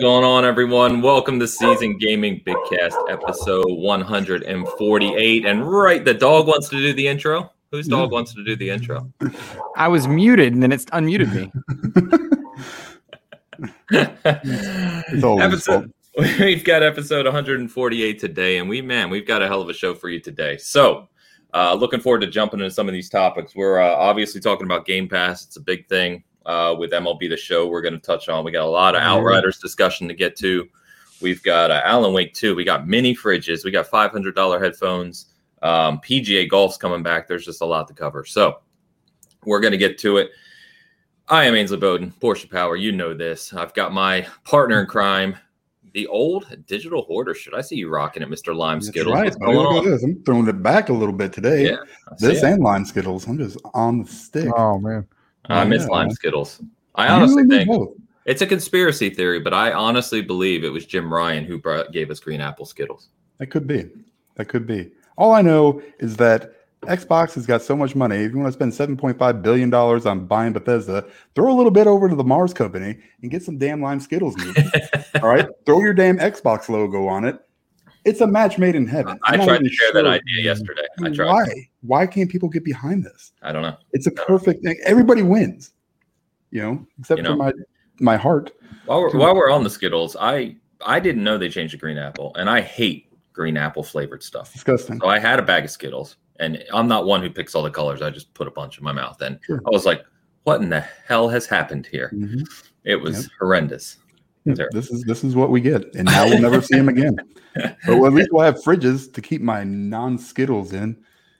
going 0.00 0.24
on, 0.24 0.46
everyone? 0.46 1.02
Welcome 1.02 1.38
to 1.40 1.46
Season 1.46 1.98
Gaming 1.98 2.40
Bigcast, 2.46 3.10
episode 3.10 3.66
148. 3.68 5.44
And 5.44 5.70
right, 5.70 6.02
the 6.02 6.14
dog 6.14 6.46
wants 6.46 6.70
to 6.70 6.76
do 6.76 6.94
the 6.94 7.06
intro. 7.06 7.52
Whose 7.70 7.86
dog 7.86 8.10
wants 8.10 8.32
to 8.32 8.42
do 8.42 8.56
the 8.56 8.70
intro? 8.70 9.12
I 9.76 9.88
was 9.88 10.08
muted 10.08 10.54
and 10.54 10.62
then 10.62 10.72
it's 10.72 10.86
unmuted 10.86 11.34
me. 11.34 11.52
It's 15.12 15.22
always 15.22 15.44
episode, 15.44 15.92
we've 16.18 16.64
got 16.64 16.82
episode 16.82 17.26
148 17.26 18.18
today, 18.18 18.56
and 18.56 18.70
we 18.70 18.80
man, 18.80 19.10
we've 19.10 19.26
got 19.26 19.42
a 19.42 19.48
hell 19.48 19.60
of 19.60 19.68
a 19.68 19.74
show 19.74 19.92
for 19.92 20.08
you 20.08 20.18
today. 20.18 20.56
So, 20.56 21.08
uh, 21.52 21.74
looking 21.74 22.00
forward 22.00 22.20
to 22.20 22.26
jumping 22.26 22.60
into 22.60 22.70
some 22.70 22.88
of 22.88 22.94
these 22.94 23.10
topics. 23.10 23.54
We're 23.54 23.80
uh, 23.80 23.94
obviously 23.96 24.40
talking 24.40 24.64
about 24.64 24.86
Game 24.86 25.08
Pass; 25.08 25.44
it's 25.44 25.56
a 25.56 25.60
big 25.60 25.88
thing 25.88 26.24
uh, 26.46 26.74
with 26.78 26.92
MLB 26.92 27.28
The 27.28 27.36
Show. 27.36 27.66
We're 27.68 27.82
going 27.82 27.94
to 27.94 28.00
touch 28.00 28.28
on. 28.28 28.44
We 28.44 28.52
got 28.52 28.64
a 28.64 28.70
lot 28.70 28.94
of 28.94 29.02
Outriders 29.02 29.58
discussion 29.58 30.08
to 30.08 30.14
get 30.14 30.36
to. 30.36 30.68
We've 31.20 31.42
got 31.42 31.70
uh, 31.70 31.82
Alan 31.84 32.12
Wake 32.14 32.32
too. 32.34 32.54
We 32.54 32.64
got 32.64 32.88
mini 32.88 33.14
fridges. 33.14 33.64
We 33.64 33.70
got 33.70 33.86
five 33.86 34.10
hundred 34.10 34.34
dollar 34.34 34.62
headphones. 34.62 35.26
Um, 35.62 36.00
PGA 36.00 36.48
Golf's 36.48 36.78
coming 36.78 37.02
back. 37.02 37.28
There's 37.28 37.44
just 37.44 37.60
a 37.60 37.66
lot 37.66 37.86
to 37.88 37.94
cover. 37.94 38.24
So, 38.24 38.60
we're 39.44 39.60
going 39.60 39.72
to 39.72 39.78
get 39.78 39.98
to 39.98 40.16
it. 40.16 40.30
I 41.28 41.44
am 41.44 41.54
Ainsley 41.54 41.76
Bowden, 41.76 42.12
Porsche 42.20 42.50
Power. 42.50 42.74
You 42.76 42.92
know 42.92 43.14
this. 43.14 43.52
I've 43.52 43.74
got 43.74 43.92
my 43.92 44.26
partner 44.44 44.80
in 44.80 44.86
crime, 44.86 45.36
the 45.92 46.06
old 46.08 46.46
digital 46.66 47.02
hoarder. 47.02 47.34
Should 47.34 47.54
I 47.54 47.60
see 47.60 47.76
you 47.76 47.88
rocking 47.90 48.22
it, 48.22 48.28
Mr. 48.30 48.56
Lime 48.56 48.78
That's 48.78 48.88
Skittles? 48.88 49.14
right. 49.14 49.24
What's 49.26 49.36
going 49.36 49.56
Look 49.56 49.66
at 49.84 49.84
on? 49.84 49.90
this. 49.90 50.02
I'm 50.02 50.22
throwing 50.24 50.48
it 50.48 50.62
back 50.62 50.88
a 50.88 50.92
little 50.92 51.14
bit 51.14 51.32
today. 51.32 51.66
Yeah, 51.66 51.76
This 52.18 52.42
it. 52.42 52.46
and 52.46 52.62
lime 52.62 52.84
skittles. 52.84 53.26
I'm 53.28 53.38
just 53.38 53.58
on 53.74 54.02
the 54.02 54.08
stick. 54.10 54.48
Oh 54.56 54.78
man. 54.78 55.06
I 55.50 55.64
miss 55.64 55.82
Yeah. 55.82 55.88
Lime 55.88 56.10
Skittles. 56.10 56.62
I 56.94 57.08
honestly 57.08 57.44
think 57.44 57.68
both. 57.68 57.90
it's 58.26 58.42
a 58.42 58.46
conspiracy 58.46 59.10
theory, 59.10 59.40
but 59.40 59.54
I 59.54 59.72
honestly 59.72 60.22
believe 60.22 60.64
it 60.64 60.70
was 60.70 60.86
Jim 60.86 61.12
Ryan 61.12 61.44
who 61.44 61.58
brought, 61.58 61.92
gave 61.92 62.10
us 62.10 62.20
green 62.20 62.40
apple 62.40 62.66
Skittles. 62.66 63.08
That 63.38 63.46
could 63.46 63.66
be. 63.66 63.88
That 64.36 64.46
could 64.46 64.66
be. 64.66 64.90
All 65.16 65.32
I 65.32 65.42
know 65.42 65.82
is 65.98 66.16
that 66.16 66.54
Xbox 66.82 67.34
has 67.34 67.46
got 67.46 67.60
so 67.62 67.76
much 67.76 67.94
money. 67.94 68.16
If 68.16 68.32
you 68.32 68.38
want 68.38 68.48
to 68.48 68.52
spend 68.52 68.72
$7.5 68.98 69.42
billion 69.42 69.72
on 69.74 70.26
buying 70.26 70.52
Bethesda, 70.52 71.06
throw 71.34 71.52
a 71.52 71.56
little 71.56 71.70
bit 71.70 71.86
over 71.86 72.08
to 72.08 72.14
the 72.14 72.24
Mars 72.24 72.54
company 72.54 72.98
and 73.22 73.30
get 73.30 73.42
some 73.42 73.58
damn 73.58 73.82
lime 73.82 74.00
skittles. 74.00 74.34
All 75.22 75.28
right. 75.28 75.46
Throw 75.66 75.80
your 75.80 75.92
damn 75.92 76.18
Xbox 76.18 76.68
logo 76.70 77.06
on 77.06 77.24
it. 77.24 77.38
It's 78.04 78.20
a 78.20 78.26
match 78.26 78.58
made 78.58 78.74
in 78.74 78.86
heaven. 78.86 79.18
I 79.24 79.34
I'm 79.34 79.44
tried 79.46 79.58
to 79.58 79.68
share 79.68 79.92
that 79.92 80.06
idea 80.06 80.42
yesterday. 80.42 80.86
I 81.02 81.10
tried. 81.10 81.26
Why? 81.26 81.68
Why 81.82 82.06
can't 82.06 82.30
people 82.30 82.48
get 82.48 82.64
behind 82.64 83.04
this? 83.04 83.32
I 83.42 83.52
don't 83.52 83.62
know. 83.62 83.76
It's 83.92 84.06
a 84.06 84.10
perfect 84.12 84.64
thing. 84.64 84.76
Everybody 84.84 85.22
wins, 85.22 85.72
you 86.50 86.62
know, 86.62 86.86
except 86.98 87.20
You 87.20 87.26
for 87.26 87.36
my 87.36 87.52
my 87.98 88.16
heart. 88.16 88.52
While 88.86 89.02
we're, 89.02 89.16
while 89.18 89.34
we're 89.34 89.50
on 89.50 89.64
the 89.64 89.70
Skittles, 89.70 90.16
I 90.18 90.56
I 90.84 90.98
didn't 91.00 91.22
know 91.24 91.36
they 91.36 91.50
changed 91.50 91.74
the 91.74 91.78
green 91.78 91.98
apple, 91.98 92.32
and 92.36 92.48
I 92.48 92.60
hate 92.62 93.12
green 93.32 93.56
apple 93.56 93.82
flavored 93.82 94.22
stuff. 94.22 94.52
Disgusting. 94.52 94.98
So 95.00 95.06
I 95.08 95.18
had 95.18 95.38
a 95.38 95.42
bag 95.42 95.64
of 95.64 95.70
Skittles, 95.70 96.16
and 96.38 96.64
I'm 96.72 96.88
not 96.88 97.04
one 97.06 97.22
who 97.22 97.28
picks 97.30 97.54
all 97.54 97.62
the 97.62 97.70
colors. 97.70 98.00
I 98.02 98.08
just 98.10 98.32
put 98.34 98.48
a 98.48 98.50
bunch 98.50 98.78
in 98.78 98.84
my 98.84 98.92
mouth, 98.92 99.20
and 99.20 99.38
Sure. 99.44 99.60
I 99.66 99.70
was 99.70 99.84
like, 99.84 100.02
"What 100.44 100.62
in 100.62 100.70
the 100.70 100.80
hell 100.80 101.28
has 101.28 101.44
happened 101.46 101.86
here?" 101.86 102.10
Mhm. 102.14 102.48
It 102.84 102.96
was 102.96 103.24
Yep. 103.24 103.30
horrendous. 103.38 103.98
Yeah, 104.44 104.54
This 104.72 104.90
is 104.90 105.02
this 105.04 105.22
is 105.22 105.34
what 105.36 105.50
we 105.50 105.60
get, 105.60 105.94
and 105.94 106.04
now 106.06 106.24
we'll 106.26 106.40
never 106.40 106.60
see 106.62 106.76
them 106.76 106.88
again. 106.88 107.16
But 107.54 107.96
well, 107.98 108.06
at 108.06 108.12
least 108.12 108.28
we'll 108.32 108.44
have 108.44 108.62
fridges 108.62 109.12
to 109.12 109.20
keep 109.20 109.42
my 109.42 109.64
non 109.64 110.16
Skittles 110.16 110.72
in. 110.72 110.96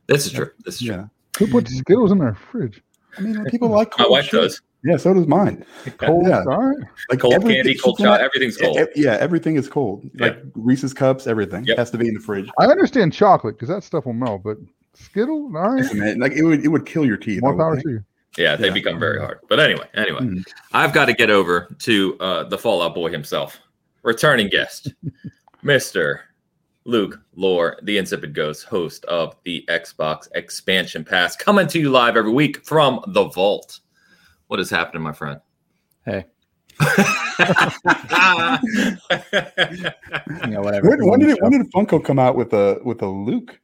This 0.08 0.26
is 0.26 0.32
true. 0.32 0.50
This 0.64 0.80
is 0.80 0.86
true. 0.88 1.08
Who 1.38 1.46
puts 1.46 1.70
mm-hmm. 1.70 1.78
Skittles 1.78 2.10
in 2.12 2.18
their 2.18 2.34
fridge? 2.34 2.82
I 3.16 3.20
mean, 3.20 3.44
people 3.44 3.68
like 3.68 3.90
My 3.96 4.04
cold 4.04 4.10
wife 4.10 4.24
shit. 4.24 4.32
does. 4.40 4.60
Yeah, 4.82 4.96
so 4.96 5.14
does 5.14 5.26
mine. 5.26 5.64
Cold, 5.98 6.26
Yeah. 6.26 6.38
all 6.48 6.64
right. 6.68 6.78
Like 7.10 7.20
Cold 7.20 7.34
everything- 7.34 7.56
candy, 7.64 7.74
cold 7.78 7.98
she's 7.98 8.04
not- 8.04 8.18
shot, 8.18 8.24
everything's 8.24 8.56
cold. 8.56 8.78
e- 8.78 8.86
Yeah, 8.96 9.18
everything 9.20 9.56
is 9.56 9.68
cold. 9.68 10.08
Like 10.18 10.38
Reese's 10.54 10.94
cups, 10.94 11.26
everything 11.26 11.64
Yep. 11.66 11.76
has 11.78 11.90
to 11.90 11.98
be 11.98 12.08
in 12.08 12.14
the 12.14 12.20
fridge. 12.20 12.48
I 12.58 12.64
understand 12.66 13.12
chocolate 13.12 13.56
because 13.56 13.68
that 13.68 13.84
stuff 13.84 14.06
will 14.06 14.14
melt, 14.14 14.42
but 14.42 14.56
Skittles, 14.94 15.54
all 15.54 15.60
right. 15.70 15.82
Listen, 15.82 15.98
man, 16.00 16.18
like 16.18 16.32
it 16.32 16.42
would 16.44 16.64
it 16.64 16.68
would 16.68 16.86
kill 16.86 17.04
your 17.04 17.18
teeth. 17.18 17.42
More 17.42 17.56
power 17.56 17.78
to 17.80 17.88
you. 17.90 18.04
Yeah, 18.36 18.56
they 18.56 18.68
Yeah. 18.68 18.74
become 18.74 18.98
very 18.98 19.20
hard. 19.20 19.40
But 19.48 19.60
anyway, 19.60 19.86
anyway, 19.94 20.20
Mm. 20.20 20.44
I've 20.72 20.92
got 20.92 21.06
to 21.06 21.12
get 21.12 21.30
over 21.30 21.74
to 21.80 22.16
uh, 22.20 22.44
the 22.44 22.58
Fallout 22.58 22.94
Boy 22.94 23.10
himself, 23.10 23.58
returning 24.02 24.48
guest, 24.48 24.92
Mister 25.62 26.22
Luke 26.84 27.20
Lore, 27.34 27.78
the 27.82 27.98
Insipid 27.98 28.34
Ghost, 28.34 28.64
host 28.64 29.04
of 29.06 29.36
the 29.44 29.64
Xbox 29.68 30.28
Expansion 30.34 31.04
Pass, 31.04 31.36
coming 31.36 31.66
to 31.68 31.78
you 31.78 31.90
live 31.90 32.16
every 32.16 32.32
week 32.32 32.64
from 32.64 33.00
the 33.08 33.24
Vault. 33.28 33.80
What 34.46 34.60
is 34.60 34.70
happening, 34.70 35.02
my 35.02 35.12
friend? 35.12 35.40
Hey. 36.04 36.24
yeah, 36.80 37.80
whatever. 40.58 40.88
When, 40.88 41.06
when 41.06 41.20
did 41.20 41.30
it, 41.30 41.42
when 41.42 41.52
did 41.52 41.70
Funko 41.72 42.02
come 42.02 42.18
out 42.18 42.36
with 42.36 42.52
a 42.52 42.78
with 42.84 43.02
a 43.02 43.06
Luke? 43.06 43.59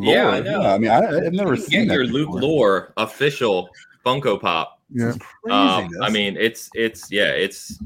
Yeah, 0.00 0.28
I 0.28 0.40
Lore? 0.40 0.42
know. 0.42 0.60
I 0.62 0.78
mean, 0.78 0.90
I, 0.90 1.26
I've 1.26 1.32
never 1.32 1.54
Get 1.56 1.64
seen 1.66 1.88
that 1.88 1.94
your 1.94 2.04
Luke 2.06 2.28
before. 2.28 2.40
Lore 2.42 2.92
official 2.96 3.68
Funko 4.04 4.40
Pop. 4.40 4.80
Yeah. 4.90 5.14
Um. 5.50 5.88
I 6.02 6.10
mean, 6.10 6.36
it's 6.38 6.68
it's 6.74 7.10
yeah, 7.10 7.30
it's 7.30 7.78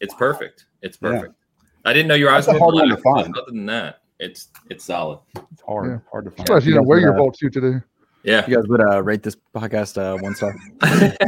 it's 0.00 0.14
perfect. 0.14 0.66
It's 0.82 0.98
Yeah. 1.00 1.10
perfect. 1.10 1.34
I 1.84 1.92
didn't 1.92 2.08
know 2.08 2.14
your 2.14 2.30
eyes 2.30 2.46
were 2.46 2.58
hard 2.58 2.74
one 2.74 2.88
to 2.88 2.96
find. 2.98 3.36
Other 3.36 3.46
than 3.50 3.66
that, 3.66 4.00
it's 4.18 4.48
it's 4.70 4.84
solid. 4.84 5.18
it's 5.52 5.62
hard, 5.66 5.90
Yeah. 5.90 5.98
hard 6.10 6.24
to 6.26 6.30
find. 6.30 6.46
Plus, 6.46 6.64
you 6.66 6.74
know, 6.74 6.82
wear 6.82 6.98
your 6.98 7.14
vault 7.16 7.36
suit 7.38 7.52
today. 7.52 7.78
Yeah. 8.24 8.46
You 8.48 8.56
guys 8.56 8.66
would 8.68 8.80
uh, 8.80 9.02
rate 9.02 9.22
this 9.22 9.36
podcast 9.54 9.98
uh, 9.98 10.16
one 10.22 10.34
star. 10.34 10.54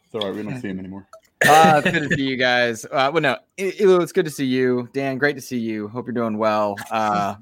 It's 0.04 0.14
all 0.14 0.20
right. 0.20 0.34
We 0.34 0.42
don't 0.42 0.60
see 0.60 0.68
him 0.68 0.78
anymore. 0.78 1.06
Uh, 1.46 1.80
good 1.80 2.08
to 2.08 2.16
see 2.16 2.22
you 2.22 2.36
guys. 2.36 2.84
Uh, 2.86 3.10
well, 3.12 3.20
no, 3.22 3.36
I- 3.58 3.72
Ilu, 3.80 4.00
it's 4.02 4.12
good 4.12 4.24
to 4.24 4.30
see 4.30 4.46
you. 4.46 4.88
Dan, 4.92 5.18
great 5.18 5.36
to 5.36 5.42
see 5.42 5.58
you. 5.58 5.88
Hope 5.88 6.06
you're 6.06 6.14
doing 6.14 6.38
well. 6.38 6.76
Uh, 6.90 7.36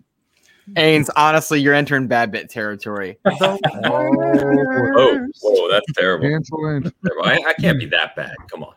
Ains, 0.74 1.08
honestly, 1.16 1.60
you're 1.60 1.74
entering 1.74 2.06
bad 2.06 2.30
bit 2.30 2.48
territory. 2.48 3.18
oh, 3.26 3.58
whoa, 5.40 5.70
that's 5.70 5.92
terrible. 5.96 6.28
Cancel 6.28 6.76
it. 6.84 6.92
I, 7.24 7.42
I 7.48 7.52
can't 7.54 7.78
be 7.78 7.86
that 7.86 8.14
bad. 8.16 8.34
Come 8.50 8.64
on. 8.64 8.74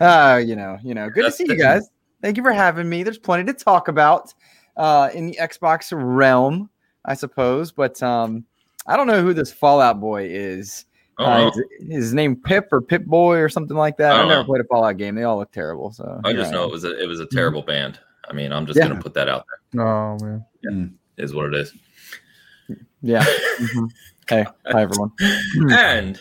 Uh, 0.00 0.38
you 0.38 0.56
know, 0.56 0.78
you 0.82 0.94
know, 0.94 1.08
good 1.08 1.24
That's- 1.24 1.36
to 1.38 1.44
see 1.46 1.52
you 1.52 1.56
that's- 1.58 1.82
guys. 1.82 1.90
Thank 2.22 2.36
you 2.36 2.42
for 2.42 2.52
having 2.52 2.86
me. 2.86 3.02
There's 3.02 3.16
plenty 3.18 3.44
to 3.50 3.54
talk 3.54 3.88
about 3.88 4.34
uh, 4.76 5.08
in 5.14 5.28
the 5.28 5.38
Xbox 5.40 5.90
realm, 5.94 6.68
I 7.06 7.14
suppose. 7.14 7.72
But 7.72 8.02
um, 8.02 8.44
I 8.86 8.98
don't 8.98 9.06
know 9.06 9.22
who 9.22 9.32
this 9.32 9.50
Fallout 9.50 10.00
boy 10.00 10.26
is. 10.28 10.84
Oh, 11.20 11.24
Uh, 11.24 11.50
his, 11.80 11.88
his 11.88 12.14
name 12.14 12.34
Pip 12.36 12.68
or 12.72 12.80
Pip 12.80 13.04
Boy 13.04 13.36
or 13.38 13.48
something 13.48 13.76
like 13.76 13.96
that. 13.98 14.12
I 14.12 14.22
I've 14.22 14.28
never 14.28 14.40
know. 14.40 14.46
played 14.46 14.60
a 14.62 14.64
Fallout 14.64 14.96
game. 14.96 15.14
They 15.14 15.24
all 15.24 15.36
look 15.38 15.52
terrible. 15.52 15.90
So 15.92 16.20
I 16.24 16.32
just 16.32 16.50
I 16.50 16.54
know 16.54 16.64
it 16.64 16.70
was 16.72 16.84
a 16.84 16.98
it 17.00 17.06
was 17.06 17.20
a 17.20 17.26
terrible 17.26 17.62
band. 17.62 17.98
I 18.28 18.32
mean, 18.32 18.52
I'm 18.52 18.64
just 18.66 18.78
Yeah. 18.78 18.88
gonna 18.88 19.00
put 19.02 19.14
that 19.14 19.28
out 19.28 19.44
there. 19.74 19.84
Oh 19.86 20.16
man. 20.64 20.98
Is 21.18 21.34
what 21.34 21.46
it 21.46 21.54
is. 21.54 21.72
Yeah. 23.02 23.24
Mhm. 23.60 23.90
Hey, 24.28 24.46
hi 24.66 24.82
everyone. 24.82 25.10
and 25.72 26.18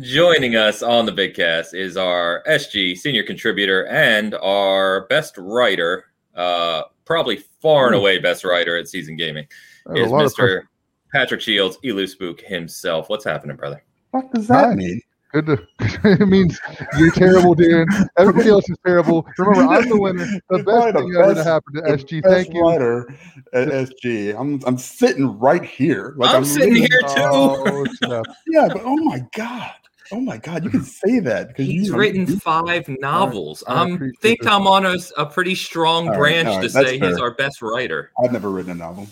joining 0.00 0.56
us 0.56 0.82
on 0.82 1.06
the 1.06 1.12
big 1.12 1.34
cast 1.34 1.72
is 1.74 1.96
our 1.96 2.42
SG 2.48 2.96
senior 2.96 3.22
contributor 3.22 3.86
and 3.86 4.34
our 4.36 5.06
best 5.08 5.34
writer, 5.38 6.06
uh, 6.34 6.82
probably 7.04 7.36
far 7.62 7.86
and 7.86 7.94
away 7.94 8.18
best 8.18 8.44
writer 8.44 8.76
at 8.76 8.88
Season 8.88 9.14
Gaming, 9.16 9.46
is 9.94 10.06
a 10.10 10.10
lot 10.10 10.24
of 10.24 10.34
pressure. 10.34 10.62
Mr. 10.62 10.66
Patrick 11.12 11.40
Shields, 11.42 11.78
Elu 11.84 12.08
Spook 12.08 12.40
himself. 12.40 13.08
What's 13.08 13.24
happening, 13.24 13.56
brother? 13.56 13.84
What 14.14 14.30
does 14.32 14.46
that 14.46 14.66
Hi. 14.66 14.74
mean? 14.76 15.00
Good 15.32 15.46
to, 15.46 15.66
it 16.04 16.28
means 16.28 16.60
you're 16.96 17.10
terrible, 17.10 17.56
Dan. 17.56 17.86
Everybody 18.16 18.50
else 18.50 18.70
is 18.70 18.76
terrible. 18.86 19.26
Remember, 19.36 19.74
I'm 19.74 19.88
the 19.88 19.98
winner. 20.00 20.24
The 20.24 20.58
You're 20.58 20.62
probably 20.62 20.92
best 20.92 20.94
the 20.94 21.00
thing 21.00 21.14
ever 21.16 21.28
to 21.30 21.34
best- 21.34 21.48
happen 21.48 21.74
to 21.74 21.80
SG. 21.82 22.22
best 22.22 22.32
Thank 22.32 22.54
you. 22.54 22.62
writer 22.62 23.08
at 23.52 23.68
SG. 23.68 24.38
I'm 24.38 24.60
I'm 24.68 24.78
sitting 24.78 25.36
right 25.40 25.64
here. 25.64 26.14
Like 26.16 26.32
I'm 26.32 26.44
sitting 26.44 26.74
literally- 26.74 26.88
here 26.88 27.00
too. 27.00 28.04
Oh. 28.06 28.22
Yeah, 28.46 28.68
but 28.68 28.82
oh 28.84 28.94
my 28.98 29.26
god. 29.34 29.72
Oh 30.12 30.20
my 30.20 30.36
god, 30.36 30.62
you 30.62 30.70
can 30.70 30.84
say 30.84 31.18
that 31.18 31.48
because 31.48 31.66
He's 31.66 31.88
you 31.88 31.96
written 31.96 32.26
five 32.38 32.86
novels. 33.00 33.64
I 33.66 33.82
I 33.82 33.88
appreciate 33.90 34.20
think 34.20 34.42
this. 34.42 34.48
I'm 34.52 34.68
on 34.68 34.86
a, 34.86 34.96
a 35.16 35.26
pretty 35.26 35.56
strong 35.56 36.04
All 36.06 36.10
right, 36.12 36.18
branch 36.18 36.46
all 36.46 36.54
to 36.54 36.60
right, 36.60 36.72
that's 36.72 36.88
say 36.90 36.98
he's 37.00 37.18
our 37.18 37.34
best 37.34 37.60
writer. 37.62 38.12
I've 38.22 38.30
never 38.30 38.50
written 38.50 38.70
a 38.70 38.74
novel. 38.76 39.08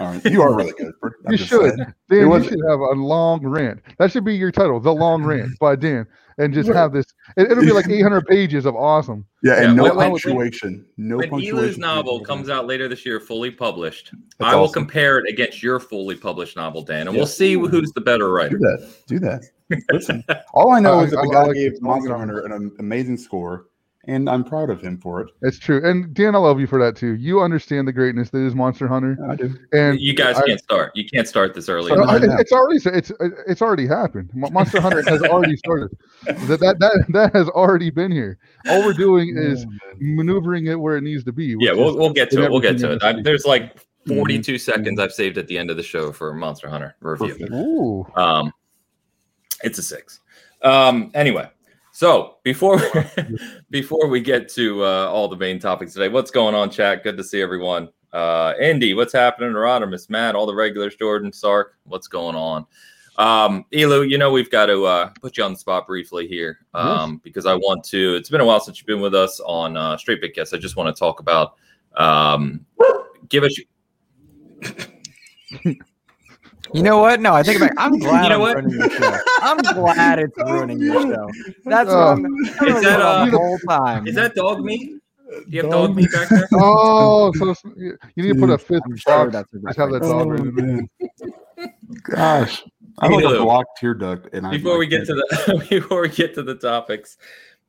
All 0.00 0.06
right, 0.12 0.24
you 0.26 0.42
are 0.42 0.54
really 0.56 0.72
good. 0.78 0.92
I'm 1.02 1.32
You 1.32 1.36
should. 1.38 1.48
saying. 1.76 1.76
Dan, 2.10 2.30
you 2.30 2.42
should 2.44 2.60
have 2.68 2.80
a 2.80 2.92
long 2.92 3.46
rant. 3.46 3.80
That 3.98 4.10
should 4.12 4.24
be 4.24 4.34
your 4.36 4.50
title, 4.52 4.80
The 4.80 4.92
Long 4.92 5.22
Rant 5.24 5.58
by 5.58 5.76
Dan. 5.76 6.06
And 6.38 6.52
just 6.52 6.68
have 6.68 6.92
this. 6.92 7.06
It, 7.38 7.48
will 7.48 7.62
be 7.64 7.72
like 7.72 7.88
800 7.90 8.26
pages 8.26 8.66
of 8.66 8.76
awesome. 8.76 9.24
Yeah, 9.42 9.54
and 9.54 9.62
Yeah, 9.62 9.72
no 9.72 9.82
when- 9.84 9.96
when- 9.96 10.10
punctuation. 10.10 10.84
No 10.98 11.16
when 11.16 11.30
punctuation. 11.30 11.58
Elu's 11.58 11.78
novel 11.78 12.20
comes 12.20 12.50
out 12.50 12.66
later 12.66 12.88
this 12.88 13.06
year, 13.06 13.20
fully 13.20 13.50
published, 13.50 14.10
That's 14.38 14.52
I 14.52 14.54
will 14.54 14.64
awesome. 14.64 14.74
compare 14.84 15.18
it 15.18 15.28
against 15.30 15.62
your 15.62 15.80
fully 15.80 16.14
published 16.16 16.54
novel, 16.56 16.82
Dan, 16.82 17.06
and 17.08 17.14
Yeah. 17.14 17.20
we'll 17.20 17.26
see 17.26 17.54
who's 17.54 17.90
the 17.92 18.02
better 18.02 18.30
writer. 18.30 18.58
Do 18.58 18.64
that. 18.64 18.92
Do 19.06 19.18
that. 19.20 19.44
Listen. 19.92 20.22
All 20.52 20.72
I 20.72 20.80
know 20.80 20.98
I- 21.00 21.04
is 21.04 21.10
that 21.12 21.18
I- 21.20 21.22
the 21.22 21.28
I 21.30 21.32
guy 21.32 21.42
like 21.46 21.54
gave. 21.56 21.80
Monster 21.80 22.16
Hunter 22.18 22.40
an 22.44 22.70
amazing 22.80 23.16
score, 23.16 23.66
and 24.08 24.28
I'm 24.30 24.44
proud 24.44 24.70
of 24.70 24.80
him 24.80 24.98
for 24.98 25.20
it. 25.20 25.28
It's 25.42 25.58
true. 25.58 25.80
And 25.84 26.14
Dan, 26.14 26.34
I 26.34 26.38
love 26.38 26.60
you 26.60 26.66
for 26.66 26.78
that 26.84 26.96
too. 26.96 27.14
You 27.14 27.40
understand 27.40 27.88
the 27.88 27.92
greatness 27.92 28.30
that 28.30 28.38
is 28.44 28.54
Monster 28.54 28.86
Hunter. 28.86 29.18
I 29.28 29.34
do. 29.36 29.54
And 29.72 30.00
You 30.00 30.14
guys 30.14 30.36
I- 30.36 30.46
can't 30.46 30.60
start. 30.60 30.92
You 30.94 31.04
can't 31.08 31.26
start 31.26 31.54
this 31.54 31.68
early. 31.68 31.92
I 31.92 32.18
it's 32.40 32.52
already 32.52 32.80
it's 32.84 33.10
it's 33.46 33.62
already 33.62 33.86
happened. 33.86 34.30
Monster 34.34 34.80
Hunter 34.80 35.02
has 35.08 35.22
already 35.22 35.56
started. 35.56 35.90
That, 36.26 36.60
that 36.60 36.78
that 36.80 37.04
that 37.10 37.34
has 37.34 37.48
already 37.48 37.90
been 37.90 38.12
here. 38.12 38.38
All 38.68 38.84
we're 38.84 38.92
doing 38.92 39.36
is 39.36 39.66
maneuvering 39.98 40.66
it 40.66 40.76
where 40.78 40.96
it 40.96 41.02
needs 41.02 41.24
to 41.24 41.32
be. 41.32 41.56
yeah, 41.58 41.72
we'll 41.72 41.96
we'll 41.96 42.12
get 42.12 42.30
to 42.30 42.44
it. 42.44 42.50
We'll 42.50 42.60
get 42.60 42.78
to 42.78 42.92
it. 42.92 43.02
I, 43.02 43.20
there's 43.22 43.44
like 43.44 43.76
Mhm. 44.06 44.18
42 44.18 44.58
seconds 44.58 45.00
I've 45.00 45.12
saved 45.12 45.36
at 45.36 45.48
the 45.48 45.58
end 45.58 45.68
of 45.68 45.76
the 45.76 45.82
show 45.82 46.12
for 46.12 46.32
Monster 46.32 46.68
Hunter 46.68 46.94
review. 47.00 47.34
Perfect. 47.34 47.52
Ooh. 47.52 48.06
Um, 48.14 48.52
it's 49.64 49.78
a 49.80 49.82
six. 49.82 50.20
Um, 50.62 51.10
anyway, 51.12 51.48
so 51.96 52.36
before 52.42 52.78
before 53.70 54.06
we 54.08 54.20
get 54.20 54.50
to 54.50 54.84
uh, 54.84 55.08
all 55.08 55.28
the 55.28 55.36
main 55.36 55.58
topics 55.58 55.94
today, 55.94 56.10
what's 56.10 56.30
going 56.30 56.54
on, 56.54 56.68
chat? 56.68 57.02
Good 57.02 57.16
to 57.16 57.24
see 57.24 57.40
everyone. 57.40 57.88
Uh, 58.12 58.52
Indy, 58.60 58.92
what's 58.92 59.14
happening? 59.14 59.52
Rodimus, 59.52 60.10
Matt, 60.10 60.34
all 60.34 60.44
the 60.44 60.54
regulars, 60.54 60.94
Jordan, 60.96 61.32
Sark, 61.32 61.78
what's 61.84 62.06
going 62.06 62.36
on? 62.36 62.66
Um, 63.16 63.64
Elu, 63.72 64.10
you 64.10 64.18
know 64.18 64.30
we've 64.30 64.50
got 64.50 64.66
to 64.66 64.84
uh, 64.84 65.08
put 65.22 65.38
you 65.38 65.44
on 65.44 65.54
the 65.54 65.58
spot 65.58 65.86
briefly 65.86 66.28
here 66.28 66.58
um, 66.74 67.18
because 67.24 67.46
I 67.46 67.54
want 67.54 67.82
to. 67.84 68.14
It's 68.16 68.28
been 68.28 68.42
a 68.42 68.44
while 68.44 68.60
since 68.60 68.78
you've 68.78 68.86
been 68.86 69.00
with 69.00 69.14
us 69.14 69.40
on 69.40 69.78
uh, 69.78 69.96
Straight 69.96 70.20
Big 70.20 70.34
Guess. 70.34 70.52
I 70.52 70.58
just 70.58 70.76
want 70.76 70.94
to 70.94 70.98
talk 70.98 71.20
about. 71.20 71.54
Um, 71.96 72.66
give 73.30 73.42
us. 73.42 73.58
You 76.74 76.82
know 76.82 76.98
what? 76.98 77.20
No, 77.20 77.34
I 77.34 77.42
think 77.42 77.58
about. 77.60 77.72
I'm 77.76 77.98
glad. 77.98 78.24
You 78.24 78.28
know 78.30 78.34
I'm 78.36 78.40
what? 78.40 78.56
ruining 78.56 78.78
your 78.80 78.90
show. 78.90 79.18
I'm 79.40 79.56
glad 79.58 80.18
it's 80.18 80.36
ruining 80.46 80.80
your 80.80 81.02
show. 81.02 81.28
That's 81.64 81.88
what 81.88 81.96
Oh. 81.96 82.08
I'm. 82.12 82.24
I'm 82.26 82.68
Is 82.68 82.82
that, 82.82 83.00
uh, 83.00 83.24
the 83.26 83.30
whole 83.38 83.58
time? 83.68 84.06
Is 84.06 84.14
that 84.16 84.34
dog 84.34 84.60
meat? 84.64 85.00
Do 85.28 85.42
you 85.48 85.62
have 85.62 85.70
dog 85.72 85.96
meat 85.96 86.10
back 86.12 86.28
there? 86.28 86.48
Oh, 86.54 87.32
so 87.34 87.54
you 87.76 87.96
you 88.14 88.22
need 88.24 88.34
to 88.34 88.40
put 88.40 88.50
a 88.50 88.58
fifth 88.58 88.82
I'm 88.86 88.96
sure 88.96 89.30
that's 89.30 89.52
a 89.54 89.58
Just 89.58 89.78
have 89.78 89.90
that 89.90 90.02
dog 90.02 90.28
Oh, 90.28 90.32
in 90.34 90.54
man. 90.54 90.88
Gosh, 92.04 92.62
I 92.98 93.08
like 93.08 93.24
Elu. 93.24 93.40
a 93.40 93.42
blocked 93.42 93.78
tear 93.78 93.94
duct. 93.94 94.32
And 94.32 94.46
I 94.46 94.50
before 94.52 94.78
we 94.78 94.86
get 94.86 95.04
to 95.06 95.14
the 95.14 95.66
before 95.68 96.02
we 96.02 96.08
get 96.08 96.34
to 96.34 96.42
the 96.42 96.54
topics 96.54 97.16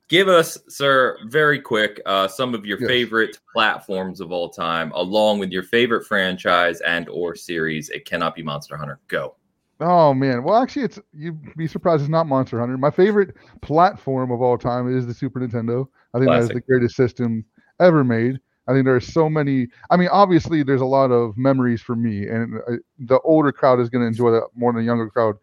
give 0.08 0.28
us 0.28 0.58
sir 0.68 1.18
very 1.26 1.60
quick 1.60 2.00
uh, 2.06 2.26
some 2.26 2.54
of 2.54 2.64
your 2.64 2.80
Yes. 2.80 2.88
favorite 2.88 3.38
platforms 3.52 4.20
of 4.20 4.32
all 4.32 4.48
time 4.48 4.90
along 4.94 5.38
with 5.38 5.50
your 5.50 5.62
favorite 5.62 6.06
franchise 6.06 6.80
and 6.80 7.08
or 7.08 7.34
series 7.34 7.88
it 7.90 8.04
cannot 8.04 8.34
be 8.34 8.42
monster 8.42 8.76
hunter 8.76 9.00
go 9.08 9.34
Oh 9.80 10.12
man. 10.12 10.42
Well, 10.42 10.60
actually, 10.60 10.82
it's 10.82 10.98
you'd 11.12 11.54
be 11.56 11.68
surprised 11.68 12.02
it's 12.02 12.10
not 12.10 12.26
Monster 12.26 12.58
Hunter. 12.58 12.76
My 12.76 12.90
favorite 12.90 13.36
platform 13.62 14.32
of 14.32 14.42
all 14.42 14.58
time 14.58 14.92
is 14.92 15.06
the 15.06 15.14
Super 15.14 15.38
Nintendo. 15.40 15.86
I 16.14 16.18
think 16.18 16.30
that 16.30 16.40
is 16.42 16.48
the 16.48 16.60
greatest 16.60 16.96
system 16.96 17.44
ever 17.78 18.02
made. 18.02 18.40
I 18.66 18.72
think 18.72 18.84
there 18.84 18.96
are 18.96 19.00
so 19.00 19.30
many. 19.30 19.68
I 19.90 19.96
mean, 19.96 20.08
obviously, 20.10 20.64
there's 20.64 20.80
a 20.80 20.86
lot 20.86 21.12
of 21.12 21.38
memories 21.38 21.80
for 21.80 21.94
me, 21.94 22.26
and 22.26 22.58
uh, 22.68 22.72
the 22.98 23.20
older 23.20 23.52
crowd 23.52 23.78
is 23.78 23.88
going 23.88 24.02
to 24.02 24.08
enjoy 24.08 24.32
that 24.32 24.48
more 24.56 24.72
than 24.72 24.82
the 24.82 24.86
younger 24.86 25.08
crowd 25.08 25.36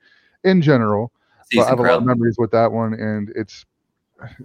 in 0.44 0.62
general. 0.62 1.14
But 1.38 1.44
I 1.44 1.46
Season 1.46 1.68
have 1.70 1.80
a 1.80 1.84
lot 1.84 1.98
of 2.00 2.06
memories 2.06 2.36
with 2.38 2.52
that 2.52 2.72
one, 2.72 2.94
and 2.94 3.32
it's 3.36 3.66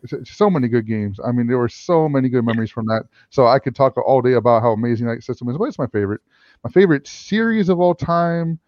so 0.25 0.50
many 0.50 0.69
good 0.69 0.87
games. 0.87 1.19
I 1.25 1.32
mean, 1.32 1.47
there 1.47 1.59
were 1.59 1.69
so 1.69 2.09
many 2.09 2.29
good 2.29 2.44
memories 2.44 2.71
from 2.71 2.87
that. 2.87 3.05
So 3.31 3.47
I 3.47 3.59
could 3.59 3.75
talk 3.75 3.97
all 3.97 4.23
day 4.23 4.35
about 4.35 4.62
how 4.62 4.73
amazing 4.73 5.06
that 5.06 5.23
system 5.23 5.49
is. 5.49 5.59
But 5.59 5.65
it's 5.65 5.79
my 5.79 5.87
favorite. 5.87 6.21
My 6.65 6.71
favorite 6.71 7.06
series 7.06 7.69
of 7.69 7.81
all 7.81 7.94
time. 7.94 8.59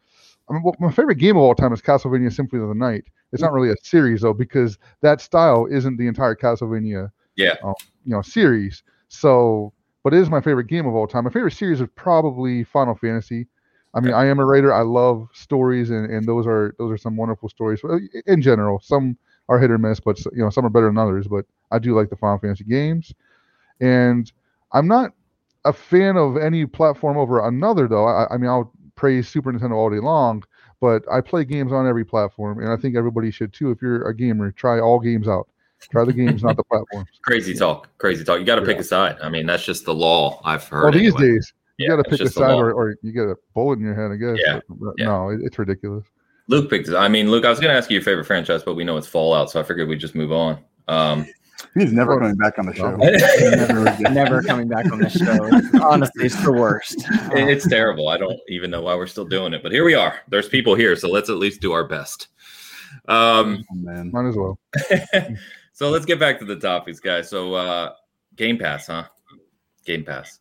I 0.49 0.55
mean, 0.55 0.62
well, 0.62 0.75
my 0.81 0.91
favorite 0.91 1.19
game 1.19 1.37
of 1.37 1.43
all 1.43 1.55
time 1.55 1.73
is 1.73 1.81
Castlevania 1.81 2.32
Symphony 2.32 2.62
of 2.62 2.69
the 2.69 2.75
Night. 2.75 3.05
It's 3.32 3.43
not 3.43 3.53
really 3.53 3.70
a 3.70 3.76
series 3.82 4.23
though, 4.23 4.35
because 4.35 4.79
that 5.00 5.20
style 5.20 5.67
isn't 5.67 5.97
the 5.97 6.06
entire 6.06 6.35
Castlevania, 6.35 7.11
Yeah. 7.37 7.55
uh, 7.65 7.73
you 8.05 8.12
know, 8.15 8.23
series. 8.23 8.82
So, 9.08 9.73
but 10.03 10.12
it 10.12 10.20
is 10.20 10.29
my 10.31 10.41
favorite 10.41 10.67
game 10.67 10.87
of 10.87 10.94
all 10.94 11.06
time. 11.06 11.25
My 11.25 11.31
favorite 11.31 11.53
series 11.53 11.81
is 11.81 11.88
probably 11.94 12.65
Final 12.65 12.94
Fantasy. 12.94 13.47
I 13.94 14.00
mean, 14.00 14.15
I 14.15 14.26
am 14.26 14.38
a 14.38 14.47
writer. 14.47 14.73
I 14.73 14.82
love 14.82 15.29
stories, 15.35 15.91
and, 15.91 16.11
and 16.11 16.26
those 16.26 16.47
are 16.47 16.75
those 16.79 16.91
are 16.91 16.97
some 16.97 17.17
wonderful 17.17 17.49
stories. 17.49 17.81
In 18.26 18.41
general, 18.41 18.81
some 18.81 19.19
are 19.49 19.59
hit 19.59 19.71
or 19.71 19.79
miss, 19.79 20.00
but 20.00 20.19
you 20.27 20.43
know, 20.43 20.50
some 20.50 20.65
are 20.65 20.71
better 20.71 20.87
than 20.87 20.99
others. 20.99 21.27
But 21.29 21.44
I 21.71 21.79
do 21.79 21.94
like 21.97 22.11
the 22.11 22.17
Final 22.17 22.39
Fantasy 22.39 22.65
games, 22.65 23.12
and 23.81 24.31
I'm 24.73 24.87
not 24.89 25.12
a 25.65 25.73
fan 25.73 26.17
of 26.17 26.37
any 26.37 26.67
platform 26.67 27.17
over 27.17 27.47
another 27.47 27.87
though. 27.89 28.06
I, 28.06 28.27
I 28.33 28.37
mean, 28.37 28.50
I'll 28.50 28.73
praise 28.94 29.29
Super 29.29 29.53
Nintendo 29.53 29.73
all 29.75 29.91
day 29.91 29.99
long, 30.00 30.43
but 30.81 31.03
I 31.11 31.21
play 31.21 31.44
games 31.44 31.73
on 31.73 31.87
every 31.87 32.05
platform, 32.05 32.59
and 32.61 32.69
I 32.71 32.77
think 32.77 32.97
everybody 32.97 33.31
should 33.31 33.53
too. 33.53 33.71
If 33.71 33.83
you're 33.83 34.09
a 34.09 34.15
gamer, 34.15 34.50
try 34.53 34.81
all 34.81 34.99
games 35.00 35.29
out. 35.29 35.49
Try 35.91 36.05
the 36.05 36.12
games, 36.12 36.44
not 36.44 36.56
the 36.56 36.62
platforms. 36.71 37.09
crazy 37.23 37.55
talk 37.55 37.89
crazy 37.99 38.23
talk 38.23 38.39
you 38.39 38.44
got 38.47 38.55
to 38.55 38.62
pick 38.65 38.79
a 38.79 38.85
side 38.85 39.17
i 39.21 39.29
mean 39.29 39.47
that's 39.47 39.65
just 39.65 39.85
the 39.85 39.93
law 39.93 40.41
i've 40.44 40.62
heard 40.69 40.85
Well, 40.85 40.93
these 40.93 41.12
anyway. 41.17 41.33
days, 41.35 41.53
you 41.77 41.87
Yeah, 41.87 41.97
got 41.97 42.05
to 42.05 42.11
pick 42.11 42.21
a 42.21 42.29
side, 42.31 42.55
or, 42.55 42.73
or 42.73 42.94
you 43.03 43.11
get 43.11 43.25
a 43.25 43.35
bullet 43.53 43.81
in 43.81 43.85
your 43.85 43.97
head, 43.97 44.12
I 44.12 44.17
guess. 44.17 44.41
Yeah, 44.47 44.61
But- 44.69 44.79
but 44.79 44.94
yeah. 44.97 45.06
No, 45.06 45.31
it, 45.31 45.41
it's 45.43 45.59
ridiculous. 45.59 46.05
Luke 46.49 46.69
picked 46.71 46.89
it 46.89 46.97
i 46.97 47.09
mean 47.09 47.31
luke 47.31 47.44
i 47.44 47.49
was 47.50 47.61
going 47.61 47.71
to 47.73 47.77
ask 47.77 47.89
you 47.91 47.94
your 47.94 48.03
favorite 48.05 48.25
franchise 48.25 48.62
but 48.62 48.75
we 48.75 48.85
know 48.85 48.97
it's 48.97 49.06
fallout 49.06 49.50
so 49.50 49.61
i 49.61 49.62
figured 49.62 49.89
we'd 49.89 50.00
just 50.00 50.15
move 50.15 50.33
on 50.33 50.59
um 50.89 51.27
He's 51.75 51.93
never 51.93 52.19
coming 52.19 52.35
back 52.37 52.59
on 52.59 52.67
the 52.67 52.75
show. 52.75 52.97
Never, 52.97 54.12
never 54.12 54.43
coming 54.43 54.67
back 54.67 54.91
on 54.91 54.99
the 54.99 55.09
show. 55.09 55.81
Honestly, 55.81 56.25
it's 56.27 56.43
the 56.43 56.50
worst. 56.50 57.05
It- 57.35 57.49
It's 57.49 57.69
terrible. 57.69 58.09
I 58.09 58.19
don't 58.19 58.39
even 58.49 58.69
know 58.71 58.81
why 58.83 58.97
we're 58.97 59.06
still 59.06 59.25
doing 59.25 59.53
it, 59.55 59.62
but 59.62 59.71
here 59.71 59.85
we 59.85 59.94
are. 59.94 60.21
There's 60.29 60.49
people 60.49 60.75
here, 60.75 60.97
so 60.97 61.09
let's 61.09 61.31
at 61.31 61.37
least 61.37 61.61
do 61.61 61.71
our 61.71 61.87
best. 61.87 62.29
Um, 63.06 63.65
Oh, 63.71 63.75
man. 63.77 64.11
Might 64.12 64.27
as 64.29 64.37
well. 64.37 64.59
so 65.73 65.89
let's 65.91 66.05
get 66.05 66.19
back 66.19 66.41
to 66.41 66.44
the 66.44 66.56
topics, 66.56 66.99
guys. 66.99 67.31
So 67.31 67.55
uh, 67.55 67.93
Game 68.35 68.59
Pass, 68.59 68.89
huh? 68.89 69.05
Game 69.87 70.05
Pass. 70.05 70.41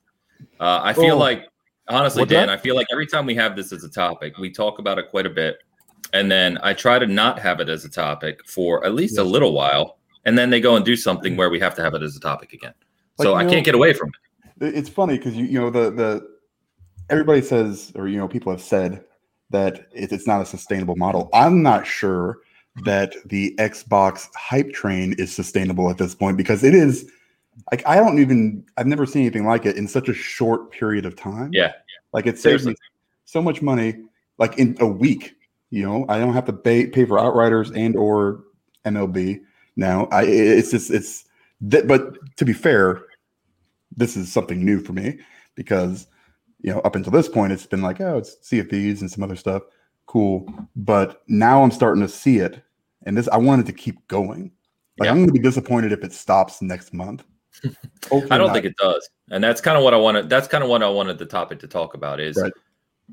Uh, 0.59 0.79
I 0.81 0.93
feel 0.93 1.15
Oh. 1.15 1.19
like 1.19 1.47
honestly, 1.87 2.21
What's 2.23 2.31
Dan, 2.31 2.47
that? 2.47 2.53
I 2.53 2.57
feel 2.57 2.75
like 2.75 2.87
every 2.91 3.05
time 3.05 3.27
we 3.27 3.35
have 3.35 3.55
this 3.55 3.71
as 3.71 3.83
a 3.83 3.89
topic, 3.89 4.37
we 4.39 4.49
talk 4.49 4.79
about 4.79 4.97
it 4.97 5.11
quite 5.11 5.27
a 5.27 5.29
bit, 5.29 5.57
and 6.13 6.31
then 6.31 6.57
I 6.63 6.73
try 6.73 6.99
to 6.99 7.07
not 7.07 7.39
have 7.39 7.59
it 7.59 7.69
as 7.69 7.85
a 7.85 7.89
topic 7.89 8.45
for 8.45 8.85
at 8.85 8.93
least 8.93 9.17
a 9.17 9.23
little 9.23 9.53
while, 9.53 9.97
and 10.25 10.37
then 10.37 10.49
they 10.49 10.59
go 10.61 10.75
and 10.75 10.85
do 10.85 10.95
something 10.95 11.37
where 11.37 11.49
we 11.49 11.59
have 11.59 11.75
to 11.75 11.83
have 11.83 11.93
it 11.93 12.03
as 12.03 12.15
a 12.15 12.19
topic 12.19 12.53
again. 12.53 12.73
Like, 13.17 13.25
so 13.25 13.35
I 13.35 13.43
know- 13.43 13.49
can't 13.49 13.65
get 13.65 13.75
away 13.75 13.93
from 13.93 14.09
it. 14.09 14.15
It- 14.67 14.75
It's 14.75 14.89
funny 14.89 15.17
because 15.17 15.35
you 15.35 15.45
you 15.45 15.59
know 15.59 15.69
the 15.69 15.89
the 15.91 16.27
everybody 17.09 17.41
says 17.41 17.91
or 17.95 18.07
you 18.07 18.17
know 18.17 18.27
people 18.27 18.51
have 18.51 18.61
said 18.61 19.03
that 19.49 19.87
it, 19.93 20.11
it's 20.11 20.27
not 20.27 20.41
a 20.41 20.45
sustainable 20.45 20.95
model. 20.95 21.29
I'm 21.33 21.61
not 21.61 21.85
sure 21.85 22.39
that 22.85 23.15
the 23.25 23.53
Xbox 23.59 24.27
hype 24.35 24.71
train 24.71 25.13
is 25.17 25.35
sustainable 25.35 25.89
at 25.89 25.97
this 25.97 26.15
point 26.15 26.37
because 26.37 26.63
it 26.63 26.73
is 26.73 27.09
like 27.71 27.85
I 27.85 27.95
don't 27.97 28.19
even 28.19 28.63
I've 28.77 28.87
never 28.87 29.05
seen 29.05 29.23
anything 29.23 29.45
like 29.45 29.65
it 29.65 29.75
in 29.75 29.87
such 29.87 30.07
a 30.07 30.13
short 30.13 30.71
period 30.71 31.05
of 31.05 31.15
time. 31.17 31.49
Yeah. 31.53 31.73
like 32.13 32.25
it 32.27 32.35
saves 32.39 32.63
Seriously. 32.63 32.71
me 32.71 32.75
so 33.25 33.41
much 33.41 33.61
money 33.61 33.95
like 34.37 34.57
in 34.57 34.77
a 34.79 34.87
week. 34.87 35.35
You 35.71 35.83
know, 35.83 36.05
I 36.09 36.19
don't 36.19 36.33
have 36.33 36.45
to 36.45 36.53
pay 36.53 36.85
pay 36.85 37.05
for 37.05 37.17
Outriders 37.17 37.71
and 37.71 37.95
or 37.95 38.43
MLB 38.85 39.39
now. 39.77 40.07
I 40.11 40.23
it's 40.23 40.71
just 40.71 40.91
it's 40.91 41.25
that. 41.61 41.87
But 41.87 42.13
to 42.37 42.45
be 42.45 42.53
fair, 42.53 43.01
this 43.95 44.17
is 44.17 44.31
something 44.31 44.63
new 44.63 44.81
for 44.81 44.91
me 44.91 45.19
because 45.55 46.07
you 46.59 46.71
know 46.71 46.79
up 46.81 46.95
until 46.95 47.13
this 47.13 47.29
point 47.29 47.53
it's 47.53 47.65
been 47.65 47.81
like 47.81 48.01
oh 48.01 48.17
it's 48.17 48.35
Sea 48.41 48.59
and 48.59 49.09
some 49.09 49.23
other 49.23 49.37
stuff, 49.37 49.63
cool. 50.07 50.45
But 50.75 51.21
now 51.29 51.63
I'm 51.63 51.71
starting 51.71 52.03
to 52.03 52.09
see 52.09 52.39
it, 52.39 52.61
and 53.05 53.17
this 53.17 53.29
I 53.29 53.37
wanted 53.37 53.65
to 53.67 53.73
keep 53.73 54.05
going. 54.09 54.51
Like 54.99 55.07
Yeah. 55.07 55.11
I'm 55.11 55.17
going 55.19 55.27
to 55.27 55.33
be 55.33 55.39
disappointed 55.39 55.93
if 55.93 56.03
it 56.03 56.11
stops 56.11 56.61
next 56.61 56.93
month. 56.93 57.23
I 57.63 57.69
don't 58.09 58.29
not. 58.29 58.53
think 58.53 58.65
it 58.65 58.75
does, 58.75 59.09
and 59.29 59.41
that's 59.41 59.61
kind 59.61 59.77
of 59.77 59.85
what 59.85 59.93
I 59.93 59.97
wanted. 59.97 60.29
That's 60.29 60.49
kind 60.49 60.65
of 60.65 60.69
what 60.69 60.83
I 60.83 60.89
wanted 60.89 61.17
the 61.17 61.25
topic 61.25 61.59
to 61.59 61.67
talk 61.67 61.93
about. 61.93 62.19
Is 62.19 62.35
Right. 62.35 62.51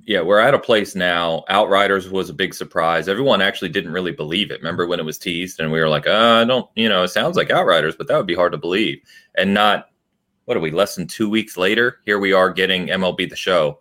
Yeah, 0.04 0.20
we're 0.20 0.38
at 0.38 0.54
a 0.54 0.58
place 0.58 0.94
now. 0.94 1.44
Outriders 1.48 2.08
was 2.08 2.30
a 2.30 2.34
big 2.34 2.54
surprise. 2.54 3.08
Everyone 3.08 3.40
actually 3.40 3.68
didn't 3.68 3.92
really 3.92 4.12
believe 4.12 4.50
it. 4.50 4.60
Remember 4.60 4.86
when 4.86 5.00
it 5.00 5.04
was 5.04 5.18
teased, 5.18 5.60
and 5.60 5.70
we 5.70 5.80
were 5.80 5.88
like, 5.88 6.06
uh, 6.06 6.40
I 6.42 6.44
don't, 6.44 6.68
you 6.74 6.88
know, 6.88 7.02
it 7.02 7.08
sounds 7.08 7.36
like 7.36 7.50
Outriders, 7.50 7.96
but 7.96 8.08
that 8.08 8.16
would 8.16 8.26
be 8.26 8.34
hard 8.34 8.52
to 8.52 8.58
believe. 8.58 9.00
And 9.36 9.54
not, 9.54 9.90
what 10.46 10.56
are 10.56 10.60
we? 10.60 10.70
Less 10.70 10.94
than 10.94 11.06
two 11.06 11.28
weeks 11.28 11.56
later, 11.56 12.00
here 12.04 12.18
we 12.18 12.32
are 12.32 12.50
getting 12.50 12.88
MLB 12.88 13.28
the 13.28 13.36
Show, 13.36 13.78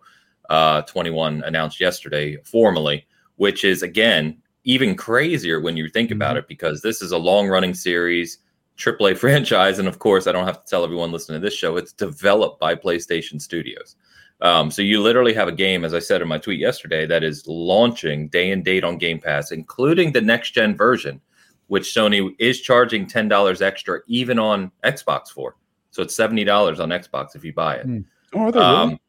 uh, 0.50 0.82
21 0.82 1.42
announced 1.44 1.80
yesterday 1.80 2.36
formally, 2.44 3.06
which 3.36 3.64
is 3.64 3.82
again 3.82 4.38
even 4.64 4.94
crazier 4.94 5.60
when 5.60 5.76
you 5.76 5.88
think 5.88 6.10
about 6.10 6.36
it 6.36 6.46
because 6.48 6.82
this 6.82 7.00
is 7.00 7.12
a 7.12 7.18
long 7.18 7.48
running 7.48 7.74
series. 7.74 8.38
AAA 8.76 9.18
franchise, 9.18 9.78
and 9.78 9.88
of 9.88 9.98
course, 9.98 10.26
I 10.26 10.32
don't 10.32 10.46
have 10.46 10.64
to 10.64 10.70
tell 10.70 10.84
everyone 10.84 11.10
listening 11.10 11.40
to 11.40 11.44
this 11.44 11.54
show. 11.54 11.76
It's 11.76 11.92
developed 11.92 12.60
by 12.60 12.74
PlayStation 12.74 13.40
Studios, 13.40 13.96
um, 14.40 14.70
so 14.70 14.82
you 14.82 15.00
literally 15.02 15.34
have 15.34 15.48
a 15.48 15.52
game, 15.52 15.84
as 15.84 15.94
I 15.94 15.98
said 15.98 16.22
in 16.22 16.28
my 16.28 16.38
tweet 16.38 16.60
yesterday, 16.60 17.06
that 17.06 17.24
is 17.24 17.46
launching 17.46 18.28
day 18.28 18.50
and 18.50 18.64
date 18.64 18.84
on 18.84 18.96
Game 18.98 19.18
Pass, 19.18 19.50
including 19.50 20.12
the 20.12 20.20
next 20.20 20.52
gen 20.52 20.76
version, 20.76 21.20
which 21.66 21.84
Sony 21.84 22.34
is 22.38 22.60
charging 22.60 23.06
ten 23.06 23.28
dollars 23.28 23.60
extra 23.62 24.00
even 24.06 24.38
on 24.38 24.70
Xbox 24.84 25.28
for. 25.28 25.56
So 25.90 26.02
it's 26.02 26.14
seventy 26.14 26.44
dollars 26.44 26.78
on 26.78 26.90
Xbox 26.90 27.34
if 27.34 27.44
you 27.44 27.52
buy 27.52 27.76
it. 27.76 27.86
Hmm. 27.86 28.00
Oh, 28.34 28.40
are 28.40 28.52
they 28.52 28.58
really? 28.60 28.74
Um, 28.74 29.00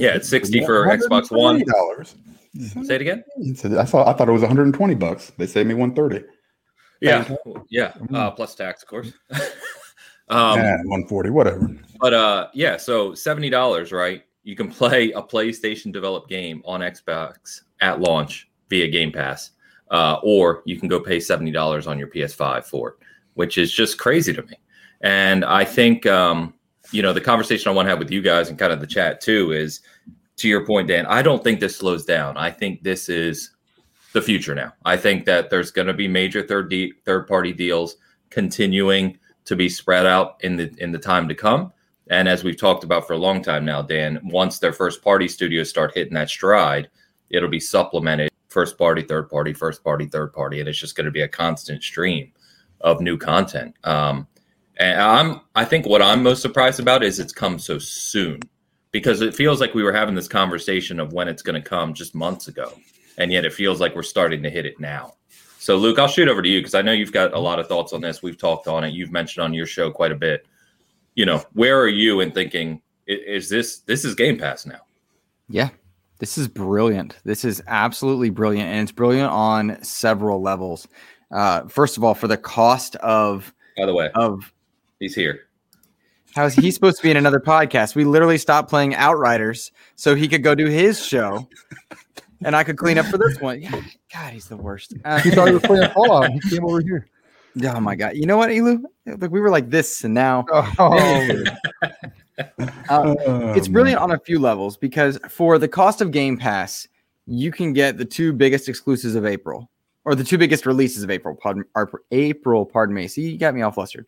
yeah, 0.00 0.14
it's 0.14 0.28
sixty 0.28 0.64
for 0.64 0.86
Xbox 0.86 1.30
One. 1.30 1.62
Dollars. 1.64 2.16
Say 2.84 2.96
it 2.96 3.00
again. 3.00 3.22
I 3.78 3.84
thought 3.84 4.08
I 4.08 4.12
thought 4.14 4.28
it 4.28 4.32
was 4.32 4.42
120 4.42 4.94
bucks. 4.94 5.30
They 5.36 5.46
saved 5.46 5.68
me 5.68 5.74
130. 5.74 6.26
Yeah, 7.00 7.28
yeah. 7.68 7.92
Mhm. 7.92 8.14
Uh, 8.14 8.30
plus 8.32 8.54
tax, 8.54 8.82
of 8.82 8.88
course. 8.88 9.12
Um, 10.30 10.58
yeah, 10.58 10.76
140, 10.84 11.30
whatever. 11.30 11.70
But 11.98 12.12
uh, 12.12 12.48
yeah, 12.52 12.76
so 12.76 13.14
seventy 13.14 13.48
dollars, 13.48 13.92
right? 13.92 14.24
You 14.48 14.56
can 14.56 14.70
play 14.70 15.12
a 15.12 15.20
PlayStation 15.20 15.92
developed 15.92 16.30
game 16.30 16.62
on 16.64 16.80
Xbox 16.80 17.64
at 17.82 18.00
launch 18.00 18.48
via 18.70 18.88
Game 18.88 19.12
Pass, 19.12 19.50
uh, 19.90 20.20
or 20.22 20.62
you 20.64 20.80
can 20.80 20.88
go 20.88 20.98
pay 20.98 21.20
seventy 21.20 21.50
dollars 21.50 21.86
on 21.86 21.98
your 21.98 22.08
PS5 22.08 22.64
for 22.64 22.88
it, 22.88 22.94
which 23.34 23.58
is 23.58 23.70
just 23.70 23.98
crazy 23.98 24.32
to 24.32 24.40
me. 24.44 24.54
And 25.02 25.44
I 25.44 25.66
think 25.66 26.06
um, 26.06 26.54
you 26.92 27.02
know 27.02 27.12
the 27.12 27.20
conversation 27.20 27.68
I 27.68 27.74
want 27.74 27.84
to 27.84 27.90
have 27.90 27.98
with 27.98 28.10
you 28.10 28.22
guys 28.22 28.48
and 28.48 28.58
kind 28.58 28.72
of 28.72 28.80
the 28.80 28.86
chat 28.86 29.20
too 29.20 29.52
is 29.52 29.82
to 30.36 30.48
your 30.48 30.64
point, 30.64 30.88
Dan. 30.88 31.04
I 31.04 31.20
don't 31.20 31.44
think 31.44 31.60
this 31.60 31.76
slows 31.76 32.06
down. 32.06 32.38
I 32.38 32.50
think 32.50 32.82
this 32.82 33.10
is 33.10 33.50
the 34.14 34.22
future 34.22 34.54
now. 34.54 34.72
I 34.86 34.96
think 34.96 35.26
that 35.26 35.50
there's 35.50 35.70
going 35.70 35.88
to 35.88 35.92
be 35.92 36.08
major 36.08 36.42
third 36.42 36.70
de- 36.70 36.94
third 37.04 37.26
party 37.26 37.52
deals 37.52 37.96
continuing 38.30 39.18
to 39.44 39.56
be 39.56 39.68
spread 39.68 40.06
out 40.06 40.36
in 40.40 40.56
the 40.56 40.74
in 40.78 40.90
the 40.90 40.98
time 40.98 41.28
to 41.28 41.34
come. 41.34 41.70
And 42.10 42.28
as 42.28 42.42
we've 42.42 42.56
talked 42.56 42.84
about 42.84 43.06
for 43.06 43.12
a 43.12 43.18
long 43.18 43.42
time 43.42 43.64
now, 43.64 43.82
Dan, 43.82 44.20
once 44.24 44.58
their 44.58 44.72
first 44.72 45.02
party 45.02 45.28
studios 45.28 45.68
start 45.68 45.92
hitting 45.94 46.14
that 46.14 46.30
stride, 46.30 46.88
it'll 47.30 47.48
be 47.48 47.60
supplemented 47.60 48.30
first 48.48 48.78
party, 48.78 49.02
third 49.02 49.28
party, 49.28 49.52
first 49.52 49.84
party, 49.84 50.06
third 50.06 50.32
party, 50.32 50.60
and 50.60 50.68
it's 50.68 50.78
just 50.78 50.96
going 50.96 51.04
to 51.04 51.10
be 51.10 51.20
a 51.20 51.28
constant 51.28 51.82
stream 51.82 52.32
of 52.80 53.00
new 53.00 53.18
content. 53.18 53.74
Um, 53.84 54.26
and 54.78 55.00
I'm 55.00 55.40
I 55.54 55.64
think 55.64 55.86
what 55.86 56.02
I'm 56.02 56.22
most 56.22 56.40
surprised 56.40 56.80
about 56.80 57.02
is 57.02 57.18
it's 57.18 57.32
come 57.32 57.58
so 57.58 57.78
soon 57.78 58.40
because 58.90 59.20
it 59.20 59.34
feels 59.34 59.60
like 59.60 59.74
we 59.74 59.82
were 59.82 59.92
having 59.92 60.14
this 60.14 60.28
conversation 60.28 60.98
of 61.00 61.12
when 61.12 61.28
it's 61.28 61.42
going 61.42 61.60
to 61.60 61.68
come 61.68 61.92
just 61.92 62.14
months 62.14 62.48
ago, 62.48 62.72
and 63.18 63.30
yet 63.30 63.44
it 63.44 63.52
feels 63.52 63.80
like 63.80 63.94
we're 63.94 64.02
starting 64.02 64.42
to 64.42 64.50
hit 64.50 64.66
it 64.66 64.80
now. 64.80 65.14
So, 65.58 65.76
Luke, 65.76 65.98
I'll 65.98 66.08
shoot 66.08 66.28
over 66.28 66.40
to 66.40 66.48
you 66.48 66.60
because 66.60 66.74
I 66.74 66.82
know 66.82 66.92
you've 66.92 67.12
got 67.12 67.34
a 67.34 67.38
lot 67.38 67.58
of 67.58 67.66
thoughts 67.66 67.92
on 67.92 68.00
this. 68.00 68.22
We've 68.22 68.38
talked 68.38 68.68
on 68.68 68.84
it. 68.84 68.94
You've 68.94 69.10
mentioned 69.10 69.44
on 69.44 69.52
your 69.52 69.66
show 69.66 69.90
quite 69.90 70.12
a 70.12 70.16
bit. 70.16 70.46
You 71.18 71.26
know, 71.26 71.42
where 71.54 71.80
are 71.80 71.88
you 71.88 72.20
in 72.20 72.30
thinking 72.30 72.80
is 73.08 73.48
this 73.48 73.80
this 73.80 74.04
is 74.04 74.14
Game 74.14 74.38
Pass 74.38 74.64
now? 74.64 74.78
Yeah, 75.48 75.70
this 76.20 76.38
is 76.38 76.46
brilliant. 76.46 77.16
This 77.24 77.44
is 77.44 77.60
absolutely 77.66 78.30
brilliant, 78.30 78.68
and 78.68 78.82
it's 78.84 78.92
brilliant 78.92 79.28
on 79.28 79.82
several 79.82 80.40
levels. 80.40 80.86
Uh, 81.32 81.66
first 81.66 81.96
of 81.96 82.04
all, 82.04 82.14
for 82.14 82.28
the 82.28 82.36
cost 82.36 82.94
of 82.96 83.52
by 83.76 83.84
the 83.84 83.94
way 83.94 84.10
of 84.14 84.54
he's 85.00 85.16
here. 85.16 85.48
How's 86.36 86.54
he 86.54 86.70
supposed 86.70 86.98
to 86.98 87.02
be 87.02 87.10
in 87.10 87.16
another 87.16 87.40
podcast? 87.40 87.96
We 87.96 88.04
literally 88.04 88.38
stopped 88.38 88.70
playing 88.70 88.94
Outriders 88.94 89.72
so 89.96 90.14
he 90.14 90.28
could 90.28 90.44
go 90.44 90.54
do 90.54 90.66
his 90.66 91.04
show, 91.04 91.48
and 92.44 92.54
I 92.54 92.62
could 92.62 92.76
clean 92.76 92.96
up 92.96 93.06
for 93.06 93.18
this 93.18 93.40
one. 93.40 93.60
Yeah, 93.60 93.80
God, 94.14 94.34
he's 94.34 94.46
the 94.46 94.56
worst. 94.56 94.94
Uh, 95.04 95.18
he 95.18 95.32
thought 95.32 95.48
he 95.48 95.54
was 95.54 95.64
playing 95.64 95.90
Fallout. 95.94 96.30
He 96.30 96.38
came 96.48 96.64
over 96.64 96.80
here. 96.80 97.08
Oh 97.64 97.80
my 97.80 97.96
God! 97.96 98.16
You 98.16 98.26
know 98.26 98.36
what, 98.36 98.50
Elu? 98.50 98.82
Like 99.06 99.30
we 99.30 99.40
were 99.40 99.50
like 99.50 99.70
this, 99.70 100.04
and 100.04 100.14
now 100.14 100.44
Oh, 100.52 100.72
uh, 102.88 103.14
it's 103.56 103.66
Um, 103.66 103.72
brilliant 103.72 104.00
on 104.00 104.12
a 104.12 104.18
few 104.18 104.38
levels 104.38 104.76
because 104.76 105.18
for 105.28 105.58
the 105.58 105.68
cost 105.68 106.00
of 106.00 106.10
Game 106.10 106.36
Pass, 106.36 106.86
you 107.26 107.50
can 107.50 107.72
get 107.72 107.96
the 107.98 108.04
two 108.04 108.32
biggest 108.32 108.68
exclusives 108.68 109.14
of 109.14 109.26
April, 109.26 109.68
or 110.04 110.14
the 110.14 110.24
two 110.24 110.38
biggest 110.38 110.66
releases 110.66 111.02
of 111.02 111.10
April. 111.10 111.34
Pardon, 111.34 111.64
April, 112.10 112.64
pardon 112.64 112.94
me. 112.94 113.08
See, 113.08 113.30
you 113.30 113.38
got 113.38 113.54
me 113.54 113.62
all 113.62 113.72
flustered. 113.72 114.06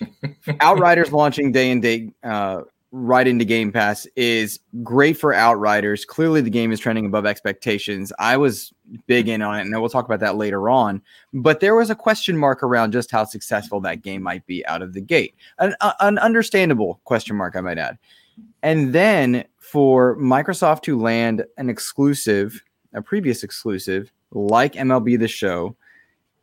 Outriders 0.60 1.12
launching 1.12 1.52
day 1.52 1.70
and 1.70 1.82
date 1.82 2.12
uh, 2.24 2.62
right 2.92 3.26
into 3.26 3.44
Game 3.44 3.72
Pass 3.72 4.06
is 4.16 4.58
great 4.82 5.16
for 5.18 5.34
Outriders. 5.34 6.04
Clearly, 6.04 6.40
the 6.40 6.50
game 6.50 6.72
is 6.72 6.80
trending 6.80 7.06
above 7.06 7.26
expectations. 7.26 8.12
I 8.18 8.36
was 8.36 8.72
big 9.06 9.28
in 9.28 9.42
on 9.42 9.58
it, 9.58 9.62
and 9.62 9.80
we'll 9.80 9.88
talk 9.88 10.04
about 10.04 10.20
that 10.20 10.36
later 10.36 10.68
on. 10.68 11.02
But 11.32 11.60
there 11.60 11.74
was 11.74 11.90
a 11.90 11.94
question 11.94 12.36
mark 12.36 12.62
around 12.62 12.92
just 12.92 13.10
how 13.10 13.24
successful 13.24 13.80
that 13.80 14.02
game 14.02 14.22
might 14.22 14.46
be 14.46 14.64
out 14.66 14.82
of 14.82 14.92
the 14.92 15.00
gate. 15.00 15.34
An, 15.58 15.74
uh, 15.80 15.92
an 16.00 16.18
understandable 16.18 17.00
question 17.04 17.36
mark, 17.36 17.56
I 17.56 17.60
might 17.60 17.78
add. 17.78 17.98
And 18.62 18.92
then 18.92 19.44
for 19.58 20.16
Microsoft 20.16 20.82
to 20.82 20.98
land 20.98 21.44
an 21.56 21.68
exclusive, 21.68 22.62
a 22.94 23.02
previous 23.02 23.42
exclusive 23.42 24.10
like 24.32 24.74
MLB 24.74 25.18
The 25.18 25.28
Show, 25.28 25.76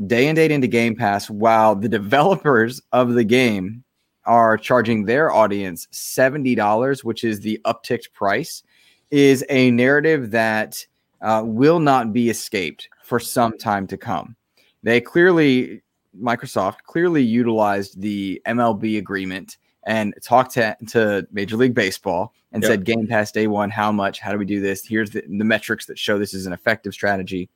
day 0.08 0.28
and 0.28 0.36
date 0.36 0.52
into 0.52 0.68
Game 0.68 0.96
Pass, 0.96 1.30
while 1.30 1.76
the 1.76 1.90
developers 2.00 2.82
of 2.92 3.14
the 3.14 3.24
game 3.24 3.84
are 4.26 4.58
charging 4.58 5.06
their 5.06 5.32
audience 5.32 5.88
$70, 5.92 7.04
which 7.04 7.24
is 7.24 7.42
the 7.42 7.60
upticked 7.66 8.14
price, 8.14 8.64
is 9.12 9.46
a 9.50 9.70
narrative 9.72 10.32
that 10.32 10.86
uh, 11.24 11.42
will 11.44 11.80
not 11.80 12.14
be 12.14 12.30
escaped 12.30 12.90
for 13.04 13.20
some 13.20 13.58
time 13.58 13.88
to 13.88 13.98
come. 13.98 14.36
They 14.84 15.02
clearly, 15.02 15.82
Microsoft 16.22 16.84
clearly 16.84 17.24
utilized 17.24 18.00
the 18.00 18.42
MLB 18.46 18.98
agreement 18.98 19.58
and 19.86 20.14
talked 20.22 20.54
to, 20.54 20.76
to 20.90 21.28
Major 21.32 21.58
League 21.58 21.74
Baseball 21.74 22.34
and 22.52 22.62
Yep. 22.62 22.70
said, 22.70 22.86
Game 22.86 23.08
Pass 23.08 23.32
day 23.32 23.48
one, 23.48 23.70
how 23.70 23.92
much? 23.92 24.20
How 24.20 24.32
do 24.32 24.38
we 24.38 24.46
do 24.46 24.62
this? 24.62 24.86
Here's 24.86 25.10
the, 25.10 25.22
the 25.22 25.44
metrics 25.44 25.86
that 25.88 25.98
show 25.98 26.20
this 26.20 26.34
is 26.34 26.46
an 26.46 26.54
effective 26.54 26.94
strategy. 26.94 27.50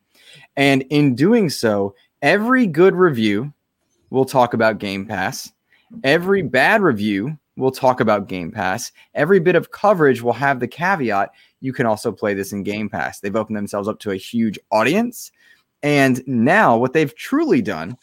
And 0.56 0.84
in 0.90 1.16
doing 1.16 1.50
so, 1.50 1.94
every 2.22 2.68
good 2.68 2.96
review 2.96 3.54
will 4.10 4.26
talk 4.26 4.54
about 4.54 4.80
Game 4.80 5.06
Pass. 5.06 5.52
Every 6.04 6.42
bad 6.42 6.82
review 6.82 7.38
will 7.58 7.72
talk 7.72 8.00
about 8.00 8.30
Game 8.30 8.52
Pass. 8.52 8.92
Every 9.16 9.40
bit 9.40 9.56
of 9.56 9.72
coverage 9.72 10.22
will 10.22 10.34
have 10.34 10.60
the 10.60 10.68
caveat 10.68 11.32
you 11.60 11.74
can 11.74 11.86
also 11.86 12.12
play 12.12 12.34
this 12.34 12.54
in 12.54 12.64
Game 12.64 12.90
Pass. 12.90 13.20
They've 13.20 13.36
opened 13.36 13.58
themselves 13.58 13.88
up 13.88 14.00
to 14.00 14.12
a 14.12 14.16
huge 14.16 14.60
audience. 14.72 15.32
And 15.84 16.24
now, 16.28 16.78
what 16.78 16.94
they've 16.94 17.16
truly 17.16 17.62
done 17.62 17.98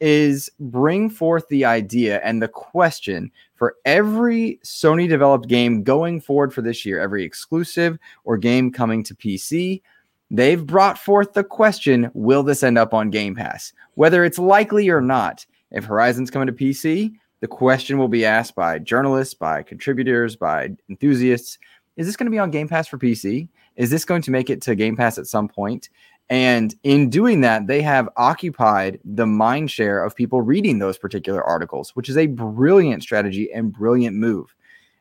is 0.00 0.50
bring 0.58 1.10
forth 1.10 1.46
the 1.48 1.64
idea 1.64 2.20
and 2.24 2.42
the 2.42 2.48
question 2.48 3.30
for 3.54 3.76
every 3.84 4.58
Sony 4.64 5.08
developed 5.08 5.48
game 5.48 5.82
going 5.82 6.20
forward 6.20 6.54
for 6.54 6.62
this 6.62 6.86
year, 6.86 7.00
every 7.00 7.24
exclusive 7.24 7.98
or 8.24 8.38
game 8.38 8.72
coming 8.72 9.02
to 9.04 9.14
PC. 9.14 9.82
They've 10.30 10.64
brought 10.64 10.98
forth 10.98 11.34
the 11.34 11.44
question 11.44 12.10
Will 12.14 12.42
this 12.42 12.62
end 12.62 12.78
up 12.78 12.94
on 12.94 13.10
Game 13.10 13.34
Pass? 13.34 13.72
Whether 13.94 14.24
it's 14.24 14.38
likely 14.38 14.88
or 14.88 15.00
not, 15.00 15.44
if 15.70 15.84
Horizon's 15.84 16.30
coming 16.30 16.46
to 16.46 16.52
PC, 16.52 17.12
the 17.40 17.48
question 17.48 17.98
will 17.98 18.08
be 18.08 18.24
asked 18.24 18.54
by 18.54 18.78
journalists, 18.78 19.34
by 19.34 19.62
contributors, 19.62 20.36
by 20.36 20.70
enthusiasts 20.88 21.58
Is 21.96 22.06
this 22.06 22.16
going 22.16 22.26
to 22.26 22.30
be 22.30 22.38
on 22.38 22.50
Game 22.50 22.68
Pass 22.68 22.88
for 22.88 22.98
PC? 22.98 23.48
Is 23.76 23.90
this 23.90 24.04
going 24.04 24.22
to 24.22 24.30
make 24.30 24.50
it 24.50 24.62
to 24.62 24.74
Game 24.74 24.96
Pass 24.96 25.18
at 25.18 25.26
some 25.26 25.48
point? 25.48 25.88
And 26.28 26.74
in 26.84 27.10
doing 27.10 27.40
that, 27.40 27.66
they 27.66 27.82
have 27.82 28.08
occupied 28.16 29.00
the 29.04 29.26
mind 29.26 29.70
share 29.70 30.04
of 30.04 30.14
people 30.14 30.42
reading 30.42 30.78
those 30.78 30.96
particular 30.96 31.42
articles, 31.42 31.90
which 31.96 32.08
is 32.08 32.16
a 32.16 32.26
brilliant 32.26 33.02
strategy 33.02 33.52
and 33.52 33.72
brilliant 33.72 34.16
move. 34.16 34.54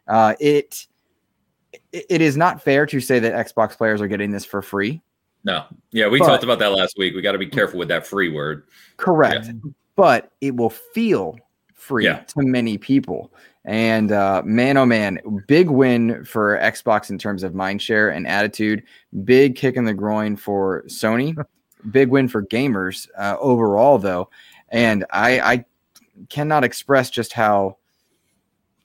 Uh, 0.07 0.33
it 0.39 0.87
it 1.91 2.21
is 2.21 2.35
not 2.35 2.63
fair 2.63 2.87
to 2.87 2.99
say 2.99 3.19
that 3.19 3.47
Xbox 3.47 3.77
players 3.77 4.01
are 4.01 4.07
getting 4.07 4.31
this 4.31 4.43
for 4.43 4.61
free. 4.61 5.01
No, 5.43 5.65
yeah, 5.91 6.07
we 6.07 6.17
But- 6.19 6.25
talked 6.27 6.43
about 6.43 6.59
that 6.59 6.71
last 6.71 6.95
week. 6.97 7.13
We 7.15 7.21
got 7.21 7.33
to 7.33 7.37
be 7.37 7.45
careful 7.47 7.77
with 7.77 7.89
that 7.89 8.07
free 8.07 8.29
word. 8.29 8.63
Correct. 8.97 9.51
But 9.95 10.31
it 10.41 10.55
will 10.55 10.69
feel 10.71 11.37
free 11.79 12.05
Yeah. 12.05 12.19
to 12.19 12.41
many 12.43 12.77
people. 12.77 13.33
And 13.65 14.11
uh, 14.11 14.41
man, 14.45 14.77
oh 14.77 14.85
man, 14.85 15.19
big 15.47 15.69
win 15.69 16.23
for 16.25 16.57
Xbox 16.59 17.09
in 17.09 17.17
terms 17.17 17.43
of 17.43 17.53
mind 17.53 17.81
share 17.81 18.09
and 18.09 18.25
attitude. 18.27 18.83
Big 19.23 19.55
kick 19.55 19.75
in 19.75 19.85
the 19.85 19.93
groin 19.93 20.35
for 20.35 20.83
Sony. 20.87 21.35
big 21.91 22.09
win 22.09 22.27
for 22.27 22.43
gamers 22.43 23.07
uh, 23.17 23.37
overall, 23.39 23.97
though. 23.97 24.29
And 24.69 25.05
I, 25.11 25.39
I 25.39 25.65
cannot 26.29 26.63
express 26.63 27.09
just 27.09 27.33
how 27.33 27.77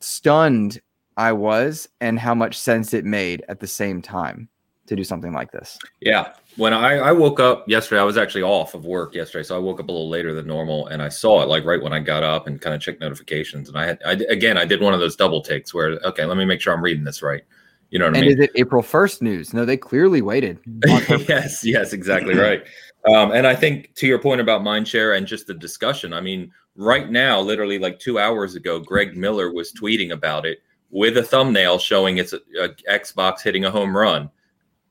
stunned 0.00 0.80
I 1.16 1.32
was 1.32 1.88
and 2.00 2.18
how 2.18 2.34
much 2.34 2.58
sense 2.58 2.92
it 2.92 3.04
made 3.04 3.44
at 3.48 3.60
the 3.60 3.66
same 3.66 4.02
time 4.02 4.48
to 4.86 4.96
do 4.96 5.04
something 5.04 5.32
like 5.32 5.50
this. 5.52 5.78
Yeah. 6.00 6.32
When 6.56 6.72
I, 6.72 6.98
I 6.98 7.12
woke 7.12 7.40
up 7.40 7.68
yesterday, 7.68 8.00
I 8.00 8.04
was 8.04 8.16
actually 8.16 8.42
off 8.42 8.74
of 8.74 8.84
work 8.84 9.14
yesterday, 9.14 9.42
so 9.42 9.56
I 9.56 9.58
woke 9.58 9.80
up 9.80 9.88
a 9.88 9.92
little 9.92 10.08
later 10.08 10.34
than 10.34 10.46
normal, 10.46 10.86
and 10.86 11.02
I 11.02 11.08
saw 11.08 11.42
it 11.42 11.48
like 11.48 11.64
right 11.64 11.82
when 11.82 11.92
I 11.92 11.98
got 11.98 12.22
up 12.22 12.46
and 12.46 12.60
kind 12.60 12.74
of 12.74 12.80
checked 12.80 13.00
notifications. 13.00 13.68
And 13.68 13.76
I 13.76 13.86
had, 13.86 13.98
I 14.06 14.12
again, 14.28 14.56
I 14.56 14.64
did 14.64 14.80
one 14.80 14.94
of 14.94 15.00
those 15.00 15.16
double 15.16 15.40
takes 15.40 15.74
where, 15.74 15.98
okay, 16.04 16.24
let 16.24 16.36
me 16.36 16.44
make 16.44 16.60
sure 16.60 16.72
I'm 16.72 16.82
reading 16.82 17.04
this 17.04 17.22
right. 17.22 17.42
You 17.90 17.98
know 17.98 18.06
what 18.06 18.16
I 18.16 18.18
And 18.18 18.28
mean? 18.28 18.38
is 18.38 18.44
it 18.44 18.50
April 18.56 18.82
1st 18.82 19.22
news? 19.22 19.54
No, 19.54 19.64
they 19.64 19.76
clearly 19.76 20.22
waited. 20.22 20.58
yes, 21.28 21.64
yes, 21.64 21.92
exactly 21.92 22.34
right. 22.36 22.64
Um, 23.12 23.32
and 23.32 23.46
I 23.46 23.54
think 23.54 23.94
to 23.96 24.06
your 24.06 24.18
point 24.18 24.40
about 24.40 24.62
mindshare 24.62 25.16
and 25.16 25.26
just 25.26 25.46
the 25.46 25.54
discussion, 25.54 26.12
I 26.12 26.20
mean, 26.20 26.50
right 26.76 27.10
now, 27.10 27.40
literally 27.40 27.78
like 27.78 27.98
two 27.98 28.18
hours 28.18 28.54
ago, 28.54 28.80
Greg 28.80 29.16
Miller 29.16 29.52
was 29.52 29.72
tweeting 29.72 30.12
about 30.12 30.46
it 30.46 30.58
with 30.90 31.16
a 31.18 31.22
thumbnail 31.22 31.78
showing 31.78 32.18
it's 32.18 32.32
a, 32.32 32.40
a 32.60 32.68
Xbox 32.90 33.42
hitting 33.42 33.64
a 33.64 33.70
home 33.70 33.96
run 33.96 34.30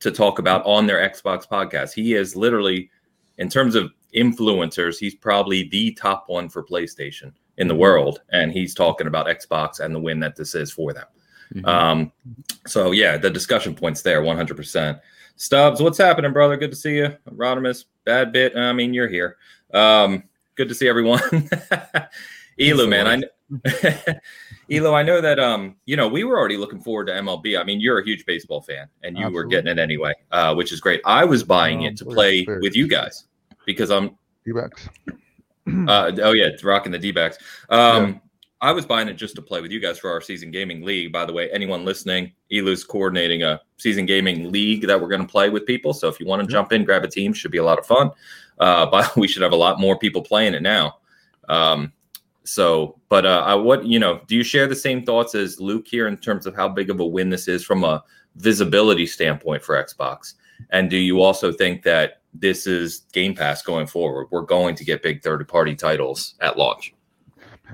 to 0.04 0.12
talk 0.12 0.40
about 0.40 0.66
on 0.66 0.88
their 0.88 0.98
Xbox 1.10 1.48
podcast. 1.48 1.94
He 1.94 2.14
is 2.14 2.36
literally, 2.36 2.90
in 3.38 3.50
terms 3.50 3.76
of 3.76 3.92
influencers, 4.16 4.98
he's 4.98 5.16
probably 5.16 5.68
the 5.70 5.92
top 5.94 6.26
one 6.28 6.50
for 6.50 6.64
PlayStation 6.64 7.34
in 7.58 7.68
the 7.68 7.76
world, 7.76 8.22
and 8.32 8.52
he's 8.52 8.74
talking 8.74 9.08
about 9.08 9.28
Xbox 9.28 9.80
and 9.80 9.94
the 9.94 10.00
win 10.00 10.20
that 10.20 10.36
this 10.36 10.56
is 10.56 10.72
for 10.72 10.94
them. 10.94 11.06
Mhm. 11.56 11.68
Um, 11.68 12.12
so 12.66 12.92
yeah, 12.92 13.18
the 13.18 13.30
discussion 13.30 13.76
points 13.76 14.02
there, 14.02 14.22
one 14.22 14.38
hundred 14.38 14.58
percent. 14.58 14.98
Stubbs, 15.36 15.82
what's 15.82 15.98
happening, 15.98 16.32
brother? 16.32 16.58
Good 16.58 16.72
to 16.72 16.78
see 16.78 16.98
you. 16.98 17.16
Rodimus, 17.30 17.86
bad 18.06 18.32
bit. 18.32 18.56
I 18.56 18.72
mean, 18.74 18.94
you're 18.94 19.08
here. 19.08 19.38
Um, 19.74 20.24
good 20.56 20.70
to 20.70 20.76
see 20.76 20.88
everyone. 20.88 21.20
Elu, 22.60 22.88
man, 22.88 23.08
I, 23.08 23.24
Elo, 24.72 24.94
I 24.94 25.04
know 25.04 25.22
that 25.22 25.40
um, 25.40 25.76
you 25.86 25.96
know, 25.96 26.08
we 26.08 26.24
were 26.24 26.38
already 26.38 26.58
looking 26.58 26.82
forward 26.82 27.08
to 27.08 27.14
MLB. 27.14 27.60
I 27.60 27.64
mean, 27.64 27.80
you're 27.80 28.00
a 28.00 28.06
huge 28.06 28.26
baseball 28.26 28.62
fan, 28.62 28.88
and 29.04 29.18
you 29.18 29.30
were 29.30 29.44
getting 29.44 29.68
it 29.68 29.80
anyway, 29.80 30.14
uh, 30.32 30.54
which 30.56 30.72
is 30.72 30.80
great. 30.80 31.02
I 31.06 31.26
was 31.26 31.44
buying 31.44 31.84
Oh, 31.84 31.88
it 31.88 31.98
to 31.98 32.06
play 32.06 32.46
very 32.46 32.62
with 32.62 32.76
you 32.76 32.88
guys 32.88 33.26
because 33.66 33.92
I'm 33.92 34.18
D-backs. 34.46 34.90
uh, 35.88 36.12
oh 36.24 36.32
yeah, 36.32 36.46
it's 36.46 36.64
rocking 36.64 36.92
the 36.92 37.00
D-backs. 37.00 37.38
Um, 37.70 38.22
I 38.64 38.72
was 38.72 38.86
buying 38.86 39.10
it 39.10 39.16
just 39.16 39.36
to 39.36 39.42
play 39.42 39.60
with 39.60 39.72
you 39.72 39.82
guys 39.82 40.00
for 40.00 40.10
our 40.10 40.22
season 40.22 40.50
gaming 40.50 40.84
league. 40.84 41.12
By 41.12 41.26
the 41.26 41.34
way, 41.34 41.52
anyone 41.52 41.84
listening, 41.84 42.32
Elu's 42.50 42.86
coordinating 42.86 43.44
a 43.44 43.60
season 43.76 44.06
gaming 44.06 44.54
league 44.54 44.88
that 44.88 45.00
we're 45.00 45.10
going 45.10 45.22
to 45.22 45.28
play 45.28 45.50
with 45.50 45.66
people. 45.66 45.94
So 45.94 46.08
if 46.08 46.18
you 46.18 46.26
want 46.26 46.42
to 46.42 46.48
jump 46.48 46.72
in, 46.72 46.86
grab 46.86 47.04
a 47.04 47.10
team, 47.10 47.34
should 47.34 47.52
be 47.52 47.58
a 47.58 47.64
lot 47.64 47.78
of 47.78 47.86
fun. 47.86 48.12
Uh, 48.60 48.86
but 48.90 49.18
we 49.18 49.28
should 49.28 49.42
have 49.42 49.52
a 49.52 49.58
lot 49.58 49.82
more 49.82 50.00
people 50.00 50.22
playing 50.22 50.54
it 50.54 50.62
now. 50.62 51.00
Um, 51.50 51.92
so, 52.44 53.00
but 53.10 53.26
uh, 53.26 53.44
I, 53.46 53.56
what 53.56 53.86
you 53.86 54.00
know, 54.00 54.22
do 54.28 54.36
you 54.36 54.44
share 54.44 54.68
the 54.68 54.76
same 54.76 55.06
thoughts 55.06 55.36
as 55.36 55.60
Luke 55.60 55.88
here 55.88 56.08
in 56.08 56.18
terms 56.18 56.46
of 56.46 56.56
how 56.56 56.68
big 56.68 56.90
of 56.90 57.00
a 57.00 57.06
win 57.06 57.30
this 57.30 57.48
is 57.48 57.64
from 57.64 57.84
a 57.84 58.04
visibility 58.36 59.06
standpoint 59.06 59.64
for 59.64 59.82
Xbox? 59.82 60.34
And 60.70 60.90
do 60.90 60.98
you 60.98 61.22
also 61.22 61.52
think 61.52 61.84
that 61.84 62.22
this 62.34 62.68
is 62.68 63.06
Game 63.14 63.34
Pass 63.36 63.62
going 63.62 63.88
forward? 63.88 64.28
We're 64.32 64.42
going 64.42 64.76
to 64.76 64.86
get 64.86 65.04
big 65.04 65.22
third 65.22 65.48
party 65.48 65.76
titles 65.76 66.36
at 66.42 66.58
launch. 66.58 66.94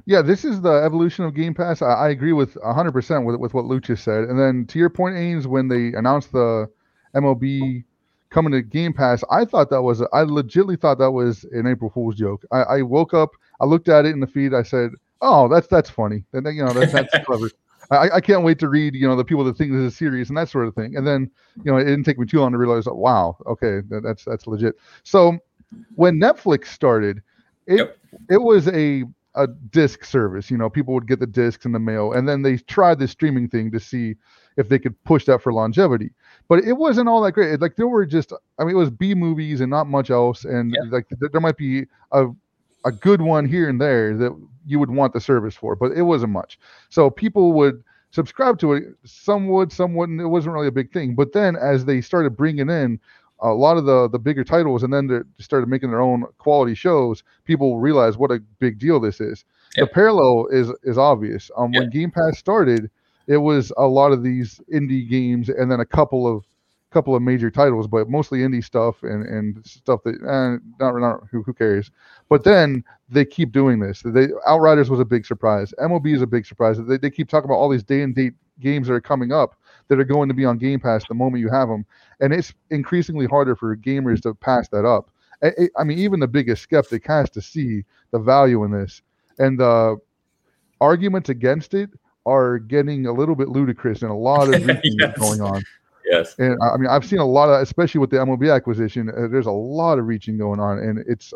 Yeah, 0.05 0.21
this 0.21 0.45
is 0.45 0.61
the 0.61 0.81
evolution 0.83 1.25
of 1.25 1.33
Game 1.33 1.53
Pass. 1.53 1.81
I, 1.81 1.93
I 1.93 2.09
agree 2.09 2.33
with 2.33 2.53
100% 2.55 3.25
with, 3.25 3.35
with 3.37 3.53
what 3.53 3.81
just 3.81 4.03
said. 4.03 4.25
And 4.25 4.39
then 4.39 4.65
to 4.67 4.79
your 4.79 4.89
point, 4.89 5.15
Ains, 5.15 5.45
when 5.45 5.67
they 5.67 5.97
announced 5.97 6.31
the 6.31 6.69
MLB 7.15 7.83
coming 8.29 8.51
to 8.53 8.61
Game 8.61 8.93
Pass, 8.93 9.23
I 9.31 9.45
thought 9.45 9.69
that 9.69 9.81
was, 9.81 10.01
I 10.01 10.23
legitly 10.23 10.79
thought 10.79 10.99
that 10.99 11.11
was 11.11 11.43
an 11.51 11.67
April 11.67 11.89
Fool's 11.89 12.15
joke. 12.15 12.43
I, 12.51 12.61
I 12.61 12.81
woke 12.81 13.13
up, 13.13 13.31
I 13.59 13.65
looked 13.65 13.89
at 13.89 14.05
it 14.05 14.09
in 14.09 14.19
the 14.19 14.27
feed, 14.27 14.53
I 14.53 14.63
said, 14.63 14.91
oh, 15.21 15.47
that's 15.47 15.67
that's 15.67 15.89
funny. 15.89 16.23
And 16.33 16.45
then, 16.45 16.55
you 16.55 16.63
know, 16.63 16.73
that's, 16.73 16.91
that's 16.93 17.25
clever. 17.25 17.49
I, 17.91 18.09
I 18.15 18.21
can't 18.21 18.43
wait 18.43 18.59
to 18.59 18.69
read, 18.69 18.93
you 18.93 19.07
know, 19.07 19.15
the 19.15 19.25
people 19.25 19.43
that 19.45 19.57
think 19.57 19.71
this 19.71 19.81
is 19.81 19.97
serious 19.97 20.29
and 20.29 20.37
that 20.37 20.49
sort 20.49 20.67
of 20.67 20.75
thing. 20.75 20.95
And 20.95 21.07
then, 21.07 21.29
you 21.63 21.71
know, 21.71 21.77
it 21.77 21.85
didn't 21.85 22.03
take 22.03 22.19
me 22.19 22.25
too 22.27 22.39
long 22.39 22.51
to 22.51 22.57
realize, 22.57 22.85
oh, 22.87 22.93
wow, 22.93 23.35
okay, 23.47 23.81
that, 23.89 24.03
that's 24.03 24.25
that's 24.25 24.45
legit. 24.45 24.75
So 25.03 25.39
when 25.95 26.19
Netflix 26.19 26.67
started, 26.67 27.21
it 27.65 27.77
Yep. 27.77 27.97
it 28.29 28.41
was 28.41 28.67
a 28.67 29.05
a 29.35 29.47
disc 29.47 30.03
service. 30.03 30.51
You 30.51 30.57
know, 30.57 30.69
people 30.69 30.93
would 30.93 31.07
get 31.07 31.19
the 31.19 31.27
discs 31.27 31.65
in 31.65 31.71
the 31.71 31.79
mail, 31.79 32.13
and 32.13 32.27
then 32.27 32.41
they 32.43 32.57
tried 32.57 32.99
this 32.99 33.11
streaming 33.11 33.47
thing 33.47 33.71
to 33.71 33.79
see 33.79 34.15
if 34.59 34.69
they 34.69 34.79
could 34.79 34.95
push 35.03 35.23
that 35.25 35.41
for 35.41 35.51
longevity. 35.53 36.09
But 36.49 36.63
it 36.63 36.73
wasn't 36.73 37.07
all 37.09 37.21
that 37.23 37.31
great. 37.33 37.59
Like 37.61 37.75
there 37.75 37.87
were 37.87 38.05
just, 38.05 38.33
I 38.59 38.63
mean, 38.63 38.75
it 38.75 38.79
was 38.85 38.89
B 38.89 39.15
movies 39.15 39.61
and 39.61 39.69
not 39.69 39.87
much 39.87 40.09
else, 40.09 40.45
and 40.45 40.73
Yeah. 40.75 40.89
like 40.91 41.07
th- 41.09 41.31
there 41.31 41.41
might 41.41 41.57
be 41.57 41.85
a 42.11 42.27
a 42.85 42.91
good 42.91 43.21
one 43.21 43.45
here 43.45 43.67
and 43.69 43.79
there 43.81 44.15
that 44.15 44.31
you 44.65 44.79
would 44.79 44.89
want 44.89 45.11
the 45.13 45.19
service 45.19 45.53
for, 45.55 45.75
but 45.75 45.91
it 45.91 46.03
wasn't 46.03 46.31
much. 46.31 46.57
So 46.89 47.09
people 47.09 47.51
would 47.53 47.83
subscribe 48.11 48.57
to 48.59 48.73
it. 48.73 48.83
Some 49.03 49.47
would, 49.49 49.69
some 49.71 49.93
wouldn't. 49.95 50.21
It 50.21 50.27
wasn't 50.27 50.53
really 50.55 50.67
a 50.67 50.71
big 50.81 50.91
thing. 50.93 51.13
But 51.15 51.33
then 51.33 51.55
as 51.57 51.83
they 51.85 51.99
started 52.01 52.37
bringing 52.37 52.69
in 52.69 52.99
a 53.41 53.49
lot 53.53 53.77
of 53.77 53.85
the 53.85 54.07
the 54.09 54.19
bigger 54.19 54.43
titles, 54.43 54.83
and 54.83 54.93
then 54.93 55.07
they 55.07 55.19
started 55.43 55.67
making 55.69 55.89
their 55.91 56.01
own 56.01 56.23
quality 56.37 56.73
shows, 56.75 57.23
people 57.45 57.79
realized 57.79 58.17
what 58.17 58.31
a 58.31 58.39
big 58.59 58.79
deal 58.79 58.99
this 58.99 59.19
is. 59.21 59.45
Yeah. 59.75 59.83
The 59.83 59.89
parallel 59.91 60.47
is 60.51 60.71
is 60.83 60.97
obvious. 60.97 61.51
Um, 61.57 61.71
Yeah. 61.73 61.81
when 61.81 61.89
Game 61.89 62.11
Pass 62.11 62.37
started, 62.37 62.89
it 63.29 63.37
was 63.37 63.71
a 63.77 63.85
lot 63.85 64.11
of 64.11 64.23
these 64.23 64.59
indie 64.73 65.07
games, 65.07 65.49
and 65.49 65.71
then 65.71 65.79
a 65.79 65.85
couple 65.85 66.27
of 66.27 66.43
couple 66.91 67.15
of 67.15 67.21
major 67.21 67.51
titles, 67.51 67.85
but 67.87 68.09
mostly 68.09 68.39
indie 68.39 68.63
stuff 68.63 69.03
and 69.03 69.23
and 69.23 69.63
stuff 69.65 70.01
that 70.03 70.15
eh, 70.15 70.57
not 70.79 70.97
not 70.97 71.21
who 71.31 71.43
who 71.43 71.53
cares. 71.53 71.91
But 72.27 72.43
then 72.43 72.83
they 73.07 73.23
keep 73.23 73.51
doing 73.51 73.79
this. 73.79 74.01
They 74.03 74.29
Outriders 74.47 74.89
was 74.89 74.99
a 74.99 75.05
big 75.05 75.27
surprise. 75.27 75.71
MOB 75.79 76.07
is 76.07 76.23
a 76.23 76.27
big 76.27 76.47
surprise. 76.47 76.77
They 76.83 76.97
they 76.97 77.11
keep 77.11 77.29
talking 77.29 77.45
about 77.45 77.59
all 77.59 77.69
these 77.69 77.83
day 77.83 78.01
and 78.01 78.15
date 78.15 78.33
games 78.59 78.87
that 78.87 78.93
are 78.95 79.01
coming 79.01 79.31
up 79.31 79.55
that 79.87 79.99
are 79.99 80.03
going 80.03 80.27
to 80.27 80.33
be 80.33 80.45
on 80.45 80.57
Game 80.57 80.79
Pass 80.79 81.07
the 81.07 81.13
moment 81.13 81.41
you 81.41 81.49
have 81.49 81.69
them, 81.69 81.85
and 82.19 82.33
it's 82.33 82.53
increasingly 82.71 83.27
harder 83.27 83.55
for 83.55 83.77
gamers 83.77 84.21
to 84.21 84.33
pass 84.33 84.67
that 84.69 84.85
up. 84.85 85.11
I, 85.77 85.85
mean, 85.85 85.97
even 85.99 86.19
the 86.19 86.27
biggest 86.27 86.63
skeptic 86.63 87.07
has 87.07 87.29
to 87.29 87.41
see 87.41 87.85
the 88.11 88.19
value 88.19 88.65
in 88.65 88.71
this, 88.71 89.01
and 89.37 89.57
the 89.59 89.97
arguments 90.81 91.29
against 91.29 91.73
it 91.73 91.89
are 92.29 92.59
getting 92.59 93.05
a 93.07 93.11
little 93.11 93.35
bit 93.35 93.49
ludicrous, 93.49 94.01
and 94.03 94.11
a 94.11 94.15
lot 94.15 94.53
of 94.53 94.65
reaching 94.67 94.95
Yes. 94.99 95.17
going 95.17 95.41
on. 95.41 95.63
Yes. 96.05 96.35
And 96.39 96.57
I 96.61 96.69
I 96.73 96.77
mean, 96.77 96.87
I've 96.89 97.05
seen 97.05 97.19
a 97.19 97.25
lot 97.25 97.49
of, 97.49 97.61
especially 97.61 97.99
with 97.99 98.09
the 98.09 98.17
MLB 98.17 98.53
acquisition. 98.53 99.09
Uh, 99.09 99.27
there's 99.27 99.45
a 99.45 99.51
lot 99.51 99.99
of 99.99 100.05
reaching 100.07 100.37
going 100.37 100.59
on, 100.59 100.79
and 100.79 101.03
it's 101.07 101.33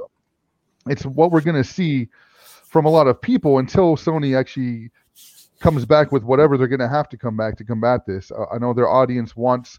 it's 0.88 1.06
what 1.06 1.32
we're 1.32 1.42
going 1.42 1.62
to 1.62 1.70
see 1.70 2.10
from 2.68 2.86
a 2.86 2.90
lot 2.90 3.08
of 3.08 3.22
people 3.22 3.60
until 3.60 3.96
Sony 3.96 4.38
actually 4.38 4.90
comes 5.60 5.86
back 5.86 6.12
with 6.12 6.24
whatever 6.24 6.58
they're 6.58 6.68
going 6.68 6.80
to 6.80 6.90
have 6.90 7.08
to 7.10 7.18
come 7.18 7.38
back 7.38 7.56
to 7.58 7.64
combat 7.64 8.06
this. 8.06 8.32
Uh, 8.32 8.46
I 8.54 8.58
know 8.58 8.74
their 8.74 8.90
audience 8.90 9.36
wants 9.36 9.78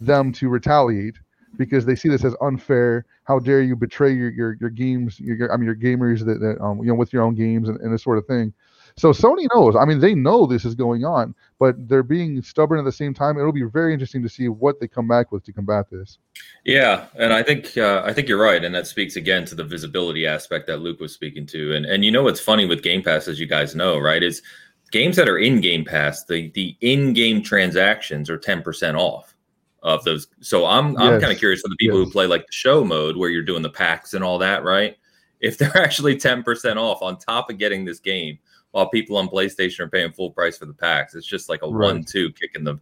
them 0.00 0.32
to 0.32 0.48
retaliate 0.48 1.16
because 1.58 1.84
they 1.84 1.94
see 1.94 2.08
this 2.08 2.24
as 2.24 2.34
unfair. 2.40 3.04
How 3.24 3.38
dare 3.40 3.62
you 3.62 3.74
betray 3.76 4.12
your 4.14 4.30
your, 4.30 4.56
your 4.60 4.70
games? 4.70 5.18
Your, 5.20 5.36
your- 5.36 5.52
I 5.52 5.56
mean, 5.56 5.66
your 5.66 5.74
gamers 5.76 6.24
that, 6.24 6.38
that 6.40 6.62
um, 6.62 6.78
you 6.78 6.86
know 6.86 6.94
with 6.94 7.12
your 7.12 7.22
own 7.22 7.34
games 7.34 7.68
and, 7.68 7.80
and 7.80 7.92
this 7.92 8.02
sort 8.02 8.18
of 8.18 8.26
thing. 8.26 8.52
So 8.98 9.12
Sony 9.12 9.46
knows. 9.54 9.76
I 9.76 9.84
mean, 9.84 10.00
they 10.00 10.14
know 10.14 10.46
this 10.46 10.64
is 10.64 10.74
going 10.74 11.04
on, 11.04 11.34
but 11.58 11.74
they're 11.86 12.02
being 12.02 12.40
stubborn 12.42 12.78
at 12.78 12.84
the 12.86 12.92
same 12.92 13.12
time. 13.12 13.38
It'll 13.38 13.52
be 13.52 13.62
very 13.62 13.92
interesting 13.92 14.22
to 14.22 14.28
see 14.28 14.48
what 14.48 14.80
they 14.80 14.88
come 14.88 15.06
back 15.06 15.32
with 15.32 15.44
to 15.44 15.52
combat 15.52 15.90
this. 15.90 16.18
Yeah, 16.64 17.06
and 17.14 17.32
I 17.32 17.42
think 17.42 17.76
uh, 17.76 18.02
I 18.04 18.12
think 18.12 18.28
you're 18.28 18.42
right, 18.42 18.64
and 18.64 18.74
that 18.74 18.86
speaks 18.86 19.16
again 19.16 19.44
to 19.46 19.54
the 19.54 19.64
visibility 19.64 20.26
aspect 20.26 20.66
that 20.68 20.78
Luke 20.78 20.98
was 21.00 21.12
speaking 21.12 21.46
to. 21.48 21.74
And 21.74 21.84
and 21.84 22.04
you 22.04 22.10
know 22.10 22.22
what's 22.22 22.40
funny 22.40 22.64
with 22.64 22.82
Game 22.82 23.02
Pass, 23.02 23.28
as 23.28 23.38
you 23.38 23.46
guys 23.46 23.74
know, 23.74 23.98
right? 23.98 24.22
Is 24.22 24.42
games 24.90 25.16
that 25.16 25.28
are 25.28 25.38
in 25.38 25.60
Game 25.60 25.84
Pass, 25.84 26.24
the 26.24 26.50
the 26.52 26.76
in-game 26.80 27.42
transactions 27.42 28.30
are 28.30 28.38
ten 28.38 28.62
percent 28.62 28.96
off 28.96 29.34
of 29.82 30.02
those. 30.04 30.26
So 30.40 30.66
I'm 30.66 30.96
I'm 30.96 31.12
Yes, 31.12 31.20
kind 31.20 31.32
of 31.32 31.38
curious 31.38 31.60
for 31.60 31.68
the 31.68 31.76
people 31.76 31.98
who 31.98 32.10
play 32.10 32.26
like 32.26 32.46
the 32.46 32.52
show 32.52 32.82
mode 32.82 33.16
where 33.16 33.28
you're 33.30 33.42
doing 33.44 33.62
the 33.62 33.70
packs 33.70 34.14
and 34.14 34.24
all 34.24 34.38
that, 34.38 34.64
right? 34.64 34.96
If 35.40 35.58
they're 35.58 35.76
actually 35.82 36.16
ten 36.16 36.42
percent 36.42 36.78
off 36.78 37.02
on 37.02 37.18
top 37.18 37.50
of 37.50 37.58
getting 37.58 37.84
this 37.84 38.00
game, 38.00 38.38
while 38.76 38.90
people 38.90 39.16
on 39.16 39.26
PlayStation 39.26 39.80
are 39.80 39.88
paying 39.88 40.12
full 40.12 40.30
price 40.30 40.58
for 40.58 40.66
the 40.66 40.74
packs, 40.74 41.14
it's 41.14 41.26
just 41.26 41.48
like 41.48 41.62
a 41.62 41.66
Right. 41.66 41.94
one-two 41.94 42.30
kick 42.32 42.50
in 42.54 42.62
the 42.62 42.78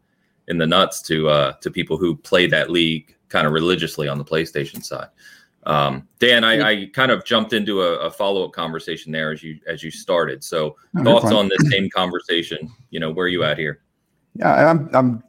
in 0.49 0.59
the 0.59 0.67
nuts 0.67 1.01
to 1.01 1.29
uh 1.29 1.53
to 1.53 1.71
people 1.71 1.97
who 1.97 2.17
play 2.17 2.49
that 2.49 2.69
league 2.69 3.15
kind 3.29 3.47
of 3.47 3.53
religiously 3.53 4.09
on 4.09 4.19
the 4.19 4.25
PlayStation 4.25 4.85
side. 4.85 5.07
Um, 5.67 6.09
Dan, 6.19 6.43
I, 6.43 6.69
I 6.69 6.87
kind 6.93 7.13
of 7.13 7.25
jumped 7.25 7.53
into 7.53 7.81
a, 7.81 7.99
a 8.01 8.11
follow 8.11 8.45
up 8.45 8.53
conversation 8.53 9.13
there 9.13 9.31
as 9.31 9.41
you 9.45 9.61
as 9.69 9.85
you 9.85 9.93
started. 9.93 10.43
So 10.43 10.75
No, 10.95 11.21
thoughts 11.21 11.33
on 11.33 11.49
this 11.49 11.71
same 11.71 11.89
conversation? 11.91 12.69
You 12.91 12.99
know, 12.99 13.13
where 13.13 13.27
are 13.27 13.29
you 13.29 13.45
at 13.45 13.57
here? 13.57 13.83
Yeah, 14.35 14.69
I'm. 14.69 14.91
I'm. 14.93 15.23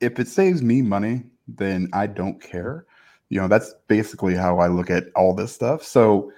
If 0.00 0.18
it 0.18 0.26
saves 0.26 0.60
me 0.60 0.82
money, 0.82 1.22
then 1.46 1.88
I 1.92 2.08
don't 2.08 2.42
care. 2.42 2.84
You 3.28 3.40
know, 3.40 3.46
that's 3.46 3.74
basically 3.86 4.34
how 4.34 4.58
I 4.58 4.66
look 4.66 4.90
at 4.90 5.04
all 5.14 5.34
this 5.34 5.52
stuff. 5.52 5.84
So, 5.84 6.32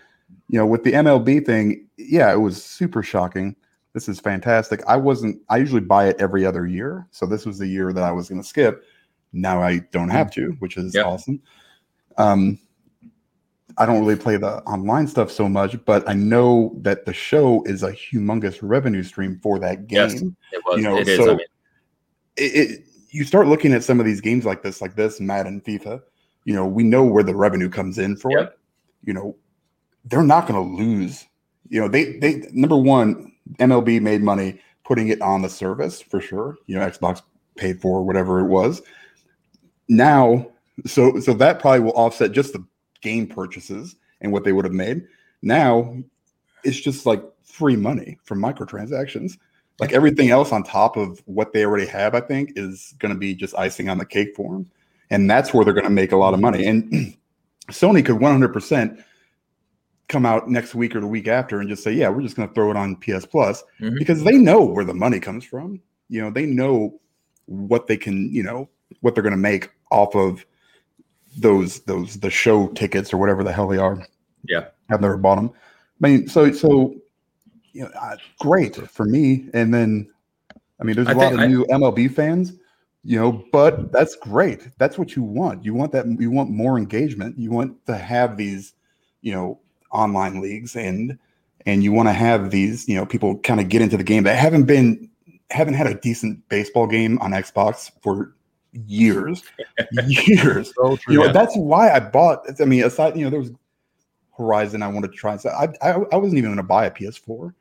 you 0.49 0.59
know, 0.59 0.67
with 0.67 0.85
the 0.85 0.93
MLB 0.93 1.47
thing, 1.47 1.89
yeah, 1.97 2.31
it 2.31 2.39
was 2.39 2.63
super 2.63 3.03
shocking. 3.03 3.57
This 3.95 4.09
is 4.09 4.19
fantastic. 4.21 4.81
I 4.87 4.97
wasn't. 4.97 5.41
I 5.51 5.59
usually 5.59 5.81
buy 5.83 6.09
it 6.09 6.17
every 6.19 6.47
other 6.47 6.67
year, 6.67 7.07
so 7.11 7.27
this 7.27 7.45
was 7.45 7.59
the 7.59 7.67
year 7.67 7.93
that 7.93 8.03
I 8.03 8.13
was 8.13 8.29
going 8.29 8.41
to 8.41 8.47
skip. 8.47 8.85
Now 9.33 9.63
I 9.63 9.79
don't 9.93 10.09
have 10.09 10.31
to, 10.33 10.53
which 10.61 10.77
is 10.77 10.95
Yeah. 10.95 11.03
awesome. 11.03 11.41
Um, 12.17 12.59
I 13.79 13.87
don't 13.87 14.01
really 14.01 14.17
play 14.17 14.37
the 14.37 14.63
online 14.65 15.07
stuff 15.09 15.31
so 15.31 15.49
much, 15.49 15.83
but 15.87 16.07
I 16.09 16.13
know 16.13 16.75
that 16.83 17.07
the 17.07 17.13
show 17.15 17.63
is 17.65 17.83
a 17.83 17.93
humongous 17.93 18.59
revenue 18.61 19.03
stream 19.03 19.39
for 19.43 19.59
that 19.61 19.87
game 19.87 20.11
Yes. 20.11 20.23
It 20.53 20.63
was. 20.67 20.77
You 20.77 20.83
know, 20.85 20.97
it 20.99 21.09
is. 21.09 21.21
I 21.21 21.25
so- 21.25 21.37
mean, 21.37 21.47
it, 22.37 22.43
it 22.71 22.85
you 23.11 23.25
start 23.25 23.47
looking 23.47 23.75
at 23.75 23.85
some 23.85 24.01
of 24.01 24.07
these 24.07 24.23
games 24.23 24.47
like 24.47 24.63
this, 24.63 24.81
like 24.81 24.95
this, 24.97 25.21
Madden, 25.21 25.61
FIFA. 25.61 26.01
You 26.45 26.55
know, 26.55 26.67
we 26.67 26.83
know 26.83 27.05
where 27.05 27.23
the 27.23 27.35
revenue 27.35 27.69
comes 27.69 27.99
in 27.99 28.17
for 28.17 28.31
Yep. 28.31 28.41
it. 28.53 28.59
You 29.05 29.13
know, 29.15 29.37
they're 30.07 30.23
not 30.23 30.47
going 30.47 30.63
to 30.63 30.83
lose. 30.83 31.27
You 31.69 31.81
know, 31.81 31.89
they 31.89 32.19
they 32.19 32.43
number 32.53 32.77
one, 32.77 33.32
MLB 33.59 34.01
made 34.01 34.23
money 34.23 34.61
putting 34.85 35.09
it 35.09 35.21
on 35.21 35.43
the 35.43 35.49
service 35.49 36.01
for 36.01 36.21
sure. 36.21 36.57
You 36.67 36.79
know, 36.79 36.87
Xbox 36.87 37.23
paid 37.57 37.81
for 37.81 38.03
whatever 38.03 38.41
it 38.41 38.47
was. 38.47 38.83
Now, 39.89 40.49
so 40.87 41.21
so 41.21 41.35
that 41.35 41.59
probably 41.59 41.81
will 41.81 41.93
offset 41.93 42.33
just 42.33 42.53
the 42.53 42.65
game 43.01 43.27
purchases 43.27 43.97
and 44.21 44.33
what 44.33 44.45
they 44.45 44.53
would 44.53 44.65
have 44.65 44.75
made. 44.75 45.03
Now, 45.43 45.97
it's 46.65 46.81
just 46.81 47.05
like 47.07 47.23
free 47.45 47.77
money 47.77 48.19
from 48.25 48.41
microtransactions 48.41 49.37
like 49.83 49.93
everything 49.93 50.31
else 50.31 50.53
on 50.53 50.63
top 50.63 50.97
of 50.97 51.21
what 51.27 51.53
they 51.53 51.65
already 51.65 51.87
have, 51.87 52.15
I 52.15 52.21
think, 52.21 52.53
is 52.57 52.95
going 52.99 53.13
to 53.13 53.19
be 53.19 53.35
just 53.35 53.53
icing 53.57 53.89
on 53.89 53.99
the 53.99 54.07
cake 54.07 54.35
for 54.37 54.53
them. 54.53 54.71
And 55.11 55.31
that's 55.31 55.53
where 55.53 55.65
they're 55.65 55.75
going 55.75 55.85
to 55.85 55.91
make 55.91 56.13
a 56.13 56.17
lot 56.17 56.35
of 56.35 56.41
money. 56.41 56.67
And 56.67 57.17
Sony 57.69 58.05
could 58.05 58.17
100% 58.17 59.05
come 60.13 60.25
out 60.27 60.49
next 60.49 60.75
week 60.75 60.95
or 60.95 61.01
the 61.01 61.07
week 61.07 61.27
after 61.27 61.59
and 61.61 61.69
just 61.69 61.83
say, 61.83 61.93
yeah, 61.93 62.09
we're 62.09 62.23
just 62.23 62.37
going 62.37 62.47
to 62.49 62.55
throw 62.55 62.71
it 62.71 62.77
on 62.77 62.95
PS 62.97 63.27
Plus 63.27 63.65
Mhm. 63.81 63.99
because 63.99 64.23
they 64.23 64.37
know 64.39 64.61
where 64.63 64.85
the 64.85 64.95
money 64.95 65.19
comes 65.19 65.45
from. 65.45 65.81
You 66.09 66.21
know, 66.21 66.31
they 66.31 66.47
know 66.47 67.01
what 67.47 67.87
they 67.87 67.97
can, 67.97 68.33
you 68.33 68.43
know, 68.43 68.69
what 69.01 69.15
they're 69.15 69.23
going 69.23 69.33
to 69.33 69.37
make 69.39 69.71
off 69.91 70.15
of 70.15 70.45
those, 71.39 71.81
those, 71.81 72.21
the 72.21 72.31
show 72.31 72.69
tickets 72.69 73.13
or 73.13 73.17
whatever 73.17 73.43
the 73.43 73.53
hell 73.53 73.67
they 73.69 73.79
are. 73.79 74.07
Yeah. 74.45 74.67
I've 74.91 75.01
never 75.01 75.17
bought 75.17 75.37
them. 75.37 75.51
I 76.03 76.09
mean, 76.09 76.29
so, 76.29 76.53
so 76.53 76.95
you 77.73 77.85
know, 77.85 77.91
uh, 77.99 78.17
great 78.39 78.77
for 78.91 79.07
me. 79.07 79.49
And 79.55 79.73
then, 79.73 80.11
I 80.81 80.85
mean, 80.85 80.95
there's 80.97 81.09
a 81.09 81.13
I 81.13 81.15
lot 81.15 81.33
of 81.33 81.39
I- 81.41 81.47
new 81.47 81.65
MLB 81.71 82.09
fans, 82.15 82.53
you 83.03 83.19
know, 83.19 83.45
but 83.51 83.91
that's 83.93 84.15
great. 84.17 84.69
That's 84.79 84.99
what 84.99 85.17
you 85.17 85.23
want. 85.23 85.65
You 85.65 85.73
want 85.73 85.91
that. 85.93 86.05
You 86.21 86.31
want 86.31 86.51
more 86.51 86.77
engagement. 86.77 87.39
You 87.39 87.51
want 87.51 87.85
to 87.87 87.97
have 87.97 88.37
these, 88.37 88.75
you 89.23 89.33
know, 89.33 89.59
online 89.93 90.41
leagues 90.41 90.77
and 90.77 91.19
and 91.65 91.85
you 91.85 91.93
want 91.93 92.09
to 92.09 92.13
have 92.13 92.51
these, 92.51 92.89
you 92.89 92.97
know, 92.97 93.07
people 93.07 93.39
kind 93.39 93.61
of 93.61 93.69
get 93.69 93.83
into 93.83 93.97
the 93.97 94.03
game 94.05 94.25
that 94.25 94.37
haven't 94.37 94.65
been 94.65 95.09
haven't 95.51 95.75
had 95.75 95.87
a 95.87 95.95
decent 95.95 96.49
baseball 96.49 96.87
game 96.87 97.19
on 97.21 97.31
Xbox 97.33 97.91
for 98.03 98.35
years, 98.87 99.43
years. 100.07 100.73
So 100.75 100.97
true. 100.97 101.13
You 101.15 101.21
know, 101.21 101.27
Yeah. 101.27 101.33
that's 101.33 101.57
why 101.57 101.91
I 101.93 102.01
bought. 102.01 102.45
I 102.61 102.65
mean, 102.65 102.83
aside, 102.85 103.17
you 103.17 103.25
know, 103.25 103.31
there 103.31 103.39
was 103.39 103.53
Horizon. 104.37 104.83
I 104.83 104.89
wanted 104.89 105.13
to 105.13 105.17
try. 105.17 105.37
So 105.37 105.51
I, 105.51 105.69
I, 105.83 105.91
I 106.13 106.17
wasn't 106.17 106.39
even 106.39 106.45
going 106.51 106.57
to 106.57 106.63
buy 106.63 106.87
a 106.87 106.91
PS4. 106.91 107.53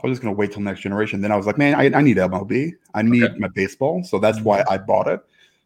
I 0.00 0.06
was 0.06 0.12
just 0.12 0.22
going 0.22 0.32
to 0.32 0.38
wait 0.38 0.52
till 0.52 0.60
next 0.62 0.80
generation. 0.82 1.20
Then 1.20 1.32
I 1.32 1.36
was 1.36 1.46
like, 1.46 1.58
man, 1.58 1.74
I, 1.74 1.86
I 1.98 2.02
need 2.02 2.18
MLB. 2.18 2.72
I 2.94 3.02
need 3.02 3.24
Okay. 3.24 3.38
my 3.38 3.48
baseball. 3.48 4.04
So 4.04 4.18
that's 4.20 4.40
why 4.42 4.62
I 4.70 4.78
bought 4.78 5.08
it. 5.08 5.20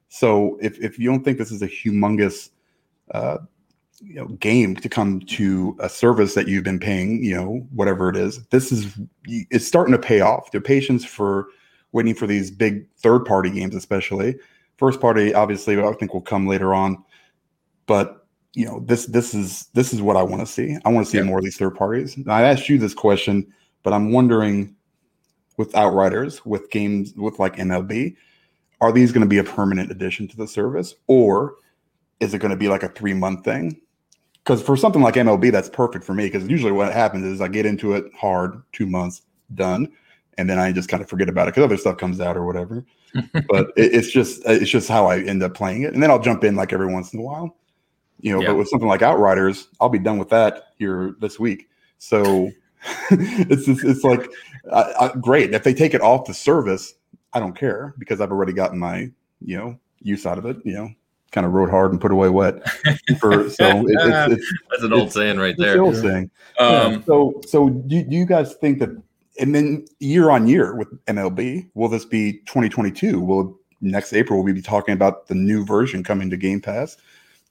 So 0.08 0.56
if 0.62 0.78
if 0.78 0.98
you 0.98 1.11
don't 1.11 1.22
think 1.24 1.37
this 1.37 1.50
is 1.50 1.62
a 1.62 1.68
humongous, 1.68 2.50
uh, 3.11 3.38
you 4.04 4.14
know, 4.14 4.26
game 4.26 4.76
to 4.76 4.88
come 4.88 5.20
to 5.20 5.76
a 5.80 5.88
service 5.88 6.34
that 6.34 6.48
you've 6.48 6.64
been 6.64 6.80
paying, 6.80 7.22
you 7.22 7.34
know, 7.34 7.66
whatever 7.74 8.08
it 8.08 8.16
is, 8.16 8.44
this 8.46 8.72
is 8.72 8.98
it's 9.26 9.66
starting 9.66 9.92
to 9.92 9.98
pay 9.98 10.20
off. 10.20 10.50
The 10.50 10.60
patience 10.60 11.04
for 11.04 11.48
waiting 11.92 12.14
for 12.14 12.26
these 12.26 12.50
big 12.50 12.86
third 12.96 13.20
party 13.24 13.50
games, 13.50 13.74
especially 13.74 14.36
first 14.82 15.00
party, 15.00 15.32
obviously, 15.32 15.80
I 15.80 15.92
think 15.92 16.12
will 16.12 16.20
come 16.20 16.48
later 16.48 16.74
on. 16.74 17.04
But 17.86 18.26
you 18.54 18.66
know, 18.66 18.80
this 18.80 19.06
this 19.06 19.32
is 19.32 19.68
this 19.74 19.92
is 19.92 20.02
what 20.02 20.16
I 20.16 20.22
want 20.22 20.40
to 20.40 20.46
see. 20.46 20.76
I 20.84 20.88
want 20.88 21.06
to 21.06 21.10
see 21.10 21.18
Yeah. 21.18 21.24
more 21.24 21.38
of 21.38 21.44
these 21.44 21.56
third 21.56 21.76
parties. 21.76 22.16
Now, 22.18 22.34
I 22.34 22.42
asked 22.42 22.68
you 22.68 22.78
this 22.78 22.94
question, 22.94 23.46
but 23.84 23.92
I'm 23.92 24.10
wondering 24.12 24.74
with 25.56 25.74
Outriders, 25.76 26.44
with 26.44 26.70
games 26.70 27.14
with 27.16 27.38
like 27.38 27.56
MLB, 27.56 28.16
are 28.80 28.90
these 28.92 29.12
going 29.12 29.22
to 29.22 29.28
be 29.28 29.38
a 29.38 29.44
permanent 29.44 29.90
addition 29.90 30.26
to 30.28 30.36
the 30.36 30.48
service, 30.48 30.94
or 31.06 31.54
is 32.20 32.34
it 32.34 32.38
going 32.38 32.50
to 32.50 32.56
be 32.56 32.68
like 32.68 32.82
a 32.82 32.88
three 32.88 33.14
month 33.14 33.44
thing? 33.44 33.80
Because 34.44 34.62
for 34.62 34.76
something 34.76 35.02
like 35.02 35.14
MLB, 35.14 35.52
that's 35.52 35.68
perfect 35.68 36.05
for 36.05 36.14
me. 36.14 36.26
Because 36.26 36.48
usually 36.48 36.72
what 36.72 36.92
happens 36.92 37.24
is 37.24 37.40
I 37.40 37.48
get 37.48 37.66
into 37.66 37.94
it 37.94 38.12
hard, 38.14 38.61
two 38.72 38.87
months, 38.87 39.22
done, 39.55 39.92
and 40.38 40.48
then 40.48 40.59
I 40.59 40.72
just 40.72 40.88
kind 40.88 41.02
of 41.02 41.09
forget 41.09 41.28
about 41.28 41.48
it 41.48 41.52
because 41.52 41.64
other 41.64 41.76
stuff 41.76 41.96
comes 41.96 42.20
out 42.20 42.37
or 42.37 42.44
whatever. 42.44 42.85
but 43.48 43.72
it, 43.76 43.94
it's 43.94 44.11
just 44.11 44.42
it's 44.46 44.70
just 44.70 44.88
how 44.88 45.07
I 45.07 45.20
end 45.20 45.42
up 45.42 45.55
playing 45.55 45.83
it, 45.83 45.94
and 45.94 46.02
then 46.02 46.11
I'll 46.11 46.22
jump 46.22 46.44
in 46.44 46.57
like 46.57 46.72
every 46.72 46.92
once 46.92 47.12
in 47.12 47.20
a 47.20 47.22
while, 47.22 47.57
you 48.20 48.33
know. 48.33 48.40
Yeah. 48.40 48.48
But 48.48 48.57
with 48.57 48.68
something 48.68 48.88
like 48.88 49.02
Outriders, 49.02 49.68
I'll 49.81 49.88
be 49.88 49.98
done 49.98 50.18
with 50.18 50.31
that 50.31 50.68
here 50.78 51.14
this 51.20 51.38
week. 51.38 51.68
So 51.98 52.50
it's 53.11 53.66
just, 53.66 53.85
it's 53.85 54.05
like 54.05 54.31
I, 54.72 54.94
I, 55.00 55.12
great 55.20 55.55
if 55.55 55.62
they 55.62 55.74
take 55.74 55.94
it 55.94 56.00
off 56.00 56.26
the 56.26 56.35
service. 56.35 56.94
I 57.35 57.40
don't 57.40 57.57
care 57.57 57.94
because 57.98 58.20
I've 58.20 58.31
already 58.31 58.52
gotten 58.52 58.78
my 58.78 59.11
you 59.40 59.57
know 59.59 59.78
use 60.00 60.26
out 60.26 60.38
of 60.38 60.46
it. 60.46 60.57
You 60.64 60.72
know, 60.72 60.90
kind 61.32 61.46
of 61.46 61.52
rode 61.52 61.70
hard 61.70 61.90
and 61.92 62.00
put 62.00 62.12
away 62.12 62.28
wet. 62.28 62.54
For, 63.18 63.48
so 63.50 63.64
it, 63.86 63.86
it's, 63.88 64.32
it's 64.34 64.52
That's 64.70 64.82
an 64.84 64.92
old 64.92 65.02
It's- 65.08 65.14
saying 65.14 65.38
right 65.38 65.50
it's 65.50 65.58
the 65.58 65.64
there. 65.64 65.82
old 65.82 65.96
saying. 65.96 66.30
Um, 66.58 67.02
so 67.06 67.40
so 67.46 67.68
do, 67.70 68.02
do 68.04 68.14
you 68.16 68.26
guys 68.26 68.54
think 68.54 68.78
that 68.80 68.90
and 69.40 69.54
then 69.54 69.86
year 69.98 70.28
on 70.30 70.46
year 70.46 70.76
with 70.76 70.88
MLB, 71.06 71.70
will 71.74 71.88
this 71.88 72.04
be 72.04 72.34
2022? 72.46 73.18
Will 73.18 73.58
next 73.80 74.12
April 74.12 74.38
will 74.38 74.44
we 74.44 74.52
be 74.52 74.62
talking 74.62 74.92
about 74.94 75.26
the 75.26 75.34
new 75.34 75.64
version 75.64 76.04
coming 76.04 76.28
to 76.30 76.36
Game 76.36 76.60
Pass? 76.60 76.96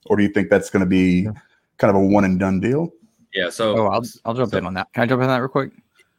Or 0.05 0.15
do 0.15 0.23
you 0.23 0.29
think 0.29 0.49
that's 0.49 0.69
going 0.69 0.81
to 0.81 0.85
be 0.89 1.27
kind 1.77 1.89
of 1.89 1.95
a 1.95 1.99
one 2.05 2.23
and 2.23 2.39
done 2.39 2.59
deal? 2.59 2.91
yeah. 3.33 3.49
So 3.49 3.75
Oh, 3.77 3.87
I'll 3.87 4.03
I'll 4.25 4.33
jump 4.35 4.51
so- 4.51 4.57
in 4.59 4.65
on 4.67 4.73
that. 4.75 4.93
Can 4.93 5.03
I 5.03 5.05
jump 5.07 5.19
in 5.21 5.29
on 5.29 5.35
that 5.35 5.39
real 5.39 5.47
quick? 5.49 5.71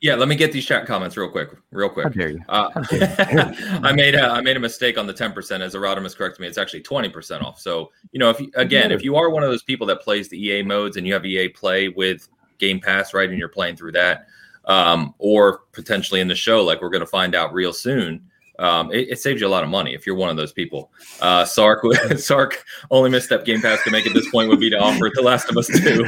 Yeah, 0.02 0.16
let 0.16 0.26
me 0.26 0.34
get 0.34 0.50
these 0.50 0.66
chat 0.66 0.84
comments 0.84 1.16
real 1.16 1.30
quick, 1.30 1.50
real 1.70 1.86
How 1.88 1.94
quick. 1.94 2.12
dare 2.14 2.30
you? 2.30 2.40
Uh, 2.48 2.70
How 2.70 2.80
dare 2.80 3.54
I 3.84 3.92
made 3.92 4.16
a 4.16 4.22
I 4.22 4.40
made 4.40 4.56
a 4.56 4.60
mistake 4.60 4.98
on 4.98 5.06
the 5.06 5.12
ten 5.12 5.32
percent. 5.32 5.62
As 5.62 5.76
Erodimus 5.76 6.16
corrected 6.16 6.40
me, 6.40 6.48
it's 6.48 6.58
actually 6.58 6.80
twenty 6.80 7.08
percent 7.08 7.44
off. 7.44 7.60
So 7.60 7.92
you 8.10 8.18
know, 8.18 8.28
if 8.28 8.40
you, 8.40 8.50
again, 8.56 8.90
if 8.90 9.04
you 9.04 9.14
are 9.14 9.30
one 9.30 9.44
of 9.44 9.48
those 9.48 9.62
people 9.62 9.86
that 9.86 10.02
plays 10.02 10.28
the 10.28 10.44
EA 10.44 10.62
modes 10.64 10.96
and 10.96 11.06
you 11.06 11.12
have 11.12 11.24
EA 11.24 11.48
Play 11.50 11.88
with 11.88 12.28
Game 12.58 12.80
Pass, 12.80 13.14
right, 13.14 13.30
and 13.30 13.38
you're 13.38 13.48
playing 13.48 13.76
through 13.76 13.92
that, 13.92 14.26
um, 14.64 15.14
or 15.18 15.60
potentially 15.70 16.20
in 16.20 16.26
the 16.26 16.34
show, 16.34 16.64
like 16.64 16.82
we're 16.82 16.90
going 16.90 17.00
to 17.00 17.06
find 17.06 17.36
out 17.36 17.54
real 17.54 17.72
soon. 17.72 18.28
Um, 18.58 18.92
it, 18.92 19.08
it 19.08 19.20
saves 19.20 19.40
you 19.40 19.46
a 19.46 19.48
lot 19.48 19.62
of 19.62 19.70
money 19.70 19.94
if 19.94 20.04
you're 20.04 20.16
one 20.16 20.30
of 20.30 20.36
those 20.36 20.52
people. 20.52 20.90
Uh, 21.20 21.44
Sark, 21.44 21.84
Sark, 22.16 22.64
only 22.90 23.08
misstep 23.08 23.44
Game 23.44 23.62
Pass 23.62 23.82
to 23.84 23.90
make 23.92 24.06
at 24.06 24.14
this 24.14 24.28
point 24.30 24.48
would 24.48 24.60
be 24.60 24.68
to 24.70 24.78
offer 24.78 25.06
it 25.06 25.12
The 25.14 25.22
Last 25.22 25.48
of 25.48 25.56
Us 25.56 25.68
Two. 25.68 26.04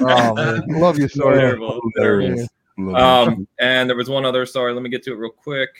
Oh 0.06 0.34
man, 0.34 0.62
love 0.68 0.98
you, 0.98 1.08
sorry. 1.08 1.38
Terrible, 1.38 1.80
Hilarious. 1.96 2.48
Um, 2.78 3.46
and 3.60 3.88
there 3.88 3.96
was 3.96 4.08
one 4.08 4.24
other. 4.24 4.46
Sorry, 4.46 4.72
let 4.72 4.82
me 4.82 4.90
get 4.90 5.02
to 5.04 5.12
it 5.12 5.16
real 5.16 5.30
quick. 5.30 5.70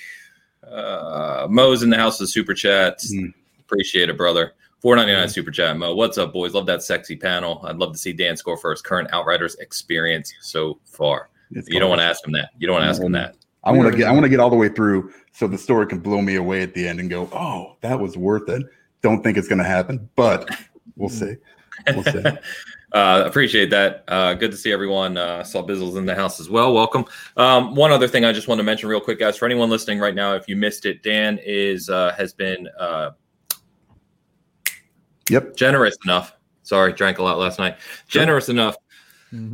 Uh, 0.63 1.47
Mo's 1.51 1.83
in 1.83 1.91
the 1.91 1.97
house 1.97 2.21
of 2.21 2.29
super 2.29 2.55
chat. 2.55 2.99
Mm. 3.13 3.33
Appreciate 3.61 4.09
it, 4.09 4.17
brother. 4.17 4.53
Four 4.81 4.97
ninety 4.97 5.13
nine 5.13 5.29
super 5.29 5.51
chat. 5.51 5.77
Mo, 5.77 5.95
what's 5.95 6.19
up, 6.19 6.33
boys? 6.33 6.55
Love 6.55 6.67
that 6.67 6.83
sexy 6.83 7.17
panel. 7.17 7.61
I'd 7.65 7.77
love 7.77 7.93
to 7.93 7.99
see 7.99 8.13
Dan 8.13 8.37
score 8.37 8.57
for 8.57 8.71
his 8.71 8.83
current 8.83 9.09
Outriders 9.13 9.55
experience 9.57 10.33
so 10.41 10.79
far. 10.85 11.31
It's 11.53 11.69
You 11.69 11.81
don't 11.81 11.89
want 11.89 12.01
to 12.01 12.05
ask 12.05 12.25
him 12.27 12.33
that. 12.33 12.51
You 12.59 12.67
don't 12.67 12.75
want 12.75 12.85
to 12.85 12.89
ask 12.91 13.03
him 13.03 13.13
that. 13.13 13.37
I 13.65 13.73
want 13.73 13.91
to 13.91 13.97
get 13.97 14.09
I 14.09 14.13
want 14.13 14.25
to 14.25 14.29
get 14.29 14.41
all 14.41 14.51
the 14.51 14.57
way 14.57 14.69
through 14.69 15.13
so 15.33 15.47
the 15.47 15.59
story 15.59 15.87
can 15.87 16.01
blow 16.01 16.21
me 16.21 16.37
away 16.37 16.63
at 16.63 16.75
the 16.75 16.87
end 16.87 17.01
and 17.01 17.09
go, 17.09 17.29
oh, 17.33 17.77
that 17.81 17.99
was 17.99 18.17
worth 18.17 18.49
it. 18.49 18.63
Don't 19.01 19.23
think 19.23 19.39
it's 19.39 19.49
going 19.49 19.59
to 19.59 19.65
happen, 19.65 20.09
but 20.17 20.49
we'll 20.97 21.09
see. 21.09 21.37
We'll 21.89 22.05
see. 22.05 22.23
Uh, 22.95 23.25
appreciate 23.27 23.71
that. 23.71 24.05
Uh, 24.09 24.35
good 24.35 24.51
to 24.53 24.57
see 24.57 24.73
everyone. 24.73 25.17
Uh, 25.17 25.43
saw 25.43 25.63
Bizzles 25.63 25.97
in 25.99 26.07
the 26.07 26.15
house 26.15 26.41
as 26.41 26.49
well. 26.49 26.73
Welcome. 26.73 27.05
Um, 27.37 27.75
one 27.75 27.91
other 27.91 28.09
thing 28.09 28.25
I 28.25 28.33
just 28.33 28.49
want 28.49 28.61
to 28.61 28.63
mention 28.63 28.89
real 28.89 29.01
quick, 29.01 29.19
guys, 29.19 29.37
for 29.37 29.45
anyone 29.47 29.69
listening 29.69 29.99
right 29.99 30.15
now, 30.15 30.35
if 30.35 30.49
you 30.49 30.57
missed 30.57 30.87
it, 30.87 31.03
Dan 31.03 31.39
is 31.45 31.91
uh, 31.91 32.15
has 32.17 32.33
been 32.33 32.69
uh, 32.79 33.11
Yep. 35.29 35.57
generous 35.57 35.97
enough. 36.05 36.37
Sorry, 36.63 36.93
drank 36.93 37.19
a 37.19 37.23
lot 37.23 37.39
last 37.39 37.59
night. 37.59 37.77
Generous 38.09 38.49
enough 38.49 38.77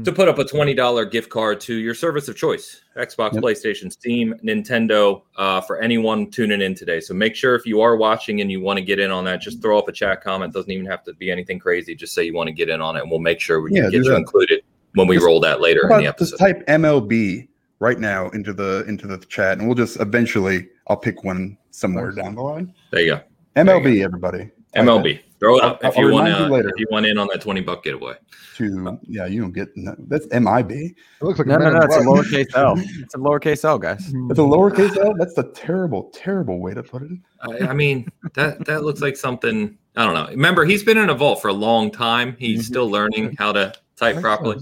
to 0.04 0.12
put 0.12 0.28
up 0.28 0.38
a 0.38 0.44
twenty 0.44 0.74
dollar 0.74 1.04
gift 1.04 1.30
card 1.30 1.60
to 1.62 1.74
your 1.74 1.94
service 1.94 2.28
of 2.28 2.36
choice: 2.36 2.82
Xbox, 2.96 3.34
Yep. 3.34 3.42
PlayStation, 3.42 3.90
Steam, 3.90 4.34
Nintendo, 4.44 5.22
uh, 5.36 5.60
for 5.60 5.80
anyone 5.80 6.30
tuning 6.30 6.60
in 6.60 6.74
today. 6.74 7.00
So 7.00 7.14
make 7.14 7.34
sure 7.34 7.54
if 7.54 7.66
you 7.66 7.80
are 7.80 7.96
watching 7.96 8.40
and 8.40 8.50
you 8.50 8.60
want 8.60 8.78
to 8.78 8.84
get 8.84 8.98
in 8.98 9.10
on 9.10 9.24
that, 9.24 9.40
just 9.40 9.62
throw 9.62 9.78
up 9.78 9.88
a 9.88 9.92
chat 9.92 10.22
comment. 10.22 10.52
Doesn't 10.52 10.70
even 10.70 10.86
have 10.86 11.02
to 11.04 11.14
be 11.14 11.30
anything 11.30 11.58
crazy. 11.58 11.94
Just 11.94 12.14
say 12.14 12.24
you 12.24 12.34
want 12.34 12.48
to 12.48 12.52
get 12.52 12.68
in 12.68 12.80
on 12.80 12.96
it, 12.96 13.02
and 13.02 13.10
we'll 13.10 13.20
make 13.20 13.40
sure 13.40 13.60
we 13.60 13.72
Yeah, 13.72 13.82
get 13.90 13.92
you 13.94 14.04
that. 14.04 14.16
included 14.16 14.62
when 14.94 15.06
we 15.06 15.16
Just- 15.16 15.26
roll 15.26 15.40
that 15.40 15.60
later 15.60 15.82
in 15.82 15.88
the 15.88 15.94
about 16.06 16.18
just 16.18 16.38
type 16.38 16.64
MLB 16.66 17.48
right 17.78 17.98
now 17.98 18.28
into 18.30 18.52
the 18.52 18.84
into 18.86 19.06
the 19.06 19.18
chat, 19.18 19.58
and 19.58 19.66
we'll 19.66 19.76
just 19.76 19.98
eventually 20.00 20.68
I'll 20.88 20.96
pick 20.96 21.24
one 21.24 21.56
somewhere 21.70 22.10
down 22.12 22.34
the 22.34 22.42
line. 22.42 22.74
There 22.90 23.00
you 23.00 23.06
go. 23.14 23.20
MLB, 23.56 24.02
everybody. 24.04 24.50
Type 24.74 24.84
MLB. 24.84 25.20
Throw 25.40 25.56
it 25.56 25.64
up 25.64 25.80
I'll- 25.82 25.90
if 25.90 25.96
you 25.96 26.10
want 26.10 26.26
remind 26.26 26.62
to. 26.64 26.68
If 26.68 26.74
you 26.78 26.86
want 26.90 27.06
in 27.06 27.16
on 27.18 27.26
that 27.32 27.40
twenty 27.40 27.60
buck 27.60 27.82
getaway. 27.82 28.14
To 28.56 28.98
yeah, 29.08 29.24
you 29.26 29.40
don't 29.40 29.52
get 29.52 29.68
no, 29.74 29.94
that's 30.08 30.26
MIB. 30.30 30.70
It 30.70 30.94
looks 31.22 31.38
like 31.38 31.48
No, 31.48 31.56
a 31.56 31.58
no, 31.58 31.70
no. 31.70 31.78
It's 31.80 31.96
a 31.96 32.00
lowercase 32.00 32.54
L. 32.54 32.74
It's 32.78 33.14
a 33.14 33.18
lowercase 33.18 33.64
L, 33.64 33.78
guys. 33.78 34.12
It's 34.30 34.38
a 34.38 34.42
lowercase 34.42 34.96
L. 34.98 35.14
That's 35.18 35.36
a 35.38 35.44
terrible, 35.44 36.10
terrible 36.14 36.60
way 36.60 36.74
to 36.74 36.82
put 36.82 37.02
it. 37.02 37.10
I, 37.40 37.68
I 37.68 37.72
mean, 37.72 38.06
that 38.34 38.64
that 38.66 38.84
looks 38.84 39.00
like 39.00 39.16
something. 39.16 39.78
I 39.96 40.04
don't 40.04 40.14
know. 40.14 40.26
Remember, 40.28 40.64
he's 40.66 40.84
been 40.84 40.98
in 40.98 41.08
a 41.08 41.14
vault 41.14 41.40
for 41.40 41.48
a 41.48 41.54
long 41.54 41.90
time. 41.90 42.36
He's 42.38 42.58
Mm-hmm. 42.60 42.66
still 42.66 42.90
learning 42.90 43.34
how 43.38 43.52
to 43.52 43.72
type 43.96 44.20
properly. 44.20 44.58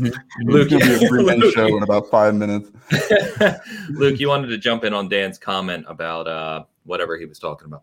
Luke, 0.00 0.14
Luke, 0.44 0.70
will 0.70 0.82
a 0.82 1.08
three 1.08 1.24
man 1.24 1.40
Luke. 1.40 1.54
show 1.54 1.66
in 1.76 1.82
about 1.82 2.08
five 2.08 2.34
minutes. 2.36 2.70
Luke, 3.90 4.20
you 4.20 4.28
wanted 4.28 4.48
to 4.48 4.58
jump 4.58 4.84
in 4.84 4.94
on 4.94 5.08
Dan's 5.08 5.38
comment 5.38 5.84
about 5.88 6.26
uh, 6.28 6.64
whatever 6.84 7.18
he 7.18 7.24
was 7.26 7.38
talking 7.38 7.66
about. 7.66 7.82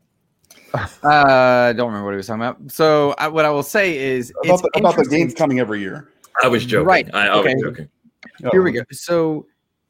Uh, 1.04 1.70
I 1.70 1.74
don't 1.74 1.88
remember 1.88 2.06
what 2.06 2.12
he 2.12 2.18
was 2.18 2.28
talking 2.28 2.42
about. 2.42 2.72
So 2.72 3.14
I, 3.18 3.28
what 3.28 3.46
I 3.46 3.50
will 3.50 3.64
say 3.64 3.98
is 3.98 4.32
About 4.44 4.54
it's 4.54 4.62
the, 4.62 4.80
about 4.80 4.96
the 4.96 5.06
games 5.06 5.34
coming 5.34 5.60
every 5.60 5.80
year. 5.80 6.10
I 6.44 6.48
was 6.48 6.66
joking. 6.66 6.88
Right, 6.88 7.10
I, 7.14 7.28
I 7.28 7.38
okay. 7.40 7.54
was 7.54 7.64
joking. 7.64 7.90
Here 8.52 8.62
we 8.62 8.72
go. 8.72 8.82
So 8.92 9.46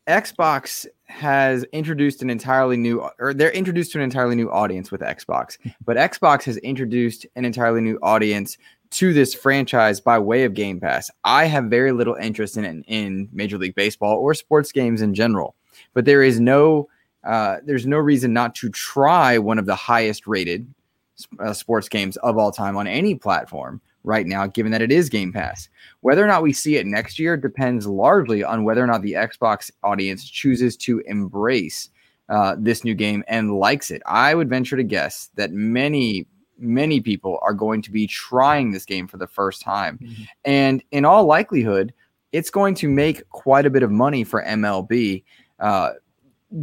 Xbox 0.08 0.86
has 1.08 1.64
introduced 1.66 2.22
an 2.22 2.30
entirely 2.30 2.78
new, 2.78 3.08
or 3.20 3.34
they're 3.34 3.52
introduced 3.52 3.92
to 3.94 3.98
an 3.98 4.04
entirely 4.04 4.36
new 4.36 4.52
audience 4.52 4.92
with 4.92 5.02
Xbox, 5.02 5.58
but 5.84 5.98
Xbox 5.98 6.44
has 6.44 6.58
introduced 6.58 7.26
an 7.36 7.46
entirely 7.46 7.82
new 7.82 7.98
audience 8.02 8.58
to 8.92 9.14
this 9.14 9.34
franchise 9.34 10.00
by 10.00 10.20
way 10.20 10.44
of 10.44 10.54
Game 10.54 10.80
Pass. 10.80 11.10
I 11.24 11.46
have 11.46 11.66
very 11.66 11.92
little 11.92 12.16
interest 12.16 12.58
in 12.58 12.84
in 12.84 13.30
Major 13.32 13.58
League 13.58 13.76
Baseball 13.76 14.18
or 14.18 14.34
sports 14.34 14.72
games 14.72 15.02
in 15.02 15.14
general, 15.14 15.56
but 15.94 16.06
there 16.06 16.24
is 16.24 16.40
no, 16.40 16.88
uh, 17.24 17.58
there's 17.64 17.88
no 17.88 17.98
reason 17.98 18.32
not 18.32 18.54
to 18.56 18.70
try 18.70 19.38
one 19.38 19.58
of 19.58 19.66
the 19.66 19.76
highest 19.76 20.28
rated 20.28 20.68
uh, 21.40 21.54
sports 21.54 21.90
games 21.90 22.18
of 22.18 22.38
all 22.38 22.52
time 22.52 22.78
on 22.78 22.88
any 22.88 23.16
platform 23.16 23.82
right 24.04 24.28
now, 24.28 24.48
given 24.48 24.72
that 24.72 24.82
it 24.82 24.92
is 24.92 25.10
Game 25.10 25.34
Pass. 25.34 25.68
Whether 26.02 26.24
or 26.24 26.28
not 26.28 26.44
we 26.44 26.54
see 26.54 26.76
it 26.76 26.86
next 26.86 27.18
year 27.20 27.36
depends 27.36 27.88
largely 27.88 28.44
on 28.44 28.64
whether 28.64 28.84
or 28.84 28.88
not 28.88 29.02
the 29.02 29.14
Xbox 29.14 29.72
audience 29.84 30.30
chooses 30.30 30.78
to 30.78 31.00
embrace 31.08 31.90
uh, 32.30 32.56
this 32.58 32.84
new 32.84 32.94
game 32.94 33.24
and 33.28 33.58
likes 33.58 33.92
it. 33.92 34.02
I 34.06 34.36
would 34.36 34.50
venture 34.50 34.78
to 34.78 34.84
guess 34.84 35.30
that 35.36 35.52
many, 35.52 36.28
many 36.58 37.02
people 37.02 37.40
are 37.42 37.54
going 37.54 37.82
to 37.84 37.92
be 37.92 38.08
trying 38.08 38.72
this 38.72 38.86
game 38.86 39.08
for 39.08 39.18
the 39.18 39.28
first 39.28 39.62
time. 39.62 40.00
And 40.44 40.84
in 40.92 41.06
all 41.06 41.26
likelihood, 41.26 41.94
it's 42.32 42.50
going 42.50 42.76
to 42.76 42.90
make 42.90 43.28
quite 43.30 43.66
a 43.66 43.70
bit 43.70 43.84
of 43.84 43.92
money 43.92 44.24
for 44.24 44.44
MLB 44.44 45.24
uh, 45.60 45.92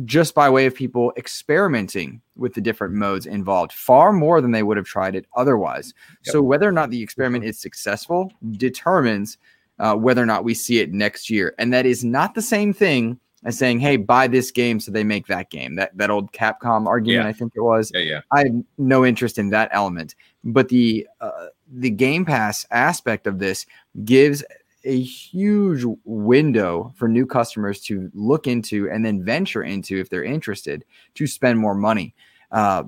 just 0.05 0.35
by 0.35 0.49
way 0.49 0.66
of 0.66 0.75
people 0.75 1.12
experimenting 1.16 2.21
with 2.37 2.55
the 2.55 2.61
different 2.61 2.95
modes 2.95 3.27
involved, 3.27 3.73
far 3.73 4.12
more 4.12 4.40
than 4.40 4.53
they 4.53 4.62
would 4.62 4.77
have 4.77 4.87
tried 4.87 5.14
it 5.14 5.27
otherwise. 5.37 5.92
Yep. 6.25 6.33
So 6.33 6.42
whether 6.42 6.68
or 6.68 6.73
not 6.73 6.90
the 6.90 7.03
experiment 7.03 7.45
is 7.45 7.59
successful 7.59 8.33
determines 8.53 9.38
uh, 9.79 9.95
whether 9.95 10.23
or 10.23 10.27
not 10.27 10.45
we 10.45 10.55
see 10.55 10.79
it 10.79 10.92
next 10.92 11.29
year, 11.29 11.55
and 11.59 11.73
that 11.73 11.87
is 11.87 12.05
not 12.05 12.35
the 12.35 12.42
same 12.42 12.73
thing 12.73 13.18
as 13.45 13.59
saying, 13.59 13.81
"Hey, 13.81 13.97
buy 13.97 14.29
this 14.29 14.51
game 14.51 14.79
so 14.79 14.92
they 14.92 15.03
make 15.03 15.27
that 15.27 15.51
game." 15.51 15.75
That 15.75 15.97
that 15.99 16.11
old 16.11 16.33
Capcom 16.33 16.87
argument, 16.87 17.25
Yeah. 17.25 17.29
I 17.29 17.33
think 17.33 17.53
it 17.57 17.62
was. 17.62 17.90
Yeah, 17.92 18.01
yeah. 18.01 18.21
I 18.31 18.40
have 18.40 18.64
no 18.79 19.05
interest 19.05 19.38
in 19.38 19.51
that 19.51 19.68
element, 19.73 20.14
but 20.45 20.68
the 20.68 21.09
uh, 21.21 21.47
the 21.73 21.90
Game 21.90 22.25
Pass 22.25 22.66
aspect 22.71 23.27
of 23.27 23.38
this 23.38 23.66
gives 24.05 24.45
a 24.85 25.01
huge 25.01 25.85
window 26.05 26.92
for 26.97 27.09
new 27.09 27.27
customers 27.27 27.81
to 27.83 28.11
look 28.14 28.47
into 28.47 28.90
and 28.90 29.05
then 29.05 29.25
venture 29.25 29.62
into 29.62 29.99
if 29.99 30.11
they're 30.11 30.25
interested 30.25 30.85
to 31.14 31.27
spend 31.27 31.59
more 31.59 31.75
money. 31.75 32.14
Uh, 32.51 32.85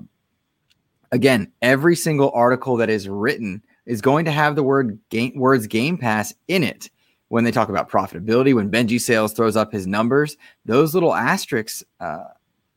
again, 1.11 1.51
every 1.61 1.95
single 1.95 2.31
article 2.33 2.77
that 2.77 2.89
is 2.89 3.07
written 3.07 3.61
is 3.85 4.01
going 4.01 4.25
to 4.25 4.31
have 4.31 4.55
the 4.55 4.63
word 4.63 4.99
game, 5.09 5.33
words 5.35 5.67
Game 5.67 5.97
Pass 5.97 6.33
in 6.47 6.63
it. 6.63 6.89
When 7.29 7.43
they 7.43 7.51
talk 7.51 7.69
about 7.69 7.89
profitability, 7.89 8.53
when 8.53 8.69
Benji 8.69 9.01
Sales 9.01 9.33
throws 9.33 9.55
up 9.55 9.71
his 9.71 9.87
numbers, 9.87 10.37
those 10.63 10.93
little 10.93 11.13
asterisks 11.13 11.83
uh, 11.99 12.25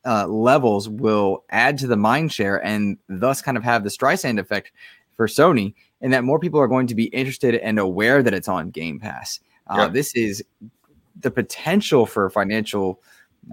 uh, 0.05 0.25
levels 0.27 0.89
will 0.89 1.43
add 1.51 1.77
to 1.77 1.87
the 1.87 1.95
mind 1.95 2.33
share 2.33 2.63
and 2.65 2.97
thus 3.07 3.43
kind 3.43 3.57
of 3.57 3.63
have 3.63 3.83
the 3.83 3.89
Streisand 3.89 4.39
effect 4.39 4.71
for 5.15 5.27
Sony, 5.27 5.75
and 6.01 6.13
that 6.13 6.23
more 6.23 6.39
people 6.39 6.59
are 6.59 6.67
going 6.67 6.87
to 6.87 6.95
be 6.95 7.05
interested 7.05 7.55
and 7.55 7.79
aware 7.79 8.23
that 8.23 8.33
it's 8.33 8.47
on 8.47 8.69
Game 8.69 8.99
Pass. 8.99 9.39
Uh, 9.67 9.75
Yeah. 9.77 9.87
This 9.87 10.15
is 10.15 10.43
the 11.19 11.31
potential 11.31 12.05
for 12.05 12.29
financial 12.29 13.01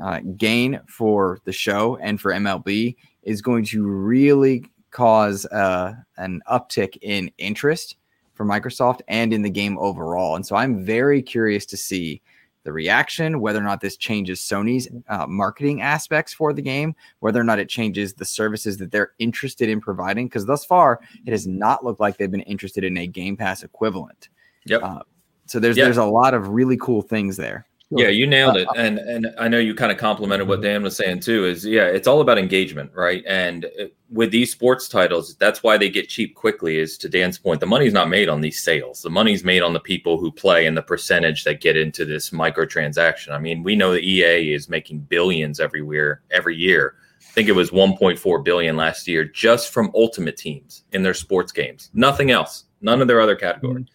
uh, 0.03 0.21
gain 0.37 0.81
for 0.87 1.41
the 1.45 1.53
show 1.53 1.97
and 2.01 2.21
for 2.21 2.33
MLB 2.33 2.97
is 3.23 3.43
going 3.43 3.65
to 3.67 3.87
really 3.87 4.65
cause 4.91 5.47
uh, 5.47 5.95
an 6.17 6.41
uptick 6.51 6.97
in 7.03 7.31
interest 7.39 7.97
for 8.35 8.45
Microsoft 8.47 9.01
and 9.09 9.33
in 9.33 9.43
the 9.43 9.51
game 9.51 9.79
overall. 9.79 10.37
And 10.37 10.47
so 10.47 10.57
I'm 10.57 10.85
very 10.85 11.23
curious 11.23 11.67
to 11.67 11.77
see 11.77 12.23
the 12.67 12.73
reaction, 12.73 13.41
whether 13.41 13.59
or 13.59 13.63
not 13.63 13.81
this 13.81 13.97
changes 13.97 14.41
Sony's 14.41 14.87
uh, 15.09 15.27
marketing 15.27 15.81
aspects 15.81 16.35
for 16.35 16.53
the 16.53 16.61
game, 16.61 16.95
whether 17.21 17.41
or 17.41 17.45
not 17.45 17.59
it 17.59 17.71
changes 17.71 18.13
the 18.13 18.27
services 18.27 18.77
that 18.77 18.91
they're 18.91 19.13
interested 19.19 19.71
in 19.71 19.81
providing. 19.81 20.27
Because 20.27 20.45
thus 20.45 20.67
far, 20.67 21.01
it 21.25 21.31
has 21.31 21.47
not 21.47 21.83
looked 21.85 22.01
like 22.01 22.19
they've 22.19 22.31
been 22.31 22.41
interested 22.43 22.85
in 22.85 22.99
a 22.99 23.07
Game 23.07 23.37
Pass 23.39 23.63
equivalent. 23.63 24.29
Yep. 24.67 24.83
Uh, 24.83 25.01
so 25.47 25.59
there's 25.59 25.77
Yeah. 25.77 25.85
there's 25.85 25.97
a 25.97 26.05
lot 26.05 26.35
of 26.35 26.49
really 26.49 26.77
cool 26.77 27.01
things 27.01 27.37
there. 27.39 27.67
Yeah, 27.91 28.09
you 28.09 28.27
nailed 28.27 28.57
it, 28.57 28.67
and 28.75 28.99
and 28.99 29.29
I 29.39 29.47
know 29.47 29.61
you 29.61 29.73
kind 29.73 29.93
of 29.93 29.99
complimented 29.99 30.49
what 30.49 30.61
Dan 30.61 30.83
was 30.83 30.97
saying 30.97 31.21
too. 31.21 31.45
Is 31.45 31.65
yeah, 31.65 31.85
it's 31.85 32.09
all 32.09 32.21
about 32.21 32.37
engagement, 32.37 32.91
right? 32.93 33.23
And 33.29 33.65
uh, 33.81 33.85
with 34.11 34.33
these 34.33 34.51
sports 34.51 34.89
titles, 34.89 35.37
that's 35.37 35.63
why 35.63 35.79
they 35.79 35.89
get 35.89 36.09
cheap 36.09 36.35
quickly. 36.35 36.81
Is 36.81 36.99
to 36.99 37.09
Dan's 37.09 37.39
point, 37.39 37.61
the 37.61 37.67
money's 37.67 37.93
not 37.93 38.09
made 38.09 38.29
on 38.29 38.41
these 38.41 38.61
sales. 38.61 39.03
The 39.03 39.11
money's 39.11 39.45
made 39.45 39.63
on 39.63 39.73
the 39.73 39.79
people 39.79 40.19
who 40.19 40.33
play 40.33 40.67
and 40.67 40.77
the 40.77 40.83
percentage 40.83 41.45
that 41.45 41.61
get 41.61 41.77
into 41.77 42.05
this 42.05 42.31
microtransaction. 42.31 43.31
I 43.31 43.39
mean, 43.39 43.63
we 43.63 43.77
know 43.77 43.93
the 43.93 44.01
EA 44.01 44.53
is 44.53 44.69
making 44.69 45.01
billions 45.01 45.61
everywhere 45.61 46.23
every 46.33 46.57
year. 46.57 46.97
I 47.21 47.33
think 47.35 47.49
it 47.49 47.53
was 47.53 47.71
1.4 47.71 48.45
billion 48.45 48.77
last 48.77 49.07
year 49.07 49.25
just 49.25 49.73
from 49.73 49.93
Ultimate 49.95 50.37
Teams 50.37 50.83
in 50.91 51.05
their 51.05 51.15
sports 51.15 51.53
games. 51.53 51.91
Nothing 51.95 52.33
else. 52.33 52.65
None 52.81 53.01
of 53.01 53.07
their 53.07 53.21
other 53.21 53.37
categories. 53.37 53.87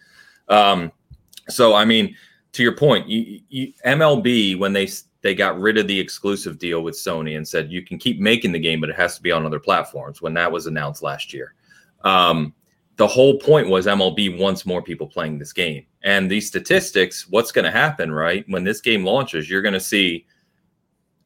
Um, 0.48 0.92
so 1.48 1.74
I 1.74 1.84
mean 1.84 2.16
to 2.52 2.62
your 2.62 2.76
point, 2.76 3.08
you, 3.08 3.40
you, 3.48 3.72
MLB 3.84 4.58
when 4.58 4.72
they 4.72 4.88
they 5.22 5.34
got 5.34 5.58
rid 5.58 5.78
of 5.78 5.86
the 5.86 5.98
exclusive 5.98 6.58
deal 6.58 6.82
with 6.82 6.94
Sony 6.94 7.36
and 7.36 7.46
said 7.46 7.70
you 7.70 7.82
can 7.82 7.98
keep 7.98 8.20
making 8.20 8.52
the 8.52 8.58
game, 8.58 8.80
but 8.80 8.90
it 8.90 8.96
has 8.96 9.16
to 9.16 9.22
be 9.22 9.32
on 9.32 9.46
other 9.46 9.60
platforms. 9.60 10.20
When 10.20 10.34
that 10.34 10.50
was 10.50 10.66
announced 10.66 11.02
last 11.02 11.32
year, 11.32 11.54
um, 12.02 12.52
the 12.96 13.06
whole 13.06 13.38
point 13.38 13.68
was 13.68 13.86
MLB 13.86 14.38
wants 14.38 14.66
more 14.66 14.82
people 14.82 15.06
playing 15.06 15.38
this 15.38 15.52
game. 15.52 15.86
And 16.02 16.30
these 16.30 16.46
statistics, 16.46 17.28
what's 17.28 17.52
going 17.52 17.64
to 17.64 17.70
happen, 17.70 18.10
right? 18.10 18.44
When 18.48 18.64
this 18.64 18.80
game 18.80 19.04
launches, 19.04 19.48
you're 19.48 19.62
going 19.62 19.72
to 19.74 19.80
see 19.80 20.26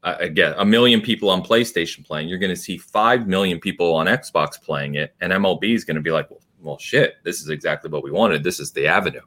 uh, 0.02 0.16
again 0.20 0.54
a 0.58 0.64
million 0.64 1.00
people 1.00 1.30
on 1.30 1.42
PlayStation 1.42 2.06
playing. 2.06 2.28
You're 2.28 2.38
going 2.38 2.54
to 2.54 2.60
see 2.60 2.76
five 2.76 3.26
million 3.26 3.58
people 3.58 3.94
on 3.94 4.06
Xbox 4.06 4.60
playing 4.60 4.94
it, 4.94 5.14
and 5.20 5.32
MLB 5.32 5.74
is 5.74 5.84
going 5.84 5.96
to 5.96 6.02
be 6.02 6.12
like, 6.12 6.30
well, 6.30 6.40
well, 6.60 6.78
shit, 6.78 7.16
this 7.24 7.40
is 7.40 7.48
exactly 7.48 7.90
what 7.90 8.02
we 8.02 8.10
wanted. 8.10 8.42
This 8.42 8.60
is 8.60 8.72
the 8.72 8.86
avenue. 8.86 9.20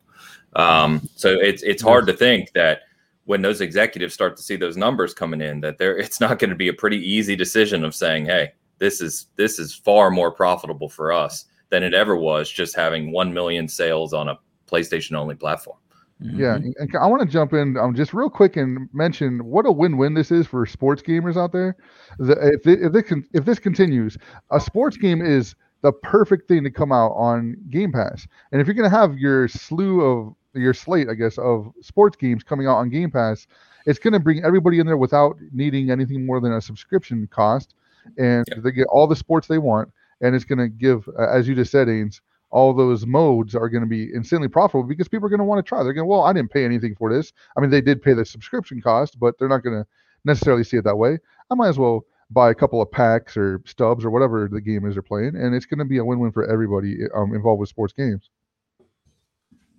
Um, 0.55 1.07
so 1.15 1.29
it's 1.39 1.63
it's 1.63 1.81
hard 1.81 2.07
to 2.07 2.13
think 2.13 2.53
that 2.53 2.81
when 3.25 3.41
those 3.41 3.61
executives 3.61 4.13
start 4.13 4.35
to 4.37 4.43
see 4.43 4.55
those 4.55 4.75
numbers 4.77 5.13
coming 5.13 5.41
in, 5.41 5.61
that 5.61 5.77
there 5.77 5.97
it's 5.97 6.19
not 6.19 6.39
going 6.39 6.49
to 6.49 6.55
be 6.55 6.67
a 6.69 6.73
pretty 6.73 6.97
easy 6.97 7.35
decision 7.35 7.83
of 7.85 7.93
saying, 7.93 8.25
hey, 8.25 8.51
this 8.79 9.01
is 9.01 9.27
this 9.35 9.59
is 9.59 9.73
far 9.75 10.09
more 10.09 10.31
profitable 10.31 10.89
for 10.89 11.11
us 11.11 11.45
than 11.69 11.83
it 11.83 11.93
ever 11.93 12.15
was 12.15 12.49
just 12.49 12.75
having 12.75 13.11
one 13.11 13.31
million 13.33 13.67
sales 13.67 14.13
on 14.13 14.29
a 14.29 14.39
PlayStation 14.67 15.13
only 15.13 15.35
platform. 15.35 15.77
Yeah, 16.21 16.57
Mhm. 16.57 16.73
and 16.79 16.95
I 16.99 17.05
want 17.07 17.21
to 17.21 17.27
jump 17.29 17.53
in 17.53 17.77
um, 17.77 17.95
just 17.95 18.13
real 18.13 18.29
quick 18.29 18.57
and 18.57 18.89
mention 18.91 19.45
what 19.45 19.65
a 19.65 19.71
win-win 19.71 20.15
this 20.15 20.31
is 20.31 20.45
for 20.47 20.65
sports 20.65 21.01
gamers 21.01 21.37
out 21.37 21.53
there. 21.53 21.77
The, 22.17 22.33
if 22.53 22.67
it, 22.67 22.81
if 22.81 22.91
this 22.91 23.03
con- 23.03 23.23
if 23.33 23.45
this 23.45 23.57
continues, 23.59 24.17
a 24.51 24.59
sports 24.59 24.97
game 24.97 25.21
is 25.21 25.55
the 25.81 25.93
perfect 25.93 26.49
thing 26.49 26.63
to 26.65 26.71
come 26.71 26.91
out 26.91 27.11
on 27.11 27.55
Game 27.69 27.93
Pass. 27.93 28.27
And 28.51 28.59
if 28.59 28.67
you're 28.67 28.73
gonna 28.73 28.89
have 28.89 29.17
your 29.17 29.47
slew 29.47 30.01
of 30.01 30.33
your 30.53 30.73
slate, 30.73 31.09
I 31.09 31.13
guess, 31.13 31.37
of 31.37 31.71
sports 31.81 32.17
games 32.17 32.43
coming 32.43 32.67
out 32.67 32.77
on 32.77 32.89
Game 32.89 33.11
Pass, 33.11 33.47
it's 33.85 33.99
gonna 33.99 34.19
bring 34.19 34.43
everybody 34.43 34.79
in 34.79 34.85
there 34.87 34.97
without 34.97 35.37
needing 35.51 35.89
anything 35.91 36.25
more 36.25 36.39
than 36.41 36.53
a 36.53 36.61
subscription 36.61 37.27
cost, 37.31 37.73
and 38.17 38.45
Yeah. 38.49 38.59
they 38.61 38.71
get 38.71 38.87
all 38.87 39.07
the 39.07 39.15
sports 39.15 39.47
they 39.47 39.57
want. 39.57 39.89
And 40.21 40.35
it's 40.35 40.45
gonna 40.45 40.67
give, 40.67 41.07
uh, 41.17 41.29
as 41.29 41.47
you 41.47 41.55
just 41.55 41.71
said, 41.71 41.87
Ains, 41.87 42.19
all 42.51 42.73
those 42.73 43.05
modes 43.05 43.55
are 43.55 43.69
going 43.69 43.83
to 43.83 43.87
be 43.87 44.11
insanely 44.13 44.47
profitable 44.47 44.83
because 44.83 45.07
people 45.07 45.25
are 45.27 45.29
going 45.29 45.37
to 45.39 45.45
want 45.45 45.63
to 45.63 45.67
try. 45.69 45.83
They're 45.83 45.93
going, 45.93 46.07
well, 46.07 46.23
I 46.23 46.33
didn't 46.33 46.49
pay 46.51 46.65
anything 46.65 46.95
for 46.95 47.13
this. 47.13 47.31
I 47.55 47.61
mean, 47.61 47.69
they 47.69 47.79
did 47.79 48.01
pay 48.01 48.13
the 48.13 48.25
subscription 48.25 48.81
cost, 48.81 49.19
but 49.19 49.37
they're 49.37 49.47
not 49.47 49.63
going 49.63 49.83
to 49.83 49.87
necessarily 50.25 50.63
see 50.63 50.77
it 50.77 50.83
that 50.85 50.97
way. 50.97 51.19
I 51.51 51.55
might 51.55 51.67
as 51.69 51.77
well 51.77 52.05
buy 52.31 52.49
a 52.49 52.55
couple 52.55 52.81
of 52.81 52.91
packs 52.91 53.37
or 53.37 53.61
stubs 53.65 54.03
or 54.03 54.09
whatever 54.09 54.49
the 54.51 54.61
game 54.61 54.85
is 54.87 54.95
they're 54.95 55.03
playing, 55.03 55.35
and 55.35 55.53
it's 55.53 55.67
going 55.67 55.77
to 55.79 55.85
be 55.85 55.97
a 55.99 56.03
win-win 56.05 56.31
for 56.31 56.49
everybody 56.51 56.97
um, 57.15 57.33
involved 57.35 57.59
with 57.59 57.69
sports 57.69 57.93
games. 57.93 58.29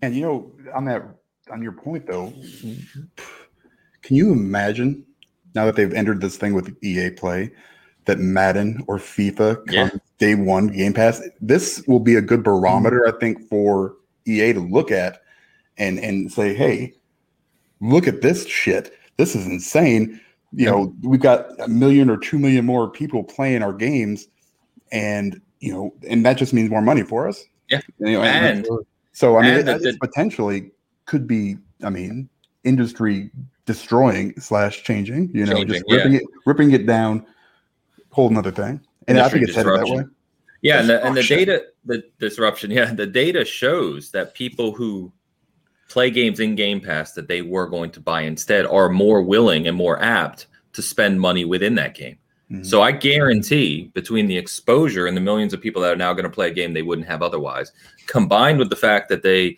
And 0.02 0.14
you 0.14 0.22
know, 0.22 0.52
on 0.74 0.84
that 0.86 1.02
on 1.50 1.62
your 1.62 1.72
point 1.72 2.06
though, 2.06 2.28
mm-hmm. 2.28 3.02
can 4.02 4.16
you 4.16 4.32
imagine 4.32 5.04
now 5.54 5.66
that 5.66 5.76
they've 5.76 5.92
entered 5.92 6.20
this 6.20 6.36
thing 6.36 6.54
with 6.54 6.76
EA 6.82 7.10
Play 7.10 7.50
that 8.06 8.18
Madden 8.18 8.84
or 8.86 8.98
FIFA 8.98 9.56
comes 9.66 9.72
Yeah. 9.72 9.90
day 10.18 10.34
one 10.34 10.68
Game 10.68 10.94
Pass? 10.94 11.22
This 11.40 11.82
will 11.86 12.00
be 12.00 12.14
a 12.14 12.20
good 12.22 12.42
barometer, 12.42 13.04
mm-hmm. 13.06 13.16
I 13.16 13.18
think, 13.18 13.48
for 13.48 13.96
EA 14.26 14.52
to 14.54 14.60
look 14.60 14.90
at 14.90 15.20
and 15.76 15.98
and 15.98 16.30
say, 16.32 16.54
hey, 16.54 16.94
look 17.80 18.06
at 18.06 18.22
this 18.22 18.46
shit. 18.46 18.94
This 19.16 19.34
is 19.34 19.46
insane. 19.46 20.20
You 20.52 20.66
know, 20.66 20.94
we've 21.02 21.20
got 21.20 21.46
a 21.60 21.68
million 21.68 22.10
or 22.10 22.16
two 22.16 22.38
million 22.38 22.64
more 22.64 22.90
people 22.90 23.22
playing 23.22 23.62
our 23.62 23.72
games, 23.72 24.28
and 24.90 25.40
you 25.60 25.72
know, 25.72 25.94
and 26.08 26.24
that 26.24 26.38
just 26.38 26.52
means 26.52 26.70
more 26.70 26.82
money 26.82 27.02
for 27.02 27.28
us. 27.28 27.44
Yeah. 27.68 27.80
You 27.98 28.12
know, 28.12 28.22
And 28.22 28.66
so 29.12 29.36
I 29.36 29.42
mean, 29.42 29.54
it, 29.54 29.64
the- 29.64 29.96
potentially 30.00 30.70
could 31.06 31.26
be. 31.26 31.56
I 31.82 31.90
mean, 31.90 32.28
industry 32.64 33.30
destroying 33.64 34.38
slash 34.38 34.82
changing. 34.82 35.30
You 35.32 35.46
know, 35.46 35.54
Changing, 35.54 35.74
just 35.74 35.84
ripping 35.88 36.14
it, 36.14 36.22
ripping 36.46 36.72
it 36.72 36.86
down. 36.86 37.26
Whole 38.10 38.28
another 38.28 38.50
thing. 38.50 38.80
And 39.08 39.18
I 39.18 39.22
Industry 39.22 39.38
think 39.40 39.48
it's 39.48 39.56
headed 39.56 39.80
that 39.80 39.86
way. 39.86 40.04
Yeah, 40.62 40.80
and 40.80 40.90
the, 40.90 41.04
and 41.04 41.16
the 41.16 41.22
data, 41.22 41.64
the 41.84 42.02
disruption. 42.18 42.70
Yeah, 42.70 42.92
the 42.92 43.06
data 43.06 43.44
shows 43.44 44.10
that 44.10 44.34
people 44.34 44.72
who 44.72 45.12
play 45.88 46.10
games 46.10 46.38
in 46.38 46.54
Game 46.54 46.80
Pass 46.80 47.12
that 47.12 47.28
they 47.28 47.42
were 47.42 47.66
going 47.66 47.90
to 47.92 48.00
buy 48.00 48.22
instead 48.22 48.66
are 48.66 48.88
more 48.88 49.22
willing 49.22 49.66
and 49.66 49.76
more 49.76 50.00
apt 50.02 50.46
to 50.74 50.82
spend 50.82 51.20
money 51.20 51.44
within 51.44 51.74
that 51.76 51.94
game. 51.94 52.18
Mhm. 52.50 52.66
So 52.66 52.82
I 52.82 52.92
guarantee 52.92 53.90
between 53.94 54.26
the 54.26 54.36
exposure 54.36 55.06
and 55.06 55.16
the 55.16 55.20
millions 55.20 55.54
of 55.54 55.60
people 55.60 55.80
that 55.82 55.92
are 55.92 55.96
now 55.96 56.12
going 56.12 56.24
to 56.24 56.30
play 56.30 56.48
a 56.48 56.52
game 56.52 56.72
they 56.72 56.82
wouldn't 56.82 57.06
have 57.06 57.22
otherwise, 57.22 57.72
combined 58.06 58.58
with 58.58 58.70
the 58.70 58.76
fact 58.76 59.08
that 59.08 59.22
they, 59.22 59.56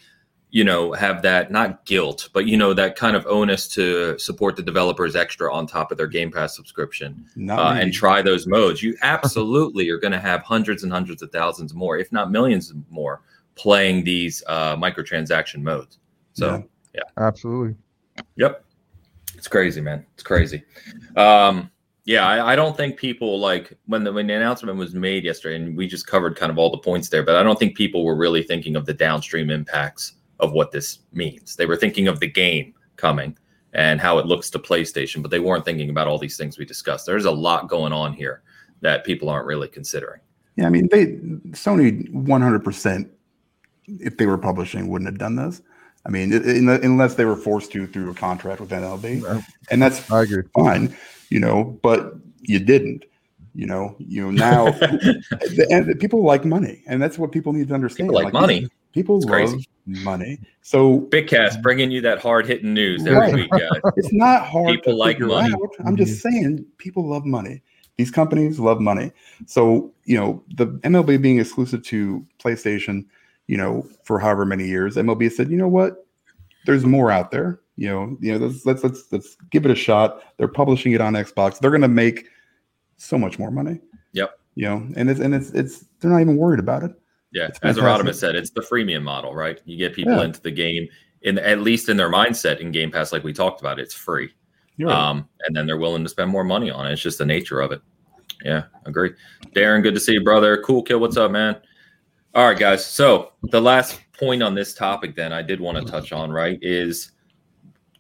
you 0.51 0.63
know, 0.63 0.93
have 0.93 1.23
that 1.23 1.51
not 1.51 1.87
guilt, 1.87 2.29
but 2.35 2.45
you 2.47 2.59
know 2.59 2.75
that 2.75 2.95
kind 2.95 3.17
of 3.17 3.27
onus 3.27 3.67
to 3.69 4.19
support 4.19 4.55
the 4.57 4.63
developers 4.63 5.17
extra 5.17 5.53
on 5.53 5.67
top 5.67 5.91
of 5.91 5.97
their 5.97 6.07
Game 6.07 6.31
Pass 6.31 6.55
subscription 6.55 7.25
uh, 7.49 7.75
and 7.81 7.95
try 7.95 8.21
those 8.21 8.47
modes, 8.47 8.83
you 8.83 8.95
absolutely 9.01 9.89
are 9.89 9.99
going 9.99 10.13
to 10.13 10.21
have 10.21 10.43
hundreds 10.43 10.83
and 10.83 10.93
hundreds 10.93 11.23
of 11.23 11.33
thousands 11.33 11.73
more, 11.73 11.97
if 11.97 12.13
not 12.13 12.31
millions 12.31 12.75
more, 12.91 13.23
playing 13.55 14.05
these 14.05 14.43
uh, 14.47 14.77
microtransaction 14.77 15.63
modes. 15.63 15.99
So, 16.35 16.63
yeah. 16.95 17.01
Absolutely. 17.17 17.75
yep, 18.37 18.65
it's 19.35 19.49
crazy, 19.49 19.81
man. 19.81 20.05
It's 20.13 20.23
crazy. 20.23 20.63
Um, 21.17 21.71
yeah, 22.05 22.27
I, 22.27 22.53
I 22.53 22.57
don't 22.57 22.77
think 22.77 22.97
people 22.97 23.39
like 23.39 23.77
when 23.87 24.03
the 24.05 24.13
when 24.13 24.27
the 24.27 24.35
announcement 24.35 24.77
was 24.77 24.95
made 24.95 25.25
yesterday, 25.25 25.57
and 25.57 25.77
we 25.77 25.87
just 25.87 26.07
covered 26.07 26.37
kind 26.37 26.51
of 26.51 26.59
all 26.59 26.71
the 26.71 26.79
points 26.79 27.09
there, 27.09 27.23
but 27.23 27.37
I 27.37 27.43
don't 27.43 27.59
think 27.59 27.77
people 27.77 28.05
were 28.05 28.17
really 28.17 28.43
thinking 28.43 28.75
of 28.75 28.87
the 28.87 28.95
downstream 28.95 29.51
impacts 29.51 30.15
of 30.41 30.53
what 30.53 30.73
this 30.73 31.01
means. 31.13 31.55
They 31.55 31.67
were 31.67 31.77
thinking 31.77 32.09
of 32.09 32.19
the 32.19 32.27
game 32.27 32.75
coming 32.97 33.37
and 33.73 34.01
how 34.01 34.19
it 34.19 34.27
looks 34.27 34.51
to 34.51 34.59
PlayStation, 34.59 35.23
but 35.23 35.31
they 35.31 35.39
weren't 35.39 35.65
thinking 35.65 35.91
about 35.91 36.09
all 36.09 36.19
these 36.19 36.37
things 36.37 36.59
we 36.59 36.65
discussed. 36.65 37.07
There's 37.07 37.25
a 37.25 37.31
lot 37.31 37.69
going 37.69 37.93
on 37.93 38.13
here 38.13 38.43
that 38.81 39.05
people 39.05 39.29
aren't 39.29 39.47
really 39.47 39.69
considering. 39.69 40.21
Yeah, 40.57 40.67
I 40.67 40.71
mean, 40.71 40.89
they 40.91 41.07
Sony 41.53 42.11
100%, 42.11 43.11
if 43.87 44.17
they 44.17 44.27
were 44.27 44.39
publishing, 44.39 44.89
wouldn't 44.89 45.09
have 45.09 45.19
done 45.19 45.37
this. 45.37 45.63
I 46.05 46.11
mean, 46.11 46.33
in 46.33 46.67
the, 46.67 46.81
unless 46.83 47.15
they 47.15 47.25
were 47.25 47.37
forced 47.37 47.71
to 47.73 47.87
through 47.87 48.11
a 48.11 48.15
contract 48.15 48.61
with 48.61 48.71
MLB, 48.71 49.45
and 49.71 49.81
that's 49.81 50.11
I 50.11 50.23
agree. 50.23 50.43
fine, 50.53 50.97
you 51.33 51.41
know. 51.41 51.79
But 51.83 52.15
you 52.43 52.59
didn't, 52.59 53.05
you 53.55 53.67
know. 53.67 53.97
You 53.99 54.31
know 54.31 54.31
now, 54.31 54.65
the, 54.71 55.67
and 55.71 55.99
people 55.99 56.23
like 56.23 56.45
money, 56.45 56.83
and 56.87 57.01
that's 57.03 57.19
what 57.19 57.33
people 57.33 57.53
need 57.53 57.69
to 57.69 57.75
understand. 57.75 58.11
People 58.11 58.23
like 58.23 58.33
money. 58.33 58.69
People 58.93 59.17
It's 59.17 59.25
love 59.25 59.33
crazy. 59.33 59.69
money. 59.87 60.39
So 60.61 60.99
Big 60.99 61.27
Cast 61.27 61.63
bringing 61.63 61.91
you 61.91 62.03
that 62.03 62.19
hard 62.21 62.47
hitting 62.47 62.75
news 62.75 63.07
every 63.07 63.19
Right. 63.19 63.35
week, 63.35 63.51
guys. 63.51 63.81
it's 63.97 64.13
not 64.13 64.45
hard 64.45 64.67
People 64.75 64.99
like 64.99 65.19
money. 65.19 65.53
out. 65.55 65.71
I'm 65.87 65.97
just 65.97 66.23
mm-hmm. 66.23 66.29
saying, 66.43 66.67
people 66.77 67.09
love 67.09 67.25
money. 67.25 67.63
These 67.97 68.11
companies 68.11 68.59
love 68.59 68.81
money. 68.81 69.13
So 69.47 69.93
you 70.05 70.19
know, 70.19 70.43
the 70.57 70.67
MLB 70.85 71.23
being 71.23 71.39
exclusive 71.41 71.83
to 71.85 72.27
PlayStation, 72.39 73.07
you 73.47 73.57
know, 73.57 73.87
for 74.05 74.19
however 74.19 74.45
many 74.45 74.67
years, 74.67 74.97
MLB 74.97 75.33
said, 75.33 75.51
you 75.51 75.57
know 75.57 75.69
what, 75.69 76.07
there's 76.67 76.85
more 76.85 77.11
out 77.11 77.31
there. 77.31 77.59
You 77.77 77.89
know, 77.89 78.17
you 78.21 78.39
know, 78.39 78.47
let's 78.47 78.67
let's 78.67 78.85
let's, 78.85 79.05
let's 79.13 79.37
give 79.51 79.65
it 79.65 79.71
a 79.71 79.75
shot. 79.75 80.23
They're 80.37 80.49
publishing 80.49 80.93
it 80.93 81.01
on 81.01 81.15
Xbox. 81.15 81.59
They're 81.59 81.71
gonna 81.71 81.89
make 81.89 82.27
so 82.97 83.17
much 83.19 83.39
more 83.39 83.51
money. 83.51 83.81
Yep. 84.13 84.39
You 84.55 84.69
know, 84.69 84.87
and 84.97 85.09
it's 85.11 85.21
and 85.21 85.35
it's 85.35 85.51
it's 85.51 85.87
they're 86.01 86.11
not 86.11 86.21
even 86.21 86.37
worried 86.37 86.61
about 86.61 86.83
it. 86.83 86.93
Yeah, 87.33 87.47
It's 87.47 87.59
as. 87.63 87.79
Rodimus 87.79 88.17
said, 88.17 88.35
it's 88.35 88.51
the 88.51 88.61
freemium 88.61 89.03
model, 89.03 89.35
right? 89.35 89.59
You 89.65 89.79
get 89.79 89.95
people 89.95 90.13
Yeah. 90.17 90.25
into 90.25 90.43
the 90.43 90.51
game, 90.51 90.87
in 91.23 91.39
at 91.39 91.61
least 91.61 91.89
in 91.89 91.97
their 91.97 92.11
mindset 92.11 92.61
in 92.61 92.73
Game 92.73 92.91
Pass, 92.91 93.11
like 93.11 93.25
we 93.25 93.33
talked 93.33 93.63
about, 93.63 93.79
it's 93.81 93.95
free. 93.95 94.31
Right. 94.79 94.93
Um, 94.95 95.27
and 95.47 95.57
then 95.57 95.67
they're 95.67 95.79
willing 95.79 96.03
to 96.03 96.11
spend 96.11 96.31
more 96.31 96.45
money 96.45 96.71
on 96.71 96.87
it. 96.87 96.93
It's 96.93 97.01
just 97.01 97.17
the 97.17 97.25
nature 97.25 97.61
of 97.61 97.73
it. 97.73 97.81
Yeah, 98.45 98.65
agree. 98.85 99.13
Darren, 99.55 99.83
good 99.83 99.95
to 99.95 100.01
see 100.01 100.13
you, 100.13 100.23
brother. 100.23 100.63
Cool 100.63 100.83
kill. 100.83 100.99
What's 100.99 101.17
up, 101.17 101.31
man? 101.31 101.57
All 102.35 102.47
right, 102.47 102.59
guys. 102.59 102.85
So 102.85 103.33
the 103.45 103.61
last 103.63 103.99
point 104.19 104.43
on 104.43 104.55
this 104.55 104.75
topic, 104.75 105.17
then 105.17 105.33
I 105.33 105.41
did 105.41 105.59
want 105.61 105.79
to 105.79 105.91
touch 105.91 106.13
on, 106.13 106.31
right, 106.31 106.59
is 106.61 107.12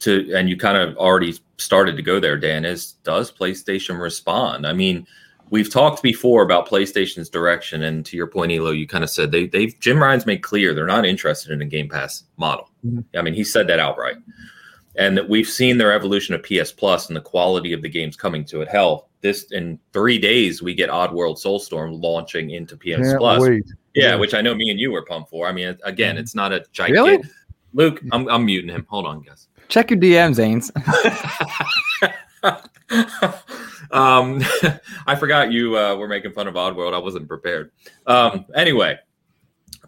to 0.03 0.33
and 0.35 0.49
you 0.49 0.57
kind 0.57 0.77
of 0.77 0.97
already 0.97 1.35
started 1.59 1.97
to 1.97 2.03
go 2.03 2.21
there, 2.21 2.37
Dan, 2.37 2.65
is 2.65 2.93
does 3.05 3.31
PlayStation 3.33 4.01
respond? 4.01 4.67
I 4.67 4.73
mean, 4.73 5.07
we've 5.51 5.71
talked 5.71 6.03
before 6.03 6.43
about 6.43 6.69
PlayStation's 6.69 7.29
direction, 7.29 7.83
and 7.83 8.05
to 8.07 8.17
your 8.17 8.27
point, 8.27 8.53
Elo, 8.53 8.71
you 8.71 8.87
kind 8.87 9.05
of 9.05 9.11
said 9.11 9.31
they 9.33 9.47
they've 9.47 9.79
Jim 9.81 10.03
Ryan's 10.03 10.27
made 10.27 10.43
clear 10.43 10.75
they're 10.75 10.87
not 10.87 11.07
interested 11.07 11.53
in 11.53 11.63
a 11.63 11.67
Game 11.67 11.89
Pass 11.89 12.25
model. 12.37 12.71
Mhm. 12.87 13.05
I 13.17 13.23
mean, 13.23 13.35
he 13.35 13.45
said 13.45 13.67
that 13.69 13.81
outright. 13.81 14.17
And 14.97 15.17
that 15.17 15.27
we've 15.27 15.49
seen 15.49 15.79
their 15.79 15.91
evolution 15.93 16.35
of 16.35 16.43
PS 16.43 16.71
Plus 16.71 17.09
and 17.09 17.17
the 17.17 17.21
quality 17.23 17.73
of 17.73 17.81
the 17.81 17.89
games 17.89 18.15
coming 18.15 18.45
to 18.47 18.61
it. 18.61 18.69
Hell, 18.69 19.09
this 19.23 19.45
in 19.53 19.79
three 19.95 20.19
days 20.19 20.63
we 20.63 20.75
get 20.75 20.91
Oddworld 20.91 21.43
Soulstorm 21.43 22.03
launching 22.03 22.51
into 22.51 22.77
PS 22.77 22.97
Can't 23.09 23.19
Plus. 23.19 23.41
wait. 23.41 23.65
Yeah, 23.95 24.09
Yeah. 24.11 24.15
which 24.17 24.35
I 24.35 24.43
know 24.43 24.55
me 24.55 24.69
and 24.71 24.79
you 24.79 24.91
were 24.93 25.03
pumped 25.07 25.31
for. 25.31 25.47
I 25.49 25.53
mean, 25.53 25.79
again, 25.85 26.19
it's 26.19 26.35
not 26.35 26.53
a 26.53 26.57
Really? 26.57 26.69
gigantic. 26.73 27.31
Luke, 27.73 28.03
I'm, 28.13 28.29
I'm 28.29 28.45
muting 28.45 28.69
him. 28.69 28.85
Hold 28.91 29.07
on, 29.07 29.23
guys. 29.23 29.49
Check 29.73 29.91
your 29.91 29.99
DMs, 29.99 30.37
Ains. 30.39 30.71
um, 33.91 34.43
I 35.07 35.17
forgot 35.17 35.51
you 35.51 35.79
uh, 35.79 35.97
were 35.97 36.07
making 36.09 36.33
fun 36.33 36.47
of 36.47 36.57
Oddworld. 36.57 36.93
I 36.93 36.99
wasn't 36.99 37.27
prepared. 37.27 37.71
Um, 38.07 38.45
anyway, 38.55 38.99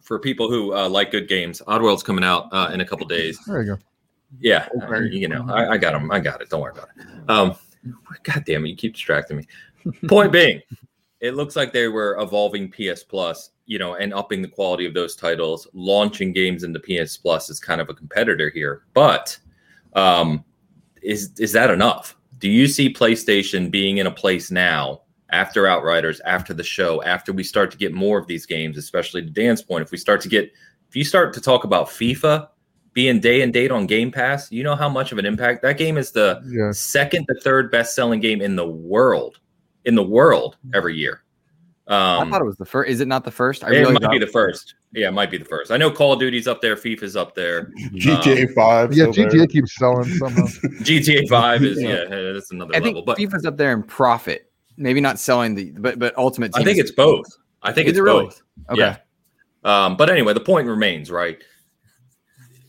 for 0.01 0.19
people 0.19 0.49
who 0.49 0.75
uh, 0.75 0.89
like 0.89 1.11
good 1.11 1.29
games, 1.29 1.61
Oddworld's 1.69 2.03
coming 2.03 2.25
out 2.25 2.49
uh, 2.51 2.71
in 2.73 2.81
a 2.81 2.85
couple 2.87 3.07
days. 3.07 3.39
There 3.47 3.61
you 3.61 3.75
go. 3.75 3.79
Yeah, 4.41 4.67
Okay. 4.75 4.87
uh, 4.87 5.01
you 5.01 5.29
know, 5.29 5.45
I, 5.51 5.73
I 5.73 5.77
got 5.77 5.93
them. 5.93 6.11
I 6.11 6.19
got 6.19 6.41
it. 6.41 6.49
Don't 6.49 6.63
worry 6.63 6.73
about 6.73 6.89
it. 6.97 7.31
Um, 7.31 7.55
God 8.23 8.43
damn 8.47 8.65
it, 8.65 8.71
you 8.71 8.77
keep 8.77 8.95
distracting 8.95 9.37
me. 9.37 9.47
Point 10.09 10.33
being, 10.33 10.63
it 11.21 11.35
looks 11.35 11.57
like 11.57 11.75
they 11.75 11.89
were 11.89 12.17
evolving 12.19 12.73
PS 12.73 13.03
Plus, 13.03 13.51
you 13.67 13.79
know, 13.79 13.97
and 13.97 14.15
upping 14.15 14.41
the 14.41 14.49
quality 14.49 14.87
of 14.87 14.95
those 14.95 15.15
titles. 15.15 15.69
Launching 15.75 16.33
games 16.33 16.63
into 16.65 16.81
PS 16.81 17.19
Plus 17.19 17.51
is 17.51 17.61
kind 17.61 17.83
of 17.83 17.91
a 17.91 17.95
competitor 17.95 18.49
here, 18.49 18.85
but 18.95 19.39
um, 19.95 20.45
is 21.03 21.33
is 21.39 21.53
that 21.53 21.71
enough? 21.71 22.17
Do 22.39 22.49
you 22.49 22.67
see 22.67 22.93
PlayStation 22.93 23.71
being 23.71 23.99
in 23.99 24.07
a 24.07 24.11
place 24.11 24.51
now 24.51 25.03
after 25.31 25.67
Outriders, 25.67 26.21
after 26.21 26.55
the 26.55 26.63
show, 26.63 27.03
after 27.03 27.33
we 27.33 27.43
start 27.43 27.71
to 27.73 27.77
get 27.77 27.93
more 27.93 28.19
of 28.19 28.27
these 28.27 28.47
games, 28.47 28.77
especially 28.79 29.23
to 29.23 29.31
Dan's 29.31 29.63
point, 29.63 29.83
if 29.83 29.91
we 29.91 29.99
start 29.99 30.21
to 30.23 30.29
get, 30.29 30.53
if 30.89 30.97
you 30.97 31.05
start 31.05 31.33
to 31.35 31.41
talk 31.41 31.65
about 31.65 31.89
FIFA 31.89 32.49
being 32.93 33.19
day 33.19 33.43
and 33.43 33.53
date 33.53 33.71
on 33.73 33.87
Game 33.87 34.13
Pass, 34.13 34.53
you 34.53 34.63
know 34.63 34.77
how 34.77 34.89
much 34.89 35.11
of 35.11 35.19
an 35.19 35.27
impact 35.27 35.63
that 35.63 35.77
game 35.79 35.97
is 35.97 36.13
the 36.13 36.41
Yeah. 36.47 36.71
second 36.73 37.27
to 37.27 37.35
third 37.41 37.71
best 37.71 37.95
selling 37.95 38.21
game 38.21 38.41
in 38.41 38.57
the 38.57 38.67
world, 38.67 39.41
in 39.85 39.95
the 39.95 40.03
world 40.05 40.57
every 40.73 40.97
year. 40.97 41.23
Um, 41.87 42.29
I 42.29 42.31
thought 42.31 42.41
it 42.41 42.47
was 42.47 42.57
the 42.57 42.65
first. 42.65 42.91
Is 42.91 43.01
it 43.01 43.09
not 43.09 43.25
the 43.25 43.31
first? 43.31 43.65
I 43.65 43.69
it 43.69 43.81
really 43.81 43.95
might 43.95 44.11
be 44.11 44.19
the 44.19 44.27
first. 44.27 44.75
Yeah, 44.95 45.09
it 45.09 45.13
might 45.13 45.31
be 45.31 45.39
the 45.39 45.45
first. 45.45 45.71
I 45.73 45.77
know 45.77 45.91
Call 45.91 46.13
of 46.13 46.21
Duty's 46.21 46.47
up 46.47 46.61
there, 46.61 46.77
FIFA's 46.77 47.17
up 47.17 47.35
there, 47.35 47.73
GTA 47.95 48.55
Five. 48.55 48.93
Yeah, 48.93 49.07
GTA 49.07 49.31
there. 49.33 49.47
keeps 49.49 49.75
selling 49.75 50.05
somehow. 50.09 50.43
GTA 50.83 51.29
Five 51.29 51.65
is 51.65 51.83
Yeah. 51.83 52.05
yeah, 52.09 52.33
that's 52.33 52.53
another 52.53 52.73
I 52.75 52.81
think 52.81 52.95
level. 52.97 53.03
But 53.05 53.19
FIFA's 53.19 53.45
up 53.45 53.57
there 53.57 53.73
in 53.73 53.83
profit. 53.83 54.51
Maybe 54.77 55.01
not 55.01 55.19
selling 55.19 55.55
the, 55.55 55.71
but 55.73 55.99
but 55.99 56.17
ultimate. 56.17 56.53
I 56.55 56.63
think 56.65 56.79
is- 56.79 56.85
it's 56.87 56.93
both. 56.93 57.27
I 57.63 57.73
think 57.73 57.87
Is 57.87 57.93
it's 57.93 57.99
it 57.99 58.03
really? 58.03 58.25
both. 58.27 58.43
okay. 58.71 58.79
Yeah. 58.81 58.97
Um, 59.65 59.97
but 59.97 60.11
anyway, 60.11 60.35
the 60.35 60.41
point 60.41 60.69
remains, 60.69 61.11
right? 61.11 61.39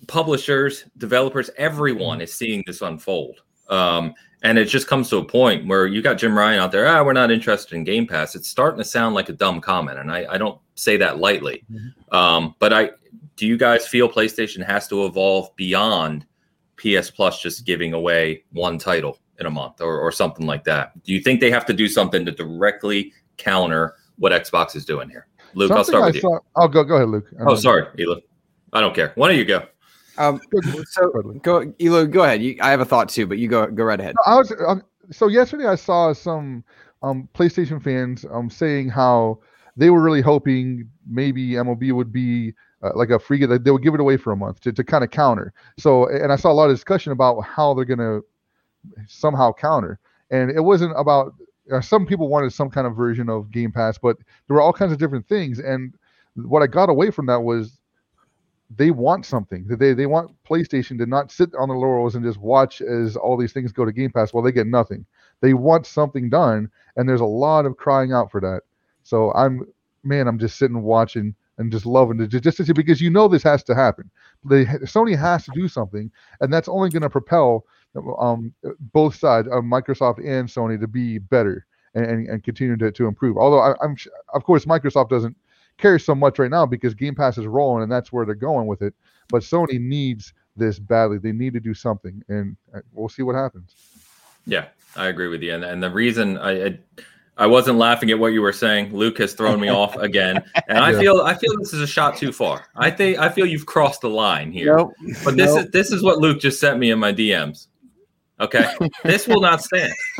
Publishers, 0.08 0.86
developers, 0.98 1.50
everyone 1.58 2.22
is 2.22 2.34
seeing 2.34 2.64
this 2.68 2.82
unfold. 2.82 3.42
Um, 3.70 4.14
and 4.44 4.58
it 4.58 4.66
just 4.66 4.88
comes 4.88 5.10
to 5.10 5.18
a 5.18 5.26
point 5.26 5.68
where 5.68 5.88
you 5.88 6.02
got 6.02 6.14
Jim 6.20 6.38
Ryan 6.38 6.60
out 6.60 6.72
there, 6.72 6.88
ah, 6.88 7.04
we're 7.04 7.14
not 7.14 7.32
interested 7.32 7.76
in 7.76 7.84
Game 7.84 8.06
Pass. 8.08 8.36
It's 8.36 8.48
starting 8.48 8.78
to 8.78 8.84
sound 8.86 9.16
like 9.16 9.30
a 9.30 9.34
dumb 9.34 9.60
comment, 9.60 9.98
and 10.00 10.12
I, 10.12 10.26
I 10.34 10.38
don't 10.38 10.60
say 10.76 10.98
that 10.98 11.20
lightly. 11.20 11.64
Um, 12.12 12.56
but 12.60 12.74
I 12.74 12.92
do 13.36 13.46
you 13.48 13.58
guys 13.58 13.88
feel 13.88 14.08
PlayStation 14.10 14.66
has 14.66 14.88
to 14.90 15.06
evolve 15.06 15.54
beyond 15.56 16.26
PS 16.78 17.10
Plus 17.10 17.42
just 17.42 17.66
giving 17.66 17.94
away 17.94 18.44
one 18.52 18.78
title 18.78 19.20
in 19.40 19.46
a 19.46 19.50
month 19.50 19.82
or, 19.82 20.00
or 20.00 20.12
something 20.12 20.46
like 20.46 20.64
that? 20.66 21.02
Do 21.04 21.14
you 21.14 21.20
think 21.20 21.40
they 21.42 21.52
have 21.52 21.66
to 21.66 21.74
do 21.74 21.88
something 21.88 22.26
to 22.26 22.32
directly 22.32 23.12
counter 23.38 23.96
what 24.18 24.32
Xbox 24.32 24.76
is 24.76 24.86
doing 24.86 25.10
here? 25.10 25.28
Luke, 25.54 25.72
I'll 25.72 25.84
Something 25.84 25.92
start 25.92 26.04
I 26.04 26.08
with 26.08 26.16
you. 26.16 26.22
saw- 26.22 26.40
I'll 26.56 26.68
go. 26.68 26.84
Go 26.84 26.96
ahead, 26.96 27.10
Luke. 27.10 27.28
And 27.32 27.48
Oh, 27.48 27.54
then- 27.54 27.62
sorry, 27.62 27.88
Ela. 28.00 28.18
I 28.74 28.82
don't 28.82 28.94
care. 28.96 29.12
One 29.16 29.32
of 29.32 29.38
you 29.38 29.46
go. 29.46 29.66
Um, 30.18 30.40
so 30.90 31.10
go, 31.44 31.74
Elo, 31.80 32.06
go 32.06 32.24
ahead. 32.24 32.42
You, 32.42 32.58
I 32.62 32.70
have 32.72 32.80
a 32.82 32.86
thought 32.86 33.10
too, 33.10 33.26
but 33.28 33.38
you 33.38 33.48
go 33.50 33.68
go 33.68 33.84
right 33.84 34.00
ahead. 34.00 34.16
No, 34.26 34.34
I 34.34 34.38
was 34.38 34.54
um, 34.66 34.82
so 35.12 35.28
yesterday. 35.28 35.66
I 35.66 35.76
saw 35.76 36.14
some 36.14 36.64
um, 37.04 37.28
PlayStation 37.34 37.82
fans 37.84 38.26
um, 38.32 38.50
saying 38.50 38.90
how 38.90 39.40
they 39.78 39.90
were 39.90 40.02
really 40.02 40.22
hoping 40.22 40.90
maybe 41.08 41.52
MLB 41.52 41.92
would 41.94 42.12
be 42.12 42.54
uh, 42.84 42.92
like 42.96 43.10
a 43.10 43.20
free 43.20 43.46
they 43.46 43.72
would 43.72 43.84
give 43.84 43.94
it 43.94 44.00
away 44.00 44.18
for 44.18 44.32
a 44.32 44.38
month 44.38 44.62
to, 44.62 44.72
to 44.72 44.84
kind 44.84 45.04
of 45.04 45.10
counter. 45.10 45.54
So, 45.78 46.08
and 46.08 46.32
I 46.32 46.36
saw 46.36 46.52
a 46.52 46.54
lot 46.54 46.70
of 46.70 46.76
discussion 46.76 47.12
about 47.12 47.42
how 47.42 47.74
they're 47.74 47.86
going 47.86 48.00
to 48.00 48.24
somehow 49.08 49.54
counter, 49.54 50.00
and 50.30 50.52
it 50.52 50.62
wasn't 50.62 50.94
about. 50.98 51.34
Uh, 51.72 51.82
some 51.82 52.06
people 52.06 52.28
wanted 52.28 52.54
some 52.54 52.70
kind 52.70 52.86
of 52.86 52.96
version 52.96 53.28
of 53.28 53.50
Game 53.50 53.72
Pass, 53.72 53.98
but 53.98 54.18
there 54.48 54.54
were 54.54 54.62
all 54.62 54.72
kinds 54.72 54.92
of 54.92 55.00
different 55.00 55.28
things. 55.28 55.58
And 55.58 55.96
what 56.36 56.62
I 56.62 56.68
got 56.68 56.90
away 56.90 57.10
from 57.10 57.26
that 57.26 57.42
was 57.42 57.80
they 58.76 58.92
want 58.92 59.26
something. 59.26 59.66
They 59.68 59.94
they 59.94 60.06
want 60.06 60.32
PlayStation 60.44 60.98
to 61.00 61.06
not 61.06 61.32
sit 61.32 61.50
on 61.58 61.70
the 61.70 61.76
laurels 61.76 62.16
and 62.16 62.24
just 62.24 62.40
watch 62.40 62.82
as 62.82 63.16
all 63.16 63.38
these 63.38 63.54
things 63.54 63.72
go 63.72 63.86
to 63.86 63.92
Game 63.92 64.12
Pass 64.12 64.34
while 64.34 64.44
they 64.44 64.52
get 64.52 64.68
nothing. 64.68 65.06
They 65.42 65.54
want 65.54 65.86
something 65.86 66.30
done, 66.30 66.70
and 66.96 67.08
there's 67.08 67.22
a 67.22 67.26
lot 67.26 67.66
of 67.66 67.78
crying 67.78 68.14
out 68.14 68.32
for 68.32 68.42
that. 68.42 68.62
So 69.06 69.32
I'm 69.34 69.65
man, 70.04 70.28
I'm 70.28 70.39
just 70.39 70.58
sitting 70.58 70.82
watching 70.82 71.34
and 71.58 71.72
just 71.72 71.86
loving 71.86 72.20
it 72.20 72.28
just 72.28 72.58
to 72.58 72.65
see 72.65 72.74
because 72.74 73.00
you 73.00 73.10
know 73.10 73.28
this 73.28 73.44
has 73.44 73.63
to 73.63 73.76
happen. 73.76 74.10
Sony 74.46 75.18
has 75.18 75.46
to 75.46 75.52
do 75.56 75.68
something, 75.68 76.12
and 76.41 76.51
that's 76.51 76.68
only 76.68 76.89
going 76.89 77.01
to 77.03 77.10
propel 77.10 77.66
um, 78.20 78.53
both 78.93 79.16
sides, 79.16 79.47
of 79.47 79.64
Microsoft 79.64 80.20
and 80.20 80.49
Sony, 80.49 80.80
to 80.80 80.88
be 80.88 81.18
better 81.18 81.66
and, 81.93 82.06
and, 82.06 82.28
and 82.28 82.43
continue 82.43 82.76
to, 82.78 82.91
to 82.91 83.08
improve. 83.08 83.38
Although 83.38 83.60
I, 83.60 83.74
I'm 83.82 83.95
of 84.34 84.43
course 84.43 84.66
Microsoft 84.66 85.10
doesn't 85.10 85.38
care 85.78 85.99
so 85.99 86.14
much 86.14 86.39
right 86.39 86.51
now 86.51 86.66
because 86.66 86.93
Game 86.93 87.16
Pass 87.16 87.38
is 87.38 87.45
rolling 87.45 87.84
and 87.84 87.91
that's 87.91 88.12
where 88.12 88.26
they're 88.26 88.36
going 88.36 88.68
with 88.68 88.82
it. 88.82 88.93
But 89.30 89.43
Sony 89.43 89.80
needs 89.80 90.34
this 90.58 90.80
badly. 90.80 91.18
They 91.20 91.32
need 91.32 91.53
to 91.53 91.60
do 91.60 91.74
something, 91.74 92.24
and 92.28 92.58
uh, 92.74 92.80
we'll 92.93 93.10
see 93.10 93.24
what 93.24 93.36
happens. 93.36 93.76
Yeah, 94.45 94.66
I 94.95 95.08
agree 95.08 95.28
with 95.28 95.41
you. 95.41 95.53
And, 95.53 95.64
and 95.64 95.82
the 95.82 95.89
reason 95.89 96.38
I, 96.38 96.66
I 96.66 96.80
I 97.38 97.48
wasn't 97.48 97.78
laughing 97.78 98.12
at 98.12 98.20
what 98.20 98.28
you 98.32 98.42
were 98.42 98.54
saying, 98.54 98.96
Luke 98.96 99.18
has 99.18 99.34
thrown 99.34 99.60
me 99.60 99.68
off 99.68 99.96
again, 99.98 100.42
and 100.70 100.78
I 100.80 100.92
Yeah. 100.92 101.00
feel 101.00 101.22
I 101.22 101.34
feel 101.36 101.58
this 101.60 101.74
is 101.74 101.82
a 101.82 101.88
shot 101.88 102.16
too 102.18 102.32
far. 102.32 102.66
I 102.76 102.90
think 102.90 103.20
I 103.20 103.28
feel 103.30 103.46
you've 103.46 103.66
crossed 103.66 104.02
the 104.02 104.10
line 104.10 104.52
here. 104.52 104.78
Nope. 104.78 104.94
But 105.24 105.36
this 105.36 105.54
Nope. 105.54 105.66
is 105.66 105.72
this 105.72 105.92
is 105.92 106.02
what 106.02 106.20
Luke 106.20 106.40
just 106.40 106.60
sent 106.60 106.80
me 106.80 106.92
in 106.92 107.00
my 107.00 107.12
DMs. 107.12 107.68
Okay, 108.40 108.66
this 109.04 109.28
will 109.28 109.42
not 109.42 109.62
stand. 109.64 109.94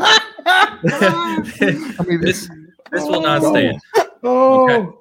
I 0.48 2.04
mean, 2.08 2.22
this 2.22 2.50
this 2.92 3.04
will 3.04 3.22
not 3.22 3.42
oh. 3.44 3.52
stand. 3.52 3.82
Oh, 4.24 5.00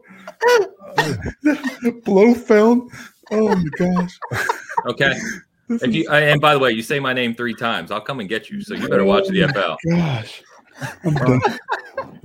blow 2.04 2.34
film. 2.34 2.90
Oh 3.30 3.56
my 3.56 3.64
gosh. 3.76 4.18
Okay. 4.86 5.14
This 5.68 5.82
If 5.82 5.88
is- 5.88 5.94
you 5.96 6.10
and 6.10 6.40
by 6.40 6.54
the 6.54 6.60
way, 6.60 6.70
you 6.72 6.82
say 6.82 7.00
my 7.00 7.12
name 7.12 7.34
three 7.34 7.54
times, 7.54 7.90
I'll 7.90 8.00
come 8.00 8.20
and 8.20 8.28
get 8.28 8.50
you. 8.50 8.60
So 8.62 8.74
you 8.74 8.88
better 8.88 9.04
watch 9.04 9.26
the 9.28 9.44
Oh 9.44 9.48
FL. 9.48 9.90
Gosh. 9.90 10.42
I'm 11.04 11.14
done. 11.14 11.40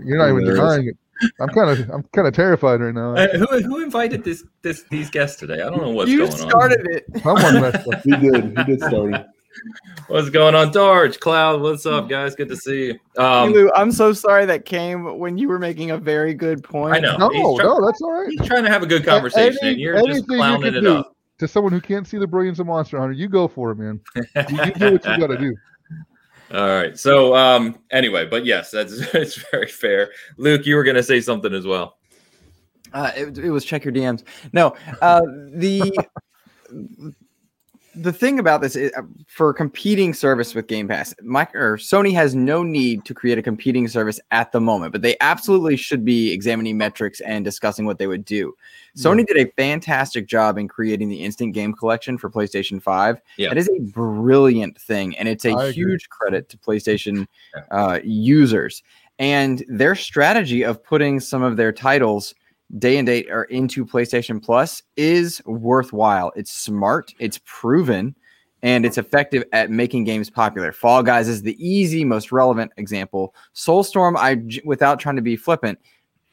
You're 0.04 0.18
not 0.18 0.30
even 0.30 0.42
Hilarious. 0.42 0.60
denying 0.60 0.88
it. 0.88 0.98
I'm 1.40 1.50
kind 1.50 1.70
of 1.70 1.90
I'm 1.90 2.04
kind 2.14 2.28
of 2.28 2.34
terrified 2.34 2.80
right 2.80 2.94
now. 2.94 3.16
Uh, 3.16 3.28
who 3.38 3.46
who 3.62 3.84
invited 3.84 4.24
this 4.24 4.44
this 4.62 4.84
these 4.84 5.10
guests 5.10 5.38
today? 5.38 5.62
I 5.62 5.70
don't 5.70 5.82
know 5.82 5.90
what's 5.90 6.10
you 6.10 6.20
going 6.20 6.32
started 6.32 6.88
it. 6.90 7.06
Someone 7.22 7.62
messed 7.62 7.88
up. 7.88 8.02
He 8.04 8.12
did. 8.12 8.58
He 8.58 8.64
did 8.64 8.80
start 8.82 9.14
it. 9.16 9.28
What's 10.08 10.30
going 10.30 10.56
on, 10.56 10.72
Darge? 10.72 11.20
Cloud, 11.20 11.62
what's 11.62 11.86
up, 11.86 12.08
guys? 12.08 12.34
Good 12.36 12.50
to 12.50 12.56
see 12.56 12.88
you. 12.88 13.00
Um, 13.22 13.52
Lou, 13.52 13.70
I'm 13.76 13.92
so 13.92 14.14
sorry 14.14 14.46
that 14.46 14.66
came 14.66 15.18
when 15.20 15.38
you 15.38 15.50
were 15.50 15.60
making 15.60 15.92
a 15.92 15.98
very 15.98 16.34
good 16.34 16.64
point. 16.64 16.96
I 16.96 17.00
know. 17.00 17.18
No, 17.18 17.30
try- 17.58 17.66
no, 17.66 17.86
that's 17.86 18.02
all 18.02 18.12
right. 18.12 18.30
He's 18.30 18.48
trying 18.48 18.64
to 18.64 18.70
have 18.70 18.84
a 18.84 18.88
good 18.88 19.04
conversation, 19.04 19.58
Any- 19.62 19.72
and 19.72 19.80
you're 19.82 19.96
just 19.98 20.08
anything 20.08 20.32
you 20.32 20.38
clowning 20.38 20.76
it 20.76 20.82
do 20.82 20.98
up. 20.98 21.16
To 21.40 21.48
someone 21.48 21.74
who 21.74 21.82
can't 21.82 22.08
see 22.08 22.18
the 22.18 22.28
brilliance 22.28 22.60
of 22.60 22.68
Monster 22.68 23.00
Hunter, 23.00 23.14
you 23.14 23.28
go 23.28 23.48
for 23.48 23.72
it, 23.72 23.76
man. 23.78 24.00
You, 24.16 24.24
you 24.66 24.72
do 24.72 24.92
what 24.94 25.06
you 25.06 25.18
got 25.18 25.28
to 25.28 25.38
do. 25.38 25.56
All 26.52 26.68
right. 26.68 26.98
So 26.98 27.36
um 27.36 27.80
anyway, 27.92 28.26
but 28.26 28.46
yes, 28.46 28.72
that's 28.72 28.94
it's 29.14 29.36
very 29.52 29.68
fair. 29.68 30.12
Luke, 30.38 30.66
you 30.66 30.76
were 30.76 30.84
gonna 30.84 31.04
say 31.04 31.22
something 31.22 31.54
as 31.54 31.66
well. 31.66 31.98
Uh, 32.92 33.12
it, 33.16 33.38
it 33.38 33.52
was 33.52 33.64
check 33.64 33.86
your 33.86 33.94
DMs. 33.94 34.24
No, 34.52 34.76
uh, 35.02 35.22
the 35.54 35.92
the 37.96 38.14
thing 38.14 38.40
about 38.40 38.62
this 38.62 38.76
is 38.76 38.92
uh, 38.98 39.02
for 39.28 39.54
competing 39.54 40.14
service 40.14 40.54
with 40.54 40.68
Game 40.68 40.88
Pass, 40.88 41.14
Mike 41.22 41.54
or 41.56 41.78
Sony 41.78 42.14
has 42.14 42.36
no 42.36 42.64
need 42.64 43.06
to 43.06 43.14
create 43.14 43.38
a 43.38 43.42
competing 43.42 43.88
service 43.88 44.20
at 44.32 44.52
the 44.52 44.60
moment, 44.60 44.92
but 44.92 45.02
they 45.02 45.16
absolutely 45.22 45.76
should 45.76 46.06
be 46.06 46.32
examining 46.32 46.78
metrics 46.78 47.20
and 47.22 47.44
discussing 47.44 47.86
what 47.86 47.98
they 47.98 48.08
would 48.08 48.26
do. 48.26 48.54
Sony 48.98 49.26
did 49.26 49.38
a 49.38 49.52
fantastic 49.56 50.28
job 50.28 50.58
in 50.58 50.68
creating 50.68 51.10
the 51.10 51.24
instant 51.24 51.54
game 51.54 51.74
collection 51.74 52.18
for 52.18 52.30
PlayStation 52.30 52.82
5. 52.82 53.22
Yeah. 53.38 53.50
That 53.50 53.58
is 53.58 53.70
a 53.70 53.80
brilliant 53.80 54.80
thing, 54.80 55.18
and 55.18 55.28
it's 55.28 55.46
a 55.46 55.52
I 55.52 55.66
agree. 55.66 55.74
huge 55.74 56.10
credit 56.10 56.50
to 56.50 56.58
PlayStation 56.58 57.28
uh, 57.72 58.00
users 58.04 58.84
and 59.20 59.64
their 59.68 59.96
strategy 59.96 60.64
of 60.64 60.84
putting 60.84 61.20
some 61.20 61.44
of 61.44 61.58
their 61.58 61.72
titles 61.72 62.34
day 62.78 62.98
and 62.98 63.08
date 63.08 63.28
or 63.32 63.46
into 63.46 63.86
PlayStation 63.86 64.42
Plus 64.44 64.84
is 64.96 65.42
worthwhile. 65.46 66.32
It's 66.36 66.52
smart, 66.52 67.14
it's 67.20 67.40
proven, 67.46 68.16
and 68.62 68.86
it's 68.86 68.98
effective 68.98 69.44
at 69.54 69.72
making 69.72 70.04
games 70.04 70.30
popular. 70.30 70.72
Fall 70.72 71.02
Guys 71.02 71.28
is 71.28 71.42
the 71.42 71.56
easy, 71.66 72.06
most 72.06 72.32
relevant 72.32 72.72
example. 72.78 73.34
Soulstorm, 73.56 74.16
I 74.18 74.42
without 74.66 75.00
trying 75.00 75.16
to 75.16 75.22
be 75.22 75.36
flippant, 75.36 75.80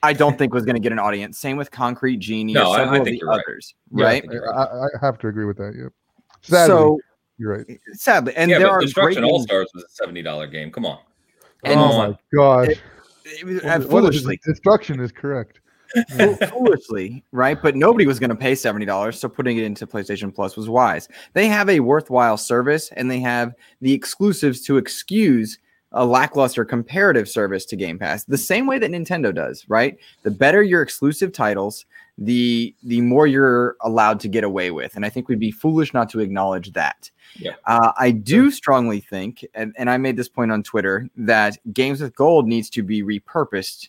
I 0.02 0.12
don't 0.12 0.36
think 0.36 0.52
was 0.52 0.64
going 0.64 0.74
to 0.76 0.80
get 0.80 0.92
an 0.92 0.98
audience. 0.98 1.38
Same 1.38 1.56
with 1.56 1.70
Concrete 1.70 2.18
Genie 2.18 2.52
No, 2.52 2.68
or 2.70 2.74
I- 2.74 2.76
several 2.78 2.94
I 2.94 2.98
of 2.98 3.04
think 3.04 3.14
the 3.14 3.18
you're 3.20 3.28
right. 3.30 3.40
others, 3.46 3.74
Yeah, 3.94 4.04
I 4.04 4.08
right? 4.08 4.22
think 4.28 4.42
I. 4.54 4.62
I 4.62 4.86
have 5.00 5.18
to 5.18 5.28
agree 5.28 5.46
with 5.46 5.56
that. 5.56 5.74
Yep. 5.74 5.92
Sadly, 6.42 6.66
So 6.66 6.98
you're 7.38 7.56
right. 7.56 7.66
sadly, 7.94 8.34
and 8.36 8.50
yeah, 8.50 8.58
there 8.58 8.66
but 8.68 8.72
are 8.74 8.80
Destruction 8.80 9.22
great 9.22 9.32
All 9.32 9.40
Stars 9.42 9.68
was 9.74 9.84
a 9.84 9.88
seventy 9.88 10.22
dollar 10.22 10.46
game. 10.46 10.70
Come 10.70 10.84
on. 10.84 10.98
And- 11.64 11.74
Come 11.74 11.82
oh 11.90 11.96
on. 12.00 12.10
my 12.10 12.18
gosh! 12.34 12.68
It- 12.68 12.80
it 13.40 13.44
was- 13.46 13.64
uh, 13.64 13.68
What 13.68 13.80
is- 13.80 13.86
foolishly, 13.88 14.38
destruction 14.44 15.00
is 15.00 15.10
correct. 15.12 15.60
Fool- 16.16 16.36
foolishly, 16.48 17.24
right? 17.32 17.60
But 17.60 17.76
nobody 17.76 18.06
was 18.06 18.18
going 18.18 18.30
to 18.30 18.36
pay 18.36 18.54
seventy 18.54 18.86
dollars, 18.86 19.18
so 19.18 19.28
putting 19.28 19.58
it 19.58 19.64
into 19.64 19.86
PlayStation 19.86 20.34
Plus 20.34 20.56
was 20.56 20.68
wise. 20.68 21.08
They 21.32 21.48
have 21.48 21.68
a 21.68 21.80
worthwhile 21.80 22.36
service, 22.36 22.90
and 22.96 23.10
they 23.10 23.20
have 23.20 23.54
the 23.80 23.92
exclusives 23.92 24.60
to 24.62 24.76
excuse 24.76 25.58
a 25.92 26.04
lackluster 26.04 26.64
comparative 26.64 27.28
service 27.28 27.64
to 27.64 27.76
Game 27.76 27.98
Pass, 27.98 28.24
the 28.24 28.36
same 28.36 28.66
way 28.66 28.78
that 28.78 28.90
Nintendo 28.90 29.34
does, 29.34 29.64
right? 29.68 29.96
The 30.24 30.30
better 30.30 30.62
your 30.62 30.82
exclusive 30.82 31.32
titles, 31.32 31.86
the 32.18 32.74
the 32.82 33.00
more 33.00 33.26
you're 33.26 33.76
allowed 33.80 34.20
to 34.20 34.28
get 34.28 34.44
away 34.44 34.70
with, 34.70 34.96
and 34.96 35.06
I 35.06 35.08
think 35.08 35.28
we'd 35.28 35.38
be 35.38 35.50
foolish 35.50 35.94
not 35.94 36.10
to 36.10 36.20
acknowledge 36.20 36.72
that. 36.72 37.10
Yeah. 37.38 37.52
Uh, 37.66 37.92
I 37.98 38.10
do 38.10 38.50
strongly 38.50 39.00
think, 39.00 39.46
and, 39.54 39.74
and 39.76 39.90
I 39.90 39.96
made 39.96 40.16
this 40.16 40.28
point 40.28 40.52
on 40.52 40.62
Twitter, 40.62 41.08
that 41.16 41.58
Games 41.72 42.00
with 42.00 42.14
Gold 42.14 42.46
needs 42.46 42.70
to 42.70 42.82
be 42.82 43.02
repurposed 43.02 43.88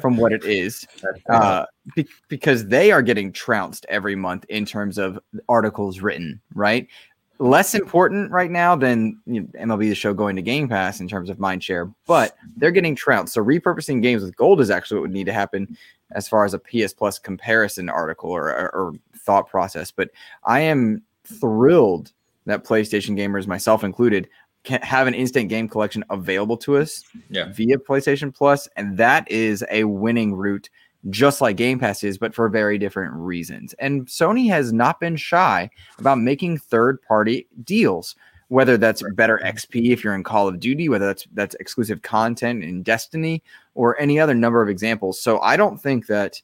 from 0.00 0.16
what 0.16 0.32
it 0.32 0.44
is 0.44 0.86
uh, 1.28 1.64
be- 1.94 2.08
because 2.28 2.66
they 2.66 2.90
are 2.92 3.02
getting 3.02 3.32
trounced 3.32 3.86
every 3.88 4.16
month 4.16 4.44
in 4.48 4.64
terms 4.64 4.98
of 4.98 5.18
articles 5.48 6.00
written, 6.00 6.40
right? 6.54 6.86
Less 7.38 7.74
important 7.74 8.30
right 8.30 8.50
now 8.50 8.74
than 8.76 9.20
you 9.26 9.42
know, 9.42 9.48
MLB 9.60 9.90
the 9.90 9.94
Show 9.94 10.14
going 10.14 10.36
to 10.36 10.42
Game 10.42 10.68
Pass 10.68 11.00
in 11.00 11.08
terms 11.08 11.28
of 11.28 11.38
mind 11.38 11.62
share, 11.62 11.92
but 12.06 12.36
they're 12.56 12.70
getting 12.70 12.96
trounced. 12.96 13.34
So 13.34 13.44
repurposing 13.44 14.00
games 14.00 14.22
with 14.22 14.36
gold 14.36 14.60
is 14.60 14.70
actually 14.70 14.98
what 14.98 15.02
would 15.02 15.12
need 15.12 15.26
to 15.26 15.34
happen 15.34 15.76
as 16.12 16.28
far 16.28 16.44
as 16.44 16.54
a 16.54 16.58
PS 16.58 16.94
Plus 16.94 17.18
comparison 17.18 17.90
article 17.90 18.30
or, 18.30 18.48
or, 18.48 18.74
or 18.74 18.92
thought 19.18 19.48
process. 19.48 19.90
But 19.90 20.10
I 20.44 20.60
am 20.60 21.02
thrilled 21.24 22.12
that 22.46 22.64
PlayStation 22.64 23.18
gamers, 23.18 23.46
myself 23.46 23.84
included, 23.84 24.28
can 24.66 24.82
have 24.82 25.06
an 25.06 25.14
instant 25.14 25.48
game 25.48 25.68
collection 25.68 26.04
available 26.10 26.58
to 26.58 26.76
us 26.76 27.02
Yeah. 27.30 27.50
via 27.52 27.78
PlayStation 27.78 28.34
Plus, 28.34 28.68
and 28.76 28.98
that 28.98 29.30
is 29.30 29.64
a 29.70 29.84
winning 29.84 30.34
route, 30.34 30.68
just 31.08 31.40
like 31.40 31.56
Game 31.56 31.78
Pass 31.78 32.04
is, 32.04 32.18
but 32.18 32.34
for 32.34 32.48
very 32.48 32.76
different 32.76 33.14
reasons. 33.14 33.74
And 33.78 34.06
Sony 34.06 34.48
has 34.48 34.72
not 34.72 35.00
been 35.00 35.16
shy 35.16 35.70
about 35.98 36.18
making 36.18 36.58
third-party 36.58 37.46
deals, 37.64 38.16
whether 38.48 38.76
that's 38.76 39.02
better 39.14 39.40
XP 39.44 39.92
if 39.92 40.02
you're 40.04 40.14
in 40.14 40.24
Call 40.24 40.48
of 40.48 40.60
Duty, 40.60 40.88
whether 40.88 41.06
that's 41.06 41.26
that's 41.32 41.54
exclusive 41.56 42.02
content 42.02 42.62
in 42.62 42.82
Destiny, 42.82 43.42
or 43.74 43.98
any 44.00 44.18
other 44.18 44.34
number 44.34 44.60
of 44.62 44.68
examples. 44.68 45.20
So 45.20 45.40
I 45.40 45.56
don't 45.56 45.80
think 45.80 46.06
that 46.08 46.42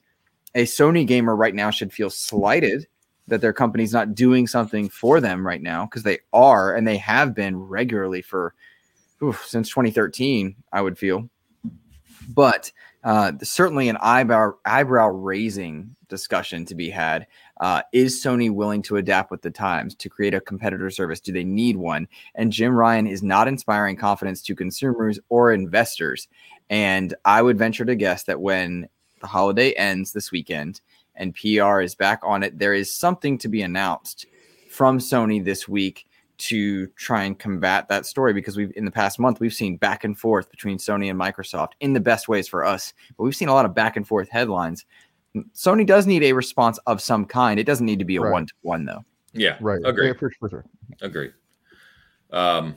a 0.55 0.65
Sony 0.65 1.07
gamer 1.07 1.35
right 1.35 1.55
now 1.55 1.71
should 1.71 1.93
feel 1.93 2.11
slighted 2.11 2.87
that 3.33 3.41
their 3.41 3.55
company's 3.55 3.95
not 3.95 4.15
doing 4.15 4.47
something 4.47 4.91
for 4.91 5.19
them 5.19 5.47
right 5.47 5.63
now 5.63 5.87
because 5.87 6.03
they 6.03 6.19
are 6.35 6.75
and 6.77 6.87
they 6.87 6.99
have 6.99 7.35
been 7.35 7.57
regularly 7.57 8.21
for 8.21 8.53
oof, 9.23 9.47
since 9.47 9.71
2013 9.71 10.55
i 10.71 10.83
would 10.83 10.99
feel. 10.99 11.31
But 12.29 12.71
uh, 13.03 13.33
certainly 13.43 13.89
an 13.89 13.97
eyebrow 14.03 14.53
eyebrow 14.67 15.09
raising 15.09 15.97
discussion 16.09 16.67
to 16.67 16.75
be 16.75 16.91
had. 16.91 17.27
Uh, 17.59 17.81
is 17.95 18.23
sony 18.23 18.51
willing 18.51 18.83
to 18.83 18.99
adapt 18.99 19.31
with 19.31 19.41
the 19.41 19.51
times 19.51 19.95
to 19.95 20.11
create 20.11 20.35
a 20.35 20.41
competitor 20.41 20.91
service? 20.91 21.19
Do 21.19 21.33
they 21.33 21.43
need 21.43 21.79
one? 21.79 22.09
And 22.35 22.53
jim 22.53 22.75
ryan 22.75 23.07
is 23.07 23.23
not 23.23 23.49
inspiring 23.49 23.97
confidence 23.97 24.43
to 24.43 24.55
consumers 24.55 25.19
or 25.31 25.53
investors. 25.53 26.29
And 26.69 27.15
i 27.25 27.41
would 27.41 27.57
venture 27.57 27.87
to 27.87 27.97
guess 27.97 28.25
that 28.25 28.43
when 28.43 28.91
the 29.23 29.27
holiday 29.27 29.73
ends 29.73 30.13
this 30.13 30.31
weekend 30.31 30.83
and 31.15 31.35
PR 31.35 31.81
is 31.81 31.95
back 31.95 32.21
on 32.23 32.43
it, 32.43 32.59
there 32.59 32.75
is 32.75 32.95
something 32.95 33.39
to 33.39 33.49
be 33.49 33.63
announced 33.63 34.27
from 34.71 34.99
Sony 34.99 35.45
this 35.45 35.69
week 35.69 36.07
to 36.39 36.89
try 36.97 37.23
and 37.23 37.39
combat 37.39 37.89
that 37.89 38.05
story 38.05 38.33
because 38.33 38.57
we've 38.57 38.73
in 38.75 38.85
the 38.85 38.91
past 38.91 39.21
month 39.21 39.39
we've 39.39 39.55
seen 39.55 39.77
back 39.77 40.03
and 40.03 40.19
forth 40.19 40.51
between 40.51 40.77
Sony 40.79 41.09
and 41.09 41.21
Microsoft 41.21 41.73
in 41.81 41.93
the 41.93 42.01
best 42.01 42.27
ways 42.27 42.49
for 42.49 42.65
us, 42.65 42.93
but 43.17 43.25
we've 43.25 43.37
seen 43.37 43.49
a 43.49 43.55
lot 43.55 43.65
of 43.65 43.75
back 43.75 43.97
and 43.97 44.07
forth 44.09 44.29
headlines. 44.29 44.85
Sony 45.55 45.87
does 45.87 46.07
need 46.07 46.23
a 46.25 46.33
response 46.33 46.79
of 46.87 47.01
some 47.01 47.25
kind. 47.25 47.61
It 47.61 47.65
doesn't 47.65 47.87
need 47.87 48.01
to 48.01 48.05
be 48.05 48.17
a 48.17 48.23
one 48.23 48.47
to 48.47 48.55
one 48.63 48.85
though. 48.85 49.05
Yeah. 49.33 49.57
Right. 49.61 49.81
Agree. 49.85 50.09
Yeah, 50.09 50.15
for, 50.15 50.31
for 50.39 50.49
sure. 50.49 50.65
Agree. 51.01 51.31
Um, 52.33 52.77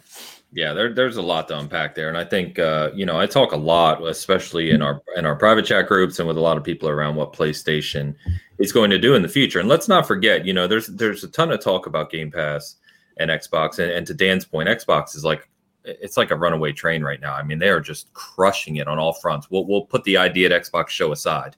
yeah, 0.55 0.71
there, 0.71 0.93
there's 0.93 1.17
a 1.17 1.21
lot 1.21 1.49
to 1.49 1.59
unpack 1.59 1.95
there, 1.95 2.07
and 2.07 2.17
I 2.17 2.23
think 2.23 2.57
uh, 2.57 2.89
you 2.95 3.05
know 3.05 3.19
I 3.19 3.25
talk 3.25 3.51
a 3.51 3.57
lot, 3.57 4.01
especially 4.07 4.71
in 4.71 4.81
our 4.81 5.01
in 5.17 5.25
our 5.25 5.35
private 5.35 5.65
chat 5.65 5.85
groups 5.85 6.17
and 6.17 6.29
with 6.29 6.37
a 6.37 6.41
lot 6.41 6.55
of 6.55 6.63
people 6.63 6.87
around 6.87 7.17
what 7.17 7.33
PlayStation 7.33 8.15
is 8.57 8.71
going 8.71 8.89
to 8.89 8.97
do 8.97 9.15
in 9.15 9.21
the 9.21 9.27
future. 9.27 9.59
And 9.59 9.67
let's 9.67 9.89
not 9.89 10.07
forget, 10.07 10.45
you 10.45 10.53
know, 10.53 10.65
there's 10.65 10.87
there's 10.87 11.25
a 11.25 11.27
ton 11.27 11.51
of 11.51 11.59
talk 11.59 11.87
about 11.87 12.09
Game 12.09 12.31
Pass 12.31 12.77
and 13.17 13.29
Xbox, 13.29 13.79
and, 13.79 13.91
and 13.91 14.07
to 14.07 14.13
Dan's 14.13 14.45
point, 14.45 14.69
Xbox 14.69 15.13
is 15.13 15.25
like 15.25 15.49
it's 15.83 16.15
like 16.15 16.31
a 16.31 16.37
runaway 16.37 16.71
train 16.71 17.03
right 17.03 17.19
now. 17.19 17.33
I 17.33 17.43
mean, 17.43 17.59
they 17.59 17.69
are 17.69 17.81
just 17.81 18.13
crushing 18.13 18.77
it 18.77 18.87
on 18.87 18.97
all 18.97 19.11
fronts. 19.11 19.51
We'll 19.51 19.67
we'll 19.67 19.85
put 19.85 20.05
the 20.05 20.15
idea 20.15 20.49
at 20.49 20.63
Xbox 20.63 20.87
show 20.87 21.11
aside, 21.11 21.57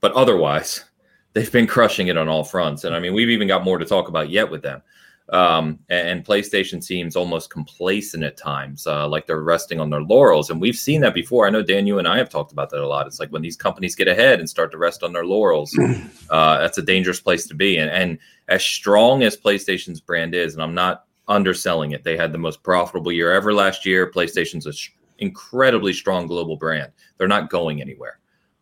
but 0.00 0.10
otherwise, 0.12 0.86
they've 1.34 1.52
been 1.52 1.66
crushing 1.66 2.08
it 2.08 2.16
on 2.16 2.28
all 2.28 2.44
fronts. 2.44 2.84
And 2.84 2.96
I 2.96 2.98
mean, 2.98 3.12
we've 3.12 3.28
even 3.28 3.46
got 3.46 3.62
more 3.62 3.76
to 3.76 3.84
talk 3.84 4.08
about 4.08 4.30
yet 4.30 4.50
with 4.50 4.62
them 4.62 4.80
um, 5.28 5.78
and, 5.88 6.24
PlayStation 6.24 6.82
seems 6.82 7.16
almost 7.16 7.50
complacent 7.50 8.22
at 8.22 8.36
times, 8.36 8.86
uh, 8.86 9.08
like 9.08 9.26
they're 9.26 9.42
resting 9.42 9.80
on 9.80 9.90
their 9.90 10.02
laurels. 10.02 10.50
And 10.50 10.60
we've 10.60 10.76
seen 10.76 11.00
that 11.02 11.14
before. 11.14 11.46
I 11.46 11.50
know 11.50 11.62
Dan, 11.62 11.86
you 11.86 11.98
and 11.98 12.08
I 12.08 12.18
have 12.18 12.28
talked 12.28 12.52
about 12.52 12.70
that 12.70 12.80
a 12.80 12.86
lot. 12.86 13.06
It's 13.06 13.20
like 13.20 13.30
when 13.30 13.42
these 13.42 13.56
companies 13.56 13.94
get 13.94 14.08
ahead 14.08 14.40
and 14.40 14.48
start 14.48 14.70
to 14.72 14.78
rest 14.78 15.02
on 15.02 15.12
their 15.12 15.24
laurels, 15.24 15.76
uh, 16.30 16.58
that's 16.58 16.78
a 16.78 16.82
dangerous 16.82 17.20
place 17.20 17.46
to 17.46 17.54
be. 17.54 17.78
And, 17.78 17.90
and 17.90 18.18
as 18.48 18.64
strong 18.64 19.22
as 19.22 19.36
PlayStation's 19.36 20.00
brand 20.00 20.34
is, 20.34 20.54
and 20.54 20.62
I'm 20.62 20.74
not 20.74 21.06
underselling 21.28 21.92
it, 21.92 22.04
they 22.04 22.16
had 22.16 22.32
the 22.32 22.38
most 22.38 22.62
profitable 22.62 23.12
year 23.12 23.32
ever 23.32 23.54
last 23.54 23.86
year. 23.86 24.10
PlayStation's 24.10 24.66
an 24.66 24.72
sh- 24.72 24.90
incredibly 25.18 25.92
strong 25.92 26.26
global 26.26 26.56
brand. 26.56 26.92
They're 27.16 27.28
not 27.28 27.50
going 27.50 27.80
anywhere, 27.80 28.18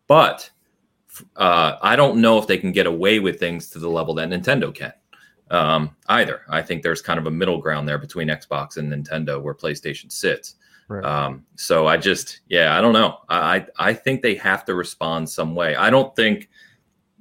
but 0.07 0.49
uh, 1.35 1.75
I 1.81 1.95
don't 1.95 2.21
know 2.21 2.37
if 2.37 2.47
they 2.47 2.57
can 2.57 2.71
get 2.71 2.85
away 2.85 3.19
with 3.19 3.39
things 3.39 3.69
to 3.71 3.79
the 3.79 3.89
level 3.89 4.13
that 4.15 4.29
Nintendo 4.29 4.73
can 4.73 4.93
um, 5.51 5.95
either. 6.07 6.41
I 6.49 6.61
think 6.61 6.81
there's 6.81 7.01
kind 7.01 7.19
of 7.19 7.27
a 7.27 7.31
middle 7.31 7.59
ground 7.59 7.87
there 7.87 7.97
between 7.97 8.29
Xbox 8.29 8.77
and 8.77 8.91
Nintendo 8.91 9.41
where 9.41 9.53
PlayStation 9.53 10.11
sits. 10.11 10.55
Right. 10.87 11.05
Um, 11.05 11.45
so 11.55 11.87
I 11.87 11.97
just, 11.97 12.41
yeah, 12.49 12.77
I 12.77 12.81
don't 12.81 12.93
know. 12.93 13.19
I, 13.29 13.65
I 13.77 13.93
think 13.93 14.21
they 14.21 14.35
have 14.35 14.65
to 14.65 14.75
respond 14.75 15.29
some 15.29 15.55
way. 15.55 15.75
I 15.75 15.89
don't 15.89 16.15
think 16.15 16.49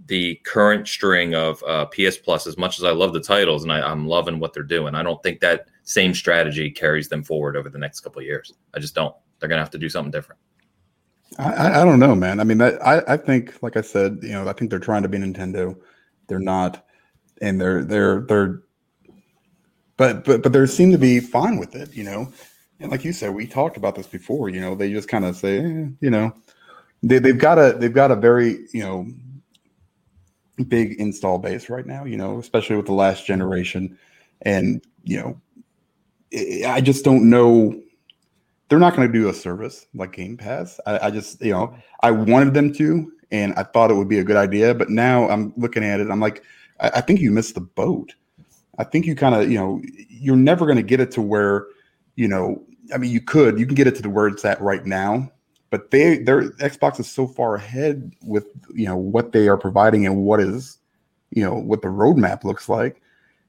the 0.06 0.36
current 0.44 0.88
string 0.88 1.34
of 1.34 1.62
uh, 1.64 1.86
PS 1.86 2.16
Plus, 2.16 2.46
as 2.46 2.56
much 2.56 2.78
as 2.78 2.84
I 2.84 2.90
love 2.90 3.12
the 3.12 3.20
titles 3.20 3.62
and 3.62 3.72
I, 3.72 3.80
I'm 3.80 4.06
loving 4.06 4.40
what 4.40 4.54
they're 4.54 4.62
doing, 4.62 4.94
I 4.94 5.02
don't 5.02 5.22
think 5.22 5.40
that 5.40 5.68
same 5.82 6.14
strategy 6.14 6.70
carries 6.70 7.08
them 7.08 7.22
forward 7.22 7.56
over 7.56 7.68
the 7.68 7.78
next 7.78 8.00
couple 8.00 8.20
of 8.20 8.26
years. 8.26 8.52
I 8.74 8.80
just 8.80 8.94
don't. 8.94 9.14
They're 9.38 9.48
gonna 9.48 9.60
have 9.60 9.70
to 9.70 9.78
do 9.78 9.88
something 9.88 10.10
different. 10.10 10.40
I, 11.38 11.82
I 11.82 11.84
don't 11.84 12.00
know, 12.00 12.14
man. 12.14 12.40
I 12.40 12.44
mean, 12.44 12.60
I, 12.60 13.02
I 13.06 13.16
think, 13.16 13.62
like 13.62 13.76
I 13.76 13.82
said, 13.82 14.18
you 14.22 14.32
know, 14.32 14.48
I 14.48 14.52
think 14.52 14.70
they're 14.70 14.80
trying 14.80 15.02
to 15.02 15.08
be 15.08 15.18
Nintendo. 15.18 15.76
They're 16.26 16.40
not, 16.40 16.84
and 17.40 17.60
they're 17.60 17.84
they're 17.84 18.20
they're, 18.22 18.62
but 19.96 20.24
but 20.24 20.42
but 20.42 20.52
they 20.52 20.66
seem 20.66 20.90
to 20.92 20.98
be 20.98 21.20
fine 21.20 21.58
with 21.58 21.74
it, 21.74 21.94
you 21.94 22.04
know. 22.04 22.32
And 22.80 22.90
like 22.90 23.04
you 23.04 23.12
said, 23.12 23.34
we 23.34 23.46
talked 23.46 23.76
about 23.76 23.94
this 23.94 24.06
before. 24.06 24.48
You 24.48 24.60
know, 24.60 24.74
they 24.74 24.90
just 24.92 25.08
kind 25.08 25.24
of 25.24 25.36
say, 25.36 25.58
eh, 25.58 25.86
you 26.00 26.10
know, 26.10 26.32
they 27.02 27.18
they've 27.18 27.38
got 27.38 27.58
a 27.58 27.76
they've 27.78 27.92
got 27.92 28.10
a 28.10 28.16
very 28.16 28.66
you 28.72 28.82
know 28.82 29.06
big 30.68 31.00
install 31.00 31.38
base 31.38 31.68
right 31.68 31.86
now. 31.86 32.04
You 32.04 32.16
know, 32.16 32.38
especially 32.38 32.76
with 32.76 32.86
the 32.86 32.92
last 32.92 33.26
generation, 33.26 33.98
and 34.42 34.82
you 35.04 35.18
know, 35.18 35.40
I 36.66 36.80
just 36.80 37.04
don't 37.04 37.28
know 37.28 37.80
they're 38.70 38.78
not 38.78 38.94
going 38.96 39.12
to 39.12 39.12
do 39.12 39.28
a 39.28 39.34
service 39.34 39.86
like 39.94 40.12
Game 40.12 40.36
Pass. 40.36 40.80
I, 40.86 41.08
I, 41.08 41.10
just, 41.10 41.42
you 41.42 41.50
know, 41.50 41.76
I 42.02 42.12
wanted 42.12 42.54
them 42.54 42.72
to, 42.74 43.12
and 43.32 43.52
I 43.54 43.64
thought 43.64 43.90
it 43.90 43.94
would 43.94 44.08
be 44.08 44.20
a 44.20 44.24
good 44.24 44.36
idea. 44.36 44.72
But 44.74 44.90
now 44.90 45.28
I'm 45.28 45.52
looking 45.56 45.84
at 45.84 46.00
it, 46.00 46.08
I'm 46.08 46.20
like, 46.20 46.44
I, 46.80 46.88
I 46.96 47.00
think 47.00 47.20
you 47.20 47.30
missed 47.30 47.54
the 47.54 47.60
boat. 47.60 48.14
I 48.78 48.84
think 48.84 49.06
you 49.06 49.14
kind 49.14 49.34
of, 49.34 49.50
you 49.50 49.58
know, 49.58 49.82
you're 50.08 50.36
never 50.36 50.64
going 50.64 50.76
to 50.76 50.82
get 50.82 51.00
it 51.00 51.10
to 51.12 51.22
where, 51.22 51.66
you 52.16 52.28
know, 52.28 52.62
I 52.94 52.98
mean, 52.98 53.10
you 53.10 53.20
could, 53.20 53.58
you 53.58 53.66
can 53.66 53.74
get 53.74 53.86
it 53.86 53.94
to 53.96 54.02
the 54.02 54.10
where 54.10 54.26
it's 54.26 54.44
at 54.44 54.60
right 54.60 54.84
now, 54.84 55.30
but 55.68 55.90
they, 55.90 56.18
their 56.18 56.50
Xbox 56.52 56.98
is 56.98 57.08
so 57.10 57.26
far 57.26 57.54
ahead 57.54 58.12
with, 58.22 58.46
you 58.74 58.86
know, 58.86 58.96
what 58.96 59.32
they 59.32 59.48
are 59.48 59.58
providing 59.58 60.06
and 60.06 60.24
what 60.24 60.40
is, 60.40 60.78
you 61.30 61.44
know, 61.44 61.54
what 61.54 61.82
the 61.82 61.88
roadmap 61.88 62.42
looks 62.42 62.68
like 62.68 63.02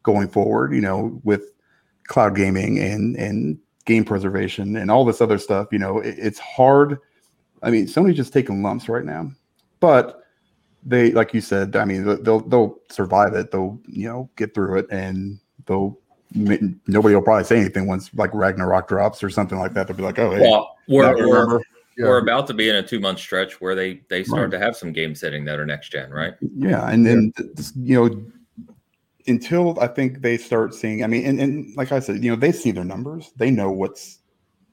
going 0.03 0.27
forward. 0.27 0.73
You 0.73 0.82
know, 0.82 1.19
with 1.23 1.51
cloud 2.07 2.36
gaming 2.36 2.77
and 2.77 3.15
and 3.15 3.57
game 3.86 4.03
preservation 4.03 4.75
and 4.75 4.91
all 4.91 5.05
this 5.05 5.21
other 5.21 5.38
stuff. 5.38 5.69
You 5.71 5.79
know, 5.79 5.99
it, 5.99 6.15
it's 6.19 6.39
hard. 6.39 6.99
I 7.63 7.71
mean, 7.71 7.86
Sony's 7.86 8.17
just 8.17 8.34
taking 8.34 8.61
lumps 8.61 8.89
right 8.89 9.05
now, 9.05 9.32
but 9.79 10.23
they, 10.84 11.11
like 11.11 11.34
you 11.34 11.41
said, 11.41 11.75
I 11.75 11.86
mean, 11.86 12.05
they'll 12.23 12.41
they'll 12.41 12.79
survive 12.89 13.34
it. 13.34 13.51
They'll 13.51 13.79
you 13.88 14.07
know 14.07 14.29
get 14.36 14.53
through 14.53 14.79
it, 14.79 14.88
and 14.91 15.39
they'll 15.65 15.97
nobody 16.34 17.15
will 17.15 17.21
probably 17.21 17.43
say 17.43 17.59
anything 17.59 17.88
once 17.88 18.09
like 18.13 18.34
Ragnarok 18.34 18.88
drops 18.88 19.23
or 19.23 19.29
something 19.29 19.59
like 19.59 19.73
that. 19.73 19.88
They'll 19.88 19.97
be 19.97 20.03
like, 20.03 20.19
oh, 20.19 20.32
hey, 20.32 20.41
well, 20.41 20.75
we're 20.88 21.27
we're, 21.27 21.59
yeah. 21.97 22.07
we're 22.07 22.19
about 22.19 22.47
to 22.47 22.53
be 22.53 22.69
in 22.69 22.75
a 22.75 22.84
two 22.84 22.99
month 22.99 23.19
stretch 23.19 23.61
where 23.61 23.75
they 23.75 24.01
they 24.09 24.23
start 24.23 24.43
right. 24.43 24.51
to 24.51 24.59
have 24.59 24.75
some 24.75 24.91
game 24.91 25.13
setting 25.15 25.45
that 25.45 25.59
are 25.59 25.65
next 25.65 25.91
gen, 25.91 26.09
right? 26.11 26.34
Yeah, 26.55 26.88
and 26.89 27.05
then 27.05 27.34
yeah. 27.38 27.45
you 27.75 27.95
know 27.95 28.25
until 29.27 29.79
I 29.79 29.88
think 29.88 30.21
they 30.21 30.38
start 30.38 30.73
seeing, 30.73 31.03
I 31.03 31.07
mean, 31.07 31.25
and, 31.25 31.39
and 31.39 31.75
like 31.75 31.91
I 31.91 31.99
said, 31.99 32.23
you 32.23 32.32
know, 32.32 32.36
they 32.36 32.51
see 32.51 32.71
their 32.71 32.84
numbers, 32.84 33.32
they 33.36 33.51
know 33.51 33.71
what's 33.71 34.19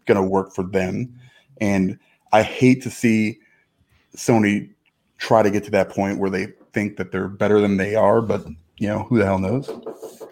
going 0.06 0.16
to 0.16 0.22
work 0.22 0.54
for 0.54 0.64
them. 0.64 1.18
And 1.61 1.98
I 2.32 2.42
hate 2.42 2.82
to 2.82 2.90
see 2.90 3.38
Sony 4.16 4.70
try 5.19 5.43
to 5.43 5.51
get 5.51 5.64
to 5.64 5.71
that 5.73 5.91
point 5.91 6.19
where 6.19 6.31
they 6.31 6.47
think 6.73 6.97
that 6.97 7.12
they're 7.12 7.29
better 7.29 7.61
than 7.61 7.77
they 7.77 7.95
are, 7.95 8.23
but 8.23 8.47
you 8.79 8.89
know, 8.89 9.01
who 9.05 9.19
the 9.19 9.25
hell 9.25 9.39
knows? 9.39 9.69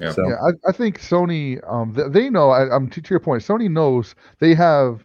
Yeah, 0.01 0.13
so. 0.13 0.29
yeah 0.29 0.37
I, 0.37 0.69
I, 0.69 0.73
think 0.73 1.01
Sony, 1.01 1.61
um, 1.71 1.93
they, 1.93 2.09
they 2.09 2.31
know, 2.31 2.51
I, 2.51 2.75
am 2.75 2.89
to, 2.91 3.03
to 3.03 3.11
your 3.11 3.21
point, 3.21 3.43
Sony 3.43 3.69
knows 3.69 4.15
they 4.39 4.55
have 4.55 5.05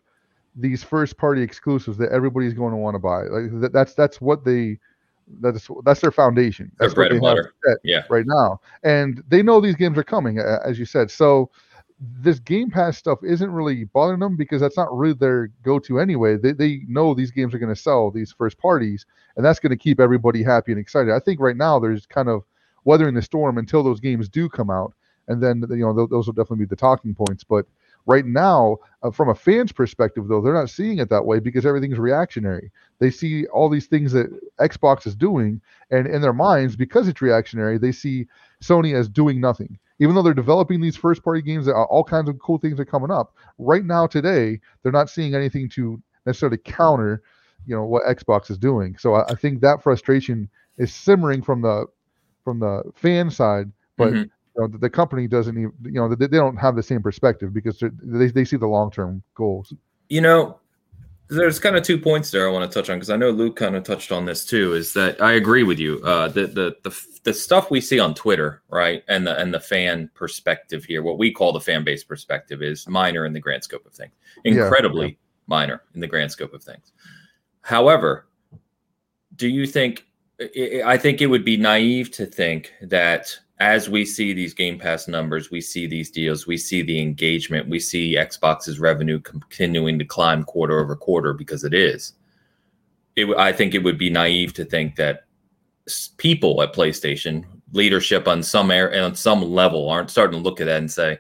these 0.55 0.83
first 0.83 1.17
party 1.17 1.41
exclusives 1.41 1.97
that 1.97 2.11
everybody's 2.11 2.53
going 2.53 2.71
to 2.71 2.77
want 2.77 2.95
to 2.95 2.99
buy. 2.99 3.23
Like 3.23 3.59
that, 3.61 3.73
that's, 3.73 3.95
that's 3.95 4.21
what 4.21 4.45
they, 4.45 4.77
that's 5.39 5.69
that's 5.85 6.01
their 6.01 6.11
foundation. 6.11 6.71
That's 6.77 6.93
their 6.93 7.03
bread 7.03 7.11
and 7.13 7.21
butter. 7.21 7.53
Yeah. 7.83 8.03
Right 8.09 8.25
now, 8.27 8.59
and 8.83 9.23
they 9.29 9.41
know 9.41 9.61
these 9.61 9.75
games 9.75 9.97
are 9.97 10.03
coming, 10.03 10.39
as 10.39 10.77
you 10.77 10.85
said. 10.85 11.09
So 11.09 11.49
this 12.01 12.39
Game 12.39 12.71
Pass 12.71 12.97
stuff 12.97 13.19
isn't 13.23 13.51
really 13.51 13.83
bothering 13.85 14.19
them 14.19 14.35
because 14.35 14.61
that's 14.61 14.77
not 14.77 14.95
really 14.95 15.13
their 15.13 15.49
go-to 15.63 15.99
anyway. 15.99 16.37
They 16.37 16.53
they 16.53 16.81
know 16.87 17.13
these 17.13 17.31
games 17.31 17.53
are 17.53 17.59
going 17.59 17.73
to 17.73 17.79
sell 17.79 18.11
these 18.11 18.33
first 18.33 18.57
parties, 18.57 19.05
and 19.35 19.45
that's 19.45 19.59
going 19.59 19.69
to 19.71 19.77
keep 19.77 19.99
everybody 19.99 20.43
happy 20.43 20.71
and 20.71 20.81
excited. 20.81 21.13
I 21.13 21.19
think 21.19 21.39
right 21.39 21.57
now 21.57 21.79
there's 21.79 22.05
kind 22.07 22.29
of 22.29 22.43
weathering 22.85 23.15
the 23.15 23.21
storm 23.21 23.57
until 23.57 23.83
those 23.83 23.99
games 23.99 24.29
do 24.29 24.49
come 24.49 24.71
out, 24.71 24.93
and 25.27 25.43
then 25.43 25.63
you 25.69 25.77
know 25.77 26.07
those 26.07 26.25
will 26.25 26.33
definitely 26.33 26.65
be 26.65 26.69
the 26.69 26.75
talking 26.75 27.13
points. 27.13 27.43
But 27.43 27.65
Right 28.07 28.25
now, 28.25 28.77
uh, 29.03 29.11
from 29.11 29.29
a 29.29 29.35
fan's 29.35 29.71
perspective, 29.71 30.27
though, 30.27 30.41
they're 30.41 30.53
not 30.53 30.69
seeing 30.69 30.97
it 30.97 31.09
that 31.09 31.25
way 31.25 31.39
because 31.39 31.65
everything's 31.65 31.99
reactionary. 31.99 32.71
They 32.99 33.11
see 33.11 33.45
all 33.47 33.69
these 33.69 33.85
things 33.87 34.11
that 34.13 34.27
Xbox 34.59 35.05
is 35.05 35.15
doing, 35.15 35.61
and 35.91 36.07
in 36.07 36.21
their 36.21 36.33
minds, 36.33 36.75
because 36.75 37.07
it's 37.07 37.21
reactionary, 37.21 37.77
they 37.77 37.91
see 37.91 38.27
Sony 38.61 38.95
as 38.95 39.07
doing 39.07 39.39
nothing. 39.39 39.77
Even 40.01 40.15
though 40.15 40.21
they're 40.21 40.33
developing 40.33 40.81
these 40.81 40.97
first 40.97 41.23
party 41.23 41.41
games, 41.41 41.69
all 41.69 42.03
kinds 42.03 42.27
of 42.27 42.37
cool 42.39 42.57
things 42.57 42.79
are 42.79 42.85
coming 42.85 43.11
up. 43.11 43.35
Right 43.57 43.85
now, 43.85 44.07
today, 44.07 44.59
they're 44.83 44.91
not 44.91 45.09
seeing 45.09 45.35
anything 45.35 45.69
to 45.69 46.01
necessarily 46.25 46.57
counter, 46.57 47.21
you 47.65 47.75
know, 47.75 47.85
what 47.85 48.03
Xbox 48.03 48.51
is 48.51 48.57
doing. 48.57 48.97
So 48.97 49.13
I, 49.13 49.31
I 49.31 49.35
think 49.35 49.61
that 49.61 49.81
frustration 49.81 50.49
is 50.77 50.93
simmering 50.93 51.41
from 51.41 51.61
the 51.61 51.85
from 52.43 52.59
the 52.59 52.83
fan 52.95 53.29
side, 53.29 53.71
but 53.97 54.11
mm-hmm 54.11 54.23
you 54.55 54.61
know, 54.61 54.67
the, 54.67 54.77
the 54.77 54.89
company 54.89 55.27
doesn't 55.27 55.57
even, 55.57 55.73
you 55.83 55.93
know, 55.93 56.13
they, 56.13 56.27
they 56.27 56.37
don't 56.37 56.57
have 56.57 56.75
the 56.75 56.83
same 56.83 57.01
perspective 57.01 57.53
because 57.53 57.81
they, 58.03 58.27
they 58.27 58.45
see 58.45 58.57
the 58.57 58.67
long 58.67 58.91
term 58.91 59.23
goals. 59.35 59.73
You 60.09 60.21
know, 60.21 60.59
there's 61.31 61.59
kind 61.59 61.77
of 61.77 61.83
two 61.83 61.97
points 61.97 62.29
there 62.29 62.47
I 62.47 62.51
want 62.51 62.69
to 62.69 62.79
touch 62.79 62.89
on 62.89 62.97
because 62.97 63.09
I 63.09 63.15
know 63.15 63.29
Luke 63.29 63.55
kind 63.55 63.75
of 63.75 63.83
touched 63.83 64.11
on 64.11 64.25
this 64.25 64.45
too. 64.45 64.73
Is 64.73 64.93
that 64.93 65.21
I 65.21 65.31
agree 65.33 65.63
with 65.63 65.79
you. 65.79 66.01
Uh, 66.03 66.27
the, 66.27 66.45
the 66.47 66.75
the 66.83 67.05
the 67.23 67.33
stuff 67.33 67.71
we 67.71 67.79
see 67.79 67.99
on 67.99 68.13
Twitter, 68.13 68.61
right, 68.69 69.03
and 69.07 69.25
the 69.25 69.39
and 69.39 69.53
the 69.53 69.59
fan 69.59 70.09
perspective 70.13 70.83
here, 70.83 71.01
what 71.01 71.17
we 71.17 71.31
call 71.31 71.53
the 71.53 71.61
fan 71.61 71.85
base 71.85 72.03
perspective, 72.03 72.61
is 72.61 72.87
minor 72.87 73.25
in 73.25 73.31
the 73.31 73.39
grand 73.39 73.63
scope 73.63 73.85
of 73.85 73.93
things. 73.93 74.13
Incredibly 74.43 75.07
yeah, 75.07 75.15
minor 75.47 75.81
in 75.95 76.01
the 76.01 76.07
grand 76.07 76.31
scope 76.31 76.53
of 76.53 76.63
things. 76.63 76.91
However, 77.61 78.27
do 79.37 79.47
you 79.47 79.65
think? 79.65 80.05
I 80.85 80.97
think 80.97 81.21
it 81.21 81.27
would 81.27 81.45
be 81.45 81.55
naive 81.55 82.11
to 82.11 82.25
think 82.25 82.73
that 82.81 83.37
as 83.61 83.87
we 83.87 84.03
see 84.03 84.33
these 84.33 84.55
Game 84.55 84.79
Pass 84.79 85.07
numbers, 85.07 85.51
we 85.51 85.61
see 85.61 85.85
these 85.85 86.09
deals, 86.09 86.47
we 86.47 86.57
see 86.57 86.81
the 86.81 86.99
engagement, 86.99 87.69
we 87.69 87.79
see 87.79 88.15
Xbox's 88.15 88.79
revenue 88.79 89.19
continuing 89.19 89.99
to 89.99 90.03
climb 90.03 90.43
quarter 90.43 90.79
over 90.79 90.95
quarter 90.95 91.31
because 91.31 91.63
it 91.63 91.71
is. 91.71 92.13
It, 93.15 93.29
I 93.37 93.53
think 93.53 93.75
it 93.75 93.83
would 93.83 93.99
be 93.99 94.09
naive 94.09 94.53
to 94.55 94.65
think 94.65 94.95
that 94.95 95.25
people 96.17 96.63
at 96.63 96.73
PlayStation 96.73 97.45
leadership 97.71 98.27
on 98.27 98.41
some 98.41 98.71
air 98.71 98.99
on 99.03 99.13
some 99.13 99.43
level 99.43 99.89
aren't 99.89 100.09
starting 100.09 100.39
to 100.39 100.43
look 100.43 100.59
at 100.59 100.65
that 100.65 100.79
and 100.79 100.91
say, 100.91 101.19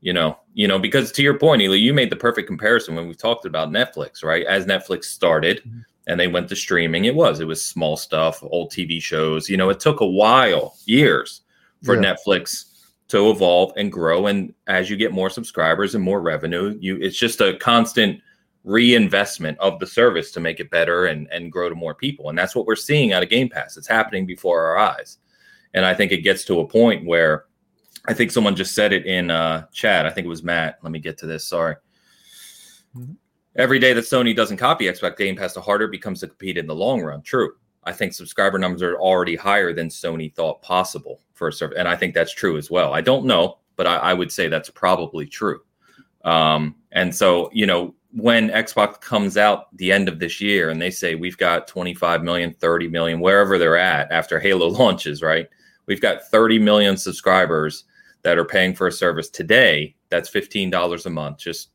you 0.00 0.14
know, 0.14 0.38
you 0.54 0.66
know, 0.66 0.78
because 0.78 1.12
to 1.12 1.22
your 1.22 1.38
point, 1.38 1.60
Eli, 1.60 1.76
you 1.76 1.92
made 1.92 2.08
the 2.08 2.16
perfect 2.16 2.48
comparison 2.48 2.94
when 2.94 3.08
we 3.08 3.14
talked 3.14 3.44
about 3.44 3.70
Netflix, 3.70 4.24
right? 4.24 4.46
As 4.46 4.64
Netflix 4.64 5.04
started, 5.04 5.58
mm-hmm 5.58 5.80
and 6.06 6.18
they 6.18 6.28
went 6.28 6.48
to 6.48 6.56
streaming. 6.56 7.04
It 7.04 7.14
was 7.14 7.40
it 7.40 7.46
was 7.46 7.64
small 7.64 7.96
stuff, 7.96 8.42
old 8.42 8.72
TV 8.72 9.00
shows. 9.00 9.48
You 9.48 9.56
know, 9.56 9.70
it 9.70 9.80
took 9.80 10.00
a 10.00 10.06
while, 10.06 10.76
years, 10.84 11.42
for 11.84 12.00
yeah. 12.00 12.14
Netflix 12.14 12.66
to 13.08 13.30
evolve 13.30 13.72
and 13.76 13.90
grow. 13.90 14.26
And 14.26 14.52
as 14.66 14.90
you 14.90 14.96
get 14.96 15.12
more 15.12 15.30
subscribers 15.30 15.94
and 15.94 16.02
more 16.02 16.20
revenue, 16.20 16.76
you 16.80 16.96
it's 16.96 17.18
just 17.18 17.40
a 17.40 17.56
constant 17.58 18.20
reinvestment 18.64 19.56
of 19.60 19.78
the 19.78 19.86
service 19.86 20.32
to 20.32 20.40
make 20.40 20.58
it 20.60 20.70
better 20.70 21.06
and 21.06 21.28
and 21.32 21.52
grow 21.52 21.68
to 21.68 21.74
more 21.74 21.94
people. 21.94 22.28
And 22.28 22.38
that's 22.38 22.54
what 22.54 22.66
we're 22.66 22.76
seeing 22.76 23.12
out 23.12 23.22
of 23.22 23.28
Game 23.28 23.48
Pass. 23.48 23.76
It's 23.76 23.88
happening 23.88 24.26
before 24.26 24.62
our 24.62 24.78
eyes. 24.78 25.18
And 25.74 25.84
I 25.84 25.94
think 25.94 26.12
it 26.12 26.18
gets 26.18 26.44
to 26.44 26.60
a 26.60 26.66
point 26.66 27.04
where 27.04 27.44
I 28.06 28.14
think 28.14 28.30
someone 28.30 28.56
just 28.56 28.74
said 28.74 28.92
it 28.92 29.04
in 29.04 29.30
uh, 29.30 29.66
chat. 29.72 30.06
I 30.06 30.10
think 30.10 30.24
it 30.24 30.28
was 30.28 30.44
Matt. 30.44 30.78
Let 30.82 30.92
me 30.92 31.00
get 31.00 31.18
to 31.18 31.26
this. 31.26 31.46
Sorry. 31.46 31.74
Mm-hmm 32.96 33.12
every 33.58 33.78
day 33.78 33.92
that 33.92 34.04
Sony 34.04 34.34
doesn't 34.34 34.56
copy 34.56 34.86
Xbox 34.86 35.16
Game 35.16 35.36
Pass, 35.36 35.54
the 35.54 35.60
harder 35.60 35.88
becomes 35.88 36.20
to 36.20 36.28
compete 36.28 36.58
in 36.58 36.66
the 36.66 36.74
long 36.74 37.02
run. 37.02 37.22
True. 37.22 37.52
I 37.84 37.92
think 37.92 38.12
subscriber 38.12 38.58
numbers 38.58 38.82
are 38.82 38.96
already 38.96 39.36
higher 39.36 39.72
than 39.72 39.88
Sony 39.88 40.34
thought 40.34 40.60
possible 40.60 41.20
for 41.34 41.48
a 41.48 41.52
service. 41.52 41.78
And 41.78 41.86
I 41.86 41.96
think 41.96 42.14
that's 42.14 42.34
true 42.34 42.56
as 42.56 42.70
well. 42.70 42.92
I 42.92 43.00
don't 43.00 43.26
know, 43.26 43.58
but 43.76 43.86
I, 43.86 43.96
I 43.96 44.14
would 44.14 44.32
say 44.32 44.48
that's 44.48 44.70
probably 44.70 45.26
true. 45.26 45.60
Um, 46.24 46.74
and 46.92 47.14
so, 47.14 47.48
you 47.52 47.66
know, 47.66 47.94
when 48.12 48.48
Xbox 48.48 49.00
comes 49.00 49.36
out 49.36 49.74
the 49.76 49.92
end 49.92 50.08
of 50.08 50.18
this 50.18 50.40
year 50.40 50.70
and 50.70 50.82
they 50.82 50.90
say 50.90 51.14
we've 51.14 51.36
got 51.36 51.68
25 51.68 52.24
million, 52.24 52.52
30 52.54 52.88
million, 52.88 53.20
wherever 53.20 53.58
they're 53.58 53.76
at 53.76 54.10
after 54.10 54.40
Halo 54.40 54.66
launches, 54.78 55.22
right? 55.22 55.48
We've 55.86 56.00
got 56.00 56.24
30 56.24 56.58
million 56.58 56.96
subscribers 56.96 57.84
that 58.22 58.38
are 58.38 58.44
paying 58.44 58.74
for 58.74 58.88
a 58.88 58.92
service 58.92 59.28
today. 59.28 59.94
That's 60.08 60.30
$15 60.30 61.06
a 61.06 61.10
month, 61.10 61.38
just 61.38 61.68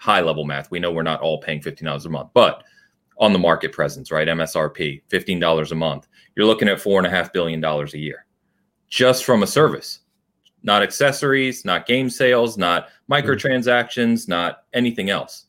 high 0.00 0.20
level 0.20 0.44
math, 0.44 0.70
we 0.70 0.78
know 0.78 0.92
we're 0.92 1.02
not 1.02 1.20
all 1.20 1.40
paying 1.40 1.60
$15 1.60 2.06
a 2.06 2.08
month, 2.08 2.30
but 2.34 2.64
on 3.18 3.32
the 3.32 3.38
market 3.38 3.72
presence, 3.72 4.10
right? 4.10 4.28
MSRP, 4.28 5.02
$15 5.10 5.72
a 5.72 5.74
month, 5.74 6.06
you're 6.36 6.46
looking 6.46 6.68
at 6.68 6.78
$4.5 6.78 7.32
billion 7.32 7.64
a 7.64 7.86
year 7.96 8.24
just 8.88 9.24
from 9.24 9.42
a 9.42 9.46
service, 9.46 10.00
not 10.62 10.82
accessories, 10.82 11.64
not 11.64 11.86
game 11.86 12.08
sales, 12.08 12.56
not 12.56 12.88
microtransactions, 13.10 14.28
not 14.28 14.64
anything 14.72 15.10
else. 15.10 15.44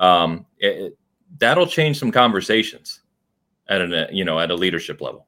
Um, 0.00 0.46
it, 0.58 0.96
that'll 1.38 1.66
change 1.66 1.98
some 1.98 2.10
conversations 2.10 3.00
at 3.68 3.80
an, 3.80 4.14
you 4.14 4.24
know, 4.24 4.38
at 4.38 4.50
a 4.50 4.54
leadership 4.54 5.00
level. 5.00 5.26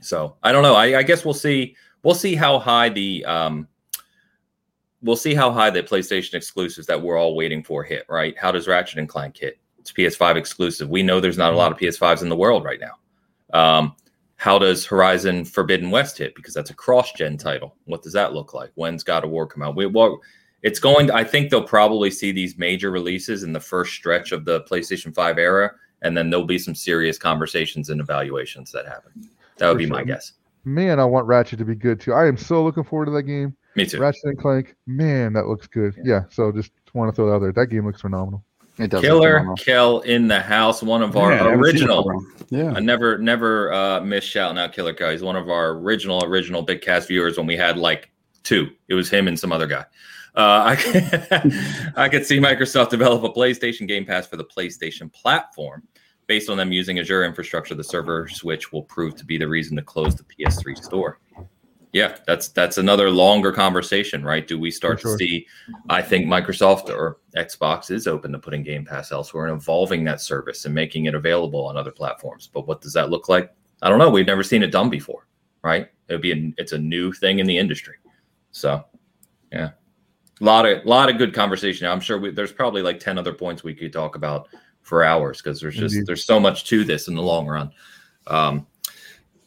So 0.00 0.36
I 0.42 0.52
don't 0.52 0.62
know. 0.62 0.74
I, 0.74 0.98
I 0.98 1.02
guess 1.02 1.24
we'll 1.24 1.34
see. 1.34 1.76
We'll 2.02 2.14
see 2.14 2.36
how 2.36 2.58
high 2.58 2.90
the 2.90 3.24
um, 3.24 3.66
we'll 5.02 5.16
see 5.16 5.34
how 5.34 5.50
high 5.52 5.70
the 5.70 5.82
PlayStation 5.82 6.34
exclusives 6.34 6.86
that 6.86 7.00
we're 7.00 7.18
all 7.18 7.34
waiting 7.34 7.62
for 7.62 7.82
hit. 7.82 8.04
Right? 8.08 8.36
How 8.38 8.52
does 8.52 8.68
Ratchet 8.68 8.98
and 8.98 9.08
Clank 9.08 9.36
hit? 9.36 9.58
It's 9.78 9.92
PS5 9.92 10.36
exclusive. 10.36 10.88
We 10.88 11.02
know 11.02 11.20
there's 11.20 11.38
not 11.38 11.52
a 11.52 11.56
lot 11.56 11.72
of 11.72 11.78
PS5s 11.78 12.22
in 12.22 12.28
the 12.28 12.36
world 12.36 12.64
right 12.64 12.80
now. 12.80 13.58
Um, 13.58 13.96
how 14.36 14.58
does 14.58 14.86
Horizon 14.86 15.44
Forbidden 15.44 15.90
West 15.90 16.18
hit? 16.18 16.34
Because 16.34 16.54
that's 16.54 16.70
a 16.70 16.74
cross-gen 16.74 17.38
title. 17.38 17.74
What 17.86 18.02
does 18.02 18.12
that 18.12 18.34
look 18.34 18.54
like? 18.54 18.70
When's 18.76 19.02
God 19.02 19.24
of 19.24 19.30
War 19.30 19.46
come 19.46 19.62
out? 19.62 19.74
We, 19.74 19.86
well, 19.86 20.20
it's 20.62 20.78
going. 20.78 21.08
To, 21.08 21.14
I 21.14 21.24
think 21.24 21.50
they'll 21.50 21.62
probably 21.62 22.10
see 22.10 22.32
these 22.32 22.56
major 22.56 22.90
releases 22.90 23.42
in 23.42 23.52
the 23.52 23.60
first 23.60 23.94
stretch 23.94 24.32
of 24.32 24.44
the 24.44 24.62
PlayStation 24.62 25.14
5 25.14 25.38
era, 25.38 25.72
and 26.02 26.16
then 26.16 26.30
there'll 26.30 26.46
be 26.46 26.58
some 26.58 26.74
serious 26.74 27.18
conversations 27.18 27.90
and 27.90 28.00
evaluations 28.00 28.70
that 28.72 28.86
happen. 28.86 29.28
That 29.56 29.68
would 29.68 29.74
For 29.74 29.78
be 29.78 29.86
my 29.86 30.04
guess. 30.04 30.32
Man, 30.64 31.00
I 31.00 31.04
want 31.04 31.26
Ratchet 31.26 31.58
to 31.58 31.64
be 31.64 31.74
good 31.74 32.00
too. 32.00 32.12
I 32.12 32.26
am 32.26 32.36
so 32.36 32.62
looking 32.62 32.84
forward 32.84 33.06
to 33.06 33.12
that 33.12 33.22
game. 33.22 33.56
Me 33.74 33.86
too. 33.86 34.00
Ratchet 34.00 34.24
and 34.24 34.38
Clank, 34.38 34.74
man, 34.86 35.32
that 35.34 35.46
looks 35.46 35.66
good. 35.66 35.94
Yeah, 36.02 36.22
so 36.30 36.50
just 36.52 36.72
want 36.94 37.10
to 37.10 37.14
throw 37.14 37.26
that 37.26 37.34
out 37.34 37.40
there. 37.40 37.52
That 37.52 37.66
game 37.66 37.86
looks 37.86 38.00
phenomenal. 38.00 38.44
It 38.78 38.90
does. 38.90 39.00
Killer 39.02 39.38
phenomenal. 39.40 39.56
Kel 39.56 40.00
in 40.00 40.28
the 40.28 40.40
house, 40.40 40.82
one 40.82 41.02
of 41.02 41.16
our 41.16 41.32
Yeah, 41.32 41.44
I 41.44 41.50
haven't 41.50 41.64
seen 41.64 41.64
it 41.64 41.68
original. 41.68 42.02
for 42.02 42.12
a 42.12 42.16
while. 42.16 42.26
Yeah. 42.50 42.72
I 42.72 42.80
never, 42.80 43.18
never 43.18 43.72
uh, 43.72 44.00
miss 44.00 44.24
shouting 44.24 44.58
out 44.58 44.72
Killer 44.72 44.94
Kel. 44.94 45.10
He's 45.10 45.22
one 45.22 45.36
of 45.36 45.48
our 45.50 45.70
original, 45.70 46.24
original 46.24 46.62
big 46.62 46.80
cast 46.80 47.08
viewers 47.08 47.36
when 47.36 47.46
we 47.46 47.56
had 47.56 47.76
like 47.76 48.10
two. 48.42 48.70
It 48.88 48.94
was 48.94 49.10
him 49.10 49.28
and 49.28 49.38
some 49.38 49.52
other 49.52 49.66
guy. 49.66 49.84
Uh, 50.34 50.76
I, 50.76 51.92
I 52.04 52.08
could 52.08 52.24
see 52.24 52.38
Microsoft 52.38 52.90
develop 52.90 53.24
a 53.24 53.28
PlayStation 53.30 53.88
Game 53.88 54.04
Pass 54.04 54.26
for 54.26 54.36
the 54.36 54.44
PlayStation 54.44 55.12
platform. 55.12 55.82
Based 56.28 56.50
on 56.50 56.58
them 56.58 56.70
using 56.72 56.98
Azure 56.98 57.24
infrastructure, 57.24 57.74
the 57.74 57.82
server 57.82 58.28
switch 58.28 58.70
will 58.70 58.82
prove 58.82 59.16
to 59.16 59.24
be 59.24 59.38
the 59.38 59.48
reason 59.48 59.76
to 59.76 59.82
close 59.82 60.14
the 60.14 60.24
PS3 60.24 60.76
store. 60.76 61.18
Yeah, 61.92 62.16
that's 62.26 62.48
that's 62.48 62.76
another 62.76 63.10
longer 63.10 63.50
conversation, 63.50 64.22
right? 64.22 64.46
Do 64.46 64.58
we 64.58 64.70
start 64.70 65.00
sure. 65.00 65.16
to 65.16 65.18
see? 65.18 65.46
I 65.88 66.02
think 66.02 66.26
Microsoft 66.26 66.90
or 66.90 67.18
Xbox 67.34 67.90
is 67.90 68.06
open 68.06 68.32
to 68.32 68.38
putting 68.38 68.62
Game 68.62 68.84
Pass 68.84 69.10
elsewhere 69.10 69.46
and 69.46 69.60
evolving 69.60 70.04
that 70.04 70.20
service 70.20 70.66
and 70.66 70.74
making 70.74 71.06
it 71.06 71.14
available 71.14 71.64
on 71.64 71.76
other 71.78 71.90
platforms. 71.90 72.48
But 72.52 72.66
what 72.66 72.82
does 72.82 72.92
that 72.92 73.08
look 73.08 73.28
like? 73.30 73.54
I 73.80 73.88
don't 73.88 73.98
know. 73.98 74.10
We've 74.10 74.26
never 74.26 74.42
seen 74.42 74.62
it 74.62 74.70
done 74.70 74.90
before, 74.90 75.28
right? 75.62 75.88
It'd 76.08 76.20
be 76.20 76.32
a, 76.32 76.52
it's 76.58 76.72
a 76.72 76.78
new 76.78 77.12
thing 77.12 77.38
in 77.38 77.46
the 77.46 77.56
industry. 77.56 77.96
So, 78.50 78.84
yeah, 79.50 79.70
a 80.40 80.44
lot 80.44 80.66
of 80.66 80.84
a 80.84 80.88
lot 80.88 81.08
of 81.08 81.16
good 81.16 81.32
conversation. 81.32 81.86
I'm 81.86 82.00
sure 82.00 82.18
we, 82.18 82.30
there's 82.30 82.52
probably 82.52 82.82
like 82.82 83.00
ten 83.00 83.16
other 83.16 83.32
points 83.32 83.64
we 83.64 83.74
could 83.74 83.92
talk 83.92 84.14
about 84.14 84.48
for 84.82 85.04
hours 85.04 85.40
because 85.40 85.60
there's 85.60 85.76
just 85.76 85.94
Indeed. 85.94 86.06
there's 86.06 86.24
so 86.24 86.38
much 86.38 86.64
to 86.64 86.84
this 86.84 87.08
in 87.08 87.14
the 87.14 87.22
long 87.22 87.46
run. 87.46 87.70
Um, 88.26 88.66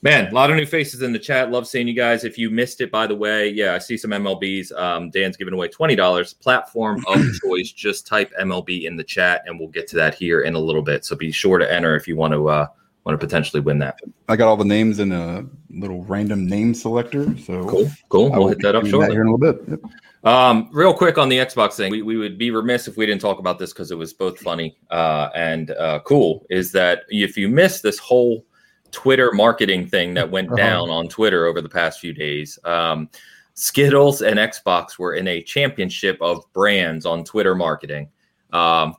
man, 0.01 0.27
a 0.31 0.33
lot 0.33 0.49
of 0.49 0.55
new 0.55 0.65
faces 0.65 1.01
in 1.01 1.13
the 1.13 1.19
chat. 1.19 1.51
Love 1.51 1.67
seeing 1.67 1.87
you 1.87 1.93
guys. 1.93 2.23
If 2.23 2.37
you 2.37 2.49
missed 2.49 2.81
it, 2.81 2.91
by 2.91 3.07
the 3.07 3.15
way, 3.15 3.49
yeah, 3.49 3.73
I 3.73 3.77
see 3.77 3.97
some 3.97 4.11
MLBs. 4.11 4.71
Um, 4.77 5.09
Dan's 5.09 5.37
giving 5.37 5.53
away 5.53 5.67
twenty 5.67 5.95
dollars. 5.95 6.33
Platform 6.33 7.03
of 7.07 7.21
choice. 7.43 7.71
Just 7.71 8.07
type 8.07 8.31
MLB 8.39 8.83
in 8.85 8.95
the 8.97 9.03
chat, 9.03 9.43
and 9.45 9.59
we'll 9.59 9.69
get 9.69 9.87
to 9.89 9.95
that 9.97 10.15
here 10.15 10.41
in 10.41 10.55
a 10.55 10.59
little 10.59 10.81
bit. 10.81 11.05
So 11.05 11.15
be 11.15 11.31
sure 11.31 11.57
to 11.57 11.71
enter 11.71 11.95
if 11.95 12.07
you 12.07 12.15
want 12.15 12.33
to 12.33 12.47
uh, 12.49 12.67
want 13.05 13.19
to 13.19 13.25
potentially 13.25 13.61
win 13.61 13.79
that. 13.79 13.99
I 14.29 14.35
got 14.35 14.47
all 14.47 14.57
the 14.57 14.65
names 14.65 14.99
in 14.99 15.11
a 15.11 15.45
little 15.69 16.03
random 16.03 16.45
name 16.47 16.73
selector. 16.73 17.35
So 17.39 17.65
Cool, 17.65 17.89
cool. 18.09 18.33
I 18.33 18.37
We'll 18.37 18.47
hit 18.49 18.59
that 18.61 18.75
up 18.75 18.85
shortly. 18.85 19.13
here 19.15 19.21
in 19.21 19.27
a 19.27 19.35
little 19.35 19.53
bit. 19.53 19.69
Yep. 19.69 19.79
Um, 20.23 20.69
real 20.71 20.93
quick 20.93 21.17
on 21.17 21.29
the 21.29 21.37
Xbox 21.37 21.73
thing, 21.73 21.89
we, 21.89 22.03
we 22.03 22.15
would 22.15 22.37
be 22.37 22.51
remiss 22.51 22.87
if 22.87 22.95
we 22.95 23.07
didn't 23.07 23.21
talk 23.21 23.39
about 23.39 23.57
this 23.57 23.73
because 23.73 23.89
it 23.89 23.97
was 23.97 24.13
both 24.13 24.37
funny 24.39 24.77
uh, 24.91 25.29
and 25.33 25.71
uh, 25.71 25.99
cool. 26.05 26.45
Is 26.51 26.71
that 26.73 27.05
if 27.09 27.35
you 27.37 27.49
miss 27.49 27.81
this 27.81 27.97
whole 27.97 28.45
Twitter 28.91 29.31
marketing 29.33 29.87
thing 29.87 30.13
that 30.13 30.29
went 30.29 30.47
Uh-huh. 30.47 30.57
down 30.57 30.89
on 30.89 31.07
Twitter 31.07 31.45
over 31.45 31.61
the 31.61 31.69
past 31.69 31.99
few 31.99 32.13
days, 32.13 32.59
um, 32.65 33.09
Skittles 33.53 34.21
and 34.21 34.37
Xbox 34.39 34.97
were 34.97 35.13
in 35.15 35.27
a 35.27 35.41
championship 35.41 36.17
of 36.21 36.43
brands 36.53 37.05
on 37.05 37.23
Twitter 37.23 37.55
marketing. 37.55 38.09
Um, 38.53 38.95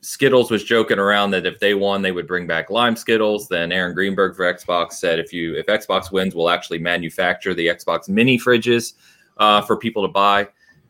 Skittles 0.00 0.50
was 0.50 0.62
joking 0.62 0.98
around 0.98 1.32
that 1.32 1.46
if 1.46 1.58
they 1.58 1.74
won, 1.74 2.02
they 2.02 2.12
would 2.12 2.26
bring 2.28 2.46
back 2.46 2.70
Lime 2.70 2.94
Skittles. 2.96 3.48
Then 3.48 3.72
Aaron 3.72 3.94
Greenberg 3.94 4.36
for 4.36 4.44
Xbox 4.52 4.92
said, 4.92 5.18
if 5.18 5.32
you 5.32 5.56
if 5.56 5.66
Xbox 5.66 6.12
wins, 6.12 6.34
we'll 6.34 6.50
actually 6.50 6.78
manufacture 6.78 7.54
the 7.54 7.66
Xbox 7.66 8.08
mini 8.08 8.38
fridges 8.38 8.94
uh, 9.38 9.62
for 9.62 9.76
people 9.76 10.06
to 10.06 10.12
buy 10.12 10.48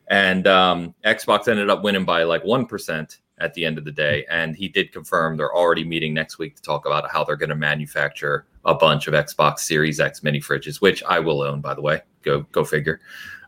and 0.08 0.46
um, 0.46 0.94
Xbox 1.04 1.48
ended 1.48 1.68
up 1.68 1.82
winning 1.82 2.04
by 2.04 2.22
like 2.22 2.44
one 2.44 2.66
percent 2.66 3.18
at 3.38 3.52
the 3.54 3.64
end 3.64 3.78
of 3.78 3.84
the 3.84 3.92
day. 3.92 4.24
And 4.30 4.56
he 4.56 4.68
did 4.68 4.92
confirm 4.92 5.36
they're 5.36 5.54
already 5.54 5.84
meeting 5.84 6.14
next 6.14 6.38
week 6.38 6.56
to 6.56 6.62
talk 6.62 6.86
about 6.86 7.10
how 7.10 7.22
they're 7.24 7.36
going 7.36 7.50
to 7.50 7.54
manufacture 7.56 8.46
a 8.64 8.74
bunch 8.74 9.06
of 9.06 9.14
Xbox 9.14 9.60
Series 9.60 10.00
X 10.00 10.22
mini 10.22 10.40
fridges, 10.40 10.80
which 10.80 11.02
I 11.04 11.18
will 11.20 11.42
own, 11.42 11.60
by 11.60 11.74
the 11.74 11.82
way. 11.82 12.00
Go 12.22 12.40
go 12.52 12.64
figure. 12.64 13.00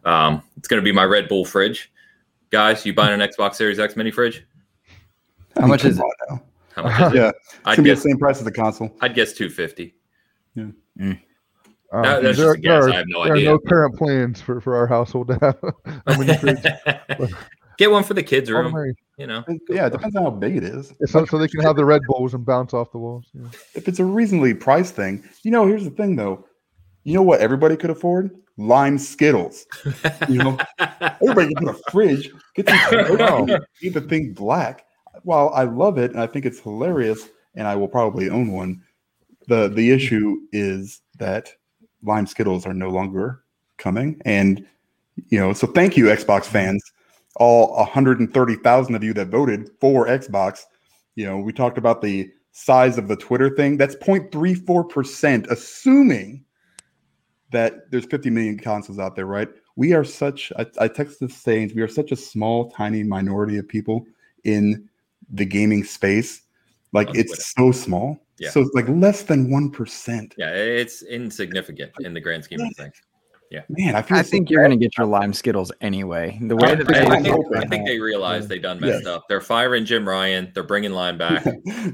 Um, 0.05 0.43
it's 0.57 0.69
going 0.69 0.81
to 0.81 0.85
be 0.85 0.93
my 0.93 1.05
Red 1.05 1.29
Bull 1.29 1.45
fridge, 1.45 1.91
guys. 2.51 2.85
You 2.87 2.95
buying 2.95 3.21
an 3.21 3.29
Xbox 3.29 3.55
Series 3.57 3.79
X 3.79 3.97
mini 3.97 4.11
fridge? 4.11 4.45
How 5.59 5.67
much 5.67 5.85
is 5.85 5.99
it? 5.99 6.05
now. 6.31 6.43
How 6.77 6.83
much 6.85 7.01
is 7.01 7.13
it? 7.13 7.17
Yeah, 7.17 7.29
it's 7.31 7.55
I'd 7.65 7.77
gonna 7.77 7.83
be 7.89 7.91
the 7.91 7.97
same 7.97 8.19
price 8.19 8.39
as 8.39 8.45
the 8.45 8.53
console. 8.53 8.95
I'd 9.01 9.15
guess 9.15 9.33
two 9.33 9.51
fifty. 9.51 9.95
Um, 10.57 10.77
That- 11.91 12.23
that's 12.23 12.37
there, 12.39 12.55
just 12.55 12.59
a 12.59 12.61
guess. 12.61 12.63
there 12.63 12.83
I 12.83 12.87
are, 12.87 12.93
have 12.93 13.05
no 13.09 13.25
there 13.25 13.35
idea. 13.35 13.49
are 13.51 13.53
no 13.55 13.59
current 13.59 13.97
plans 13.97 14.41
for, 14.41 14.61
for 14.61 14.77
our 14.77 14.87
household 14.87 15.29
to 15.29 15.39
have 15.41 15.59
a 16.07 16.19
mini 16.19 16.37
fridge. 16.37 17.33
Get 17.79 17.91
one 17.91 18.05
for 18.05 18.15
the 18.15 18.23
kids' 18.23 18.51
All 18.51 18.63
the 18.63 18.71
room. 18.71 18.95
Merry. 19.19 19.31
You 19.31 19.45
know, 19.49 19.59
Yeah, 19.69 19.87
it 19.87 19.93
depends 19.93 20.17
on 20.17 20.25
how 20.25 20.31
big 20.31 20.57
it 20.57 20.65
is. 20.65 20.93
So, 21.07 21.25
so 21.25 21.39
they 21.39 21.49
can 21.49 21.61
have 21.61 21.77
the 21.77 21.85
Red 21.85 22.03
Bulls 22.07 22.35
and 22.35 22.45
bounce 22.45 22.75
off 22.75 22.93
the 22.93 22.99
walls. 22.99 23.27
Yeah. 23.35 23.49
If 23.75 23.89
it's 23.89 23.99
a 23.99 24.05
reasonably 24.05 24.55
priced 24.55 24.95
thing, 24.95 25.25
you 25.43 25.51
know, 25.51 25.67
here's 25.67 25.85
the 25.85 25.91
thing 25.91 26.17
though. 26.17 26.45
You 27.05 27.15
know 27.15 27.23
what 27.23 27.41
everybody 27.41 27.77
could 27.77 27.91
afford? 27.91 28.31
Lime 28.57 28.99
Skittles. 28.99 29.67
You 30.29 30.39
know, 30.39 30.59
everybody 31.23 31.55
can 31.55 31.67
put 31.67 31.75
a 31.75 31.91
fridge, 31.91 32.31
get 32.55 32.69
some 32.69 33.47
keep 33.81 33.95
the 33.95 34.01
thing 34.01 34.33
black. 34.33 34.85
While 35.23 35.51
I 35.55 35.63
love 35.65 35.99
it 35.99 36.11
and 36.11 36.21
I 36.21 36.27
think 36.27 36.45
it's 36.45 36.61
hilarious, 36.61 37.29
and 37.55 37.67
I 37.67 37.75
will 37.77 37.89
probably 37.89 38.29
own 38.29 38.53
one, 38.53 38.83
the 39.47 39.69
the 39.69 39.91
issue 39.91 40.39
is 40.53 41.01
that 41.19 41.53
lime 42.03 42.27
Skittles 42.27 42.67
are 42.67 42.75
no 42.75 42.91
longer 42.91 43.43
coming. 43.79 44.21
And 44.25 44.67
you 45.29 45.39
know, 45.39 45.53
so 45.53 45.67
thank 45.67 45.97
you, 45.97 46.07
Xbox 46.07 46.45
fans, 46.45 46.83
all 47.39 47.75
130,000 47.77 48.95
of 48.95 49.05
you 49.05 49.15
that 49.15 49.29
voted 49.29 49.71
for 49.81 50.07
Xbox. 50.07 50.63
You 51.15 51.27
know, 51.27 51.39
we 51.39 51.53
talked 51.53 51.79
about 51.79 52.03
the 52.03 52.31
size 52.53 52.99
of 52.99 53.09
the 53.09 53.17
Twitter 53.17 53.51
thing. 53.51 53.77
That's 53.77 53.95
0.34%, 53.97 55.49
assuming 55.51 56.45
that 57.51 57.91
there's 57.91 58.05
50 58.07 58.31
million 58.31 58.59
consoles 58.59 58.99
out 58.99 59.17
there, 59.17 59.27
right? 59.27 59.49
We 59.77 59.93
are 59.95 60.05
such, 60.05 60.53
I, 60.57 60.67
I 60.81 60.89
texted 60.89 61.31
saying 61.31 61.73
we 61.75 61.83
are 61.83 61.89
such 61.89 62.13
a 62.13 62.17
small, 62.17 62.71
tiny 62.71 63.03
minority 63.05 63.59
of 63.59 63.69
people 63.69 64.05
in 64.45 64.89
the 65.31 65.45
gaming 65.45 65.85
space. 65.85 66.43
Like 66.93 67.09
it's 67.15 67.53
so 67.55 67.71
small. 67.71 68.19
Yeah. 68.39 68.51
So 68.51 68.61
it's 68.61 68.75
like 68.75 68.89
less 68.89 69.23
than 69.23 69.49
1%. 69.49 70.33
yeah, 70.37 70.53
it's 70.53 71.03
insignificant 71.03 71.93
in 72.01 72.15
the 72.15 72.21
grand 72.21 72.45
scheme 72.45 72.61
of 72.61 72.75
things. 72.77 72.95
Yeah, 73.51 73.63
man, 73.71 73.95
I 73.97 74.03
feel 74.03 74.19
I 74.19 74.23
so 74.23 74.29
think 74.31 74.51
you're 74.51 74.61
going 74.63 74.79
to 74.79 74.85
get 74.85 74.97
your 74.99 75.07
lime 75.07 75.33
Skittles 75.33 75.73
anyway. 75.81 76.39
The 76.43 76.55
way 76.55 76.73
I, 76.73 76.75
that 76.75 76.89
I- 76.91 76.93
they 76.93 77.07
I 77.11 77.23
think. 77.23 77.57
I 77.57 77.65
think 77.67 77.87
they 77.87 77.99
realize 77.99 78.47
they 78.47 78.59
done 78.59 78.79
messed 78.81 79.07
up. 79.07 79.25
They're 79.29 79.41
firing 79.41 79.85
Jim 79.87 80.07
Ryan. 80.07 80.51
They're 80.55 80.63
bringing 80.63 80.93
line 80.93 81.17
back. 81.19 81.47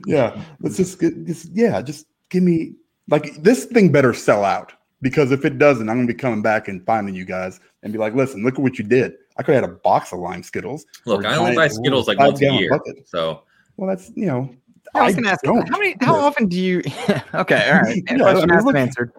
yeah, 0.06 0.42
let's 0.60 0.76
just 0.76 0.98
get 1.00 1.24
just 1.26 1.50
yeah, 1.52 1.80
just 1.80 2.06
give 2.30 2.42
me 2.42 2.72
like 3.08 3.36
this 3.42 3.66
thing 3.66 3.92
better 3.92 4.12
sell 4.14 4.44
out 4.44 4.72
because 5.02 5.30
if 5.30 5.44
it 5.44 5.58
doesn't, 5.58 5.88
I'm 5.88 5.96
gonna 5.96 6.08
be 6.08 6.14
coming 6.14 6.42
back 6.42 6.66
and 6.68 6.84
finding 6.84 7.14
you 7.14 7.24
guys 7.24 7.60
and 7.82 7.92
be 7.92 7.98
like, 7.98 8.14
listen, 8.14 8.42
look 8.42 8.54
at 8.54 8.60
what 8.60 8.78
you 8.78 8.84
did. 8.84 9.12
I 9.36 9.42
could 9.42 9.54
have 9.54 9.62
had 9.64 9.70
a 9.70 9.74
box 9.74 10.12
of 10.12 10.18
lime 10.20 10.42
Skittles. 10.42 10.86
Look, 11.06 11.24
I 11.24 11.36
only 11.36 11.54
buy 11.54 11.68
Skittles 11.68 12.08
like 12.08 12.18
once 12.18 12.40
a 12.40 12.52
year. 12.52 12.70
bucket. 12.70 13.06
So 13.08 13.42
Well, 13.76 13.88
that's 13.88 14.10
you 14.16 14.26
know, 14.26 14.54
I 14.94 15.06
was 15.06 15.14
going 15.14 15.24
to 15.24 15.30
ask 15.30 15.42
don't. 15.42 15.68
how 15.68 15.78
many, 15.78 15.96
how 16.00 16.14
often 16.16 16.46
do 16.48 16.58
you? 16.60 16.78
okay, 17.34 17.70
all 17.70 17.80
right. 17.82 18.02
Yeah, 18.10 18.16
Question 18.18 18.20
I 18.26 18.34
mean, 18.34 18.50
asked 18.50 18.66
look- 18.66 18.76
and 18.76 18.88
answered. 18.88 19.12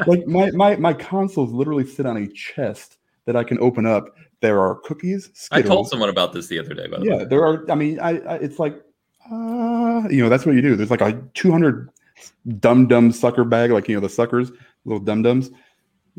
like 0.06 0.26
my 0.26 0.50
my 0.52 0.76
my 0.76 0.92
consoles 0.92 1.52
literally 1.52 1.86
sit 1.86 2.06
on 2.06 2.16
a 2.16 2.26
chest 2.28 2.98
that 3.24 3.36
I 3.36 3.44
can 3.44 3.58
open 3.60 3.86
up. 3.86 4.14
There 4.42 4.60
are 4.60 4.76
cookies, 4.76 5.30
I 5.50 5.60
Skittles. 5.60 5.66
told 5.74 5.88
someone 5.88 6.08
about 6.10 6.32
this 6.32 6.46
the 6.46 6.58
other 6.58 6.74
day. 6.74 6.86
By 6.86 6.98
the 6.98 7.04
yeah, 7.06 7.16
way, 7.16 7.24
there 7.24 7.44
are. 7.44 7.68
I 7.70 7.74
mean, 7.74 7.98
I, 8.00 8.18
I 8.20 8.34
it's 8.36 8.58
like, 8.58 8.74
uh, 9.32 10.02
you 10.10 10.22
know, 10.22 10.28
that's 10.28 10.44
what 10.46 10.54
you 10.54 10.62
do. 10.62 10.76
There's 10.76 10.90
like 10.90 11.00
a 11.00 11.20
200 11.34 11.88
dum 12.60 12.86
dum 12.86 13.10
sucker 13.12 13.44
bag, 13.44 13.70
like 13.70 13.88
you 13.88 13.94
know 13.96 14.00
the 14.00 14.08
suckers, 14.10 14.52
little 14.84 15.02
dum 15.02 15.22
dums, 15.22 15.50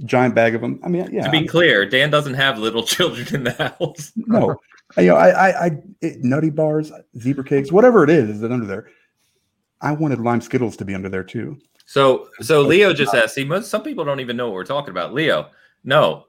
giant 0.04 0.34
bag 0.36 0.56
of 0.56 0.62
them. 0.62 0.80
I 0.84 0.90
mean, 0.90 1.08
yeah. 1.12 1.26
to 1.26 1.32
be 1.32 1.38
I'm- 1.38 1.48
clear, 1.48 1.86
Dan 1.86 2.10
doesn't 2.10 2.34
have 2.34 2.58
little 2.58 2.84
children 2.84 3.28
in 3.34 3.44
the 3.44 3.52
house. 3.80 4.12
no, 4.16 4.52
I- 4.52 4.56
you 4.98 5.10
know, 5.10 5.16
I, 5.16 5.30
I, 5.30 5.66
I 5.66 5.72
it, 6.02 6.24
nutty 6.24 6.50
bars, 6.50 6.92
zebra 7.20 7.44
cakes, 7.44 7.72
whatever 7.72 8.04
it 8.04 8.10
is, 8.10 8.30
is 8.30 8.44
it 8.44 8.52
under 8.52 8.66
there? 8.66 8.90
I 9.82 9.92
wanted 9.92 10.20
lime 10.20 10.42
Skittles 10.42 10.76
to 10.78 10.86
be 10.86 10.96
under 10.96 11.10
there 11.10 11.24
too. 11.24 11.58
So, 11.86 12.30
so 12.42 12.62
Leo 12.62 12.94
just 12.94 13.14
asked. 13.14 13.36
See, 13.36 13.46
most 13.46 13.70
some 13.70 13.84
people 13.84 14.04
don't 14.04 14.20
even 14.20 14.36
know 14.36 14.48
what 14.48 14.54
we're 14.56 14.66
talking 14.66 14.90
about. 14.90 15.14
Leo, 15.14 15.50
no, 15.84 16.26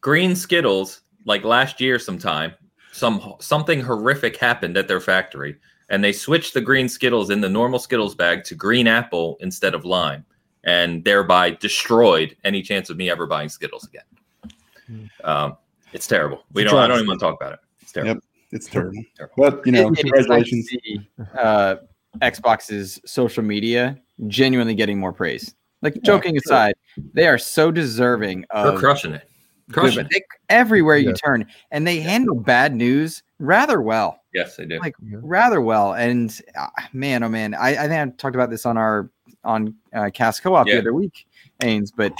green 0.00 0.34
Skittles. 0.36 1.00
Like 1.24 1.44
last 1.44 1.80
year, 1.80 1.98
sometime, 1.98 2.52
some 2.92 3.34
something 3.40 3.80
horrific 3.80 4.36
happened 4.36 4.76
at 4.76 4.88
their 4.88 5.00
factory, 5.00 5.56
and 5.88 6.02
they 6.02 6.12
switched 6.12 6.54
the 6.54 6.60
green 6.60 6.88
Skittles 6.88 7.30
in 7.30 7.40
the 7.40 7.48
normal 7.48 7.78
Skittles 7.78 8.14
bag 8.14 8.44
to 8.44 8.54
green 8.54 8.86
apple 8.86 9.36
instead 9.40 9.74
of 9.74 9.84
lime. 9.84 10.24
and 10.64 11.04
thereby 11.04 11.50
destroyed 11.50 12.36
any 12.44 12.62
chance 12.62 12.90
of 12.90 12.96
me 12.96 13.10
ever 13.10 13.26
buying 13.26 13.48
Skittles 13.48 13.86
again. 13.88 15.10
Um, 15.24 15.56
it's 15.92 16.06
terrible. 16.06 16.44
We 16.52 16.64
don't. 16.64 16.76
I 16.76 16.86
don't 16.86 16.98
even 16.98 17.08
want 17.08 17.20
to 17.20 17.26
talk 17.26 17.40
about 17.40 17.54
it. 17.54 17.60
It's 17.88 17.92
terrible. 17.94 18.14
Yep. 18.14 18.22
It's 18.52 18.66
terrible. 18.70 19.02
Terrible. 19.16 19.34
But 19.38 19.66
you 19.66 19.72
know, 19.72 19.88
It- 19.92 20.00
it 20.04 20.12
is 20.18 20.26
nice 20.26 20.50
to 20.50 20.62
see, 20.62 21.08
uh, 21.38 21.76
Xbox's 22.22 23.00
social 23.06 23.42
media 23.42 23.98
genuinely 24.26 24.74
getting 24.74 24.98
more 24.98 25.12
praise. 25.12 25.54
Like 25.82 25.94
Yeah, 25.96 26.00
joking 26.02 26.34
sure. 26.34 26.40
aside, 26.44 26.74
they 27.14 27.26
are 27.28 27.38
so 27.38 27.70
deserving 27.70 28.44
They're 28.52 28.72
of 28.72 28.78
crushing 28.78 29.12
it. 29.14 29.28
Crushing 29.72 30.00
it. 30.06 30.08
they- 30.10 30.22
everywhere 30.48 30.96
you 30.96 31.12
turn, 31.12 31.46
and 31.70 31.86
they 31.86 32.00
handle 32.00 32.34
bad 32.34 32.74
news 32.74 33.22
rather 33.38 33.80
well. 33.80 34.20
Yes, 34.34 34.56
they 34.56 34.64
do. 34.66 34.78
Like 34.80 34.94
Yeah. 35.02 35.18
rather 35.22 35.60
well. 35.60 35.94
And 35.94 36.38
uh, 36.58 36.66
man, 36.92 37.22
oh 37.22 37.28
man, 37.28 37.54
I, 37.54 37.84
I 37.84 37.88
think 37.88 37.92
I 37.92 38.16
talked 38.16 38.34
about 38.34 38.50
this 38.50 38.66
on 38.66 38.76
our 38.76 39.10
on 39.44 39.74
uh, 39.94 40.10
Cast 40.12 40.42
Co-op 40.42 40.66
Yeah. 40.66 40.74
the 40.74 40.80
other 40.80 40.94
week, 40.94 41.26
Ains, 41.62 41.90
but 41.96 42.12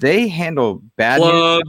they 0.00 0.26
handle 0.28 0.82
bad 0.96 1.20
news. 1.20 1.62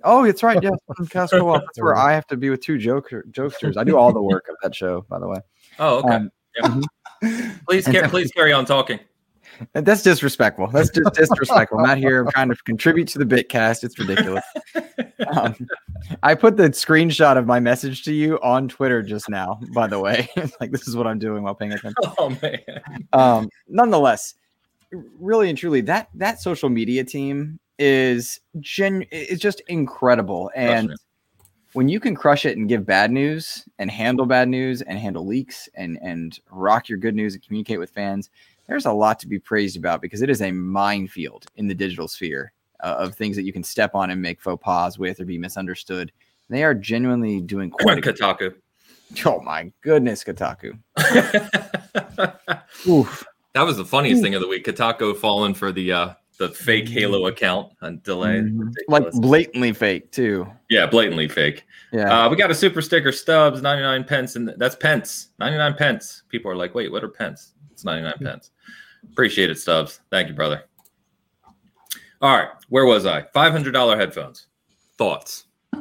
Plug. 0.00 0.12
Oh, 0.12 0.24
it's 0.24 0.42
right. 0.42 0.62
Yes, 0.62 0.78
on 0.98 1.06
Cast 1.06 1.32
Co-op. 1.32 1.62
That's 1.62 1.80
where 1.80 1.96
I 1.96 2.12
have 2.12 2.26
to 2.28 2.36
be 2.36 2.50
with 2.50 2.60
two 2.60 2.78
joker 2.78 3.24
jokesters. 3.30 3.76
I 3.76 3.84
do 3.84 3.96
all 3.96 4.12
the 4.12 4.22
work 4.22 4.46
of 4.48 4.56
that 4.62 4.74
show, 4.74 5.04
by 5.08 5.18
the 5.18 5.28
way. 5.28 5.38
Oh, 5.78 5.98
okay. 5.98 6.28
Um, 6.62 6.84
please, 7.68 7.86
ca- 7.86 8.08
please 8.08 8.30
carry 8.32 8.52
on 8.52 8.64
talking. 8.64 9.00
That's 9.72 10.02
disrespectful. 10.02 10.68
That's 10.68 10.90
just 10.90 11.12
disrespectful. 11.14 11.78
I'm 11.78 11.86
not 11.86 11.98
here. 11.98 12.24
I'm 12.24 12.30
trying 12.30 12.48
to 12.48 12.56
contribute 12.64 13.08
to 13.08 13.18
the 13.18 13.26
Big 13.26 13.48
Cast. 13.48 13.84
It's 13.84 13.98
ridiculous. 13.98 14.44
Um, 15.34 15.54
I 16.22 16.34
put 16.34 16.56
the 16.56 16.70
screenshot 16.70 17.36
of 17.36 17.46
my 17.46 17.60
message 17.60 18.02
to 18.04 18.12
you 18.12 18.40
on 18.40 18.68
Twitter 18.68 19.02
just 19.02 19.28
now. 19.28 19.60
By 19.74 19.86
the 19.86 19.98
way, 19.98 20.28
like 20.60 20.70
this 20.70 20.88
is 20.88 20.96
what 20.96 21.06
I'm 21.06 21.18
doing 21.18 21.42
while 21.42 21.54
paying 21.54 21.72
attention. 21.72 21.94
Oh 22.18 22.36
man. 22.42 22.58
Um, 23.12 23.48
nonetheless, 23.68 24.34
really 25.18 25.50
and 25.50 25.58
truly, 25.58 25.82
that 25.82 26.08
that 26.14 26.40
social 26.40 26.68
media 26.68 27.04
team 27.04 27.58
is 27.80 28.38
gen 28.60 29.02
is 29.10 29.40
just 29.40 29.62
incredible. 29.66 30.50
And 30.54 30.94
when 31.72 31.88
you 31.88 31.98
can 31.98 32.14
crush 32.14 32.44
it 32.44 32.58
and 32.58 32.68
give 32.68 32.84
bad 32.84 33.10
news 33.10 33.64
and 33.78 33.90
handle 33.90 34.26
bad 34.26 34.48
news 34.48 34.82
and 34.82 34.98
handle 34.98 35.26
leaks 35.26 35.68
and 35.74 35.98
and 36.02 36.38
rock 36.50 36.88
your 36.88 36.98
good 36.98 37.16
news 37.16 37.34
and 37.34 37.42
communicate 37.42 37.80
with 37.80 37.90
fans, 37.90 38.28
there's 38.66 38.86
a 38.86 38.92
lot 38.92 39.18
to 39.20 39.26
be 39.26 39.38
praised 39.38 39.76
about 39.76 40.02
because 40.02 40.20
it 40.20 40.30
is 40.30 40.42
a 40.42 40.52
minefield 40.52 41.46
in 41.56 41.66
the 41.66 41.74
digital 41.74 42.06
sphere 42.06 42.52
uh, 42.84 42.96
of 42.98 43.14
things 43.14 43.34
that 43.34 43.44
you 43.44 43.52
can 43.52 43.64
step 43.64 43.94
on 43.94 44.10
and 44.10 44.20
make 44.20 44.40
faux 44.42 44.62
pas 44.62 44.98
with 44.98 45.18
or 45.18 45.24
be 45.24 45.38
misunderstood. 45.38 46.12
They 46.50 46.62
are 46.64 46.74
genuinely 46.74 47.40
doing 47.40 47.70
quite. 47.70 48.02
Kotaku. 48.02 48.54
Oh 49.24 49.40
my 49.40 49.72
goodness, 49.80 50.22
Kotaku. 50.22 50.78
Oof. 52.86 53.26
that 53.54 53.62
was 53.62 53.76
the 53.76 53.84
funniest 53.84 54.22
thing 54.22 54.34
of 54.34 54.42
the 54.42 54.48
week. 54.48 54.64
Kotaku 54.66 55.16
falling 55.16 55.54
for 55.54 55.72
the 55.72 55.92
uh 55.92 56.14
the 56.40 56.48
fake 56.48 56.88
Halo 56.88 57.26
account 57.26 57.70
and 57.82 58.02
delay. 58.02 58.38
Mhm. 58.40 58.72
Like 58.88 59.10
blatantly 59.12 59.74
fake 59.74 60.10
too. 60.10 60.50
yeah, 60.70 60.86
blatantly 60.86 61.28
fake. 61.28 61.66
Yeah. 61.92 62.24
Uh, 62.24 62.30
we 62.30 62.36
got 62.36 62.50
a 62.50 62.54
super 62.54 62.80
sticker 62.80 63.12
stubs, 63.12 63.60
99 63.60 64.04
pence, 64.04 64.36
and 64.36 64.54
that's 64.56 64.74
pence, 64.74 65.28
99 65.38 65.74
pence. 65.74 66.22
People 66.30 66.50
are 66.50 66.56
like, 66.56 66.74
wait, 66.74 66.90
what 66.90 67.04
are 67.04 67.08
pence? 67.08 67.52
It's 67.70 67.84
99 67.84 68.14
pence. 68.22 68.52
Appreciate 69.12 69.50
it, 69.50 69.58
stubs. 69.58 70.00
Thank 70.10 70.28
you, 70.28 70.34
brother. 70.34 70.64
All 72.22 72.34
right, 72.34 72.48
where 72.70 72.86
was 72.86 73.04
I? 73.04 73.20
$500 73.34 73.98
headphones. 73.98 74.46
Thoughts? 74.96 75.44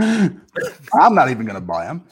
I'm 0.00 1.14
not 1.14 1.30
even 1.30 1.46
gonna 1.46 1.60
buy 1.60 1.84
them. 1.86 2.04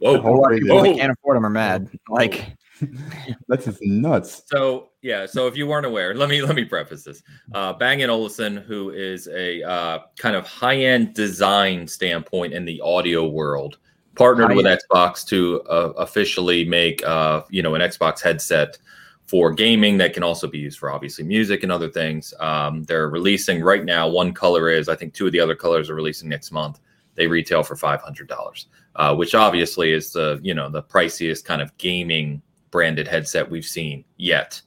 Whoa. 0.00 0.16
a 0.16 0.20
whole 0.20 0.42
lot 0.42 0.52
of 0.52 0.60
people 0.60 0.76
Whoa. 0.76 0.82
that 0.82 0.98
can't 0.98 1.12
afford 1.12 1.36
them 1.36 1.46
are 1.46 1.50
mad. 1.50 1.88
Like, 2.10 2.56
That's 3.48 3.64
just 3.64 3.82
nuts. 3.82 4.42
So 4.46 4.90
yeah, 5.02 5.26
so 5.26 5.46
if 5.46 5.56
you 5.56 5.66
weren't 5.66 5.86
aware, 5.86 6.14
let 6.14 6.28
me 6.28 6.42
let 6.42 6.56
me 6.56 6.64
preface 6.64 7.04
this. 7.04 7.22
Uh, 7.54 7.72
Bang 7.72 8.02
and 8.02 8.10
Olufsen, 8.10 8.56
who 8.56 8.90
is 8.90 9.28
a 9.28 9.62
uh, 9.62 10.00
kind 10.16 10.36
of 10.36 10.46
high-end 10.46 11.14
design 11.14 11.86
standpoint 11.86 12.52
in 12.52 12.64
the 12.64 12.80
audio 12.80 13.26
world, 13.26 13.78
partnered 14.14 14.54
with 14.54 14.66
Xbox 14.66 15.26
to 15.28 15.62
uh, 15.62 15.92
officially 15.96 16.64
make 16.64 17.04
uh, 17.04 17.42
you 17.50 17.62
know 17.62 17.74
an 17.74 17.80
Xbox 17.80 18.20
headset 18.20 18.78
for 19.26 19.52
gaming 19.52 19.98
that 19.98 20.14
can 20.14 20.22
also 20.22 20.46
be 20.46 20.58
used 20.58 20.78
for 20.78 20.90
obviously 20.90 21.22
music 21.22 21.62
and 21.62 21.70
other 21.70 21.90
things. 21.90 22.32
Um, 22.40 22.84
they're 22.84 23.10
releasing 23.10 23.62
right 23.62 23.84
now. 23.84 24.08
One 24.08 24.32
color 24.32 24.70
is, 24.70 24.88
I 24.88 24.96
think, 24.96 25.12
two 25.12 25.26
of 25.26 25.32
the 25.32 25.40
other 25.40 25.54
colors 25.54 25.90
are 25.90 25.94
releasing 25.94 26.30
next 26.30 26.50
month. 26.50 26.80
They 27.14 27.26
retail 27.26 27.62
for 27.62 27.76
five 27.76 28.00
hundred 28.00 28.28
dollars, 28.28 28.66
uh, 28.96 29.14
which 29.14 29.34
obviously 29.34 29.92
is 29.92 30.12
the 30.12 30.40
you 30.42 30.54
know 30.54 30.70
the 30.70 30.82
priciest 30.82 31.44
kind 31.44 31.60
of 31.60 31.76
gaming 31.78 32.42
branded 32.70 33.08
headset 33.08 33.48
we've 33.50 33.64
seen 33.64 34.04
yet. 34.16 34.60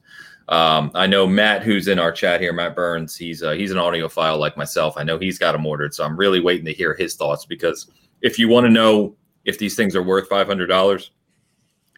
Um, 0.47 0.91
I 0.95 1.07
know 1.07 1.25
Matt, 1.25 1.63
who's 1.63 1.87
in 1.87 1.97
our 1.99 2.11
chat 2.11 2.41
here, 2.41 2.51
Matt 2.51 2.75
Burns. 2.75 3.15
He's 3.15 3.41
uh, 3.41 3.51
he's 3.51 3.71
an 3.71 3.77
audiophile 3.77 4.37
like 4.37 4.57
myself. 4.57 4.95
I 4.97 5.03
know 5.03 5.17
he's 5.17 5.39
got 5.39 5.53
them 5.53 5.65
ordered, 5.65 5.93
so 5.93 6.03
I'm 6.03 6.17
really 6.17 6.41
waiting 6.41 6.65
to 6.65 6.73
hear 6.73 6.93
his 6.93 7.15
thoughts 7.15 7.45
because 7.45 7.89
if 8.21 8.37
you 8.37 8.47
want 8.49 8.65
to 8.65 8.69
know 8.69 9.15
if 9.45 9.57
these 9.57 9.75
things 9.75 9.95
are 9.95 10.03
worth 10.03 10.27
five 10.27 10.47
hundred 10.47 10.67
dollars, 10.67 11.11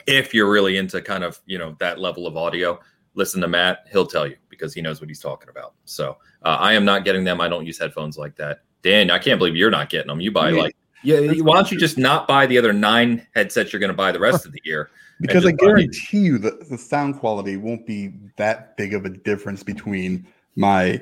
if 0.05 0.33
you're 0.33 0.51
really 0.51 0.77
into 0.77 1.01
kind 1.01 1.23
of 1.23 1.41
you 1.45 1.57
know 1.57 1.75
that 1.79 1.99
level 1.99 2.27
of 2.27 2.37
audio, 2.37 2.79
listen 3.15 3.41
to 3.41 3.47
Matt. 3.47 3.87
He'll 3.91 4.05
tell 4.05 4.27
you 4.27 4.35
because 4.49 4.73
he 4.73 4.81
knows 4.81 5.01
what 5.01 5.09
he's 5.09 5.19
talking 5.19 5.49
about. 5.49 5.73
So 5.85 6.17
uh, 6.43 6.57
I 6.59 6.73
am 6.73 6.85
not 6.85 7.05
getting 7.05 7.23
them. 7.23 7.41
I 7.41 7.47
don't 7.47 7.65
use 7.65 7.79
headphones 7.79 8.17
like 8.17 8.35
that. 8.35 8.61
Dan, 8.83 9.09
I 9.09 9.17
can't 9.17 9.39
believe 9.39 9.55
you're 9.55 9.71
not 9.71 9.89
getting 9.89 10.09
them. 10.09 10.21
You 10.21 10.31
buy 10.31 10.51
Yeah. 10.51 10.61
like 10.61 10.75
yeah. 11.03 11.19
Why 11.41 11.55
don't 11.55 11.71
you 11.71 11.77
just 11.77 11.97
not 11.97 12.27
buy 12.27 12.45
the 12.45 12.57
other 12.57 12.71
nine 12.71 13.27
headsets 13.35 13.73
you're 13.73 13.79
going 13.79 13.89
to 13.91 13.95
buy 13.95 14.11
the 14.11 14.19
rest 14.19 14.45
of 14.45 14.51
the 14.53 14.61
year? 14.63 14.89
Because 15.23 15.45
I 15.45 15.51
guarantee 15.51 16.19
you 16.19 16.37
that 16.39 16.69
the 16.69 16.77
sound 16.77 17.19
quality 17.19 17.57
won't 17.57 17.87
be 17.87 18.13
that 18.37 18.77
big 18.77 18.93
of 18.93 19.05
a 19.05 19.09
difference 19.09 19.63
between 19.63 20.27
my 20.55 21.01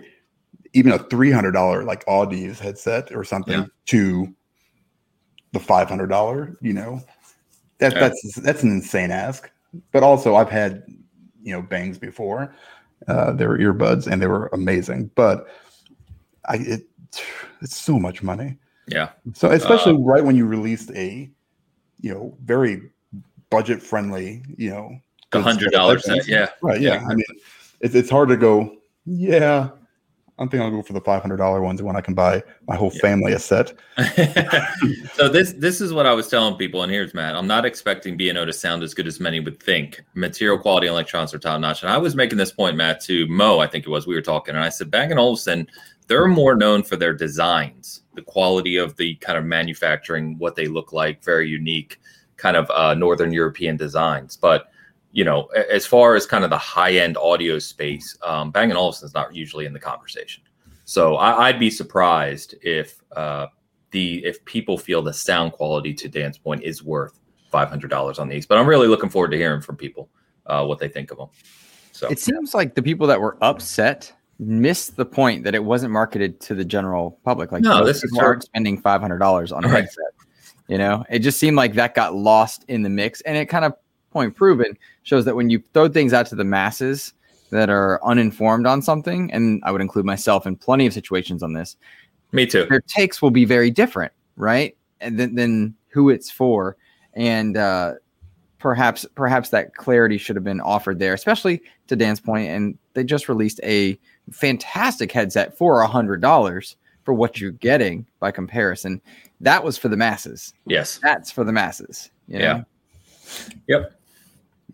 even 0.73 0.93
a 0.93 0.99
three 0.99 1.31
hundred 1.31 1.51
dollar 1.51 1.83
like 1.83 2.05
Audeze 2.05 2.57
headset 2.59 3.11
or 3.11 3.23
something 3.23 3.59
Yeah. 3.59 3.65
to 3.87 4.33
the 5.51 5.59
five 5.59 5.89
hundred 5.89 6.07
dollar. 6.07 6.57
You 6.61 6.73
know, 6.73 7.01
that 7.79 7.93
Yeah. 7.93 7.99
that's 7.99 8.35
that's 8.41 8.63
an 8.63 8.69
insane 8.71 9.11
ask. 9.11 9.49
But 9.91 10.03
also, 10.03 10.35
I've 10.35 10.49
had 10.49 10.83
you 11.43 11.53
know 11.53 11.61
bangs 11.61 11.97
before. 11.97 12.53
Uh, 13.07 13.31
they 13.33 13.47
were 13.47 13.57
earbuds 13.57 14.05
and 14.05 14.21
they 14.21 14.27
were 14.27 14.47
amazing, 14.53 15.09
but 15.15 15.47
I 16.45 16.57
it 16.57 16.83
it's 17.61 17.75
so 17.75 17.99
much 17.99 18.21
money. 18.23 18.57
Yeah. 18.87 19.09
So 19.33 19.49
especially 19.49 19.95
Uh, 19.95 19.99
right 19.99 20.23
when 20.23 20.35
you 20.35 20.45
released 20.45 20.91
a, 20.91 21.29
you 21.99 22.13
know, 22.13 22.37
very 22.43 22.91
budget 23.51 23.83
friendly, 23.83 24.41
you 24.57 24.71
know, 24.71 24.97
The 25.31 25.41
hundred 25.41 25.71
dollar 25.71 25.99
set. 25.99 26.27
Yeah. 26.27 26.47
Right. 26.63 26.81
Yeah. 26.81 26.95
Yeah. 26.95 27.07
I 27.07 27.13
mean, 27.13 27.25
it's 27.81 27.93
it's 27.93 28.09
hard 28.09 28.29
to 28.29 28.37
go. 28.37 28.77
Yeah, 29.05 29.69
I 30.39 30.45
think 30.47 30.61
I'll 30.63 30.71
go 30.71 30.81
for 30.81 30.93
the 30.93 31.01
five 31.01 31.21
hundred 31.21 31.37
dollar 31.37 31.61
ones 31.61 31.81
when 31.83 31.95
I 31.95 32.01
can 32.01 32.13
buy 32.15 32.41
my 32.67 32.75
whole 32.75 32.91
Yeah. 32.95 33.01
family 33.01 33.33
a 33.33 33.39
set. 33.39 33.73
so 35.13 35.29
this 35.29 35.53
this 35.53 35.81
is 35.81 35.93
what 35.93 36.05
I 36.05 36.13
was 36.13 36.27
telling 36.27 36.55
people, 36.55 36.81
and 36.81 36.91
here's 36.91 37.13
Matt. 37.13 37.35
I'm 37.35 37.47
not 37.47 37.65
expecting 37.65 38.17
B&O 38.17 38.45
to 38.45 38.53
sound 38.53 38.81
as 38.81 38.93
good 38.93 39.07
as 39.07 39.19
many 39.19 39.39
would 39.39 39.61
think. 39.61 40.01
Material 40.15 40.57
quality 40.57 40.87
and 40.87 40.93
electronics 40.93 41.33
are 41.33 41.39
top 41.39 41.59
notch. 41.59 41.83
And 41.83 41.91
I 41.91 41.97
was 41.97 42.15
making 42.15 42.37
this 42.37 42.51
point, 42.51 42.77
Matt, 42.77 43.01
to 43.01 43.27
Mo, 43.27 43.59
I 43.59 43.67
think 43.67 43.85
it 43.85 43.89
was. 43.89 44.07
We 44.07 44.15
were 44.15 44.21
talking, 44.21 44.55
and 44.55 44.63
I 44.63 44.69
said 44.69 44.89
Bang 44.89 45.11
and 45.11 45.19
Olufsen, 45.19 45.67
they're 46.07 46.27
more 46.27 46.55
known 46.55 46.83
for 46.83 46.95
their 46.95 47.13
designs, 47.13 48.01
the 48.15 48.21
quality 48.21 48.77
of 48.77 48.95
the 48.97 49.15
kind 49.15 49.37
of 49.37 49.45
manufacturing, 49.45 50.37
what 50.37 50.55
they 50.55 50.67
look 50.67 50.93
like, 50.93 51.23
very 51.23 51.47
unique, 51.49 51.99
kind 52.41 52.57
of 52.57 52.69
uh, 52.71 52.93
Northern 52.95 53.31
European 53.31 53.77
designs. 53.77 54.35
But 54.35 54.71
you 55.13 55.23
know, 55.23 55.43
as 55.69 55.85
far 55.85 56.15
as 56.15 56.25
kind 56.25 56.43
of 56.43 56.49
the 56.49 56.57
high 56.57 56.93
end 56.93 57.17
audio 57.17 57.59
space, 57.59 58.17
um, 58.23 58.51
Bang 58.51 58.69
and 58.69 58.77
Olufsen's 58.77 59.13
not 59.13 59.35
usually 59.35 59.65
in 59.65 59.73
the 59.73 59.79
conversation. 59.79 60.43
So 60.85 61.15
I, 61.17 61.47
I'd 61.47 61.59
be 61.59 61.69
surprised 61.69 62.55
if 62.61 63.01
uh, 63.15 63.47
the 63.91 64.25
if 64.25 64.43
people 64.45 64.77
feel 64.77 65.01
the 65.01 65.13
sound 65.13 65.53
quality 65.53 65.93
to 65.93 66.09
Dan's 66.09 66.37
point 66.37 66.63
is 66.63 66.83
worth 66.83 67.19
five 67.51 67.69
hundred 67.69 67.89
dollars 67.89 68.19
on 68.19 68.29
these. 68.29 68.45
But 68.45 68.57
I'm 68.57 68.67
really 68.67 68.87
looking 68.87 69.09
forward 69.09 69.31
to 69.31 69.37
hearing 69.37 69.61
from 69.61 69.75
people 69.75 70.09
uh, 70.47 70.65
what 70.65 70.79
they 70.79 70.87
think 70.87 71.11
of 71.11 71.17
them. 71.17 71.27
So 71.91 72.07
it 72.07 72.19
seems 72.19 72.53
like 72.53 72.75
the 72.75 72.81
people 72.81 73.05
that 73.07 73.21
were 73.21 73.37
upset 73.41 74.11
missed 74.39 74.95
the 74.95 75.05
point 75.05 75.43
that 75.43 75.53
it 75.53 75.63
wasn't 75.63 75.91
marketed 75.91 76.39
to 76.41 76.55
the 76.55 76.65
general 76.65 77.19
public. 77.23 77.51
Like 77.51 77.61
No, 77.63 77.85
this 77.85 78.03
is 78.03 78.17
aren't 78.17 78.43
spending 78.43 78.81
five 78.81 79.01
hundred 79.01 79.19
dollars 79.19 79.51
on 79.51 79.63
a 79.65 79.67
headset. 79.69 80.13
You 80.71 80.77
know, 80.77 81.03
it 81.09 81.19
just 81.19 81.37
seemed 81.37 81.57
like 81.57 81.73
that 81.73 81.95
got 81.95 82.15
lost 82.15 82.63
in 82.69 82.81
the 82.83 82.89
mix, 82.89 83.19
and 83.21 83.35
it 83.35 83.47
kind 83.47 83.65
of 83.65 83.73
point 84.09 84.37
proven 84.37 84.77
shows 85.03 85.25
that 85.25 85.35
when 85.35 85.49
you 85.49 85.61
throw 85.73 85.89
things 85.89 86.13
out 86.13 86.27
to 86.27 86.35
the 86.35 86.45
masses 86.45 87.11
that 87.49 87.69
are 87.69 87.99
uninformed 88.05 88.65
on 88.65 88.81
something, 88.81 89.29
and 89.33 89.61
I 89.65 89.71
would 89.73 89.81
include 89.81 90.05
myself 90.05 90.47
in 90.47 90.55
plenty 90.55 90.85
of 90.87 90.93
situations 90.93 91.43
on 91.43 91.51
this, 91.51 91.75
me 92.31 92.45
too. 92.45 92.67
their 92.69 92.79
takes 92.79 93.21
will 93.21 93.31
be 93.31 93.43
very 93.43 93.69
different, 93.69 94.13
right? 94.37 94.73
And 95.01 95.19
then, 95.19 95.35
then 95.35 95.75
who 95.89 96.09
it's 96.09 96.31
for, 96.31 96.77
and 97.15 97.57
uh, 97.57 97.95
perhaps 98.57 99.05
perhaps 99.13 99.49
that 99.49 99.75
clarity 99.75 100.17
should 100.17 100.37
have 100.37 100.45
been 100.45 100.61
offered 100.61 100.99
there, 100.99 101.13
especially 101.13 101.61
to 101.87 101.97
Dan's 101.97 102.21
point. 102.21 102.47
And 102.47 102.77
they 102.93 103.03
just 103.03 103.27
released 103.27 103.59
a 103.63 103.99
fantastic 104.31 105.11
headset 105.11 105.57
for 105.57 105.81
a 105.81 105.87
hundred 105.87 106.21
dollars 106.21 106.77
for 107.03 107.13
what 107.13 107.41
you're 107.41 107.51
getting 107.51 108.05
by 108.21 108.31
comparison. 108.31 109.01
That 109.41 109.63
was 109.63 109.77
for 109.77 109.89
the 109.89 109.97
masses. 109.97 110.53
Yes. 110.65 110.99
That's 111.01 111.31
for 111.31 111.43
the 111.43 111.51
masses. 111.51 112.11
you 112.27 112.39
know? 112.39 112.45
Yeah. 112.45 112.63
Yep. 113.67 113.93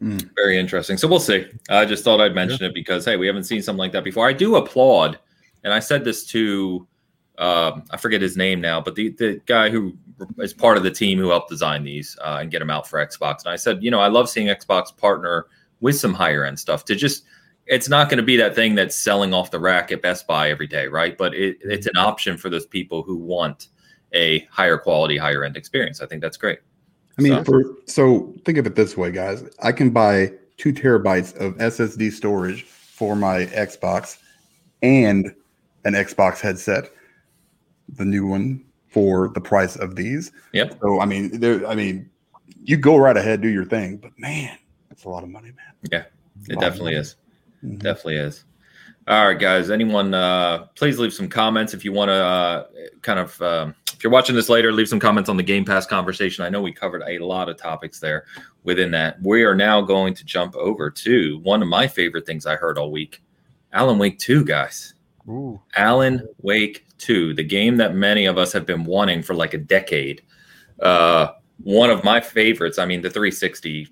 Mm. 0.02 0.30
Very 0.36 0.60
interesting. 0.60 0.98
So 0.98 1.08
we'll 1.08 1.20
see. 1.20 1.48
I 1.70 1.86
just 1.86 2.04
thought 2.04 2.22
I'd 2.22 2.36
mention 2.36 2.66
it 2.66 2.74
because 2.74 3.06
hey, 3.06 3.18
we 3.18 3.28
haven't 3.28 3.46
seen 3.46 3.62
something 3.62 3.80
like 3.80 3.94
that 3.94 4.04
before. 4.04 4.28
I 4.28 4.34
do 4.34 4.56
applaud, 4.56 5.18
and 5.64 5.74
I 5.74 5.80
said 5.80 6.04
this 6.04 6.26
to 6.28 6.88
um, 7.38 7.84
I 7.92 7.98
forget 7.98 8.22
his 8.22 8.38
name 8.38 8.62
now, 8.62 8.82
but 8.82 8.96
the 8.96 9.10
the 9.10 9.42
guy 9.46 9.70
who 9.70 9.96
is 10.40 10.54
part 10.54 10.78
of 10.78 10.84
the 10.84 10.92
team 10.92 11.18
who 11.18 11.30
helped 11.30 11.50
design 11.50 11.84
these 11.84 12.18
uh, 12.24 12.40
and 12.42 12.52
get 12.52 12.60
them 12.60 12.70
out 12.70 12.88
for 12.88 13.04
Xbox. 13.06 13.44
And 13.46 13.54
I 13.54 13.56
said, 13.56 13.84
you 13.84 13.92
know, 13.92 14.00
I 14.00 14.08
love 14.08 14.30
seeing 14.30 14.48
Xbox 14.48 14.96
partner 14.96 15.46
with 15.80 15.96
some 15.96 16.14
higher 16.14 16.44
end 16.44 16.60
stuff 16.60 16.86
to 16.86 16.96
just. 16.96 17.24
It's 17.70 17.90
not 17.90 18.10
going 18.10 18.18
to 18.18 18.24
be 18.24 18.38
that 18.38 18.56
thing 18.56 18.76
that's 18.76 18.96
selling 18.96 19.34
off 19.34 19.52
the 19.52 19.60
rack 19.60 19.92
at 19.92 20.02
Best 20.02 20.26
Buy 20.26 20.50
every 20.50 20.68
day, 20.68 20.88
right? 20.88 21.18
But 21.18 21.34
it, 21.34 21.58
it's 21.60 21.86
an 21.86 21.98
option 21.98 22.38
for 22.38 22.50
those 22.50 22.66
people 22.66 23.04
who 23.04 23.18
want 23.18 23.68
a 24.14 24.40
higher 24.52 24.78
quality, 24.78 25.18
higher 25.18 25.44
end 25.44 25.58
experience. 25.58 26.02
I 26.02 26.06
think 26.06 26.22
that's 26.22 26.38
great. 26.38 26.60
I 27.18 27.22
mean, 27.22 27.34
So- 27.34 27.44
for 27.44 27.64
so 27.86 28.34
think 28.46 28.58
of 28.58 28.66
it 28.68 28.76
this 28.76 28.96
way, 28.98 29.12
guys. 29.12 29.44
I 29.62 29.72
can 29.72 29.90
buy 29.90 30.34
two 30.58 30.74
terabytes 30.74 31.36
of 31.40 31.56
SSD 31.60 32.10
storage 32.12 32.64
for 32.64 33.16
my 33.16 33.46
Xbox 33.48 34.18
and 34.82 35.34
an 35.86 35.94
Xbox 35.94 36.40
headset, 36.40 36.92
the 37.90 38.06
new 38.06 38.26
one 38.26 38.64
for 38.88 39.30
the 39.30 39.42
price 39.42 39.76
of 39.76 39.96
these. 39.96 40.32
Yep. 40.54 40.78
So 40.82 41.00
I 41.02 41.06
mean, 41.06 41.40
there. 41.40 41.66
I 41.68 41.76
mean, 41.76 42.10
you 42.64 42.78
go 42.78 42.98
right 42.98 43.18
ahead, 43.18 43.42
do 43.42 43.48
your 43.50 43.66
thing, 43.66 43.98
but 43.98 44.12
man, 44.18 44.58
that's 44.90 45.06
a 45.06 45.10
lot 45.10 45.24
of 45.24 45.30
money, 45.30 45.50
man. 45.50 45.90
Yeah, 45.92 46.04
It 46.50 46.60
definitely 46.60 46.96
is. 46.96 47.16
Mhm. 47.64 47.80
Definitely 47.80 48.18
is. 48.18 48.44
All 49.08 49.28
right, 49.28 49.40
guys. 49.40 49.70
Anyone, 49.72 50.14
uh, 50.14 50.66
please 50.76 51.00
leave 51.00 51.14
some 51.14 51.30
comments 51.30 51.74
if 51.74 51.86
you 51.86 51.94
want 51.94 52.10
to 52.10 52.14
uh, 52.14 52.66
kind 53.02 53.20
of, 53.20 53.42
um, 53.42 53.74
if 53.98 54.04
you're 54.04 54.14
watching 54.14 54.36
this 54.36 54.48
later, 54.48 54.72
leave 54.72 54.88
some 54.88 55.00
comments 55.00 55.28
on 55.28 55.38
the 55.38 55.44
Game 55.44 55.66
Pass 55.66 55.88
conversation. 55.88 56.46
I 56.46 56.50
know 56.50 56.62
we 56.62 56.72
covered 56.72 57.02
a 57.08 57.18
lot 57.18 57.50
of 57.50 57.58
topics 57.58 58.00
there 58.00 58.26
within 58.64 58.92
that. 58.92 59.20
We 59.24 59.44
are 59.44 59.56
now 59.56 59.82
going 59.82 60.14
to 60.14 60.24
jump 60.24 60.56
over 60.56 60.92
to 60.92 61.40
one 61.40 61.64
of 61.64 61.68
my 61.68 61.88
favorite 61.88 62.28
things 62.28 62.46
I 62.46 62.58
heard 62.58 62.78
all 62.78 62.92
week 62.92 63.24
Alan 63.74 63.98
Wake 63.98 64.20
2, 64.20 64.46
guys. 64.46 64.94
Ooh. 65.28 65.60
Alan 65.76 66.28
Wake 66.44 66.86
2, 67.00 67.34
the 67.34 67.44
game 67.44 67.76
that 67.78 67.96
many 67.96 68.28
of 68.28 68.38
us 68.38 68.54
have 68.54 68.68
been 68.68 68.86
wanting 68.86 69.24
for 69.24 69.34
like 69.34 69.56
a 69.56 69.58
decade. 69.58 70.22
Uh, 70.80 71.30
one 71.64 71.90
of 71.90 72.04
my 72.04 72.20
favorites. 72.20 72.78
I 72.78 72.86
mean, 72.86 73.02
the 73.02 73.10
360 73.10 73.88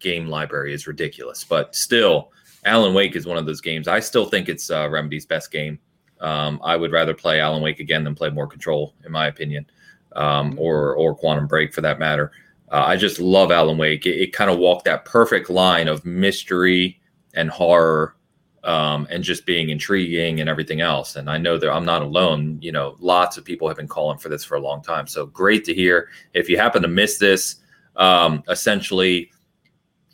game 0.00 0.26
library 0.26 0.74
is 0.74 0.88
ridiculous, 0.88 1.44
but 1.44 1.76
still, 1.76 2.32
Alan 2.64 2.92
Wake 2.92 3.14
is 3.14 3.24
one 3.24 3.38
of 3.38 3.46
those 3.46 3.60
games. 3.60 3.86
I 3.86 4.00
still 4.00 4.26
think 4.26 4.48
it's 4.48 4.68
uh, 4.68 4.88
Remedy's 4.90 5.26
best 5.26 5.52
game. 5.52 5.78
Um, 6.20 6.60
I 6.64 6.76
would 6.76 6.92
rather 6.92 7.14
play 7.14 7.40
Alan 7.40 7.62
Wake 7.62 7.80
again 7.80 8.04
than 8.04 8.14
play 8.14 8.30
More 8.30 8.46
Control, 8.46 8.94
in 9.04 9.12
my 9.12 9.26
opinion, 9.26 9.66
um, 10.12 10.58
or 10.58 10.94
or 10.94 11.14
Quantum 11.14 11.46
Break 11.46 11.74
for 11.74 11.80
that 11.82 11.98
matter. 11.98 12.32
Uh, 12.70 12.84
I 12.86 12.96
just 12.96 13.20
love 13.20 13.52
Alan 13.52 13.78
Wake. 13.78 14.06
It, 14.06 14.20
it 14.20 14.32
kind 14.32 14.50
of 14.50 14.58
walked 14.58 14.84
that 14.86 15.04
perfect 15.04 15.50
line 15.50 15.88
of 15.88 16.04
mystery 16.04 17.00
and 17.34 17.50
horror 17.50 18.16
um, 18.64 19.06
and 19.10 19.22
just 19.22 19.44
being 19.44 19.68
intriguing 19.68 20.40
and 20.40 20.48
everything 20.48 20.80
else. 20.80 21.16
And 21.16 21.28
I 21.28 21.36
know 21.36 21.58
that 21.58 21.70
I'm 21.70 21.84
not 21.84 22.02
alone. 22.02 22.58
You 22.62 22.72
know, 22.72 22.96
lots 22.98 23.36
of 23.36 23.44
people 23.44 23.68
have 23.68 23.76
been 23.76 23.88
calling 23.88 24.18
for 24.18 24.30
this 24.30 24.42
for 24.42 24.56
a 24.56 24.60
long 24.60 24.82
time. 24.82 25.06
So 25.06 25.26
great 25.26 25.64
to 25.66 25.74
hear. 25.74 26.08
If 26.32 26.48
you 26.48 26.56
happen 26.56 26.80
to 26.82 26.88
miss 26.88 27.18
this, 27.18 27.56
um, 27.96 28.42
essentially, 28.48 29.30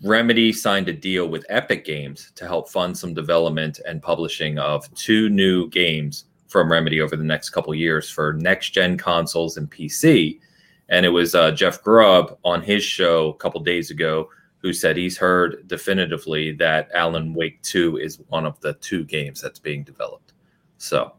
Remedy 0.03 0.53
signed 0.53 0.89
a 0.89 0.93
deal 0.93 1.29
with 1.29 1.45
Epic 1.49 1.85
Games 1.85 2.33
to 2.37 2.47
help 2.47 2.71
fund 2.71 2.97
some 2.97 3.13
development 3.13 3.81
and 3.87 4.03
publishing 4.03 4.59
of 4.59 4.93
two 4.95 5.29
new 5.29 5.69
games 5.69 6.25
from 6.49 6.73
Remedy 6.73 7.01
over 7.01 7.17
the 7.17 7.25
next 7.25 7.51
couple 7.51 7.75
years 7.75 8.11
for 8.11 8.33
next 8.33 8.71
gen 8.71 8.97
consoles 8.97 9.57
and 9.57 9.71
PC. 9.71 10.41
And 10.89 11.05
it 11.07 11.11
was 11.11 11.35
uh, 11.35 11.53
Jeff 11.53 11.83
Grubb 11.83 12.39
on 12.45 12.63
his 12.63 12.83
show 12.83 13.29
a 13.29 13.35
couple 13.35 13.61
days 13.61 13.91
ago 13.91 14.29
who 14.59 14.73
said 14.73 14.97
he's 14.97 15.17
heard 15.17 15.67
definitively 15.69 16.53
that 16.53 16.91
Alan 16.95 17.33
Wake 17.33 17.63
2 17.63 17.99
is 17.99 18.21
one 18.29 18.45
of 18.45 18.61
the 18.61 18.75
two 18.75 19.05
games 19.05 19.41
that's 19.41 19.59
being 19.59 19.85
developed. 19.85 20.33
So, 20.79 21.13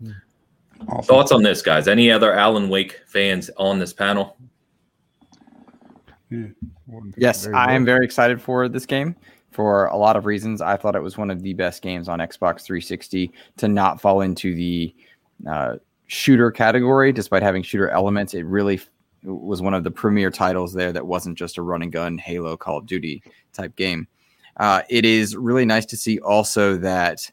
Awesome. 0.88 1.04
thoughts 1.04 1.32
on 1.32 1.44
this, 1.44 1.62
guys? 1.62 1.88
Any 1.88 2.12
other 2.12 2.34
Alan 2.34 2.70
Wake 2.70 3.00
fans 3.08 3.50
on 3.58 3.80
this 3.80 3.94
panel? 3.94 4.38
Yes, 7.18 7.48
I 7.48 7.74
am 7.74 7.86
very 7.86 8.06
excited 8.06 8.42
for 8.42 8.70
this 8.70 8.86
game 8.86 9.16
for 9.52 9.86
a 9.88 9.98
lot 9.98 10.16
of 10.16 10.26
reasons. 10.26 10.62
I 10.62 10.78
thought 10.78 10.96
it 10.96 11.02
was 11.02 11.18
one 11.18 11.30
of 11.30 11.42
the 11.44 11.54
best 11.54 11.82
games 11.82 12.08
on 12.08 12.20
Xbox 12.20 12.62
360 12.62 13.32
to 13.58 13.68
not 13.68 14.00
fall 14.00 14.22
into 14.22 14.56
the 14.56 14.96
uh, 15.48 15.76
shooter 16.08 16.52
category, 16.52 17.12
despite 17.12 17.44
having 17.44 17.64
shooter 17.64 17.90
elements. 17.90 18.34
It 18.34 18.46
really 18.46 18.76
f- 18.76 18.90
was 19.24 19.62
one 19.62 19.74
of 19.74 19.84
the 19.84 19.92
premier 19.92 20.32
titles 20.32 20.74
there 20.74 20.94
that 20.94 21.06
wasn't 21.06 21.38
just 21.38 21.58
a 21.58 21.62
run 21.62 21.82
and 21.82 21.92
gun 21.92 22.18
Halo 22.18 22.56
Call 22.58 22.78
of 22.78 22.86
Duty 22.86 23.22
type 23.54 23.76
game. 23.76 24.08
Uh, 24.58 24.82
it 24.90 25.06
is 25.06 25.36
really 25.36 25.66
nice 25.66 25.86
to 25.88 25.98
see 25.98 26.20
also 26.20 26.78
that 26.78 27.30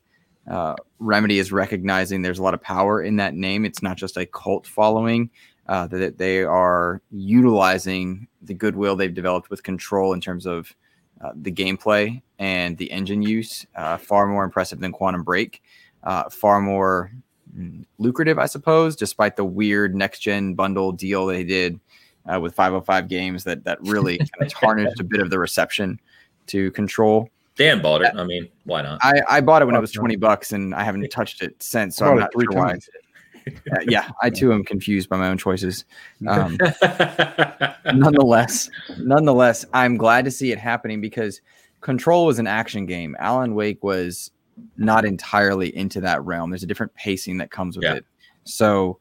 uh, 0.51 0.75
Remedy 0.99 1.39
is 1.39 1.53
recognizing 1.53 2.23
there's 2.23 2.39
a 2.39 2.43
lot 2.43 2.55
of 2.55 2.63
power 2.63 3.03
in 3.03 3.17
that 3.17 3.35
name. 3.35 3.65
It's 3.65 3.83
not 3.83 3.97
just 3.97 4.17
a 4.17 4.27
cult 4.27 4.67
following 4.67 5.31
uh, 5.69 5.87
that 5.87 6.19
they 6.19 6.43
are 6.43 7.03
utilizing 7.11 8.27
the 8.43 8.55
goodwill 8.55 8.97
they've 8.97 9.15
developed 9.15 9.51
with 9.51 9.63
Control 9.63 10.13
in 10.13 10.21
terms 10.21 10.47
of 10.47 10.75
uh, 11.21 11.33
the 11.35 11.53
gameplay 11.53 12.23
and 12.39 12.77
the 12.79 12.91
engine 12.91 13.23
use. 13.23 13.67
Uh, 13.75 13.97
far 13.97 14.27
more 14.27 14.45
impressive 14.45 14.81
than 14.81 14.93
Quantum 14.93 15.23
Break. 15.23 15.63
Uh, 16.05 16.29
far 16.31 16.61
more 16.61 17.13
mm, 17.55 17.85
lucrative, 17.99 18.39
I 18.39 18.47
suppose, 18.47 18.97
despite 18.97 19.37
the 19.37 19.45
weird 19.45 19.95
next 19.95 20.21
gen 20.21 20.55
bundle 20.55 20.93
deal 20.93 21.27
they 21.27 21.45
did 21.45 21.79
uh, 22.33 22.41
with 22.41 22.55
505 22.55 23.09
games 23.09 23.45
that 23.45 23.65
that 23.65 23.79
really 23.83 24.19
kind 24.19 24.31
of 24.41 24.49
tarnished 24.49 25.01
a 25.01 25.05
bit 25.05 25.21
of 25.21 25.31
the 25.31 25.39
reception 25.39 26.01
to 26.47 26.71
Control. 26.71 27.29
Dan 27.57 27.83
bought 27.83 28.03
it. 28.03 28.15
I 28.15 28.23
mean, 28.23 28.49
why 28.65 28.83
not? 28.83 29.01
I, 29.03 29.21
I 29.29 29.41
bought 29.41 29.63
it 29.63 29.65
when 29.65 29.75
it 29.75 29.81
was 29.81 29.91
20 29.91 30.15
bucks 30.17 30.53
and 30.53 30.73
I 30.73 30.85
haven't 30.85 31.09
touched 31.11 31.43
it 31.43 31.61
since, 31.61 31.97
so 31.97 32.07
I'm 32.07 32.21
not 32.21 32.33
three 32.33 32.47
sure 32.51 32.57
why. 32.59 32.79
Uh, 33.73 33.81
yeah, 33.89 34.11
I 34.23 34.31
too 34.31 34.53
am 34.53 34.65
confused 34.65 35.09
by 35.09 35.17
my 35.17 35.29
own 35.29 35.39
choices. 35.39 35.85
Um, 36.27 36.59
nonetheless, 37.95 38.71
nonetheless, 38.99 39.65
I'm 39.73 39.97
glad 39.97 40.25
to 40.25 40.31
see 40.31 40.53
it 40.53 40.59
happening 40.59 41.01
because 41.01 41.41
Control 41.81 42.27
was 42.27 42.39
an 42.39 42.47
action 42.47 42.87
game. 42.87 43.17
Alan 43.19 43.55
Wake 43.55 43.83
was 43.85 44.31
not 44.77 45.05
entirely 45.05 45.75
into 45.77 46.01
that 46.01 46.25
realm. 46.25 46.51
There's 46.51 46.63
a 46.65 46.67
different 46.67 46.95
pacing 46.95 47.39
that 47.39 47.51
comes 47.51 47.77
with 47.77 47.85
Yeah. 47.85 47.95
it. 47.95 48.07
So 48.45 48.99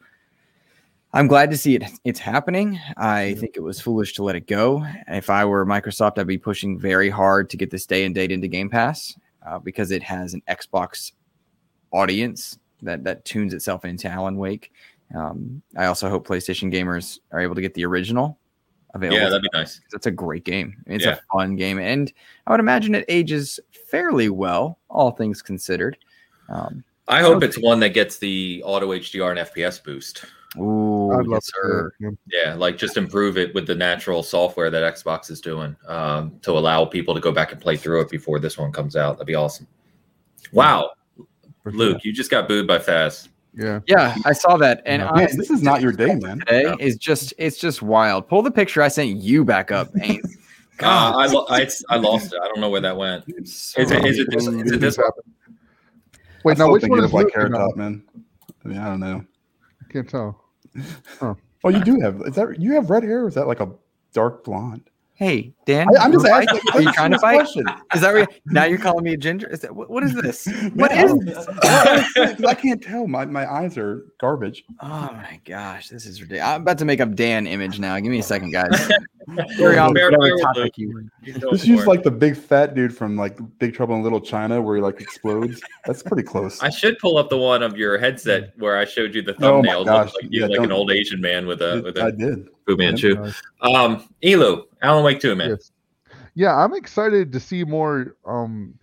I'm 1.13 1.27
glad 1.27 1.49
to 1.51 1.57
see 1.57 1.75
it 1.75 1.83
it's 2.03 2.19
happening. 2.19 2.79
I 2.97 3.33
think 3.35 3.55
it 3.55 3.61
was 3.61 3.79
foolish 3.79 4.13
to 4.15 4.23
let 4.23 4.35
it 4.35 4.45
go. 4.45 4.85
If 5.07 5.29
I 5.29 5.45
were 5.45 5.65
Microsoft, 5.65 6.19
I'd 6.19 6.27
be 6.27 6.37
pushing 6.37 6.77
very 6.77 7.09
hard 7.09 7.49
to 7.51 7.57
get 7.57 7.71
this 7.71 7.85
day 7.85 8.05
and 8.05 8.13
date 8.13 8.31
into 8.31 8.47
Game 8.47 8.69
Pass 8.69 9.17
uh, 9.47 9.57
because 9.57 9.89
it 9.91 10.03
has 10.03 10.33
an 10.33 10.41
Xbox 10.49 11.13
audience 11.91 12.59
that 12.81 13.03
that 13.03 13.25
tunes 13.25 13.53
itself 13.53 13.85
into 13.85 14.07
Alan 14.09 14.37
Wake. 14.37 14.71
Um, 15.15 15.61
I 15.77 15.85
also 15.85 16.09
hope 16.09 16.27
PlayStation 16.27 16.71
gamers 16.73 17.19
are 17.31 17.39
able 17.39 17.55
to 17.55 17.61
get 17.61 17.73
the 17.73 17.85
original 17.85 18.37
available. 18.93 19.17
yeah, 19.19 19.29
that'd 19.29 19.41
be 19.41 19.49
nice. 19.53 19.79
That's 19.91 20.05
a 20.07 20.11
great 20.11 20.43
game. 20.43 20.75
It's 20.85 21.05
Yeah. 21.05 21.13
a 21.13 21.19
fun 21.37 21.55
game, 21.55 21.79
and 21.79 22.11
I 22.45 22.51
would 22.51 22.59
imagine 22.59 22.93
it 22.95 23.05
ages 23.07 23.59
fairly 23.89 24.29
well, 24.29 24.79
all 24.89 25.11
things 25.11 25.41
considered. 25.41 25.97
Um, 26.49 26.83
I 27.07 27.21
hope 27.21 27.41
it's 27.43 27.57
one 27.57 27.79
that 27.81 27.89
gets 27.93 28.17
the 28.17 28.61
auto 28.65 28.91
HDR 28.91 29.31
and 29.31 29.39
FPS 29.39 29.81
boost. 29.81 30.25
ooh, 30.57 31.11
I'd 31.13 31.25
love 31.27 31.41
yes, 31.43 31.51
sir. 31.53 31.91
see. 32.01 32.07
Yeah, 32.31 32.53
like 32.55 32.77
just 32.77 32.97
improve 32.97 33.37
it 33.37 33.53
with 33.55 33.65
the 33.67 33.75
natural 33.75 34.23
software 34.23 34.69
that 34.69 34.93
Xbox 34.95 35.29
is 35.31 35.39
doing 35.39 35.75
um, 35.87 36.37
to 36.41 36.51
allow 36.51 36.83
people 36.83 37.13
to 37.13 37.21
go 37.21 37.31
back 37.31 37.51
and 37.53 37.61
play 37.61 37.77
through 37.77 38.01
it 38.01 38.09
before 38.09 38.39
this 38.39 38.57
one 38.57 38.71
comes 38.73 38.95
out. 38.97 39.13
That'd 39.13 39.27
be 39.27 39.35
awesome. 39.35 39.67
Wow, 40.51 40.79
For 40.79 40.83
sure. 40.87 40.93
Luke, 41.71 42.03
you 42.03 42.13
just 42.13 42.29
got 42.31 42.47
booed 42.47 42.67
by 42.67 42.79
Fast. 42.79 43.29
Yeah. 43.53 43.79
Yeah, 43.87 44.15
I 44.25 44.33
saw 44.33 44.55
that, 44.57 44.81
and 44.85 45.01
Yeah. 45.01 45.05
Man, 45.11 45.13
honestly, 45.23 45.37
this 45.37 45.49
is 45.49 45.63
not 45.63 45.81
your 45.81 45.91
day, 45.91 46.13
man. 46.15 46.39
today 46.39 46.63
Yeah. 46.63 46.75
is 46.79 46.95
just 46.97 47.33
it's 47.37 47.57
just 47.57 47.81
wild. 47.81 48.27
Pull 48.27 48.43
the 48.43 48.51
picture 48.51 48.81
I 48.83 48.87
sent 48.87 49.09
you 49.17 49.43
back 49.43 49.71
up, 49.71 49.91
Ains. 49.93 50.29
Uh, 50.79 51.11
I, 51.17 51.25
lo- 51.25 51.47
I 51.49 51.67
I 51.89 51.95
lost 51.97 52.33
it. 52.33 52.39
I 52.39 52.45
don't 52.49 52.59
know 52.59 52.69
where 52.69 52.81
that 52.81 52.95
went. 52.95 53.23
Is 53.29 53.73
it 53.79 54.05
is 54.05 54.19
it 54.19 54.27
this, 54.29 54.45
is 54.45 54.71
it 54.73 54.79
this 54.79 54.95
one? 54.95 55.09
Wait, 56.43 56.59
I 56.59 56.65
now 56.65 56.71
which 56.71 56.83
one 56.83 56.99
it 56.99 57.05
is 57.05 57.07
is 57.09 57.13
like 57.13 57.33
Carrot? 57.33 57.51
Top, 57.51 57.75
man. 57.75 58.03
I 58.63 58.67
mean, 58.67 58.77
I 58.77 58.85
don't 58.89 58.99
know. 58.99 59.25
I 59.81 59.91
can't 59.91 60.07
tell. 60.07 60.39
Oh, 61.19 61.35
you 61.69 61.83
do 61.83 61.99
have. 62.01 62.21
Is 62.27 62.35
that 62.35 62.59
you 62.59 62.73
have 62.73 62.91
red 62.91 63.01
hair? 63.01 63.23
Or 63.23 63.27
is 63.27 63.33
that 63.33 63.47
like 63.47 63.59
a 63.59 63.71
dark 64.13 64.43
blonde? 64.43 64.87
Hey, 65.17 65.51
Dan, 65.65 65.87
I, 65.97 66.03
I'm 66.03 66.11
just 66.11 66.27
asking. 66.27 66.59
Are 66.75 66.81
you 66.81 66.91
trying 66.93 67.09
to 67.09 67.17
fight? 67.17 67.37
Question. 67.37 67.65
Is 67.95 68.01
that 68.01 68.13
where, 68.13 68.27
now 68.45 68.65
you're 68.65 68.77
calling 68.77 69.03
me 69.03 69.13
a 69.13 69.17
ginger? 69.17 69.47
Is 69.47 69.61
that 69.61 69.75
what, 69.75 69.89
what 69.89 70.03
is 70.03 70.13
this? 70.13 70.47
What 70.75 70.91
Man, 70.91 71.05
is 71.07 71.25
this? 71.25 71.47
I, 71.63 72.35
I 72.47 72.53
can't 72.53 72.83
tell. 72.83 73.07
My 73.07 73.25
my 73.25 73.51
eyes 73.51 73.79
are 73.79 74.05
garbage. 74.21 74.63
Oh 74.79 75.09
my 75.13 75.39
gosh, 75.43 75.89
this 75.89 76.05
is 76.05 76.21
ridiculous. 76.21 76.47
I'm 76.47 76.61
about 76.61 76.77
to 76.77 76.85
make 76.85 77.01
up 77.01 77.15
Dan 77.15 77.47
image 77.47 77.79
now. 77.79 77.99
Give 77.99 78.11
me 78.11 78.19
a 78.19 78.23
second, 78.23 78.51
guys. 78.51 78.91
Carry 79.57 79.77
on 79.77 79.93
with 79.93 79.95
Bear- 79.95 80.17
bear 80.17 80.37
topic 80.37 80.77
you 80.77 81.09
This 81.51 81.67
is 81.67 81.85
like 81.85 82.03
the 82.03 82.11
big 82.11 82.37
fat 82.37 82.75
dude 82.75 82.95
from 82.95 83.17
like 83.17 83.37
Big 83.59 83.73
Trouble 83.73 83.95
in 83.95 84.03
Little 84.03 84.21
China, 84.21 84.61
where 84.61 84.77
he 84.77 84.81
like 84.81 85.01
explodes. 85.01 85.59
That's 85.85 86.01
pretty 86.01 86.23
close. 86.23 86.61
I 86.61 86.69
should 86.69 86.97
pull 86.99 87.17
up 87.17 87.29
the 87.29 87.37
one 87.37 87.61
of 87.61 87.77
your 87.77 87.97
headset 87.97 88.53
where 88.57 88.77
I 88.77 88.85
showed 88.85 89.13
you 89.13 89.21
the 89.21 89.35
Oh 89.41 89.61
my 89.61 89.69
thumbnail. 89.69 89.81
It 89.81 89.85
gosh, 89.85 90.11
like 90.21 90.31
you 90.31 90.41
yeah, 90.41 90.47
like 90.47 90.59
an 90.59 90.71
old 90.71 90.91
Asian 90.91 91.19
man 91.19 91.45
with 91.45 91.61
a 91.61 91.81
with 91.83 91.97
I 91.97 92.07
a 92.07 92.11
did. 92.13 92.47
Fu 92.65 92.77
Manchu. 92.77 93.17
Um, 93.61 94.07
Elu, 94.23 94.63
Alan 94.81 95.03
Wake 95.03 95.19
too, 95.19 95.35
man. 95.35 95.49
Yes. 95.49 95.71
yeah, 96.35 96.55
I'm 96.55 96.73
excited 96.73 97.33
to 97.33 97.39
see 97.39 97.65
more 97.65 98.15
um, 98.25 98.75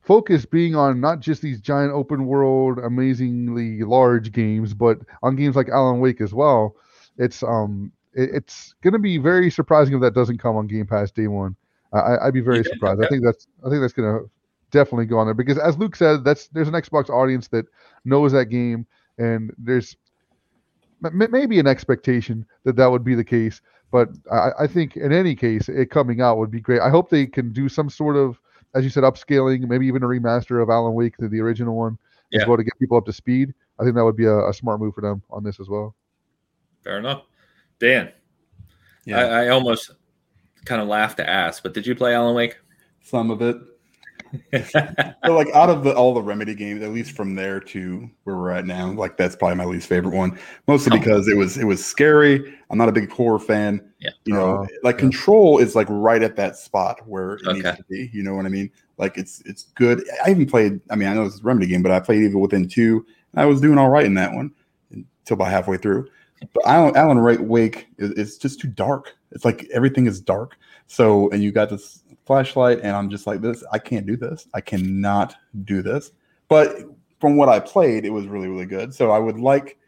focus 0.00 0.46
being 0.46 0.76
on 0.76 1.00
not 1.00 1.18
just 1.18 1.42
these 1.42 1.60
giant 1.60 1.92
open 1.92 2.26
world, 2.26 2.78
amazingly 2.78 3.82
large 3.82 4.30
games, 4.30 4.74
but 4.74 4.98
on 5.24 5.34
games 5.34 5.56
like 5.56 5.68
Alan 5.68 5.98
Wake 5.98 6.20
as 6.20 6.32
well. 6.32 6.76
It's 7.16 7.42
um, 7.42 7.90
it, 8.18 8.30
it's 8.34 8.74
going 8.82 8.92
to 8.92 8.98
be 8.98 9.18
very 9.18 9.50
surprising 9.50 9.94
if 9.94 10.00
that 10.00 10.14
doesn't 10.14 10.38
come 10.38 10.56
on 10.56 10.66
Game 10.66 10.86
Pass 10.86 11.10
day 11.10 11.26
one. 11.28 11.56
I, 11.92 12.18
I'd 12.26 12.34
be 12.34 12.40
very 12.40 12.58
Yeah, 12.58 12.72
surprised. 12.74 12.98
okay. 12.98 13.06
I 13.06 13.08
think 13.10 13.24
that's 13.24 13.46
I 13.64 13.70
think 13.70 13.80
that's 13.80 13.94
going 13.94 14.12
to 14.18 14.30
definitely 14.70 15.06
go 15.06 15.18
on 15.18 15.26
there 15.26 15.34
because, 15.34 15.58
as 15.58 15.78
Luke 15.78 15.96
said, 15.96 16.24
that's 16.24 16.48
there's 16.48 16.68
an 16.68 16.74
Xbox 16.74 17.08
audience 17.08 17.48
that 17.48 17.64
knows 18.04 18.32
that 18.32 18.46
game, 18.46 18.86
and 19.16 19.52
there's 19.56 19.96
maybe 21.00 21.58
an 21.58 21.66
expectation 21.66 22.44
that 22.64 22.76
that 22.76 22.90
would 22.90 23.04
be 23.04 23.14
the 23.14 23.24
case. 23.24 23.60
But 23.90 24.10
I, 24.30 24.50
I 24.60 24.66
think 24.66 24.96
in 24.96 25.12
any 25.12 25.34
case, 25.34 25.68
it 25.70 25.90
coming 25.90 26.20
out 26.20 26.36
would 26.36 26.50
be 26.50 26.60
great. 26.60 26.80
I 26.82 26.90
hope 26.90 27.08
they 27.08 27.24
can 27.26 27.52
do 27.52 27.70
some 27.70 27.88
sort 27.88 28.16
of, 28.16 28.38
as 28.74 28.84
you 28.84 28.90
said, 28.90 29.02
upscaling, 29.04 29.66
maybe 29.66 29.86
even 29.86 30.02
a 30.02 30.06
remaster 30.06 30.62
of 30.62 30.68
Alan 30.68 30.92
Wake 30.92 31.16
to 31.18 31.28
the 31.28 31.40
original 31.40 31.74
one 31.74 31.96
Yeah. 32.30 32.42
as 32.42 32.48
well 32.48 32.58
to 32.58 32.64
get 32.64 32.78
people 32.78 32.98
up 32.98 33.06
to 33.06 33.12
speed. 33.14 33.54
I 33.80 33.84
think 33.84 33.94
that 33.94 34.04
would 34.04 34.16
be 34.16 34.26
a, 34.26 34.48
a 34.48 34.52
smart 34.52 34.80
move 34.80 34.94
for 34.94 35.00
them 35.00 35.22
on 35.30 35.42
this 35.42 35.58
as 35.58 35.70
well. 35.70 35.94
Fair 36.84 36.98
enough. 36.98 37.22
Dan, 37.80 38.10
Yeah, 39.04 39.18
I, 39.20 39.44
I 39.44 39.48
almost 39.48 39.92
kind 40.64 40.80
of 40.82 40.88
laughed 40.88 41.16
to 41.18 41.28
ask, 41.28 41.62
but 41.62 41.74
did 41.74 41.86
you 41.86 41.94
play 41.94 42.14
Alan 42.14 42.34
Wake? 42.34 42.58
some 43.02 43.30
of 43.30 43.40
it. 43.42 43.56
So 45.24 45.32
like 45.34 45.48
out 45.54 45.70
of 45.70 45.84
the 45.84 45.94
all 45.94 46.12
the 46.12 46.20
remedy 46.22 46.54
games, 46.54 46.82
at 46.82 46.90
least 46.90 47.12
from 47.12 47.34
there 47.34 47.60
to 47.60 48.10
where 48.24 48.36
we're 48.36 48.50
at 48.50 48.66
now, 48.66 48.90
like 48.92 49.16
that's 49.16 49.34
probably 49.34 49.56
my 49.56 49.64
least 49.64 49.88
favorite 49.88 50.14
one. 50.14 50.38
Mostly 50.66 50.94
Oh. 50.94 50.98
because 51.00 51.28
it 51.28 51.36
was 51.36 51.56
it 51.56 51.64
was 51.64 51.82
scary. 51.84 52.54
I'm 52.70 52.76
not 52.76 52.90
a 52.90 52.92
big 52.92 53.10
horror 53.10 53.38
fan. 53.38 53.80
Yeah. 54.00 54.10
You 54.26 54.34
know, 54.34 54.58
Oh, 54.58 54.66
like 54.82 54.96
yeah. 54.96 55.00
control 55.00 55.58
is 55.58 55.74
like 55.74 55.86
right 55.88 56.22
at 56.22 56.36
that 56.36 56.56
spot 56.58 57.00
where 57.08 57.34
it 57.36 57.46
needs 57.46 57.62
to 57.76 57.84
be. 57.88 58.10
You 58.12 58.22
know 58.22 58.34
what 58.34 58.44
I 58.44 58.50
mean? 58.50 58.70
Like 58.98 59.16
it's 59.16 59.40
it's 59.46 59.64
good. 59.74 60.04
I 60.26 60.30
even 60.30 60.44
played, 60.46 60.78
I 60.90 60.96
mean, 60.96 61.08
I 61.08 61.14
know 61.14 61.24
it's 61.24 61.40
a 61.40 61.42
remedy 61.42 61.66
game, 61.66 61.82
but 61.82 61.92
I 61.92 61.98
played 62.00 62.22
Evil 62.22 62.42
Within 62.42 62.68
two. 62.68 63.06
And 63.32 63.40
I 63.40 63.46
was 63.46 63.62
doing 63.62 63.78
all 63.78 63.88
right 63.88 64.04
in 64.04 64.12
that 64.14 64.34
one 64.34 64.52
until 64.92 65.34
about 65.34 65.48
halfway 65.50 65.78
through. 65.78 66.08
But 66.52 66.66
Alan, 66.66 66.96
Alan 66.96 67.18
Ray- 67.18 67.38
Wake 67.38 67.88
is 67.98 68.10
it's 68.12 68.36
just 68.36 68.60
too 68.60 68.68
dark. 68.68 69.16
It's 69.32 69.44
like 69.44 69.68
everything 69.72 70.06
is 70.06 70.20
dark. 70.20 70.56
So, 70.86 71.28
and 71.30 71.42
you 71.42 71.52
got 71.52 71.70
this 71.70 72.02
flashlight, 72.24 72.80
and 72.82 72.96
I'm 72.96 73.10
just 73.10 73.26
like 73.26 73.40
this. 73.40 73.64
I 73.72 73.78
can't 73.78 74.06
do 74.06 74.16
this. 74.16 74.46
I 74.54 74.60
cannot 74.60 75.34
do 75.64 75.82
this. 75.82 76.12
But 76.48 76.78
from 77.20 77.36
what 77.36 77.48
I 77.48 77.60
played, 77.60 78.04
it 78.04 78.10
was 78.10 78.26
really, 78.26 78.48
really 78.48 78.66
good. 78.66 78.94
So 78.94 79.10
I 79.10 79.18
would 79.18 79.38
like, 79.38 79.78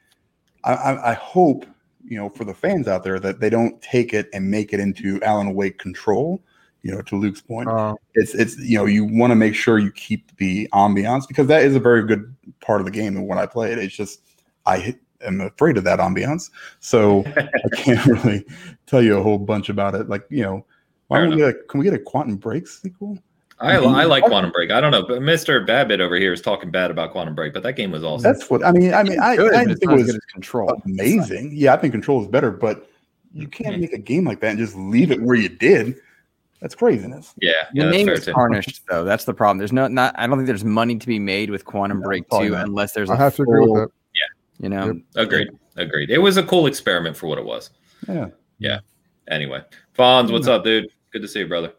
I, 0.65 0.75
I, 0.75 1.11
I 1.11 1.15
hope, 1.15 1.65
you 2.05 2.19
know, 2.19 2.29
for 2.29 2.45
the 2.45 2.53
fans 2.55 2.89
out 2.89 3.05
there 3.05 3.19
that 3.21 3.41
they 3.41 3.49
don't 3.49 3.81
take 3.81 4.13
it 4.13 4.29
and 4.35 4.51
make 4.51 4.73
it 4.73 4.81
into 4.81 5.23
Alan 5.23 5.55
Wake 5.55 5.79
Control. 5.79 6.43
You 6.83 6.93
know, 6.93 7.03
to 7.03 7.17
Luke's 7.17 7.43
point, 7.43 7.69
Uh, 7.69 7.95
it's 8.15 8.35
it's 8.35 8.59
you 8.59 8.79
know 8.79 8.87
you 8.87 9.05
want 9.05 9.31
to 9.31 9.35
make 9.35 9.55
sure 9.55 9.79
you 9.79 9.93
keep 9.93 10.35
the 10.39 10.67
ambiance 10.73 11.29
because 11.29 11.47
that 11.47 11.63
is 11.63 11.77
a 11.77 11.81
very 11.81 12.07
good 12.07 12.35
part 12.63 12.81
of 12.81 12.87
the 12.87 12.91
game 12.91 13.17
and 13.19 13.27
when 13.27 13.39
i 13.39 13.45
play 13.45 13.71
it 13.71 13.79
it's 13.79 13.95
just 13.95 14.23
i 14.65 14.97
am 15.27 15.41
afraid 15.41 15.77
of 15.77 15.85
that 15.85 15.99
ambiance 15.99 16.51
so 16.81 17.25
i 17.37 17.49
can't 17.77 18.05
really 18.07 18.45
tell 18.87 19.03
you 19.03 19.17
a 19.19 19.23
whole 19.23 19.39
bunch 19.39 19.69
about 19.69 19.95
it 19.95 20.09
like 20.09 20.25
you 20.31 20.43
know 20.43 20.65
why 21.09 21.19
don't 21.21 21.31
we 21.31 21.37
get 21.37 21.49
a, 21.51 21.55
can 21.69 21.79
we 21.81 21.85
get 21.85 21.95
a 21.95 21.99
quantum 21.99 22.37
break 22.37 22.67
sequel 22.67 23.19
I, 23.63 23.77
I 23.77 24.05
like 24.05 24.25
Quantum 24.25 24.53
Break. 24.53 24.71
I 24.71 24.81
don't 24.81 24.91
know, 24.91 25.03
but 25.07 25.21
Mr. 25.21 25.67
Babbitt 25.67 26.01
over 26.01 26.17
here 26.17 26.33
is 26.33 26.41
talking 26.41 26.71
bad 26.71 26.91
about 26.91 27.13
Quantum 27.13 27.35
Break, 27.35 27.53
but 27.53 27.63
that 27.63 27.75
game 27.75 27.91
was 27.93 28.03
awesome. 28.03 28.23
that's 28.23 28.49
what 28.49 28.65
i 28.65 28.73
mean 28.73 28.95
i 28.95 29.03
mean 29.03 29.21
i, 29.21 29.37
Good, 29.37 29.53
I 29.55 29.67
but 29.67 29.79
think 29.79 29.93
it 29.93 29.97
was 29.97 30.19
control. 30.33 30.81
amazing 30.87 31.51
yeah 31.55 31.75
i 31.75 31.77
think 31.77 31.93
control 31.93 32.23
is 32.23 32.29
better 32.29 32.51
but 32.51 32.89
you 33.35 33.47
can't 33.47 33.77
Mhm. 33.77 33.81
make 33.81 33.93
a 33.93 33.99
game 33.99 34.25
like 34.25 34.41
that 34.41 34.53
and 34.53 34.59
just 34.59 34.75
leave 34.77 35.11
it 35.13 35.21
where 35.21 35.37
you 35.37 35.51
did 35.51 35.97
that's 36.61 36.75
craziness 36.75 37.35
yeah, 37.43 37.53
The 37.75 37.79
yeah, 37.81 37.85
that's 37.85 37.97
name 37.99 38.09
is 38.09 38.25
too. 38.25 38.33
tarnished, 38.33 38.83
though. 38.89 39.05
That's 39.05 39.25
the 39.25 39.33
problem. 39.35 39.59
There's 39.59 39.73
no, 39.73 39.89
not. 39.89 40.15
I 40.19 40.27
don't 40.27 40.37
think 40.37 40.47
there's 40.47 40.65
money 40.65 40.97
to 40.97 41.07
be 41.07 41.19
made 41.19 41.49
with 41.51 41.65
Quantum 41.65 42.01
No, 42.01 42.05
Break 42.07 42.29
probably 42.29 42.49
Two 42.49 42.55
unless 42.55 42.93
there's 42.93 43.09
a 43.09 43.15
I 43.15 43.17
have 43.17 43.35
to 43.37 43.43
agree 43.43 43.61
with 43.67 43.75
that. 43.83 43.89
You 44.61 44.69
know, 44.69 44.87
Yep. 44.87 44.97
Agreed, 45.17 45.49
agreed. 45.77 46.11
It 46.11 46.19
was 46.19 46.37
a 46.37 46.43
cool 46.43 46.67
experiment 46.67 47.17
for 47.17 47.27
what 47.27 47.39
it 47.39 47.45
was. 47.45 47.71
yeah 48.07 48.29
yeah. 48.59 48.81
Anyway, 49.29 49.63
Fonz, 49.99 50.31
what's 50.31 50.49
up, 50.49 50.65
dude? 50.65 50.91
Good 51.13 51.23
to 51.23 51.29
see 51.29 51.41
you, 51.41 51.49
brother. 51.49 51.73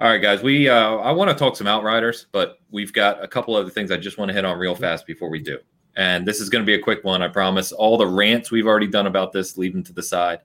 All 0.00 0.08
right, 0.08 0.22
guys. 0.22 0.42
We 0.42 0.68
uh, 0.68 0.96
I 0.96 1.10
want 1.12 1.30
to 1.30 1.36
talk 1.36 1.56
some 1.56 1.66
Outriders, 1.66 2.26
but 2.32 2.58
we've 2.70 2.92
got 2.92 3.22
a 3.22 3.28
couple 3.28 3.56
other 3.56 3.70
things 3.70 3.90
I 3.90 3.96
just 3.96 4.16
want 4.16 4.28
to 4.28 4.34
hit 4.34 4.44
on 4.44 4.58
real 4.58 4.74
fast 4.74 5.06
before 5.06 5.28
we 5.28 5.40
do. 5.40 5.58
And 5.96 6.26
this 6.26 6.40
is 6.40 6.48
going 6.48 6.62
to 6.62 6.66
be 6.66 6.74
a 6.74 6.78
quick 6.82 7.04
one, 7.04 7.22
I 7.22 7.28
promise. 7.28 7.72
All 7.72 7.96
the 7.96 8.06
rants 8.06 8.50
we've 8.50 8.66
already 8.66 8.88
done 8.88 9.06
about 9.06 9.32
this, 9.32 9.56
leave 9.56 9.72
them 9.72 9.82
to 9.84 9.92
the 9.92 10.02
side. 10.02 10.40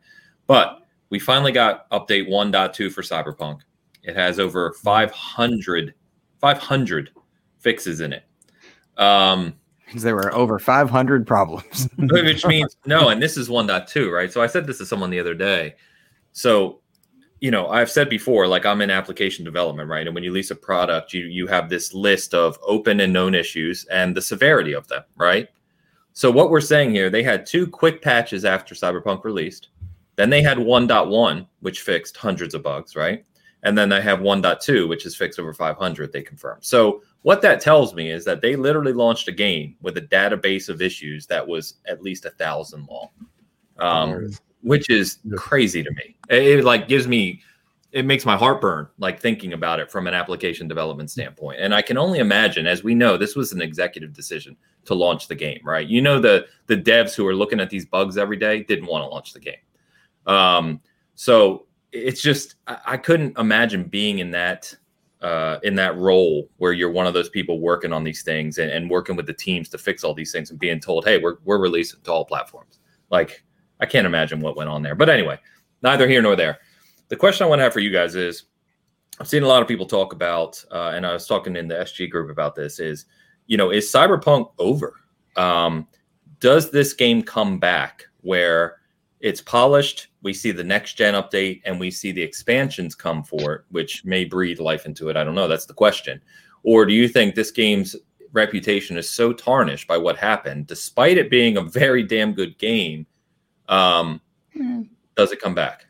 But 0.47 0.87
we 1.09 1.19
finally 1.19 1.51
got 1.51 1.89
update 1.91 2.29
1.2 2.29 2.91
for 2.91 3.01
Cyberpunk. 3.01 3.61
It 4.03 4.15
has 4.15 4.39
over 4.39 4.73
500, 4.73 5.93
500 6.39 7.09
fixes 7.57 8.01
in 8.01 8.13
it. 8.13 8.23
Um, 8.97 9.55
because 9.89 10.03
there 10.03 10.15
were 10.15 10.33
over 10.35 10.59
500 10.59 11.25
problems. 11.25 11.89
which 11.97 12.45
means 12.45 12.77
no 12.85 13.09
and 13.09 13.21
this 13.21 13.37
is 13.37 13.49
1.2 13.49 14.11
right? 14.11 14.31
So 14.31 14.41
i 14.41 14.47
said 14.47 14.67
this 14.67 14.77
to 14.77 14.85
someone 14.85 15.09
the 15.09 15.19
other 15.19 15.33
day. 15.33 15.75
So 16.31 16.81
you 17.39 17.51
know 17.51 17.69
i've 17.69 17.89
said 17.89 18.09
before 18.09 18.47
like 18.47 18.65
i'm 18.65 18.81
in 18.81 18.91
application 18.91 19.43
development 19.43 19.89
right? 19.89 20.05
And 20.05 20.13
when 20.13 20.23
you 20.23 20.31
lease 20.31 20.51
a 20.51 20.55
product 20.55 21.13
you 21.13 21.25
you 21.25 21.47
have 21.47 21.69
this 21.69 21.93
list 21.93 22.33
of 22.33 22.59
open 22.61 22.99
and 22.99 23.11
known 23.11 23.33
issues 23.33 23.85
and 23.91 24.15
the 24.15 24.21
severity 24.21 24.73
of 24.73 24.87
them 24.87 25.03
right? 25.15 25.49
So 26.13 26.29
what 26.29 26.51
we're 26.51 26.61
saying 26.61 26.91
here 26.91 27.09
they 27.09 27.23
had 27.23 27.45
two 27.45 27.65
quick 27.65 28.01
patches 28.01 28.45
after 28.45 28.75
cyberpunk 28.75 29.23
released. 29.23 29.69
Then 30.17 30.29
they 30.29 30.41
had 30.41 30.57
1.1 30.57 31.47
which 31.61 31.81
fixed 31.81 32.15
hundreds 32.15 32.53
of 32.53 32.61
bugs 32.61 32.95
right 32.95 33.25
and 33.63 33.77
then 33.77 33.89
they 33.89 34.01
have 34.01 34.19
1.2 34.19 34.87
which 34.87 35.05
is 35.05 35.15
fixed 35.15 35.39
over 35.39 35.53
500 35.53 36.11
they 36.11 36.21
confirmed 36.21 36.63
so 36.63 37.01
what 37.21 37.41
that 37.41 37.59
tells 37.59 37.93
me 37.93 38.11
is 38.11 38.23
that 38.25 38.41
they 38.41 38.55
literally 38.55 38.93
launched 38.93 39.27
a 39.27 39.31
game 39.31 39.75
with 39.81 39.97
a 39.97 40.01
database 40.01 40.69
of 40.69 40.81
issues 40.81 41.25
that 41.27 41.45
was 41.45 41.75
at 41.85 42.01
least 42.01 42.25
a 42.25 42.29
thousand 42.29 42.87
long, 42.89 43.09
um, 43.79 44.29
which 44.61 44.89
is 44.89 45.19
crazy 45.35 45.83
to 45.83 45.91
me. 45.91 46.15
It, 46.29 46.59
it, 46.59 46.63
like 46.63 46.87
gives 46.87 47.07
me, 47.07 47.41
it 47.91 48.05
makes 48.05 48.25
my 48.25 48.37
heart 48.37 48.61
burn, 48.61 48.87
like 48.99 49.19
thinking 49.19 49.51
about 49.51 49.81
it 49.81 49.91
from 49.91 50.07
an 50.07 50.13
application 50.13 50.67
development 50.67 51.11
standpoint. 51.11 51.59
And 51.59 51.75
I 51.75 51.81
can 51.81 51.97
only 51.97 52.19
imagine, 52.19 52.65
as 52.65 52.83
we 52.83 52.95
know, 52.95 53.17
this 53.17 53.35
was 53.35 53.51
an 53.51 53.61
executive 53.61 54.13
decision 54.13 54.55
to 54.85 54.93
launch 54.93 55.27
the 55.27 55.35
game, 55.35 55.59
right? 55.65 55.87
You 55.87 56.01
know, 56.01 56.19
the 56.21 56.47
the 56.67 56.77
devs 56.77 57.15
who 57.15 57.27
are 57.27 57.35
looking 57.35 57.59
at 57.59 57.69
these 57.69 57.85
bugs 57.85 58.17
every 58.17 58.37
day 58.37 58.63
didn't 58.63 58.87
want 58.87 59.03
to 59.03 59.07
launch 59.07 59.33
the 59.33 59.41
game. 59.41 59.55
Um, 60.25 60.79
so 61.15 61.65
it's 61.91 62.21
just 62.21 62.55
I, 62.67 62.77
I 62.85 62.97
couldn't 62.97 63.37
imagine 63.37 63.83
being 63.83 64.19
in 64.19 64.31
that 64.31 64.73
uh, 65.21 65.59
in 65.63 65.75
that 65.75 65.97
role 65.97 66.49
where 66.57 66.71
you're 66.71 66.91
one 66.91 67.05
of 67.05 67.13
those 67.13 67.29
people 67.29 67.59
working 67.59 67.91
on 67.91 68.03
these 68.03 68.23
things 68.23 68.57
and, 68.57 68.71
and 68.71 68.89
working 68.89 69.15
with 69.17 69.25
the 69.25 69.33
teams 69.33 69.67
to 69.69 69.77
fix 69.77 70.03
all 70.03 70.13
these 70.13 70.31
things 70.31 70.49
and 70.49 70.57
being 70.57 70.79
told, 70.79 71.03
hey, 71.03 71.17
we're, 71.17 71.35
we're 71.43 71.59
releasing 71.59 71.99
to 72.01 72.11
all 72.11 72.23
platforms. 72.23 72.79
Like, 73.09 73.43
I 73.81 73.85
can't 73.85 74.07
imagine 74.07 74.39
what 74.39 74.55
went 74.55 74.69
on 74.69 74.81
there. 74.81 74.95
But 74.95 75.09
anyway, 75.09 75.37
neither 75.81 76.07
here 76.07 76.21
nor 76.21 76.37
there. 76.37 76.59
The 77.09 77.17
question 77.17 77.43
I 77.43 77.49
want 77.49 77.59
to 77.59 77.63
have 77.63 77.73
for 77.73 77.81
you 77.81 77.91
guys 77.91 78.15
is 78.15 78.43
I've 79.19 79.27
seen 79.27 79.43
a 79.43 79.47
lot 79.47 79.61
of 79.61 79.67
people 79.67 79.85
talk 79.85 80.13
about, 80.13 80.63
uh, 80.71 80.93
and 80.95 81.05
I 81.05 81.11
was 81.11 81.27
talking 81.27 81.57
in 81.57 81.67
the 81.67 81.75
SG 81.75 82.09
group 82.09 82.31
about 82.31 82.55
this, 82.55 82.79
is, 82.79 83.05
you 83.45 83.57
know, 83.57 83.71
is 83.71 83.91
Cyberpunk 83.91 84.51
over? 84.57 84.93
Um, 85.35 85.85
does 86.39 86.71
this 86.71 86.93
game 86.93 87.23
come 87.23 87.59
back 87.59 88.05
where 88.21 88.77
it's 89.19 89.41
polished. 89.41 90.07
We 90.21 90.33
see 90.33 90.51
the 90.51 90.63
next 90.63 90.93
gen 90.95 91.13
update 91.13 91.61
and 91.65 91.79
we 91.79 91.89
see 91.91 92.11
the 92.11 92.21
expansions 92.21 92.93
come 92.95 93.23
for 93.23 93.53
it, 93.53 93.61
which 93.69 94.03
may 94.03 94.25
breathe 94.25 94.59
life 94.59 94.85
into 94.85 95.09
it. 95.09 95.15
I 95.17 95.23
don't 95.23 95.35
know. 95.35 95.47
That's 95.47 95.65
the 95.65 95.73
question. 95.73 96.21
Or 96.63 96.85
do 96.85 96.93
you 96.93 97.07
think 97.07 97.35
this 97.35 97.51
game's 97.51 97.95
reputation 98.33 98.97
is 98.97 99.09
so 99.09 99.31
tarnished 99.31 99.87
by 99.87 99.97
what 99.97 100.17
happened, 100.17 100.67
despite 100.67 101.17
it 101.17 101.29
being 101.29 101.57
a 101.57 101.61
very 101.61 102.03
damn 102.03 102.33
good 102.33 102.57
game? 102.57 103.05
Um, 103.69 104.19
does 105.15 105.31
it 105.31 105.39
come 105.39 105.55
back? 105.55 105.85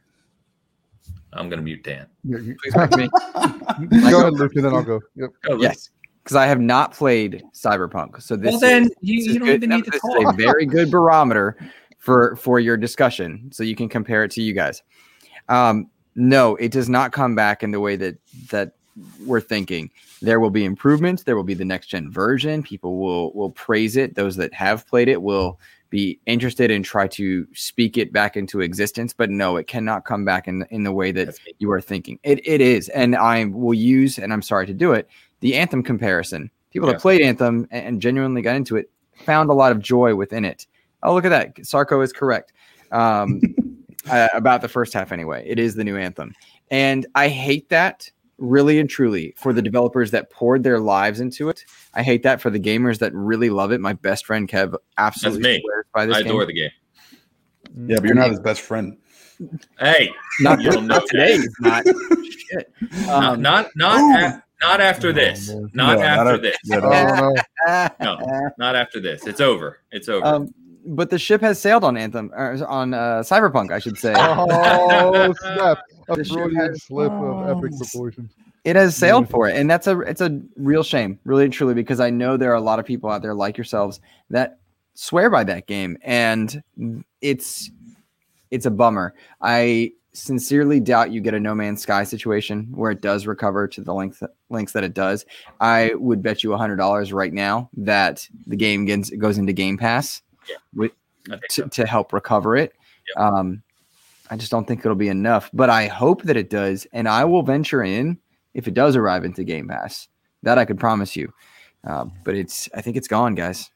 I'm 1.33 1.49
going 1.49 1.59
to 1.59 1.63
mute 1.63 1.83
Dan. 1.83 2.07
Yeah, 2.23 2.37
you- 2.39 2.55
Please 2.61 2.73
back 2.73 2.95
me. 2.95 3.07
go 4.09 4.19
ahead, 4.21 4.33
Luke, 4.33 4.51
and 4.55 4.65
then 4.65 4.73
I'll 4.73 4.83
go. 4.83 4.99
Yep. 5.15 5.29
Go, 5.43 5.57
Yes, 5.57 5.89
because 6.23 6.35
I 6.35 6.45
have 6.47 6.59
not 6.59 6.93
played 6.93 7.43
Cyberpunk. 7.53 8.21
So 8.21 8.35
this 8.35 8.51
Well, 8.51 8.59
then 8.59 8.83
is, 8.83 8.91
you, 9.01 9.17
this 9.17 9.27
is 9.27 9.33
you 9.33 9.39
don't 9.39 9.47
good- 9.47 9.63
even 9.63 9.69
need 9.71 9.85
to 9.85 9.91
this 9.91 10.03
is 10.03 10.25
a 10.25 10.33
very 10.33 10.65
good 10.65 10.91
barometer 10.91 11.57
for 11.99 12.35
for 12.35 12.59
your 12.59 12.77
discussion, 12.77 13.49
so 13.51 13.63
you 13.63 13.75
can 13.75 13.87
compare 13.89 14.23
it 14.23 14.31
to 14.31 14.41
you 14.41 14.53
guys. 14.53 14.81
Um, 15.47 15.89
no, 16.15 16.55
it 16.55 16.71
does 16.71 16.89
not 16.89 17.11
come 17.11 17.35
back 17.35 17.61
in 17.63 17.71
the 17.71 17.79
way 17.79 17.95
that 17.97 18.17
that 18.49 18.73
we're 19.25 19.41
thinking. 19.41 19.91
There 20.21 20.39
will 20.39 20.49
be 20.49 20.65
improvements. 20.65 21.23
There 21.23 21.35
will 21.35 21.43
be 21.43 21.53
the 21.53 21.65
next 21.65 21.87
gen 21.87 22.11
version. 22.11 22.63
People 22.63 22.97
will 22.97 23.31
will 23.33 23.51
praise 23.51 23.95
it. 23.95 24.15
Those 24.15 24.35
that 24.37 24.53
have 24.53 24.87
played 24.87 25.07
it 25.07 25.21
will 25.21 25.59
be 25.89 26.19
interested 26.25 26.69
and 26.69 26.85
try 26.85 27.07
to 27.07 27.47
speak 27.53 27.97
it 27.97 28.13
back 28.13 28.37
into 28.37 28.61
existence. 28.61 29.13
But 29.13 29.29
no, 29.29 29.57
it 29.57 29.67
cannot 29.67 30.05
come 30.05 30.25
back 30.25 30.47
in 30.47 30.65
in 30.71 30.83
the 30.83 30.91
way 30.91 31.11
that 31.11 31.37
you 31.59 31.71
are 31.71 31.81
thinking. 31.81 32.19
It 32.23 32.45
it 32.47 32.61
is, 32.61 32.89
and 32.89 33.15
I 33.15 33.45
will 33.45 33.73
use, 33.73 34.17
and 34.17 34.31
I'm 34.33 34.41
sorry 34.41 34.67
to 34.67 34.73
do 34.73 34.93
it, 34.93 35.07
the 35.41 35.55
Anthem 35.55 35.83
comparison. 35.83 36.49
People 36.71 36.87
Yeah. 36.87 36.93
that 36.93 37.01
played 37.01 37.21
Anthem 37.21 37.67
and, 37.71 37.85
and 37.85 38.01
genuinely 38.01 38.41
got 38.41 38.55
into 38.55 38.77
it 38.77 38.89
found 39.25 39.49
a 39.49 39.53
lot 39.53 39.71
of 39.71 39.79
joy 39.79 40.15
within 40.15 40.45
it. 40.45 40.65
Oh, 41.03 41.13
look 41.13 41.25
at 41.25 41.29
that! 41.29 41.55
Sarko 41.57 42.03
is 42.03 42.11
correct 42.13 42.53
um, 42.91 43.41
uh, 44.09 44.27
about 44.33 44.61
the 44.61 44.67
first 44.69 44.93
half. 44.93 45.11
Anyway, 45.11 45.43
it 45.47 45.59
is 45.59 45.75
the 45.75 45.83
new 45.83 45.97
Anthem, 45.97 46.33
and 46.71 47.05
I 47.15 47.27
hate 47.29 47.69
that 47.69 48.09
really 48.37 48.79
and 48.79 48.89
truly 48.89 49.33
for 49.37 49.51
the 49.51 49.61
developers 49.61 50.11
that 50.11 50.29
poured 50.29 50.63
their 50.63 50.79
lives 50.79 51.19
into 51.19 51.49
it. 51.49 51.65
I 51.93 52.03
hate 52.03 52.23
that 52.23 52.39
for 52.39 52.49
the 52.49 52.59
gamers 52.59 52.99
that 52.99 53.13
really 53.13 53.49
love 53.49 53.71
it. 53.71 53.81
My 53.81 53.93
best 53.93 54.25
friend 54.25 54.47
Kev 54.47 54.75
absolutely 54.97 55.43
me. 55.43 55.61
swears 55.61 55.85
by 55.93 56.05
this 56.05 56.15
I 56.17 56.19
game. 56.23 56.31
adore 56.31 56.45
the 56.45 56.53
game. 56.53 56.71
Yeah, 57.85 57.97
but 57.97 58.05
you're 58.05 58.15
not 58.15 58.29
his 58.29 58.39
best 58.39 58.61
friend. 58.61 58.97
Hey, 59.79 60.09
Not, 60.41 60.59
You 60.61 60.71
don't 60.71 60.87
not 60.87 61.05
today. 61.07 61.37
Not. 61.61 61.85
Shit. 62.49 62.73
not 63.05 63.23
Um, 63.23 63.41
not 63.41 63.67
not, 63.75 63.99
Ooh. 64.01 64.25
a- 64.25 64.43
not 64.61 64.81
after 64.81 65.13
this. 65.13 65.49
Not 65.73 65.97
No, 65.99 66.01
after 66.01 66.33
a- 66.33 66.37
this. 66.39 66.57
yeah, 66.65 66.79
no. 66.79 67.33
no. 68.01 68.17
No, 68.17 68.49
not 68.57 68.75
after 68.75 68.99
this. 68.99 69.25
It's 69.27 69.39
over. 69.39 69.79
It's 69.91 70.09
over. 70.09 70.25
um, 70.25 70.53
but 70.85 71.09
the 71.09 71.19
ship 71.19 71.41
has 71.41 71.59
sailed 71.59 71.83
on 71.83 71.97
Anthem 71.97 72.31
or 72.33 72.57
on 72.67 72.93
uh, 72.93 73.19
Cyberpunk, 73.19 73.71
I 73.71 73.79
should 73.79 73.97
say. 73.97 74.13
Oh 74.17 75.33
snap! 75.39 75.79
A 76.09 76.15
The 76.15 76.23
brilliant 76.23 76.81
slip 76.81 77.11
of 77.11 77.57
epic 77.57 77.71
Oh. 77.73 77.77
proportions. 77.77 78.31
It 78.65 78.75
has 78.75 78.95
sailed 78.95 79.29
for 79.29 79.47
it, 79.47 79.55
and 79.55 79.69
that's 79.69 79.87
a 79.87 79.99
it's 80.01 80.21
a 80.21 80.39
real 80.57 80.83
shame, 80.83 81.17
really 81.23 81.45
and 81.45 81.53
truly, 81.53 81.73
because 81.73 81.99
I 81.99 82.09
know 82.09 82.35
there 82.37 82.51
are 82.51 82.55
a 82.55 82.61
lot 82.61 82.77
of 82.79 82.85
people 82.85 83.09
out 83.09 83.21
there 83.21 83.33
like 83.33 83.57
yourselves 83.57 84.01
that 84.29 84.59
swear 84.95 85.29
by 85.29 85.43
that 85.45 85.65
game, 85.67 85.97
and 86.03 86.61
it's 87.21 87.71
it's 88.51 88.65
a 88.65 88.71
bummer. 88.71 89.13
I 89.41 89.93
sincerely 90.13 90.79
doubt 90.81 91.11
you 91.11 91.21
get 91.21 91.33
a 91.35 91.39
No 91.39 91.55
Man's 91.55 91.81
Sky 91.83 92.03
situation 92.03 92.67
where 92.73 92.91
it 92.91 92.99
does 93.01 93.25
recover 93.27 93.67
to 93.69 93.81
the 93.81 93.93
length 93.93 94.21
lengths 94.49 94.73
that 94.73 94.83
it 94.83 94.93
does. 94.93 95.25
I 95.61 95.93
would 95.95 96.21
bet 96.21 96.43
you 96.43 96.55
hundred 96.57 96.77
dollars 96.77 97.13
right 97.13 97.31
now 97.33 97.69
that 97.77 98.27
the 98.45 98.57
game 98.57 98.83
gets 98.85 99.09
goes 99.11 99.37
into 99.37 99.53
Game 99.53 99.77
Pass 99.77 100.21
Yeah. 100.49 100.55
with 100.73 100.91
to, 101.25 101.37
so. 101.49 101.67
to 101.67 101.85
help 101.85 102.13
recover 102.13 102.57
it. 102.57 102.73
Um, 103.15 103.61
I 104.29 104.37
just 104.37 104.51
don't 104.51 104.67
think 104.67 104.81
it'll 104.81 104.95
be 104.95 105.09
enough, 105.09 105.49
but 105.53 105.69
I 105.69 105.87
hope 105.87 106.23
that 106.23 106.37
it 106.37 106.49
does, 106.49 106.85
and 106.93 107.07
I 107.07 107.25
will 107.25 107.41
venture 107.41 107.83
in 107.83 108.17
if 108.53 108.67
it 108.67 108.73
does 108.73 108.95
arrive 108.95 109.25
into 109.25 109.43
Game 109.43 109.67
Pass. 109.67 110.07
That 110.43 110.57
I 110.57 110.65
could 110.65 110.79
promise 110.79 111.15
you. 111.15 111.33
Uh, 111.85 112.05
but 112.23 112.35
it's 112.35 112.69
I 112.75 112.81
think 112.81 112.97
it's 112.97 113.07
gone, 113.07 113.35
guys. 113.35 113.69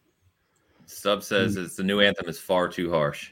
Sub 0.85 1.23
says 1.23 1.55
it's 1.55 1.75
the 1.75 1.83
new 1.83 2.01
anthem 2.01 2.27
is 2.29 2.39
far 2.39 2.67
too 2.67 2.91
harsh. 2.91 3.31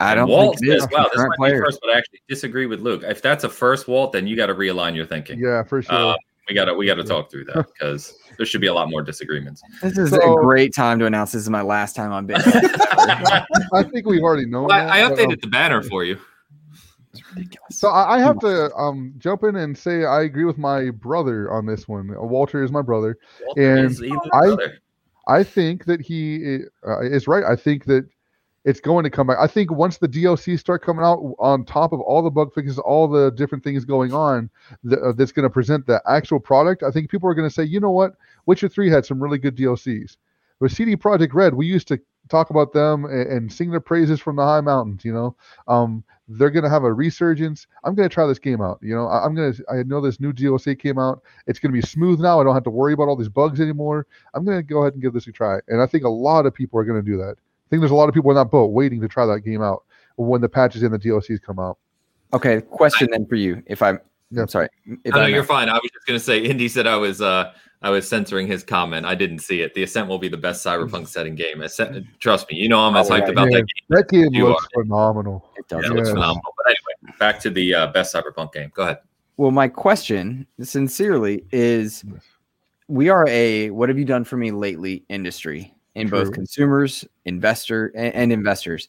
I 0.00 0.14
don't 0.14 0.28
Walt 0.28 0.58
think 0.58 0.72
it 0.72 0.76
is 0.76 0.82
says, 0.82 0.90
for 0.90 0.98
wow, 0.98 1.04
this 1.04 1.14
current 1.14 1.28
might 1.28 1.46
be 1.46 1.50
players. 1.50 1.64
first, 1.64 1.78
but 1.82 1.90
I 1.90 1.98
actually 1.98 2.22
disagree 2.28 2.66
with 2.66 2.80
Luke. 2.80 3.02
If 3.04 3.22
that's 3.22 3.44
a 3.44 3.48
first, 3.48 3.86
Walt, 3.86 4.12
then 4.12 4.26
you 4.26 4.34
got 4.34 4.46
to 4.46 4.54
realign 4.54 4.96
your 4.96 5.06
thinking. 5.06 5.38
Yeah, 5.38 5.62
for 5.62 5.82
sure. 5.82 5.94
Uh, 5.94 6.16
we 6.48 6.54
got 6.54 6.64
to 6.66 6.74
we 6.74 6.86
got 6.86 6.94
to 6.96 7.04
talk 7.04 7.30
through 7.30 7.44
that 7.46 7.66
because 7.72 8.14
there 8.36 8.46
should 8.46 8.60
be 8.60 8.66
a 8.66 8.74
lot 8.74 8.90
more 8.90 9.02
disagreements. 9.02 9.62
This 9.82 9.96
is 9.98 10.10
So- 10.10 10.38
a 10.38 10.42
great 10.42 10.74
time 10.74 10.98
to 10.98 11.06
announce 11.06 11.32
this 11.32 11.42
is 11.42 11.50
my 11.50 11.62
last 11.62 11.94
time 11.96 12.12
on 12.12 12.26
Big. 12.26 12.38
I 12.44 13.82
think 13.92 14.06
we've 14.06 14.22
already 14.22 14.46
known. 14.46 14.66
Well, 14.68 14.72
I, 14.88 15.00
I 15.00 15.08
that, 15.08 15.16
but, 15.16 15.20
um, 15.24 15.30
updated 15.30 15.40
the 15.40 15.46
banner 15.48 15.82
for 15.82 16.04
you. 16.04 16.18
It's 17.12 17.22
ridiculous. 17.34 17.78
So 17.78 17.88
I, 17.88 18.16
I 18.16 18.18
have 18.20 18.38
to 18.40 18.74
um, 18.74 19.14
jump 19.18 19.44
in 19.44 19.56
and 19.56 19.76
say 19.76 20.04
I 20.04 20.22
agree 20.22 20.44
with 20.44 20.58
my 20.58 20.90
brother 20.90 21.50
on 21.52 21.66
this 21.66 21.86
one. 21.86 22.10
Uh, 22.16 22.22
Walter 22.22 22.62
is 22.62 22.72
my 22.72 22.82
brother. 22.82 23.18
Walter 23.46 23.76
And 23.78 23.90
is 23.90 24.02
I- 24.32 24.46
brother. 24.46 24.78
I 25.28 25.44
think 25.44 25.84
that 25.84 26.00
he 26.00 26.58
uh, 26.86 27.00
is 27.02 27.28
right. 27.28 27.44
I 27.44 27.54
think 27.54 27.84
that 27.84 28.08
it's 28.64 28.80
going 28.80 29.04
to 29.04 29.10
come 29.10 29.26
back. 29.26 29.38
I 29.40 29.46
think 29.46 29.70
once 29.72 29.98
the 29.98 30.08
DLC 30.08 30.58
start 30.58 30.82
coming 30.82 31.04
out 31.04 31.18
on 31.38 31.64
top 31.64 31.92
of 31.92 32.00
all 32.00 32.22
the 32.22 32.30
bug 32.30 32.54
fixes, 32.54 32.78
all 32.78 33.08
the 33.08 33.30
different 33.32 33.64
things 33.64 33.84
going 33.84 34.14
on, 34.14 34.50
uh, 34.90 35.12
that's 35.12 35.32
going 35.32 35.44
to 35.44 35.50
present 35.50 35.86
the 35.86 36.00
actual 36.08 36.38
product. 36.38 36.82
I 36.82 36.90
think 36.90 37.10
people 37.10 37.28
are 37.28 37.34
going 37.34 37.48
to 37.48 37.54
say, 37.54 37.64
you 37.64 37.80
know 37.80 37.90
what, 37.90 38.14
Witcher 38.46 38.68
Three 38.68 38.90
had 38.90 39.04
some 39.04 39.22
really 39.22 39.38
good 39.38 39.56
DLCs. 39.56 40.16
But 40.60 40.70
CD 40.70 40.96
Projekt 40.96 41.34
Red, 41.34 41.54
we 41.54 41.66
used 41.66 41.88
to 41.88 42.00
talk 42.28 42.50
about 42.50 42.72
them 42.72 43.04
and, 43.04 43.26
and 43.28 43.52
sing 43.52 43.70
their 43.70 43.80
praises 43.80 44.20
from 44.20 44.36
the 44.36 44.44
high 44.44 44.60
mountains. 44.60 45.04
You 45.04 45.12
know, 45.12 45.36
um, 45.66 46.04
they're 46.28 46.50
going 46.50 46.62
to 46.62 46.70
have 46.70 46.84
a 46.84 46.92
resurgence. 46.92 47.66
I'm 47.82 47.96
going 47.96 48.08
to 48.08 48.14
try 48.14 48.26
this 48.26 48.38
game 48.38 48.62
out. 48.62 48.78
You 48.80 48.94
know, 48.94 49.08
I, 49.08 49.24
I'm 49.24 49.34
going 49.34 49.52
to. 49.52 49.64
I 49.68 49.82
know 49.82 50.00
this 50.00 50.20
new 50.20 50.32
DLC 50.32 50.78
came 50.78 51.00
out. 51.00 51.22
It's 51.48 51.58
going 51.58 51.74
to 51.74 51.80
be 51.80 51.86
smooth 51.86 52.20
now. 52.20 52.40
I 52.40 52.44
don't 52.44 52.54
have 52.54 52.62
to 52.64 52.70
worry 52.70 52.92
about 52.92 53.08
all 53.08 53.16
these 53.16 53.28
bugs 53.28 53.60
anymore. 53.60 54.06
I'm 54.34 54.44
going 54.44 54.56
to 54.56 54.62
go 54.62 54.82
ahead 54.82 54.92
and 54.92 55.02
give 55.02 55.14
this 55.14 55.26
a 55.26 55.32
try. 55.32 55.58
And 55.66 55.82
I 55.82 55.86
think 55.86 56.04
a 56.04 56.08
lot 56.08 56.46
of 56.46 56.54
people 56.54 56.78
are 56.78 56.84
going 56.84 57.04
to 57.04 57.10
do 57.10 57.16
that. 57.18 57.36
I 57.72 57.74
think 57.74 57.80
there's 57.80 57.90
a 57.90 57.94
lot 57.94 58.06
of 58.10 58.14
people 58.14 58.30
in 58.30 58.36
that 58.36 58.50
boat 58.50 58.66
waiting 58.72 59.00
to 59.00 59.08
try 59.08 59.24
that 59.24 59.40
game 59.40 59.62
out 59.62 59.84
when 60.16 60.42
the 60.42 60.48
patches 60.48 60.82
and 60.82 60.92
the 60.92 60.98
DLCs 60.98 61.40
come 61.40 61.58
out. 61.58 61.78
Okay, 62.34 62.60
question 62.60 63.08
then 63.10 63.24
for 63.24 63.36
you. 63.36 63.62
If 63.66 63.80
I'm, 63.80 63.98
Yeah. 64.30 64.42
I'm 64.42 64.48
sorry. 64.48 64.68
If 65.04 65.14
No, 65.14 65.20
no, 65.20 65.20
I 65.22 65.26
may. 65.28 65.32
you're 65.34 65.42
fine. 65.44 65.70
I 65.70 65.74
was 65.74 65.90
just 65.90 66.06
gonna 66.06 66.18
say, 66.20 66.38
Indy 66.40 66.68
said 66.68 66.86
I 66.86 66.96
was 66.96 67.22
uh 67.22 67.52
I 67.80 67.88
was 67.88 68.06
censoring 68.06 68.46
his 68.46 68.62
comment. 68.62 69.06
I 69.06 69.14
didn't 69.14 69.38
see 69.38 69.62
it. 69.62 69.72
The 69.74 69.84
Ascent 69.84 70.06
will 70.06 70.18
be 70.18 70.28
the 70.28 70.36
best 70.36 70.64
cyberpunk 70.64 71.08
setting 71.08 71.34
game. 71.34 71.62
Ascent, 71.62 72.04
trust 72.20 72.50
me, 72.50 72.58
you 72.58 72.68
know 72.68 72.78
I'm 72.80 72.94
as 72.94 73.10
Oh, 73.10 73.14
hyped 73.14 73.20
right. 73.22 73.30
about 73.30 73.50
Yeah, 73.50 73.58
that 73.60 73.66
game. 73.66 73.86
that 73.88 74.08
game 74.10 74.28
You 74.34 74.48
looks 74.48 74.66
phenomenal. 74.74 75.48
It 75.56 75.66
does. 75.68 75.82
Yeah, 75.82 75.92
it 75.92 75.94
looks 75.94 76.10
phenomenal. 76.10 76.54
But 76.58 76.66
anyway, 76.66 77.16
back 77.18 77.40
to 77.40 77.48
the 77.50 77.74
uh, 77.74 77.86
best 77.88 78.14
cyberpunk 78.14 78.52
game. 78.52 78.70
Go 78.74 78.82
ahead. 78.82 78.98
Well, 79.38 79.50
my 79.50 79.66
question, 79.68 80.46
sincerely, 80.60 81.44
is 81.52 82.04
we 82.88 83.08
are 83.08 83.26
a 83.28 83.70
what 83.70 83.88
have 83.88 83.98
you 83.98 84.04
done 84.04 84.24
for 84.24 84.36
me 84.36 84.50
lately 84.50 85.04
industry 85.08 85.74
in 85.94 86.08
both 86.08 86.32
consumers, 86.32 87.04
investor, 87.24 87.92
and, 87.94 88.14
and 88.14 88.32
investors. 88.32 88.88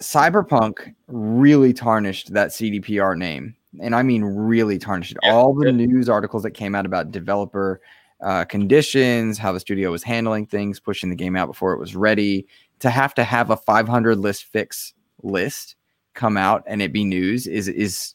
Cyberpunk 0.00 0.94
really 1.06 1.72
tarnished 1.72 2.32
that 2.32 2.48
CDPR 2.48 3.16
name, 3.16 3.54
and 3.80 3.94
I 3.94 4.02
mean 4.02 4.24
really 4.24 4.78
tarnished 4.78 5.12
it. 5.12 5.18
Yeah, 5.22 5.32
All 5.32 5.54
the 5.54 5.68
it- 5.68 5.72
news 5.72 6.08
articles 6.08 6.42
that 6.42 6.52
came 6.52 6.74
out 6.74 6.86
about 6.86 7.10
developer 7.10 7.80
uh, 8.20 8.44
conditions, 8.44 9.38
how 9.38 9.52
the 9.52 9.60
studio 9.60 9.90
was 9.90 10.02
handling 10.02 10.46
things, 10.46 10.80
pushing 10.80 11.10
the 11.10 11.16
game 11.16 11.36
out 11.36 11.46
before 11.46 11.72
it 11.72 11.78
was 11.78 11.94
ready, 11.94 12.46
to 12.80 12.90
have 12.90 13.14
to 13.14 13.24
have 13.24 13.50
a 13.50 13.56
500 13.56 14.16
list 14.16 14.44
fix 14.44 14.94
list 15.22 15.76
come 16.14 16.36
out 16.36 16.62
and 16.66 16.80
it 16.80 16.92
be 16.92 17.04
news 17.04 17.46
is 17.46 17.66
is 17.68 18.14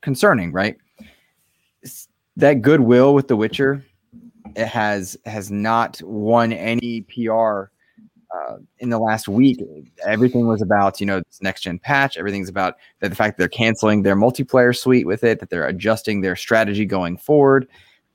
concerning, 0.00 0.52
right? 0.52 0.76
That 2.36 2.62
goodwill 2.62 3.14
with 3.14 3.28
The 3.28 3.36
Witcher 3.36 3.74
it 3.74 3.95
has 4.56 5.16
has 5.24 5.50
not 5.50 6.00
won 6.02 6.52
any 6.52 7.02
PR 7.02 7.70
uh, 8.34 8.56
in 8.78 8.90
the 8.90 8.98
last 8.98 9.28
week. 9.28 9.60
Everything 10.04 10.46
was 10.46 10.62
about 10.62 11.00
you 11.00 11.06
know 11.06 11.20
this 11.20 11.42
next 11.42 11.62
gen 11.62 11.78
patch. 11.78 12.16
Everything's 12.16 12.48
about 12.48 12.76
that 13.00 13.08
the 13.08 13.16
fact 13.16 13.36
that 13.36 13.42
they're 13.42 13.48
canceling 13.48 14.02
their 14.02 14.16
multiplayer 14.16 14.76
suite 14.76 15.06
with 15.06 15.24
it, 15.24 15.40
that 15.40 15.50
they're 15.50 15.66
adjusting 15.66 16.20
their 16.20 16.36
strategy 16.36 16.84
going 16.84 17.16
forward. 17.16 17.68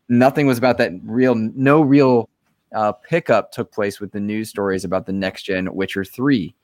Nothing 0.09 0.47
was 0.47 0.57
about 0.57 0.77
that 0.77 0.91
real. 1.03 1.35
No 1.35 1.81
real 1.81 2.29
uh, 2.73 2.91
pickup 2.91 3.51
took 3.51 3.71
place 3.71 3.99
with 3.99 4.11
the 4.11 4.19
news 4.19 4.49
stories 4.49 4.83
about 4.83 5.05
the 5.05 5.13
next 5.13 5.43
gen 5.43 5.73
Witcher 5.73 6.05
three 6.05 6.55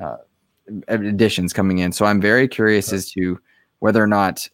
uh, 0.00 0.16
editions 0.88 1.52
coming 1.52 1.78
in. 1.78 1.92
So 1.92 2.04
I'm 2.04 2.20
very 2.20 2.48
curious 2.48 2.92
as 2.92 3.10
to 3.12 3.38
whether 3.80 4.02
or 4.02 4.06
not 4.06 4.48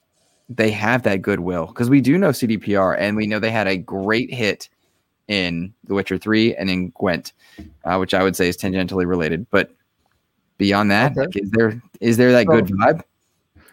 they 0.48 0.70
have 0.70 1.02
that 1.02 1.22
goodwill 1.22 1.66
because 1.66 1.90
we 1.90 2.00
do 2.00 2.16
know 2.18 2.30
CDPR 2.30 2.96
and 2.98 3.16
we 3.16 3.26
know 3.26 3.38
they 3.38 3.50
had 3.50 3.66
a 3.66 3.76
great 3.76 4.32
hit 4.32 4.68
in 5.28 5.72
The 5.84 5.94
Witcher 5.94 6.18
3 6.18 6.54
and 6.54 6.70
in 6.70 6.90
Gwent, 6.90 7.32
uh, 7.84 7.96
which 7.96 8.14
I 8.14 8.22
would 8.22 8.36
say 8.36 8.48
is 8.48 8.56
tangentially 8.56 9.06
related. 9.06 9.44
But 9.50 9.72
beyond 10.58 10.90
that, 10.92 11.12
Okay. 11.12 11.20
like, 11.22 11.36
is 11.36 11.50
there 11.50 11.82
is 12.00 12.16
there 12.16 12.30
that 12.32 12.46
good 12.46 12.66
vibe? 12.66 13.02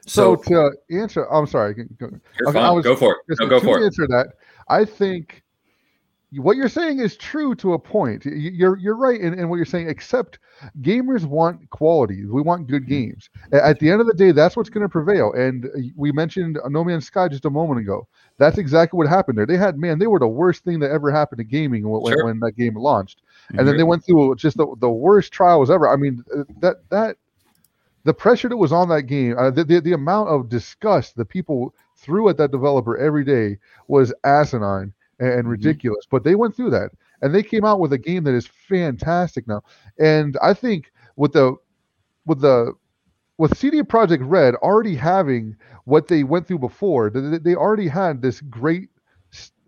So, 0.05 0.35
So, 0.35 0.69
to 0.71 0.71
answer, 0.89 1.31
I'm 1.31 1.45
sorry. 1.47 1.75
go- 1.75 2.09
you're 2.39 2.49
okay, 2.49 2.59
I 2.59 2.71
was- 2.71 2.83
go 2.83 2.95
for 2.95 3.21
it. 3.27 3.39
No, 3.39 3.47
go 3.47 3.59
to 3.59 3.65
for 3.65 3.79
it. 3.79 3.85
answer 3.85 4.07
that, 4.07 4.33
I 4.67 4.83
think 4.83 5.43
what 6.38 6.55
you're 6.57 6.69
saying 6.69 6.99
is 6.99 7.15
true 7.18 7.55
to 7.55 7.73
a 7.73 7.80
point. 7.80 8.26
You're 8.26 8.77
you're 8.77 8.95
right 8.95 9.19
in, 9.19 9.34
in 9.38 9.49
what 9.49 9.57
you're 9.57 9.65
saying, 9.65 9.89
except 9.89 10.39
gamers 10.81 11.26
want 11.26 11.69
quality. 11.69 12.26
We 12.26 12.41
want 12.41 12.68
good 12.68 12.88
games. 12.88 13.30
At 13.51 13.80
the 13.80 13.89
end 13.89 14.01
of 14.01 14.07
the 14.07 14.14
day, 14.14 14.31
that's 14.31 14.55
what's 14.55 14.69
going 14.69 14.84
to 14.84 14.89
prevail. 14.89 15.34
And 15.34 15.65
uh, 15.65 15.69
we 15.95 16.11
mentioned 16.11 16.60
No 16.68 16.84
Man's 16.84 17.05
Sky 17.05 17.27
just 17.27 17.45
a 17.45 17.49
moment 17.49 17.80
ago. 17.80 18.07
That's 18.38 18.57
exactly 18.57 18.97
what 18.97 19.07
happened 19.07 19.38
there. 19.38 19.45
They 19.45 19.57
had 19.57 19.77
man, 19.77 19.99
they 19.99 20.07
were 20.07 20.19
the 20.19 20.27
worst 20.27 20.64
thing 20.64 20.80
that 20.80 20.91
ever 20.91 21.11
happened 21.11 21.39
to 21.39 21.43
gaming 21.45 21.88
when, 21.88 22.01
when- 22.01 22.15
Sure. 22.15 22.22
when 22.22 22.39
that 22.39 22.53
game 22.57 22.76
launched. 22.76 23.22
And 23.57 23.65
Mm-hmm. 23.65 23.68
then 23.68 23.77
they 23.77 23.84
went 23.84 24.05
through 24.05 24.35
just 24.35 24.57
the, 24.57 24.68
the 24.80 24.89
worst 24.89 25.31
trials 25.34 25.69
ever. 25.69 25.88
I 25.89 25.95
mean, 25.97 26.23
uh, 26.35 26.43
that 26.60 26.77
that 26.89 27.18
the 28.03 28.14
pressure 28.14 28.49
that 28.49 28.57
was 28.57 28.72
on 28.72 28.89
that 28.89 29.03
game, 29.03 29.35
uh, 29.38 29.49
the, 29.51 29.64
the 29.64 29.80
the 29.81 29.93
amount 29.93 30.30
of 30.30 30.49
disgust 30.49 31.15
the 31.15 31.26
people 31.26 31.73
threw 31.97 32.30
at 32.30 32.38
that 32.38 32.51
developer 32.51 32.97
every 32.97 33.23
day 33.23 33.57
was 33.88 34.14
asinine 34.23 34.93
and, 35.23 35.45
Mhm. 35.45 35.51
ridiculous. 35.51 36.05
But 36.09 36.23
they 36.23 36.35
went 36.35 36.55
through 36.55 36.71
that, 36.71 36.91
and 37.21 37.33
they 37.33 37.43
came 37.43 37.65
out 37.65 37.79
with 37.79 37.93
a 37.93 37.97
game 37.97 38.23
that 38.25 38.33
is 38.33 38.47
fantastic 38.47 39.47
now. 39.47 39.61
And 39.99 40.37
I 40.41 40.53
think 40.53 40.91
with 41.15 41.33
the 41.33 41.55
with 42.25 42.41
the 42.41 42.73
with 43.37 43.57
CD 43.57 43.81
Projekt 43.81 44.19
Red 44.21 44.55
already 44.55 44.95
having 44.95 45.55
what 45.85 46.07
they 46.07 46.23
went 46.23 46.47
through 46.47 46.59
before, 46.59 47.09
they, 47.09 47.37
they 47.39 47.55
already 47.55 47.87
had 47.87 48.21
this 48.21 48.41
great 48.41 48.89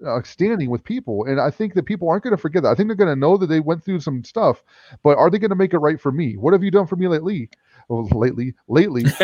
uh, 0.06 0.22
standing 0.24 0.70
with 0.70 0.84
people, 0.84 1.26
and 1.26 1.40
I 1.40 1.50
think 1.50 1.74
that 1.74 1.84
people 1.84 2.10
aren't 2.10 2.24
going 2.24 2.36
to 2.36 2.42
forget 2.42 2.64
that. 2.64 2.70
I 2.70 2.76
think 2.76 2.90
they're 2.90 2.96
going 2.96 3.14
to 3.14 3.20
know 3.20 3.38
that 3.38 3.48
they 3.48 3.60
went 3.62 3.84
through 3.84 4.02
some 4.02 4.24
stuff, 4.24 4.62
but 5.04 5.18
are 5.18 5.30
they 5.30 5.40
going 5.40 5.50
to 5.50 5.56
make 5.56 5.74
it 5.74 5.80
right 5.80 6.00
for 6.00 6.12
me? 6.12 6.36
What 6.38 6.54
have 6.54 6.64
you 6.64 6.70
done 6.72 6.86
for 6.86 6.96
me 6.96 7.08
lately? 7.08 7.50
Well, 7.88 8.04
lately, 8.12 8.54
lately, 8.68 9.04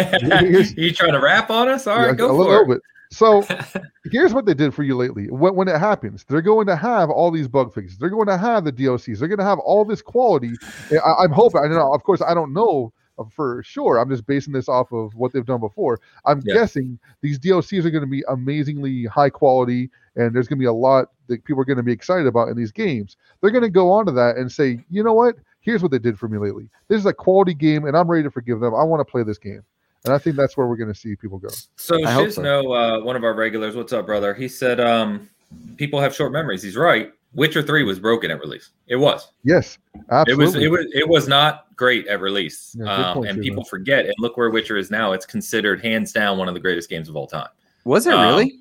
you 0.78 0.92
trying 0.94 1.14
to 1.14 1.20
rap 1.22 1.50
on 1.52 1.68
us? 1.68 1.88
All 1.88 1.98
right, 1.98 2.08
yeah, 2.08 2.14
go 2.14 2.26
a 2.26 2.30
for 2.30 2.36
little 2.36 2.62
it. 2.72 2.76
bit. 2.76 2.82
So 3.12 3.44
here's 4.12 4.34
what 4.34 4.46
they 4.46 4.54
did 4.54 4.74
for 4.74 4.84
you 4.84 4.96
lately. 4.96 5.30
When, 5.30 5.56
when 5.56 5.68
it 5.68 5.78
happens, 5.78 6.24
they're 6.28 6.42
going 6.42 6.68
to 6.68 6.76
have 6.76 7.10
all 7.10 7.30
these 7.32 7.48
bug 7.48 7.74
fixes. 7.74 7.98
They're 7.98 8.10
going 8.10 8.28
to 8.28 8.38
have 8.38 8.64
the 8.66 8.72
DLCs. 8.72 9.20
They're 9.20 9.28
going 9.28 9.40
to 9.40 9.46
have 9.46 9.60
all 9.60 9.86
this 9.86 10.02
quality. 10.02 10.54
I, 10.92 11.24
I'm 11.24 11.32
hoping. 11.32 11.62
I 11.62 11.68
don't 11.68 11.76
know. 11.78 11.94
Of 11.94 12.04
course, 12.04 12.22
I 12.22 12.34
don't 12.34 12.54
know 12.54 12.94
for 13.30 13.62
sure. 13.64 13.98
I'm 14.00 14.10
just 14.10 14.26
basing 14.26 14.54
this 14.54 14.68
off 14.68 14.92
of 14.92 15.14
what 15.16 15.32
they've 15.34 15.46
done 15.46 15.60
before. 15.60 16.00
I'm 16.26 16.42
Yeah. 16.46 16.56
guessing 16.56 16.98
these 17.22 17.38
DLCs 17.38 17.86
are 17.86 17.92
going 17.92 18.04
to 18.04 18.10
be 18.10 18.24
amazingly 18.30 19.06
high 19.06 19.30
quality, 19.30 19.90
and 20.16 20.34
there's 20.34 20.48
going 20.48 20.58
to 20.58 20.62
be 20.64 20.66
a 20.66 20.74
lot 20.74 21.10
that 21.28 21.44
people 21.44 21.62
are 21.62 21.66
going 21.66 21.78
to 21.78 21.84
be 21.84 21.92
excited 21.92 22.28
about 22.28 22.48
in 22.50 22.58
these 22.58 22.72
games. 22.72 23.18
They're 23.42 23.52
going 23.52 23.64
to 23.64 23.70
go 23.70 23.92
on 23.92 24.06
to 24.08 24.12
that 24.14 24.38
and 24.38 24.52
say, 24.52 24.84
you 24.90 25.04
know 25.04 25.14
what? 25.14 25.36
Here's 25.60 25.84
what 25.84 25.92
they 25.92 26.00
did 26.00 26.18
for 26.18 26.28
me 26.28 26.40
lately. 26.40 26.70
This 26.88 27.00
is 27.00 27.06
a 27.06 27.14
quality 27.14 27.54
game, 27.54 27.86
and 27.86 27.96
I'm 27.96 28.10
ready 28.10 28.24
to 28.24 28.32
forgive 28.32 28.60
them. 28.60 28.74
I 28.74 28.84
want 28.84 29.00
to 29.02 29.12
play 29.12 29.22
this 29.24 29.38
game, 29.38 29.62
and 30.06 30.14
I 30.14 30.18
think 30.18 30.36
that's 30.36 30.58
where 30.58 30.68
we're 30.68 30.76
going 30.78 30.92
to 30.94 31.00
see 31.00 31.16
people 31.16 31.38
go. 31.38 31.50
So 31.76 32.04
I 32.06 32.12
hope 32.12 32.32
so. 32.32 32.74
Uh, 32.74 33.00
one 33.02 33.16
of 33.16 33.24
our 33.24 33.34
regulars, 33.34 33.76
what's 33.76 33.94
up, 33.94 34.06
brother? 34.06 34.34
He 34.34 34.48
said, 34.48 34.80
um, 34.80 35.30
"People 35.78 36.00
have 36.00 36.14
short 36.16 36.32
memories." 36.32 36.62
He's 36.64 36.76
right. 36.78 37.12
Witcher 37.34 37.62
Three 37.62 37.84
was 37.84 37.98
broken 38.00 38.30
at 38.32 38.40
release. 38.40 38.72
It 38.88 38.98
was. 38.98 39.32
Yes, 39.44 39.78
absolutely. 40.10 40.34
It 40.34 40.38
was. 40.38 40.56
It 40.56 40.72
was. 40.72 40.86
It 41.04 41.08
was 41.10 41.28
not 41.28 41.68
great 41.78 42.08
at 42.08 42.20
release, 42.20 42.76
Yeah, 42.78 42.94
um, 42.94 43.14
point, 43.18 43.30
and 43.30 43.40
Shizno. 43.40 43.44
people 43.44 43.64
forget. 43.64 44.06
And 44.06 44.14
look 44.20 44.36
where 44.38 44.50
Witcher 44.50 44.76
is 44.78 44.92
now. 44.92 45.14
It's 45.14 45.26
considered 45.26 45.82
hands 45.82 46.12
down 46.12 46.38
one 46.38 46.48
of 46.48 46.54
the 46.54 46.60
greatest 46.60 46.90
games 46.90 47.08
of 47.08 47.16
all 47.16 47.28
time. 47.28 47.48
Was 47.86 48.06
it 48.08 48.14
Um, 48.14 48.22
really? 48.36 48.58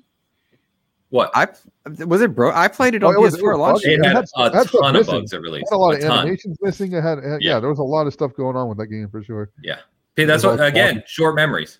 What? 1.09 1.29
I 1.35 1.47
was 2.05 2.21
it 2.21 2.33
bro? 2.33 2.51
I 2.53 2.69
played 2.69 2.95
it 2.95 3.03
Oh, 3.03 3.09
on 3.09 3.15
it 3.15 3.19
was- 3.19 3.33
it 3.33 3.41
PS4 3.41 3.51
was 3.51 3.59
launch. 3.59 3.73
bugged. 3.73 3.85
It 3.85 3.99
it 3.99 4.05
had 4.05 4.15
had- 4.15 4.25
a 4.37 4.45
it 4.45 4.53
had 4.53 4.67
stuff 4.69 4.81
ton 4.81 4.95
of 4.95 5.01
missing. 5.01 5.13
bugs 5.15 5.33
at 5.33 5.41
release. 5.41 5.63
It 5.63 5.69
had 5.71 5.75
a 5.75 5.77
lot 5.79 5.93
of 5.95 5.99
ton. 6.01 6.19
animations 6.19 6.57
missing. 6.61 6.93
It 6.93 7.01
had, 7.03 7.17
it 7.17 7.23
had- 7.25 7.41
yeah. 7.41 7.55
Yeah. 7.55 7.59
there 7.59 7.69
was 7.69 7.79
a 7.79 7.83
lot 7.83 8.07
of 8.07 8.13
stuff 8.13 8.33
going 8.35 8.55
on 8.55 8.69
with 8.69 8.77
that 8.77 8.87
game 8.87 9.09
for 9.09 9.21
sure. 9.21 9.49
See, 10.17 10.25
that's 10.25 10.43
what 10.43 10.59
all 10.59 10.65
again. 10.65 10.93
quality. 10.95 11.03
Short 11.07 11.35
memories. 11.35 11.79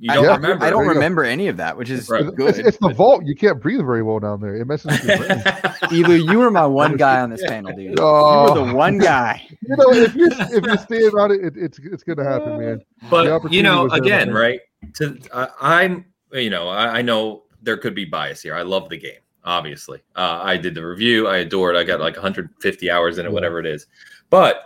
You 0.00 0.12
I, 0.12 0.14
don't 0.14 0.24
Yeah. 0.24 0.36
remember. 0.36 0.64
I 0.64 0.70
don't 0.70 0.84
There 0.84 0.92
go. 0.94 0.98
remember 0.98 1.24
any 1.24 1.48
of 1.48 1.56
that, 1.56 1.76
which 1.76 1.90
is 1.90 2.08
Right. 2.08 2.20
It's- 2.20 2.34
good. 2.36 2.48
It's, 2.50 2.58
it's 2.58 2.76
the 2.78 2.90
vault. 2.90 3.24
You 3.26 3.34
can't 3.34 3.60
breathe 3.60 3.80
very 3.80 4.02
well 4.04 4.20
down 4.20 4.40
there. 4.40 4.54
It 4.54 4.64
messes 4.64 4.86
with 4.92 5.04
your 5.04 5.18
brain. 5.18 5.42
Either 5.92 6.16
you 6.16 6.38
were 6.38 6.52
my 6.52 6.66
one 6.66 6.96
guy 6.96 7.20
on 7.20 7.30
this 7.30 7.42
panel, 7.44 7.72
dude. 7.72 7.90
You 7.90 7.94
Oh. 7.98 8.54
were 8.62 8.66
the 8.68 8.74
one 8.74 8.98
guy. 8.98 9.44
you 9.68 9.76
know, 9.76 9.90
if 9.90 10.14
you 10.14 10.28
if 10.30 10.64
you 10.64 10.76
stay 10.78 11.06
about 11.06 11.32
it, 11.32 11.44
it 11.44 11.54
it's 11.56 11.80
it's 11.80 12.04
gonna 12.04 12.22
happen, 12.22 12.58
man. 12.60 12.80
But 13.10 13.50
you 13.52 13.64
know 13.64 13.84
was 13.84 13.92
there, 13.92 14.00
again 14.02 14.32
right 14.32 14.60
to 14.94 15.18
I 15.34 15.48
i'm 15.60 16.04
you 16.32 16.50
know 16.50 16.68
I, 16.68 16.98
I 16.98 17.02
know 17.02 17.42
there 17.62 17.76
could 17.76 17.94
be 17.96 18.04
bias 18.04 18.40
here 18.40 18.54
i 18.54 18.62
love 18.62 18.88
the 18.88 18.96
game 18.96 19.18
obviously 19.44 20.00
uh, 20.14 20.38
i 20.42 20.56
did 20.56 20.74
the 20.76 20.86
review 20.86 21.26
i 21.26 21.38
adore 21.38 21.74
it 21.74 21.76
i 21.76 21.82
got 21.82 21.98
like 22.00 22.14
150 22.14 22.90
hours 22.90 23.18
in 23.18 23.26
it 23.26 23.32
whatever 23.32 23.58
it 23.58 23.66
is 23.66 23.86
but 24.30 24.62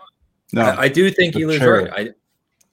No, 0.53 0.63
I, 0.63 0.83
I 0.83 0.89
do 0.89 1.11
think 1.11 1.33
the 1.33 1.41
you 1.41 1.49
lose 1.49 1.61
chair. 1.61 1.85
right 1.85 1.91
i 1.95 2.05
the 2.05 2.15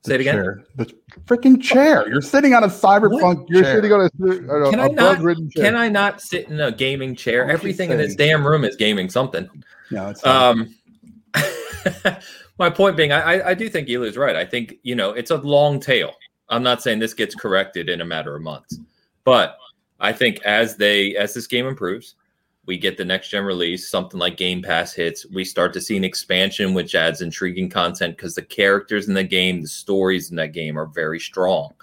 say 0.06 0.16
it 0.16 0.22
again 0.22 0.36
chair. 0.36 0.64
The 0.76 0.86
freaking 1.26 1.62
chair. 1.62 2.08
You're 2.10 2.22
sitting 2.22 2.54
on 2.54 2.64
a 2.64 2.68
cyberpunk 2.68 3.46
You're 3.50 3.64
chair. 3.64 3.76
sitting 3.76 3.92
on 3.94 4.02
a, 4.02 4.06
a, 4.06 4.70
Can 4.72 4.80
a 4.80 4.84
I 4.84 4.88
not- 4.88 4.96
bug-ridden 4.96 5.50
chair. 5.52 5.66
can 5.66 5.76
i 5.76 5.90
not 5.90 6.22
sit 6.22 6.48
in 6.50 6.60
a 6.60 6.72
gaming 6.72 7.16
chair 7.16 7.44
I'm 7.44 7.50
everything 7.52 7.92
in 7.92 7.98
this 7.98 8.16
damn 8.16 8.46
room 8.46 8.64
is 8.64 8.76
gaming 8.76 9.10
something 9.10 9.50
No, 9.92 10.10
it's 10.10 10.24
not. 10.24 10.58
um 10.58 10.76
my 12.60 12.70
point 12.70 12.98
being 12.98 13.12
I, 13.12 13.36
I 13.40 13.50
i 13.50 13.54
do 13.54 13.70
think 13.70 13.88
Elu's 13.90 14.18
right 14.18 14.36
i 14.36 14.46
think 14.46 14.76
you 14.84 14.96
know 14.96 15.12
it's 15.12 15.32
a 15.32 15.38
long 15.38 15.80
tail 15.80 16.12
i'm 16.50 16.64
not 16.64 16.82
saying 16.82 17.00
this 17.00 17.14
gets 17.14 17.36
corrected 17.36 17.90
in 17.90 18.02
a 18.02 18.06
matter 18.06 18.36
of 18.36 18.42
months 18.42 18.80
but 19.24 19.58
i 20.00 20.12
think 20.12 20.42
as 20.44 20.76
they 20.76 21.16
as 21.16 21.34
this 21.34 21.48
game 21.48 21.66
improves 21.68 22.16
we 22.70 22.78
get 22.78 22.98
the 22.98 23.04
next 23.04 23.30
gen 23.30 23.44
release 23.44 23.90
something 23.90 24.20
like 24.20 24.38
game 24.38 24.62
pass 24.62 24.94
hits 24.94 25.26
we 25.34 25.44
start 25.44 25.74
to 25.74 25.82
see 25.82 25.98
an 25.98 26.04
expansion 26.04 26.74
which 26.74 26.96
adds 26.96 27.22
intriguing 27.22 27.68
content 27.70 28.16
because 28.16 28.36
the 28.36 28.42
characters 28.42 29.08
in 29.08 29.14
the 29.14 29.24
game 29.24 29.62
the 29.62 29.68
stories 29.68 30.30
in 30.30 30.36
that 30.36 30.54
game 30.54 30.78
are 30.78 30.86
very 30.86 31.20
strong 31.20 31.74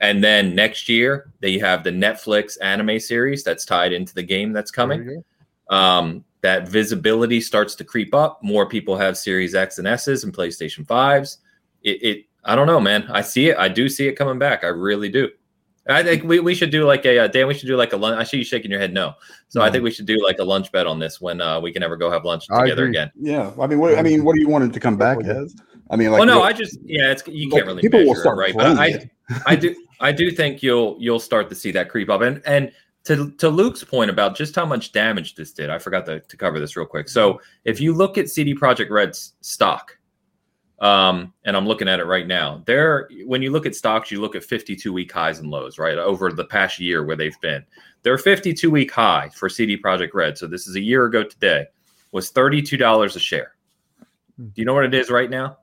and 0.00 0.24
then 0.24 0.54
next 0.54 0.88
year 0.88 1.30
they 1.40 1.58
have 1.58 1.84
the 1.84 1.90
netflix 1.90 2.56
anime 2.62 2.98
series 2.98 3.44
that's 3.44 3.64
tied 3.64 3.92
into 3.92 4.14
the 4.14 4.22
game 4.22 4.52
that's 4.52 4.70
coming 4.70 5.04
you 5.04 5.24
um, 5.68 6.24
that 6.42 6.68
visibility 6.68 7.40
starts 7.40 7.74
to 7.76 7.84
creep 7.84 8.14
up. 8.14 8.42
More 8.42 8.68
people 8.68 8.96
have 8.96 9.16
Series 9.16 9.54
X 9.54 9.78
and 9.78 9.88
S's 9.88 10.24
and 10.24 10.34
PlayStation 10.34 10.84
5s. 10.84 11.38
It, 11.82 12.02
it 12.02 12.26
I 12.44 12.56
don't 12.56 12.66
know, 12.66 12.80
man. 12.80 13.06
I 13.10 13.22
see 13.22 13.48
it. 13.48 13.56
I 13.56 13.68
do 13.68 13.88
see 13.88 14.08
it 14.08 14.14
coming 14.14 14.38
back. 14.38 14.64
I 14.64 14.68
really 14.68 15.08
do. 15.08 15.30
I 15.88 16.02
think 16.02 16.22
we, 16.24 16.38
we 16.38 16.54
should 16.54 16.70
do 16.70 16.84
like 16.84 17.04
a 17.04 17.20
uh, 17.24 17.26
Dan. 17.26 17.48
We 17.48 17.54
should 17.54 17.66
do 17.66 17.76
like 17.76 17.92
a 17.92 17.96
lunch. 17.96 18.18
I 18.18 18.22
see 18.22 18.38
you 18.38 18.44
shaking 18.44 18.70
your 18.70 18.78
head 18.78 18.92
no. 18.92 19.14
So 19.48 19.62
I 19.62 19.70
think 19.70 19.82
we 19.82 19.90
should 19.90 20.06
do 20.06 20.16
like 20.24 20.38
a 20.38 20.44
lunch 20.44 20.70
bet 20.70 20.86
on 20.86 20.98
this 20.98 21.20
when 21.20 21.40
uh, 21.40 21.60
we 21.60 21.72
can 21.72 21.82
ever 21.82 21.96
go 21.96 22.10
have 22.10 22.24
lunch 22.24 22.46
together 22.46 22.86
again. 22.86 23.10
yeah. 23.16 23.52
I 23.60 23.66
mean, 23.66 23.78
what? 23.80 23.98
I 23.98 24.02
mean, 24.02 24.24
what 24.24 24.34
do 24.34 24.40
you 24.40 24.48
want 24.48 24.64
it 24.64 24.72
to 24.72 24.80
come 24.80 24.96
back 24.96 25.22
as? 25.24 25.56
I 25.90 25.96
mean, 25.96 26.10
like, 26.10 26.20
well, 26.20 26.26
no, 26.26 26.42
I 26.42 26.52
just 26.52 26.78
yeah, 26.84 27.10
it's 27.10 27.26
you 27.26 27.50
like, 27.50 27.58
can't 27.58 27.66
really 27.66 27.82
people 27.82 28.00
will 28.00 28.06
measure 28.06 28.18
it, 28.18 28.22
start 28.22 28.38
right? 28.38 28.54
But 28.54 28.76
playing 28.76 28.78
I 28.78 28.98
it. 28.98 29.10
I 29.46 29.56
do 29.56 29.74
I 30.00 30.12
do 30.12 30.30
think 30.30 30.62
you'll 30.62 30.96
you'll 30.98 31.20
start 31.20 31.48
to 31.50 31.54
see 31.54 31.70
that 31.72 31.88
creep 31.88 32.08
up. 32.10 32.22
And 32.22 32.42
and 32.46 32.72
to 33.04 33.30
to 33.32 33.48
Luke's 33.48 33.84
point 33.84 34.10
about 34.10 34.36
just 34.36 34.54
how 34.54 34.64
much 34.64 34.92
damage 34.92 35.34
this 35.34 35.52
did, 35.52 35.70
I 35.70 35.78
forgot 35.78 36.06
to, 36.06 36.20
to 36.20 36.36
cover 36.36 36.60
this 36.60 36.76
real 36.76 36.86
quick. 36.86 37.08
So 37.08 37.40
if 37.64 37.80
you 37.80 37.92
look 37.92 38.16
at 38.18 38.30
CD 38.30 38.54
Projekt 38.54 38.90
Red's 38.90 39.34
stock, 39.40 39.98
um, 40.82 41.32
and 41.44 41.56
I'm 41.56 41.66
looking 41.66 41.86
at 41.86 42.00
it 42.00 42.06
right 42.06 42.26
now, 42.26 42.60
there 42.66 43.08
when 43.24 43.40
you 43.40 43.50
look 43.50 43.66
at 43.66 43.76
stocks, 43.76 44.10
you 44.10 44.20
look 44.20 44.34
at 44.34 44.42
52 44.42 44.92
week 44.92 45.12
highs 45.12 45.38
and 45.38 45.48
lows, 45.48 45.78
right? 45.78 45.96
Over 45.96 46.32
the 46.32 46.44
past 46.44 46.80
year 46.80 47.04
where 47.04 47.16
they've 47.16 47.40
been. 47.40 47.64
Their 48.02 48.18
52 48.18 48.68
week 48.68 48.90
high 48.90 49.30
for 49.32 49.48
CD 49.48 49.80
Projekt 49.80 50.12
Red, 50.12 50.36
so 50.36 50.48
this 50.48 50.66
is 50.66 50.74
a 50.74 50.80
year 50.80 51.04
ago 51.04 51.22
today, 51.22 51.66
was 52.10 52.32
$32 52.32 53.16
a 53.16 53.18
share. 53.20 53.54
Hmm. 54.36 54.46
Do 54.46 54.52
you 54.56 54.64
know 54.64 54.74
what 54.74 54.84
it 54.84 54.92
is 54.92 55.08
right 55.08 55.30
now? 55.30 55.58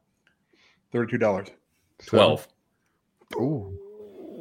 thirty-two 0.94 1.18
dollars. 1.18 1.50
12. 2.06 2.48
Ooh. 3.36 3.78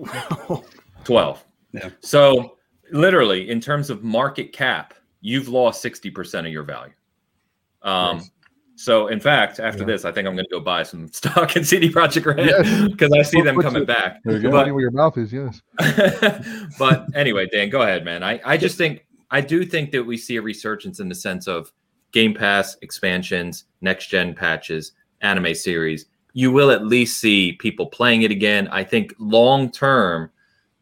12. 1.05 1.45
Yeah. 1.73 1.91
So 2.01 2.57
literally, 2.93 3.51
in 3.51 3.61
terms 3.61 3.91
of 3.91 4.05
market 4.05 4.53
cap, 4.53 4.95
you've 5.21 5.49
lost 5.49 5.85
60% 5.85 6.47
of 6.47 6.53
your 6.53 6.63
value. 6.63 6.93
Um, 7.83 8.19
Nice. 8.19 8.31
So 8.79 9.09
in 9.09 9.19
fact, 9.19 9.59
after 9.59 9.81
Yeah. 9.81 9.87
this, 9.87 10.05
I 10.05 10.13
think 10.13 10.29
I'm 10.29 10.35
going 10.35 10.47
to 10.47 10.51
go 10.51 10.61
buy 10.61 10.85
some 10.85 11.09
stock 11.13 11.57
in 11.57 11.65
CD 11.65 11.91
Projekt 11.91 12.27
Red 12.27 12.47
Yes. 12.47 12.89
because 12.91 13.11
I 13.13 13.23
see 13.23 13.41
them 13.43 13.61
coming 13.61 13.85
back. 13.85 14.21
There 14.25 14.39
you 14.39 14.51
money 14.51 14.71
where 14.71 14.81
your 14.83 14.93
mouth 14.93 15.19
is. 15.19 15.33
Yes. 15.33 15.61
but 16.79 17.07
anyway, 17.15 17.49
Dan, 17.53 17.71
go 17.71 17.83
ahead, 17.83 18.05
man. 18.05 18.23
I, 18.23 18.41
I 18.45 18.57
just 18.57 18.79
think 18.79 19.05
I 19.33 19.41
do 19.41 19.65
think 19.65 19.91
that 19.91 20.05
we 20.05 20.17
see 20.17 20.37
a 20.37 20.43
resurgence 20.43 21.01
in 21.01 21.09
the 21.09 21.15
sense 21.15 21.49
of 21.49 21.73
Game 22.13 22.33
Pass 22.35 22.77
expansions, 22.81 23.65
next 23.81 24.07
gen 24.07 24.33
patches, 24.33 24.93
anime 25.23 25.55
series. 25.55 26.07
You 26.33 26.53
will 26.53 26.71
at 26.71 26.87
least 26.87 27.19
see 27.19 27.55
people 27.55 27.87
playing 27.87 28.23
it 28.23 28.31
again. 28.31 28.69
I 28.69 28.85
think 28.85 29.13
long 29.19 29.73
term, 29.73 30.31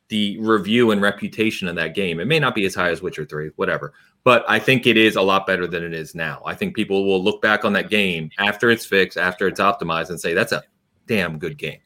the 0.09 0.39
review 0.39 0.91
and 0.93 1.03
reputation 1.03 1.67
of 1.69 1.77
that 1.77 1.95
game, 1.95 2.21
it 2.21 2.27
may 2.27 2.39
not 2.39 2.55
be 2.55 2.65
as 2.65 2.75
high 2.75 2.91
as 2.91 3.03
Witcher 3.03 3.25
3, 3.25 3.51
whatever, 3.57 3.93
but 4.25 4.45
I 4.49 4.59
think 4.59 4.87
it 4.87 4.97
is 4.97 5.17
a 5.17 5.23
lot 5.23 5.47
better 5.47 5.67
than 5.67 5.83
it 5.83 5.93
is 5.93 6.15
now. 6.15 6.43
I 6.47 6.55
think 6.55 6.77
people 6.77 7.05
will 7.07 7.23
look 7.23 7.43
back 7.43 7.65
on 7.65 7.73
that 7.73 7.91
game 7.91 8.31
after 8.39 8.71
it's 8.71 8.87
fixed, 8.87 9.19
after 9.19 9.47
it's 9.49 9.61
optimized, 9.61 10.11
and 10.11 10.21
say, 10.21 10.33
that's 10.35 10.53
a 10.53 10.63
damn 11.07 11.39
good 11.39 11.59
game. 11.59 11.79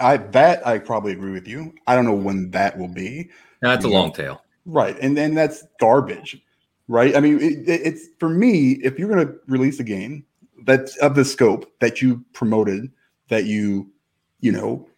I 0.00 0.16
that 0.16 0.66
I 0.66 0.78
probably 0.78 1.12
agree 1.12 1.32
with 1.32 1.46
you. 1.46 1.72
I 1.86 1.94
don't 1.94 2.04
know 2.04 2.14
when 2.14 2.50
that 2.50 2.76
will 2.76 2.88
be. 2.92 3.30
That's 3.60 3.84
a 3.84 3.88
long 3.88 4.12
tail. 4.12 4.42
Right, 4.66 4.96
and 5.00 5.16
then 5.16 5.34
that's 5.34 5.64
garbage, 5.80 6.40
right? 6.88 7.14
I 7.16 7.20
mean, 7.20 7.36
it, 7.40 7.68
it- 7.68 7.80
it's 7.86 8.08
for 8.18 8.28
me. 8.28 8.72
If 8.82 8.98
you're 8.98 9.08
going 9.08 9.26
to 9.26 9.34
release 9.46 9.78
a 9.80 9.84
game 9.84 10.24
that's 10.64 10.96
of 10.98 11.14
the 11.14 11.24
scope 11.24 11.72
that 11.80 12.02
you 12.02 12.24
promoted, 12.32 12.90
that 13.28 13.44
you, 13.46 13.90
you 14.40 14.50
know, 14.52 14.88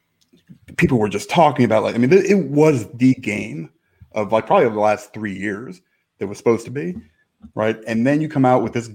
people 0.76 0.98
were 0.98 1.08
just 1.08 1.30
talking 1.30 1.64
about, 1.64 1.82
like, 1.82 1.94
I 1.94 1.98
mean, 1.98 2.12
it 2.12 2.48
was 2.48 2.88
the 2.94 3.14
game 3.14 3.70
of 4.12 4.32
like 4.32 4.46
probably 4.46 4.68
the 4.68 4.78
last 4.78 5.12
three 5.12 5.36
years 5.36 5.80
that 6.18 6.26
was 6.26 6.38
supposed 6.38 6.64
to 6.64 6.70
be, 6.70 6.94
right? 7.54 7.76
And 7.86 8.06
then 8.06 8.20
you 8.20 8.28
come 8.28 8.44
out 8.44 8.62
with 8.62 8.72
this, 8.72 8.90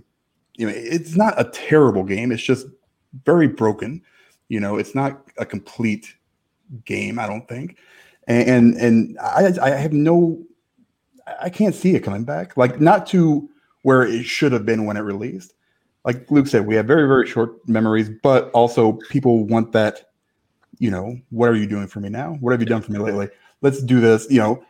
you 0.55 0.65
know, 0.65 0.73
it's 0.75 1.15
not 1.15 1.39
a 1.39 1.45
terrible 1.45 2.03
game. 2.03 2.31
It's 2.31 2.43
just 2.43 2.67
very 3.25 3.47
broken. 3.47 4.01
You 4.47 4.59
know, 4.59 4.77
it's 4.77 4.95
not 4.95 5.21
a 5.37 5.45
complete 5.45 6.15
game. 6.85 7.19
I 7.19 7.27
don't 7.27 7.47
think, 7.47 7.77
and 8.27 8.75
and 8.75 9.17
I 9.19 9.53
I 9.61 9.69
have 9.71 9.93
no 9.93 10.43
I 11.41 11.49
can't 11.49 11.75
see 11.75 11.95
it 11.95 12.01
coming 12.01 12.23
back. 12.23 12.57
Like 12.57 12.81
not 12.81 13.05
to 13.07 13.49
where 13.83 14.03
it 14.03 14.23
should 14.23 14.51
have 14.51 14.65
been 14.65 14.85
when 14.85 14.97
it 14.97 15.01
released. 15.01 15.53
Like 16.05 16.29
Luke 16.31 16.47
said, 16.47 16.65
we 16.65 16.75
have 16.75 16.87
very 16.87 17.07
very 17.07 17.27
short 17.27 17.67
memories, 17.67 18.09
but 18.23 18.49
also 18.51 18.93
people 19.09 19.45
want 19.45 19.71
that. 19.73 20.08
You 20.77 20.91
know, 20.91 21.19
what 21.29 21.49
are 21.49 21.55
you 21.55 21.67
doing 21.67 21.87
for 21.87 21.99
me 21.99 22.09
now? 22.09 22.37
What 22.39 22.51
have 22.51 22.61
you 22.61 22.67
done 22.67 22.81
for 22.81 22.91
me 22.91 22.99
lately? 22.99 23.29
Let's 23.61 23.81
do 23.81 23.99
this. 23.99 24.27
You 24.29 24.39
know, 24.39 24.63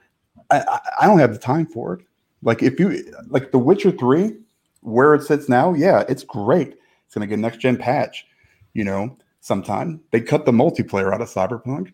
I 0.50 0.80
I, 1.02 1.08
don't 1.08 1.20
have 1.20 1.34
the 1.34 1.40
time 1.40 1.66
for 1.66 1.94
it. 1.94 2.06
Like 2.42 2.64
if 2.64 2.80
you 2.80 3.14
like 3.28 3.52
The 3.52 3.60
Witcher 3.60 3.92
Three, 3.92 4.38
where 4.82 5.14
it 5.14 5.24
sits 5.24 5.50
now, 5.50 5.74
yeah, 5.74 6.04
it's 6.10 6.24
great. 6.24 6.78
It's 7.06 7.14
gonna 7.14 7.28
get 7.28 7.40
next 7.40 7.60
gen 7.60 7.78
patch. 7.78 8.26
You 8.74 8.86
know, 8.86 9.18
sometime 9.42 10.02
they 10.12 10.22
cut 10.22 10.46
the 10.46 10.52
multiplayer 10.52 11.14
out 11.14 11.22
of 11.22 11.30
Cyberpunk. 11.30 11.94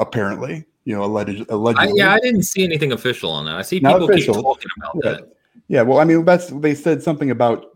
Apparently, 0.00 0.64
you 0.84 0.94
know, 0.94 1.04
alleged, 1.04 1.44
I, 1.50 1.90
yeah, 1.94 2.14
I 2.14 2.20
didn't 2.20 2.44
see 2.44 2.62
anything 2.62 2.92
official 2.92 3.30
on 3.30 3.44
that. 3.46 3.56
I 3.56 3.62
see 3.62 3.80
Not 3.80 3.98
people 3.98 4.16
keep 4.16 4.26
talking 4.26 4.70
about 4.76 4.96
Yeah. 5.02 5.10
that. 5.12 5.32
Yeah, 5.68 5.82
well, 5.82 5.98
I 5.98 6.04
mean, 6.04 6.24
that's 6.24 6.46
they 6.48 6.74
said 6.74 7.02
something 7.02 7.30
about 7.30 7.66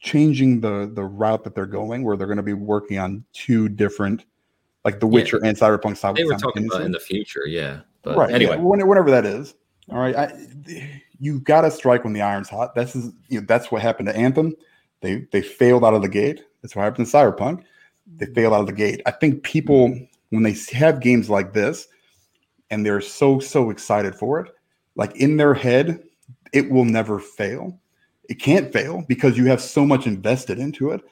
changing 0.00 0.60
the 0.60 0.90
the 0.94 1.02
route 1.02 1.44
that 1.44 1.54
they're 1.54 1.66
going, 1.66 2.04
where 2.04 2.16
they're 2.16 2.26
going 2.26 2.36
to 2.36 2.42
be 2.42 2.52
working 2.52 2.98
on 2.98 3.24
two 3.32 3.68
different, 3.68 4.26
like 4.84 5.00
The 5.00 5.06
Yeah. 5.06 5.12
Witcher 5.12 5.44
and 5.44 5.56
Cyberpunk. 5.56 6.16
They 6.16 6.24
were 6.24 6.34
talking 6.34 6.66
about 6.66 6.82
in 6.82 6.92
the 6.92 7.00
future, 7.00 7.46
yeah. 7.46 7.80
But 8.02 8.16
right. 8.16 8.30
anyway, 8.30 8.56
whenever 8.56 9.10
that 9.10 9.26
is, 9.26 9.54
all 9.90 9.98
right. 9.98 10.16
I, 10.16 11.02
you 11.18 11.40
got 11.40 11.62
to 11.62 11.70
strike 11.70 12.04
when 12.04 12.12
the 12.14 12.22
iron's 12.22 12.48
hot. 12.48 12.74
This 12.74 12.96
is 12.96 13.12
you 13.28 13.40
know, 13.40 13.46
that's 13.46 13.70
what 13.70 13.82
happened 13.82 14.08
to 14.08 14.16
Anthem. 14.16 14.54
They 15.02 15.26
they 15.32 15.42
failed 15.42 15.84
out 15.84 15.94
of 15.94 16.02
the 16.02 16.08
gate. 16.08 16.42
That's 16.62 16.74
what 16.74 16.82
happened 16.82 17.06
to 17.06 17.12
Cyberpunk. 17.16 17.64
they 18.16 18.26
failed 18.26 18.54
out 18.54 18.60
of 18.60 18.66
the 18.66 18.72
gate. 18.72 19.02
I 19.06 19.10
think 19.10 19.42
people 19.42 19.94
when 20.30 20.42
they 20.42 20.56
have 20.72 21.00
games 21.00 21.28
like 21.28 21.52
this 21.52 21.88
and 22.70 22.86
they're 22.86 23.00
so 23.00 23.38
so 23.38 23.70
excited 23.70 24.14
for 24.14 24.40
it, 24.40 24.52
like 24.94 25.14
in 25.16 25.36
their 25.36 25.54
head, 25.54 26.02
it 26.52 26.70
will 26.70 26.84
never 26.84 27.18
fail. 27.18 27.78
It 28.28 28.34
can't 28.40 28.72
fail 28.72 29.04
because 29.08 29.36
you 29.36 29.46
have 29.46 29.60
so 29.60 29.84
much 29.84 30.06
invested 30.06 30.58
into 30.58 30.90
it. 30.90 31.02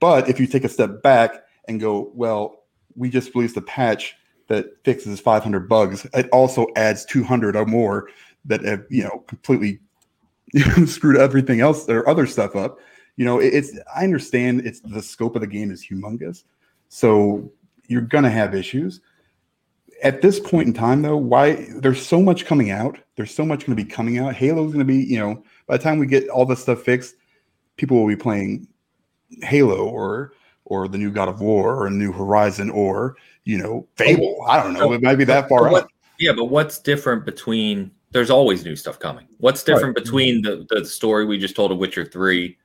But 0.00 0.28
if 0.28 0.40
you 0.40 0.46
take 0.46 0.64
a 0.64 0.68
step 0.68 1.02
back 1.02 1.44
and 1.68 1.78
go, 1.78 2.10
well, 2.14 2.61
we 2.96 3.10
just 3.10 3.34
released 3.34 3.56
a 3.56 3.62
patch 3.62 4.14
that 4.48 4.66
fixes 4.84 5.20
500 5.20 5.68
bugs. 5.68 6.06
It 6.14 6.28
also 6.30 6.66
adds 6.76 7.04
200 7.06 7.56
or 7.56 7.66
more 7.66 8.08
that 8.44 8.64
have 8.64 8.84
you 8.90 9.04
know 9.04 9.24
completely 9.26 9.80
screwed 10.86 11.16
everything 11.16 11.60
else 11.60 11.88
or 11.88 12.08
other 12.08 12.26
stuff 12.26 12.56
up. 12.56 12.78
You 13.16 13.24
know, 13.24 13.38
it's 13.38 13.78
I 13.94 14.04
understand 14.04 14.66
it's 14.66 14.80
the 14.80 15.02
scope 15.02 15.34
of 15.36 15.40
the 15.40 15.46
game 15.46 15.70
is 15.70 15.84
humongous, 15.86 16.44
so 16.88 17.50
you're 17.88 18.00
gonna 18.02 18.30
have 18.30 18.54
issues. 18.54 19.00
At 20.02 20.20
this 20.20 20.40
point 20.40 20.66
in 20.66 20.74
time, 20.74 21.02
though, 21.02 21.16
why 21.16 21.68
there's 21.76 22.04
so 22.04 22.20
much 22.20 22.44
coming 22.44 22.72
out, 22.72 22.98
there's 23.16 23.32
so 23.32 23.46
much 23.46 23.66
going 23.66 23.76
to 23.76 23.84
be 23.84 23.88
coming 23.88 24.18
out. 24.18 24.34
Halo's 24.34 24.72
going 24.72 24.84
to 24.84 24.84
be, 24.84 24.96
you 24.96 25.16
know, 25.16 25.44
by 25.68 25.76
the 25.76 25.82
time 25.82 26.00
we 26.00 26.06
get 26.06 26.28
all 26.28 26.44
this 26.44 26.60
stuff 26.60 26.82
fixed, 26.82 27.14
people 27.76 27.96
will 27.96 28.08
be 28.08 28.16
playing 28.16 28.66
Halo 29.42 29.88
or 29.88 30.32
or 30.72 30.88
the 30.88 30.96
new 30.96 31.10
God 31.10 31.28
of 31.28 31.42
War 31.42 31.76
or 31.76 31.86
a 31.86 31.90
new 31.90 32.12
Horizon 32.12 32.70
or 32.70 33.16
you 33.44 33.58
know 33.58 33.86
Fable. 33.96 34.38
I 34.48 34.62
don't 34.62 34.72
know. 34.72 34.92
It 34.92 35.02
might 35.02 35.16
be 35.16 35.24
that 35.24 35.48
far 35.48 35.70
what, 35.70 35.84
out. 35.84 35.90
Yeah, 36.18 36.32
but 36.32 36.46
what's 36.46 36.78
different 36.78 37.26
between? 37.26 37.90
There's 38.10 38.30
always 38.30 38.64
new 38.64 38.76
stuff 38.76 38.98
coming. 38.98 39.26
What's 39.38 39.62
different 39.62 39.96
right. 39.96 40.04
between 40.04 40.40
the 40.42 40.66
the 40.70 40.84
story 40.84 41.26
we 41.26 41.38
just 41.38 41.54
told 41.54 41.72
of 41.72 41.78
Witcher 41.78 42.06
Three? 42.06 42.58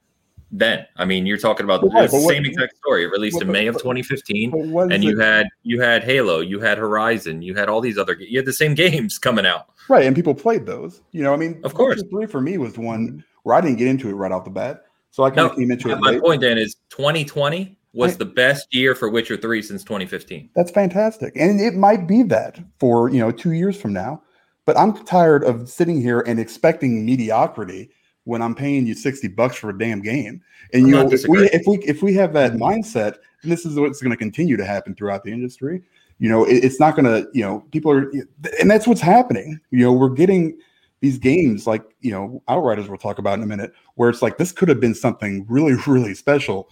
Then, 0.49 0.85
I 0.95 1.03
mean, 1.03 1.25
you're 1.25 1.37
talking 1.37 1.65
about 1.65 1.81
the 1.81 1.89
same 2.07 2.23
what, 2.23 2.45
exact 2.45 2.77
story. 2.77 3.03
It 3.03 3.07
released 3.07 3.41
in 3.41 3.51
May 3.51 3.67
of 3.67 3.75
2015, 3.75 4.53
and 4.89 5.03
you 5.03 5.19
it? 5.19 5.21
had 5.21 5.47
you 5.63 5.81
had 5.81 6.05
Halo, 6.05 6.39
you 6.39 6.61
had 6.61 6.77
Horizon, 6.77 7.41
you 7.41 7.53
had 7.53 7.67
all 7.67 7.81
these 7.81 7.97
other. 7.97 8.13
You 8.17 8.39
had 8.39 8.45
the 8.45 8.53
same 8.53 8.73
games 8.85 9.19
coming 9.19 9.45
out, 9.45 9.67
right? 9.89 10.05
And 10.05 10.15
people 10.15 10.33
played 10.33 10.65
those. 10.65 11.01
You 11.11 11.23
know, 11.23 11.33
I 11.33 11.37
mean, 11.37 11.59
of 11.65 11.73
course, 11.73 11.97
Witcher 11.97 12.09
Three 12.09 12.25
for 12.27 12.39
me 12.39 12.57
was 12.57 12.73
the 12.73 12.81
one 12.81 13.25
where 13.43 13.57
I 13.57 13.59
didn't 13.59 13.77
get 13.77 13.89
into 13.89 14.07
it 14.07 14.13
right 14.13 14.31
off 14.31 14.45
the 14.45 14.51
bat, 14.51 14.85
so 15.11 15.23
I 15.23 15.29
kind 15.29 15.39
of 15.41 15.53
no, 15.53 15.57
came 15.57 15.71
into 15.71 15.89
it. 15.89 15.99
My 15.99 16.11
late. 16.11 16.21
point 16.21 16.41
then 16.41 16.57
is 16.57 16.75
2020 16.91 17.77
was 17.97 18.17
the 18.17 18.25
best 18.25 18.73
year 18.73 18.95
for 18.95 19.09
Witcher 19.09 19.37
3 19.37 19.61
since 19.61 19.83
2015. 19.83 20.49
That's 20.55 20.71
fantastic. 20.71 21.33
And 21.35 21.59
it 21.59 21.73
might 21.73 22.07
be 22.07 22.23
that 22.23 22.59
for, 22.79 23.09
you 23.09 23.19
know, 23.19 23.31
2 23.31 23.51
years 23.51 23.79
from 23.79 23.93
now. 23.93 24.21
But 24.65 24.77
I'm 24.77 24.93
tired 25.05 25.43
of 25.43 25.69
sitting 25.69 26.01
here 26.01 26.21
and 26.21 26.39
expecting 26.39 27.05
mediocrity 27.05 27.89
when 28.25 28.41
I'm 28.41 28.53
paying 28.53 28.85
you 28.85 28.93
60 28.93 29.29
bucks 29.29 29.55
for 29.55 29.69
a 29.69 29.77
damn 29.77 30.01
game. 30.01 30.41
And 30.73 30.83
I'm 30.83 30.87
you 30.87 30.95
know, 30.95 31.09
if 31.09 31.25
we 31.27 31.49
if 31.49 31.65
we 31.65 31.77
if 31.77 32.03
we 32.03 32.13
have 32.15 32.33
that 32.33 32.53
mindset, 32.53 33.15
and 33.41 33.51
this 33.51 33.65
is 33.65 33.79
what's 33.79 34.01
going 34.01 34.11
to 34.11 34.17
continue 34.17 34.57
to 34.57 34.65
happen 34.65 34.93
throughout 34.93 35.23
the 35.23 35.31
industry, 35.31 35.81
you 36.19 36.27
know, 36.27 36.43
it, 36.43 36.65
it's 36.65 36.79
not 36.79 36.97
going 36.97 37.05
to, 37.05 37.29
you 37.33 37.41
know, 37.41 37.61
people 37.71 37.91
are 37.91 38.11
and 38.59 38.69
that's 38.69 38.85
what's 38.85 38.99
happening. 38.99 39.57
You 39.71 39.85
know, 39.85 39.93
we're 39.93 40.09
getting 40.09 40.59
these 40.99 41.17
games 41.17 41.65
like, 41.65 41.83
you 42.01 42.11
know, 42.11 42.43
Outriders 42.49 42.89
we'll 42.89 42.97
talk 42.97 43.19
about 43.19 43.37
in 43.37 43.43
a 43.43 43.47
minute, 43.47 43.71
where 43.95 44.09
it's 44.09 44.21
like 44.21 44.37
this 44.37 44.51
could 44.51 44.67
have 44.67 44.81
been 44.81 44.95
something 44.95 45.45
really 45.47 45.75
really 45.87 46.13
special 46.13 46.69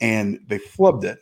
and 0.00 0.40
they 0.46 0.58
flubbed 0.58 1.04
it, 1.04 1.18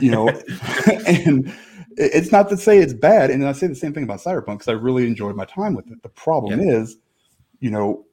you 0.00 0.10
know. 0.10 0.28
and 1.06 1.52
it's 1.96 2.32
not 2.32 2.48
to 2.50 2.56
say 2.56 2.78
it's 2.78 2.92
bad. 2.92 3.30
And 3.30 3.46
I 3.46 3.52
say 3.52 3.66
the 3.66 3.74
same 3.74 3.92
thing 3.92 4.04
about 4.04 4.20
Cyberpunk 4.20 4.58
because 4.58 4.68
I 4.68 4.72
really 4.72 5.06
enjoyed 5.06 5.36
my 5.36 5.44
time 5.44 5.74
with 5.74 5.90
it. 5.90 6.02
The 6.02 6.08
problem 6.08 6.60
yeah. 6.60 6.72
is, 6.72 6.96
you 7.60 7.70
know, 7.70 8.06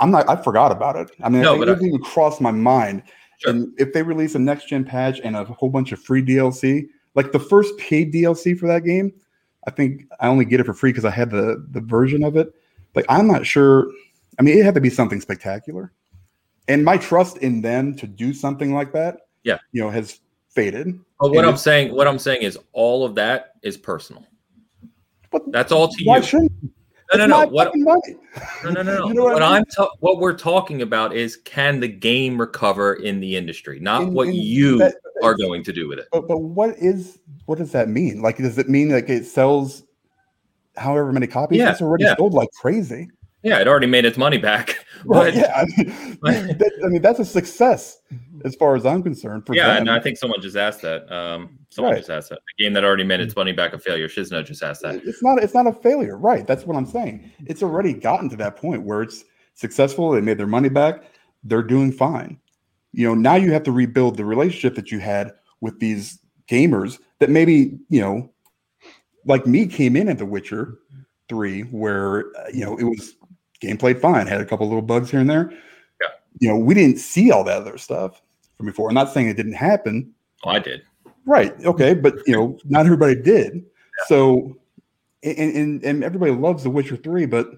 I'm 0.00 0.10
not. 0.10 0.28
I 0.28 0.36
forgot 0.36 0.72
about 0.72 0.96
it. 0.96 1.10
I 1.22 1.28
mean, 1.28 1.42
no, 1.42 1.60
it 1.60 1.66
didn't 1.66 1.86
even 1.86 2.00
cross 2.00 2.40
my 2.40 2.50
mind. 2.50 3.02
Sure. 3.38 3.52
And 3.52 3.72
if 3.78 3.92
they 3.92 4.02
release 4.02 4.34
a 4.34 4.38
next 4.38 4.68
gen 4.68 4.84
patch 4.84 5.20
and 5.22 5.36
a 5.36 5.44
whole 5.44 5.70
bunch 5.70 5.92
of 5.92 6.00
free 6.00 6.22
DLC, 6.22 6.88
like 7.14 7.32
the 7.32 7.38
first 7.38 7.76
paid 7.78 8.12
DLC 8.12 8.56
for 8.58 8.66
that 8.68 8.84
game, 8.84 9.12
I 9.66 9.70
think 9.70 10.04
I 10.20 10.28
only 10.28 10.44
get 10.44 10.60
it 10.60 10.66
for 10.66 10.74
free 10.74 10.90
because 10.90 11.04
I 11.04 11.10
had 11.10 11.30
the 11.30 11.66
the 11.70 11.80
version 11.80 12.22
of 12.22 12.36
it. 12.36 12.52
Like 12.94 13.06
I'm 13.08 13.26
not 13.26 13.46
sure. 13.46 13.90
I 14.38 14.42
mean, 14.42 14.56
it 14.56 14.64
had 14.64 14.74
to 14.74 14.80
be 14.80 14.90
something 14.90 15.20
spectacular, 15.20 15.92
and 16.68 16.84
my 16.84 16.96
trust 16.96 17.38
in 17.38 17.60
them 17.60 17.96
to 17.96 18.06
do 18.06 18.32
something 18.32 18.72
like 18.72 18.92
that 18.92 19.27
yeah, 19.44 19.58
you 19.72 19.82
know, 19.82 19.90
has 19.90 20.20
faded. 20.50 20.98
But 21.20 21.32
what 21.32 21.44
I'm 21.44 21.56
saying, 21.56 21.94
what 21.94 22.06
I'm 22.06 22.18
saying 22.18 22.42
is 22.42 22.58
all 22.72 23.04
of 23.04 23.14
that 23.16 23.54
is 23.62 23.76
personal. 23.76 24.26
But 25.30 25.42
That's 25.52 25.72
all 25.72 25.88
to 25.88 26.04
why 26.04 26.18
you. 26.18 26.22
Shouldn't, 26.22 26.52
no, 27.12 27.26
no, 27.26 27.26
no. 27.26 27.46
What, 27.46 27.72
no, 27.76 28.00
no, 28.64 28.70
no, 28.70 28.82
no. 28.82 29.08
you 29.08 29.14
know 29.14 29.24
what, 29.24 29.34
what 29.34 29.42
I 29.42 29.58
am 29.58 29.64
ta- 29.64 29.90
what 30.00 30.18
we're 30.18 30.36
talking 30.36 30.82
about 30.82 31.14
is 31.14 31.36
can 31.36 31.80
the 31.80 31.88
game 31.88 32.38
recover 32.38 32.94
in 32.94 33.20
the 33.20 33.36
industry, 33.36 33.80
not 33.80 34.02
in, 34.02 34.14
what 34.14 34.28
in 34.28 34.34
you 34.34 34.78
that, 34.78 34.94
are 35.22 35.34
going 35.34 35.64
to 35.64 35.72
do 35.72 35.88
with 35.88 35.98
it. 35.98 36.06
But, 36.12 36.28
but 36.28 36.38
what 36.38 36.76
is 36.78 37.18
what 37.46 37.58
does 37.58 37.72
that 37.72 37.88
mean? 37.88 38.20
Like, 38.20 38.36
does 38.36 38.58
it 38.58 38.68
mean 38.68 38.90
like 38.90 39.08
it 39.08 39.24
sells 39.24 39.84
however 40.76 41.12
many 41.12 41.26
copies? 41.26 41.58
Yeah, 41.58 41.70
it's 41.70 41.80
already 41.80 42.04
yeah. 42.04 42.16
sold 42.16 42.34
like 42.34 42.50
crazy. 42.60 43.08
Yeah, 43.42 43.60
it 43.60 43.68
already 43.68 43.86
made 43.86 44.04
its 44.04 44.18
money 44.18 44.38
back. 44.38 44.84
Right. 45.04 45.32
yeah. 45.32 45.52
I 45.54 45.64
mean, 45.64 45.86
that, 46.22 46.72
I 46.84 46.88
mean, 46.88 47.00
that's 47.00 47.20
a 47.20 47.24
success 47.24 47.98
as 48.44 48.54
far 48.54 48.76
as 48.76 48.86
I'm 48.86 49.02
concerned. 49.02 49.44
yeah, 49.52 49.68
them. 49.68 49.76
and 49.78 49.90
I 49.90 50.00
think 50.00 50.18
someone 50.18 50.40
just 50.40 50.56
asked 50.56 50.82
that. 50.82 51.10
Um, 51.12 51.58
someone 51.70 51.92
right. 51.92 51.98
just 51.98 52.10
asked 52.10 52.30
that. 52.30 52.38
A 52.38 52.62
game 52.62 52.72
that 52.74 52.84
already 52.84 53.04
made 53.04 53.20
its 53.20 53.34
money 53.36 53.52
back 53.52 53.72
a 53.72 53.78
failure. 53.78 54.08
Shizno 54.08 54.44
just 54.44 54.62
asked 54.62 54.82
that. 54.82 54.96
It's 55.04 55.22
not. 55.22 55.42
It's 55.42 55.54
not 55.54 55.66
a 55.66 55.72
failure, 55.72 56.16
right? 56.16 56.46
That's 56.46 56.64
what 56.64 56.76
I'm 56.76 56.86
saying. 56.86 57.30
It's 57.46 57.62
already 57.62 57.92
gotten 57.92 58.28
to 58.30 58.36
that 58.36 58.56
point 58.56 58.82
where 58.82 59.02
it's 59.02 59.24
successful. 59.54 60.10
They 60.10 60.20
made 60.20 60.38
their 60.38 60.46
money 60.46 60.68
back. 60.68 61.02
They're 61.44 61.62
doing 61.62 61.92
fine. 61.92 62.38
You 62.92 63.08
know, 63.08 63.14
now 63.14 63.34
you 63.36 63.52
have 63.52 63.62
to 63.64 63.72
rebuild 63.72 64.16
the 64.16 64.24
relationship 64.24 64.74
that 64.76 64.90
you 64.90 64.98
had 64.98 65.32
with 65.60 65.78
these 65.78 66.18
gamers 66.48 66.98
that 67.18 67.30
maybe 67.30 67.78
you 67.88 68.00
know, 68.00 68.30
like 69.24 69.46
me, 69.46 69.66
came 69.66 69.96
in 69.96 70.08
at 70.08 70.18
The 70.18 70.26
Witcher 70.26 70.78
Three, 71.28 71.62
where 71.62 72.36
uh, 72.38 72.48
you 72.52 72.64
know 72.64 72.76
it 72.76 72.84
was 72.84 73.14
game 73.60 73.76
played 73.76 74.00
fine, 74.00 74.26
had 74.26 74.40
a 74.40 74.44
couple 74.46 74.66
little 74.66 74.82
bugs 74.82 75.10
here 75.10 75.20
and 75.20 75.28
there. 75.28 75.50
Yeah. 76.00 76.08
You 76.40 76.48
know, 76.48 76.56
we 76.56 76.74
didn't 76.74 76.98
see 76.98 77.30
all 77.30 77.44
that 77.44 77.62
other 77.62 77.78
stuff 77.78 78.22
from 78.58 78.66
before. 78.66 78.88
I'm 78.88 78.94
not 78.94 79.12
saying 79.12 79.28
it 79.28 79.36
didn't 79.36 79.54
happen. 79.54 80.12
Oh, 80.44 80.50
I 80.50 80.58
did. 80.58 80.82
Right. 81.24 81.54
Okay. 81.64 81.94
But 81.94 82.14
you 82.26 82.34
know, 82.34 82.58
not 82.64 82.84
everybody 82.84 83.14
did. 83.14 83.54
Yeah. 83.54 84.04
So 84.06 84.56
and, 85.22 85.56
and 85.56 85.84
and 85.84 86.04
everybody 86.04 86.32
loves 86.32 86.62
The 86.62 86.70
Witcher 86.70 86.96
3, 86.96 87.26
but 87.26 87.50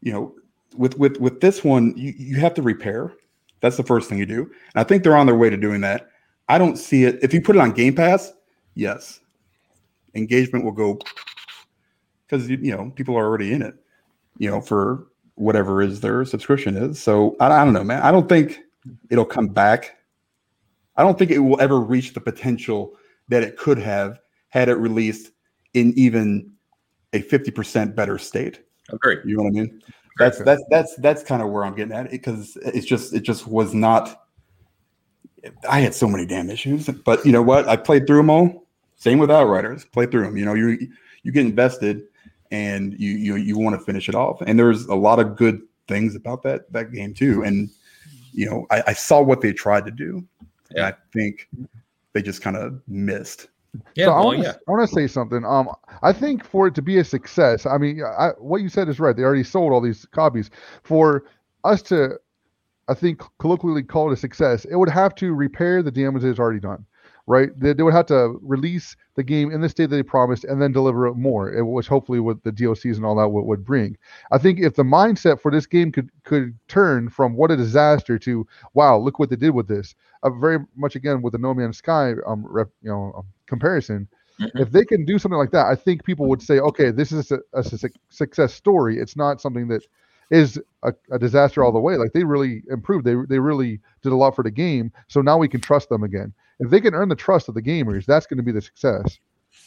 you 0.00 0.12
know, 0.12 0.34
with 0.76 0.98
with 0.98 1.18
with 1.18 1.40
this 1.40 1.62
one, 1.62 1.94
you, 1.96 2.14
you 2.16 2.36
have 2.36 2.54
to 2.54 2.62
repair. 2.62 3.12
That's 3.60 3.76
the 3.76 3.84
first 3.84 4.08
thing 4.08 4.18
you 4.18 4.26
do. 4.26 4.42
And 4.42 4.52
I 4.74 4.84
think 4.84 5.04
they're 5.04 5.16
on 5.16 5.26
their 5.26 5.36
way 5.36 5.50
to 5.50 5.56
doing 5.56 5.82
that. 5.82 6.08
I 6.48 6.58
don't 6.58 6.76
see 6.76 7.04
it. 7.04 7.20
If 7.22 7.32
you 7.32 7.40
put 7.40 7.54
it 7.54 7.60
on 7.60 7.70
Game 7.70 7.94
Pass, 7.94 8.32
yes. 8.74 9.20
Engagement 10.14 10.64
will 10.64 10.72
go 10.72 10.98
because 12.26 12.48
you 12.48 12.76
know 12.76 12.90
people 12.96 13.16
are 13.16 13.24
already 13.24 13.52
in 13.52 13.62
it 13.62 13.76
you 14.38 14.50
know, 14.50 14.60
for 14.60 15.06
whatever 15.36 15.82
is 15.82 16.00
their 16.00 16.24
subscription 16.24 16.76
is. 16.76 17.00
So 17.00 17.36
I, 17.40 17.46
I 17.46 17.64
don't 17.64 17.72
know, 17.72 17.84
man. 17.84 18.02
I 18.02 18.10
don't 18.10 18.28
think 18.28 18.60
it'll 19.10 19.24
come 19.24 19.48
back. 19.48 19.96
I 20.96 21.02
don't 21.02 21.18
think 21.18 21.30
it 21.30 21.38
will 21.38 21.60
ever 21.60 21.80
reach 21.80 22.12
the 22.12 22.20
potential 22.20 22.94
that 23.28 23.42
it 23.42 23.56
could 23.56 23.78
have 23.78 24.20
had 24.48 24.68
it 24.68 24.74
released 24.74 25.30
in 25.74 25.92
even 25.96 26.52
a 27.12 27.22
50% 27.22 27.94
better 27.94 28.18
state. 28.18 28.60
Agree. 28.90 29.18
You 29.24 29.36
know 29.36 29.44
what 29.44 29.50
I 29.50 29.52
mean? 29.52 29.82
That's 30.18 30.42
that's 30.42 30.62
that's 30.68 30.94
that's 30.96 31.22
kind 31.22 31.42
of 31.42 31.48
where 31.48 31.64
I'm 31.64 31.74
getting 31.74 31.94
at 31.94 32.06
it 32.06 32.12
because 32.12 32.58
it's 32.62 32.86
just 32.86 33.14
it 33.14 33.20
just 33.20 33.46
was 33.46 33.72
not. 33.72 34.26
I 35.68 35.80
had 35.80 35.94
so 35.94 36.06
many 36.06 36.26
damn 36.26 36.50
issues, 36.50 36.86
but 36.86 37.24
you 37.24 37.32
know 37.32 37.42
what? 37.42 37.66
I 37.66 37.76
played 37.76 38.06
through 38.06 38.18
them 38.18 38.30
all. 38.30 38.66
Same 38.96 39.18
with 39.18 39.30
Outriders. 39.30 39.84
Play 39.86 40.06
through 40.06 40.24
them. 40.24 40.36
You 40.36 40.44
know, 40.44 40.54
you 40.54 40.86
you 41.22 41.32
get 41.32 41.46
invested, 41.46 42.02
and 42.50 42.92
you 43.00 43.12
you 43.12 43.36
you 43.36 43.58
want 43.58 43.78
to 43.78 43.84
finish 43.84 44.08
it 44.08 44.14
off. 44.14 44.42
And 44.42 44.58
there's 44.58 44.84
a 44.86 44.94
lot 44.94 45.18
of 45.18 45.36
good 45.36 45.62
things 45.88 46.14
about 46.14 46.42
that 46.42 46.70
that 46.72 46.92
game 46.92 47.14
too. 47.14 47.42
And 47.42 47.70
you 48.32 48.48
know, 48.48 48.66
I, 48.70 48.82
I 48.88 48.92
saw 48.92 49.20
what 49.22 49.40
they 49.40 49.52
tried 49.52 49.84
to 49.86 49.90
do, 49.90 50.24
yeah. 50.70 50.86
and 50.86 50.94
I 50.94 50.94
think 51.12 51.48
they 52.12 52.22
just 52.22 52.42
kind 52.42 52.56
of 52.56 52.80
missed. 52.88 53.48
Yeah, 53.94 54.06
so 54.06 54.12
I 54.12 54.24
want 54.24 54.38
to 54.38 54.44
yeah. 54.44 54.52
I 54.68 54.70
want 54.70 54.88
to 54.88 54.94
say 54.94 55.06
something. 55.06 55.44
Um, 55.44 55.68
I 56.02 56.12
think 56.12 56.44
for 56.44 56.66
it 56.66 56.74
to 56.74 56.82
be 56.82 56.98
a 56.98 57.04
success, 57.04 57.64
I 57.64 57.78
mean, 57.78 58.02
I, 58.02 58.30
what 58.38 58.60
you 58.60 58.68
said 58.68 58.88
is 58.88 59.00
right. 59.00 59.16
They 59.16 59.22
already 59.22 59.44
sold 59.44 59.72
all 59.72 59.80
these 59.80 60.04
copies. 60.06 60.50
For 60.82 61.24
us 61.64 61.80
to, 61.82 62.18
I 62.88 62.94
think, 62.94 63.22
colloquially 63.38 63.82
call 63.82 64.10
it 64.10 64.14
a 64.14 64.16
success, 64.16 64.66
it 64.66 64.76
would 64.76 64.90
have 64.90 65.14
to 65.16 65.32
repair 65.32 65.82
the 65.82 65.90
damage 65.90 66.24
it's 66.24 66.38
already 66.38 66.60
done 66.60 66.84
right? 67.26 67.50
They, 67.58 67.72
they, 67.72 67.82
would 67.82 67.94
have 67.94 68.06
to 68.06 68.38
release 68.42 68.96
the 69.14 69.22
game 69.22 69.50
in 69.50 69.60
the 69.60 69.68
state 69.68 69.90
that 69.90 69.96
they 69.96 70.02
promised 70.02 70.44
and 70.44 70.60
then 70.60 70.72
deliver 70.72 71.06
it 71.06 71.14
more, 71.14 71.52
which 71.64 71.86
hopefully 71.86 72.20
what 72.20 72.42
the 72.42 72.52
DLCs 72.52 72.96
and 72.96 73.04
all 73.04 73.16
that 73.16 73.28
would, 73.28 73.44
would 73.44 73.64
bring. 73.64 73.96
I 74.30 74.38
think 74.38 74.58
if 74.58 74.74
the 74.74 74.82
mindset 74.82 75.40
for 75.40 75.50
this 75.50 75.66
game 75.66 75.92
could 75.92 76.10
could 76.24 76.58
turn 76.68 77.08
from 77.08 77.34
what 77.34 77.50
a 77.50 77.56
disaster 77.56 78.18
to 78.20 78.46
wow, 78.74 78.96
look 78.96 79.18
what 79.18 79.30
they 79.30 79.36
did 79.36 79.50
with 79.50 79.68
this, 79.68 79.94
uh, 80.22 80.30
very 80.30 80.58
much 80.76 80.96
again 80.96 81.22
with 81.22 81.32
the 81.32 81.38
No 81.38 81.54
Man's 81.54 81.78
Sky 81.78 82.14
um 82.26 82.44
rep, 82.46 82.68
you 82.82 82.90
know 82.90 83.12
um, 83.16 83.26
comparison. 83.46 84.08
Mm-hmm. 84.40 84.58
If 84.58 84.72
they 84.72 84.84
can 84.84 85.04
do 85.04 85.18
something 85.18 85.38
like 85.38 85.50
that, 85.50 85.66
I 85.66 85.74
think 85.74 86.04
people 86.04 86.26
would 86.26 86.42
say, 86.42 86.58
okay, 86.58 86.90
this 86.90 87.12
is 87.12 87.30
a, 87.30 87.40
a 87.52 87.62
success 88.08 88.54
story. 88.54 88.98
It's 88.98 89.14
not 89.14 89.40
something 89.40 89.68
that 89.68 89.82
is 90.32 90.58
a, 90.82 90.92
a 91.12 91.18
disaster 91.18 91.62
all 91.62 91.70
the 91.70 91.78
way. 91.78 91.96
Like 91.96 92.12
they 92.14 92.24
really 92.24 92.62
improved. 92.70 93.04
They 93.04 93.14
they 93.28 93.38
really 93.38 93.78
did 94.02 94.12
a 94.12 94.16
lot 94.16 94.34
for 94.34 94.42
the 94.42 94.50
game. 94.50 94.90
So 95.08 95.20
now 95.20 95.38
we 95.38 95.46
can 95.46 95.60
trust 95.60 95.88
them 95.90 96.02
again. 96.02 96.32
If 96.58 96.70
they 96.70 96.80
can 96.80 96.94
earn 96.94 97.08
the 97.08 97.16
trust 97.16 97.48
of 97.48 97.54
the 97.54 97.62
gamers, 97.62 98.06
that's 98.06 98.26
going 98.26 98.38
to 98.38 98.42
be 98.42 98.52
the 98.52 98.62
success. 98.62 99.18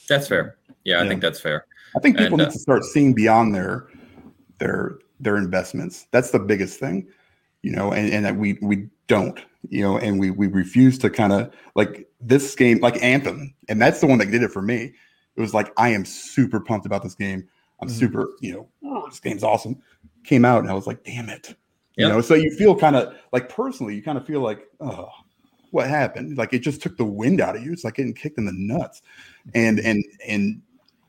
That's 0.09 0.27
fair. 0.27 0.57
Yeah, 0.83 0.99
I 0.99 1.03
Yeah. 1.03 1.09
think 1.09 1.21
that's 1.21 1.39
fair. 1.39 1.65
I 1.95 1.99
think 1.99 2.17
people 2.17 2.33
And, 2.33 2.41
uh, 2.41 2.45
need 2.45 2.53
to 2.53 2.59
start 2.59 2.83
seeing 2.83 3.13
beyond 3.13 3.55
their 3.55 3.87
their 4.59 4.97
their 5.19 5.37
investments. 5.37 6.07
That's 6.11 6.31
the 6.31 6.39
biggest 6.39 6.79
thing, 6.79 7.07
you 7.61 7.71
know, 7.71 7.91
and, 7.93 8.11
and 8.11 8.25
that 8.25 8.35
we 8.35 8.57
we 8.61 8.87
don't, 9.07 9.39
you 9.69 9.81
know, 9.83 9.97
and 9.97 10.19
we 10.19 10.31
we 10.31 10.47
refuse 10.47 10.97
to 10.99 11.09
kind 11.09 11.31
of 11.31 11.53
like 11.75 12.07
this 12.19 12.55
game, 12.55 12.79
like 12.79 13.01
Anthem, 13.03 13.53
and 13.69 13.81
that's 13.81 14.01
the 14.01 14.07
one 14.07 14.17
that 14.17 14.31
did 14.31 14.41
it 14.43 14.51
for 14.51 14.61
me. 14.61 14.93
It 15.35 15.41
was 15.41 15.53
like 15.53 15.71
I 15.77 15.89
am 15.89 16.05
super 16.05 16.59
pumped 16.59 16.85
about 16.85 17.03
this 17.03 17.15
game. 17.15 17.47
I'm 17.79 17.87
Mm-hmm. 17.87 17.95
Mhm. 17.97 17.99
super, 17.99 18.29
you 18.41 18.53
know, 18.53 18.67
oh, 18.85 19.07
this 19.09 19.19
game's 19.19 19.43
awesome. 19.43 19.77
Came 20.23 20.45
out 20.45 20.61
and 20.61 20.69
I 20.69 20.73
was 20.73 20.87
like, 20.87 21.03
damn 21.03 21.29
it, 21.29 21.55
you 21.97 22.07
know. 22.07 22.21
So 22.21 22.33
you 22.33 22.49
feel 22.55 22.75
kind 22.75 22.95
of 22.95 23.15
like 23.31 23.49
personally, 23.49 23.95
you 23.95 24.01
kind 24.01 24.17
of 24.17 24.25
feel 24.25 24.41
like, 24.41 24.65
oh, 24.79 25.09
what 25.71 25.87
happened? 25.87 26.37
Like 26.37 26.53
it 26.53 26.59
just 26.59 26.81
took 26.81 26.97
the 26.97 27.05
wind 27.05 27.41
out 27.41 27.55
of 27.55 27.63
you. 27.63 27.71
It's 27.73 27.83
like 27.83 27.95
getting 27.95 28.13
kicked 28.13 28.37
in 28.37 28.45
the 28.45 28.53
nuts, 28.55 29.01
and 29.53 29.79
and 29.81 30.03
and 30.27 30.61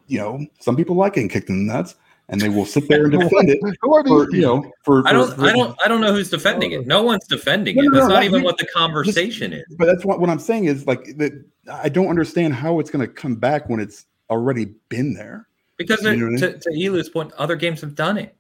you 0.09 0.19
know, 0.19 0.45
some 0.61 0.77
people 0.77 0.97
like 0.97 1.15
getting 1.15 1.29
kicked 1.29 1.49
in 1.49 1.67
the 1.67 1.73
nuts, 1.73 1.95
and 2.29 2.41
they 2.41 2.49
will 2.49 2.67
sit 2.67 2.89
there 2.89 3.05
and 3.05 3.13
defend 3.13 3.49
it 3.49 3.59
Who 3.81 3.95
are 3.95 4.03
these? 4.03 4.11
for 4.11 4.35
you 4.35 4.43
know 4.43 4.71
for, 4.83 5.07
I 5.07 5.13
don't. 5.13 5.35
for- 5.35 5.45
I 5.45 5.53
don't. 5.53 5.79
I 5.85 5.89
don't 5.89 6.01
know 6.01 6.13
who's 6.13 6.29
defending 6.31 6.73
it. 6.73 6.87
No 6.87 7.03
one's 7.03 7.27
defending 7.27 7.77
No, 7.77 7.83
it. 7.83 7.85
That's 7.93 8.03
no, 8.03 8.09
not 8.09 8.15
not 8.15 8.25
even 8.25 8.43
what 8.43 8.59
the 8.59 8.67
conversation 8.67 9.53
is. 9.55 9.65
But 9.79 9.87
that's 9.87 10.05
what 10.05 10.21
what 10.21 10.29
I'm 10.29 10.41
saying 10.41 10.65
is 10.65 10.87
like 10.87 11.17
that. 11.17 11.33
I 11.73 11.89
don't 11.89 12.09
understand 12.09 12.55
how 12.55 12.81
it's 12.81 12.91
going 12.91 13.07
to 13.07 13.13
come 13.13 13.37
back 13.37 13.69
when 13.69 13.81
it's 13.81 14.05
already 14.31 14.75
been 14.89 15.15
there. 15.15 15.49
Because 15.77 16.03
You 16.03 16.17
know 16.17 16.33
what 16.33 16.43
I 16.43 16.53
to, 16.53 16.59
to 16.59 16.71
Elu's 16.71 17.09
point, 17.09 17.33
other 17.35 17.57
games 17.57 17.81
have 17.83 17.95
done 17.95 18.17
it. 18.19 18.35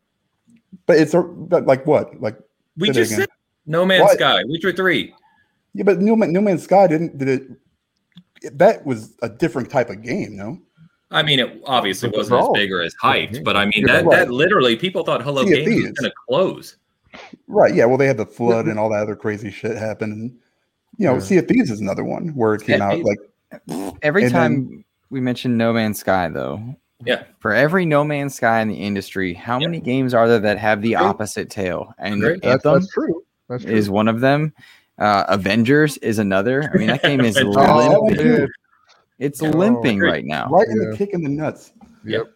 But 0.86 0.98
it's 0.98 1.14
a 1.14 1.22
but 1.22 1.66
like 1.66 1.86
what 1.86 2.20
like 2.20 2.38
We 2.76 2.90
just 2.90 3.14
said 3.14 3.28
No 3.66 3.84
Man's 3.84 4.02
What? 4.04 4.18
Sky, 4.18 4.42
Witcher 4.46 4.72
Three. 4.72 5.14
yeah. 5.74 5.84
But 5.84 6.00
No 6.00 6.16
Man 6.16 6.32
No 6.32 6.40
Man's 6.40 6.64
Sky 6.64 6.86
didn't 6.86 7.18
did 7.18 7.28
it. 7.28 8.58
That 8.58 8.84
was 8.86 9.16
a 9.22 9.28
different 9.28 9.70
type 9.70 9.90
of 9.90 10.02
game, 10.02 10.36
no. 10.36 10.58
I 11.10 11.22
mean, 11.22 11.38
it 11.38 11.62
obviously 11.66 12.08
But 12.10 12.18
wasn't 12.18 12.40
as 12.42 12.48
big 12.54 12.72
or 12.72 12.82
as 12.82 12.94
hyped, 13.02 13.44
but 13.44 13.56
I 13.56 13.64
mean 13.64 13.86
Yeah, 13.86 13.94
that 13.94 14.04
right. 14.06 14.16
that 14.26 14.30
literally 14.30 14.76
people 14.76 15.04
thought 15.04 15.22
Hello 15.22 15.44
Sea 15.44 15.64
Games 15.64 15.84
was 15.84 15.92
going 15.92 16.10
to 16.10 16.14
close. 16.28 16.76
Right. 17.46 17.74
Yeah. 17.74 17.86
Well, 17.86 17.96
they 17.96 18.06
had 18.06 18.16
the 18.18 18.26
flood 18.26 18.66
and 18.66 18.78
all 18.78 18.90
that 18.90 19.00
other 19.02 19.16
crazy 19.16 19.50
shit 19.50 19.76
happen, 19.76 20.12
and 20.12 20.38
you 20.98 21.06
know, 21.06 21.14
Yeah. 21.14 21.20
Sea 21.20 21.38
of 21.38 21.48
Thieves 21.48 21.70
is 21.70 21.80
another 21.80 22.04
one 22.04 22.28
where 22.34 22.54
it 22.54 22.62
came 22.62 22.78
Sea 22.78 22.82
out 22.82 22.94
Thieves. 22.94 23.08
like 23.08 23.96
Every 24.02 24.24
And 24.24 24.32
time 24.32 24.84
we 25.10 25.20
mention 25.20 25.56
No 25.56 25.72
Man's 25.72 25.98
Sky, 26.00 26.28
though, 26.28 26.76
Yeah. 27.04 27.24
for 27.40 27.52
every 27.52 27.84
No 27.84 28.04
Man's 28.04 28.34
Sky 28.34 28.60
in 28.60 28.68
the 28.68 28.74
industry, 28.74 29.34
how 29.34 29.58
Yeah. 29.60 29.66
many 29.66 29.80
games 29.80 30.14
are 30.14 30.26
there 30.28 30.38
that 30.38 30.58
have 30.58 30.80
the 30.82 30.94
Great. 30.94 31.04
opposite 31.04 31.50
tail? 31.50 31.92
And 31.98 32.20
Great. 32.20 32.42
That's, 32.42 32.64
Anthem 32.64 32.80
that's 32.80 32.92
true. 32.92 33.22
That's 33.48 33.64
true. 33.64 33.72
is 33.74 33.90
one 33.90 34.08
of 34.08 34.20
them. 34.20 34.52
Uh, 34.98 35.24
Avengers 35.28 35.98
is 35.98 36.18
another. 36.18 36.70
I 36.72 36.78
mean, 36.78 36.86
that 36.88 37.02
game 37.02 37.20
is 37.20 37.36
Avengers. 37.36 37.56
Oh, 37.58 38.46
It's 39.18 39.42
Oh, 39.42 39.46
limping 39.50 40.00
right 40.00 40.24
now. 40.24 40.48
right 40.50 40.66
in 40.68 40.80
Yeah. 40.80 40.90
the 40.90 40.96
kick 40.96 41.10
in 41.12 41.22
the 41.22 41.28
nuts. 41.28 41.72
Yep. 42.04 42.26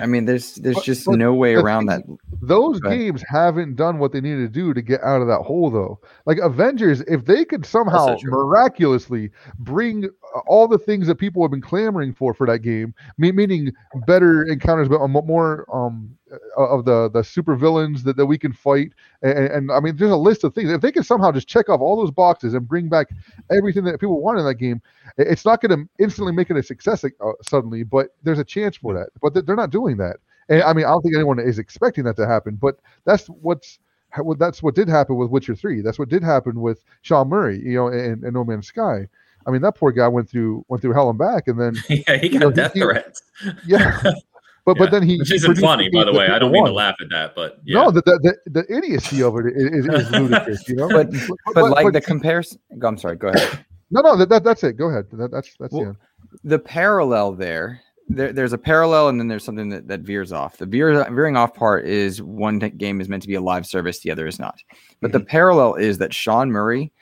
I 0.00 0.06
mean, 0.06 0.24
there's 0.24 0.54
there's 0.56 0.76
But- 0.76 0.84
just 0.84 1.04
but 1.06 1.18
no 1.18 1.34
way 1.34 1.54
around 1.54 1.88
thing 1.88 2.18
that. 2.30 2.38
Those 2.46 2.80
Go 2.80 2.88
ahead. 2.88 2.98
games 3.00 3.24
haven't 3.28 3.76
done 3.76 3.98
what 3.98 4.12
they 4.12 4.20
needed 4.20 4.38
to 4.42 4.48
do 4.48 4.72
to 4.74 4.80
get 4.82 5.02
out 5.02 5.20
of 5.20 5.28
that 5.28 5.40
hole, 5.40 5.70
though. 5.70 5.98
Like 6.26 6.38
Avengers, 6.38 7.00
if 7.02 7.24
they 7.24 7.44
could 7.44 7.64
somehow 7.66 8.16
miraculously 8.24 9.30
bring 9.58 10.06
uh, 10.06 10.38
all 10.46 10.68
the 10.68 10.78
things 10.78 11.06
that 11.06 11.16
people 11.16 11.42
have 11.42 11.50
been 11.50 11.60
clamoring 11.60 12.14
for 12.14 12.34
for 12.34 12.46
that 12.46 12.60
game, 12.60 12.94
meaning 13.18 13.72
better 14.06 14.42
encounters, 14.44 14.88
but 14.88 15.06
more 15.08 15.66
um, 15.72 16.10
of 16.56 16.84
the 16.84 17.10
the 17.10 17.22
super 17.22 17.54
villains 17.56 18.02
that, 18.04 18.16
that 18.16 18.26
we 18.26 18.38
can 18.38 18.52
fight, 18.52 18.92
and, 19.22 19.38
and 19.38 19.72
I 19.72 19.80
mean, 19.80 19.96
there's 19.96 20.10
a 20.10 20.16
list 20.16 20.44
of 20.44 20.54
things. 20.54 20.70
If 20.70 20.80
they 20.80 20.92
can 20.92 21.02
somehow 21.04 21.32
just 21.32 21.48
check 21.48 21.68
off 21.68 21.80
all 21.80 21.96
those 21.96 22.10
boxes 22.10 22.54
and 22.54 22.66
bring 22.66 22.88
back 22.88 23.08
everything 23.50 23.84
that 23.84 24.00
people 24.00 24.20
want 24.20 24.38
in 24.38 24.44
that 24.46 24.54
game, 24.54 24.80
it's 25.18 25.44
not 25.44 25.60
going 25.60 25.78
to 25.78 25.88
instantly 25.98 26.32
make 26.32 26.50
it 26.50 26.56
a 26.56 26.62
success 26.62 27.04
uh, 27.04 27.08
suddenly, 27.42 27.82
but 27.82 28.08
there's 28.22 28.38
a 28.38 28.44
chance 28.44 28.76
for 28.76 28.94
that. 28.94 29.08
But 29.20 29.34
they- 29.34 29.40
they're 29.42 29.56
not 29.56 29.70
doing 29.70 29.96
that. 29.98 30.16
And 30.48 30.62
I 30.62 30.72
mean, 30.72 30.84
I 30.84 30.88
don't 30.88 31.02
think 31.02 31.14
anyone 31.14 31.38
is 31.38 31.58
expecting 31.58 32.04
that 32.04 32.16
to 32.16 32.26
happen, 32.26 32.56
but 32.60 32.76
that's 33.04 33.26
what's 33.26 33.78
ha- 34.10 34.22
what- 34.22 34.38
that's 34.38 34.62
what 34.62 34.74
did 34.74 34.88
happen 34.88 35.16
with 35.16 35.30
Witcher 35.30 35.54
Three. 35.54 35.80
That's 35.82 35.98
what 35.98 36.08
did 36.08 36.22
happen 36.24 36.60
with 36.60 36.84
Sean 37.02 37.28
Murray, 37.28 37.60
you 37.64 37.74
know, 37.74 37.88
and, 37.88 38.24
and 38.24 38.32
No 38.32 38.44
Man's 38.44 38.66
Sky. 38.68 39.08
I 39.46 39.50
mean, 39.50 39.62
that 39.62 39.74
poor 39.76 39.90
guy 39.92 40.06
went 40.08 40.30
through 40.30 40.64
went 40.68 40.82
through 40.82 40.94
hell 40.94 41.10
and 41.10 41.18
back, 41.18 41.48
and 41.48 41.60
then 41.60 41.74
yeah, 41.88 42.16
he 42.16 42.28
You 42.28 42.38
know, 42.38 42.48
got 42.50 42.56
death 42.56 42.72
he- 42.74 42.80
threats. 42.80 43.22
yeah, 43.66 44.00
but 44.64 44.76
Yeah, 44.76 44.84
but 44.84 44.90
then 44.90 45.02
he 45.02 45.18
Which 45.18 45.32
isn't 45.32 45.58
funny, 45.58 45.88
by 45.90 46.04
the 46.04 46.12
way. 46.12 46.28
I 46.28 46.38
don't 46.38 46.52
mean 46.52 46.64
to 46.66 46.72
laugh 46.72 46.96
at 47.00 47.08
that, 47.10 47.34
but 47.34 47.58
yeah. 47.64 47.82
No, 47.82 47.90
the, 47.90 48.02
the 48.02 48.36
the 48.44 48.60
the 48.60 48.76
idiocy 48.76 49.22
of 49.22 49.36
it 49.36 49.46
is, 49.56 49.86
is, 49.86 49.86
is 49.86 50.10
ludicrous, 50.10 50.68
you 50.68 50.76
know. 50.76 50.88
But 50.88 51.10
but 51.54 51.70
like 51.70 51.92
the 51.92 52.00
comparison. 52.00 52.58
I'm 52.82 52.98
sorry. 52.98 53.16
Go 53.16 53.28
ahead. 53.28 53.64
no, 53.90 54.00
no, 54.00 54.16
that, 54.16 54.28
that 54.28 54.44
that's 54.44 54.62
it. 54.64 54.74
Go 54.74 54.88
ahead. 54.88 55.06
That, 55.12 55.30
that's 55.30 55.54
that's 55.58 55.72
Well, 55.72 55.82
the 55.82 55.88
end. 55.88 55.96
the 56.44 56.58
parallel 56.58 57.32
there, 57.32 57.80
there 58.08 58.32
there's 58.32 58.52
a 58.52 58.58
parallel 58.58 59.08
and 59.08 59.18
then 59.18 59.28
there's 59.28 59.44
something 59.44 59.68
that, 59.70 59.88
that 59.88 60.00
veers 60.00 60.32
off 60.32 60.56
the 60.58 60.66
veer, 60.66 61.04
veering 61.10 61.36
off 61.36 61.54
part 61.54 61.86
is 61.86 62.22
one 62.22 62.60
t- 62.60 62.70
game 62.70 63.00
is 63.00 63.08
meant 63.08 63.22
to 63.22 63.28
be 63.28 63.34
a 63.34 63.40
live 63.40 63.66
service 63.66 64.00
the 64.00 64.10
other 64.10 64.26
is 64.26 64.38
not 64.38 64.60
but 65.00 65.12
the 65.12 65.20
parallel 65.20 65.74
is 65.74 65.98
that 65.98 66.12
sean 66.12 66.50
murray 66.50 66.92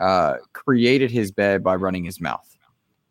uh, 0.00 0.36
created 0.52 1.10
his 1.10 1.30
bed 1.30 1.62
by 1.62 1.74
running 1.74 2.04
his 2.04 2.20
mouth 2.20 2.53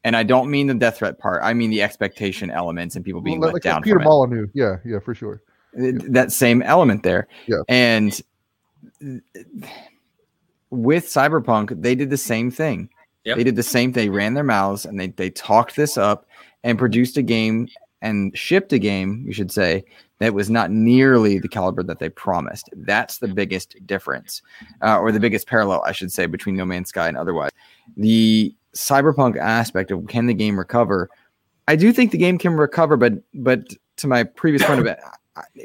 and 0.03 0.15
i 0.15 0.23
don't 0.23 0.49
mean 0.49 0.67
the 0.67 0.73
death 0.73 0.97
threat 0.97 1.19
part 1.19 1.41
i 1.43 1.53
mean 1.53 1.69
the 1.69 1.81
expectation 1.81 2.51
elements 2.51 2.95
and 2.95 3.05
people 3.05 3.21
being 3.21 3.39
Well, 3.39 3.49
let 3.49 3.53
like 3.55 3.63
down 3.63 3.81
Peter 3.81 3.95
from 3.95 4.01
it. 4.01 4.05
Molyneux. 4.05 4.47
Yeah, 4.53 4.77
yeah, 4.85 4.99
for 4.99 5.15
sure. 5.15 5.41
Th- 5.77 5.95
that 6.09 6.31
same 6.31 6.61
element 6.61 7.03
there. 7.03 7.27
Yeah. 7.47 7.61
And 7.67 8.21
with 10.69 11.05
Cyberpunk, 11.05 11.81
they 11.81 11.95
did 11.95 12.09
the 12.09 12.17
same 12.17 12.51
thing. 12.51 12.89
Yep. 13.25 13.37
They 13.37 13.43
did 13.43 13.55
the 13.55 13.63
same. 13.63 13.91
They 13.91 14.09
ran 14.09 14.33
their 14.33 14.43
mouths 14.43 14.85
and 14.85 14.99
they 14.99 15.07
they 15.07 15.29
talked 15.29 15.75
this 15.75 15.97
up 15.97 16.27
and 16.63 16.77
produced 16.77 17.17
a 17.17 17.21
game 17.21 17.67
and 18.01 18.37
shipped 18.37 18.73
a 18.73 18.79
game, 18.79 19.23
we 19.25 19.33
should 19.33 19.51
say, 19.51 19.83
that 20.19 20.33
was 20.33 20.49
not 20.49 20.71
nearly 20.71 21.39
the 21.39 21.47
caliber 21.47 21.83
that 21.83 21.99
they 21.99 22.09
promised. 22.09 22.69
That's 22.75 23.17
the 23.17 23.29
biggest 23.29 23.75
difference, 23.87 24.41
uh, 24.81 24.99
or 24.99 25.11
the 25.11 25.19
biggest 25.19 25.47
parallel, 25.47 25.81
I 25.85 25.93
should 25.93 26.11
say, 26.11 26.25
between 26.25 26.55
No 26.57 26.65
Man's 26.65 26.89
Sky 26.89 27.07
and 27.07 27.17
otherwise. 27.17 27.51
The 27.95 28.53
cyberpunk 28.75 29.37
aspect 29.37 29.91
of 29.91 30.07
can 30.07 30.25
the 30.27 30.33
game 30.33 30.57
recover? 30.57 31.09
I 31.67 31.75
do 31.75 31.93
think 31.93 32.11
the 32.11 32.17
game 32.17 32.37
can 32.37 32.53
recover, 32.53 32.97
but 32.97 33.13
but 33.33 33.67
to 33.97 34.07
my 34.07 34.23
previous 34.23 34.63
point 34.63 34.79
of 34.79 34.85
it, 34.85 34.99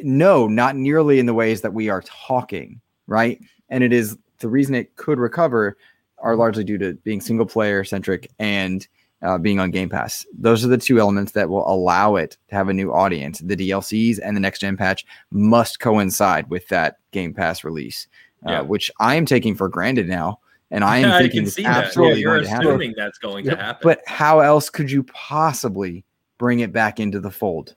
no, 0.03 0.47
not 0.47 0.77
nearly 0.77 1.19
in 1.19 1.27
the 1.27 1.35
ways 1.35 1.63
that 1.63 1.75
we 1.75 1.89
are 1.89 2.03
talking, 2.03 2.81
right? 3.07 3.41
And 3.69 3.83
it 3.83 3.93
is 3.93 4.17
the 4.39 4.49
reason 4.49 4.75
it 4.75 4.95
could 4.97 5.19
recover 5.19 5.77
are 6.19 6.37
largely 6.37 6.65
due 6.65 6.79
to 6.79 6.95
being 7.05 7.21
single 7.21 7.47
player 7.47 7.85
centric 7.85 8.31
and 8.39 8.87
uh, 9.23 9.37
being 9.39 9.59
on 9.59 9.71
Game 9.71 9.89
Pass. 9.89 10.25
Those 10.39 10.65
are 10.65 10.69
the 10.69 10.79
two 10.79 11.01
elements 11.01 11.33
that 11.33 11.49
will 11.49 11.69
allow 11.69 12.17
it 12.17 12.37
to 12.49 12.55
have 12.55 12.69
a 12.69 12.73
new 12.75 12.93
audience. 12.93 13.41
The 13.41 13.57
DLCs 13.57 14.19
and 14.23 14.37
the 14.37 14.41
next 14.41 14.61
gen 14.61 14.77
patch 14.77 15.05
must 15.33 15.81
coincide 15.81 16.49
with 16.51 16.69
that 16.69 16.99
Game 17.11 17.35
Pass 17.35 17.65
release, 17.65 18.07
uh, 18.47 18.51
Yeah. 18.53 18.61
which 18.61 18.91
I 19.01 19.17
am 19.17 19.27
taking 19.27 19.55
for 19.57 19.69
granted 19.69 20.09
now. 20.09 20.39
And 20.71 20.85
I 20.85 20.99
am 20.99 21.13
I 21.13 21.19
thinking 21.21 21.41
can 21.41 21.47
it's 21.47 21.57
see 21.57 21.63
that. 21.63 21.77
Yeah, 21.77 21.85
absolutely 21.87 22.21
you're 22.21 22.35
going 22.35 22.45
to 22.45 22.51
happen. 22.51 22.67
assuming 22.67 22.95
that's 22.97 23.19
going 23.19 23.45
to 23.47 23.57
happen. 23.57 23.81
But 23.83 24.03
how 24.07 24.41
else 24.41 24.71
could 24.71 24.91
you 24.91 25.03
possibly 25.05 26.05
bring 26.39 26.61
it 26.61 26.73
back 26.73 27.01
into 27.01 27.21
the 27.21 27.31
fold? 27.31 27.75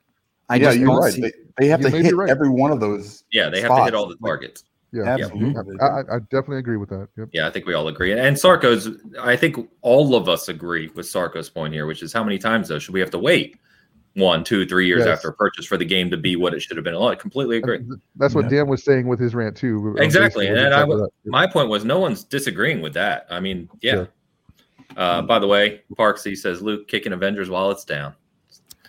I 0.50 0.56
yeah, 0.56 0.64
just 0.66 0.78
you're 0.80 0.88
don't 0.88 0.98
right. 0.98 1.14
see. 1.14 1.22
They, 1.22 1.32
they 1.60 1.68
have 1.68 1.82
You 1.82 1.90
to 1.90 1.98
hit 2.04 2.16
right. 2.16 2.30
every 2.30 2.50
one 2.50 2.72
of 2.72 2.80
those. 2.80 3.24
yeah, 3.32 3.50
they 3.50 3.62
have 3.62 3.76
to 3.76 3.84
hit 3.86 3.94
all 3.96 4.08
the 4.08 4.18
targets. 4.18 4.64
Yeah, 4.94 5.04
Absolutely. 5.04 5.80
I, 5.80 5.86
I, 5.86 6.00
I 6.00 6.20
definitely 6.20 6.58
agree 6.58 6.76
with 6.76 6.90
that. 6.90 7.08
Yep. 7.18 7.30
Yeah, 7.32 7.48
I 7.48 7.50
think 7.50 7.66
we 7.66 7.74
all 7.74 7.88
agree. 7.88 8.12
And 8.12 8.36
Sarko's, 8.36 8.90
I 9.22 9.38
think 9.38 9.70
all 9.82 10.16
of 10.16 10.28
us 10.28 10.50
agree 10.50 10.90
with 10.96 11.06
Sarko's 11.06 11.50
point 11.50 11.74
here, 11.74 11.86
which 11.86 12.04
is 12.04 12.12
how 12.12 12.26
many 12.26 12.38
times 12.38 12.68
though 12.68 12.78
should 12.78 12.94
we 12.94 13.00
have 13.00 13.12
to 13.12 13.18
wait 13.20 13.58
one, 14.16 14.44
two, 14.44 14.66
three 14.68 14.88
years 14.88 15.06
Yes. 15.06 15.18
after 15.18 15.30
a 15.30 15.34
purchase 15.34 15.66
for 15.66 15.78
the 15.78 15.86
game 15.86 16.10
to 16.12 16.18
be 16.18 16.36
what 16.36 16.54
it 16.54 16.62
should 16.62 16.76
have 16.78 16.84
been? 16.84 16.96
I 16.96 17.16
completely 17.16 17.58
agree. 17.58 17.80
That's 18.18 18.36
what 18.36 18.46
Yeah. 18.46 18.60
Dan 18.60 18.68
was 18.68 18.84
saying 18.84 19.08
with 19.08 19.20
his 19.20 19.34
rant 19.34 19.56
too. 19.56 19.96
Exactly, 19.98 20.46
basically, 20.46 20.48
and 20.66 20.74
I 20.74 20.84
exactly. 20.84 21.08
My 21.26 21.48
point 21.48 21.70
was 21.70 21.86
no 21.86 22.00
one's 22.00 22.24
disagreeing 22.24 22.82
with 22.82 22.94
that. 22.94 23.26
I 23.30 23.40
mean, 23.40 23.70
yeah. 23.82 23.92
Sure. 23.94 24.10
Uh, 24.98 25.22
by 25.22 25.40
the 25.40 25.48
way, 25.48 25.82
Parksy 25.98 26.36
says 26.38 26.62
Luke 26.62 26.88
kicking 26.90 27.14
Avengers 27.14 27.50
while 27.50 27.72
it's 27.72 27.86
down. 27.86 28.14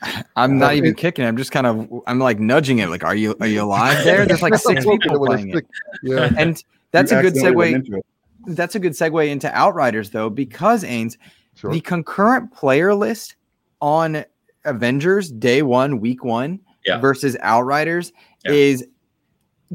I'm 0.37 0.59
not 0.59 0.75
even 0.75 0.91
it- 0.91 0.97
kicking. 0.97 1.25
I'm 1.25 1.37
just 1.37 1.53
kind 1.53 1.67
of. 1.67 1.89
I'm 2.09 2.19
like 2.19 2.41
nudging 2.41 2.81
it. 2.81 2.89
Like, 2.89 3.05
are 3.05 3.15
you 3.15 3.37
are 3.41 3.47
you 3.47 3.63
alive 3.63 4.03
there? 4.05 4.27
There's 4.27 4.43
like 4.43 4.55
six 4.57 4.85
people 4.85 5.15
it 5.15 5.21
with 5.21 5.31
a 5.31 5.35
playing 5.35 5.57
it. 5.59 5.67
Yeah, 6.03 6.31
and 6.39 6.63
that's 6.91 7.13
You 7.13 7.19
a 7.19 7.23
good 7.23 7.35
segue. 7.35 7.73
into. 7.75 8.03
That's 8.49 8.75
a 8.75 8.81
good 8.81 8.93
segue 8.93 9.29
into 9.31 9.49
Outriders 9.57 10.11
though, 10.11 10.29
because 10.29 10.83
Ains, 10.83 11.17
sure. 11.55 11.71
the 11.71 11.81
concurrent 11.81 12.53
player 12.53 12.93
list 12.93 13.37
on 13.81 14.25
Avengers 14.65 15.31
Day 15.31 15.63
One, 15.63 16.01
Week 16.01 16.25
One 16.25 16.61
Yeah. 16.85 16.99
versus 16.99 17.37
Outriders 17.41 18.13
Yeah. 18.45 18.53
is. 18.53 18.87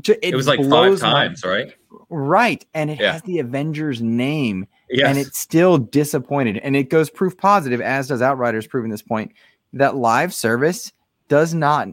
ju- 0.02 0.16
It, 0.22 0.36
was 0.36 0.48
like 0.48 0.60
five 0.60 0.70
my- 0.70 0.96
times, 0.98 1.44
right? 1.44 1.74
right? 2.10 2.64
And 2.76 2.92
it 2.92 3.00
Yeah. 3.00 3.14
has 3.14 3.22
the 3.24 3.40
Avengers 3.40 4.02
name. 4.02 4.68
Yes. 4.90 5.10
and 5.10 5.18
it's 5.18 5.38
still 5.38 5.78
disappointed. 5.78 6.60
And 6.60 6.74
it 6.74 6.90
goes 6.90 7.10
proof 7.10 7.36
positive, 7.36 7.82
as 7.82 8.08
does 8.08 8.22
Outriders 8.22 8.66
proving 8.68 8.90
this 8.90 9.02
point, 9.02 9.34
that 9.74 9.98
live 9.98 10.34
service 10.34 10.94
does 11.28 11.54
not 11.54 11.90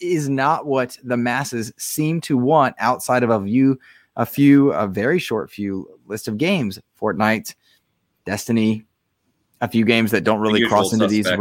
is 0.00 0.30
not 0.30 0.66
what 0.66 0.96
the 1.04 1.16
masses 1.18 1.72
seem 1.76 2.20
to 2.22 2.38
want 2.38 2.74
outside 2.78 3.22
of 3.22 3.28
a 3.30 3.44
few, 3.44 3.78
a 4.16 4.24
few, 4.24 4.72
a 4.72 4.86
very 4.88 5.18
short 5.18 5.50
few 5.50 5.86
list 6.06 6.26
of 6.26 6.38
games. 6.38 6.78
Fortnite, 7.00 7.54
Destiny, 8.24 8.84
a 9.60 9.68
few 9.68 9.84
games 9.84 10.10
that 10.12 10.24
don't 10.24 10.40
really 10.40 10.66
cross 10.66 10.92
into 10.94 11.06
these 11.06 11.26
suspects. 11.26 11.38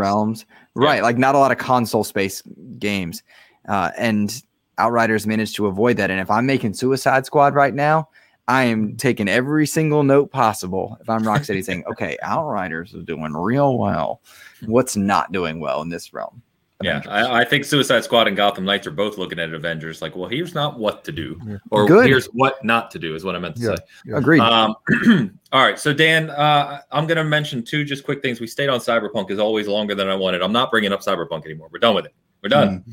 Realms. 0.78 0.86
Yeah. 0.86 0.94
Right. 0.94 1.04
Like 1.04 1.18
not 1.18 1.36
a 1.36 1.40
lot 1.40 1.52
of 1.52 1.58
console 1.58 2.04
space 2.04 2.42
games. 2.80 3.24
Uh, 3.68 3.92
and 3.98 4.42
Outriders 4.78 5.26
managed 5.26 5.56
to 5.56 5.66
avoid 5.66 5.98
that. 5.98 6.12
And 6.12 6.20
if 6.20 6.30
I'm 6.30 6.46
making 6.46 6.74
Suicide 6.74 7.26
Squad 7.26 7.56
right 7.56 7.74
now, 7.74 8.10
I 8.48 8.64
am 8.64 8.96
taking 8.96 9.28
every 9.28 9.68
single 9.68 10.04
note 10.04 10.32
possible. 10.32 10.98
If 11.02 11.10
I'm 11.10 11.24
Rocksteady 11.24 11.64
saying, 11.64 11.84
okay, 11.92 12.18
Outriders 12.22 12.94
is 12.94 13.04
doing 13.04 13.34
real 13.34 13.78
well. 13.78 14.22
What's 14.66 14.96
not 14.96 15.32
doing 15.32 15.60
well 15.60 15.82
in 15.82 15.90
this 15.90 16.14
realm? 16.14 16.42
Yeah, 16.84 17.02
I, 17.08 17.42
I 17.42 17.44
think 17.46 17.66
Suicide 17.66 18.04
Squad 18.04 18.28
and 18.28 18.38
Gotham 18.38 18.64
Knights 18.64 18.86
are 18.86 18.92
both 18.92 19.18
looking 19.18 19.40
at 19.40 19.52
Avengers 19.52 20.00
like, 20.00 20.16
well, 20.16 20.30
here's 20.30 20.54
not 20.54 20.78
what 20.78 21.04
to 21.06 21.12
do, 21.12 21.40
Yeah. 21.48 21.58
or 21.72 21.88
Good. 21.88 22.06
here's 22.06 22.28
what 22.28 22.64
not 22.64 22.92
to 22.92 23.00
do, 23.00 23.16
is 23.16 23.24
what 23.24 23.36
I 23.36 23.40
meant 23.40 23.56
to 23.56 23.62
Yeah. 23.64 23.76
say. 23.76 23.82
Yeah. 24.06 24.18
Agreed. 24.18 24.42
Um, 24.42 24.76
all 25.52 25.64
right, 25.64 25.80
so 25.80 25.92
Dan, 25.92 26.30
uh, 26.30 26.82
I'm 26.92 27.08
going 27.08 27.18
to 27.18 27.24
mention 27.24 27.64
two 27.64 27.84
just 27.84 28.04
quick 28.04 28.22
things. 28.22 28.40
We 28.40 28.46
stayed 28.46 28.70
on 28.70 28.80
Cyberpunk 28.80 29.32
is 29.32 29.40
always 29.40 29.68
longer 29.68 29.96
than 29.96 30.08
I 30.08 30.14
wanted. 30.16 30.44
I'm 30.44 30.52
not 30.52 30.70
bringing 30.70 30.94
up 30.94 31.02
Cyberpunk 31.02 31.46
anymore. 31.46 31.68
We're 31.72 31.80
done 31.80 31.96
with 31.96 32.06
it. 32.06 32.14
We're 32.44 32.50
done. 32.50 32.84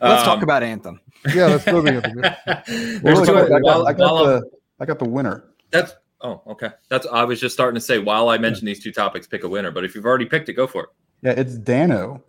Let's 0.00 0.22
talk 0.22 0.38
Um, 0.38 0.42
about 0.42 0.62
Anthem. 0.62 0.98
Yeah, 1.34 1.46
let's 1.48 1.64
go 1.66 1.82
to 1.84 1.92
Anthem. 1.92 2.22
Two- 3.26 3.36
I 3.36 3.48
got, 3.50 3.62
while- 3.62 3.86
I 3.86 3.92
got 3.92 4.24
the 4.24 4.50
I 4.80 4.86
got 4.86 4.98
the 4.98 5.04
winner. 5.06 5.44
that's 5.70 5.92
oh 6.22 6.40
okay. 6.46 6.70
That's 6.88 7.06
I 7.12 7.24
was 7.24 7.38
just 7.38 7.52
starting 7.54 7.74
to 7.74 7.80
say 7.82 7.98
while 7.98 8.30
I 8.30 8.38
mentioned 8.38 8.66
these 8.66 8.82
two 8.82 8.90
topics, 8.92 9.26
pick 9.26 9.44
a 9.44 9.48
winner. 9.48 9.70
But 9.70 9.84
if 9.84 9.94
you've 9.94 10.06
already 10.06 10.24
picked 10.24 10.48
it, 10.48 10.54
go 10.54 10.66
for 10.66 10.84
it. 10.84 10.88
Yeah, 11.20 11.32
it's 11.32 11.56
Dano. 11.58 12.22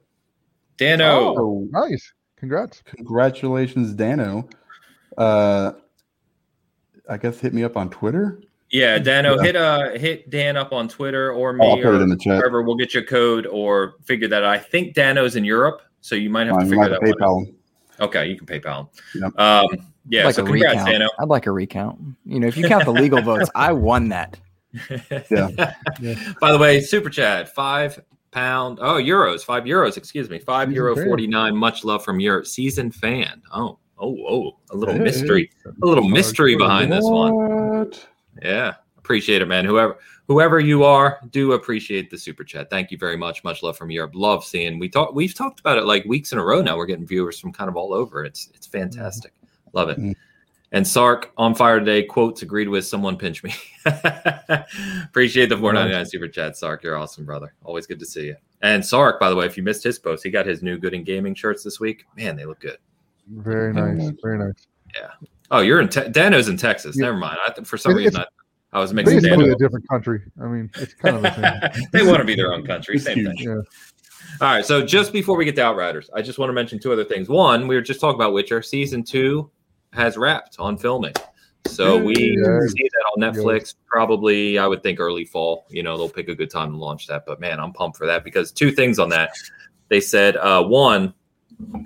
Dano, 0.81 1.35
So 1.35 1.67
Nice. 1.71 2.13
Congrats. 2.37 2.81
congratulations, 2.95 3.93
Dano. 3.93 4.47
Uh, 5.17 5.73
I 7.09 7.17
guess 7.17 7.39
hit 7.39 7.53
me 7.53 7.63
up 7.63 7.77
on 7.77 7.89
Twitter. 7.89 8.41
yeah, 8.71 8.97
Dano, 8.97 9.35
Yeah. 9.37 9.43
hit 9.43 9.55
uh 9.55 9.89
hit 9.91 10.29
Dan 10.29 10.57
up 10.57 10.71
on 10.73 10.87
Twitter 10.87 11.31
or 11.33 11.53
me 11.53 11.67
I'll 11.69 11.75
put 11.77 11.85
or 11.85 11.95
it 11.95 12.01
in 12.01 12.09
the 12.09 12.15
chat. 12.17 12.37
wherever. 12.37 12.61
We'll 12.61 12.75
get 12.77 12.93
your 12.93 13.03
code 13.03 13.45
or 13.47 13.95
figure 14.05 14.27
that. 14.29 14.43
out. 14.43 14.49
I 14.49 14.57
think 14.57 14.93
Dano's 14.95 15.35
in 15.35 15.43
Europe, 15.43 15.81
so 16.01 16.15
you 16.15 16.29
might 16.29 16.47
have 16.47 16.57
to 16.57 16.61
figure 16.65 16.77
might 16.77 16.89
that 16.89 17.01
have 17.05 17.15
one 17.19 17.23
out. 17.23 17.47
PayPal. 17.47 17.53
Okay, 18.05 18.27
you 18.29 18.37
can 18.37 18.47
PayPal. 18.47 18.87
Yep. 19.13 19.37
Um, 19.39 19.67
yeah, 20.09 20.21
I'd 20.21 20.25
like 20.25 20.35
so 20.35 20.43
a 20.43 20.45
congrats, 20.45 20.73
recount. 20.77 20.89
Dano. 20.89 21.09
I'd 21.19 21.27
like 21.27 21.45
a 21.45 21.51
recount. 21.51 21.99
You 22.25 22.39
know, 22.39 22.47
if 22.47 22.57
you 22.57 22.67
count 22.67 22.85
the 22.85 22.93
legal 22.93 23.21
votes, 23.29 23.51
I 23.53 23.73
won 23.73 24.09
that. 24.09 24.39
Yeah. 25.29 25.73
By 26.39 26.51
the 26.53 26.57
way, 26.57 26.79
super 26.81 27.09
chat 27.09 27.53
five 27.53 27.99
pound 28.31 28.79
oh 28.81 28.95
euros 28.95 29.43
five 29.43 29.63
euros 29.63 29.97
excuse 29.97 30.29
me 30.29 30.39
five 30.39 30.69
Season 30.69 30.75
euro 30.75 30.95
forty 30.95 31.27
nine. 31.27 31.55
Much 31.55 31.83
love 31.83 32.03
from 32.03 32.19
your 32.19 32.43
season 32.43 32.91
fan. 32.91 33.41
Oh 33.53 33.77
oh 33.99 34.17
oh 34.27 34.57
a 34.71 34.75
little 34.75 34.95
Hey. 34.95 35.01
mystery 35.01 35.51
a 35.65 35.85
little 35.85 36.07
mystery 36.07 36.55
behind 36.55 36.91
this 36.91 37.03
one. 37.03 37.91
Yeah, 38.41 38.75
appreciate 38.97 39.41
it, 39.41 39.47
man. 39.47 39.65
Whoever 39.65 39.97
whoever 40.27 40.59
you 40.61 40.85
are, 40.85 41.19
do 41.31 41.51
appreciate 41.51 42.09
the 42.09 42.17
super 42.17 42.45
chat. 42.45 42.69
Thank 42.69 42.89
you 42.89 42.97
very 42.97 43.17
much. 43.17 43.43
Much 43.43 43.63
love 43.63 43.77
from 43.77 43.91
Europe. 43.91 44.11
Love 44.13 44.45
seeing 44.45 44.79
we 44.79 44.87
talk. 44.87 45.13
We've 45.13 45.33
talked 45.33 45.59
about 45.59 45.77
it 45.77 45.83
like 45.83 46.05
weeks 46.05 46.31
in 46.31 46.39
a 46.39 46.45
row 46.45 46.61
now. 46.61 46.77
We're 46.77 46.85
getting 46.85 47.05
viewers 47.05 47.37
from 47.37 47.51
kind 47.51 47.69
of 47.69 47.75
all 47.75 47.93
over. 47.93 48.23
It's 48.23 48.49
it's 48.53 48.65
fantastic. 48.65 49.33
Love 49.73 49.89
it. 49.89 49.99
Mm. 49.99 50.15
And 50.73 50.87
Sark 50.87 51.31
on 51.37 51.53
fire 51.53 51.79
today 51.79 52.03
quotes 52.03 52.41
agreed 52.43 52.69
with 52.69 52.85
someone 52.85 53.17
pinch 53.17 53.43
me. 53.43 53.53
Appreciate 55.03 55.49
the 55.49 55.57
499 55.57 56.05
super 56.05 56.27
chat, 56.27 56.55
Sark. 56.55 56.83
You're 56.83 56.95
awesome, 56.97 57.25
brother. 57.25 57.53
Always 57.63 57.85
good 57.87 57.99
to 57.99 58.05
see 58.05 58.27
you. 58.27 58.35
And 58.61 58.85
Sark, 58.85 59.19
by 59.19 59.29
the 59.29 59.35
way, 59.35 59.45
if 59.45 59.57
you 59.57 59.63
missed 59.63 59.83
his 59.83 59.99
post, 59.99 60.23
he 60.23 60.29
got 60.29 60.45
his 60.45 60.63
new 60.63 60.77
Good 60.77 60.93
in 60.93 61.03
Gaming 61.03 61.35
shirts 61.35 61.63
this 61.63 61.79
week. 61.79 62.05
Man, 62.15 62.35
they 62.35 62.45
look 62.45 62.59
good. 62.61 62.77
Very 63.29 63.73
nice. 63.73 64.11
Very 64.21 64.37
nice. 64.37 64.67
Yeah. 64.95 65.09
Oh, 65.49 65.59
you're 65.59 65.81
in 65.81 65.89
te- 65.89 66.09
Dano's 66.09 66.47
in 66.47 66.57
Texas. 66.57 66.95
Yeah. 66.97 67.05
Never 67.05 67.17
mind. 67.17 67.37
I, 67.45 67.51
th- 67.51 67.67
for 67.67 67.77
some 67.77 67.93
It- 67.93 67.95
reason, 67.95 68.21
I, 68.21 68.25
I 68.73 68.79
was 68.79 68.93
mixing 68.93 69.17
Basically 69.17 69.37
Dano. 69.45 69.53
a 69.53 69.57
different 69.57 69.87
country. 69.89 70.21
I 70.41 70.45
mean, 70.45 70.69
it's 70.75 70.93
kind 70.93 71.17
of 71.17 71.23
the 71.23 71.71
same. 71.73 71.85
they 71.91 72.05
want 72.05 72.19
to 72.19 72.23
be 72.25 72.35
their 72.35 72.53
own 72.53 72.65
country. 72.65 72.95
It's 72.95 73.03
Same 73.03 73.25
thing. 73.25 73.35
Yeah. 73.37 73.55
All 73.55 74.47
right. 74.47 74.65
So 74.65 74.85
just 74.85 75.11
before 75.11 75.35
we 75.35 75.43
get 75.43 75.55
to 75.57 75.63
Outriders, 75.63 76.09
I 76.13 76.21
just 76.21 76.39
want 76.39 76.49
to 76.49 76.53
mention 76.53 76.79
two 76.79 76.93
other 76.93 77.03
things. 77.03 77.27
One, 77.27 77.67
we 77.67 77.75
were 77.75 77.81
just 77.81 77.99
talking 77.99 78.15
about 78.15 78.31
Witcher. 78.33 78.61
Season 78.61 79.03
two 79.03 79.51
has 79.93 80.17
wrapped 80.17 80.57
on 80.59 80.77
filming. 80.77 81.13
So 81.67 81.97
we 82.03 82.13
Yes. 82.17 82.71
see 82.71 82.89
that 82.91 83.05
on 83.15 83.21
Netflix 83.21 83.75
probably, 83.87 84.57
I 84.57 84.65
would 84.65 84.81
think 84.81 84.99
early 84.99 85.25
fall. 85.25 85.65
You 85.69 85.83
know, 85.83 85.95
they'll 85.97 86.09
pick 86.09 86.27
a 86.27 86.35
good 86.35 86.49
time 86.49 86.71
to 86.71 86.77
launch 86.77 87.07
that. 87.07 87.23
But 87.25 87.39
man, 87.39 87.59
I'm 87.59 87.71
pumped 87.71 87.97
for 87.97 88.07
that 88.07 88.23
because 88.23 88.51
two 88.51 88.71
things 88.71 88.97
on 88.99 89.09
that. 89.09 89.31
They 89.89 90.01
said 90.01 90.37
uh, 90.37 90.63
one 90.63 91.13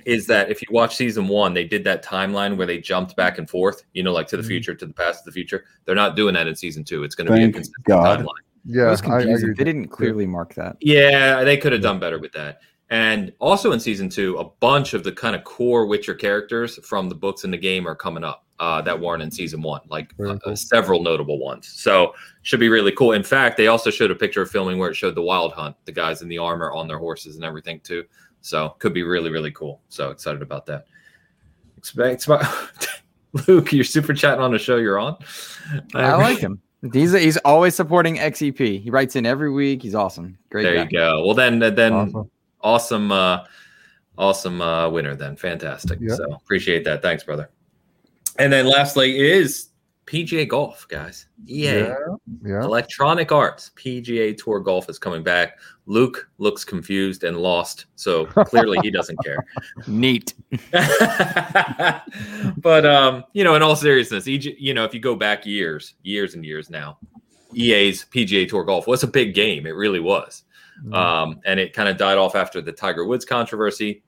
is 0.05 0.27
that 0.27 0.49
if 0.49 0.61
you 0.61 0.67
watch 0.71 0.95
season 0.95 1.27
one, 1.27 1.53
they 1.53 1.65
did 1.65 1.83
that 1.83 2.05
timeline 2.05 2.55
where 2.55 2.67
they 2.67 2.77
jumped 2.79 3.15
back 3.17 3.37
and 3.37 3.49
forth, 3.49 3.83
you 3.93 4.03
know, 4.03 4.13
like 4.13 4.27
to 4.27 4.37
the 4.37 4.43
Mhm. 4.43 4.47
future, 4.47 4.75
to 4.75 4.85
the 4.85 4.93
past, 4.93 5.23
to 5.25 5.29
the 5.29 5.33
future. 5.33 5.65
They're 5.83 5.95
not 5.95 6.15
doing 6.15 6.35
that 6.35 6.47
in 6.47 6.55
season 6.55 6.85
two. 6.85 7.03
It's 7.03 7.15
going 7.15 7.27
to 7.27 7.33
be 7.33 7.43
a 7.43 7.51
consistent 7.51 7.85
God. 7.85 8.19
timeline. 8.19 8.27
it 8.67 8.75
Yeah. 8.77 8.89
was 8.91 9.01
I, 9.01 9.05
I 9.05 9.09
confusing. 9.21 9.53
they 9.57 9.63
didn't 9.65 9.89
clearly 9.89 10.25
mark 10.25 10.53
that. 10.55 10.77
Yeah, 10.79 11.43
they 11.43 11.57
could 11.57 11.73
have 11.73 11.81
done 11.81 11.99
better 11.99 12.17
with 12.19 12.31
that. 12.33 12.61
And 12.89 13.33
also 13.39 13.71
in 13.71 13.79
season 13.79 14.09
two, 14.09 14.37
a 14.37 14.43
bunch 14.43 14.93
of 14.93 15.03
the 15.03 15.11
kind 15.11 15.35
of 15.35 15.43
core 15.43 15.85
Witcher 15.87 16.13
characters 16.13 16.77
from 16.85 17.09
the 17.09 17.15
books 17.15 17.43
and 17.43 17.51
the 17.51 17.57
game 17.57 17.87
are 17.87 17.95
coming 17.95 18.23
up 18.23 18.45
uh, 18.59 18.81
that 18.83 18.99
weren't 18.99 19.23
in 19.23 19.31
season 19.31 19.61
one, 19.61 19.81
like 19.89 20.15
Very 20.17 20.29
uh, 20.31 20.37
cool. 20.37 20.55
several 20.55 21.01
notable 21.01 21.39
ones. 21.39 21.67
So 21.67 22.13
should 22.43 22.59
be 22.59 22.69
really 22.69 22.91
cool. 22.91 23.13
In 23.13 23.23
fact, 23.23 23.57
they 23.57 23.67
also 23.67 23.89
showed 23.89 24.11
a 24.11 24.15
picture 24.15 24.41
of 24.43 24.51
filming 24.51 24.77
where 24.77 24.91
it 24.91 24.95
showed 24.95 25.15
the 25.15 25.21
Wild 25.21 25.51
Hunt, 25.53 25.75
the 25.85 25.91
guys 25.91 26.21
in 26.21 26.29
the 26.29 26.37
armor 26.37 26.71
on 26.71 26.87
their 26.87 26.99
horses 26.99 27.35
and 27.35 27.43
everything 27.43 27.79
too. 27.81 28.03
So 28.41 28.75
could 28.79 28.93
be 28.93 29.01
really 29.03 29.31
really 29.31 29.51
cool. 29.51 29.81
So 29.89 30.11
excited 30.11 30.41
about 30.43 30.65
that. 30.67 30.85
Expect 31.77 32.27
Luke, 33.47 33.73
you're 33.73 33.83
super 33.83 34.13
chatting 34.13 34.41
on 34.41 34.51
the 34.51 34.59
show 34.59 34.77
you're 34.77 34.99
on. 34.99 35.17
I 35.93 36.15
like 36.15 36.37
him. 36.37 36.61
He's 36.93 37.11
he's 37.13 37.37
always 37.37 37.75
supporting 37.75 38.17
XEP. 38.17 38.81
He 38.81 38.89
writes 38.91 39.15
in 39.15 39.25
every 39.25 39.51
week. 39.51 39.81
He's 39.81 39.95
awesome. 39.95 40.37
Great 40.51 40.63
There 40.63 40.75
guy. 40.75 40.83
you 40.83 40.89
go. 40.89 41.25
Well, 41.25 41.33
then, 41.33 41.59
then 41.59 41.93
Awesome. 41.93 42.29
Awesome 42.65 43.11
uh 43.11 43.45
awesome 44.17 44.59
uh 44.61 44.89
winner 44.89 45.15
then. 45.15 45.37
Fantastic. 45.37 45.99
Yeah. 46.01 46.15
so 46.15 46.33
appreciate 46.33 46.83
that. 46.83 47.01
Thanks 47.01 47.23
brother. 47.23 47.49
And 48.37 48.51
then 48.51 48.65
lastly 48.65 49.17
is 49.17 49.69
pga 50.07 50.47
golf 50.47 50.87
guys. 50.89 51.27
EA 51.47 51.63
Yeah. 51.63 51.95
Yeah. 52.43 52.63
electronic 52.63 53.31
arts. 53.31 53.71
Pga 53.75 54.35
tour 54.35 54.59
golf 54.59 54.89
is 54.89 54.99
coming 54.99 55.23
back. 55.23 55.59
Luke 55.85 56.27
looks 56.39 56.65
confused 56.65 57.23
and 57.23 57.37
lost 57.37 57.85
so 57.95 58.25
clearly 58.25 58.79
he 58.81 58.89
doesn't 58.89 59.17
care. 59.23 59.45
Neat. 59.87 60.33
but 62.57 62.85
um 62.85 63.23
you 63.33 63.43
know 63.43 63.55
in 63.55 63.61
all 63.61 63.75
seriousness 63.75 64.27
EG, 64.27 64.55
you 64.57 64.73
know 64.73 64.83
if 64.83 64.93
you 64.93 64.99
go 64.99 65.15
back 65.15 65.45
years 65.45 65.93
years 66.01 66.33
and 66.33 66.43
years 66.43 66.69
now 66.71 66.97
ea's 67.53 68.05
pga 68.13 68.49
tour 68.49 68.63
golf 68.63 68.87
was 68.87 69.03
a 69.03 69.07
big 69.07 69.35
game. 69.35 69.67
It 69.67 69.75
really 69.75 69.99
was 69.99 70.43
Mm-hmm. 70.83 70.93
um, 70.93 71.39
and 71.45 71.59
it 71.59 71.73
kind 71.73 71.87
of 71.89 71.97
died 71.97 72.17
off 72.17 72.35
after 72.35 72.61
the 72.61 72.71
Tiger 72.71 73.05
Woods 73.05 73.25
controversy. 73.25 74.03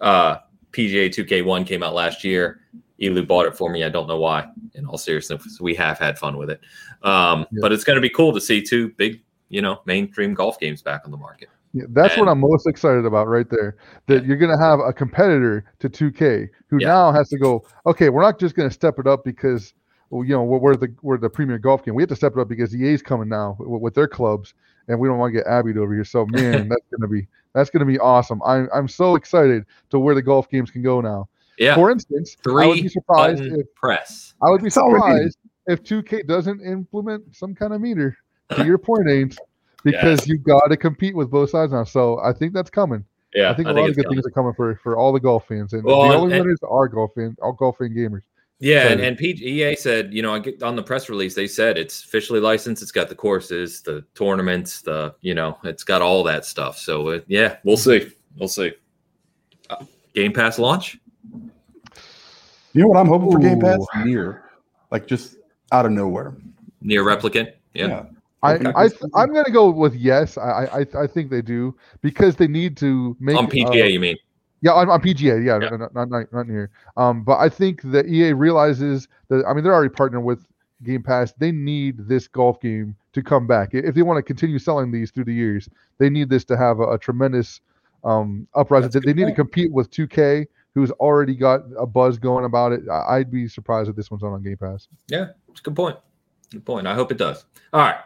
Uh, 0.00 0.36
PGA 0.72 1.08
2K1 1.08 1.66
came 1.66 1.82
out 1.82 1.94
last 1.94 2.22
year. 2.22 2.60
Elu 3.00 3.26
bought 3.26 3.46
it 3.46 3.56
for 3.56 3.70
me. 3.70 3.84
I 3.84 3.88
don't 3.88 4.06
know 4.06 4.18
why. 4.18 4.46
In 4.74 4.86
all 4.86 4.98
seriousness, 4.98 5.58
we 5.60 5.74
have 5.74 5.98
had 5.98 6.18
fun 6.18 6.36
with 6.36 6.50
it. 6.50 6.60
Um, 7.02 7.46
Yeah. 7.50 7.58
But 7.60 7.72
it's 7.72 7.84
going 7.84 7.96
to 7.96 8.00
be 8.00 8.08
cool 8.08 8.32
to 8.32 8.40
see 8.40 8.62
two 8.62 8.90
big, 8.90 9.22
you 9.48 9.60
know, 9.62 9.80
mainstream 9.84 10.34
golf 10.34 10.58
games 10.58 10.82
back 10.82 11.02
on 11.04 11.10
the 11.10 11.16
market. 11.16 11.48
Yeah, 11.72 11.84
that's 11.90 12.16
what 12.16 12.28
I'm 12.28 12.40
most 12.40 12.66
excited 12.66 13.04
about 13.04 13.28
right 13.28 13.48
there. 13.50 13.76
That 14.06 14.22
Yeah. 14.22 14.28
you're 14.28 14.36
going 14.38 14.56
to 14.56 14.62
have 14.62 14.80
a 14.80 14.92
competitor 14.92 15.64
to 15.80 15.90
2K 15.90 16.48
who 16.68 16.78
now 16.78 17.12
has 17.12 17.28
to 17.30 17.38
go. 17.38 17.66
Okay, 17.84 18.08
we're 18.08 18.22
not 18.22 18.38
just 18.38 18.54
going 18.54 18.68
to 18.68 18.72
step 18.74 18.98
it 18.98 19.06
up 19.06 19.24
because 19.24 19.74
well, 20.10 20.24
you 20.24 20.32
know 20.34 20.42
we're, 20.44 20.58
we're 20.58 20.76
the 20.76 20.94
we're 21.02 21.18
the 21.18 21.28
premier 21.28 21.58
golf 21.58 21.84
game. 21.84 21.94
We 21.94 22.02
have 22.02 22.08
to 22.10 22.16
step 22.16 22.32
it 22.36 22.40
up 22.40 22.48
because 22.48 22.74
EA's 22.74 23.02
coming 23.02 23.28
now 23.28 23.56
with, 23.58 23.82
with 23.82 23.94
their 23.94 24.08
clubs, 24.08 24.54
and 24.88 24.98
we 24.98 25.08
don't 25.08 25.18
want 25.18 25.32
to 25.34 25.38
get 25.38 25.46
abbied 25.46 25.76
over 25.76 25.92
here. 25.94 26.04
So 26.04 26.26
man, 26.30 26.68
that's 26.68 26.86
going 26.90 27.00
to 27.02 27.08
be 27.08 27.26
that's 27.54 27.70
going 27.70 27.80
to 27.80 27.86
be 27.86 27.98
awesome. 27.98 28.40
I'm 28.44 28.68
I'm 28.74 28.88
so 28.88 29.14
excited 29.16 29.64
to 29.90 29.98
where 29.98 30.14
the 30.14 30.22
golf 30.22 30.48
games 30.48 30.70
can 30.70 30.82
go 30.82 31.00
now. 31.00 31.28
Yeah. 31.58 31.74
For 31.74 31.90
instance, 31.90 32.36
I 32.46 32.66
would 32.66 32.82
be 32.82 32.88
surprised 32.88 33.42
if 33.42 33.74
press. 33.74 34.34
I 34.42 34.50
would 34.50 34.62
be 34.62 34.68
surprised 34.70 35.38
if 35.66 35.82
2K 35.82 36.26
doesn't 36.26 36.60
implement 36.60 37.34
some 37.34 37.54
kind 37.54 37.72
of 37.72 37.80
meter. 37.80 38.16
To 38.54 38.64
your 38.66 38.76
point, 38.78 39.08
Ames, 39.08 39.38
because 39.82 40.26
you 40.28 40.36
got 40.38 40.68
to 40.68 40.76
compete 40.76 41.16
with 41.16 41.30
both 41.30 41.50
sides 41.50 41.72
now. 41.72 41.84
So 41.84 42.20
I 42.20 42.32
think 42.34 42.52
that's 42.52 42.68
coming. 42.70 43.04
Yeah. 43.34 43.50
I 43.50 43.54
think 43.54 43.68
I 43.68 43.70
a 43.70 43.74
think 43.74 43.82
lot 43.82 43.90
of 43.90 43.96
good 43.96 44.04
coming. 44.04 44.16
things 44.18 44.26
are 44.26 44.30
coming 44.30 44.52
for 44.54 44.76
for 44.82 44.96
all 44.98 45.12
the 45.12 45.18
golf 45.20 45.48
fans, 45.48 45.72
and 45.72 45.82
Well, 45.82 46.02
the 46.02 46.04
and- 46.08 46.14
only 46.14 46.34
and- 46.36 46.44
winners 46.44 46.60
are 46.62 46.88
golf 46.88 47.12
fans, 47.14 47.36
all 47.42 47.52
golf 47.52 47.78
fan 47.78 47.90
gamers. 47.94 48.22
Yeah, 48.58 48.88
and, 48.88 49.00
So- 49.00 49.06
and 49.06 49.18
PGA 49.18 49.76
said, 49.76 50.14
you 50.14 50.22
know, 50.22 50.34
I 50.34 50.38
get 50.38 50.62
on 50.62 50.76
the 50.76 50.82
press 50.82 51.08
release, 51.10 51.34
they 51.34 51.46
said 51.46 51.76
it's 51.76 52.02
officially 52.04 52.40
licensed. 52.40 52.80
It's 52.82 52.90
got 52.92 53.08
the 53.08 53.14
courses, 53.14 53.82
the 53.82 54.02
tournaments, 54.14 54.80
the 54.80 55.14
you 55.20 55.34
know, 55.34 55.58
it's 55.64 55.84
got 55.84 56.00
all 56.00 56.22
that 56.24 56.44
stuff. 56.46 56.78
So 56.78 57.08
uh, 57.08 57.20
yeah, 57.26 57.56
we'll 57.64 57.76
see, 57.76 58.10
we'll 58.38 58.48
see. 58.48 58.72
Uh, 59.68 59.84
Game 60.14 60.32
Pass 60.32 60.58
launch. 60.58 60.98
You 62.72 62.82
know 62.82 62.88
what 62.88 62.96
I'm 62.98 63.08
hoping 63.08 63.30
for 63.30 63.38
Game 63.38 63.60
Pass? 63.60 63.78
Ooh. 63.78 63.98
NieR, 63.98 64.42
like 64.90 65.06
just 65.06 65.36
out 65.72 65.84
of 65.84 65.92
nowhere. 65.92 66.34
NieR 66.82 67.04
Replicant. 67.04 67.52
Yeah. 67.74 68.04
I, 68.42 68.54
Okay. 68.54 68.72
I 68.76 68.84
I'm 69.14 69.32
gonna 69.34 69.50
go 69.50 69.70
with 69.70 69.94
yes. 69.94 70.38
I 70.38 70.66
I 70.66 70.86
I 71.02 71.06
think 71.06 71.30
they 71.30 71.42
do 71.42 71.74
because 72.00 72.36
they 72.36 72.46
need 72.46 72.76
to 72.78 73.16
make 73.18 73.36
On 73.36 73.48
PGA, 73.48 73.82
uh, 73.82 73.84
you 73.86 73.98
mean? 74.00 74.16
Yeah, 74.62 74.72
on, 74.72 74.88
on 74.88 75.00
PGA, 75.00 75.44
yeah, 75.44 75.58
Yeah. 75.60 75.76
Not, 75.76 75.94
not 75.94 76.10
not 76.10 76.32
not 76.32 76.46
NieR. 76.46 76.68
Um, 76.96 77.22
but 77.24 77.38
I 77.38 77.48
think 77.48 77.82
that 77.92 78.06
EA 78.06 78.32
realizes 78.32 79.06
that. 79.28 79.44
I 79.46 79.52
mean, 79.52 79.62
they're 79.64 79.74
already 79.74 79.92
partnered 79.94 80.24
with 80.24 80.46
Game 80.82 81.02
Pass. 81.02 81.32
They 81.38 81.52
need 81.52 82.08
this 82.08 82.26
golf 82.28 82.60
game 82.60 82.96
to 83.12 83.22
come 83.22 83.46
back 83.46 83.70
if 83.74 83.94
they 83.94 84.02
want 84.02 84.18
to 84.18 84.22
continue 84.22 84.58
selling 84.58 84.90
these 84.90 85.10
through 85.10 85.24
the 85.24 85.34
years. 85.34 85.68
They 85.98 86.10
need 86.10 86.28
this 86.30 86.44
to 86.46 86.56
have 86.56 86.80
a, 86.80 86.92
a 86.92 86.98
tremendous 86.98 87.60
um, 88.04 88.46
uprising. 88.54 88.90
That's 88.90 89.04
They 89.06 89.12
need 89.14 89.26
to 89.26 89.34
compete 89.34 89.72
with 89.72 89.90
2K, 89.90 90.46
who's 90.74 90.90
already 90.92 91.34
got 91.34 91.60
a 91.78 91.86
buzz 91.86 92.18
going 92.18 92.44
about 92.44 92.72
it. 92.72 92.82
I- 92.90 93.16
I'd 93.16 93.30
be 93.30 93.48
surprised 93.48 93.88
if 93.90 93.96
this 93.96 94.10
one's 94.10 94.22
not 94.22 94.32
on 94.32 94.42
Game 94.42 94.56
Pass. 94.56 94.88
Yeah, 95.08 95.28
it's 95.50 95.60
a 95.60 95.62
good 95.62 95.76
point. 95.76 95.96
Good 96.50 96.64
point. 96.64 96.86
I 96.86 96.94
hope 96.94 97.10
it 97.10 97.18
does. 97.18 97.44
All 97.72 97.80
right, 97.80 97.96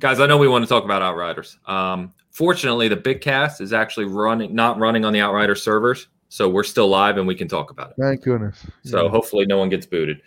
guys. 0.00 0.18
I 0.20 0.26
know 0.26 0.38
we 0.38 0.48
want 0.48 0.64
to 0.64 0.68
talk 0.68 0.84
about 0.84 1.02
Outriders. 1.02 1.58
Um, 1.66 2.12
fortunately, 2.32 2.88
the 2.88 2.96
big 2.96 3.20
cast 3.20 3.60
is 3.60 3.72
actually 3.72 4.06
running, 4.06 4.54
not 4.54 4.78
running 4.78 5.04
on 5.04 5.12
the 5.12 5.20
Outrider 5.20 5.54
servers, 5.54 6.08
so 6.28 6.48
we're 6.48 6.64
still 6.64 6.88
live 6.88 7.18
and 7.18 7.26
we 7.26 7.34
can 7.34 7.46
talk 7.46 7.70
about 7.70 7.90
it. 7.90 7.96
Thank 8.00 8.22
goodness. 8.22 8.66
So 8.84 9.04
Yeah. 9.04 9.10
hopefully, 9.10 9.46
no 9.46 9.58
one 9.58 9.68
gets 9.68 9.86
booted. 9.86 10.22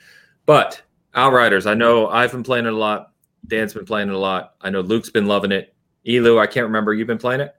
But 0.45 0.81
Outriders, 1.15 1.65
I 1.65 1.73
know 1.73 2.07
I've 2.07 2.31
been 2.31 2.43
playing 2.43 2.65
it 2.65 2.73
a 2.73 2.77
lot. 2.77 3.11
Dan's 3.47 3.73
been 3.73 3.85
playing 3.85 4.09
it 4.09 4.15
a 4.15 4.19
lot. 4.19 4.55
I 4.61 4.69
know 4.69 4.81
Luke's 4.81 5.09
been 5.09 5.27
loving 5.27 5.51
it. 5.51 5.73
Elu, 6.07 6.39
I 6.39 6.47
can't 6.47 6.65
remember. 6.65 6.93
You've 6.93 7.07
been 7.07 7.17
playing 7.17 7.41
it. 7.41 7.55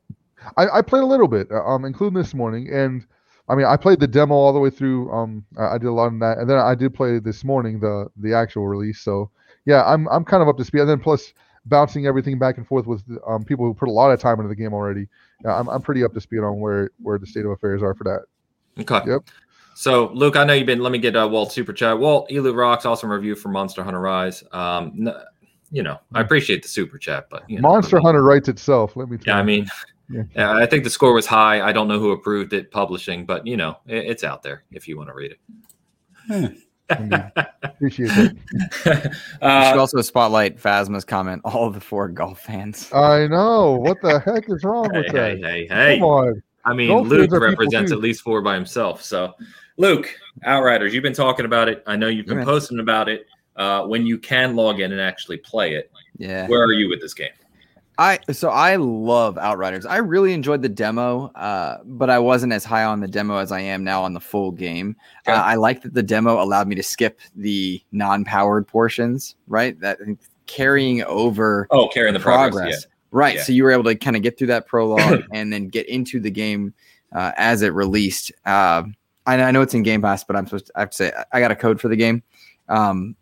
I, 0.57 0.79
I 0.79 0.83
played 0.83 1.03
a 1.03 1.07
little 1.07 1.27
bit, 1.29 1.49
um, 1.51 1.85
including 1.85 2.17
this 2.17 2.35
morning, 2.35 2.73
and 2.73 3.05
I 3.49 3.55
mean, 3.55 3.67
I 3.67 3.77
played 3.77 4.01
the 4.01 4.07
demo 4.07 4.35
all 4.35 4.53
the 4.53 4.59
way 4.61 4.71
through. 4.71 5.11
Um, 5.13 5.45
I, 5.59 5.75
I 5.75 5.79
did 5.79 5.87
a 5.87 5.93
lot 5.93 6.07
of 6.13 6.19
that, 6.21 6.39
and 6.39 6.49
then 6.49 6.59
I 6.59 6.75
did 6.75 6.95
play 6.95 7.19
this 7.19 7.43
morning 7.45 7.81
the 7.81 8.09
the 8.17 8.33
actual 8.35 8.69
release. 8.69 9.01
So 9.01 9.31
yeah, 9.65 9.85
I'm 9.85 10.07
I'm 10.09 10.25
kind 10.25 10.43
of 10.43 10.49
up 10.49 10.57
to 10.59 10.65
speed. 10.65 10.81
And 10.81 10.91
then 10.91 11.01
plus 11.01 11.33
bouncing 11.67 12.07
everything 12.07 12.39
back 12.39 12.57
and 12.57 12.67
forth 12.67 12.87
with 12.87 13.03
um, 13.27 13.45
people 13.45 13.65
who 13.67 13.75
put 13.75 13.89
a 13.89 13.93
lot 13.93 14.11
of 14.11 14.21
time 14.21 14.39
into 14.39 14.49
the 14.49 14.57
game 14.57 14.73
already. 14.73 15.07
I'm 15.45 15.69
I'm 15.69 15.83
pretty 15.83 16.03
up 16.05 16.15
to 16.15 16.21
speed 16.21 16.41
on 16.41 16.61
where 16.61 16.91
where 17.03 17.19
the 17.19 17.27
state 17.27 17.45
of 17.45 17.51
affairs 17.51 17.83
are 17.83 17.95
for 17.95 18.05
that. 18.05 18.25
Okay. 18.81 19.11
Yep. 19.11 19.23
So, 19.75 20.11
Luke, 20.15 20.37
I 20.37 20.45
know 20.45 20.55
you've 20.55 20.67
been. 20.67 20.81
Let 20.81 20.91
me 20.91 20.99
get 20.99 21.17
uh, 21.17 21.29
Walt 21.31 21.53
super 21.53 21.75
chat. 21.75 21.99
Walt 21.99 22.31
Elu 22.31 22.57
rocks. 22.57 22.87
Awesome 22.87 23.11
review 23.13 23.35
for 23.35 23.51
Monster 23.51 23.83
Hunter 23.85 24.01
Rise. 24.01 24.43
Um, 24.53 24.93
n- 24.99 25.15
you 25.71 25.83
know, 25.83 25.99
I 26.15 26.21
appreciate 26.23 26.63
the 26.63 26.69
super 26.69 26.97
chat, 26.97 27.29
but 27.29 27.49
you 27.51 27.61
know, 27.61 27.69
Monster 27.69 28.01
Hunter 28.01 28.23
writes 28.23 28.49
itself. 28.49 28.97
Let 28.97 29.11
me 29.11 29.19
tell 29.19 29.35
Yeah, 29.35 29.41
I 29.41 29.43
mean, 29.43 29.67
Yeah. 30.09 30.23
yeah, 30.35 30.53
I 30.55 30.65
think 30.65 30.85
the 30.85 30.91
score 30.91 31.13
was 31.13 31.27
high. 31.27 31.61
I 31.61 31.73
don't 31.73 31.89
know 31.89 31.99
who 31.99 32.13
approved 32.13 32.53
it 32.53 32.71
publishing, 32.71 33.27
but 33.27 33.47
you 33.47 33.57
know, 33.57 33.77
it, 33.87 34.05
it's 34.07 34.25
out 34.25 34.43
there 34.43 34.65
if 34.71 34.89
you 34.89 34.97
want 34.97 35.11
to 35.11 35.15
read 35.15 35.37
Indeed. 36.31 36.57
it. 36.57 36.63
Appreciate 36.91 38.11
it. 38.11 38.37
We 38.61 38.61
should 38.71 39.13
uh, 39.43 39.75
also 39.79 40.01
spotlight 40.01 40.59
Phasma's 40.59 41.05
comment. 41.05 41.43
All 41.45 41.71
the 41.71 41.81
four 41.81 42.09
golf 42.09 42.41
fans. 42.41 42.91
I 42.93 43.27
know. 43.27 43.73
What 43.77 44.01
the 44.03 44.21
heck 44.21 44.49
is 44.49 44.65
wrong 44.65 44.91
hey, 44.93 44.99
with 45.01 45.07
hey, 45.13 45.41
that? 45.41 45.51
hey, 45.51 45.67
hey. 45.67 45.99
Come 45.99 46.05
on. 46.09 46.43
I 46.65 46.75
mean, 46.75 46.89
Golf 46.89 47.07
Luke 47.07 47.21
fans 47.21 47.33
are 47.33 47.37
people 47.41 47.49
represents 47.49 47.93
at 47.93 47.99
least 48.01 48.23
four 48.23 48.43
by 48.43 48.55
himself. 48.55 49.03
So, 49.03 49.35
Luke, 49.77 50.13
Outriders, 50.45 50.93
you've 50.93 51.03
been 51.03 51.13
talking 51.13 51.45
about 51.45 51.69
it. 51.69 51.83
I 51.87 51.97
know 51.97 52.09
you've 52.09 52.27
been 52.27 52.39
Yeah. 52.39 52.45
posting 52.45 52.81
about 52.81 53.09
it. 53.09 53.27
Uh, 53.57 53.87
when 53.87 54.05
you 54.05 54.19
can 54.19 54.55
log 54.55 54.81
in 54.81 54.93
and 54.93 55.01
actually 55.01 55.39
play 55.39 55.75
it, 55.75 55.91
Yeah. 56.19 56.47
where 56.47 56.63
are 56.63 56.73
you 56.73 56.89
with 56.91 57.01
this 57.01 57.15
game? 57.15 57.31
I 57.99 58.19
so 58.31 58.51
I 58.51 58.77
love 58.77 59.39
Outriders. 59.39 59.87
I 59.87 59.97
really 59.99 60.35
enjoyed 60.35 60.61
the 60.61 60.69
demo, 60.69 61.29
uh, 61.35 61.79
but 61.85 62.11
I 62.11 62.19
wasn't 62.19 62.53
as 62.53 62.65
high 62.65 62.85
on 62.85 63.01
the 63.01 63.09
demo 63.09 63.39
as 63.39 63.53
I 63.53 63.61
am 63.61 63.85
now 63.85 64.03
on 64.03 64.13
the 64.13 64.21
full 64.21 64.51
game. 64.51 64.97
Uh, 65.27 65.31
I 65.33 65.55
like 65.55 65.83
that 65.83 65.95
the 65.95 66.03
demo 66.03 66.43
allowed 66.43 66.69
me 66.69 66.75
to 66.75 66.83
skip 66.83 67.21
the 67.35 67.83
non-powered 67.93 68.67
portions, 68.67 69.37
right? 69.47 69.79
That 69.81 69.99
carrying 70.47 71.03
over 71.05 71.67
Oh, 71.71 71.89
carrying 71.89 72.15
the 72.15 72.21
progress. 72.21 72.53
progress. 72.55 72.87
Right. 73.13 73.37
Yeah. 73.37 73.43
So 73.45 73.53
you 73.53 73.65
were 73.65 73.71
able 73.73 73.85
to 73.85 73.95
kind 73.95 74.15
of 74.17 74.23
get 74.23 74.37
through 74.39 74.49
that 74.49 74.67
prologue 74.67 75.23
and 75.33 75.53
then 75.53 75.69
get 75.69 75.89
into 75.89 76.21
the 76.21 76.31
game 76.31 76.75
uh, 77.15 77.33
as 77.37 77.63
it 77.63 77.73
released. 77.73 78.31
Uh, 78.45 78.83
I, 79.27 79.41
I 79.41 79.51
know 79.53 79.63
it's 79.63 79.75
in 79.75 79.83
Game 79.83 80.03
Pass, 80.03 80.23
but 80.23 80.37
I'm 80.37 80.47
supposed 80.47 80.67
to, 80.67 80.73
I 80.77 80.81
have 80.81 80.91
to 80.91 80.97
say 80.97 81.13
I 81.33 81.41
got 81.41 81.51
a 81.51 81.57
code 81.57 81.81
for 81.81 81.89
the 81.89 81.97
game. 81.97 82.23
Um, 82.69 83.17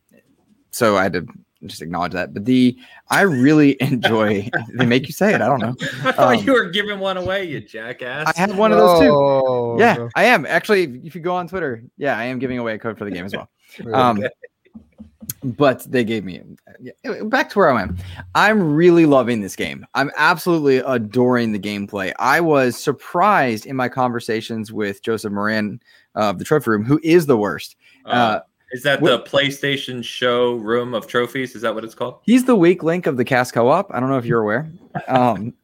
so 0.73 0.97
I 0.97 1.05
had 1.05 1.13
to 1.13 1.27
just 1.67 1.83
acknowledge 1.83 2.13
that. 2.13 2.33
But 2.35 2.45
the 2.45 2.77
I 3.11 3.23
really 3.23 3.77
enjoy 3.81 4.49
they 4.75 4.87
make 4.87 5.07
you 5.07 5.13
say 5.13 5.35
it. 5.35 5.41
I 5.41 5.47
don't 5.47 5.61
know. 5.61 5.75
I 6.05 6.13
thought 6.13 6.37
Um, 6.39 6.45
you 6.45 6.53
were 6.53 6.71
giving 6.71 6.99
one 6.99 7.17
away, 7.17 7.45
you 7.45 7.61
jackass. 7.61 8.33
I 8.37 8.39
have 8.41 8.57
one 8.59 8.73
of 8.73 8.79
those 8.79 9.01
too. 9.01 9.11
Oh, 9.13 9.79
Yeah, 9.79 9.95
no. 9.95 10.09
I 10.15 10.25
am. 10.25 10.47
Actually, 10.47 11.01
if 11.05 11.15
you 11.15 11.21
go 11.21 11.35
on 11.35 11.49
Twitter, 11.49 11.83
yeah, 11.97 12.17
I 12.19 12.25
am 12.25 12.39
giving 12.39 12.59
away 12.59 12.75
a 12.75 12.79
code 12.79 12.99
for 12.99 13.05
the 13.05 13.11
game 13.11 13.25
as 13.25 13.35
well. 13.35 13.49
Um, 13.93 14.23
but 15.43 15.91
they 15.91 16.05
gave 16.05 16.25
me 16.25 16.43
back 17.25 17.51
to 17.51 17.59
where 17.59 17.71
I 17.71 17.83
am. 17.83 17.97
I'm 18.35 18.75
really 18.75 19.05
loving 19.07 19.41
this 19.41 19.57
game. 19.57 19.85
I'm 19.95 20.11
absolutely 20.17 20.79
adoring 20.79 21.53
the 21.53 21.59
gameplay. 21.59 22.13
I 22.19 22.41
was 22.41 22.77
surprised 22.77 23.67
in 23.67 23.75
my 23.75 23.89
conversations 23.89 24.73
with 24.73 25.03
Joseph 25.03 25.33
Moran 25.33 25.81
of 26.15 26.39
the 26.39 26.45
Trophy 26.45 26.71
Room, 26.71 26.85
who 26.85 27.01
is 27.03 27.27
the 27.27 27.37
worst. 27.37 27.77
Uh, 28.05 28.09
Uh, 28.09 28.41
is 28.73 28.83
that 28.83 29.01
the 29.01 29.21
PlayStation 29.21 30.03
show 30.05 30.55
room 30.55 30.95
of 30.95 31.07
trophies? 31.07 31.55
Is 31.55 31.63
that 31.63 31.75
what 31.75 31.85
it's 31.85 31.95
called? 31.95 32.21
he's 32.25 32.45
the 32.45 32.57
weak 32.57 32.83
link 32.83 33.07
of 33.07 33.17
the 33.17 33.25
cast 33.25 33.53
co-op. 33.53 33.93
I 33.93 34.01
don't 34.01 34.09
know 34.09 34.19
if 34.19 34.25
you're 34.25 34.43
aware, 34.43 34.71
um, 35.09 35.55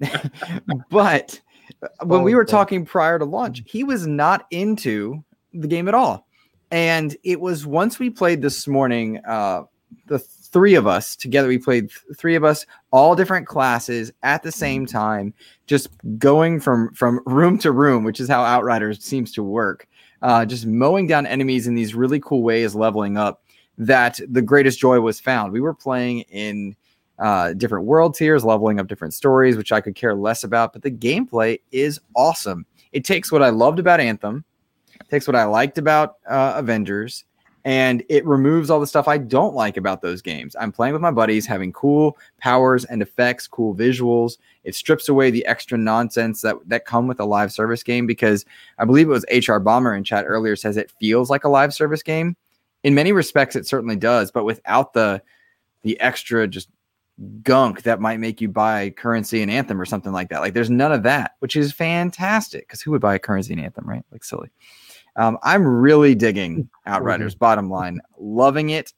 but 0.91 1.41
when 2.03 2.23
we 2.23 2.35
were 2.35 2.43
okay. 2.43 2.51
talking 2.51 2.85
prior 2.85 3.19
to 3.19 3.25
launch, 3.25 3.63
he 3.67 3.85
was 3.85 4.07
not 4.07 4.47
into 4.51 5.23
the 5.53 5.69
game 5.69 5.89
at 5.89 5.95
all. 5.95 6.27
And 6.71 7.17
it 7.25 7.41
was 7.41 7.67
once 7.67 7.99
we 7.99 8.11
played 8.11 8.43
this 8.43 8.69
morning, 8.69 9.19
uh, 9.27 9.65
the 10.07 10.19
three 10.19 10.75
of 10.75 10.87
us 10.87 11.17
together, 11.17 11.49
we 11.49 11.59
played 11.59 11.91
th- 11.91 12.17
three 12.17 12.35
of 12.35 12.45
us, 12.45 12.67
all 12.93 13.17
different 13.17 13.47
classes 13.47 14.13
at 14.23 14.43
the 14.43 14.53
same 14.53 14.87
time, 14.87 15.35
just 15.67 15.89
going 16.19 16.61
from 16.61 16.93
from 16.95 17.21
room 17.27 17.59
to 17.59 17.73
room, 17.73 18.05
which 18.05 18.21
is 18.21 18.29
how 18.29 18.43
Outriders 18.43 19.03
seems 19.03 19.33
to 19.33 19.43
work. 19.43 19.89
Uh, 20.23 20.45
just 20.45 20.67
mowing 20.67 21.07
down 21.07 21.27
enemies 21.27 21.67
in 21.67 21.75
these 21.75 21.95
really 21.95 22.21
cool 22.21 22.43
ways, 22.43 22.75
leveling 22.75 23.17
up. 23.17 23.43
That 23.79 24.21
the 24.29 24.43
greatest 24.43 24.79
joy 24.79 25.01
was 25.01 25.19
found. 25.19 25.53
We 25.53 25.61
were 25.63 25.73
playing 25.73 26.21
in 26.23 26.77
uh, 27.19 27.55
different 27.55 27.87
world 27.87 28.15
tiers, 28.15 28.45
leveling 28.45 28.79
up 28.79 28.89
different 28.89 29.15
stories, 29.15 29.57
which 29.57 29.73
I 29.73 29.81
could 29.81 29.95
care 29.95 30.15
less 30.15 30.45
about. 30.45 30.73
But 30.73 30.83
the 30.83 30.91
gameplay 30.91 31.61
is 31.71 31.99
awesome. 32.15 32.67
It 32.93 33.05
takes 33.05 33.31
what 33.33 33.43
I 33.43 33.51
loved 33.51 33.79
about 33.79 34.01
Anthem, 34.01 34.45
takes 35.09 35.27
what 35.27 35.37
I 35.37 35.45
liked 35.45 35.79
about 35.79 36.17
uh, 36.29 36.55
Avengers, 36.57 37.25
and 37.65 38.03
it 38.09 38.25
removes 38.25 38.71
all 38.71 38.81
the 38.81 38.87
stuff 38.87 39.09
I 39.09 39.19
don't 39.19 39.55
like 39.55 39.77
about 39.77 40.01
those 40.03 40.23
games. 40.23 40.57
I'm 40.59 40.73
playing 40.73 40.95
with 40.95 41.03
my 41.03 41.11
buddies, 41.11 41.47
having 41.47 41.73
cool 41.73 42.17
powers 42.39 42.85
and 42.87 43.03
effects, 43.03 43.47
cool 43.47 43.75
visuals. 43.75 44.39
It 44.65 44.75
strips 44.75 45.09
away 45.09 45.31
the 45.31 45.45
extra 45.47 45.77
nonsense 45.77 46.41
that 46.43 46.57
that 46.67 46.87
come 46.87 47.07
with 47.07 47.21
a 47.21 47.25
live 47.25 47.53
service 47.53 47.83
game 47.83 48.07
because 48.07 48.45
I 48.79 48.85
believe 48.85 49.09
it 49.09 49.11
was 49.11 49.27
HR 49.31 49.59
Bomber 49.59 49.95
in 49.95 50.05
chat 50.05 50.25
earlier 50.27 50.57
says 50.57 50.77
it 50.77 50.93
feels 50.99 51.31
like 51.31 51.45
a 51.45 51.49
live 51.49 51.75
service 51.75 52.03
game. 52.03 52.37
In 52.83 52.95
many 52.95 53.13
respects, 53.13 53.57
it 53.57 53.67
certainly 53.67 53.97
does, 53.97 54.31
but 54.31 54.45
without 54.45 54.93
the 54.95 55.23
the 55.83 56.01
extra 56.01 56.47
just 56.47 56.69
gunk 57.43 57.83
that 57.83 58.01
might 58.01 58.21
make 58.21 58.41
you 58.41 58.49
buy 58.49 58.91
currency 58.91 59.43
in 59.43 59.51
Anthem 59.51 59.81
or 59.81 59.85
something 59.85 60.13
like 60.13 60.29
that. 60.31 60.41
Like 60.41 60.55
there's 60.55 60.71
none 60.71 60.93
of 60.93 61.03
that, 61.03 61.33
which 61.41 61.57
is 61.57 61.73
fantastic. 61.73 62.67
Because 62.67 62.81
who 62.81 62.91
would 62.93 63.01
buy 63.01 63.15
a 63.15 63.19
currency 63.19 63.53
in 63.53 63.59
Anthem, 63.59 63.89
right? 63.89 64.05
Like 64.11 64.25
silly. 64.25 64.51
Um, 65.17 65.39
I'm 65.43 65.67
really 65.67 66.15
digging 66.15 66.69
Outriders. 66.87 67.35
Bottom 67.35 67.69
line, 67.69 68.01
loving 68.19 68.71
it. 68.71 68.93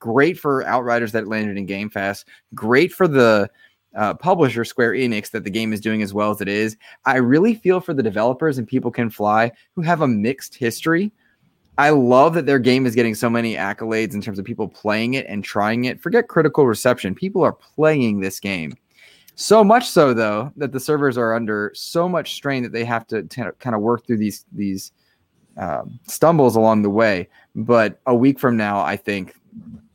Great 0.00 0.38
for 0.38 0.64
Outriders 0.64 1.12
that 1.12 1.28
landed 1.28 1.56
in 1.56 1.66
Game 1.66 1.88
Pass. 1.88 2.24
Great 2.54 2.92
for 2.92 3.06
the 3.06 3.48
uh, 3.96 4.14
publisher 4.14 4.64
Square 4.64 4.92
Enix 4.92 5.30
that 5.30 5.44
the 5.44 5.50
game 5.50 5.72
is 5.72 5.80
doing 5.80 6.02
as 6.02 6.12
well 6.12 6.30
as 6.30 6.40
it 6.40 6.48
is. 6.48 6.76
I 7.04 7.16
really 7.16 7.54
feel 7.54 7.80
for 7.80 7.94
the 7.94 8.02
developers 8.02 8.58
and 8.58 8.66
People 8.66 8.90
Can 8.90 9.10
Fly 9.10 9.52
who 9.74 9.82
have 9.82 10.00
a 10.00 10.08
mixed 10.08 10.54
history. 10.54 11.12
I 11.78 11.90
love 11.90 12.34
that 12.34 12.46
their 12.46 12.58
game 12.58 12.84
is 12.84 12.94
getting 12.94 13.14
so 13.14 13.30
many 13.30 13.54
accolades 13.54 14.14
in 14.14 14.20
terms 14.20 14.38
of 14.38 14.44
people 14.44 14.68
playing 14.68 15.14
it 15.14 15.26
and 15.26 15.42
trying 15.42 15.84
it. 15.84 16.00
Forget 16.00 16.28
critical 16.28 16.66
reception. 16.66 17.14
People 17.14 17.42
are 17.42 17.52
playing 17.52 18.20
this 18.20 18.40
game. 18.40 18.74
So 19.34 19.64
much 19.64 19.88
so 19.88 20.12
though 20.12 20.52
that 20.56 20.72
the 20.72 20.80
servers 20.80 21.16
are 21.16 21.34
under 21.34 21.72
so 21.74 22.08
much 22.08 22.34
strain 22.34 22.62
that 22.62 22.72
they 22.72 22.84
have 22.84 23.06
to 23.08 23.22
kind 23.24 23.74
of 23.74 23.80
work 23.80 24.06
through 24.06 24.18
these 24.18 24.44
these 24.52 24.92
um, 25.56 25.98
stumbles 26.06 26.56
along 26.56 26.82
the 26.82 26.90
way. 26.90 27.28
But 27.54 28.00
a 28.06 28.14
week 28.14 28.38
from 28.38 28.56
now, 28.56 28.80
I 28.80 28.96
think, 28.96 29.34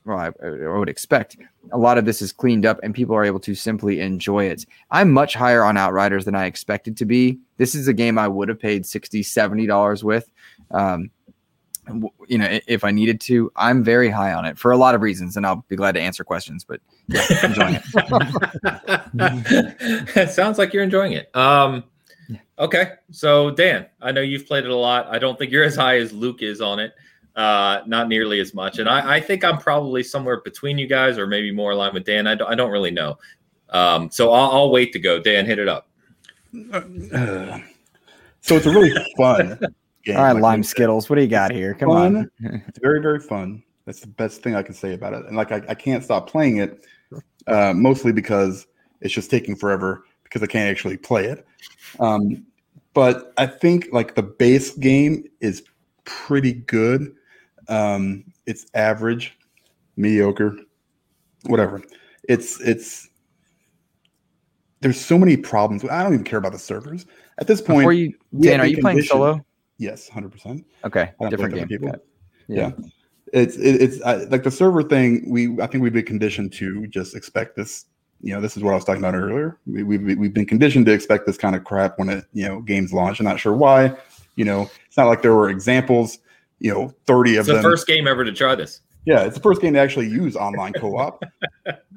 well, 0.05 0.17
I, 0.17 0.31
I 0.43 0.77
would 0.77 0.89
expect 0.89 1.37
a 1.71 1.77
lot 1.77 1.97
of 1.97 2.05
this 2.05 2.21
is 2.21 2.31
cleaned 2.31 2.65
up 2.65 2.79
and 2.81 2.93
people 2.93 3.15
are 3.15 3.25
able 3.25 3.39
to 3.41 3.53
simply 3.53 3.99
enjoy 3.99 4.45
it. 4.45 4.65
I'm 4.91 5.11
much 5.11 5.33
higher 5.33 5.63
on 5.63 5.77
Outriders 5.77 6.25
than 6.25 6.35
I 6.35 6.45
expected 6.45 6.97
to 6.97 7.05
be. 7.05 7.39
This 7.57 7.75
is 7.75 7.87
a 7.87 7.93
game 7.93 8.17
I 8.17 8.27
would 8.27 8.49
have 8.49 8.59
paid 8.59 8.85
60 8.85 9.21
$70 9.23 10.03
with. 10.03 10.31
Um, 10.71 11.11
you 12.27 12.37
know, 12.37 12.59
if 12.67 12.83
I 12.83 12.91
needed 12.91 13.21
to, 13.21 13.51
I'm 13.55 13.83
very 13.83 14.09
high 14.09 14.33
on 14.33 14.45
it 14.45 14.57
for 14.57 14.71
a 14.71 14.77
lot 14.77 14.95
of 14.95 15.01
reasons, 15.01 15.37
and 15.37 15.45
I'll 15.45 15.63
be 15.67 15.75
glad 15.75 15.93
to 15.93 16.01
answer 16.01 16.23
questions. 16.23 16.63
But 16.63 16.81
yeah, 17.07 17.25
enjoying 17.45 17.75
it. 17.75 17.83
it 20.15 20.29
sounds 20.31 20.57
like 20.57 20.73
you're 20.73 20.83
enjoying 20.83 21.13
it. 21.13 21.35
Um, 21.35 21.83
okay, 22.59 22.93
so 23.11 23.51
Dan, 23.51 23.85
I 24.01 24.11
know 24.11 24.21
you've 24.21 24.47
played 24.47 24.65
it 24.65 24.71
a 24.71 24.75
lot. 24.75 25.07
I 25.07 25.19
don't 25.19 25.37
think 25.37 25.51
you're 25.51 25.63
as 25.63 25.75
high 25.75 25.97
as 25.97 26.11
Luke 26.11 26.41
is 26.41 26.61
on 26.61 26.79
it. 26.79 26.93
Uh, 27.35 27.81
not 27.85 28.09
nearly 28.09 28.39
as 28.39 28.53
much, 28.53 28.79
and 28.79 28.89
I, 28.89 29.17
I 29.17 29.21
think 29.21 29.43
I'm 29.43 29.59
probably 29.59 30.01
somewhere 30.01 30.41
between 30.41 30.77
you 30.77 30.87
guys, 30.87 31.17
or 31.17 31.27
maybe 31.27 31.51
more 31.51 31.71
aligned 31.71 31.93
with 31.93 32.05
Dan. 32.05 32.25
I 32.25 32.35
don't, 32.35 32.51
I 32.51 32.55
don't 32.55 32.71
really 32.71 32.91
know. 32.91 33.19
Um, 33.69 34.09
so 34.09 34.31
I'll, 34.33 34.51
I'll 34.51 34.71
wait 34.71 34.91
to 34.93 34.99
go. 34.99 35.19
Dan, 35.19 35.45
hit 35.45 35.59
it 35.59 35.67
up. 35.67 35.87
Uh, 36.73 37.59
So 38.47 38.55
it's 38.55 38.65
a 38.65 38.71
really 38.71 38.93
fun 39.17 39.59
game. 40.07 40.17
All 40.17 40.23
right, 40.23 40.33
like 40.33 40.41
lime 40.41 40.59
you 40.59 40.63
said. 40.63 40.71
Skittles. 40.71 41.09
What 41.09 41.17
do 41.17 41.21
you 41.21 41.27
got 41.27 41.51
here? 41.51 41.73
Come 41.73 41.89
Fun. 41.89 42.15
on. 42.17 42.31
It's 42.67 42.79
very, 42.79 43.01
very 43.01 43.19
fun. 43.19 43.63
That's 43.85 44.01
the 44.01 44.07
best 44.07 44.41
thing 44.41 44.55
I 44.55 44.63
can 44.63 44.73
say 44.73 44.93
about 44.93 45.13
it. 45.13 45.25
And 45.25 45.37
like 45.37 45.51
I, 45.51 45.61
I 45.69 45.75
can't 45.75 46.03
stop 46.03 46.29
playing 46.29 46.57
it, 46.57 46.85
uh, 47.47 47.73
mostly 47.73 48.11
because 48.11 48.67
it's 49.01 49.13
just 49.13 49.29
taking 49.31 49.55
forever 49.55 50.03
because 50.23 50.43
I 50.43 50.47
can't 50.47 50.69
actually 50.69 50.97
play 50.97 51.25
it. 51.25 51.45
Um, 51.99 52.45
but 52.93 53.33
I 53.37 53.45
think 53.45 53.89
like 53.91 54.15
the 54.15 54.23
base 54.23 54.75
game 54.75 55.25
is 55.39 55.63
pretty 56.03 56.53
good. 56.53 57.13
Um, 57.69 58.25
it's 58.45 58.65
average, 58.73 59.37
mediocre, 59.95 60.57
whatever. 61.45 61.81
It's 62.27 62.59
it's 62.61 63.09
there's 64.81 64.99
so 64.99 65.17
many 65.17 65.37
problems. 65.37 65.83
I 65.85 66.03
don't 66.03 66.13
even 66.13 66.25
care 66.25 66.39
about 66.39 66.51
the 66.51 66.59
servers 66.59 67.05
at 67.39 67.47
this 67.47 67.61
point. 67.61 67.79
Before 67.79 67.93
you, 67.93 68.13
Dan, 68.39 68.59
are 68.59 68.63
been 68.63 68.75
you 68.75 68.81
playing 68.81 69.01
solo? 69.03 69.45
Yes, 69.77 70.09
hundred 70.09 70.31
percent. 70.31 70.65
Okay, 70.85 71.01
I 71.01 71.13
don't 71.19 71.29
different 71.29 71.53
play 71.53 71.65
game. 71.65 71.81
with 71.81 71.89
other 71.89 71.97
Got 71.97 72.67
people. 72.77 72.85
it. 72.85 72.87
Yeah. 72.87 72.89
It's 73.33 73.57
it, 73.57 73.81
it's 73.81 74.01
uh, 74.01 74.25
like 74.29 74.43
the 74.43 74.51
server 74.51 74.81
thing. 74.83 75.29
We 75.29 75.59
I 75.61 75.67
think 75.67 75.83
we've 75.83 75.93
been 75.93 76.05
conditioned 76.05 76.53
to 76.53 76.87
just 76.87 77.15
expect 77.15 77.55
this. 77.55 77.85
You 78.21 78.33
know, 78.33 78.41
this 78.41 78.57
is 78.57 78.63
what 78.63 78.71
I 78.71 78.75
was 78.75 78.85
talking 78.85 79.01
about 79.03 79.15
earlier. 79.15 79.59
We, 79.67 79.83
we've 79.83 80.17
we've 80.17 80.33
been 80.33 80.45
conditioned 80.45 80.85
to 80.87 80.93
expect 80.93 81.25
this 81.27 81.37
kind 81.37 81.55
of 81.55 81.63
crap 81.65 81.99
when 81.99 82.09
it 82.09 82.25
you 82.33 82.47
know 82.47 82.61
games 82.61 82.93
launch. 82.93 83.19
I'm 83.19 83.25
not 83.25 83.39
sure 83.39 83.53
why. 83.53 83.95
You 84.37 84.45
know, 84.45 84.69
it's 84.87 84.95
not 84.97 85.07
like 85.07 85.21
there 85.21 85.35
were 85.35 85.49
examples. 85.49 86.19
You 86.59 86.73
know, 86.73 86.93
thirty 87.05 87.35
of 87.35 87.41
It's 87.41 87.47
the 87.49 87.53
them. 87.55 87.63
first 87.63 87.85
game 87.85 88.07
ever 88.07 88.23
to 88.23 88.31
try 88.31 88.55
this. 88.55 88.81
Yeah, 89.05 89.23
it's 89.25 89.35
the 89.35 89.41
first 89.43 89.61
game 89.61 89.73
to 89.73 89.79
actually 89.79 90.07
use 90.09 90.35
online 90.35 90.73
co-op. 90.73 91.23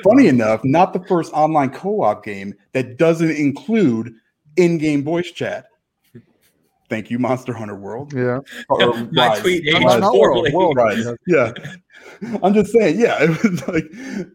Funny 0.05 0.27
enough, 0.29 0.61
not 0.65 0.93
the 0.93 1.01
first 1.07 1.33
online 1.33 1.71
co-op 1.71 2.25
game 2.25 2.55
that 2.73 2.99
doesn't 2.99 3.31
include 3.31 4.15
in-game 4.57 5.03
voice 5.03 5.31
chat. 5.33 5.67
Thank 6.91 7.09
you, 7.09 7.21
Monster 7.21 7.53
Hunter 7.53 7.77
World. 7.77 8.13
Yeah. 8.13 8.41
Or 8.69 8.83
uh, 8.83 8.91
um, 8.93 9.09
My 9.13 9.29
Rise. 9.29 9.41
tweet 9.41 9.65
Rise. 9.73 9.77
aged 9.77 9.85
Rise. 9.87 10.11
poorly. 10.11 10.53
World. 10.53 10.77
Rise. 10.77 11.07
Yeah. 11.27 11.53
I'm 12.43 12.53
just 12.53 12.73
saying, 12.73 12.99
yeah. 12.99 13.23
It 13.23 13.43
was 13.43 13.69
like, 13.69 13.85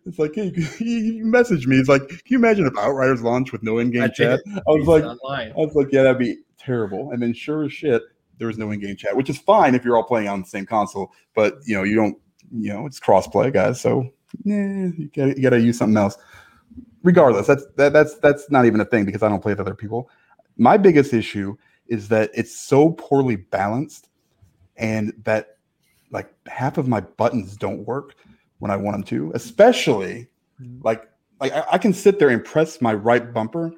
it's 0.05 0.17
like, 0.17 0.33
hey, 0.35 0.51
you, 0.55 0.85
you 0.85 1.25
messaged 1.25 1.67
me. 1.67 1.77
It's 1.77 1.89
like, 1.89 2.07
can 2.07 2.19
you 2.27 2.37
imagine 2.37 2.65
if 2.65 2.73
Outriders 2.77 3.21
launched 3.21 3.51
with 3.51 3.61
no 3.63 3.79
in-game 3.79 4.03
I 4.03 4.07
chat? 4.07 4.39
I 4.55 4.61
was 4.71 4.87
like, 4.87 5.03
online. 5.03 5.51
I 5.51 5.55
was 5.57 5.75
like, 5.75 5.87
yeah, 5.91 6.03
that'd 6.03 6.17
be 6.17 6.37
terrible. 6.57 7.11
And 7.11 7.21
then 7.21 7.33
sure 7.33 7.65
as 7.65 7.73
shit, 7.73 8.01
there 8.37 8.47
was 8.47 8.57
no 8.57 8.71
in-game 8.71 8.95
chat, 8.95 9.15
which 9.17 9.29
is 9.29 9.37
fine 9.37 9.75
if 9.75 9.83
you're 9.83 9.97
all 9.97 10.03
playing 10.03 10.29
on 10.29 10.41
the 10.41 10.47
same 10.47 10.65
console. 10.65 11.11
But 11.33 11.55
you 11.65 11.75
know, 11.75 11.83
you 11.83 11.95
don't, 11.95 12.17
you 12.51 12.71
know, 12.71 12.85
it's 12.85 12.99
cross-play, 12.99 13.51
guys. 13.51 13.81
So 13.81 14.09
yeah, 14.43 14.89
you 14.97 15.09
gotta, 15.13 15.35
you 15.35 15.41
gotta 15.43 15.59
use 15.59 15.77
something 15.77 15.97
else. 15.97 16.17
Regardless, 17.03 17.47
that's 17.47 17.65
that, 17.75 17.93
that's 17.93 18.15
that's 18.19 18.49
not 18.49 18.65
even 18.65 18.79
a 18.79 18.85
thing 18.85 19.05
because 19.05 19.23
I 19.23 19.29
don't 19.29 19.41
play 19.41 19.51
with 19.51 19.59
other 19.59 19.75
people. 19.75 20.09
My 20.57 20.77
biggest 20.77 21.13
issue 21.13 21.57
is 21.87 22.07
that 22.09 22.31
it's 22.33 22.59
so 22.59 22.91
poorly 22.91 23.35
balanced, 23.35 24.09
and 24.77 25.13
that 25.23 25.57
like 26.11 26.33
half 26.47 26.77
of 26.77 26.87
my 26.87 27.01
buttons 27.01 27.55
don't 27.55 27.85
work 27.85 28.15
when 28.59 28.71
I 28.71 28.77
want 28.77 28.95
them 28.95 29.03
to, 29.03 29.31
especially 29.35 30.27
mm-hmm. 30.61 30.81
like 30.83 31.09
like 31.39 31.53
I, 31.53 31.65
I 31.73 31.77
can 31.77 31.93
sit 31.93 32.19
there 32.19 32.29
and 32.29 32.43
press 32.43 32.81
my 32.81 32.93
right 32.93 33.33
bumper 33.33 33.71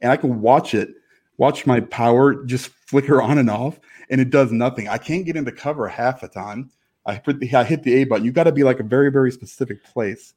and 0.00 0.12
I 0.12 0.16
can 0.16 0.40
watch 0.40 0.74
it, 0.74 0.90
watch 1.38 1.66
my 1.66 1.80
power 1.80 2.44
just 2.44 2.68
flicker 2.68 3.22
on 3.28 3.38
and 3.38 3.50
off, 3.50 3.80
and 4.10 4.20
it 4.20 4.30
does 4.30 4.52
nothing. 4.52 4.88
I 4.88 4.98
can't 4.98 5.24
get 5.24 5.36
into 5.36 5.52
cover 5.52 5.88
half 5.88 6.20
the 6.20 6.28
time. 6.28 6.70
I 7.06 7.18
put 7.18 7.40
the, 7.40 7.54
I 7.54 7.64
hit 7.64 7.82
the 7.82 7.94
A 7.94 8.04
button. 8.04 8.24
You 8.24 8.32
got 8.32 8.44
to 8.44 8.52
be 8.52 8.64
like 8.64 8.80
a 8.80 8.84
very 8.84 9.10
very 9.10 9.30
specific 9.30 9.84
place, 9.84 10.34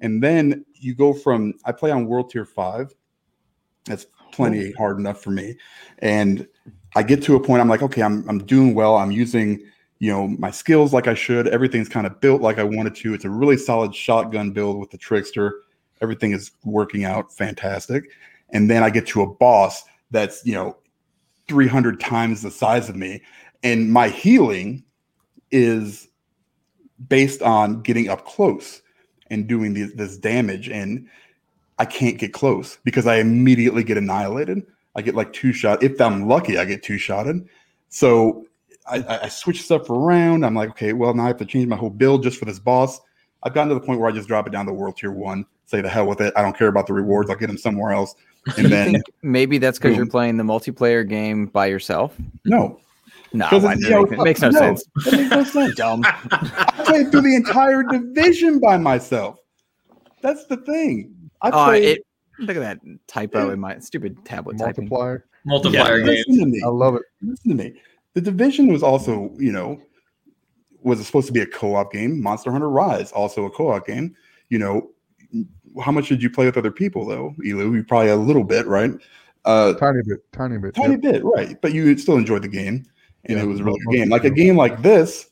and 0.00 0.22
then 0.22 0.64
you 0.74 0.94
go 0.94 1.12
from 1.12 1.54
I 1.64 1.72
play 1.72 1.90
on 1.90 2.06
World 2.06 2.30
Tier 2.30 2.44
Five. 2.44 2.94
That's 3.86 4.06
plenty 4.32 4.72
hard 4.72 4.98
enough 4.98 5.22
for 5.22 5.30
me, 5.30 5.56
and 5.98 6.46
I 6.96 7.02
get 7.02 7.22
to 7.24 7.36
a 7.36 7.40
point. 7.40 7.60
I'm 7.60 7.68
like, 7.68 7.82
okay, 7.82 8.02
I'm 8.02 8.28
I'm 8.28 8.44
doing 8.44 8.74
well. 8.74 8.96
I'm 8.96 9.10
using 9.10 9.62
you 9.98 10.10
know 10.10 10.28
my 10.28 10.50
skills 10.50 10.92
like 10.92 11.06
I 11.06 11.14
should. 11.14 11.48
Everything's 11.48 11.88
kind 11.88 12.06
of 12.06 12.20
built 12.20 12.42
like 12.42 12.58
I 12.58 12.64
wanted 12.64 12.94
to. 12.96 13.14
It's 13.14 13.24
a 13.24 13.30
really 13.30 13.56
solid 13.56 13.94
shotgun 13.94 14.52
build 14.52 14.78
with 14.78 14.90
the 14.90 14.98
trickster. 14.98 15.62
Everything 16.00 16.32
is 16.32 16.50
working 16.64 17.04
out 17.04 17.32
fantastic. 17.32 18.04
And 18.50 18.70
then 18.70 18.82
I 18.82 18.90
get 18.90 19.06
to 19.08 19.22
a 19.22 19.26
boss 19.26 19.84
that's 20.10 20.44
you 20.44 20.54
know 20.54 20.76
300 21.48 22.00
times 22.00 22.42
the 22.42 22.50
size 22.50 22.88
of 22.88 22.96
me, 22.96 23.22
and 23.62 23.92
my 23.92 24.08
healing 24.08 24.84
is 25.50 26.08
based 27.08 27.42
on 27.42 27.82
getting 27.82 28.08
up 28.08 28.26
close 28.26 28.82
and 29.30 29.46
doing 29.46 29.74
this, 29.74 29.92
this 29.94 30.16
damage 30.16 30.68
and 30.68 31.08
i 31.80 31.84
can't 31.84 32.18
get 32.18 32.32
close 32.32 32.78
because 32.84 33.06
i 33.06 33.16
immediately 33.16 33.82
get 33.82 33.96
annihilated 33.98 34.62
i 34.94 35.02
get 35.02 35.14
like 35.14 35.32
two 35.32 35.52
shot 35.52 35.82
if 35.82 36.00
i'm 36.00 36.28
lucky 36.28 36.56
i 36.58 36.64
get 36.64 36.82
two 36.82 36.98
shotted 36.98 37.48
so 37.88 38.44
I, 38.86 38.98
I- 38.98 39.22
I 39.24 39.28
switch 39.28 39.62
stuff 39.62 39.90
around 39.90 40.44
i'm 40.44 40.54
like 40.54 40.70
okay 40.70 40.92
well 40.92 41.12
now 41.14 41.24
i 41.24 41.26
have 41.28 41.38
to 41.38 41.44
change 41.46 41.66
my 41.66 41.76
whole 41.76 41.90
build 41.90 42.22
just 42.22 42.38
for 42.38 42.44
this 42.44 42.58
boss 42.60 43.00
i've 43.42 43.54
gotten 43.54 43.68
to 43.70 43.74
the 43.74 43.80
point 43.80 43.98
where 44.00 44.08
i 44.08 44.12
just 44.12 44.28
drop 44.28 44.46
it 44.46 44.50
down 44.50 44.66
to 44.66 44.72
world 44.72 44.96
tier 44.96 45.10
one 45.12 45.44
say 45.66 45.80
the 45.80 45.88
hell 45.88 46.06
with 46.06 46.20
it 46.20 46.32
i 46.36 46.42
don't 46.42 46.56
care 46.56 46.68
about 46.68 46.86
the 46.86 46.92
rewards 46.92 47.30
i'll 47.30 47.36
get 47.36 47.46
them 47.48 47.58
somewhere 47.58 47.92
else 47.92 48.14
and 48.56 48.66
then 48.66 48.92
think 48.92 49.04
maybe 49.22 49.58
that's 49.58 49.78
because 49.78 49.96
you're 49.96 50.06
playing 50.06 50.36
the 50.38 50.44
multiplayer 50.44 51.06
game 51.06 51.46
by 51.46 51.66
yourself? 51.66 52.16
no 52.46 52.80
No, 53.32 53.46
'Cause 53.48 53.64
I 53.66 53.74
know, 53.74 54.04
it 54.04 54.18
makes 54.18 54.40
no, 54.40 54.48
no, 54.50 54.58
sense. 54.58 54.84
That 55.04 55.12
makes 55.12 55.30
no 55.30 55.44
sense. 55.44 55.74
Dumb. 55.82 56.02
I 56.04 56.82
played 56.86 57.10
through 57.12 57.20
the 57.20 57.36
entire 57.36 57.82
division 57.84 58.58
by 58.58 58.76
myself. 58.78 59.38
That's 60.22 60.46
the 60.46 60.56
thing. 60.56 61.14
I 61.42 61.50
Oh, 61.50 61.64
played. 61.66 61.84
it, 61.98 62.06
look 62.38 62.56
at 62.56 62.60
that 62.60 62.80
typo 63.06 63.46
Yeah. 63.46 63.52
in 63.54 63.60
my 63.60 63.78
stupid 63.78 64.24
tablet 64.24 64.58
typing. 64.58 64.84
Multiplier. 64.88 65.24
Multiplier 65.44 65.98
Yeah, 65.98 66.04
game. 66.06 66.24
listen 66.28 66.38
to 66.40 66.46
me. 66.46 66.60
I 66.64 66.68
love 66.68 66.96
it. 66.96 67.02
Listen 67.22 67.50
to 67.50 67.56
me. 67.56 67.74
The 68.14 68.20
division 68.20 68.68
was 68.68 68.82
also, 68.82 69.30
you 69.38 69.52
know, 69.52 69.80
was 70.82 71.04
supposed 71.06 71.26
to 71.26 71.32
be 71.32 71.40
a 71.40 71.46
co-op 71.46 71.92
game. 71.92 72.22
Monster 72.22 72.50
Hunter 72.50 72.68
Rise, 72.70 73.12
also 73.12 73.44
a 73.44 73.50
co-op 73.50 73.86
game. 73.86 74.14
You 74.48 74.58
know, 74.58 74.90
how 75.82 75.92
much 75.92 76.08
did 76.08 76.22
you 76.22 76.30
play 76.30 76.46
with 76.46 76.56
other 76.56 76.70
people 76.72 77.06
though, 77.06 77.34
Elu? 77.44 77.74
You 77.74 77.84
probably 77.84 78.08
a 78.10 78.16
little 78.16 78.44
bit, 78.44 78.66
right? 78.66 78.90
Uh, 79.44 79.74
Tiny 79.74 80.00
bit. 80.06 80.20
Tiny 80.32 80.58
bit. 80.58 80.74
tiny 80.74 80.92
yep. 80.92 81.00
bit, 81.02 81.24
right? 81.24 81.60
But 81.60 81.72
you 81.72 81.96
still 81.96 82.16
enjoyed 82.18 82.42
the 82.42 82.48
game, 82.48 82.84
and 83.24 83.38
Yeah, 83.38 83.44
it 83.44 83.46
was 83.46 83.60
a 83.60 83.64
really 83.64 83.78
good 83.86 83.96
game. 83.96 84.08
Like 84.10 84.24
a 84.24 84.30
game 84.30 84.56
like 84.56 84.82
this, 84.82 85.30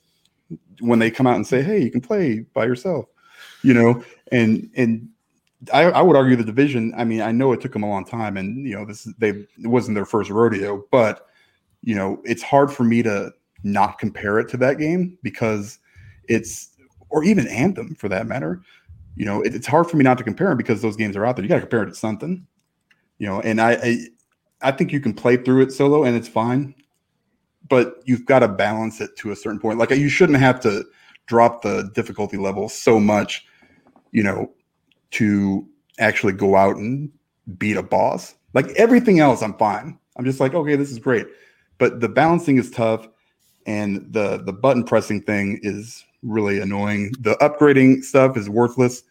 when 0.80 0.98
they 0.98 1.10
come 1.10 1.26
out 1.26 1.36
and 1.36 1.46
say, 1.46 1.62
"Hey, 1.62 1.82
you 1.82 1.90
can 1.90 2.00
play 2.00 2.40
by 2.54 2.64
yourself," 2.64 3.06
you 3.62 3.74
know, 3.74 4.02
and 4.32 4.70
and 4.76 5.08
I, 5.72 5.84
I 5.84 6.02
would 6.02 6.16
argue 6.16 6.36
the 6.36 6.44
division. 6.44 6.92
I 6.96 7.04
mean, 7.04 7.20
I 7.20 7.32
know 7.32 7.52
it 7.52 7.60
took 7.60 7.72
them 7.72 7.82
a 7.82 7.88
long 7.88 8.04
time, 8.04 8.36
and 8.36 8.66
you 8.66 8.76
know, 8.76 8.84
this 8.84 9.04
they 9.18 9.30
it 9.30 9.48
wasn't 9.66 9.96
their 9.96 10.06
first 10.06 10.30
rodeo, 10.30 10.84
but 10.90 11.26
you 11.82 11.94
know, 11.94 12.20
it's 12.24 12.42
hard 12.42 12.72
for 12.72 12.84
me 12.84 13.02
to 13.02 13.32
not 13.64 13.98
compare 13.98 14.38
it 14.38 14.48
to 14.50 14.56
that 14.58 14.78
game 14.78 15.18
because 15.22 15.78
it's 16.28 16.70
or 17.10 17.24
even 17.24 17.48
Anthem 17.48 17.94
for 17.94 18.08
that 18.08 18.26
matter. 18.26 18.62
You 19.16 19.24
know, 19.24 19.42
it, 19.42 19.54
it's 19.54 19.66
hard 19.66 19.90
for 19.90 19.96
me 19.96 20.04
not 20.04 20.18
to 20.18 20.24
compare 20.24 20.48
them 20.48 20.58
because 20.58 20.80
those 20.80 20.96
games 20.96 21.16
are 21.16 21.26
out 21.26 21.36
there. 21.36 21.44
You 21.44 21.48
got 21.48 21.56
to 21.56 21.62
compare 21.62 21.82
it 21.82 21.88
to 21.88 21.94
something, 21.94 22.46
you 23.18 23.26
know. 23.26 23.40
And 23.40 23.60
I, 23.60 23.72
I, 23.72 23.98
I 24.62 24.72
think 24.72 24.92
you 24.92 25.00
can 25.00 25.14
play 25.14 25.36
through 25.36 25.62
it 25.62 25.72
solo 25.72 26.04
and 26.04 26.16
it's 26.16 26.28
fine, 26.28 26.74
but 27.68 27.96
you've 28.04 28.26
got 28.26 28.40
to 28.40 28.48
balance 28.48 29.00
it 29.00 29.16
to 29.16 29.32
a 29.32 29.36
certain 29.36 29.58
point. 29.58 29.78
Like 29.78 29.90
you 29.90 30.08
shouldn't 30.08 30.38
have 30.38 30.60
to 30.60 30.84
drop 31.26 31.62
the 31.62 31.90
difficulty 31.94 32.36
level 32.36 32.68
so 32.68 33.00
much, 33.00 33.44
you 34.12 34.22
know, 34.22 34.52
to 35.12 35.66
actually 35.98 36.32
go 36.32 36.56
out 36.56 36.76
and 36.76 37.10
beat 37.56 37.76
a 37.76 37.82
boss. 37.82 38.34
Like 38.54 38.68
everything 38.70 39.20
else, 39.20 39.42
I'm 39.42 39.54
fine. 39.54 39.98
I'm 40.16 40.24
just 40.24 40.40
like, 40.40 40.54
okay, 40.54 40.76
this 40.76 40.90
is 40.90 40.98
great, 40.98 41.26
but 41.78 42.00
the 42.00 42.08
balancing 42.08 42.58
is 42.58 42.70
tough, 42.70 43.08
and 43.66 44.12
the 44.12 44.38
the 44.38 44.52
button 44.52 44.84
pressing 44.84 45.22
thing 45.22 45.60
is 45.62 46.04
really 46.22 46.60
annoying. 46.60 47.12
The 47.20 47.34
upgrading 47.36 48.04
stuff 48.04 48.36
is 48.36 48.50
worthless, 48.50 49.04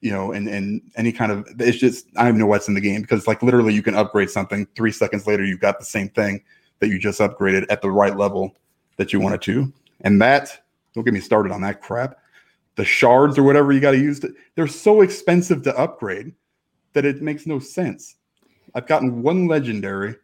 you 0.00 0.10
know, 0.10 0.32
and 0.32 0.48
and 0.48 0.82
any 0.96 1.12
kind 1.12 1.32
of 1.32 1.46
it's 1.58 1.78
just 1.78 2.06
I 2.16 2.28
even 2.28 2.38
know 2.38 2.46
what's 2.46 2.68
in 2.68 2.74
the 2.74 2.80
game 2.80 3.00
because 3.00 3.26
like 3.26 3.42
literally 3.42 3.72
you 3.72 3.82
can 3.82 3.94
upgrade 3.94 4.30
something 4.30 4.66
three 4.76 4.92
seconds 4.92 5.26
later 5.26 5.44
you've 5.44 5.60
got 5.60 5.78
the 5.78 5.84
same 5.84 6.10
thing 6.10 6.42
that 6.80 6.88
you 6.88 6.98
just 6.98 7.20
upgraded 7.20 7.64
at 7.70 7.80
the 7.80 7.90
right 7.90 8.16
level 8.16 8.54
that 8.98 9.12
you 9.12 9.20
wanted 9.20 9.40
to, 9.42 9.72
and 10.02 10.20
that 10.20 10.64
don't 10.94 11.04
get 11.04 11.14
me 11.14 11.20
started 11.20 11.52
on 11.52 11.62
that 11.62 11.80
crap. 11.80 12.18
The 12.76 12.84
shards 12.84 13.38
or 13.38 13.42
whatever 13.42 13.72
you 13.72 13.80
got 13.80 13.92
to 13.92 13.98
use, 13.98 14.20
to, 14.20 14.34
they're 14.54 14.66
so 14.66 15.00
expensive 15.00 15.62
to 15.62 15.76
upgrade 15.78 16.32
that 16.92 17.04
it 17.04 17.22
makes 17.22 17.46
no 17.46 17.58
sense. 17.58 18.16
I've 18.74 18.86
gotten 18.86 19.22
one 19.22 19.46
legendary 19.48 20.16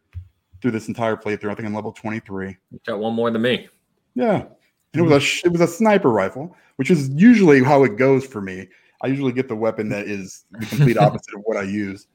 through 0.60 0.70
this 0.70 0.88
entire 0.88 1.16
playthrough. 1.16 1.50
I 1.50 1.54
think 1.54 1.66
I'm 1.66 1.74
level 1.74 1.92
23. 1.92 2.56
Got 2.86 2.98
one 2.98 3.14
more 3.14 3.30
than 3.30 3.42
me. 3.42 3.68
Yeah, 4.14 4.44
and 4.92 5.00
it 5.00 5.02
was 5.02 5.42
a 5.42 5.46
it 5.46 5.52
was 5.52 5.60
a 5.60 5.66
sniper 5.66 6.10
rifle, 6.10 6.56
which 6.76 6.90
is 6.90 7.08
usually 7.10 7.62
how 7.62 7.84
it 7.84 7.96
goes 7.96 8.26
for 8.26 8.40
me. 8.40 8.68
I 9.02 9.08
usually 9.08 9.32
get 9.32 9.48
the 9.48 9.56
weapon 9.56 9.88
that 9.88 10.06
is 10.06 10.44
the 10.52 10.66
complete 10.66 10.96
opposite 10.98 11.34
of 11.34 11.42
what 11.44 11.56
I 11.56 11.62
use, 11.62 12.06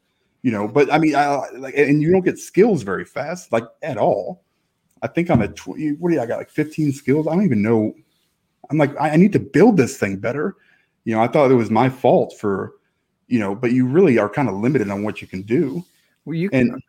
you 0.43 0.51
know. 0.51 0.67
But 0.67 0.91
I 0.91 0.97
mean, 0.97 1.15
I 1.15 1.49
like, 1.55 1.75
and 1.75 2.01
you 2.01 2.11
don't 2.11 2.23
get 2.23 2.39
skills 2.39 2.83
very 2.83 3.05
fast, 3.05 3.51
like 3.51 3.63
at 3.81 3.97
all. 3.97 4.43
I 5.01 5.07
think 5.07 5.29
I'm 5.29 5.41
at 5.41 5.55
20. 5.55 5.93
What 5.93 6.09
do 6.09 6.15
you? 6.15 6.21
I 6.21 6.25
got 6.25 6.37
like 6.37 6.49
15 6.49 6.91
skills. 6.93 7.27
I 7.27 7.35
don't 7.35 7.45
even 7.45 7.61
know. 7.61 7.93
I'm 8.69 8.77
like, 8.77 8.95
I, 8.99 9.11
I 9.11 9.15
need 9.15 9.33
to 9.33 9.39
build 9.39 9.77
this 9.77 9.97
thing 9.97 10.17
better. 10.17 10.55
You 11.05 11.15
know, 11.15 11.21
I 11.21 11.27
thought 11.27 11.51
it 11.51 11.55
was 11.55 11.69
my 11.71 11.89
fault 11.89 12.33
for, 12.39 12.73
you 13.27 13.39
know, 13.39 13.55
but 13.55 13.71
you 13.71 13.85
really 13.87 14.17
are 14.17 14.29
kind 14.29 14.49
of 14.49 14.55
limited 14.55 14.89
on 14.89 15.03
what 15.03 15.21
you 15.21 15.27
can 15.27 15.41
do. 15.43 15.83
Well, 16.25 16.35
you 16.35 16.49
And 16.51 16.81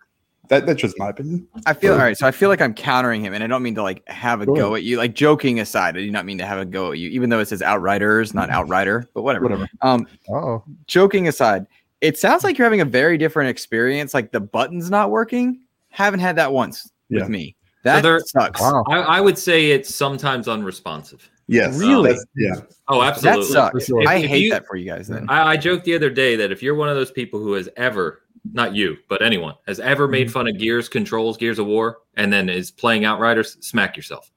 That, 0.49 0.67
that's 0.67 0.81
just 0.81 0.99
my 0.99 1.11
opinion. 1.11 1.47
I 1.67 1.75
feel 1.75 1.95
all 1.95 2.01
Or- 2.01 2.15
So 2.15 2.27
I 2.27 2.31
feel 2.31 2.49
like 2.49 2.61
I'm 2.61 2.75
countering 2.75 3.23
him, 3.23 3.35
and 3.35 3.45
I 3.45 3.47
don't 3.47 3.63
mean 3.63 3.75
to 3.77 3.83
like 3.83 4.07
have 4.09 4.41
a 4.41 4.47
Go 4.47 4.55
go 4.55 4.75
at 4.75 4.83
you. 4.83 4.97
Like 4.97 5.15
joking 5.15 5.61
aside, 5.61 5.97
I 5.97 6.01
do 6.01 6.11
not 6.11 6.25
mean 6.25 6.39
to 6.39 6.47
have 6.47 6.59
a 6.59 6.65
go 6.65 6.93
at 6.93 6.99
you, 6.99 7.09
even 7.11 7.29
though 7.31 7.39
it 7.39 7.47
says 7.49 7.61
Outriders, 7.63 8.35
not 8.35 8.49
Outrider, 8.51 9.07
but 9.15 9.23
whatever. 9.23 9.45
Whatever. 9.45 9.69
Um, 9.83 10.07
Oh, 10.31 10.65
joking 10.87 11.29
aside, 11.29 11.67
it 12.01 12.19
sounds 12.19 12.45
like 12.45 12.57
you're 12.59 12.65
having 12.67 12.81
a 12.81 12.85
very 12.87 13.19
different 13.19 13.51
experience. 13.51 14.15
Like 14.15 14.33
the 14.33 14.41
button's 14.41 14.91
not 14.91 15.11
working. 15.11 15.61
Haven't 15.91 16.21
had 16.21 16.37
that 16.37 16.53
once 16.53 16.91
Yeah. 17.11 17.21
with 17.21 17.29
me. 17.29 17.55
That 17.85 18.03
there- 18.03 18.19
sucks. 18.21 18.61
wow. 18.61 18.85
I, 18.89 18.97
I 19.01 19.21
would 19.21 19.39
say 19.39 19.71
it's 19.71 19.95
sometimes 19.95 20.49
unresponsive. 20.49 21.29
Yes. 21.49 21.79
Really? 21.79 22.11
that's- 22.11 22.27
Yeah. 22.37 22.61
Oh, 22.89 23.03
absolutely. 23.03 23.43
That 23.47 23.53
sucks. 23.53 23.87
sure. 23.87 24.03
If- 24.03 24.09
I 24.09 24.17
if 24.17 24.27
hate 24.31 24.45
you- 24.45 24.51
that 24.51 24.67
for 24.67 24.77
you 24.77 24.85
guys. 24.85 25.09
Then 25.09 25.27
I, 25.29 25.53
I 25.53 25.57
joked 25.57 25.85
the 25.85 25.95
other 25.95 26.11
day 26.11 26.37
that 26.37 26.53
if 26.53 26.63
you're 26.63 26.75
one 26.75 26.89
of 26.89 26.97
those 26.97 27.11
people 27.11 27.41
who 27.41 27.55
has 27.55 27.69
ever, 27.77 28.23
not 28.53 28.75
you, 28.75 28.97
but 29.09 29.23
anyone, 29.23 29.55
has 29.67 29.81
ever 29.81 30.05
Mm-hmm. 30.05 30.13
made 30.13 30.33
fun 30.33 30.47
of 30.49 30.59
Gears 30.59 30.89
controls, 30.89 31.37
Gears 31.37 31.59
of 31.59 31.67
War, 31.67 31.99
and 32.17 32.33
then 32.33 32.49
is 32.49 32.71
playing 32.71 33.05
Outriders, 33.05 33.57
smack 33.61 33.97
yourself. 33.97 34.31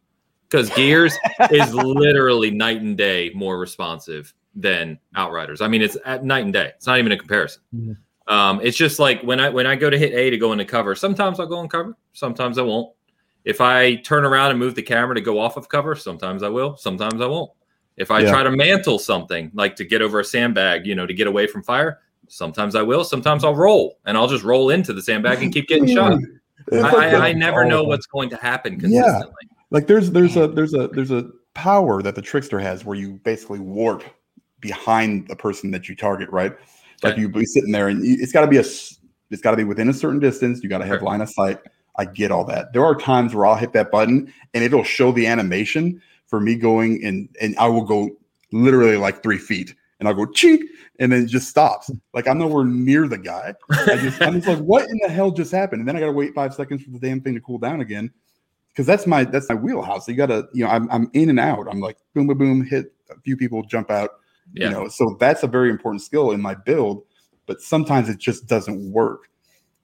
Because 0.49 0.69
Gears 0.71 1.15
is 1.51 1.73
literally 1.73 2.51
night 2.51 2.81
and 2.81 2.97
day 2.97 3.31
more 3.35 3.57
responsive 3.59 4.33
than 4.55 4.99
Outriders. 5.15 5.61
I 5.61 5.67
mean, 5.67 5.81
it's 5.81 5.97
at 6.05 6.25
night 6.25 6.43
and 6.43 6.51
day. 6.53 6.71
It's 6.75 6.87
not 6.87 6.99
even 6.99 7.11
a 7.13 7.17
comparison. 7.17 7.61
Mhm. 7.75 7.97
Um, 8.27 8.59
it's 8.63 8.77
just 8.77 8.99
like 8.99 9.21
when 9.23 9.39
I 9.39 9.49
when 9.49 9.65
I 9.67 9.75
go 9.75 9.89
to 9.89 9.97
hit 9.97 10.13
A 10.13 10.29
to 10.29 10.37
go 10.37 10.51
into 10.51 10.63
cover, 10.65 10.93
sometimes 10.95 11.39
I'll 11.39 11.47
go 11.47 11.59
in 11.61 11.67
cover, 11.69 11.95
sometimes 12.13 12.57
I 12.57 12.61
won't. 12.61 12.93
If 13.43 13.59
I 13.61 13.95
turn 13.95 14.23
around 14.23 14.51
and 14.51 14.59
move 14.59 14.75
the 14.75 14.81
camera 14.83 15.15
to 15.15 15.21
go 15.21 15.39
off 15.39 15.57
of 15.57 15.67
cover, 15.69 15.95
sometimes 15.95 16.43
I 16.43 16.49
will, 16.49 16.77
sometimes 16.77 17.21
I 17.21 17.25
won't. 17.25 17.51
If 17.97 18.11
I 18.11 18.21
Yeah. 18.21 18.29
try 18.29 18.43
to 18.43 18.51
mantle 18.51 18.99
something, 18.99 19.51
like 19.53 19.75
to 19.77 19.83
get 19.83 20.01
over 20.01 20.19
a 20.19 20.23
sandbag, 20.25 20.85
you 20.85 20.95
know, 20.95 21.05
to 21.05 21.13
get 21.13 21.27
away 21.27 21.47
from 21.47 21.63
fire, 21.63 21.99
sometimes 22.27 22.75
I 22.75 22.81
will. 22.83 23.03
Sometimes 23.03 23.43
I'll 23.43 23.55
roll 23.55 23.97
and 24.05 24.17
I'll 24.17 24.27
just 24.27 24.43
roll 24.43 24.69
into 24.69 24.93
the 24.93 25.01
sandbag 25.01 25.41
and 25.41 25.51
keep 25.53 25.67
getting 25.67 25.87
shot. 25.87 26.17
I, 26.73 26.77
I, 26.77 27.27
I 27.29 27.33
never 27.33 27.65
know 27.65 27.83
what's 27.83 28.05
going 28.05 28.29
to 28.29 28.37
happen 28.37 28.79
consistently. 28.79 29.33
Yeah. 29.41 29.57
like 29.71 29.87
there's 29.87 30.11
there's 30.11 30.37
a 30.37 30.47
there's 30.47 30.73
a 30.73 30.87
there's 30.89 31.11
a 31.11 31.29
power 31.53 32.01
that 32.01 32.15
the 32.15 32.21
trickster 32.21 32.59
has 32.59 32.85
where 32.85 32.95
you 32.95 33.19
basically 33.23 33.59
warp 33.59 34.03
behind 34.61 35.27
the 35.27 35.35
person 35.35 35.71
that 35.71 35.89
you 35.89 35.95
target, 35.95 36.29
right? 36.29 36.53
Like 37.03 37.13
Okay. 37.13 37.21
you 37.21 37.29
be 37.29 37.45
sitting 37.45 37.71
there 37.71 37.87
and 37.87 38.05
you, 38.05 38.15
it's 38.19 38.31
got 38.31 38.41
to 38.41 38.47
be 38.47 38.57
a 38.57 38.61
it's 39.31 39.41
got 39.41 39.51
to 39.51 39.57
be 39.57 39.63
within 39.63 39.89
a 39.89 39.93
certain 39.93 40.19
distance. 40.19 40.61
You 40.63 40.69
got 40.69 40.77
to 40.77 40.85
have 40.85 40.99
Sure. 40.99 41.07
line 41.07 41.21
of 41.21 41.29
sight. 41.29 41.59
I 41.97 42.05
get 42.05 42.31
all 42.31 42.45
that. 42.45 42.73
There 42.73 42.85
are 42.85 42.95
times 42.95 43.35
where 43.35 43.45
I'll 43.45 43.55
hit 43.55 43.73
that 43.73 43.91
button 43.91 44.33
and 44.53 44.63
it'll 44.63 44.83
show 44.83 45.11
the 45.11 45.27
animation 45.27 46.01
for 46.25 46.39
me 46.39 46.55
going 46.55 47.03
and 47.03 47.29
and 47.41 47.57
I 47.57 47.67
will 47.67 47.83
go 47.83 48.09
literally 48.51 48.97
like 48.97 49.21
three 49.23 49.37
feet 49.37 49.75
and 49.99 50.07
I'll 50.07 50.15
go 50.15 50.25
cheek 50.25 50.63
and 50.99 51.11
then 51.11 51.23
it 51.23 51.27
just 51.27 51.49
stops. 51.49 51.91
Like 52.13 52.27
I'm 52.27 52.37
nowhere 52.37 52.65
near 52.65 53.07
the 53.07 53.17
guy. 53.17 53.53
I 53.69 53.97
just 53.97 54.21
I'm 54.21 54.35
just 54.35 54.47
like, 54.47 54.59
what 54.59 54.89
in 54.89 54.99
the 55.01 55.09
hell 55.09 55.31
just 55.31 55.51
happened? 55.51 55.81
And 55.81 55.87
then 55.87 55.95
I 55.95 55.99
gotta 55.99 56.11
wait 56.11 56.33
five 56.33 56.53
seconds 56.53 56.83
for 56.83 56.91
the 56.91 56.99
damn 56.99 57.21
thing 57.21 57.33
to 57.35 57.41
cool 57.41 57.57
down 57.57 57.81
again. 57.81 58.11
Because 58.69 58.85
that's 58.85 59.05
my 59.05 59.25
that's 59.25 59.49
my 59.49 59.55
wheelhouse. 59.55 60.07
You 60.07 60.15
gotta, 60.15 60.47
you 60.53 60.63
know, 60.63 60.71
I'm 60.71 60.89
I'm 60.91 61.09
in 61.13 61.29
and 61.29 61.39
out. 61.39 61.67
I'm 61.69 61.79
like 61.79 61.97
boom, 62.13 62.27
boom, 62.27 62.37
boom, 62.37 62.65
hit 62.65 62.93
a 63.09 63.19
few 63.21 63.35
people, 63.35 63.63
jump 63.63 63.91
out. 63.91 64.11
Yeah. 64.53 64.65
You 64.65 64.71
know, 64.71 64.87
so 64.87 65.17
that's 65.19 65.43
a 65.43 65.47
very 65.47 65.69
important 65.69 66.01
skill 66.01 66.31
in 66.31 66.41
my 66.41 66.55
build. 66.55 67.03
But 67.47 67.61
sometimes 67.61 68.07
it 68.07 68.17
just 68.17 68.47
doesn't 68.47 68.91
work 68.91 69.27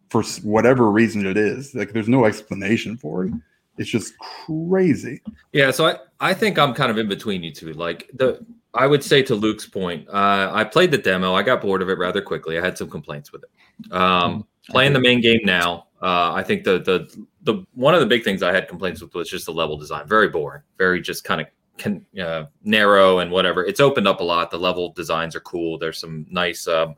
for 0.09 0.23
whatever 0.43 0.89
reason 0.89 1.25
it 1.25 1.37
is. 1.37 1.75
Like 1.75 1.93
there's 1.93 2.07
no 2.07 2.25
explanation 2.25 2.97
for 2.97 3.25
it. 3.25 3.33
It's 3.77 3.89
just 3.89 4.17
crazy. 4.17 5.21
Yeah, 5.51 5.71
so 5.71 5.85
I, 5.85 5.97
I 6.19 6.33
think 6.33 6.57
I'm 6.57 6.73
kind 6.73 6.89
of 6.89 6.97
in 6.97 7.07
between 7.07 7.43
you 7.43 7.51
two. 7.51 7.73
Like 7.73 8.09
the 8.13 8.43
I 8.73 8.87
would 8.87 9.03
say 9.03 9.21
to 9.23 9.35
Luke's 9.35 9.65
point, 9.65 10.07
uh, 10.09 10.51
I 10.53 10.63
played 10.63 10.91
the 10.91 10.97
demo. 10.97 11.33
I 11.33 11.43
got 11.43 11.61
bored 11.61 11.81
of 11.81 11.89
it 11.89 11.97
rather 11.97 12.21
quickly. 12.21 12.57
I 12.57 12.61
had 12.61 12.77
some 12.77 12.89
complaints 12.89 13.31
with 13.31 13.43
it. 13.43 13.91
Um, 13.91 14.45
playing 14.69 14.93
the 14.93 14.99
main 14.99 15.21
game 15.21 15.41
now, 15.43 15.87
uh, 16.01 16.33
I 16.33 16.43
think 16.43 16.63
the 16.63 16.79
the 16.79 17.25
the 17.43 17.65
one 17.73 17.93
of 17.93 17.99
the 17.99 18.05
big 18.05 18.23
things 18.23 18.43
I 18.43 18.53
had 18.53 18.67
complaints 18.67 19.01
with 19.01 19.13
was 19.13 19.29
just 19.29 19.45
the 19.45 19.53
level 19.53 19.77
design. 19.77 20.07
Very 20.07 20.29
boring. 20.29 20.63
Very 20.77 21.01
just 21.01 21.23
kind 21.23 21.41
of 21.41 21.47
can, 21.77 22.05
uh, 22.19 22.45
narrow 22.63 23.19
and 23.19 23.31
whatever. 23.31 23.63
It's 23.65 23.79
opened 23.79 24.07
up 24.07 24.19
a 24.19 24.23
lot. 24.23 24.51
The 24.51 24.57
level 24.57 24.91
designs 24.91 25.35
are 25.35 25.39
cool. 25.41 25.77
There's 25.77 25.99
some 25.99 26.25
nice. 26.29 26.67
Um, 26.67 26.95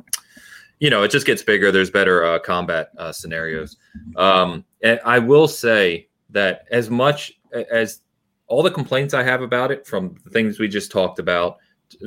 you 0.79 0.89
know, 0.89 1.03
it 1.03 1.11
just 1.11 1.25
gets 1.25 1.43
bigger. 1.43 1.71
There's 1.71 1.91
better 1.91 2.23
uh, 2.23 2.39
combat 2.39 2.89
uh, 2.97 3.11
scenarios. 3.11 3.77
Um, 4.15 4.65
and 4.81 4.99
I 5.05 5.19
will 5.19 5.47
say 5.47 6.07
that 6.29 6.65
as 6.71 6.89
much 6.89 7.33
as 7.51 8.01
all 8.47 8.63
the 8.63 8.71
complaints 8.71 9.13
I 9.13 9.23
have 9.23 9.41
about 9.41 9.71
it, 9.71 9.85
from 9.85 10.15
the 10.23 10.29
things 10.29 10.57
we 10.57 10.67
just 10.67 10.91
talked 10.91 11.19
about, 11.19 11.57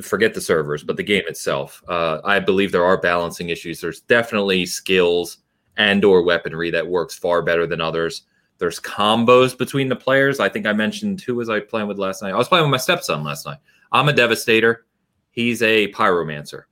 forget 0.01 0.33
the 0.33 0.41
servers, 0.41 0.83
but 0.83 0.97
the 0.97 1.03
game 1.03 1.23
itself, 1.27 1.83
uh, 1.87 2.19
I 2.23 2.39
believe 2.39 2.71
there 2.71 2.85
are 2.85 2.97
balancing 2.99 3.49
issues. 3.49 3.79
There's 3.79 4.01
definitely 4.01 4.65
skills 4.65 5.37
and 5.77 6.03
or 6.03 6.23
weaponry 6.23 6.71
that 6.71 6.87
works 6.87 7.17
far 7.17 7.41
better 7.41 7.67
than 7.67 7.81
others. 7.81 8.23
There's 8.57 8.79
combos 8.79 9.57
between 9.57 9.89
the 9.89 9.95
players. 9.95 10.39
I 10.39 10.49
think 10.49 10.65
I 10.65 10.73
mentioned 10.73 11.21
who 11.21 11.35
was 11.35 11.49
I 11.49 11.59
playing 11.59 11.87
with 11.87 11.97
last 11.99 12.21
night? 12.21 12.33
I 12.33 12.37
was 12.37 12.47
playing 12.47 12.63
with 12.63 12.71
my 12.71 12.77
stepson 12.77 13.23
last 13.23 13.45
night. 13.45 13.57
I'm 13.91 14.09
a 14.09 14.13
devastator. 14.13 14.85
He's 15.31 15.61
a 15.61 15.91
pyromancer 15.91 16.63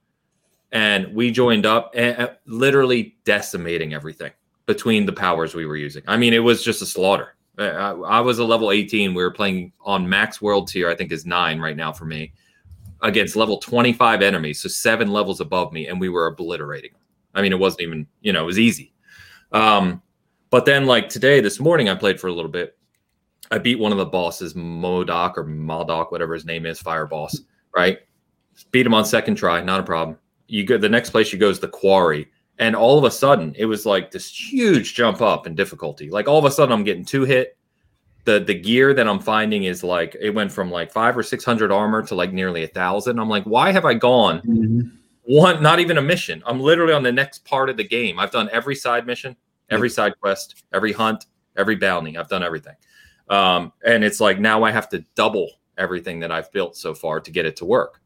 and 0.71 1.13
we 1.13 1.31
joined 1.31 1.65
up 1.65 1.91
and 1.95 2.31
literally 2.45 3.17
decimating 3.25 3.93
everything 3.93 4.31
between 4.65 5.05
the 5.05 5.13
powers 5.13 5.53
we 5.53 5.65
were 5.65 5.75
using. 5.75 6.03
I 6.07 6.17
mean, 6.17 6.33
it 6.33 6.39
was 6.39 6.63
just 6.63 6.81
a 6.81 6.85
slaughter. 6.85 7.35
I, 7.57 7.91
I 7.91 8.19
was 8.21 8.39
a 8.39 8.45
level 8.45 8.71
18. 8.71 9.13
We 9.13 9.21
were 9.21 9.31
playing 9.31 9.73
on 9.81 10.07
max 10.07 10.41
world 10.41 10.69
tier, 10.69 10.89
I 10.89 10.95
think 10.95 11.11
is 11.11 11.25
nine 11.25 11.59
right 11.59 11.75
now 11.75 11.91
for 11.91 12.05
me, 12.05 12.33
against 13.01 13.35
level 13.35 13.57
25 13.57 14.21
enemies, 14.21 14.61
so 14.61 14.69
seven 14.69 15.11
levels 15.11 15.41
above 15.41 15.73
me, 15.73 15.87
and 15.87 15.99
we 15.99 16.09
were 16.09 16.27
obliterating. 16.27 16.91
I 17.33 17.41
mean, 17.41 17.51
it 17.51 17.59
wasn't 17.59 17.81
even, 17.81 18.07
you 18.21 18.31
know, 18.31 18.43
it 18.43 18.47
was 18.47 18.59
easy. 18.59 18.93
Um, 19.51 20.01
but 20.49 20.65
then, 20.65 20.85
like 20.85 21.09
today, 21.09 21.41
this 21.41 21.59
morning, 21.59 21.89
I 21.89 21.95
played 21.95 22.19
for 22.19 22.27
a 22.27 22.33
little 22.33 22.51
bit. 22.51 22.77
I 23.51 23.57
beat 23.57 23.79
one 23.79 23.91
of 23.91 23.97
the 23.97 24.05
bosses, 24.05 24.55
Modoc 24.55 25.37
or 25.37 25.43
Modoc, 25.43 26.11
whatever 26.11 26.33
his 26.33 26.45
name 26.45 26.65
is, 26.65 26.79
fire 26.79 27.05
boss, 27.05 27.37
right? 27.75 27.99
Beat 28.71 28.85
him 28.85 28.93
on 28.93 29.03
second 29.03 29.35
try, 29.35 29.61
not 29.61 29.81
a 29.81 29.83
problem 29.83 30.17
you 30.51 30.65
go 30.65 30.77
the 30.77 30.89
next 30.89 31.11
place 31.11 31.31
you 31.31 31.39
go 31.39 31.49
is 31.49 31.59
the 31.59 31.67
quarry. 31.67 32.27
And 32.59 32.75
all 32.75 32.97
of 32.97 33.05
a 33.05 33.11
sudden 33.11 33.55
it 33.57 33.65
was 33.65 33.85
like 33.85 34.11
this 34.11 34.29
huge 34.29 34.93
jump 34.93 35.21
up 35.21 35.47
in 35.47 35.55
difficulty. 35.55 36.09
Like 36.09 36.27
all 36.27 36.37
of 36.37 36.45
a 36.45 36.51
sudden 36.51 36.73
i'm 36.73 36.83
getting 36.83 37.05
two 37.05 37.23
hit. 37.23 37.57
The 38.25 38.39
the 38.39 38.53
gear 38.53 38.93
that 38.93 39.07
i'm 39.07 39.19
finding 39.19 39.63
is 39.63 39.83
like 39.83 40.15
it 40.19 40.31
went 40.31 40.51
from 40.51 40.69
like 40.69 40.91
five 40.91 41.17
or 41.17 41.23
six 41.23 41.45
hundred 41.45 41.71
armor 41.71 42.03
to 42.03 42.15
like 42.15 42.33
nearly 42.33 42.63
a 42.63 42.67
thousand. 42.67 43.17
I'm 43.17 43.29
like 43.29 43.45
why 43.45 43.71
have 43.71 43.85
i 43.85 43.93
gone 43.93 44.91
one 45.23 45.63
not 45.63 45.79
even 45.79 45.97
a 45.97 46.01
mission? 46.01 46.43
I'm 46.45 46.59
literally 46.59 46.93
on 46.93 47.03
the 47.03 47.11
next 47.11 47.45
part 47.45 47.69
of 47.69 47.77
the 47.77 47.87
game. 47.87 48.19
I've 48.19 48.31
done 48.31 48.49
every 48.51 48.75
side 48.75 49.07
mission 49.07 49.35
every 49.69 49.89
side 49.89 50.13
quest 50.19 50.65
every 50.73 50.91
hunt 50.91 51.27
every 51.55 51.77
bounty. 51.77 52.17
I've 52.17 52.27
done 52.29 52.43
everything. 52.43 52.75
Um, 53.29 53.71
and 53.85 54.03
it's 54.03 54.19
like 54.19 54.39
now 54.39 54.63
i 54.63 54.71
have 54.71 54.89
to 54.89 55.05
double 55.15 55.49
everything 55.77 56.19
that 56.19 56.31
i've 56.31 56.51
built 56.51 56.75
so 56.75 56.93
far 56.93 57.21
to 57.21 57.31
get 57.31 57.45
it 57.45 57.55
to 57.55 57.65
work. 57.65 58.01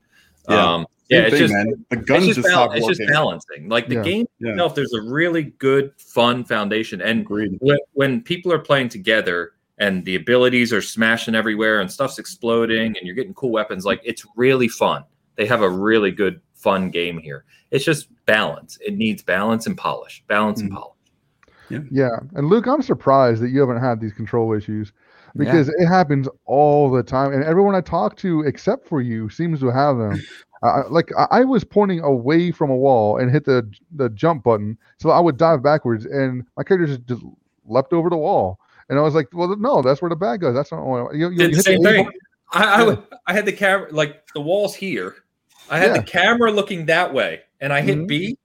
Yeah. 0.47 0.75
um, 0.75 0.85
yeah 1.09 1.19
it's 1.21 1.31
thing, 1.31 1.39
just 1.39 1.53
man. 1.53 1.85
The 1.89 1.97
guns 1.97 2.25
it's 2.27 2.35
just, 2.35 2.35
just, 2.37 2.47
bal- 2.47 2.65
stop 2.67 2.77
it's 2.77 2.87
just 2.87 3.01
balancing. 3.09 3.69
Like 3.69 3.87
the 3.87 3.95
Yeah. 3.95 4.03
game 4.03 4.27
Yeah. 4.39 4.51
itself, 4.51 4.75
there's 4.75 4.93
a 4.93 5.01
really 5.01 5.43
good, 5.43 5.91
fun 5.97 6.43
foundation. 6.43 7.01
And 7.01 7.27
when, 7.29 7.77
when 7.93 8.21
people 8.21 8.51
are 8.51 8.59
playing 8.59 8.89
together 8.89 9.51
and 9.77 10.03
the 10.05 10.15
abilities 10.15 10.71
are 10.73 10.81
smashing 10.81 11.35
everywhere 11.35 11.79
and 11.81 11.91
stuff's 11.91 12.17
exploding 12.19 12.87
and 12.97 12.99
you're 13.03 13.15
getting 13.15 13.33
cool 13.33 13.51
weapons, 13.51 13.85
like 13.85 14.01
it's 14.03 14.25
really 14.35 14.67
fun. 14.67 15.03
They 15.35 15.45
have 15.45 15.61
a 15.61 15.69
really 15.69 16.11
good, 16.11 16.39
fun 16.53 16.89
game 16.89 17.17
here. 17.19 17.43
It's 17.71 17.83
just 17.85 18.07
balance. 18.25 18.77
It 18.85 18.95
needs 18.95 19.21
balance 19.21 19.67
and 19.67 19.77
polish. 19.77 20.23
Balance 20.27 20.61
and 20.61 20.71
Mhm. 20.71 20.75
polish. 20.75 20.91
Yeah, 21.69 21.79
yeah. 21.91 22.19
and 22.35 22.47
Luke, 22.47 22.67
I'm 22.67 22.81
surprised 22.81 23.41
that 23.41 23.49
you 23.49 23.59
haven't 23.59 23.81
had 23.81 23.99
these 23.99 24.13
control 24.13 24.53
issues 24.53 24.93
Yeah. 25.35 25.43
because 25.45 25.67
it 25.69 25.85
happens 25.87 26.29
all 26.45 26.89
the 26.91 27.01
time, 27.03 27.33
and 27.33 27.43
everyone 27.43 27.73
I 27.75 27.81
talk 27.81 28.15
to, 28.17 28.41
except 28.41 28.87
for 28.87 29.01
you, 29.01 29.29
seems 29.29 29.59
to 29.61 29.67
have 29.71 29.97
them. 29.97 30.21
Like 30.89 31.11
I, 31.17 31.27
I 31.31 31.43
was 31.43 31.63
pointing 31.63 31.99
away 32.01 32.51
from 32.51 32.69
a 32.69 32.75
wall 32.75 33.17
and 33.17 33.31
hit 33.31 33.45
the 33.45 33.69
the 33.95 34.09
jump 34.09 34.43
button, 34.43 34.77
so 34.97 35.09
I 35.09 35.19
would 35.19 35.37
dive 35.37 35.61
backwards, 35.63 36.05
and 36.05 36.45
my 36.57 36.63
character 36.63 36.87
just, 36.87 37.05
just 37.07 37.23
leapt 37.65 37.93
over 37.93 38.09
the 38.09 38.17
wall, 38.17 38.59
and 38.89 38.97
I 38.99 39.01
was 39.01 39.15
like, 39.15 39.27
"Well, 39.33 39.55
no, 39.57 39.81
that's 39.81 40.01
where 40.01 40.09
the 40.09 40.15
bag 40.15 40.41
goes. 40.41 40.53
That's 40.55 40.71
not 40.71 40.85
what 40.85 41.15
you, 41.15 41.29
you, 41.29 41.37
Did 41.37 41.51
you 41.51 41.61
the 41.63 41.71
hit 41.71 41.81
same 41.81 41.85
A 41.85 41.89
thing. 41.91 42.09
I, 42.53 42.63
I, 42.63 42.85
Yeah. 42.87 42.95
I 43.27 43.33
had 43.33 43.45
the 43.45 43.51
camera, 43.53 43.87
like 43.91 44.27
the 44.33 44.41
walls 44.41 44.75
here. 44.75 45.15
I 45.69 45.77
had 45.79 45.91
Yeah. 45.91 45.97
the 45.97 46.03
camera 46.03 46.51
looking 46.51 46.85
that 46.85 47.13
way, 47.13 47.41
and 47.59 47.73
I 47.73 47.81
hit 47.81 47.97
Mhm. 47.97 48.07
B, 48.07 48.37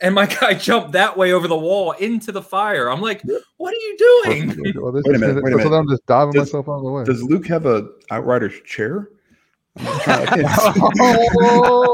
and 0.00 0.14
my 0.14 0.26
guy 0.40 0.54
jumped 0.54 0.92
that 0.92 1.16
way 1.16 1.32
over 1.32 1.46
the 1.46 1.56
wall 1.58 1.92
into 1.92 2.32
the 2.32 2.42
fire. 2.42 2.90
I'm 2.90 3.00
like, 3.02 3.22
what 3.58 3.72
are 3.72 3.76
you 3.76 3.96
doing? 4.24 4.74
Well, 4.82 4.90
this 4.92 5.02
Wait 5.06 5.16
a 5.16 5.18
minute, 5.18 5.44
wait 5.44 5.52
a 5.52 5.56
minute. 5.56 5.70
so. 5.70 5.74
I'm 5.74 5.88
just 5.88 6.04
diving 6.06 6.32
Does- 6.32 6.48
myself 6.48 6.68
out 6.68 6.76
of 6.78 6.84
the 6.84 6.90
way. 6.90 7.04
Does 7.04 7.22
Luke 7.22 7.46
have 7.46 7.66
a 7.66 7.88
Outrider's 8.10 8.60
chair? 8.62 9.10
Oh, 9.80 9.84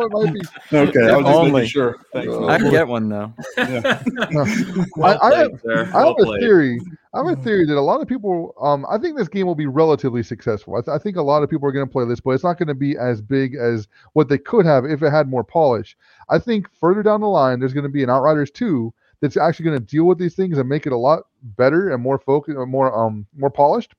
it 0.05 0.13
might 0.13 0.35
be. 0.35 0.41
okay, 0.77 1.11
I 1.11 1.17
was 1.17 1.25
just 1.25 1.39
Only. 1.39 1.53
making 1.53 1.69
sure. 1.69 1.97
Thanks. 2.13 2.33
Uh, 2.33 2.47
I 2.47 2.59
can 2.59 2.71
get 2.71 2.87
one 2.87 3.09
though. 3.09 3.33
Yeah. 3.57 4.03
well 4.97 5.19
I- 5.23 5.29
I 5.29 5.35
have- 5.39 5.61
sir. 5.63 5.91
I 5.95 6.07
have 6.07 6.17
a 6.19 6.39
theory. 6.39 6.81
I 7.13 7.19
have 7.19 7.27
a 7.39 7.43
theory 7.43 7.67
that 7.67 7.77
a 7.77 7.81
lot 7.81 8.01
of 8.01 8.07
people. 8.09 8.55
Um, 8.61 8.87
I 8.89 8.99
think 8.99 9.17
this 9.17 9.29
game 9.29 9.47
will 9.47 9.55
be 9.57 9.67
relatively 9.67 10.23
successful. 10.23 10.77
I, 10.77 10.81
th- 10.81 10.95
I 10.95 10.99
think 10.99 11.17
a 11.17 11.23
lot 11.23 11.43
of 11.43 11.51
people 11.51 11.69
are 11.69 11.73
going 11.73 11.87
to 11.87 11.91
play 11.91 12.05
this, 12.05 12.21
but 12.21 12.31
it's 12.31 12.45
not 12.45 12.59
going 12.59 12.69
to 12.69 12.75
be 12.75 12.97
as 12.97 13.21
big 13.21 13.57
as 13.57 13.89
what 14.13 14.29
they 14.29 14.39
could 14.39 14.65
have 14.67 14.85
if 14.85 15.03
it 15.03 15.11
had 15.11 15.29
more 15.29 15.43
polish. 15.43 15.97
I 16.29 16.39
think 16.39 16.69
further 16.79 17.03
down 17.03 17.21
the 17.21 17.29
line, 17.29 17.59
there's 17.59 17.73
going 17.73 17.85
to 17.85 17.89
be 17.91 18.03
an 18.05 18.11
Outriders 18.11 18.51
two 18.51 18.93
that's 19.21 19.37
actually 19.37 19.65
going 19.65 19.79
to 19.79 19.85
deal 19.85 20.05
with 20.05 20.19
these 20.19 20.35
things 20.35 20.59
and 20.59 20.69
make 20.69 20.87
it 20.87 20.93
a 20.93 20.97
lot 20.97 21.25
better 21.57 21.91
and 21.91 22.03
more 22.03 22.19
focused, 22.19 22.57
more 22.69 22.97
um 22.97 23.27
more 23.37 23.51
polished. 23.51 23.95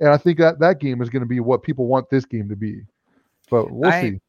And 0.00 0.08
I 0.10 0.16
think 0.16 0.38
that 0.38 0.58
that 0.60 0.80
game 0.80 1.00
is 1.02 1.10
going 1.10 1.22
to 1.22 1.26
be 1.26 1.40
what 1.40 1.62
people 1.62 1.86
want 1.86 2.08
this 2.10 2.24
game 2.24 2.48
to 2.48 2.56
be. 2.56 2.82
But 3.50 3.70
we'll 3.70 3.90
I- 3.90 4.02
see. 4.02 4.20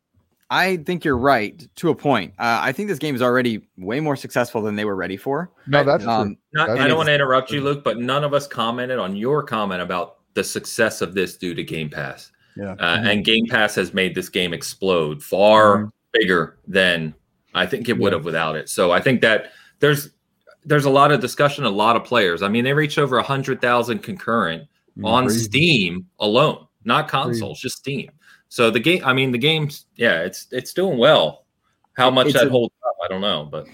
I 0.52 0.78
think 0.78 1.06
you're 1.06 1.16
right 1.18 1.68
to 1.76 1.90
a 1.90 1.96
point. 1.96 2.34
Uh, 2.40 2.58
I 2.62 2.72
think 2.72 2.90
this 2.90 2.98
game 2.98 3.14
is 3.14 3.22
already 3.22 3.68
way 3.78 4.00
more 4.00 4.16
successful 4.16 4.64
than 4.64 4.76
they 4.76 4.84
were 4.84 4.96
ready 4.96 5.16
for. 5.16 5.52
No, 5.68 5.84
that's 5.84 6.04
true. 6.04 6.12
Um, 6.12 6.38
Not, 6.54 6.70
That 6.70 6.80
I 6.80 6.88
don't 6.88 6.98
want 6.98 7.06
to 7.06 7.14
interrupt 7.14 7.52
you, 7.52 7.62
Luke, 7.62 7.84
but 7.84 8.00
none 8.00 8.24
of 8.24 8.34
us 8.34 8.48
commented 8.48 8.98
on 8.98 9.16
your 9.16 9.44
comment 9.44 9.80
about 9.84 10.16
the 10.34 10.44
success 10.44 11.02
of 11.04 11.14
this 11.14 11.38
due 11.38 11.54
to 11.54 11.64
Game 11.64 11.88
Pass. 11.88 12.32
Yeah. 12.58 12.72
Uh, 12.80 12.98
Mm-hmm. 12.98 13.08
And 13.08 13.26
Game 13.26 13.46
Pass 13.48 13.76
has 13.76 13.94
made 13.94 14.16
this 14.16 14.28
game 14.28 14.52
explode 14.52 15.22
far 15.22 15.84
Mhm. 15.84 15.90
bigger 16.14 16.58
than 16.68 17.14
I 17.54 17.68
think 17.68 17.88
it 17.88 18.00
would 18.00 18.14
have 18.14 18.26
without 18.26 18.56
it. 18.56 18.70
So 18.70 18.92
I 18.92 19.02
think 19.02 19.22
that 19.22 19.52
there's 19.80 20.10
there's 20.66 20.86
a 20.86 20.90
lot 20.90 21.12
of 21.12 21.20
discussion, 21.22 21.64
a 21.64 21.70
lot 21.70 21.96
of 21.96 22.04
players. 22.04 22.42
I 22.42 22.50
mean, 22.50 22.64
they 22.64 22.74
reached 22.74 22.98
over 22.98 23.22
hundred 23.22 23.62
thousand 23.62 24.00
concurrent 24.00 24.64
on 25.04 25.26
Crazy. 25.26 25.44
Steam 25.44 26.06
alone, 26.20 26.66
not 26.86 27.08
consoles, 27.08 27.60
just 27.62 27.78
Steam. 27.78 28.10
So 28.50 28.70
the 28.72 28.80
game, 28.80 29.02
I 29.06 29.14
mean, 29.14 29.32
the 29.32 29.38
game's 29.38 29.86
yeah, 29.96 30.22
it's 30.22 30.48
it's 30.52 30.74
doing 30.74 30.98
well. 30.98 31.46
How 31.94 32.10
much 32.10 32.28
It's 32.28 32.36
that 32.36 32.48
a- 32.48 32.50
holds 32.50 32.74
up, 32.86 32.96
I 33.04 33.08
don't 33.08 33.22
know, 33.22 33.48
but 33.50 33.68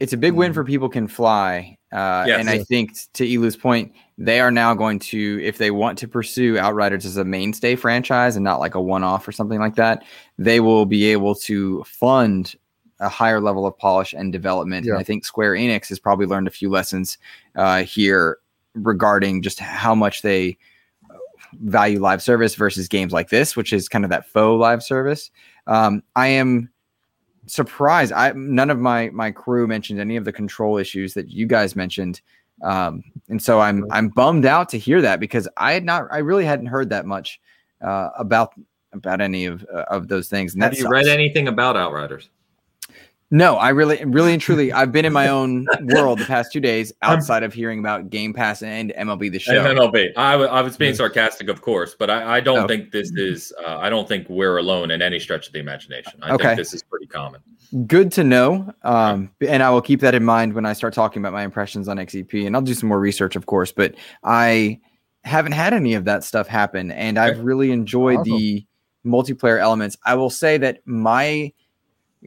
it's 0.00 0.12
a 0.12 0.16
big 0.16 0.32
win 0.34 0.52
for 0.52 0.64
People 0.64 0.88
Can 0.88 1.06
Fly. 1.08 1.76
Uh, 1.92 2.24
Yes. 2.26 2.40
and 2.40 2.48
I 2.48 2.58
think 2.62 2.92
to 3.14 3.26
Elu's 3.26 3.56
point, 3.56 3.92
they 4.16 4.38
are 4.40 4.50
now 4.50 4.74
going 4.74 4.98
to, 5.00 5.40
if 5.42 5.58
they 5.58 5.70
want 5.72 5.98
to 5.98 6.08
pursue 6.08 6.56
Outriders 6.56 7.04
as 7.04 7.16
a 7.16 7.24
mainstay 7.24 7.74
franchise 7.74 8.36
and 8.36 8.44
not 8.44 8.60
like 8.60 8.74
a 8.76 8.80
one 8.80 9.02
off 9.02 9.26
or 9.26 9.32
something 9.32 9.58
like 9.58 9.74
that, 9.74 10.04
they 10.38 10.60
will 10.60 10.86
be 10.86 11.06
able 11.06 11.34
to 11.34 11.82
fund 11.84 12.54
a 13.00 13.08
higher 13.08 13.40
level 13.40 13.66
of 13.66 13.76
polish 13.78 14.12
and 14.12 14.32
development. 14.32 14.86
Yeah. 14.86 14.92
And 14.92 15.00
I 15.00 15.02
think 15.04 15.24
Square 15.24 15.54
Enix 15.54 15.88
has 15.88 15.98
probably 15.98 16.26
learned 16.26 16.46
a 16.46 16.50
few 16.52 16.70
lessons 16.70 17.18
uh, 17.56 17.82
here 17.82 18.38
regarding 18.74 19.42
just 19.42 19.58
how 19.58 19.94
much 19.94 20.22
they 20.22 20.56
value 21.60 22.00
live 22.00 22.22
service 22.22 22.54
versus 22.54 22.88
games 22.88 23.12
like 23.12 23.28
this, 23.28 23.56
which 23.56 23.72
is 23.72 23.88
kind 23.88 24.04
of 24.04 24.10
that 24.10 24.26
faux 24.26 24.60
live 24.60 24.82
service. 24.82 25.30
Um, 25.66 26.02
I 26.16 26.28
am 26.28 26.70
surprised. 27.46 28.12
I 28.12 28.32
none 28.32 28.70
of 28.70 28.78
my 28.78 29.10
my 29.10 29.30
crew 29.30 29.66
mentioned 29.66 30.00
any 30.00 30.16
of 30.16 30.24
the 30.24 30.32
control 30.32 30.78
issues 30.78 31.14
that 31.14 31.28
you 31.30 31.46
guys 31.46 31.76
mentioned, 31.76 32.20
um, 32.62 33.02
and 33.28 33.42
so 33.42 33.60
I'm 33.60 33.84
I'm 33.90 34.08
bummed 34.08 34.46
out 34.46 34.68
to 34.70 34.78
hear 34.78 35.00
that 35.02 35.20
because 35.20 35.48
I 35.56 35.72
had 35.72 35.84
not 35.84 36.06
I 36.10 36.18
really 36.18 36.44
hadn't 36.44 36.66
heard 36.66 36.90
that 36.90 37.06
much 37.06 37.40
uh, 37.80 38.10
about 38.18 38.54
about 38.92 39.20
any 39.20 39.46
of 39.46 39.64
uh, 39.72 39.84
of 39.88 40.08
those 40.08 40.28
things. 40.28 40.54
And 40.54 40.62
have 40.62 40.78
you 40.78 40.88
read 40.88 41.06
anything 41.06 41.48
about 41.48 41.76
Outriders? 41.76 42.28
No, 43.32 43.56
I 43.56 43.68
really, 43.68 44.04
really 44.04 44.32
and 44.32 44.42
truly, 44.42 44.72
I've 44.72 44.90
been 44.90 45.04
in 45.04 45.12
my 45.12 45.28
own 45.28 45.64
world 45.82 46.18
the 46.18 46.24
past 46.24 46.50
two 46.52 46.58
days 46.58 46.92
outside 47.02 47.44
of 47.44 47.54
hearing 47.54 47.78
about 47.78 48.10
Game 48.10 48.32
Pass 48.34 48.60
and 48.60 48.92
MLB 48.98 49.30
the 49.30 49.38
Show. 49.38 49.64
And 49.64 49.78
MLB. 49.78 50.10
I, 50.16 50.60
was 50.62 50.76
being 50.76 50.94
sarcastic, 50.94 51.48
of 51.48 51.62
course, 51.62 51.94
but 51.96 52.10
I, 52.10 52.38
I 52.38 52.40
don't 52.40 52.64
Oh. 52.64 52.66
think 52.66 52.90
this 52.90 53.12
is. 53.12 53.52
Uh, 53.64 53.78
I 53.78 53.88
don't 53.88 54.08
think 54.08 54.28
we're 54.28 54.56
alone 54.56 54.90
in 54.90 55.00
any 55.00 55.20
stretch 55.20 55.46
of 55.46 55.52
the 55.52 55.60
imagination. 55.60 56.14
I 56.22 56.32
Okay. 56.34 56.44
think 56.48 56.58
this 56.58 56.74
is 56.74 56.82
pretty 56.82 57.06
common. 57.06 57.40
Good 57.86 58.10
to 58.12 58.24
know. 58.24 58.74
Um, 58.82 59.30
and 59.46 59.62
I 59.62 59.70
will 59.70 59.80
keep 59.82 60.00
that 60.00 60.16
in 60.16 60.24
mind 60.24 60.54
when 60.54 60.66
I 60.66 60.72
start 60.72 60.92
talking 60.92 61.22
about 61.22 61.32
my 61.32 61.44
impressions 61.44 61.86
on 61.86 61.98
XEP. 61.98 62.46
And 62.48 62.56
I'll 62.56 62.62
do 62.62 62.74
some 62.74 62.88
more 62.88 62.98
research, 62.98 63.36
of 63.36 63.46
course. 63.46 63.70
But 63.70 63.94
I 64.24 64.80
haven't 65.22 65.52
had 65.52 65.72
any 65.72 65.94
of 65.94 66.04
that 66.06 66.24
stuff 66.24 66.48
happen, 66.48 66.90
and 66.90 67.16
I've 67.16 67.38
really 67.44 67.70
enjoyed 67.70 68.18
Awesome. 68.20 68.36
the 68.38 68.66
multiplayer 69.06 69.60
elements. 69.60 69.96
I 70.04 70.16
will 70.16 70.30
say 70.30 70.58
that 70.58 70.80
my 70.84 71.52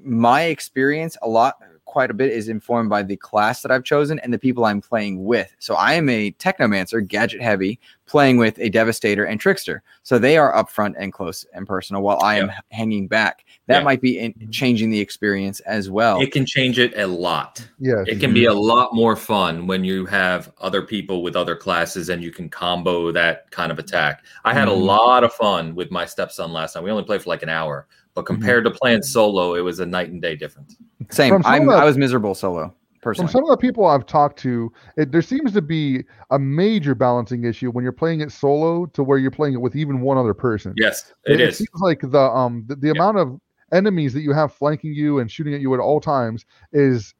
my 0.01 0.43
experience 0.43 1.17
a 1.21 1.27
lot 1.27 1.57
quite 1.85 2.09
a 2.09 2.13
bit 2.13 2.31
is 2.31 2.47
informed 2.47 2.89
by 2.89 3.03
the 3.03 3.17
class 3.17 3.61
that 3.61 3.71
I've 3.71 3.83
chosen 3.83 4.17
and 4.19 4.33
the 4.33 4.39
people 4.39 4.65
I'm 4.65 4.81
playing 4.81 5.25
with. 5.25 5.53
So 5.59 5.75
I 5.75 5.93
am 5.93 6.09
a 6.09 6.31
technomancer, 6.31 7.05
gadget 7.05 7.41
heavy, 7.41 7.79
playing 8.07 8.37
with 8.37 8.57
a 8.57 8.69
devastator 8.69 9.25
and 9.25 9.39
trickster. 9.39 9.83
So 10.01 10.17
they 10.17 10.37
are 10.37 10.55
up 10.55 10.69
front 10.69 10.95
and 10.97 11.13
close 11.13 11.45
and 11.53 11.67
personal 11.67 12.01
while 12.01 12.19
I 12.23 12.39
am 12.39 12.51
hanging 12.71 13.07
back. 13.07 13.45
That 13.67 13.79
Yeah. 13.79 13.83
might 13.83 14.01
be 14.01 14.17
in, 14.17 14.33
changing 14.49 14.89
the 14.89 14.99
experience 14.99 15.59
as 15.61 15.89
well. 15.89 16.19
It 16.21 16.31
can 16.31 16.45
change 16.45 16.79
it 16.79 16.97
a 16.97 17.05
lot. 17.05 17.67
Yeah. 17.79 18.03
It 18.07 18.19
can 18.19 18.33
be 18.33 18.45
a 18.45 18.53
lot 18.53 18.95
more 18.95 19.15
fun 19.15 19.67
when 19.67 19.83
you 19.83 20.05
have 20.05 20.51
other 20.61 20.81
people 20.81 21.21
with 21.21 21.35
other 21.35 21.55
classes 21.55 22.09
and 22.09 22.23
you 22.23 22.31
can 22.31 22.49
combo 22.49 23.11
that 23.11 23.51
kind 23.51 23.71
of 23.71 23.77
attack. 23.77 24.23
I 24.45 24.53
had 24.53 24.67
a 24.67 24.71
Mhm. 24.71 24.85
lot 24.85 25.23
of 25.23 25.33
fun 25.33 25.75
with 25.75 25.91
my 25.91 26.05
stepson 26.05 26.51
last 26.53 26.75
night. 26.75 26.83
We 26.83 26.91
only 26.91 27.03
played 27.03 27.21
for 27.21 27.29
like 27.29 27.43
an 27.43 27.49
hour, 27.49 27.87
but 28.13 28.25
compared 28.25 28.63
to 28.65 28.71
playing 28.71 29.01
solo, 29.01 29.55
it 29.55 29.61
was 29.61 29.79
a 29.79 29.85
night 29.85 30.09
and 30.09 30.21
day 30.21 30.35
difference. 30.35 30.75
Same. 31.09 31.41
I'm, 31.45 31.67
of 31.69 31.75
I 31.75 31.83
was 31.85 31.97
miserable 31.97 32.35
solo 32.35 32.65
Personally. 32.65 32.73
From 33.01 33.01
personally. 33.01 33.31
some 33.31 33.43
of 33.43 33.49
the 33.49 33.57
people 33.57 33.85
I've 33.85 34.05
talked 34.05 34.39
to, 34.39 34.71
it, 34.95 35.11
there 35.11 35.21
seems 35.21 35.51
to 35.53 35.61
be 35.61 36.03
a 36.29 36.39
major 36.39 36.95
balancing 36.95 37.43
issue 37.43 37.69
when 37.69 37.83
you're 37.83 37.91
playing 37.91 38.21
it 38.21 38.31
solo 38.31 38.85
to 38.87 39.03
where 39.03 39.17
you're 39.17 39.31
playing 39.31 39.55
it 39.55 39.61
with 39.61 39.75
even 39.75 39.99
one 40.01 40.17
other 40.17 40.33
person. 40.33 40.73
Yes, 40.77 41.13
it 41.25 41.41
is. 41.41 41.55
It 41.55 41.57
seems 41.57 41.81
like 41.81 41.99
the 42.01 42.21
um 42.21 42.63
the, 42.67 42.75
the 42.77 42.89
amount 42.91 43.17
of 43.17 43.39
enemies 43.73 44.13
that 44.13 44.21
you 44.21 44.31
have 44.31 44.53
flanking 44.53 44.93
you 44.93 45.19
and 45.19 45.29
shooting 45.29 45.53
at 45.53 45.59
you 45.59 45.73
at 45.73 45.79
all 45.81 45.99
times 45.99 46.45
is 46.71 47.13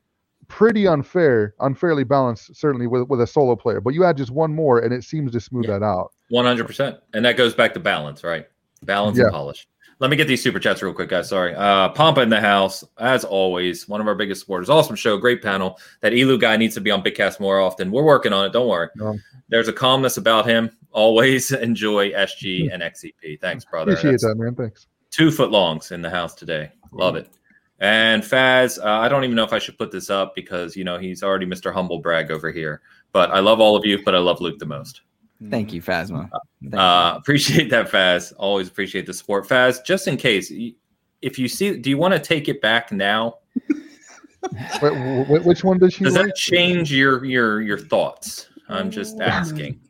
pretty 0.48 0.88
unfair, 0.88 1.56
unfairly 1.62 2.04
balanced, 2.04 2.56
certainly 2.56 2.86
with, 2.86 3.10
with 3.10 3.20
a 3.22 3.28
solo 3.28 3.56
player. 3.56 3.82
But 3.82 3.94
you 3.94 4.04
add 4.06 4.16
just 4.18 4.30
one 4.32 4.54
more, 4.54 4.80
and 4.80 4.94
it 4.94 5.04
seems 5.04 5.32
to 5.32 5.40
smooth 5.40 5.66
Yeah. 5.66 5.80
that 5.80 5.84
out. 5.86 6.12
One 6.30 6.46
hundred 6.46 6.68
percent, 6.68 6.98
and 7.14 7.26
that 7.26 7.36
goes 7.38 7.54
back 7.56 7.74
to 7.74 7.80
balance, 7.82 8.24
right? 8.24 8.46
Balance 8.84 9.18
Yeah. 9.18 9.26
and 9.26 9.34
polish. 9.34 9.68
Let 10.00 10.10
me 10.10 10.18
get 10.18 10.28
these 10.28 10.42
super 10.44 10.60
chats 10.60 10.82
real 10.82 10.94
quick, 10.94 11.10
guys. 11.10 11.30
Sorry, 11.30 11.54
uh, 11.56 11.94
Pompa 11.94 12.24
in 12.24 12.30
the 12.30 12.42
house, 12.42 12.84
as 12.98 13.24
always, 13.24 13.88
one 13.88 14.02
of 14.02 14.08
our 14.08 14.16
biggest 14.16 14.42
supporters. 14.42 14.70
Awesome 14.70 14.96
show, 14.96 15.18
great 15.18 15.42
panel. 15.42 15.80
That 16.02 16.14
Elu 16.14 16.40
guy 16.40 16.58
needs 16.58 16.74
to 16.76 16.82
be 16.82 16.92
on 16.92 17.02
Big 17.04 17.16
Cast 17.16 17.40
more 17.40 17.60
often. 17.60 17.92
We're 17.92 18.04
working 18.04 18.34
on 18.34 18.46
it. 18.46 18.54
Don't 18.54 18.68
worry. 18.68 18.90
Um, 19.02 19.22
There's 19.50 19.68
a 19.68 19.74
calmness 19.74 20.18
about 20.18 20.46
him. 20.46 20.70
Always 20.92 21.52
enjoy 21.52 22.12
SG 22.12 22.74
and 22.74 22.84
XCP. 22.84 23.40
Thanks, 23.40 23.66
brother. 23.66 23.92
Appreciate 23.94 24.12
That's 24.12 24.24
that, 24.24 24.36
man. 24.36 24.56
Thanks. 24.56 24.88
two 25.12 25.32
foot 25.32 25.52
longs 25.52 25.92
in 25.92 26.02
the 26.02 26.10
house 26.10 26.36
today. 26.36 26.72
Love 26.92 27.16
it. 27.16 27.30
And 27.80 28.24
Faz, 28.24 28.80
uh, 28.80 28.88
I 28.88 29.10
don't 29.10 29.24
even 29.24 29.36
know 29.36 29.44
if 29.44 29.52
I 29.52 29.60
should 29.60 29.78
put 29.78 29.92
this 29.92 30.10
up 30.10 30.36
because 30.36 30.76
you 30.76 30.84
know 30.84 30.98
he's 30.98 31.22
already 31.24 31.46
Mr. 31.46 31.74
Humble 31.74 32.00
Brag 32.00 32.32
over 32.32 32.52
here. 32.52 32.82
But 33.12 33.32
I 33.32 33.40
love 33.40 33.60
all 33.60 33.76
of 33.76 33.86
you, 33.86 34.04
but 34.04 34.16
I 34.16 34.20
love 34.20 34.42
Luke 34.42 34.58
the 34.60 34.66
most. 34.66 35.02
Thank 35.50 35.74
you, 35.74 35.82
Phasma. 35.82 36.30
Thank 36.62 36.76
Uh, 36.76 37.16
appreciate 37.18 37.70
that, 37.72 37.90
Faz. 37.90 38.34
Always 38.38 38.68
appreciate 38.68 39.06
the 39.06 39.14
support, 39.14 39.48
Faz. 39.48 39.84
Just 39.86 40.08
in 40.08 40.18
case, 40.18 40.52
if 41.22 41.40
you 41.40 41.48
see, 41.48 41.78
do 41.78 41.90
you 41.90 41.98
want 41.98 42.14
to 42.14 42.20
take 42.20 42.48
it 42.48 42.62
back 42.62 42.92
now? 42.92 43.36
Wait, 44.82 44.94
wh- 44.94 45.28
wh- 45.28 45.46
which 45.46 45.64
one 45.64 45.80
does 45.80 45.94
she 45.94 46.04
Does 46.04 46.16
like? 46.16 46.28
that 46.28 46.36
change 46.36 46.94
your 46.94 47.24
your 47.26 47.62
your 47.62 47.78
thoughts? 47.78 48.48
I'm 48.70 48.92
just 48.92 49.20
asking. 49.20 49.80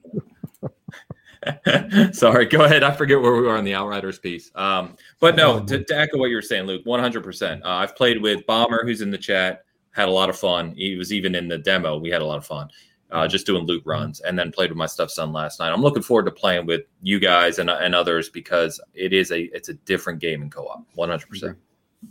Sorry, 2.13 2.45
go 2.45 2.63
ahead. 2.63 2.83
I 2.83 2.91
forget 2.91 3.19
where 3.21 3.33
we 3.35 3.41
were 3.41 3.57
on 3.57 3.63
the 3.65 3.73
Outriders 3.73 4.19
piece. 4.19 4.51
Um, 4.55 4.95
but 5.19 5.35
no, 5.35 5.63
to, 5.65 5.83
to 5.83 5.97
echo 5.97 6.17
what 6.17 6.29
you 6.29 6.35
were 6.35 6.41
saying, 6.41 6.65
Luke, 6.65 6.85
100%. 6.85 7.61
Uh, 7.63 7.67
I've 7.67 7.95
played 7.95 8.21
with 8.21 8.45
Bomber, 8.45 8.83
who's 8.85 9.01
in 9.01 9.11
the 9.11 9.17
chat, 9.17 9.65
had 9.91 10.07
a 10.07 10.11
lot 10.11 10.29
of 10.29 10.37
fun. 10.37 10.73
He 10.75 10.95
was 10.95 11.11
even 11.11 11.35
in 11.35 11.47
the 11.47 11.57
demo. 11.57 11.97
We 11.97 12.09
had 12.09 12.21
a 12.21 12.25
lot 12.25 12.37
of 12.37 12.45
fun 12.45 12.69
uh, 13.13 13.27
just 13.27 13.45
doing 13.45 13.65
loot 13.65 13.83
runs 13.85 14.19
and 14.21 14.37
then 14.37 14.51
played 14.51 14.71
with 14.71 14.77
my 14.77 14.87
stepson 14.87 15.31
last 15.31 15.59
night. 15.59 15.71
I'm 15.71 15.81
looking 15.81 16.01
forward 16.01 16.25
to 16.25 16.31
playing 16.31 16.65
with 16.65 16.81
you 17.01 17.19
guys 17.19 17.59
and, 17.59 17.69
and 17.69 17.93
others 17.93 18.27
because 18.27 18.81
it 18.93 19.13
is 19.13 19.31
a 19.31 19.43
it's 19.55 19.69
a 19.69 19.75
different 19.75 20.19
game 20.19 20.41
in 20.41 20.49
co-op, 20.49 20.83
100%. 20.97 21.55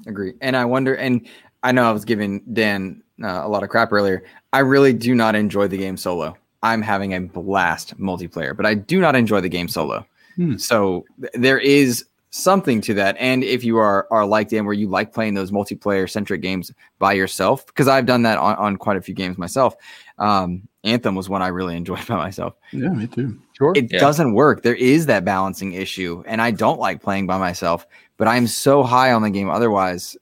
Agree. 0.07 0.35
And 0.41 0.57
I 0.57 0.65
wonder, 0.65 0.95
and 0.95 1.27
I 1.63 1.73
know 1.73 1.83
I 1.83 1.91
was 1.91 2.05
giving 2.05 2.41
Dan 2.53 3.03
uh, 3.23 3.43
a 3.45 3.49
lot 3.49 3.63
of 3.63 3.69
crap 3.69 3.93
earlier. 3.93 4.25
I 4.53 4.61
really 4.61 4.93
do 4.93 5.15
not 5.15 5.35
enjoy 5.35 5.69
the 5.69 5.77
game 5.77 5.97
solo. 5.97 6.37
I'm 6.63 6.83
having 6.83 7.15
a 7.15 7.21
blast 7.21 7.99
multiplayer, 7.99 8.57
but 8.57 8.65
I 8.65 8.75
do 8.75 9.01
not 9.01 9.17
enjoy 9.17 9.41
the 9.41 9.49
game 9.49 9.69
solo. 9.69 10.07
Hmm. 10.37 10.57
So 10.57 11.05
th- 11.21 11.33
there 11.35 11.59
is 11.59 12.05
something 12.33 12.81
to 12.81 12.95
that. 12.95 13.15
And 13.19 13.45
if 13.45 13.63
you 13.63 13.77
are 13.79 14.09
are 14.11 14.27
like 14.27 14.49
Dan, 14.49 14.65
where 14.65 14.75
you 14.75 14.89
like 14.89 15.13
playing 15.13 15.35
those 15.35 15.51
multiplayer 15.53 16.11
centric 16.11 16.41
games 16.41 16.73
by 16.99 17.13
yourself, 17.13 17.65
because 17.67 17.87
I've 17.89 18.07
done 18.07 18.23
that 18.23 18.39
on, 18.39 18.57
on 18.57 18.77
quite 18.77 18.97
a 18.97 19.01
few 19.03 19.15
games 19.15 19.39
myself. 19.39 19.77
Um, 20.19 20.67
Anthem 20.85 21.15
was 21.15 21.29
one 21.29 21.43
I 21.43 21.49
really 21.49 21.77
enjoyed 21.83 22.07
by 22.07 22.17
myself. 22.17 22.55
Yeah, 22.73 22.89
me 22.89 23.07
too. 23.07 23.39
Sure. 23.57 23.73
It 23.77 23.93
Yeah. 23.93 24.01
doesn't 24.01 24.33
work. 24.35 24.63
There 24.63 24.75
is 24.75 25.07
that 25.07 25.25
balancing 25.25 25.75
issue, 25.75 26.25
and 26.27 26.43
I 26.43 26.51
don't 26.51 26.81
like 26.81 27.03
playing 27.03 27.27
by 27.27 27.39
myself. 27.39 27.87
But 28.17 28.29
I'm 28.29 28.47
so 28.47 28.83
high 28.83 29.13
on 29.13 29.23
the 29.23 29.31
game 29.31 29.51
otherwise, 29.51 30.17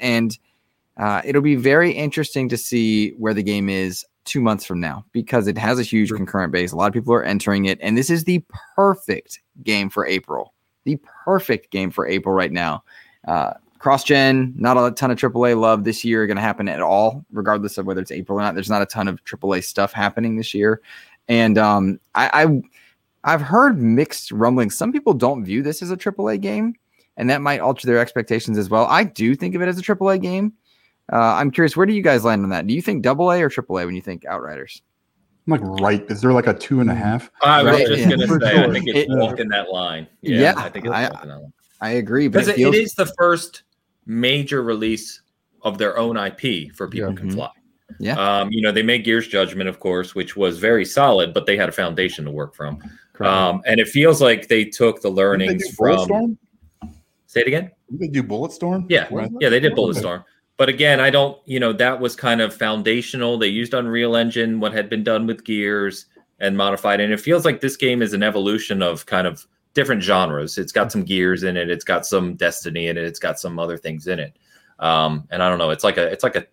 and 0.00 0.36
uh, 0.96 1.22
it'll 1.24 1.42
be 1.42 1.54
very 1.56 1.92
interesting 1.92 2.48
to 2.50 2.56
see 2.56 3.10
where 3.12 3.32
the 3.34 3.42
game 3.42 3.68
is 3.68 4.04
two 4.24 4.40
months 4.40 4.64
from 4.66 4.78
now 4.80 5.04
because 5.12 5.46
it 5.46 5.56
has 5.56 5.78
a 5.78 5.82
huge 5.82 6.10
concurrent 6.10 6.52
base. 6.52 6.72
A 6.72 6.76
lot 6.76 6.88
of 6.88 6.92
people 6.92 7.14
are 7.14 7.22
entering 7.22 7.64
it, 7.64 7.78
and 7.80 7.96
this 7.96 8.10
is 8.10 8.24
the 8.24 8.44
perfect 8.76 9.40
game 9.64 9.88
for 9.88 10.06
April. 10.06 10.52
The 10.88 10.98
perfect 11.24 11.70
game 11.70 11.90
for 11.90 12.06
April 12.06 12.34
right 12.34 12.50
now. 12.50 12.82
Uh, 13.26 13.52
Cross 13.78 14.04
gen, 14.04 14.54
not 14.56 14.76
a 14.76 14.90
ton 14.90 15.10
of 15.10 15.18
AAA 15.18 15.60
love 15.60 15.84
this 15.84 16.02
year 16.02 16.26
going 16.26 16.36
to 16.36 16.42
happen 16.42 16.66
at 16.68 16.80
all, 16.80 17.24
regardless 17.30 17.76
of 17.78 17.86
whether 17.86 18.00
it's 18.00 18.10
April 18.10 18.38
or 18.38 18.42
not. 18.42 18.54
There's 18.54 18.70
not 18.70 18.82
a 18.82 18.86
ton 18.86 19.06
of 19.06 19.22
AAA 19.24 19.62
stuff 19.62 19.92
happening 19.92 20.36
this 20.36 20.52
year, 20.54 20.80
and 21.28 21.58
um, 21.58 22.00
I, 22.14 22.44
I 22.44 22.62
I've 23.24 23.40
heard 23.42 23.80
mixed 23.80 24.32
rumblings. 24.32 24.76
Some 24.76 24.92
people 24.92 25.12
don't 25.12 25.44
view 25.44 25.62
this 25.62 25.82
as 25.82 25.90
a 25.90 25.96
AAA 25.96 26.40
game, 26.40 26.74
and 27.18 27.28
that 27.30 27.42
might 27.42 27.60
alter 27.60 27.86
their 27.86 27.98
expectations 27.98 28.56
as 28.58 28.70
well. 28.70 28.86
I 28.86 29.04
do 29.04 29.34
think 29.36 29.54
of 29.54 29.62
it 29.62 29.68
as 29.68 29.78
a 29.78 29.82
AAA 29.82 30.22
game, 30.22 30.54
Uh, 31.12 31.36
I'm 31.38 31.50
curious, 31.50 31.76
where 31.76 31.86
do 31.86 31.92
you 31.92 32.02
guys 32.02 32.24
land 32.24 32.42
on 32.44 32.50
that? 32.50 32.66
Do 32.66 32.74
you 32.74 32.82
think 32.82 33.02
double 33.02 33.30
A 33.30 33.42
or 33.42 33.48
triple 33.48 33.78
A 33.78 33.86
when 33.86 33.94
you 33.94 34.02
think 34.02 34.24
Outriders? 34.26 34.82
I'm 35.50 35.58
like 35.60 35.80
right. 35.80 36.04
Is 36.10 36.20
there 36.20 36.32
like 36.32 36.46
a 36.46 36.52
two 36.54 36.80
and 36.80 36.90
a 36.90 36.94
half? 36.94 37.30
I 37.42 37.62
was 37.62 37.72
Right, 37.72 37.86
just 37.86 38.00
yeah. 38.02 38.10
gonna 38.10 38.26
For 38.28 38.40
say, 38.40 38.62
I 38.62 38.70
think 38.70 38.86
it's 38.88 38.98
It- 38.98 39.06
walking 39.08 39.48
that 39.48 39.70
line. 39.70 40.06
Yeah, 40.20 40.40
Yeah, 40.40 40.54
I 40.56 40.68
think 40.68 40.84
it's 40.84 40.94
I- 40.94 41.08
walking 41.08 41.28
that 41.30 41.40
line. 41.40 41.52
I 41.80 41.90
agree, 41.90 42.28
because 42.28 42.48
it 42.48 42.52
it, 42.52 42.56
feels 42.56 42.74
it 42.74 42.82
is 42.82 42.94
the 42.94 43.06
first 43.16 43.62
major 44.04 44.62
release 44.62 45.22
of 45.62 45.78
their 45.78 45.96
own 45.96 46.16
IP 46.16 46.70
for 46.74 46.88
people 46.88 47.10
Yeah. 47.10 47.16
can 47.16 47.30
Mhm. 47.30 47.34
fly. 47.34 47.50
Yeah. 48.00 48.40
Um, 48.40 48.48
you 48.50 48.60
know, 48.62 48.72
they 48.72 48.82
made 48.82 49.04
Gears 49.04 49.26
Judgment, 49.28 49.68
of 49.68 49.80
course, 49.80 50.14
which 50.14 50.36
was 50.36 50.58
very 50.58 50.84
solid, 50.84 51.32
but 51.32 51.46
they 51.46 51.56
had 51.56 51.68
a 51.68 51.72
foundation 51.72 52.24
to 52.26 52.30
work 52.30 52.54
from. 52.54 52.78
Um, 53.20 53.62
and 53.66 53.80
it 53.80 53.88
feels 53.88 54.20
like 54.20 54.48
they 54.48 54.64
took 54.64 55.00
the 55.00 55.08
learnings 55.08 55.66
from. 55.74 55.96
Bulletstorm? 56.08 56.36
Say 57.26 57.40
it 57.40 57.46
again. 57.46 57.70
Didn't 57.90 58.00
they 58.00 58.08
do 58.08 58.22
Bulletstorm? 58.22 58.86
Yeah, 58.88 59.06
Right? 59.10 59.30
yeah, 59.40 59.48
they 59.48 59.60
did 59.60 59.72
Okay. 59.72 59.80
Bulletstorm. 59.80 60.24
But 60.58 60.68
again, 60.68 61.00
I 61.00 61.08
don't, 61.08 61.38
you 61.46 61.58
know, 61.60 61.72
that 61.72 62.00
was 62.00 62.14
kind 62.16 62.40
of 62.42 62.52
foundational. 62.54 63.38
They 63.38 63.46
used 63.48 63.72
Unreal 63.72 64.16
Engine, 64.16 64.60
what 64.60 64.72
had 64.74 64.90
been 64.90 65.04
done 65.04 65.26
with 65.26 65.44
Gears 65.44 66.06
and 66.40 66.56
modified. 66.56 67.00
And 67.00 67.12
it 67.12 67.20
feels 67.20 67.44
like 67.46 67.60
this 67.60 67.76
game 67.76 68.02
is 68.02 68.12
an 68.12 68.22
evolution 68.22 68.82
of 68.82 69.06
kind 69.06 69.26
of 69.26 69.46
different 69.74 70.02
genres. 70.02 70.58
It's 70.58 70.72
got 70.72 70.90
some 70.92 71.04
Gears 71.04 71.44
in 71.44 71.56
it, 71.56 71.70
it's 71.70 71.84
got 71.84 72.04
some 72.04 72.34
Destiny 72.34 72.88
in 72.88 72.98
it, 72.98 73.04
it's 73.04 73.18
got 73.20 73.38
some 73.40 73.58
other 73.58 73.76
things 73.78 74.06
in 74.08 74.18
it. 74.18 74.36
Um, 74.80 75.26
and 75.30 75.42
I 75.42 75.48
don't 75.48 75.58
know, 75.58 75.70
it's 75.70 75.84
like 75.84 75.96
a 75.96 76.06
it's 76.06 76.22
like 76.24 76.36
a 76.36 76.46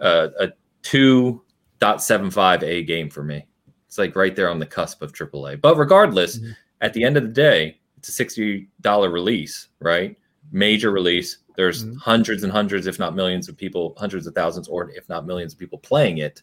a, 0.00 0.30
a 0.46 0.52
2.75 0.82 2.62
A 2.62 2.82
game 2.84 3.10
for 3.10 3.22
me. 3.22 3.46
It's 3.86 3.98
like 3.98 4.16
right 4.16 4.34
there 4.34 4.50
on 4.50 4.58
the 4.58 4.66
cusp 4.66 5.02
of 5.02 5.12
AAA. 5.12 5.60
But 5.60 5.76
regardless, 5.76 6.38
Mhm. 6.38 6.56
at 6.80 6.92
the 6.94 7.04
end 7.04 7.16
of 7.16 7.22
the 7.24 7.28
day, 7.30 7.78
it's 7.98 8.08
a 8.08 8.12
$60 8.12 9.08
release, 9.08 9.68
right? 9.80 10.16
Major 10.52 10.90
release. 10.90 11.38
There's 11.56 11.84
Mhm. 11.84 11.96
hundreds 11.98 12.42
and 12.42 12.52
hundreds, 12.52 12.86
if 12.86 12.98
not 12.98 13.14
millions 13.14 13.48
of 13.48 13.56
people, 13.56 13.94
hundreds 13.98 14.26
of 14.26 14.34
thousands, 14.34 14.68
or 14.68 14.90
if 14.90 15.08
not 15.08 15.26
millions 15.26 15.52
of 15.52 15.58
people 15.58 15.78
playing 15.78 16.18
it. 16.18 16.42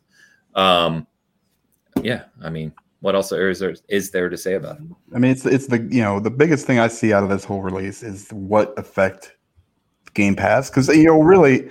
Um, 0.55 1.05
yeah, 2.03 2.23
I 2.41 2.49
mean, 2.49 2.71
what 3.01 3.15
else 3.15 3.31
is 3.31 3.59
there 3.59 3.75
is 3.89 4.11
there 4.11 4.29
to 4.29 4.37
say 4.37 4.53
about 4.55 4.77
it? 4.77 4.83
I 5.15 5.19
mean, 5.19 5.31
it's 5.31 5.45
it's 5.45 5.67
the 5.67 5.79
you 5.91 6.01
know 6.01 6.19
the 6.19 6.29
biggest 6.31 6.65
thing 6.65 6.79
I 6.79 6.87
see 6.87 7.13
out 7.13 7.23
of 7.23 7.29
this 7.29 7.43
whole 7.43 7.61
release 7.61 8.03
is 8.03 8.29
what 8.31 8.77
effect 8.77 9.35
Game 10.13 10.35
Pass 10.35 10.69
because 10.69 10.87
you 10.89 11.05
know 11.05 11.21
really 11.21 11.69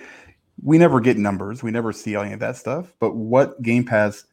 we 0.62 0.78
never 0.78 1.00
get 1.00 1.16
numbers, 1.18 1.62
we 1.62 1.70
never 1.70 1.92
see 1.92 2.16
any 2.16 2.32
of 2.32 2.40
that 2.40 2.56
stuff, 2.56 2.92
but 2.98 3.14
what 3.14 3.60
Game 3.62 3.84
Pass 3.84 4.24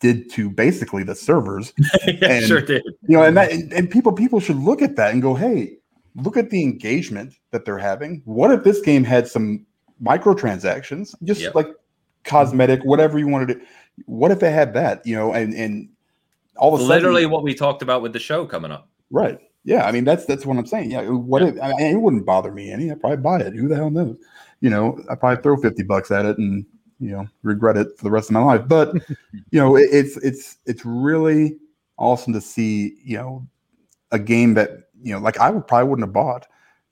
did 0.00 0.30
to 0.32 0.50
basically 0.50 1.02
the 1.02 1.14
servers, 1.14 1.72
yeah, 2.06 2.14
And- 2.22 2.44
sure 2.46 2.60
did. 2.60 2.82
you 3.08 3.16
know, 3.16 3.22
and 3.22 3.36
that 3.36 3.50
and, 3.52 3.72
and 3.72 3.90
people 3.90 4.12
people 4.12 4.40
should 4.40 4.56
look 4.58 4.82
at 4.82 4.96
that 4.96 5.12
and 5.12 5.20
go, 5.22 5.34
hey, 5.34 5.78
look 6.16 6.36
at 6.36 6.50
the 6.50 6.62
engagement 6.62 7.34
that 7.50 7.64
they're 7.64 7.78
having. 7.78 8.22
What 8.24 8.50
if 8.50 8.64
this 8.64 8.80
game 8.80 9.04
had 9.04 9.28
some 9.28 9.66
microtransactions, 10.02 11.14
just 11.24 11.40
Yep. 11.40 11.54
like 11.54 11.68
cosmetic, 12.24 12.84
whatever 12.84 13.18
you 13.18 13.28
wanted 13.28 13.48
to? 13.48 13.60
What 14.06 14.30
if 14.30 14.40
they 14.40 14.50
had 14.50 14.74
that? 14.74 15.06
You 15.06 15.16
know, 15.16 15.32
and 15.32 15.54
and 15.54 15.88
all 16.56 16.74
of 16.74 16.80
a 16.80 16.84
sudden, 16.84 16.96
Literally 16.96 17.26
what 17.26 17.42
we 17.42 17.54
talked 17.54 17.82
about 17.82 18.02
with 18.02 18.12
the 18.12 18.18
show 18.18 18.46
coming 18.46 18.70
up. 18.70 18.88
Right. 19.10 19.38
Yeah. 19.64 19.86
I 19.86 19.92
mean, 19.92 20.04
that's 20.04 20.24
that's 20.24 20.46
what 20.46 20.56
I'm 20.56 20.66
saying. 20.66 20.90
Yeah. 20.90 21.02
What 21.08 21.42
if 21.42 21.60
I 21.60 21.68
mean, 21.68 21.96
it 21.96 22.00
wouldn't 22.00 22.26
bother 22.26 22.52
me 22.52 22.70
any? 22.70 22.90
I'd 22.90 23.00
probably 23.00 23.18
buy 23.18 23.40
it. 23.40 23.54
Who 23.54 23.68
the 23.68 23.76
hell 23.76 23.90
knows? 23.90 24.16
You 24.60 24.70
know, 24.70 24.98
I 25.10 25.14
probably 25.14 25.42
throw 25.42 25.56
fifty 25.56 25.82
bucks 25.82 26.10
at 26.10 26.26
it 26.26 26.38
and 26.38 26.64
you 27.00 27.10
know 27.10 27.26
regret 27.42 27.76
it 27.76 27.88
for 27.96 28.04
the 28.04 28.10
rest 28.10 28.30
of 28.30 28.34
my 28.34 28.42
life. 28.42 28.62
But 28.66 28.94
you 29.50 29.60
know, 29.60 29.76
it, 29.76 29.88
it's 29.90 30.16
it's 30.18 30.58
it's 30.66 30.84
really 30.84 31.56
awesome 31.98 32.32
to 32.32 32.40
see. 32.40 32.96
You 33.04 33.16
know, 33.16 33.46
a 34.12 34.18
game 34.18 34.54
that 34.54 34.83
you 35.04 35.12
know, 35.12 35.20
like 35.20 35.38
I 35.38 35.50
would 35.50 35.66
probably 35.66 35.88
wouldn't 35.88 36.06
have 36.08 36.12
bought. 36.12 36.46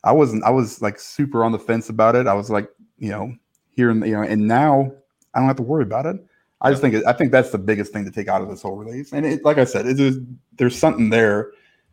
I 0.05 0.12
wasn't. 0.12 0.44
I 0.44 0.51
was 0.51 0.82
like 0.82 0.98
super 1.01 1.44
on 1.44 1.52
the 1.52 1.59
fence 1.59 1.89
about 1.89 2.14
it. 2.16 2.26
I 2.26 2.34
was 2.34 2.51
like, 2.51 2.68
you 2.98 3.10
know, 3.10 3.34
here 3.70 3.90
and 3.90 4.05
you 4.06 4.12
know, 4.12 4.22
and 4.22 4.47
now 4.47 4.93
I 5.34 5.39
don't 5.39 5.48
have 5.48 5.56
to 5.56 5.62
worry 5.62 5.82
about 5.82 6.06
it. 6.06 6.16
I 6.60 6.70
just 6.70 6.82
think 6.82 6.94
I 7.06 7.12
think 7.12 7.32
that's 7.32 7.51
the 7.51 7.59
biggest 7.59 7.93
thing 7.93 8.05
to 8.05 8.10
take 8.10 8.28
out 8.28 8.43
of 8.43 8.48
this 8.48 8.62
whole 8.62 8.76
release. 8.76 9.12
And 9.12 9.26
it, 9.26 9.44
like 9.44 9.59
I 9.59 9.64
said, 9.64 9.86
is 9.86 10.18
there's 10.56 10.78
something 10.78 11.10
there 11.10 11.51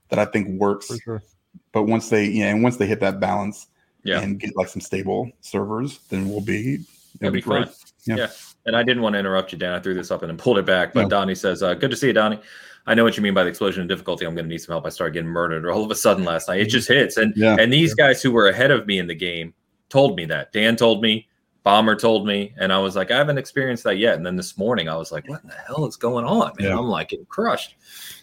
that 0.09 0.19
I 0.19 0.25
think 0.25 0.59
works. 0.59 0.87
for 0.87 0.97
sure. 0.97 1.23
But 1.71 1.83
once 1.83 2.09
they, 2.09 2.25
yeah, 2.25 2.49
and 2.51 2.61
once 2.63 2.77
they 2.77 2.85
hit 2.87 2.99
that 2.99 3.19
balance 3.19 3.67
Yeah. 4.03 4.21
and 4.21 4.39
get 4.39 4.55
like 4.55 4.67
some 4.67 4.81
stable 4.81 5.31
servers, 5.41 5.99
then 6.09 6.29
we'll 6.29 6.41
be 6.41 6.85
It'll 7.19 7.31
be 7.31 7.41
great. 7.41 7.67
Yeah. 8.05 8.15
Yeah. 8.15 8.27
And 8.65 8.75
I 8.75 8.83
didn't 8.83 9.01
want 9.01 9.13
to 9.13 9.19
interrupt 9.19 9.51
you, 9.51 9.57
Dan. 9.57 9.73
I 9.73 9.79
threw 9.79 9.93
this 9.93 10.11
up 10.11 10.21
and 10.21 10.29
then 10.29 10.37
pulled 10.37 10.57
it 10.57 10.65
back. 10.65 10.93
But 10.93 11.03
No. 11.03 11.09
Donnie 11.09 11.35
says, 11.35 11.63
uh, 11.63 11.73
Good 11.73 11.91
to 11.91 11.97
see 11.97 12.07
you, 12.07 12.13
Donnie. 12.13 12.39
I 12.87 12.95
know 12.95 13.03
what 13.03 13.17
you 13.17 13.23
mean 13.23 13.33
by 13.33 13.43
the 13.43 13.49
explosion 13.49 13.81
of 13.83 13.87
difficulty. 13.87 14.25
I'm 14.25 14.33
going 14.35 14.45
to 14.45 14.49
need 14.49 14.59
some 14.59 14.73
help. 14.73 14.85
I 14.85 14.89
started 14.89 15.13
getting 15.13 15.29
murdered 15.29 15.65
all 15.69 15.83
of 15.83 15.91
a 15.91 15.95
sudden 15.95 16.23
last 16.23 16.47
night. 16.47 16.61
It 16.61 16.65
just 16.69 16.87
hits. 16.87 17.17
And 17.17 17.33
Yeah. 17.35 17.55
and 17.59 17.71
these 17.71 17.93
guys 17.93 18.21
who 18.21 18.31
were 18.31 18.47
ahead 18.49 18.71
of 18.71 18.87
me 18.87 18.99
in 18.99 19.07
the 19.07 19.15
game 19.15 19.53
told 19.89 20.15
me 20.15 20.25
that. 20.25 20.51
Dan 20.53 20.75
told 20.75 21.01
me, 21.01 21.27
Bomber 21.63 21.95
told 21.95 22.25
me, 22.25 22.53
and 22.57 22.71
I 22.73 22.79
was 22.79 22.95
like, 22.95 23.11
I 23.11 23.17
haven't 23.17 23.37
experienced 23.37 23.83
that 23.83 23.97
yet. 23.97 24.15
And 24.15 24.25
then 24.25 24.35
this 24.35 24.57
morning, 24.57 24.87
I 24.89 24.95
was 24.95 25.11
like, 25.11 25.27
What 25.29 25.45
the 25.45 25.53
hell 25.53 25.85
is 25.85 25.97
going 25.97 26.25
on? 26.25 26.53
Man, 26.57 26.69
Yeah. 26.69 26.77
I'm 26.77 26.85
like 26.87 27.09
getting 27.09 27.25
crushed. 27.25 27.75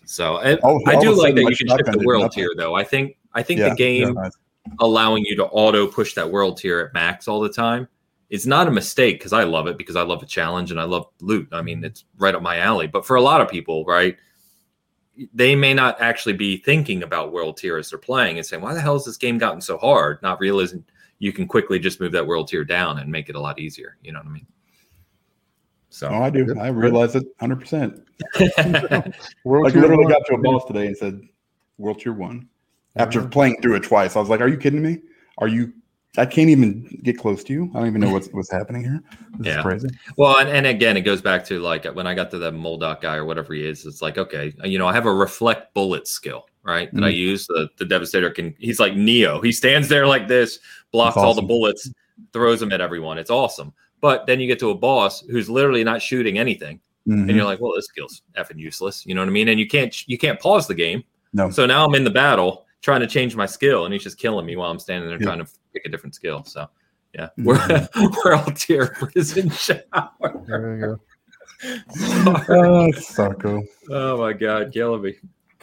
So 0.04 0.38
and 0.38 0.58
All- 0.60 0.82
I 0.88 0.98
do 0.98 1.12
like 1.14 1.34
that 1.34 1.42
you 1.42 1.56
can 1.56 1.68
shift 1.68 1.92
the 1.92 2.04
world 2.04 2.32
tier, 2.32 2.50
though. 2.56 2.74
I 2.74 2.82
think 2.84 3.16
I 3.34 3.42
think 3.42 3.60
Yeah, 3.60 3.68
the 3.70 3.74
game 3.76 4.14
yeah, 4.16 4.30
allowing 4.80 5.24
you 5.24 5.36
to 5.36 5.44
auto 5.46 5.86
push 5.86 6.14
that 6.14 6.28
world 6.30 6.56
tier 6.58 6.80
at 6.80 6.94
max 6.94 7.28
all 7.28 7.40
the 7.40 7.48
time 7.50 7.86
is 8.30 8.46
not 8.46 8.66
a 8.66 8.70
mistake 8.70 9.18
because 9.20 9.32
I 9.32 9.44
love 9.44 9.68
it 9.68 9.78
because 9.78 9.94
I 9.94 10.02
love 10.02 10.22
a 10.22 10.26
challenge 10.26 10.70
and 10.72 10.80
I 10.80 10.84
love 10.84 11.06
loot. 11.20 11.48
I 11.52 11.62
mean, 11.62 11.84
it's 11.84 12.04
right 12.18 12.34
up 12.34 12.42
my 12.42 12.58
alley. 12.58 12.86
But 12.88 13.06
for 13.06 13.14
a 13.16 13.20
lot 13.22 13.40
of 13.40 13.48
people, 13.48 13.84
right, 13.84 14.16
they 15.32 15.54
may 15.54 15.74
not 15.74 16.00
actually 16.00 16.34
be 16.34 16.56
thinking 16.58 17.02
about 17.02 17.32
world 17.32 17.56
tier 17.56 17.78
as 17.78 17.90
they're 17.90 17.98
playing 17.98 18.36
and 18.36 18.46
saying, 18.46 18.62
"Why 18.62 18.74
the 18.74 18.80
hell 18.80 18.94
has 18.94 19.04
this 19.04 19.16
game 19.16 19.38
gotten 19.38 19.60
so 19.60 19.78
hard?" 19.78 20.20
Not 20.22 20.40
realizing 20.40 20.84
you 21.18 21.32
can 21.32 21.46
quickly 21.46 21.78
just 21.78 22.00
move 22.00 22.12
that 22.12 22.26
world 22.26 22.48
tier 22.48 22.64
down 22.64 22.98
and 22.98 23.10
make 23.10 23.28
it 23.28 23.36
a 23.36 23.40
lot 23.40 23.58
easier. 23.58 23.96
You 24.02 24.12
know 24.12 24.18
what 24.20 24.28
I 24.28 24.30
mean? 24.30 24.46
So 25.88 26.08
Oh, 26.08 26.22
I 26.22 26.30
do. 26.30 26.54
I 26.60 26.68
realize 26.68 27.14
it 27.16 27.24
100. 27.38 27.60
percent 27.60 28.02
World 29.44 29.64
Like 29.64 29.72
Tier 29.72 29.82
literally 29.82 30.04
one. 30.04 30.12
got 30.12 30.26
to 30.26 30.34
a 30.34 30.38
boss 30.38 30.64
today 30.66 30.86
and 30.86 30.96
said, 30.96 31.20
"World 31.78 32.00
Tier 32.00 32.12
One." 32.12 32.48
After 32.96 33.20
uh-huh. 33.20 33.28
playing 33.28 33.60
through 33.62 33.76
it 33.76 33.82
twice, 33.82 34.16
I 34.16 34.20
was 34.20 34.28
like, 34.28 34.40
"Are 34.40 34.48
you 34.48 34.56
kidding 34.58 34.82
me? 34.82 35.00
Are 35.38 35.48
you?" 35.48 35.72
I 36.18 36.26
can't 36.26 36.48
even 36.50 37.00
get 37.02 37.18
close 37.18 37.44
to 37.44 37.52
you. 37.52 37.70
I 37.74 37.78
don't 37.78 37.88
even 37.88 38.00
know 38.00 38.10
what's 38.10 38.28
what's 38.28 38.50
happening 38.50 38.82
here. 38.82 39.02
This 39.38 39.48
Yeah. 39.48 39.58
is 39.58 39.62
crazy. 39.62 39.88
Well, 40.16 40.38
and, 40.38 40.48
and 40.48 40.66
again, 40.66 40.96
it 40.96 41.02
goes 41.02 41.20
back 41.20 41.44
to 41.46 41.60
like 41.60 41.84
when 41.94 42.06
I 42.06 42.14
got 42.14 42.30
to 42.32 42.38
the 42.38 42.50
Moldoc 42.50 43.00
guy 43.00 43.16
or 43.16 43.24
whatever 43.24 43.52
he 43.54 43.66
is, 43.66 43.84
it's 43.86 44.00
like, 44.02 44.18
okay, 44.18 44.52
you 44.64 44.78
know, 44.78 44.86
I 44.86 44.92
have 44.94 45.06
a 45.06 45.12
reflect 45.12 45.74
bullet 45.74 46.08
skill, 46.08 46.46
right? 46.62 46.92
That 46.94 47.04
I 47.04 47.10
Mm. 47.12 47.16
use. 47.16 47.46
The 47.46 47.68
the 47.78 47.84
Devastator 47.84 48.30
can 48.30 48.54
he's 48.58 48.80
like 48.80 48.96
Neo. 48.96 49.40
He 49.40 49.52
stands 49.52 49.88
there 49.88 50.06
like 50.06 50.28
this, 50.28 50.58
blocks 50.92 51.14
That's 51.16 51.24
all 51.24 51.34
the 51.34 51.42
bullets, 51.42 51.90
throws 52.32 52.60
them 52.60 52.72
at 52.72 52.80
everyone. 52.80 53.18
It's 53.18 53.30
awesome. 53.30 53.72
But 54.00 54.26
then 54.26 54.40
you 54.40 54.46
get 54.46 54.58
to 54.60 54.70
a 54.70 54.74
boss 54.74 55.22
who's 55.22 55.48
literally 55.50 55.84
not 55.84 56.02
shooting 56.02 56.38
anything. 56.38 56.80
Mhm. 57.08 57.28
And 57.28 57.30
you're 57.30 57.44
like, 57.44 57.60
well, 57.60 57.72
this 57.74 57.86
skill's 57.86 58.22
effing 58.36 58.58
useless. 58.58 59.06
You 59.06 59.14
know 59.14 59.20
what 59.22 59.28
I 59.28 59.32
mean? 59.32 59.48
And 59.48 59.58
you 59.60 59.66
can't 59.66 60.06
you 60.08 60.18
can't 60.18 60.38
pause 60.40 60.66
the 60.66 60.74
game. 60.74 61.04
No. 61.32 61.50
So 61.50 61.66
now 61.66 61.86
I'm 61.86 61.94
in 61.94 62.04
the 62.04 62.10
battle 62.10 62.65
trying 62.86 63.00
to 63.00 63.06
change 63.08 63.34
my 63.34 63.46
skill, 63.46 63.84
and 63.84 63.92
he's 63.92 64.04
just 64.04 64.16
killing 64.16 64.46
me 64.46 64.54
while 64.54 64.70
I'm 64.70 64.78
standing 64.78 65.10
there 65.10 65.18
Yeah. 65.18 65.26
trying 65.26 65.44
to 65.44 65.50
pick 65.72 65.84
a 65.84 65.88
different 65.88 66.14
skill. 66.14 66.44
So 66.44 66.68
yeah. 67.14 67.30
We're 67.36 67.88
we're 68.24 68.34
all 68.34 68.44
tier 68.52 68.86
prison 68.86 69.50
shower. 69.64 69.82
There 70.46 70.76
you 70.76 70.86
go. 70.86 71.00
Oh. 72.48 73.62
Oh 73.90 74.18
my 74.18 74.32
god, 74.34 74.72
killing 74.72 75.02
me. 75.02 75.14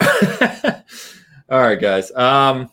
All 1.48 1.60
right, 1.60 1.80
guys. 1.80 2.10
Um, 2.12 2.70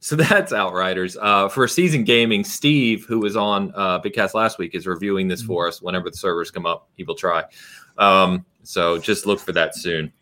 so 0.00 0.16
that's 0.16 0.52
Outriders. 0.52 1.16
Uh, 1.20 1.48
for 1.48 1.68
season 1.68 2.02
gaming, 2.02 2.42
Steve, 2.44 3.04
who 3.06 3.20
was 3.20 3.36
on 3.36 3.72
uh, 3.76 3.98
Big 3.98 4.14
Cast 4.14 4.34
last 4.34 4.58
week, 4.58 4.74
is 4.74 4.86
reviewing 4.86 5.28
this 5.28 5.42
for 5.42 5.68
us. 5.68 5.80
Whenever 5.82 6.10
the 6.10 6.16
servers 6.16 6.50
come 6.50 6.66
up, 6.66 6.88
he 6.96 7.04
will 7.04 7.14
try. 7.14 7.44
Um, 7.98 8.44
so 8.64 8.98
just 8.98 9.26
look 9.26 9.38
for 9.38 9.52
that 9.52 9.76
soon. 9.76 10.12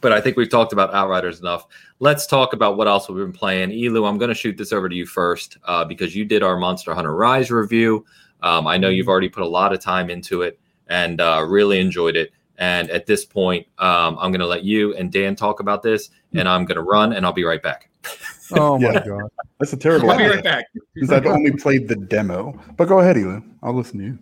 But 0.00 0.12
I 0.12 0.20
think 0.20 0.36
we've 0.36 0.50
talked 0.50 0.72
about 0.72 0.94
Outriders 0.94 1.40
enough. 1.40 1.66
Let's 1.98 2.26
talk 2.26 2.52
about 2.52 2.76
what 2.76 2.88
else 2.88 3.08
we've 3.08 3.18
been 3.18 3.32
playing. 3.32 3.70
Elu, 3.70 4.08
I'm 4.08 4.18
going 4.18 4.28
to 4.30 4.34
shoot 4.34 4.56
this 4.56 4.72
over 4.72 4.88
to 4.88 4.94
you 4.94 5.06
first 5.06 5.58
uh, 5.64 5.84
because 5.84 6.16
you 6.16 6.24
did 6.24 6.42
our 6.42 6.56
Monster 6.56 6.94
Hunter 6.94 7.14
Rise 7.14 7.50
review. 7.50 8.04
Um, 8.42 8.66
I 8.66 8.78
know 8.78 8.88
you've 8.88 9.08
already 9.08 9.28
put 9.28 9.42
a 9.42 9.48
lot 9.48 9.72
of 9.72 9.80
time 9.80 10.08
into 10.10 10.42
it 10.42 10.58
and 10.88 11.20
uh, 11.20 11.44
really 11.46 11.78
enjoyed 11.80 12.16
it. 12.16 12.32
And 12.58 12.90
at 12.90 13.06
this 13.06 13.24
point, 13.24 13.66
um, 13.78 14.18
I'm 14.20 14.30
going 14.32 14.40
to 14.40 14.46
let 14.46 14.64
you 14.64 14.94
and 14.96 15.10
Dan 15.10 15.34
talk 15.34 15.60
about 15.60 15.82
this, 15.82 16.10
and 16.34 16.46
I'm 16.46 16.66
going 16.66 16.76
to 16.76 16.82
run, 16.82 17.14
and 17.14 17.24
I'll 17.24 17.32
be 17.32 17.44
right 17.44 17.62
back. 17.62 17.88
Oh 18.52 18.76
my 18.80 18.92
Yeah. 18.92 19.04
god. 19.06 19.30
That's 19.60 19.72
a 19.72 19.76
terrible 19.76 20.10
I'll 20.10 20.18
be 20.18 20.24
right 20.26 20.42
back. 20.42 20.64
Since 20.96 21.12
I've 21.12 21.24
only 21.26 21.52
played 21.52 21.86
the 21.86 21.94
demo. 21.94 22.58
But 22.76 22.88
go 22.88 22.98
ahead, 22.98 23.14
Elu. 23.14 23.44
I'll 23.62 23.72
listen 23.74 23.98
to 24.00 24.04
you. 24.06 24.18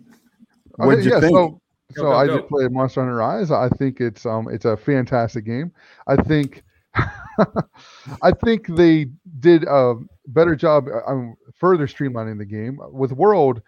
What 0.75 0.97
did 0.97 0.99
Okay, 0.99 1.07
you 1.07 1.13
yeah, 1.15 1.19
think? 1.19 1.33
So, 1.35 1.59
Go, 1.93 2.01
so 2.01 2.09
go, 2.09 2.13
I 2.13 2.27
go. 2.27 2.37
did 2.37 2.47
play 2.47 2.67
Monster 2.67 3.01
Hunter 3.01 3.15
Rise. 3.15 3.51
I 3.51 3.69
think 3.69 3.99
it's 3.99 4.25
um 4.25 4.47
it's 4.49 4.65
a 4.65 4.77
fantastic 4.77 5.45
game. 5.45 5.71
I 6.07 6.15
think 6.15 6.63
I 6.95 8.31
think 8.43 8.67
they 8.67 9.07
did 9.39 9.63
a 9.63 9.95
better 10.27 10.55
job 10.55 10.87
uh, 10.87 11.09
um, 11.09 11.35
further 11.55 11.87
streamlining 11.87 12.37
the 12.37 12.45
game 12.45 12.79
with 12.91 13.11
World. 13.11 13.61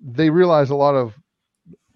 They 0.00 0.30
realized 0.30 0.70
a 0.70 0.76
lot 0.76 0.94
of 0.94 1.14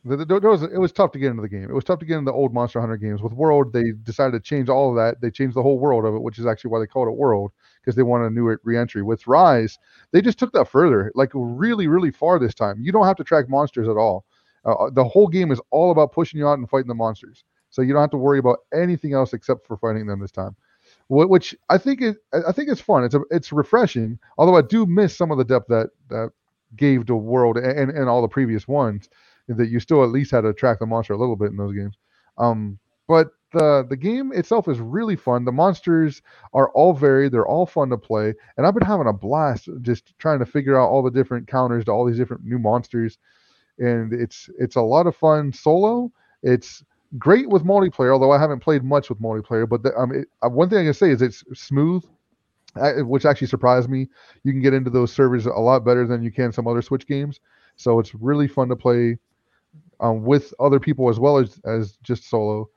the, 0.04 0.40
was, 0.42 0.62
it 0.62 0.78
was 0.78 0.92
tough 0.92 1.12
to 1.12 1.18
get 1.18 1.30
into 1.30 1.42
the 1.42 1.48
game. 1.48 1.64
It 1.64 1.74
was 1.74 1.84
tough 1.84 1.98
to 1.98 2.06
get 2.06 2.18
into 2.18 2.30
the 2.30 2.36
old 2.36 2.54
Monster 2.54 2.80
Hunter 2.80 2.96
games. 2.96 3.20
With 3.20 3.32
World, 3.32 3.72
they 3.72 3.92
decided 4.02 4.32
to 4.32 4.40
change 4.40 4.68
all 4.68 4.90
of 4.90 4.96
that. 4.96 5.20
They 5.20 5.30
changed 5.30 5.56
the 5.56 5.62
whole 5.62 5.78
world 5.78 6.04
of 6.04 6.14
it, 6.14 6.22
which 6.22 6.38
is 6.38 6.46
actually 6.46 6.70
why 6.70 6.78
they 6.78 6.86
called 6.86 7.08
it 7.08 7.16
World 7.16 7.52
because 7.80 7.96
they 7.96 8.02
wanted 8.02 8.26
a 8.26 8.30
new 8.30 8.56
re-entry. 8.62 9.02
With 9.02 9.26
Rise, 9.26 9.78
they 10.12 10.22
just 10.22 10.38
took 10.38 10.52
that 10.52 10.68
further, 10.68 11.12
like 11.14 11.30
really, 11.34 11.88
really 11.88 12.10
far 12.10 12.38
this 12.38 12.54
time. 12.54 12.78
You 12.80 12.92
don't 12.92 13.06
have 13.06 13.16
to 13.16 13.24
track 13.24 13.48
monsters 13.48 13.88
at 13.88 13.96
all. 13.96 14.24
Uh, 14.68 14.74
uh 14.74 14.90
the 14.90 15.04
whole 15.04 15.28
game 15.28 15.50
is 15.50 15.60
all 15.70 15.90
about 15.90 16.12
pushing 16.12 16.38
you 16.38 16.46
out 16.46 16.58
and 16.58 16.68
fighting 16.68 16.88
the 16.88 16.94
monsters. 16.94 17.44
So 17.70 17.82
you 17.82 17.92
don't 17.92 18.02
have 18.02 18.10
to 18.10 18.16
worry 18.16 18.38
about 18.38 18.58
anything 18.72 19.12
else 19.12 19.32
except 19.32 19.66
for 19.66 19.76
fighting 19.76 20.06
them 20.06 20.20
this 20.20 20.32
time 20.32 20.56
which 21.08 21.54
I 21.68 21.78
think 21.78 22.02
it 22.02 22.16
I 22.32 22.52
think 22.52 22.68
it's 22.68 22.80
fun. 22.80 23.04
It's 23.04 23.14
a, 23.14 23.20
it's 23.30 23.52
refreshing. 23.52 24.18
Although 24.36 24.56
I 24.56 24.62
do 24.62 24.86
miss 24.86 25.16
some 25.16 25.30
of 25.30 25.38
the 25.38 25.44
depth 25.44 25.68
that 25.68 25.90
that 26.08 26.30
gave 26.76 27.06
the 27.06 27.16
world 27.16 27.56
and, 27.56 27.90
and 27.90 28.08
all 28.08 28.20
the 28.20 28.28
previous 28.28 28.68
ones 28.68 29.08
that 29.48 29.68
you 29.68 29.80
still 29.80 30.04
at 30.04 30.10
least 30.10 30.30
had 30.30 30.42
to 30.42 30.52
track 30.52 30.78
the 30.78 30.86
monster 30.86 31.14
a 31.14 31.18
little 31.18 31.36
bit 31.36 31.50
in 31.50 31.56
those 31.56 31.74
games. 31.74 31.96
Um, 32.36 32.78
but 33.06 33.28
the 33.52 33.86
the 33.88 33.96
game 33.96 34.32
itself 34.32 34.68
is 34.68 34.78
really 34.78 35.16
fun. 35.16 35.46
The 35.46 35.52
monsters 35.52 36.20
are 36.52 36.68
all 36.70 36.92
varied. 36.92 37.32
They're 37.32 37.46
all 37.46 37.64
fun 37.64 37.88
to 37.88 37.96
play, 37.96 38.34
and 38.56 38.66
I've 38.66 38.74
been 38.74 38.86
having 38.86 39.06
a 39.06 39.12
blast 39.12 39.68
just 39.80 40.18
trying 40.18 40.40
to 40.40 40.46
figure 40.46 40.78
out 40.78 40.88
all 40.88 41.02
the 41.02 41.10
different 41.10 41.48
counters 41.48 41.86
to 41.86 41.92
all 41.92 42.04
these 42.04 42.18
different 42.18 42.44
new 42.44 42.58
monsters. 42.58 43.16
And 43.78 44.12
it's 44.12 44.50
it's 44.58 44.76
a 44.76 44.82
lot 44.82 45.06
of 45.06 45.16
fun 45.16 45.52
solo. 45.52 46.10
It's 46.42 46.84
great 47.16 47.48
with 47.48 47.64
multiplayer, 47.64 48.12
although 48.12 48.32
I 48.32 48.38
haven't 48.38 48.60
played 48.60 48.84
much 48.84 49.08
with 49.08 49.20
multiplayer. 49.20 49.68
But 49.68 49.82
the, 49.82 49.96
um, 49.96 50.12
it, 50.14 50.28
uh, 50.42 50.48
one 50.48 50.68
thing 50.68 50.78
I 50.78 50.84
can 50.84 50.94
say 50.94 51.10
is 51.10 51.22
it's 51.22 51.44
smooth, 51.54 52.04
uh, 52.76 52.92
which 53.04 53.24
actually 53.24 53.46
surprised 53.46 53.88
me. 53.88 54.08
You 54.44 54.52
can 54.52 54.60
get 54.60 54.74
into 54.74 54.90
those 54.90 55.12
servers 55.12 55.46
a 55.46 55.50
lot 55.52 55.84
better 55.84 56.06
than 56.06 56.22
you 56.22 56.30
can 56.30 56.52
some 56.52 56.66
other 56.66 56.82
Switch 56.82 57.06
games. 57.06 57.40
So 57.76 57.98
it's 57.98 58.14
really 58.14 58.48
fun 58.48 58.68
to 58.68 58.76
play 58.76 59.18
um, 60.00 60.24
with 60.24 60.52
other 60.60 60.80
people 60.80 61.08
as 61.08 61.18
well 61.18 61.38
as 61.38 61.60
as 61.64 61.96
just 62.02 62.28
solo. 62.28 62.68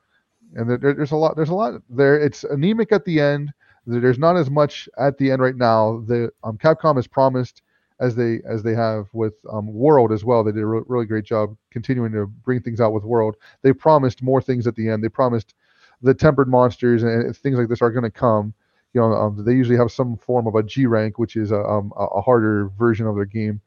And 0.56 0.70
there, 0.70 0.94
there's 0.94 1.12
a 1.12 1.16
lot. 1.16 1.36
There's 1.36 1.50
a 1.50 1.56
lot 1.56 1.82
there. 1.90 2.20
It's 2.20 2.44
anemic 2.44 2.92
at 2.92 3.06
the 3.06 3.20
end. 3.20 3.52
There's 3.88 4.20
not 4.20 4.38
as 4.38 4.50
much 4.50 4.88
at 5.00 5.18
the 5.18 5.32
end 5.32 5.42
right 5.42 5.56
now. 5.56 6.04
The 6.08 6.32
um, 6.44 6.58
Capcom 6.58 6.98
has 6.98 7.08
promised 7.08 7.64
as 8.02 8.16
they 8.16 8.42
as 8.46 8.64
they 8.64 8.74
have 8.74 9.08
with 9.14 9.36
um, 9.50 9.72
World 9.74 10.12
as 10.12 10.26
well. 10.26 10.44
They 10.44 10.52
did 10.52 10.64
a 10.64 10.66
re- 10.66 10.84
really 10.88 11.06
great 11.06 11.24
job 11.24 11.56
continuing 11.70 12.12
to 12.14 12.26
bring 12.26 12.62
things 12.62 12.82
out 12.82 12.92
with 12.92 13.04
World. 13.04 13.38
They 13.62 13.72
promised 13.72 14.22
more 14.22 14.42
things 14.42 14.68
at 14.68 14.76
the 14.76 14.90
end. 14.90 15.04
They 15.04 15.10
promised 15.10 15.54
the 16.02 16.14
tempered 16.14 16.50
monsters 16.50 17.04
and 17.04 17.36
things 17.38 17.58
like 17.58 17.70
this 17.70 17.82
are 17.82 17.92
going 17.92 18.04
to 18.04 18.12
come. 18.12 18.54
You 18.94 19.02
know, 19.02 19.14
um, 19.14 19.46
they 19.46 19.54
usually 19.54 19.78
have 19.78 19.92
some 19.92 20.18
form 20.18 20.48
of 20.48 20.56
a 20.56 20.64
G 20.64 20.86
rank, 20.86 21.18
which 21.18 21.38
is 21.38 21.52
a, 21.52 21.62
um, 21.62 21.94
a 21.96 22.22
harder 22.22 22.70
version 22.78 23.08
of 23.08 23.16
their 23.16 23.26
game 23.26 23.62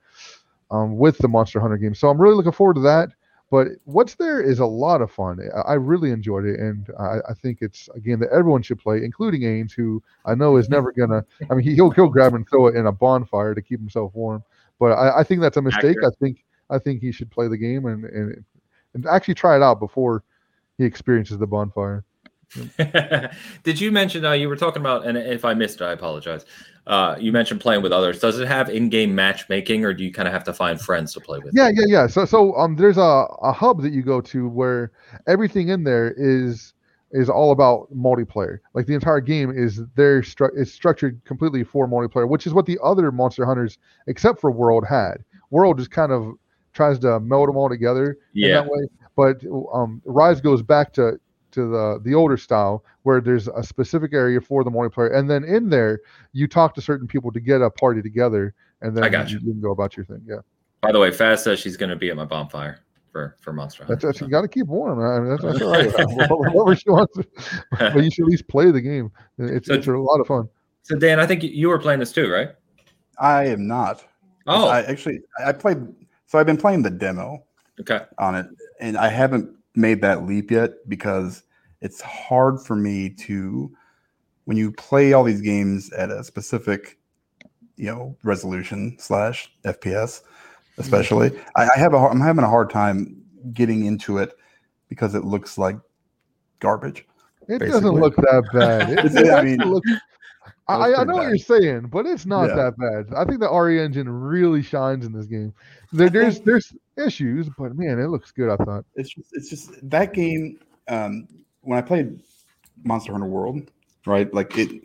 um, 0.70 0.98
with 0.98 1.16
the 1.18 1.28
Monster 1.28 1.60
Hunter 1.60 1.78
game. 1.78 1.94
So 1.94 2.10
I'm 2.10 2.20
really 2.20 2.34
looking 2.34 2.52
forward 2.52 2.74
to 2.74 2.80
that. 2.82 3.10
But 3.54 3.68
what's 3.84 4.16
there 4.16 4.40
is 4.40 4.58
a 4.58 4.66
lot 4.66 5.00
of 5.00 5.12
fun. 5.12 5.38
I 5.64 5.74
really 5.74 6.10
enjoyed 6.10 6.44
it, 6.44 6.58
and 6.58 6.90
I, 6.98 7.18
I 7.28 7.34
think 7.34 7.58
it's 7.60 7.88
a 7.94 8.00
game 8.00 8.18
that 8.18 8.30
everyone 8.32 8.62
should 8.62 8.80
play, 8.80 9.04
including 9.04 9.42
Ains, 9.42 9.70
who 9.70 10.02
I 10.26 10.34
know 10.34 10.56
is 10.56 10.68
never 10.68 10.90
gonna. 10.90 11.24
I 11.48 11.54
mean, 11.54 11.64
he'll 11.64 11.90
he'll 11.90 12.08
grab 12.08 12.34
and 12.34 12.48
throw 12.48 12.66
it 12.66 12.74
in 12.74 12.88
a 12.88 12.90
bonfire 12.90 13.54
to 13.54 13.62
keep 13.62 13.78
himself 13.78 14.12
warm. 14.12 14.42
But 14.80 14.94
I, 14.94 15.20
I 15.20 15.22
think 15.22 15.40
that's 15.40 15.56
a 15.56 15.62
mistake. 15.62 15.98
Accurate. 15.98 16.14
I 16.20 16.24
think 16.24 16.44
I 16.68 16.78
think 16.80 17.00
he 17.00 17.12
should 17.12 17.30
play 17.30 17.46
the 17.46 17.56
game 17.56 17.86
and, 17.86 18.04
and 18.06 18.44
and 18.94 19.06
actually 19.06 19.34
try 19.34 19.54
it 19.54 19.62
out 19.62 19.78
before 19.78 20.24
he 20.76 20.84
experiences 20.84 21.38
the 21.38 21.46
bonfire. 21.46 22.04
Did 23.62 23.80
you 23.80 23.90
mention 23.92 24.24
uh, 24.24 24.32
you 24.32 24.48
were 24.48 24.56
talking 24.56 24.80
about? 24.80 25.06
And 25.06 25.16
if 25.16 25.44
I 25.44 25.54
missed 25.54 25.80
it, 25.80 25.84
I 25.84 25.92
apologize. 25.92 26.44
Uh, 26.86 27.16
you 27.18 27.32
mentioned 27.32 27.60
playing 27.60 27.82
with 27.82 27.92
others. 27.92 28.20
Does 28.20 28.38
it 28.38 28.46
have 28.46 28.68
in-game 28.68 29.14
matchmaking, 29.14 29.84
or 29.84 29.94
do 29.94 30.04
you 30.04 30.12
kind 30.12 30.28
of 30.28 30.34
have 30.34 30.44
to 30.44 30.52
find 30.52 30.80
friends 30.80 31.14
to 31.14 31.20
play 31.20 31.38
with? 31.38 31.54
Yeah, 31.54 31.70
yeah, 31.72 31.86
yeah. 31.86 32.06
So, 32.06 32.24
so 32.26 32.54
um, 32.56 32.76
there's 32.76 32.98
a, 32.98 33.26
a 33.42 33.52
hub 33.52 33.80
that 33.82 33.92
you 33.92 34.02
go 34.02 34.20
to 34.20 34.48
where 34.48 34.92
everything 35.26 35.68
in 35.68 35.84
there 35.84 36.14
is 36.16 36.74
is 37.12 37.30
all 37.30 37.52
about 37.52 37.86
multiplayer. 37.94 38.58
Like 38.74 38.86
the 38.86 38.94
entire 38.94 39.20
game 39.20 39.50
is 39.56 39.80
there 39.94 40.20
stru- 40.20 40.54
is 40.56 40.72
structured 40.72 41.20
completely 41.24 41.62
for 41.62 41.88
multiplayer, 41.88 42.28
which 42.28 42.46
is 42.46 42.52
what 42.52 42.66
the 42.66 42.78
other 42.82 43.12
Monster 43.12 43.46
Hunters, 43.46 43.78
except 44.08 44.40
for 44.40 44.50
World, 44.50 44.84
had. 44.84 45.24
World 45.50 45.78
just 45.78 45.92
kind 45.92 46.10
of 46.10 46.34
tries 46.72 46.98
to 46.98 47.20
meld 47.20 47.48
them 47.48 47.56
all 47.56 47.68
together 47.68 48.18
yeah. 48.32 48.46
in 48.48 48.52
that 48.54 48.66
way. 48.66 48.88
But 49.16 49.44
um, 49.72 50.02
Rise 50.04 50.40
goes 50.40 50.60
back 50.60 50.92
to 50.94 51.20
to 51.54 51.68
the 51.68 52.00
the 52.02 52.14
older 52.14 52.36
style 52.36 52.84
where 53.02 53.20
there's 53.20 53.48
a 53.48 53.62
specific 53.62 54.12
area 54.12 54.40
for 54.40 54.64
the 54.64 54.70
multiplayer, 54.70 55.14
and 55.14 55.30
then 55.30 55.44
in 55.44 55.70
there 55.70 56.00
you 56.32 56.46
talk 56.46 56.74
to 56.74 56.80
certain 56.80 57.06
people 57.06 57.32
to 57.32 57.40
get 57.40 57.62
a 57.62 57.70
party 57.70 58.02
together, 58.02 58.54
and 58.82 58.96
then 58.96 59.04
I 59.04 59.08
got 59.08 59.30
you. 59.30 59.38
you 59.38 59.52
can 59.52 59.60
go 59.60 59.70
about 59.70 59.96
your 59.96 60.04
thing. 60.06 60.22
Yeah. 60.26 60.38
By 60.82 60.92
the 60.92 61.00
way, 61.00 61.10
Faz 61.10 61.38
says 61.38 61.58
she's 61.58 61.76
going 61.76 61.90
to 61.90 61.96
be 61.96 62.10
at 62.10 62.16
my 62.16 62.26
bonfire 62.26 62.80
for 63.10 63.36
for 63.40 63.52
Monster 63.52 63.84
Hunter. 63.84 63.94
That's, 63.94 64.04
that's 64.04 64.20
you 64.20 64.28
got 64.28 64.42
to 64.42 64.48
keep 64.48 64.66
warm. 64.66 65.00
I 65.00 65.20
mean, 65.20 65.30
that's, 65.30 65.42
that's 65.42 65.62
all 65.62 65.70
right. 65.70 65.90
Whatever 66.54 66.76
she 66.76 66.90
wants, 66.90 67.16
to, 67.16 67.26
but 67.78 68.04
you 68.04 68.10
should 68.10 68.24
at 68.24 68.30
least 68.30 68.48
play 68.48 68.70
the 68.70 68.80
game. 68.80 69.10
It's 69.38 69.68
so, 69.68 69.74
it's 69.74 69.86
a 69.86 69.92
lot 69.92 70.20
of 70.20 70.26
fun. 70.26 70.48
So 70.82 70.96
Dan, 70.96 71.20
I 71.20 71.26
think 71.26 71.42
you 71.42 71.68
were 71.68 71.78
playing 71.78 72.00
this 72.00 72.12
too, 72.12 72.30
right? 72.30 72.50
I 73.18 73.44
am 73.46 73.66
not. 73.66 74.04
Oh, 74.46 74.68
I 74.68 74.82
actually 74.82 75.20
I 75.42 75.52
played. 75.52 75.78
So 76.26 76.38
I've 76.38 76.46
been 76.46 76.56
playing 76.56 76.82
the 76.82 76.90
demo. 76.90 77.44
Okay. 77.80 78.00
On 78.18 78.34
it, 78.34 78.46
and 78.80 78.96
I 78.96 79.08
haven't 79.08 79.48
made 79.74 80.00
that 80.02 80.26
leap 80.26 80.50
yet 80.50 80.88
because 80.88 81.43
it's 81.84 82.00
hard 82.00 82.58
for 82.60 82.74
me 82.74 83.10
to 83.10 83.70
when 84.46 84.56
you 84.56 84.72
play 84.72 85.12
all 85.12 85.22
these 85.22 85.42
games 85.42 85.92
at 85.92 86.10
a 86.10 86.24
specific 86.24 86.98
you 87.76 87.86
know 87.86 88.16
resolution 88.24 88.96
slash 88.98 89.52
fps 89.64 90.22
especially 90.78 91.30
mm-hmm. 91.30 91.48
I, 91.56 91.68
I, 91.76 91.78
have 91.78 91.92
a 91.92 91.98
i'm 91.98 92.20
having 92.20 92.42
a 92.42 92.48
hard 92.48 92.70
time 92.70 93.22
getting 93.52 93.84
into 93.84 94.18
it 94.18 94.32
because 94.88 95.14
it 95.14 95.24
looks 95.24 95.58
like 95.58 95.76
garbage 96.58 97.06
it 97.42 97.58
basically. 97.60 97.68
doesn't 97.68 97.94
look 97.94 98.16
that 98.16 98.44
bad 98.52 98.90
it, 99.04 99.16
it, 99.16 99.30
i 99.30 99.42
mean 99.42 99.58
looks, 99.58 99.90
I, 100.66 100.74
I, 100.74 100.88
know 100.88 100.96
bad. 100.96 101.06
what 101.06 101.28
you're 101.28 101.36
saying, 101.36 101.88
but 101.88 102.06
it's 102.06 102.24
not 102.24 102.48
yeah. 102.48 102.54
that 102.54 102.78
bad. 102.78 103.14
I 103.14 103.26
think 103.26 103.40
the 103.40 103.50
RE 103.50 103.82
engine 103.82 104.08
really 104.08 104.62
shines 104.62 105.04
in 105.04 105.12
this 105.12 105.26
game. 105.26 105.52
There, 105.92 106.08
there's 106.08 106.40
there's 106.40 106.72
issues, 106.96 107.50
but 107.58 107.76
man, 107.76 107.98
it 107.98 108.08
looks 108.08 108.30
good. 108.30 108.50
I 108.50 108.56
thought 108.56 108.86
it's 108.94 109.10
just, 109.10 109.28
it's 109.32 109.50
just 109.50 109.90
that 109.90 110.14
game. 110.14 110.58
Um, 110.88 111.28
when 111.64 111.78
I 111.78 111.82
played 111.82 112.20
Monster 112.84 113.12
Hunter 113.12 113.26
World, 113.26 113.70
right? 114.06 114.32
Like 114.32 114.56
it 114.56 114.84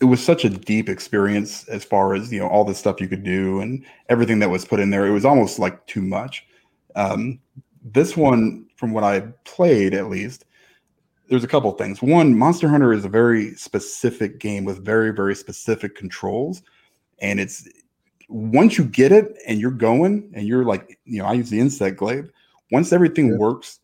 it 0.00 0.06
was 0.06 0.24
such 0.24 0.44
a 0.44 0.50
deep 0.50 0.88
experience 0.88 1.68
as 1.68 1.84
far 1.84 2.14
as 2.14 2.32
you 2.32 2.40
know 2.40 2.48
all 2.48 2.64
the 2.64 2.74
stuff 2.74 3.00
you 3.00 3.08
could 3.08 3.22
do 3.22 3.60
and 3.60 3.84
everything 4.08 4.38
that 4.38 4.50
was 4.50 4.64
put 4.64 4.80
in 4.80 4.90
there. 4.90 5.06
It 5.06 5.12
was 5.12 5.24
almost 5.24 5.58
like 5.58 5.86
too 5.86 6.02
much. 6.02 6.46
Um, 6.96 7.38
this 7.82 8.16
one, 8.16 8.66
from 8.76 8.92
what 8.92 9.04
I 9.04 9.20
played 9.44 9.94
at 9.94 10.08
least, 10.08 10.44
there's 11.28 11.44
a 11.44 11.48
couple 11.48 11.70
things. 11.72 12.02
One, 12.02 12.36
Monster 12.36 12.68
Hunter 12.68 12.92
is 12.92 13.04
a 13.04 13.08
very 13.08 13.54
specific 13.54 14.38
game 14.38 14.64
with 14.64 14.84
very 14.84 15.12
very 15.12 15.34
specific 15.34 15.94
controls, 15.94 16.62
and 17.20 17.38
it's 17.38 17.68
once 18.28 18.78
you 18.78 18.84
get 18.84 19.12
it 19.12 19.36
and 19.46 19.60
you're 19.60 19.70
going 19.70 20.30
and 20.34 20.46
you're 20.46 20.64
like 20.64 20.98
you 21.04 21.18
know 21.18 21.26
I 21.26 21.34
use 21.34 21.50
the 21.50 21.60
insect 21.60 21.98
glaive. 21.98 22.30
Once 22.70 22.92
everything 22.92 23.32
yeah. 23.32 23.36
works 23.36 23.80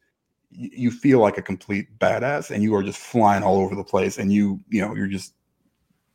you 0.57 0.91
feel 0.91 1.21
like 1.21 1.37
a 1.37 1.43
complete 1.43 1.99
badass 1.99 2.51
and 2.51 2.63
you 2.63 2.75
are 2.75 2.83
just 2.83 2.99
flying 2.99 3.43
all 3.43 3.59
over 3.59 3.75
the 3.75 3.85
place 3.85 4.19
and 4.19 4.33
you 4.33 4.59
you 4.69 4.81
know 4.81 4.95
you're 4.95 5.07
just 5.07 5.35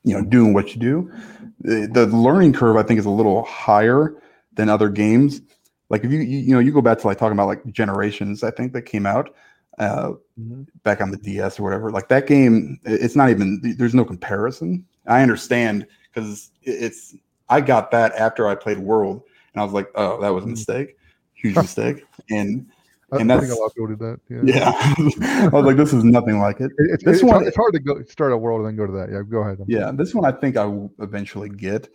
you 0.03 0.13
know 0.13 0.25
doing 0.25 0.53
what 0.53 0.73
you 0.73 0.79
do. 0.79 1.11
The, 1.59 1.87
the 1.87 2.07
learning 2.07 2.53
curve 2.53 2.75
i 2.75 2.83
think 2.83 2.99
is 2.99 3.05
a 3.05 3.11
little 3.11 3.43
higher 3.43 4.15
than 4.53 4.67
other 4.67 4.89
games. 4.89 5.41
Like 5.89 6.03
if 6.03 6.11
you 6.11 6.19
you 6.19 6.53
know 6.53 6.59
you 6.59 6.71
go 6.71 6.81
back 6.81 6.97
to 6.99 7.07
like 7.07 7.17
talking 7.17 7.33
about 7.33 7.47
like 7.47 7.65
generations 7.67 8.43
i 8.43 8.51
think 8.51 8.73
that 8.73 8.83
came 8.83 9.05
out 9.05 9.33
uh 9.77 10.13
mm-hmm. 10.39 10.63
back 10.83 11.01
on 11.01 11.11
the 11.11 11.17
ds 11.17 11.59
or 11.59 11.63
whatever. 11.63 11.91
Like 11.91 12.09
that 12.09 12.25
game 12.25 12.79
it's 12.83 13.15
not 13.15 13.29
even 13.29 13.75
there's 13.77 13.95
no 13.95 14.05
comparison. 14.05 14.85
I 15.05 15.21
understand 15.21 15.85
because 16.11 16.51
it's 16.63 17.15
i 17.49 17.61
got 17.61 17.91
that 17.91 18.13
after 18.15 18.47
i 18.47 18.55
played 18.55 18.79
world 18.79 19.21
and 19.53 19.61
i 19.61 19.63
was 19.63 19.73
like 19.73 19.89
oh 19.95 20.19
that 20.21 20.29
was 20.29 20.43
a 20.43 20.45
mm-hmm. 20.45 20.53
mistake. 20.53 20.97
Huge 21.35 21.55
mistake. 21.55 22.05
And 22.29 22.67
and 23.11 23.31
I 23.31 23.39
think 23.39 23.51
a 23.51 23.55
lot 23.55 23.65
of 23.65 23.75
people 23.75 23.87
did 23.87 23.99
that. 23.99 24.19
Yeah, 24.29 24.41
yeah. 24.43 25.47
I 25.47 25.49
was 25.49 25.65
like, 25.65 25.77
this 25.77 25.93
is 25.93 26.03
nothing 26.03 26.39
like 26.39 26.59
it. 26.61 26.71
it, 26.77 27.01
this 27.03 27.17
it's, 27.17 27.23
one, 27.23 27.45
it's 27.45 27.55
hard 27.55 27.73
to 27.73 27.79
go 27.79 28.01
start 28.03 28.31
a 28.31 28.37
world 28.37 28.61
and 28.61 28.69
then 28.69 28.75
go 28.75 28.85
to 28.85 28.97
that. 28.97 29.11
Yeah, 29.11 29.21
go 29.23 29.39
ahead. 29.39 29.59
yeah, 29.67 29.91
this 29.93 30.15
one 30.15 30.25
I 30.25 30.31
think 30.31 30.57
I 30.57 30.65
will 30.65 30.93
eventually 30.99 31.49
get. 31.49 31.89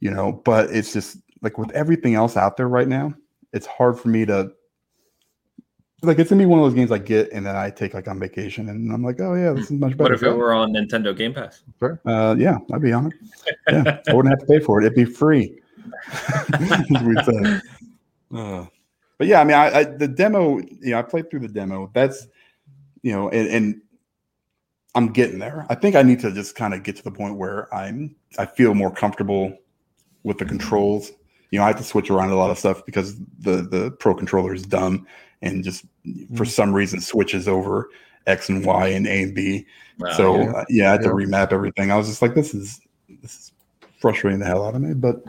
You 0.00 0.10
know, 0.10 0.32
but 0.32 0.70
it's 0.70 0.92
just 0.92 1.18
like 1.42 1.58
with 1.58 1.70
everything 1.72 2.16
else 2.16 2.36
out 2.36 2.56
there 2.56 2.68
right 2.68 2.88
now, 2.88 3.14
it's 3.52 3.66
hard 3.66 3.98
for 3.98 4.08
me 4.08 4.24
to. 4.26 4.52
Like 6.04 6.18
it's 6.18 6.30
gonna 6.30 6.40
be 6.40 6.46
one 6.46 6.58
of 6.58 6.64
those 6.64 6.74
games 6.74 6.90
I 6.90 6.98
get 6.98 7.30
and 7.32 7.46
then 7.46 7.54
I 7.54 7.70
take 7.70 7.94
like 7.94 8.08
on 8.08 8.18
vacation 8.18 8.68
and 8.68 8.92
I'm 8.92 9.04
like, 9.04 9.20
oh 9.20 9.34
yeah, 9.34 9.52
this 9.52 9.66
is 9.66 9.70
much 9.70 9.96
better. 9.96 10.02
What 10.02 10.12
if 10.12 10.22
it 10.24 10.32
were 10.32 10.52
on 10.52 10.72
Nintendo 10.72 11.16
Game 11.16 11.32
Pass? 11.32 11.62
Sure. 11.78 12.00
Uh, 12.04 12.34
yeah, 12.36 12.58
I'd 12.72 12.82
be 12.82 12.92
on 12.92 13.06
it. 13.06 13.12
Yeah, 13.70 14.00
I 14.08 14.12
wouldn't 14.12 14.32
have 14.32 14.40
to 14.40 14.46
pay 14.46 14.58
for 14.58 14.82
it. 14.82 14.86
It'd 14.86 14.96
be 14.96 15.04
free. 15.04 15.60
we 17.04 17.14
say. 17.22 17.60
Uh, 18.34 18.66
but 19.18 19.26
yeah, 19.26 19.40
I 19.40 19.44
mean, 19.44 19.56
I, 19.56 19.78
I, 19.78 19.84
the 19.84 20.08
demo, 20.08 20.58
you 20.58 20.90
know, 20.90 20.98
I 20.98 21.02
played 21.02 21.30
through 21.30 21.40
the 21.40 21.48
demo. 21.48 21.90
That's, 21.94 22.26
you 23.02 23.12
know, 23.12 23.28
and, 23.28 23.48
and 23.48 23.82
I'm 24.94 25.12
getting 25.12 25.38
there. 25.38 25.66
I 25.68 25.74
think 25.74 25.96
I 25.96 26.02
need 26.02 26.20
to 26.20 26.32
just 26.32 26.54
kind 26.54 26.74
of 26.74 26.82
get 26.82 26.96
to 26.96 27.04
the 27.04 27.10
point 27.10 27.36
where 27.36 27.72
I'm, 27.74 28.16
I 28.38 28.46
feel 28.46 28.74
more 28.74 28.92
comfortable 28.92 29.56
with 30.22 30.38
the 30.38 30.44
controls 30.44 31.12
you 31.52 31.58
know, 31.58 31.64
I 31.64 31.68
have 31.68 31.76
to 31.76 31.84
switch 31.84 32.10
around 32.10 32.30
a 32.30 32.34
lot 32.34 32.50
of 32.50 32.58
stuff 32.58 32.84
because 32.84 33.16
the 33.38 33.62
the 33.62 33.92
pro 34.00 34.14
controller 34.14 34.54
is 34.54 34.64
dumb 34.64 35.06
and 35.42 35.62
just 35.62 35.84
for 36.34 36.46
some 36.46 36.72
reason 36.72 37.00
switches 37.00 37.46
over 37.46 37.90
X 38.26 38.48
and 38.48 38.64
Y 38.64 38.88
and 38.88 39.06
A 39.06 39.22
and 39.22 39.34
B. 39.34 39.66
Wow, 39.98 40.12
so 40.16 40.40
yeah. 40.40 40.50
uh, 40.52 40.64
yeah, 40.70 40.88
I 40.88 40.92
had 40.92 41.02
to 41.02 41.10
remap 41.10 41.52
everything. 41.52 41.92
I 41.92 41.96
was 41.96 42.08
just 42.08 42.22
like, 42.22 42.34
this 42.34 42.54
is 42.54 42.80
frustrating 44.02 44.40
the 44.40 44.44
hell 44.46 44.66
out 44.66 44.74
of 44.74 44.82
me, 44.82 44.92
but 44.92 45.22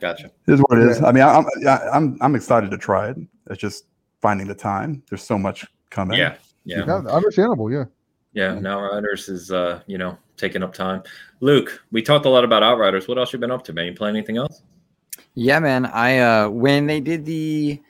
gotcha. 0.00 0.30
it 0.48 0.52
is 0.54 0.60
what 0.60 0.78
it 0.78 0.88
is. 0.88 1.00
I 1.02 1.12
mean, 1.12 1.22
I- 1.22 1.34
I'm 1.36 1.46
I- 1.68 1.88
I'm 1.90 2.18
I'm 2.20 2.34
excited 2.34 2.70
to 2.72 2.78
try 2.78 3.10
it. 3.10 3.16
It's 3.50 3.60
just 3.60 3.84
finding 4.20 4.48
the 4.48 4.54
time. 4.54 5.02
There's 5.08 5.22
so 5.22 5.38
much 5.38 5.64
coming. 5.90 6.18
Yeah, 6.18 6.34
yeah, 6.64 6.84
Yeah, 6.86 6.94
understandable. 7.10 7.70
Yeah. 7.70 7.84
yeah. 8.32 8.54
Outriders 8.56 9.28
is 9.28 9.52
uh, 9.52 9.80
you 9.86 9.98
know 9.98 10.16
taking 10.36 10.62
up 10.62 10.72
time. 10.72 11.02
Luke, 11.40 11.80
we 11.92 12.02
talked 12.02 12.24
a 12.26 12.28
lot 12.30 12.42
about 12.42 12.62
Outriders. 12.64 13.06
What 13.06 13.18
else 13.18 13.32
you 13.32 13.38
been 13.38 13.50
up 13.52 13.62
to, 13.64 13.72
man? 13.72 13.86
You 13.86 13.94
playing 13.94 14.16
anything 14.16 14.38
else? 14.38 14.62
Yeah, 15.34 15.58
man. 15.60 15.86
I 15.86 16.18
uh 16.18 16.48
when 16.48 16.86
they 16.86 17.00
did 17.00 17.24
the 17.24 17.80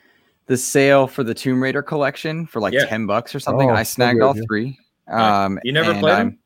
the 0.47 0.57
sale 0.59 1.07
for 1.07 1.23
the 1.25 1.33
Tomb 1.33 1.63
Raider 1.63 1.83
collection 1.83 2.47
for 2.47 2.61
like 2.61 2.75
Yeah. 2.75 2.85
10 2.85 3.07
bucks 3.07 3.35
or 3.35 3.41
something, 3.41 3.71
Oh, 3.71 3.75
I 3.75 3.83
so 3.83 3.95
snagged 3.95 4.19
good, 4.21 4.27
all 4.27 4.37
yeah. 4.37 4.43
three. 4.47 4.79
Um 5.09 5.59
You 5.65 5.73
never 5.73 5.93
played 5.93 6.01
played 6.01 6.13
'em? 6.13 6.19
I'm- 6.19 6.39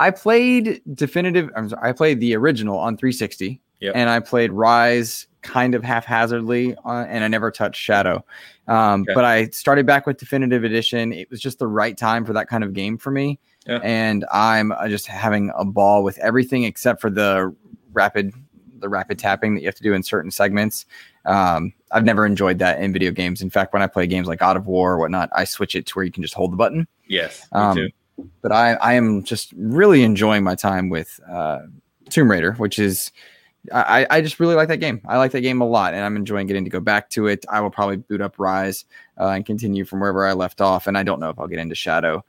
I 0.00 0.10
played 0.10 0.80
definitive 0.94 1.50
I'm 1.56 1.68
sorry, 1.68 1.88
I 1.88 1.92
played 1.92 2.18
the 2.20 2.34
original 2.34 2.78
on 2.78 2.96
360 2.96 3.60
Yep. 3.80 3.92
and 3.94 4.10
I 4.10 4.18
played 4.20 4.50
Rise 4.52 5.26
kind 5.42 5.74
of 5.74 5.82
haphazardly 5.82 6.74
on, 6.84 7.06
and 7.06 7.24
I 7.24 7.28
never 7.28 7.50
touched 7.50 7.80
Shadow. 7.80 8.24
Um, 8.68 9.02
Okay. 9.02 9.14
but 9.14 9.24
I 9.24 9.46
started 9.50 9.86
back 9.86 10.06
with 10.06 10.18
definitive 10.18 10.64
edition. 10.64 11.12
It 11.14 11.30
was 11.30 11.40
just 11.40 11.58
the 11.58 11.66
right 11.66 11.96
time 11.96 12.24
for 12.26 12.32
that 12.34 12.46
kind 12.48 12.62
of 12.62 12.74
game 12.74 12.98
for 12.98 13.10
me. 13.10 13.38
Yeah. 13.66 13.78
And 13.82 14.24
I'm 14.32 14.72
uh, 14.72 14.88
just 14.88 15.06
having 15.06 15.50
a 15.56 15.64
ball 15.64 16.02
with 16.04 16.18
everything 16.18 16.64
except 16.64 17.00
for 17.00 17.08
the 17.10 17.54
rapid 17.92 18.32
the 18.80 18.88
rapid 18.88 19.18
tapping 19.18 19.54
that 19.54 19.60
you 19.60 19.66
have 19.68 19.74
to 19.74 19.82
do 19.82 19.92
in 19.92 20.02
certain 20.02 20.30
segments. 20.30 20.86
Um, 21.26 21.72
I've 21.92 22.04
never 22.04 22.24
enjoyed 22.24 22.58
that 22.60 22.80
in 22.80 22.94
video 22.94 23.10
games. 23.12 23.42
In 23.42 23.50
fact, 23.50 23.74
when 23.74 23.82
I 23.82 23.86
play 23.86 24.06
games 24.06 24.26
like 24.26 24.38
God 24.38 24.56
of 24.56 24.66
War 24.66 24.92
or 24.94 24.98
whatnot, 24.98 25.28
I 25.34 25.44
switch 25.44 25.74
it 25.74 25.84
to 25.86 25.92
where 25.94 26.04
you 26.04 26.10
can 26.10 26.22
just 26.22 26.32
hold 26.32 26.50
the 26.52 26.56
button. 26.56 26.88
Yes, 27.06 27.46
me 27.52 27.60
Um, 27.60 27.76
too. 27.76 27.88
But 28.42 28.52
I, 28.52 28.74
I 28.74 28.94
am 28.94 29.22
just 29.22 29.52
really 29.56 30.02
enjoying 30.02 30.44
my 30.44 30.54
time 30.54 30.88
with 30.88 31.20
uh, 31.30 31.60
Tomb 32.08 32.30
Raider, 32.30 32.52
which 32.54 32.78
is 32.78 33.12
I, 33.72 34.06
I 34.08 34.20
just 34.22 34.40
really 34.40 34.54
like 34.54 34.68
that 34.68 34.78
game. 34.78 35.02
I 35.06 35.18
like 35.18 35.32
that 35.32 35.42
game 35.42 35.60
a 35.60 35.66
lot, 35.66 35.92
and 35.92 36.02
I'm 36.02 36.16
enjoying 36.16 36.46
getting 36.46 36.64
to 36.64 36.70
go 36.70 36.80
back 36.80 37.10
to 37.10 37.26
it. 37.26 37.44
I 37.48 37.60
will 37.60 37.70
probably 37.70 37.96
boot 37.96 38.20
up 38.20 38.38
Rise 38.38 38.86
uh, 39.18 39.28
and 39.28 39.44
continue 39.44 39.84
from 39.84 40.00
wherever 40.00 40.26
I 40.26 40.32
left 40.32 40.60
off, 40.60 40.86
and 40.86 40.96
I 40.96 41.02
don't 41.02 41.20
know 41.20 41.28
if 41.28 41.38
I'll 41.38 41.46
get 41.46 41.58
into 41.58 41.74
Shadow. 41.74 42.24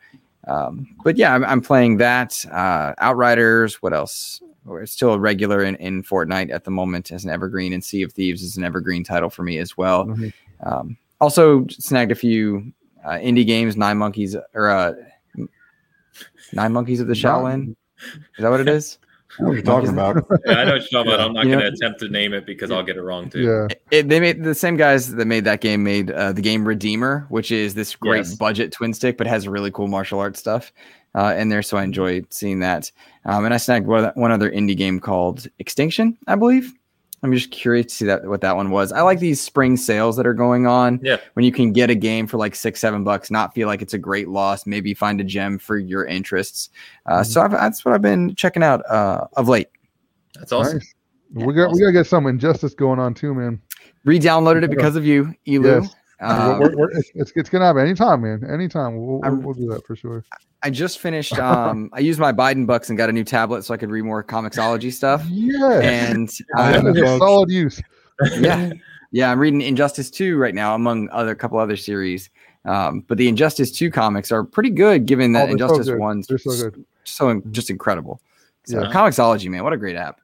Um, 0.48 0.96
but 1.04 1.18
yeah, 1.18 1.34
I'm, 1.34 1.46
I'm 1.46 1.62
playing 1.62 1.98
that. 1.98 2.44
Uh, 2.52 2.94
Outriders. 2.98 3.82
What 3.82 3.94
else? 3.94 4.42
Or 4.66 4.82
It's 4.82 4.92
still 4.92 5.14
a 5.14 5.20
regular 5.20 5.64
in, 5.64 5.76
in 5.78 6.04
Fortnite 6.04 6.52
at 6.52 6.66
the 6.66 6.72
moment 6.72 7.12
as 7.12 7.24
an 7.24 7.32
evergreen, 7.32 7.74
and 7.74 7.84
Sea 7.84 8.04
of 8.04 8.12
Thieves 8.12 8.44
is 8.44 8.58
an 8.58 8.64
evergreen 8.64 9.04
title 9.04 9.30
for 9.30 9.44
me 9.44 9.58
as 9.58 9.78
well. 9.78 10.06
Mhm. 10.06 10.34
Um, 10.64 10.98
also 11.20 11.66
snagged 11.70 12.12
a 12.12 12.16
few 12.16 12.74
uh, 13.06 13.12
indie 13.12 13.46
games, 13.46 13.78
Nine 13.78 13.98
Monkeys 13.98 14.36
or 14.54 14.70
uh, 14.70 14.94
Nine 16.54 16.74
Monkeys 16.74 17.00
of 17.00 17.08
the 17.08 17.14
Shaolin. 17.14 17.76
Is 18.00 18.16
that 18.40 18.50
what 18.50 18.60
it 18.60 18.68
is? 18.70 18.98
I 19.40 19.44
know 19.44 19.48
what 19.48 19.54
you're 19.54 19.64
talking 19.64 19.90
about. 19.90 20.26
Yeah, 20.46 20.54
I 20.56 20.64
know 20.66 20.74
what 20.74 20.92
you're 20.92 21.04
talking 21.04 21.14
about. 21.14 21.20
I'm 21.22 21.34
not 21.34 21.46
You 21.46 21.52
going 21.52 21.64
know- 21.64 21.70
to 21.70 21.76
attempt 21.76 22.00
to 22.02 22.10
name 22.10 22.34
it 22.34 22.46
because 22.46 22.70
I'll 22.70 22.84
get 22.84 22.98
it 22.98 23.02
wrong 23.02 23.30
too. 23.30 23.40
Yeah. 23.42 23.68
It, 23.90 24.10
they 24.10 24.20
made 24.20 24.44
the 24.44 24.54
same 24.54 24.76
guys 24.76 25.16
that 25.16 25.26
made 25.26 25.46
that 25.46 25.62
game 25.62 25.84
made 25.84 26.12
uh, 26.12 26.34
the 26.34 26.42
game 26.42 26.68
Redeemer, 26.68 27.28
which 27.30 27.50
is 27.52 27.74
this 27.74 27.96
great 27.96 28.18
Yes. 28.26 28.36
budget 28.36 28.74
twin 28.74 28.94
stick, 28.94 29.18
but 29.18 29.28
has 29.28 29.48
really 29.48 29.72
cool 29.72 29.88
martial 29.88 30.20
arts 30.20 30.40
stuff 30.40 30.74
uh, 31.16 31.34
in 31.38 31.48
there. 31.48 31.62
So 31.62 31.78
I 31.78 31.84
enjoyed 31.84 32.26
seeing 32.34 32.60
that. 32.60 32.92
Um, 33.24 33.46
and 33.46 33.54
I 33.54 33.58
snagged 33.58 33.88
one, 33.88 34.12
one 34.16 34.32
other 34.34 34.52
indie 34.52 34.76
game 34.76 35.00
called 35.00 35.48
Extinction, 35.60 36.18
I 36.28 36.36
believe. 36.36 36.74
I'm 37.24 37.32
just 37.32 37.52
curious 37.52 37.86
to 37.88 37.94
see 37.94 38.06
that 38.06 38.26
what 38.26 38.42
that 38.42 38.56
one 38.56 38.72
was. 38.72 38.92
I 38.92 39.02
like 39.02 39.20
these 39.20 39.40
spring 39.40 39.78
sales 39.78 40.18
that 40.18 40.26
are 40.26 40.34
going 40.34 40.66
on. 40.66 41.00
Yeah. 41.04 41.18
when 41.34 41.46
you 41.46 41.52
can 41.52 41.72
get 41.72 41.90
a 41.92 41.96
game 41.96 42.26
for 42.26 42.38
like 42.38 42.56
six, 42.56 42.80
seven 42.80 43.04
bucks, 43.04 43.30
not 43.30 43.54
feel 43.54 43.68
like 43.68 43.82
it's 43.84 43.94
a 43.94 43.98
great 44.00 44.28
loss. 44.28 44.66
Maybe 44.66 44.94
find 44.96 45.22
a 45.22 45.24
gem 45.24 45.60
for 45.60 45.78
your 45.78 46.06
interests. 46.06 46.70
Uh, 47.06 47.20
Mhm. 47.20 47.26
So 47.28 47.42
I've, 47.42 47.52
that's 47.52 47.86
what 47.86 47.94
I've 47.94 48.02
been 48.02 48.34
checking 48.36 48.64
out 48.64 48.82
uh, 48.90 49.28
of 49.38 49.48
late. 49.48 49.68
That's 50.36 50.52
awesome. 50.52 50.78
Nice. 50.80 50.96
We 51.34 51.54
got 51.54 51.72
we 51.72 51.80
gotta 51.80 51.92
get 51.94 52.08
some 52.08 52.26
injustice 52.28 52.74
going 52.74 53.00
on 53.00 53.14
too, 53.14 53.34
man. 53.34 53.62
Re-downloaded 54.04 54.64
it 54.64 54.70
because 54.72 54.96
of 54.96 55.06
you, 55.06 55.34
Elu. 55.48 55.84
Yes. 55.84 55.96
Um, 56.22 56.60
we're, 56.60 56.76
we're, 56.76 56.92
it's, 56.92 57.12
it's 57.16 57.32
it's 57.36 57.50
gonna 57.50 57.66
happen 57.66 57.82
anytime, 57.82 58.22
man. 58.22 58.44
Anytime 58.50 58.96
we'll, 58.98 59.20
we'll, 59.20 59.36
we'll 59.38 59.54
do 59.54 59.68
that 59.70 59.86
for 59.88 59.96
sure. 59.96 60.24
I 60.64 60.70
just 60.70 61.00
finished. 61.00 61.34
Um, 61.40 61.90
I 61.94 62.00
used 62.00 62.20
my 62.20 62.32
Biden 62.32 62.68
bucks 62.68 62.90
and 62.90 62.98
got 62.98 63.10
a 63.10 63.12
new 63.14 63.24
tablet 63.24 63.64
so 63.66 63.74
I 63.74 63.78
could 63.78 63.90
read 63.90 64.04
more 64.04 64.24
Comixology 64.24 64.94
stuff. 64.94 65.26
Yeah, 65.28 65.80
And 65.82 66.30
I 66.56 66.72
that 66.74 66.80
um, 66.82 66.88
is 66.88 66.98
a 66.98 67.06
folks. 67.06 67.20
solid 67.20 67.50
use. 67.50 67.82
yeah, 68.40 68.72
yeah, 69.12 69.32
I'm 69.32 69.40
reading 69.40 69.62
Injustice 69.62 70.12
Two 70.12 70.38
right 70.38 70.54
now, 70.54 70.76
among 70.76 71.10
other 71.10 71.34
couple 71.34 71.58
other 71.58 71.76
series. 71.78 72.30
Um, 72.66 73.04
but 73.08 73.18
the 73.18 73.28
Injustice 73.28 73.72
Two 73.72 73.90
comics 73.90 74.32
are 74.32 74.44
pretty 74.44 74.70
good, 74.70 75.08
given 75.08 75.32
that 75.34 75.50
Oh, 75.50 75.56
they're 75.56 75.68
so 75.68 75.74
Injustice. 75.76 75.96
One's 76.00 76.28
They're 76.28 76.38
so 76.38 76.52
good. 76.70 76.86
so 77.06 77.42
just 77.50 77.72
incredible. 77.72 78.22
So 78.66 78.84
Yeah. 78.84 78.92
Comixology, 78.92 79.50
man, 79.50 79.64
what 79.64 79.74
a 79.74 79.78
great 79.78 79.96
app. 79.96 80.22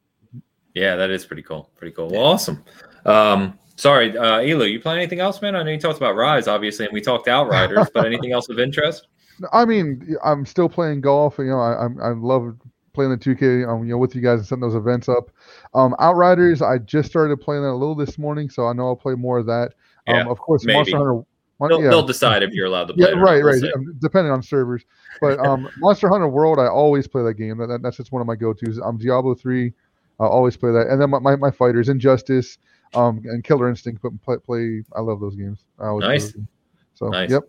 Yeah, 0.76 0.96
that 0.96 1.10
is 1.10 1.26
pretty 1.26 1.42
cool. 1.42 1.72
Pretty 1.76 1.96
cool. 1.96 2.10
Well, 2.10 2.22
awesome. 2.24 2.64
Um, 3.06 3.58
sorry, 3.78 4.18
uh, 4.18 4.40
Elu, 4.40 4.70
you 4.70 4.80
playing 4.80 5.00
anything 5.00 5.20
else, 5.20 5.42
man? 5.42 5.56
I 5.56 5.64
know 5.64 5.72
you 5.72 5.80
talked 5.80 5.98
about 5.98 6.16
Rise, 6.16 6.48
obviously, 6.48 6.86
and 6.86 6.94
we 6.94 7.02
talked 7.02 7.28
Outriders, 7.28 7.88
but 7.94 8.06
anything 8.06 8.34
else 8.34 8.50
of 8.50 8.60
interest? 8.60 9.08
I 9.54 9.66
mean, 9.66 10.18
I'm 10.24 10.46
still 10.46 10.68
playing 10.68 11.02
golf. 11.02 11.38
You 11.38 11.46
know, 11.46 11.60
I 11.60 11.88
I 12.04 12.10
love 12.10 12.56
playing 12.94 13.12
the 13.12 13.18
2K. 13.18 13.68
Um, 13.68 13.84
you 13.84 13.92
know, 13.92 13.98
with 13.98 14.16
you 14.16 14.22
guys 14.22 14.40
and 14.40 14.48
setting 14.48 14.62
those 14.62 14.76
events 14.76 15.08
up. 15.08 15.30
Um, 15.74 15.96
Outriders, 16.00 16.62
I 16.62 16.80
just 16.80 17.10
started 17.10 17.40
playing 17.40 17.62
that 17.62 17.70
a 17.70 17.78
little 17.78 17.96
this 17.96 18.18
morning, 18.18 18.50
so 18.50 18.68
I 18.68 18.74
know 18.74 18.88
I'll 18.88 18.96
play 18.96 19.14
more 19.14 19.38
of 19.38 19.46
that. 19.46 19.74
Yeah, 20.08 20.22
um, 20.22 20.28
of 20.28 20.40
course, 20.40 20.66
maybe. 20.66 20.78
Monster 20.78 20.98
Hunter. 20.98 21.22
They'll, 21.60 21.82
yeah. 21.82 21.90
they'll 21.90 22.06
decide 22.06 22.44
if 22.44 22.52
you're 22.52 22.68
allowed 22.68 22.88
to 22.90 22.94
play. 22.94 23.10
Yeah, 23.10 23.20
right, 23.20 23.44
right. 23.44 23.64
Um, 23.76 23.96
depending 24.00 24.32
on 24.32 24.44
servers, 24.44 24.84
but 25.20 25.40
um, 25.40 25.68
Monster 25.80 26.08
Hunter 26.08 26.28
World, 26.28 26.60
I 26.60 26.68
always 26.68 27.08
play 27.08 27.24
that 27.24 27.34
game. 27.34 27.58
That, 27.58 27.68
that- 27.68 27.82
that's 27.82 27.98
just 27.98 28.12
one 28.12 28.22
of 28.22 28.28
my 28.28 28.36
go-tos. 28.36 28.80
Um, 28.84 28.98
Diablo 28.98 29.34
three, 29.34 29.74
I 30.20 30.26
always 30.26 30.56
play 30.56 30.72
that, 30.72 30.88
and 30.88 31.02
then 31.02 31.10
my, 31.10 31.20
my, 31.20 31.36
my 31.36 31.52
fighters, 31.52 31.90
Injustice, 31.90 32.60
um, 32.94 33.22
and 33.26 33.44
Killer 33.44 33.70
Instinct. 33.70 34.02
But 34.02 34.12
play, 34.24 34.38
play 34.38 34.84
I 34.96 35.02
love 35.02 35.20
those 35.20 35.36
games. 35.36 35.64
I 35.80 35.88
always 35.88 36.04
Nice. 36.06 36.24
those 36.26 36.32
games. 36.34 36.48
So 36.96 37.08
Nice. 37.10 37.30
yep, 37.32 37.44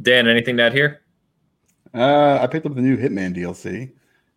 Dan, 0.00 0.26
anything 0.28 0.56
that 0.56 0.72
here? 0.72 1.02
Uh, 1.94 2.38
I 2.40 2.46
picked 2.46 2.66
up 2.66 2.74
the 2.74 2.82
new 2.82 2.96
Hitman 2.96 3.34
DLC. 3.36 3.92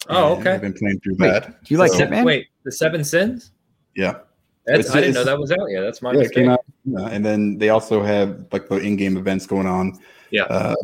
Oh, 0.10 0.36
okay. 0.38 0.52
I've 0.54 0.62
been 0.62 0.74
playing 0.74 1.00
through 1.02 1.16
Wait, 1.20 1.30
that. 1.32 1.64
do 1.64 1.74
you 1.74 1.78
like 1.78 1.92
Hitman? 1.92 2.24
Wait, 2.26 2.48
the 2.64 2.72
Seven 2.72 3.04
Sins? 3.04 3.52
Yeah. 3.96 4.20
That's, 4.66 4.82
It's- 4.82 4.96
I 4.96 5.02
didn't 5.02 5.16
know 5.16 5.24
that 5.26 5.38
was 5.40 5.52
out. 5.52 5.68
Yeah, 5.70 5.82
that's 5.82 6.02
my 6.02 6.12
Yeah, 6.14 6.20
mistake. 6.20 6.36
came 6.36 6.50
out. 6.50 6.60
yeah, 6.86 7.08
and 7.08 7.26
then 7.26 7.58
they 7.58 7.70
also 7.70 8.02
have 8.04 8.46
like 8.52 8.70
the 8.70 8.78
in-game 8.78 9.18
events 9.18 9.46
going 9.46 9.68
on. 9.68 9.98
Yeah. 10.32 10.44
Uh, 10.44 10.76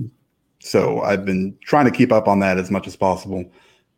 so 0.60 1.02
I've 1.02 1.24
been 1.26 1.56
trying 1.64 1.86
to 1.86 1.92
keep 1.92 2.12
up 2.12 2.28
on 2.28 2.40
that 2.40 2.58
as 2.58 2.72
much 2.72 2.88
as 2.88 2.96
possible. 2.96 3.46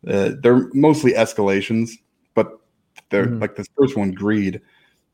Uh, 0.07 0.31
they're 0.41 0.69
mostly 0.73 1.13
escalations, 1.13 1.91
but 2.35 2.59
they're 3.09 3.25
Mm-hmm. 3.25 3.37
Mhm. 3.37 3.41
like 3.41 3.55
this 3.55 3.67
first 3.77 3.95
one, 3.97 4.11
Greed. 4.11 4.61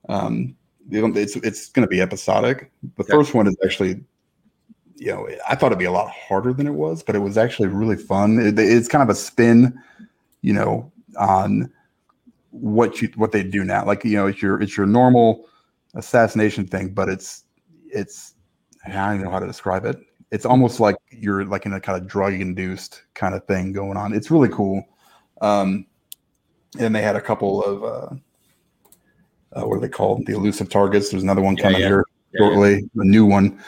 Um, 0.09 0.55
it's 0.89 1.35
it's 1.37 1.69
going 1.69 1.85
to 1.85 1.89
be 1.89 2.01
episodic. 2.01 2.71
The 2.97 3.03
Okay. 3.03 3.13
first 3.13 3.33
one 3.33 3.47
is 3.47 3.55
actually, 3.63 4.03
you 4.95 5.11
know, 5.11 5.27
I 5.47 5.55
thought 5.55 5.67
it'd 5.67 5.79
be 5.79 5.85
a 5.85 5.91
lot 5.91 6.11
harder 6.11 6.53
than 6.53 6.67
it 6.67 6.73
was, 6.73 7.03
but 7.03 7.15
it 7.15 7.19
was 7.19 7.37
actually 7.37 7.69
really 7.69 7.95
fun. 7.95 8.39
It, 8.39 8.59
it's 8.59 8.87
kind 8.87 9.01
of 9.01 9.09
a 9.09 9.15
spin, 9.15 9.79
you 10.41 10.53
know, 10.53 10.91
on 11.17 11.71
what 12.51 13.01
you 13.01 13.09
what 13.15 13.31
they 13.31 13.43
do 13.43 13.63
now. 13.63 13.85
Like 13.85 14.03
you 14.03 14.17
know, 14.17 14.27
it's 14.27 14.41
your 14.41 14.61
it's 14.61 14.77
your 14.77 14.85
normal 14.85 15.47
assassination 15.95 16.67
thing, 16.67 16.89
but 16.89 17.09
it's 17.09 17.43
it's 17.89 18.33
I 18.85 18.91
don't 18.91 19.15
even 19.15 19.25
know 19.25 19.31
how 19.31 19.39
to 19.39 19.47
describe 19.47 19.85
it. 19.85 19.97
It's 20.31 20.45
almost 20.45 20.79
like 20.79 20.95
you're 21.11 21.45
like 21.45 21.65
in 21.65 21.73
a 21.73 21.79
kind 21.79 22.01
of 22.01 22.07
drug 22.07 22.33
induced 22.33 23.03
kind 23.13 23.35
of 23.35 23.45
thing 23.45 23.71
going 23.71 23.97
on. 23.97 24.13
It's 24.13 24.31
really 24.31 24.49
cool. 24.49 24.83
Um, 25.41 25.85
and 26.79 26.95
they 26.95 27.01
had 27.01 27.15
a 27.15 27.21
couple 27.21 27.63
of 27.63 27.83
uh, 27.83 28.15
uh, 29.55 29.63
what 29.63 29.77
are 29.77 29.81
they 29.81 29.89
called? 29.89 30.25
The 30.25 30.33
elusive 30.33 30.69
targets. 30.69 31.09
There's 31.09 31.23
another 31.23 31.41
one 31.41 31.55
coming 31.55 31.79
yeah. 31.81 31.87
here 31.87 32.05
Yeah, 32.33 32.39
yeah. 32.41 32.47
shortly, 32.47 32.89
a 32.95 33.03
new 33.05 33.25
one. 33.25 33.59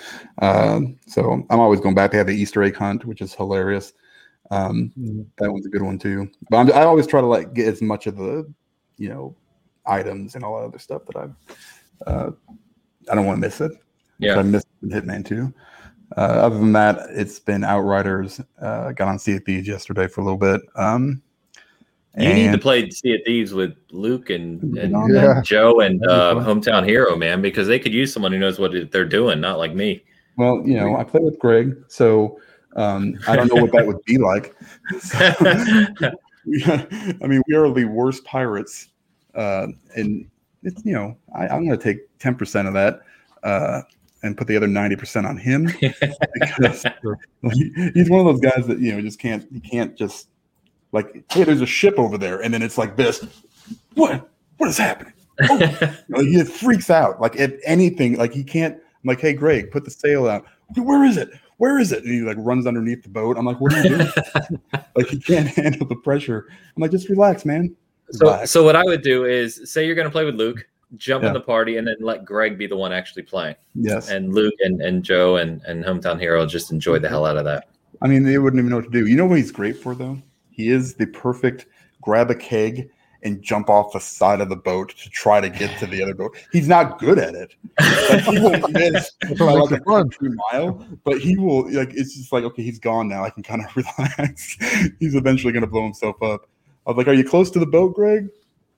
Um, 0.41 0.98
so 1.07 1.45
I'm 1.49 1.60
always 1.60 1.80
going 1.80 1.95
back. 1.95 2.12
They 2.12 2.18
have 2.18 2.28
the 2.28 2.36
Easter 2.36 2.64
egg 2.64 2.76
hunt, 2.76 3.06
which 3.06 3.22
is 3.22 3.34
hilarious. 3.34 3.94
Um, 4.52 4.91
Mhm. 4.98 5.26
that 5.38 5.52
one's 5.52 5.66
a 5.66 5.70
good 5.70 5.82
one 5.82 5.98
too. 5.98 6.30
But 6.49 6.57
I'm, 6.57 6.72
I 6.74 6.84
always 6.84 7.07
try 7.07 7.22
to 7.22 7.28
like 7.28 7.53
get 7.53 7.68
as 7.68 7.82
much 7.82 8.06
of 8.07 8.18
the, 8.18 8.52
you 8.98 9.10
know, 9.10 9.36
items 9.86 10.36
and 10.36 10.44
all 10.44 10.60
that 10.60 10.66
other 10.68 10.80
stuff 10.80 11.03
that 11.07 11.16
I, 11.16 12.10
uh, 12.10 12.32
I 13.10 13.16
don't 13.16 13.26
want 13.26 13.38
to 13.38 13.41
miss 13.41 13.62
it. 13.62 13.72
Yeah. 14.20 14.38
I 14.38 14.44
missed 14.44 14.68
Hitman 14.84 15.26
too. 15.26 15.53
Uh, 16.16 16.22
other 16.22 16.57
than 16.57 16.72
that, 16.74 17.10
it's 17.10 17.40
been 17.40 17.64
Outriders. 17.64 18.40
Uh, 18.62 18.91
got 18.91 19.07
on 19.07 19.20
Sea 19.20 19.38
of 19.38 19.44
Thieves 19.44 19.68
yesterday 19.68 20.07
for 20.07 20.22
a 20.22 20.24
little 20.24 20.38
bit. 20.38 20.62
Um, 20.76 21.22
You 22.18 22.34
need 22.34 22.52
to 22.52 22.58
play 22.58 22.90
Sea 22.90 23.16
of 23.16 23.22
Thieves 23.26 23.54
with 23.54 23.76
Luke 23.92 24.30
and, 24.30 24.62
and, 24.78 25.14
Yeah. 25.14 25.38
and 25.38 25.46
Joe 25.46 25.82
and 25.82 26.06
uh, 26.08 26.36
Hometown 26.36 26.86
Hero, 26.88 27.16
man, 27.18 27.42
because 27.42 27.68
they 27.68 27.78
could 27.80 27.94
use 27.94 28.14
someone 28.14 28.32
who 28.32 28.40
knows 28.40 28.58
what 28.58 28.72
they're 28.92 29.04
doing, 29.06 29.42
not 29.42 29.58
like 29.58 29.74
me. 29.74 30.04
Well, 30.38 30.62
you 30.66 30.76
know, 30.76 30.96
I 30.96 31.04
play 31.04 31.22
with 31.22 31.38
Greg, 31.40 31.76
so 31.88 32.40
um, 32.76 33.18
I 33.28 33.36
don't 33.36 33.54
know 33.54 33.62
what 33.62 33.72
that 33.74 33.86
would 33.86 34.04
be 34.06 34.18
like. 34.18 34.56
We- 36.46 36.64
I 36.66 37.28
mean, 37.28 37.42
we 37.48 37.56
are 37.56 37.70
the 37.72 37.86
worst 37.86 38.24
pirates 38.24 38.90
uh, 39.34 39.68
in 39.96 40.30
it's 40.66 40.84
you 40.84 40.94
know 40.94 41.16
I, 41.34 41.48
I'm 41.48 41.66
going 41.66 41.78
to 41.78 41.84
take 41.84 42.00
ten 42.20 42.36
percent 42.36 42.68
of 42.68 42.74
that 42.74 43.02
uh, 43.44 43.82
and 44.24 44.38
put 44.38 44.48
the 44.48 44.58
other 44.58 44.68
ninety 44.68 44.96
percent 44.96 45.26
on 45.26 45.38
him 45.38 45.66
because 45.82 46.86
he's 47.94 48.10
one 48.10 48.20
of 48.20 48.26
those 48.26 48.40
guys 48.42 48.68
that 48.68 48.80
you 48.80 48.94
know 48.94 49.02
just 49.02 49.20
can't 49.20 49.48
he 49.52 49.60
can't 49.60 49.96
just 49.96 50.30
like 50.96 51.24
hey 51.32 51.44
there's 51.44 51.62
a 51.62 51.68
ship 51.68 52.00
over 52.00 52.18
there. 52.18 52.42
And 52.42 52.54
then 52.54 52.64
it's 52.64 52.78
like 52.78 52.96
this. 52.96 53.26
What? 53.94 54.30
What 54.58 54.70
is 54.70 54.78
happening? 54.78 55.14
Oh, 55.44 55.58
know, 56.08 56.22
he 56.22 56.44
freaks 56.44 56.90
out. 56.90 57.22
Like 57.22 57.36
if 57.36 57.54
anything 57.66 58.18
like 58.18 58.34
he 58.34 58.44
can't 58.44 58.76
I'm 58.76 59.08
like 59.08 59.22
hey 59.22 59.34
Greg 59.34 59.70
put 59.70 59.86
the 59.86 59.92
sail 59.92 60.28
out. 60.28 60.46
Where 60.76 61.04
is 61.06 61.18
it? 61.18 61.30
Where 61.58 61.80
is 61.80 61.92
it? 61.92 62.04
And 62.04 62.12
he 62.12 62.22
like 62.22 62.38
runs 62.40 62.66
underneath 62.66 63.04
the 63.04 63.10
boat. 63.10 63.38
I'm 63.38 63.46
like 63.46 63.62
what 63.62 63.74
are 63.74 63.84
you 63.84 63.90
doing? 63.90 64.12
Like 64.96 65.08
he 65.08 65.20
can't 65.20 65.48
handle 65.56 65.86
the 65.86 65.98
pressure. 65.98 66.48
I'm 66.76 66.82
like 66.82 66.92
just 66.92 67.10
relax 67.10 67.46
man. 67.46 67.76
So, 68.12 68.28
Relax. 68.28 68.52
so 68.52 68.64
what 68.64 68.76
I 68.76 68.84
would 68.84 69.02
do 69.02 69.26
is 69.26 69.62
say 69.66 69.86
you're 69.86 69.96
going 69.96 70.08
to 70.08 70.12
play 70.12 70.26
with 70.26 70.36
Luke, 70.36 70.66
jump 70.96 71.24
in 71.24 71.34
the 71.34 71.42
party, 71.42 71.78
and 71.78 71.88
then 71.88 71.96
let 72.00 72.24
Greg 72.24 72.56
be 72.56 72.68
the 72.68 72.78
one 72.78 72.94
actually 72.94 73.24
playing, 73.24 73.56
yes. 73.74 74.10
And 74.10 74.34
Luke 74.34 74.54
and, 74.60 74.80
and 74.80 75.04
Joe 75.04 75.38
and, 75.38 75.60
and 75.64 75.84
Hometown 75.84 76.20
Hero 76.20 76.46
just 76.46 76.72
enjoy 76.72 77.00
the 77.00 77.10
hell 77.10 77.26
out 77.26 77.36
of 77.36 77.46
that. 77.46 77.68
I 78.02 78.08
mean, 78.08 78.24
they 78.24 78.38
wouldn't 78.38 78.60
even 78.60 78.70
know 78.70 78.78
what 78.78 78.86
to 78.86 78.92
do. 78.92 79.08
You 79.08 79.16
know 79.16 79.26
what 79.26 79.38
he's 79.38 79.52
great 79.52 79.78
for, 79.78 79.96
though? 79.96 80.22
He 80.56 80.69
is 80.69 80.95
the 80.95 81.07
perfect 81.07 81.68
grab 82.02 82.32
a 82.32 82.36
keg 82.36 82.90
and 83.23 83.41
jump 83.41 83.69
off 83.69 83.91
the 83.91 83.99
side 83.99 84.40
of 84.40 84.49
the 84.49 84.56
boat 84.56 84.95
to 84.98 85.10
try 85.10 85.41
to 85.41 85.49
get 85.49 85.77
to 85.80 85.88
the 85.88 86.02
other 86.02 86.14
boat. 86.14 86.38
He's 86.52 86.68
not 86.68 86.99
good 86.99 87.18
at 87.18 87.34
it. 87.34 87.56
Like, 87.80 88.22
he 88.22 88.40
will 88.40 88.60
miss 88.69 89.11
like 89.40 89.72
a 89.72 89.80
country 89.82 90.30
mile, 90.52 90.86
but 91.03 91.19
he 91.19 91.36
will 91.36 91.69
like. 91.72 91.94
It's 91.94 92.15
just 92.15 92.32
like 92.32 92.44
okay, 92.44 92.64
he's 92.64 92.80
gone 92.80 93.10
now. 93.10 93.23
I 93.23 93.32
can 93.32 93.44
kind 93.44 93.65
of 93.65 93.76
relax. 93.98 94.57
he's 94.99 95.15
eventually 95.15 95.52
going 95.52 95.61
to 95.65 95.69
blow 95.69 95.84
himself 95.84 96.22
up. 96.22 96.48
I 96.86 96.91
was 96.91 96.98
like, 96.98 97.07
"Are 97.07 97.14
you 97.14 97.23
close 97.23 97.49
to 97.52 97.60
the 97.60 97.65
boat, 97.65 97.95
Greg?" 97.95 98.30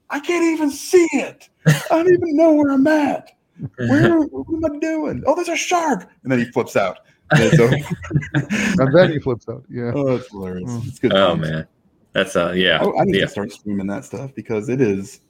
I 0.10 0.20
can't 0.22 0.46
even 0.46 0.72
see 0.72 1.08
it. 1.12 1.50
I 1.66 1.82
don't 1.90 2.08
even 2.08 2.38
know 2.38 2.54
where 2.54 2.72
I'm 2.72 2.88
at. 2.88 3.34
Where? 3.78 4.20
what 4.22 4.56
am 4.56 4.76
I 4.76 4.80
doing? 4.80 5.24
Oh, 5.26 5.36
there's 5.36 5.50
a 5.50 5.56
shark! 5.56 6.10
And 6.24 6.32
then 6.32 6.40
he 6.40 6.46
flips 6.46 6.78
out. 6.78 7.00
And 7.32 7.44
it's 7.44 7.60
over. 7.60 7.76
And 8.82 8.96
then 8.96 9.12
he 9.12 9.20
flips 9.20 9.48
out. 9.50 9.64
Yeah. 9.70 9.92
Oh, 9.94 10.16
it's 10.16 10.30
hilarious. 10.30 10.70
Mm. 10.70 10.88
It's 10.88 11.00
good. 11.00 11.14
Oh 11.14 11.30
times. 11.30 11.42
man, 11.42 11.68
that's 12.14 12.36
uh 12.36 12.52
yeah. 12.52 12.82
I, 12.82 13.02
I 13.02 13.04
need 13.06 13.16
yeah. 13.16 13.22
to 13.22 13.28
start 13.28 13.52
streaming 13.52 13.88
that 13.88 14.06
stuff 14.06 14.34
because 14.36 14.70
it 14.70 14.82
is 14.82 15.22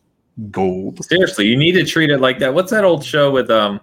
gold. 0.51 1.03
Seriously, 1.05 1.47
you 1.47 1.57
need 1.57 1.73
to 1.73 1.85
treat 1.85 2.09
it 2.09 2.19
like 2.19 2.39
that. 2.39 2.53
What's 2.53 2.71
that 2.71 2.83
old 2.83 3.03
show 3.03 3.31
with 3.31 3.49
um? 3.49 3.81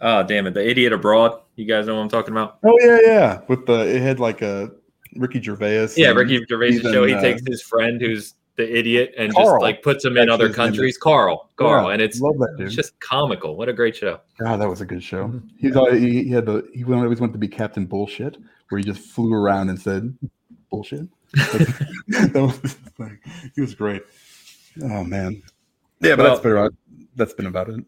Oh 0.00 0.22
damn 0.22 0.46
it, 0.46 0.54
the 0.54 0.68
Idiot 0.68 0.92
Abroad. 0.92 1.40
You 1.56 1.64
guys 1.64 1.86
know 1.86 1.96
what 1.96 2.02
I'm 2.02 2.08
talking 2.08 2.32
about? 2.32 2.58
Oh 2.64 2.76
yeah, 2.80 2.98
yeah. 3.04 3.40
With 3.48 3.66
the 3.66 3.94
it 3.94 4.02
had 4.02 4.18
like 4.18 4.42
a 4.42 4.70
Ricky 5.16 5.40
Gervais. 5.40 5.90
Yeah, 5.96 6.08
Ricky 6.08 6.44
Gervais' 6.48 6.80
show. 6.80 7.04
He 7.04 7.14
uh, 7.14 7.20
takes 7.20 7.42
his 7.46 7.62
friend 7.62 8.00
who's 8.00 8.34
the 8.56 8.76
idiot 8.78 9.14
and 9.16 9.34
just 9.34 9.60
like 9.60 9.82
puts 9.82 10.04
him 10.04 10.16
in 10.16 10.28
other 10.28 10.48
his 10.48 10.56
name 10.56 10.66
countries. 10.66 10.98
Carl, 10.98 11.50
Carl, 11.56 11.86
Yeah, 11.86 11.92
and 11.94 12.02
it's 12.02 12.20
love 12.20 12.38
that 12.38 12.56
it's 12.58 12.74
just 12.74 12.98
comical. 13.00 13.56
What 13.56 13.68
a 13.68 13.72
great 13.72 13.96
show. 13.96 14.20
God, 14.38 14.58
that 14.60 14.68
was 14.68 14.80
a 14.80 14.86
good 14.86 15.02
show. 15.02 15.28
Mhm. 15.28 15.48
He's 15.58 15.76
always, 15.76 16.02
he, 16.02 16.24
he 16.24 16.30
had 16.30 16.46
the 16.46 16.68
he 16.74 16.84
always 16.84 17.20
wanted 17.20 17.32
to 17.32 17.38
be 17.38 17.48
Captain 17.48 17.86
Bullshit, 17.86 18.36
where 18.68 18.78
he 18.78 18.84
just 18.84 19.00
flew 19.00 19.32
around 19.32 19.70
and 19.70 19.80
said 19.80 20.16
bullshit. 20.70 21.08
that 21.32 22.32
was 22.34 22.58
his 22.58 22.74
thing. 22.74 23.18
He 23.54 23.60
was 23.62 23.74
great. 23.74 24.02
Oh 24.82 25.02
man. 25.04 25.42
Yeah, 26.00 26.16
but 26.16 26.24
Well- 26.24 26.28
that's 26.30 26.40
been 26.42 26.52
about 26.52 26.74
that's 27.16 27.34
been 27.34 27.46
about 27.46 27.68
it. 27.70 27.84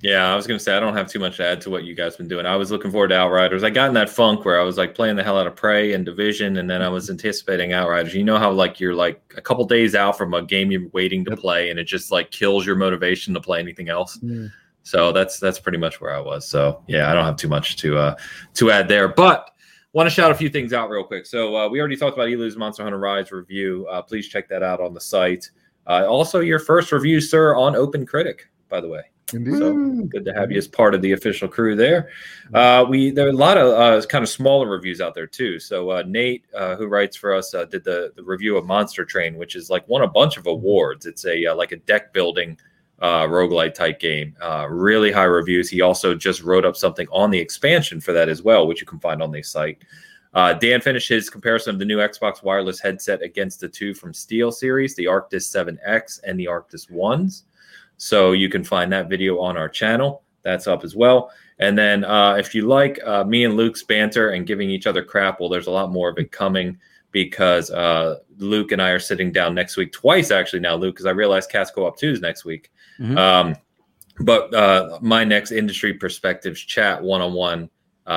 Yeah, 0.00 0.32
I 0.32 0.36
was 0.36 0.46
gonna 0.46 0.60
say 0.60 0.76
I 0.76 0.80
don't 0.80 0.96
have 0.96 1.08
too 1.08 1.18
much 1.18 1.38
to 1.38 1.44
add 1.44 1.60
to 1.62 1.70
what 1.70 1.84
you 1.84 1.94
guys 1.94 2.16
been 2.16 2.28
doing. 2.28 2.46
I 2.46 2.54
was 2.54 2.70
looking 2.70 2.90
forward 2.90 3.08
to 3.08 3.16
Outriders. 3.16 3.64
I 3.64 3.70
got 3.70 3.88
in 3.88 3.94
that 3.94 4.08
funk 4.08 4.44
where 4.44 4.60
I 4.60 4.62
was 4.62 4.76
like 4.76 4.94
playing 4.94 5.16
the 5.16 5.24
hell 5.24 5.38
out 5.38 5.46
of 5.48 5.56
Prey 5.56 5.92
and 5.92 6.04
Division, 6.04 6.58
and 6.58 6.70
then 6.70 6.82
I 6.82 6.88
was 6.88 7.10
anticipating 7.10 7.72
Outriders. 7.72 8.14
You 8.14 8.22
know 8.22 8.38
how 8.38 8.52
like 8.52 8.78
you're 8.78 8.94
like 8.94 9.20
a 9.36 9.40
couple 9.40 9.64
days 9.64 9.96
out 9.96 10.16
from 10.16 10.34
a 10.34 10.42
game 10.42 10.70
you're 10.70 10.88
waiting 10.92 11.24
to 11.24 11.36
play, 11.36 11.70
and 11.70 11.80
it 11.80 11.84
just 11.84 12.12
like 12.12 12.30
kills 12.30 12.64
your 12.64 12.76
motivation 12.76 13.34
to 13.34 13.40
play 13.40 13.58
anything 13.58 13.88
else. 13.88 14.18
Mm. 14.18 14.52
So 14.84 15.10
that's 15.12 15.40
that's 15.40 15.58
pretty 15.58 15.78
much 15.78 16.00
where 16.00 16.14
I 16.14 16.20
was. 16.20 16.46
So 16.46 16.82
yeah, 16.86 17.10
I 17.10 17.14
don't 17.14 17.24
have 17.24 17.36
too 17.36 17.48
much 17.48 17.76
to 17.78 17.98
uh 17.98 18.14
to 18.54 18.70
add 18.70 18.88
there, 18.88 19.08
but 19.08 19.50
want 19.92 20.08
to 20.08 20.14
shout 20.14 20.30
a 20.30 20.34
few 20.34 20.48
things 20.48 20.72
out 20.72 20.90
real 20.90 21.02
quick. 21.02 21.26
So 21.26 21.56
uh, 21.56 21.68
we 21.68 21.80
already 21.80 21.96
talked 21.96 22.16
about 22.16 22.28
Elu's 22.28 22.56
Monster 22.56 22.84
Hunter 22.84 22.98
Rise 22.98 23.32
review. 23.32 23.86
Uh, 23.90 24.00
please 24.02 24.28
check 24.28 24.48
that 24.48 24.62
out 24.62 24.80
on 24.80 24.94
the 24.94 25.00
site. 25.00 25.50
Uh, 25.88 26.06
also, 26.06 26.40
your 26.40 26.58
first 26.58 26.92
review, 26.92 27.20
sir, 27.20 27.56
on 27.56 27.72
OpenCritic, 27.72 28.40
by 28.68 28.80
the 28.80 28.88
way. 28.88 29.02
Indeed. 29.32 29.58
So 29.58 29.74
good 30.06 30.24
to 30.24 30.32
have 30.32 30.50
you 30.50 30.58
as 30.58 30.66
part 30.66 30.94
of 30.94 31.02
the 31.02 31.12
official 31.12 31.48
crew 31.48 31.76
there. 31.76 32.10
Uh, 32.54 32.86
we 32.88 33.10
there 33.10 33.26
are 33.26 33.30
a 33.30 33.32
lot 33.32 33.58
of 33.58 33.72
uh, 33.74 34.06
kind 34.06 34.22
of 34.22 34.28
smaller 34.28 34.68
reviews 34.68 35.00
out 35.00 35.14
there 35.14 35.26
too. 35.26 35.58
So 35.58 35.90
uh, 35.90 36.02
Nate, 36.06 36.44
uh, 36.54 36.76
who 36.76 36.86
writes 36.86 37.16
for 37.16 37.34
us, 37.34 37.52
uh, 37.52 37.66
did 37.66 37.84
the, 37.84 38.12
the 38.16 38.22
review 38.22 38.56
of 38.56 38.64
Monster 38.64 39.04
Train, 39.04 39.36
which 39.36 39.54
is 39.54 39.68
like 39.68 39.86
won 39.88 40.02
a 40.02 40.08
bunch 40.08 40.38
of 40.38 40.46
awards. 40.46 41.04
It's 41.04 41.26
a 41.26 41.46
uh, 41.46 41.54
like 41.54 41.72
a 41.72 41.76
deck 41.76 42.12
building 42.12 42.58
uh, 43.00 43.24
roguelite 43.24 43.74
type 43.74 44.00
game. 44.00 44.36
Uh, 44.40 44.66
really 44.68 45.12
high 45.12 45.24
reviews. 45.24 45.68
He 45.68 45.80
also 45.80 46.14
just 46.14 46.42
wrote 46.42 46.64
up 46.64 46.76
something 46.76 47.06
on 47.12 47.30
the 47.30 47.38
expansion 47.38 48.00
for 48.00 48.12
that 48.12 48.28
as 48.28 48.42
well, 48.42 48.66
which 48.66 48.80
you 48.80 48.86
can 48.86 48.98
find 48.98 49.22
on 49.22 49.30
the 49.30 49.42
site. 49.42 49.78
Uh, 50.34 50.52
Dan 50.52 50.80
finished 50.80 51.08
his 51.08 51.30
comparison 51.30 51.74
of 51.74 51.78
the 51.78 51.84
new 51.84 51.98
Xbox 51.98 52.42
wireless 52.42 52.80
headset 52.80 53.22
against 53.22 53.60
the 53.60 53.68
two 53.68 53.94
from 53.94 54.12
SteelSeries, 54.12 54.94
the 54.94 55.06
Arctis 55.06 55.48
7X 55.48 56.20
and 56.24 56.38
the 56.38 56.46
Arctis 56.46 56.90
Ones. 56.90 57.44
So 57.98 58.32
you 58.32 58.48
can 58.48 58.64
find 58.64 58.92
that 58.92 59.08
video 59.08 59.40
on 59.40 59.56
our 59.56 59.68
channel. 59.68 60.22
That's 60.42 60.66
up 60.66 60.84
as 60.84 60.96
well. 60.96 61.30
And 61.58 61.76
then 61.76 62.04
uh, 62.04 62.34
if 62.34 62.54
you 62.54 62.66
like 62.66 63.00
uh, 63.04 63.24
me 63.24 63.44
and 63.44 63.54
Luke's 63.54 63.82
banter 63.82 64.30
and 64.30 64.46
giving 64.46 64.70
each 64.70 64.86
other 64.86 65.02
crap, 65.02 65.40
well, 65.40 65.48
there's 65.48 65.66
a 65.66 65.72
lot 65.72 65.90
more 65.90 66.08
of 66.08 66.18
it 66.18 66.30
coming 66.30 66.78
because 67.10 67.70
uh, 67.70 68.16
Luke 68.38 68.72
and 68.72 68.80
I 68.80 68.90
are 68.90 69.00
sitting 69.00 69.32
down 69.32 69.54
next 69.54 69.76
week 69.76 69.92
twice, 69.92 70.30
actually, 70.30 70.60
now, 70.60 70.76
Luke, 70.76 70.94
because 70.94 71.06
I 71.06 71.10
realized 71.10 71.50
Cast 71.50 71.74
Co 71.74 71.86
op 71.86 71.98
2 71.98 72.10
is 72.12 72.20
next 72.20 72.44
week. 72.44 72.70
Mhm. 73.00 73.16
Um, 73.16 73.56
but 74.20 74.52
uh, 74.54 74.98
my 75.00 75.24
next 75.24 75.52
industry 75.52 75.94
perspectives 75.94 76.60
chat 76.60 77.02
one 77.02 77.20
on 77.20 77.32
one 77.32 77.70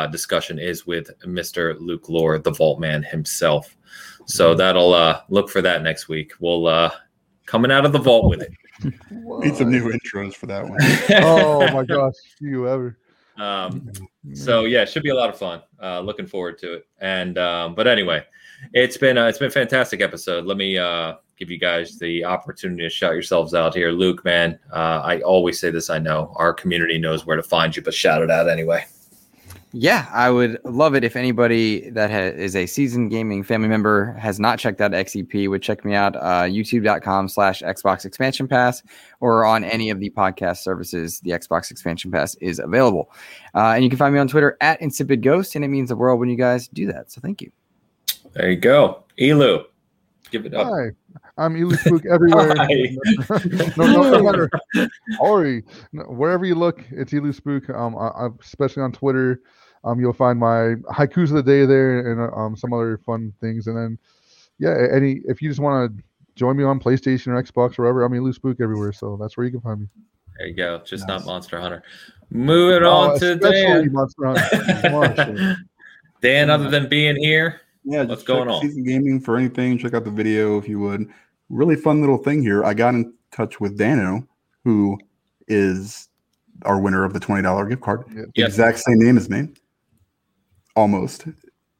discussion 0.09 0.57
is 0.57 0.87
with 0.87 1.11
Mr. 1.25 1.77
Luke 1.79 2.07
Lore, 2.09 2.39
the 2.39 2.51
Vault 2.51 2.79
Man 2.79 3.03
himself. 3.03 3.75
So 4.25 4.55
that'll 4.55 4.93
uh, 4.93 5.21
look 5.29 5.49
for 5.49 5.61
that 5.61 5.83
next 5.83 6.07
week. 6.07 6.33
We'll 6.39 6.67
uh, 6.67 6.91
coming 7.45 7.71
out 7.71 7.85
of 7.85 7.91
the 7.91 7.99
vault 7.99 8.29
with 8.29 8.41
it. 8.41 8.51
Need 8.83 9.55
some 9.55 9.71
new 9.71 9.91
intros 9.91 10.33
for 10.33 10.47
that 10.47 10.67
one. 10.67 10.79
oh 11.23 11.71
my 11.71 11.83
gosh, 11.83 12.15
you 12.39 12.67
ever? 12.67 12.97
um, 13.37 13.91
so 14.33 14.65
yeah, 14.65 14.83
it 14.83 14.89
should 14.89 15.03
be 15.03 15.09
a 15.09 15.15
lot 15.15 15.29
of 15.29 15.37
fun. 15.37 15.61
Uh, 15.81 15.99
looking 16.01 16.27
forward 16.27 16.57
to 16.59 16.73
it. 16.73 16.87
And 16.99 17.37
um, 17.37 17.75
but 17.75 17.87
anyway, 17.87 18.23
it's 18.73 18.97
been 18.97 19.17
uh, 19.17 19.25
it's 19.25 19.39
been 19.39 19.47
a 19.47 19.51
fantastic 19.51 20.01
episode. 20.01 20.45
Let 20.45 20.57
me 20.57 20.77
uh, 20.77 21.15
give 21.37 21.49
you 21.49 21.57
guys 21.57 21.97
the 21.97 22.23
opportunity 22.23 22.83
to 22.83 22.89
shout 22.89 23.13
yourselves 23.13 23.53
out 23.53 23.73
here, 23.73 23.91
Luke. 23.91 24.23
Man, 24.23 24.59
uh, 24.71 25.01
I 25.03 25.21
always 25.21 25.59
say 25.59 25.71
this. 25.71 25.89
I 25.89 25.99
know 25.99 26.33
our 26.35 26.53
community 26.53 26.97
knows 26.97 27.25
where 27.25 27.35
to 27.37 27.43
find 27.43 27.75
you, 27.75 27.81
but 27.81 27.93
shout 27.93 28.21
it 28.21 28.29
out 28.29 28.49
anyway. 28.49 28.85
Yeah, 29.73 30.07
I 30.11 30.29
would 30.29 30.59
love 30.65 30.95
it 30.95 31.03
if 31.05 31.15
anybody 31.15 31.89
that 31.91 32.11
ha- 32.11 32.37
is 32.37 32.57
a 32.57 32.65
seasoned 32.65 33.09
gaming 33.09 33.41
family 33.41 33.69
member 33.69 34.11
has 34.13 34.37
not 34.37 34.59
checked 34.59 34.81
out 34.81 34.91
XEP 34.91 35.49
would 35.49 35.61
check 35.61 35.85
me 35.85 35.93
out 35.93 36.15
uh, 36.17 36.43
youtube.com 36.43 37.29
slash 37.29 37.61
Xbox 37.61 38.03
Expansion 38.03 38.49
Pass 38.49 38.83
or 39.21 39.45
on 39.45 39.63
any 39.63 39.89
of 39.89 40.01
the 40.01 40.09
podcast 40.09 40.57
services. 40.57 41.21
The 41.21 41.31
Xbox 41.31 41.71
Expansion 41.71 42.11
Pass 42.11 42.35
is 42.35 42.59
available. 42.59 43.13
Uh, 43.55 43.71
and 43.75 43.83
you 43.83 43.89
can 43.89 43.97
find 43.97 44.13
me 44.13 44.19
on 44.19 44.27
Twitter 44.27 44.57
at 44.59 44.81
Insipid 44.81 45.21
Ghost, 45.21 45.55
and 45.55 45.63
it 45.63 45.69
means 45.69 45.87
the 45.87 45.95
world 45.95 46.19
when 46.19 46.29
you 46.29 46.37
guys 46.37 46.67
do 46.67 46.91
that. 46.91 47.09
So 47.09 47.21
thank 47.21 47.41
you. 47.41 47.49
There 48.33 48.49
you 48.51 48.57
go, 48.57 49.03
Elu. 49.19 49.65
Give 50.31 50.45
it 50.45 50.53
up. 50.53 50.67
Hi, 50.67 50.91
I'm 51.37 51.55
Elu 51.55 51.77
Spook 51.77 52.05
everywhere. 52.05 52.53
Hi. 52.57 53.75
no, 53.77 53.85
no, 53.85 54.11
no 54.17 54.23
matter. 54.31 54.49
Sorry, 55.17 55.63
No, 55.91 56.03
wherever 56.03 56.45
you 56.45 56.55
look, 56.55 56.83
it's 56.91 57.11
Elu 57.11 57.33
Spook. 57.35 57.69
Um, 57.69 57.97
I, 57.97 58.07
I, 58.07 58.27
especially 58.41 58.83
on 58.83 58.93
Twitter, 58.93 59.41
um, 59.83 59.99
you'll 59.99 60.13
find 60.13 60.39
my 60.39 60.75
haikus 60.91 61.29
of 61.29 61.31
the 61.31 61.43
day 61.43 61.65
there 61.65 62.11
and 62.11 62.21
uh, 62.21 62.35
um 62.35 62.55
some 62.55 62.73
other 62.73 62.97
fun 62.97 63.33
things. 63.41 63.67
And 63.67 63.77
then, 63.77 63.97
yeah, 64.59 64.75
any 64.93 65.21
if 65.27 65.41
you 65.41 65.49
just 65.49 65.59
want 65.59 65.95
to 65.97 66.03
join 66.35 66.55
me 66.57 66.63
on 66.63 66.79
PlayStation 66.79 67.27
or 67.27 67.41
Xbox 67.43 67.77
or 67.77 67.83
wherever, 67.83 68.03
I'm 68.03 68.11
Elu 68.13 68.33
Spook 68.33 68.59
everywhere. 68.61 68.93
So 68.93 69.17
that's 69.19 69.37
where 69.37 69.45
you 69.45 69.51
can 69.51 69.61
find 69.61 69.81
me. 69.81 69.87
There 70.37 70.47
you 70.47 70.53
go. 70.55 70.81
Just 70.85 71.07
not 71.07 71.25
Monster 71.25 71.59
Hunter. 71.59 71.83
Moving 72.29 72.83
Oh, 72.83 73.11
on 73.11 73.19
to 73.19 73.35
Dan. 73.35 73.91
Monster 73.91 74.25
Hunter. 74.25 74.89
Monster. 74.91 75.57
Dan, 76.21 76.49
other 76.49 76.69
than 76.69 76.87
being 76.87 77.15
here, 77.17 77.61
Yeah, 77.83 78.03
What's 78.03 78.23
going 78.23 78.47
on? 78.47 78.61
Seasoned 78.61 78.85
Gaming 78.87 79.19
for 79.19 79.37
anything. 79.37 79.77
Check 79.77 79.93
out 79.93 80.03
the 80.05 80.11
video 80.11 80.57
if 80.57 80.67
you 80.69 80.79
would. 80.79 81.07
Really 81.49 81.75
fun 81.75 81.99
little 81.99 82.17
thing 82.17 82.41
here. 82.41 82.63
I 82.63 82.73
got 82.73 82.93
in 82.93 83.13
touch 83.31 83.59
with 83.59 83.77
Dano, 83.77 84.25
who 84.63 84.97
is 85.47 86.07
our 86.63 86.79
winner 86.79 87.03
of 87.03 87.13
the 87.13 87.19
twenty 87.19 87.41
dollar 87.41 87.65
gift 87.67 87.81
card. 87.81 88.03
Yeah. 88.15 88.21
Yes. 88.35 88.49
Exact 88.49 88.79
same 88.79 88.99
name 88.99 89.17
as 89.17 89.29
me. 89.29 89.49
Almost. 90.75 91.25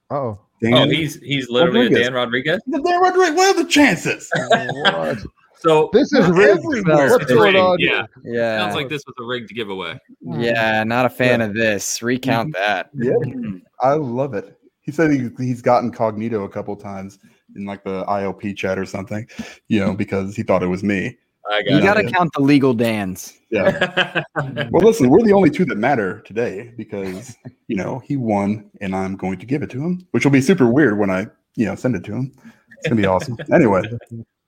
Oh, 0.09 0.39
oh, 0.65 0.89
he's 0.89 1.15
he's 1.21 1.49
literally 1.49 1.87
a 1.87 1.89
Rodriguez. 1.89 2.03
Dan 2.03 2.13
Rodriguez. 2.13 2.61
Dan 2.69 3.01
Rodriguez. 3.01 3.35
What 3.35 3.55
are 3.55 3.63
the 3.63 3.69
chances? 3.69 4.29
what? 4.47 5.19
So 5.61 5.89
This 5.93 6.11
is 6.11 6.27
Not 6.27 6.35
rigged. 6.35 6.87
What's 6.87 7.25
going 7.25 7.55
on? 7.55 7.77
yeah. 7.79 8.05
Yeah. 8.23 8.59
Sounds 8.59 8.75
like 8.75 8.89
this 8.89 9.03
was 9.05 9.13
a 9.19 9.23
rigged 9.23 9.49
giveaway. 9.49 9.99
Hmm. 10.23 10.41
yeah, 10.41 10.83
not 10.83 11.05
a 11.05 11.09
fan 11.09 11.39
of 11.41 11.53
this. 11.53 12.01
Recount 12.01 12.55
mm-hmm. 12.55 12.61
that. 12.63 12.89
Yeah, 12.95 13.59
I 13.79 13.93
love 13.93 14.33
it. 14.33 14.57
He 14.81 14.91
said 14.91 15.11
he, 15.11 15.29
he's 15.37 15.61
gotten 15.61 15.91
cognito 15.91 16.43
a 16.45 16.49
couple 16.49 16.75
times 16.75 17.19
in 17.55 17.65
like 17.65 17.83
the 17.83 18.03
ILP 18.05 18.57
chat 18.57 18.79
or 18.79 18.85
something, 18.85 19.27
you 19.67 19.79
know, 19.79 19.93
because 19.93 20.35
he 20.35 20.41
thought 20.41 20.63
it 20.63 20.67
was 20.67 20.83
me. 20.83 21.17
I 21.51 21.59
You 21.59 21.81
got 21.81 21.95
got 21.95 22.01
to 22.01 22.11
count 22.11 22.31
the 22.33 22.41
legal 22.41 22.73
Dans. 22.73 23.33
Yeah. 23.49 24.23
Well, 24.71 24.83
listen, 24.85 25.09
we're 25.09 25.21
the 25.23 25.33
only 25.33 25.49
two 25.49 25.65
that 25.65 25.77
matter 25.77 26.21
today 26.21 26.73
because 26.77 27.35
you 27.67 27.75
know 27.75 27.99
he 28.05 28.15
won, 28.15 28.69
and 28.79 28.95
I'm 28.95 29.15
going 29.17 29.37
to 29.39 29.45
give 29.45 29.61
it 29.61 29.69
to 29.71 29.83
him, 29.83 30.07
which 30.11 30.23
will 30.23 30.31
be 30.31 30.41
super 30.41 30.71
weird 30.71 30.97
when 30.97 31.09
I 31.09 31.27
you 31.55 31.65
know 31.65 31.75
send 31.75 31.95
it 31.95 32.03
to 32.05 32.13
him. 32.13 32.31
It's 32.77 32.87
gonna 32.87 33.01
be 33.01 33.07
awesome. 33.07 33.37
Anyway, 33.53 33.83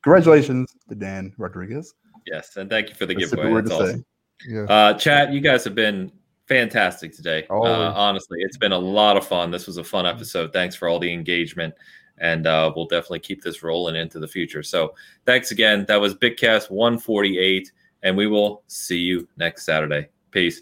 congratulations 0.04 0.74
to 0.90 0.96
Dan 0.96 1.34
Rodriguez. 1.38 1.94
yes, 2.26 2.56
and 2.56 2.70
thank 2.70 2.90
you 2.90 2.96
for 2.96 3.06
the 3.06 3.14
That's 3.16 3.32
giveaway. 3.32 3.62
That's 3.62 3.72
awesome. 3.72 4.06
Yeah. 4.48 4.64
Uh, 4.64 4.94
chat, 4.98 5.32
you 5.34 5.42
guys 5.42 5.64
have 5.66 5.76
been 5.76 6.12
fantastic 6.48 7.16
today. 7.16 7.46
Uh, 7.50 7.94
honestly, 7.94 8.40
it's 8.42 8.58
been 8.58 8.72
a 8.72 8.80
lot 8.80 9.18
of 9.18 9.26
fun. 9.28 9.52
This 9.52 9.68
was 9.68 9.78
a 9.78 9.84
fun 9.84 10.06
episode. 10.06 10.52
Thanks 10.54 10.76
for 10.76 10.88
all 10.88 11.00
the 11.00 11.12
engagement, 11.12 11.74
and 12.18 12.48
uh, 12.48 12.72
we'll 12.76 12.86
definitely 12.86 13.20
keep 13.20 13.42
this 13.42 13.64
rolling 13.64 13.96
into 13.96 14.20
the 14.20 14.28
future. 14.28 14.64
So, 14.64 14.94
thanks 15.26 15.52
again. 15.52 15.86
That 15.88 16.02
was 16.02 16.14
Big 16.14 16.38
Cast 16.38 16.72
148, 16.72 17.72
and 18.04 18.16
we 18.18 18.28
will 18.28 18.64
see 18.68 19.00
you 19.00 19.28
next 19.38 19.66
Saturday. 19.66 20.10
Peace. 20.32 20.62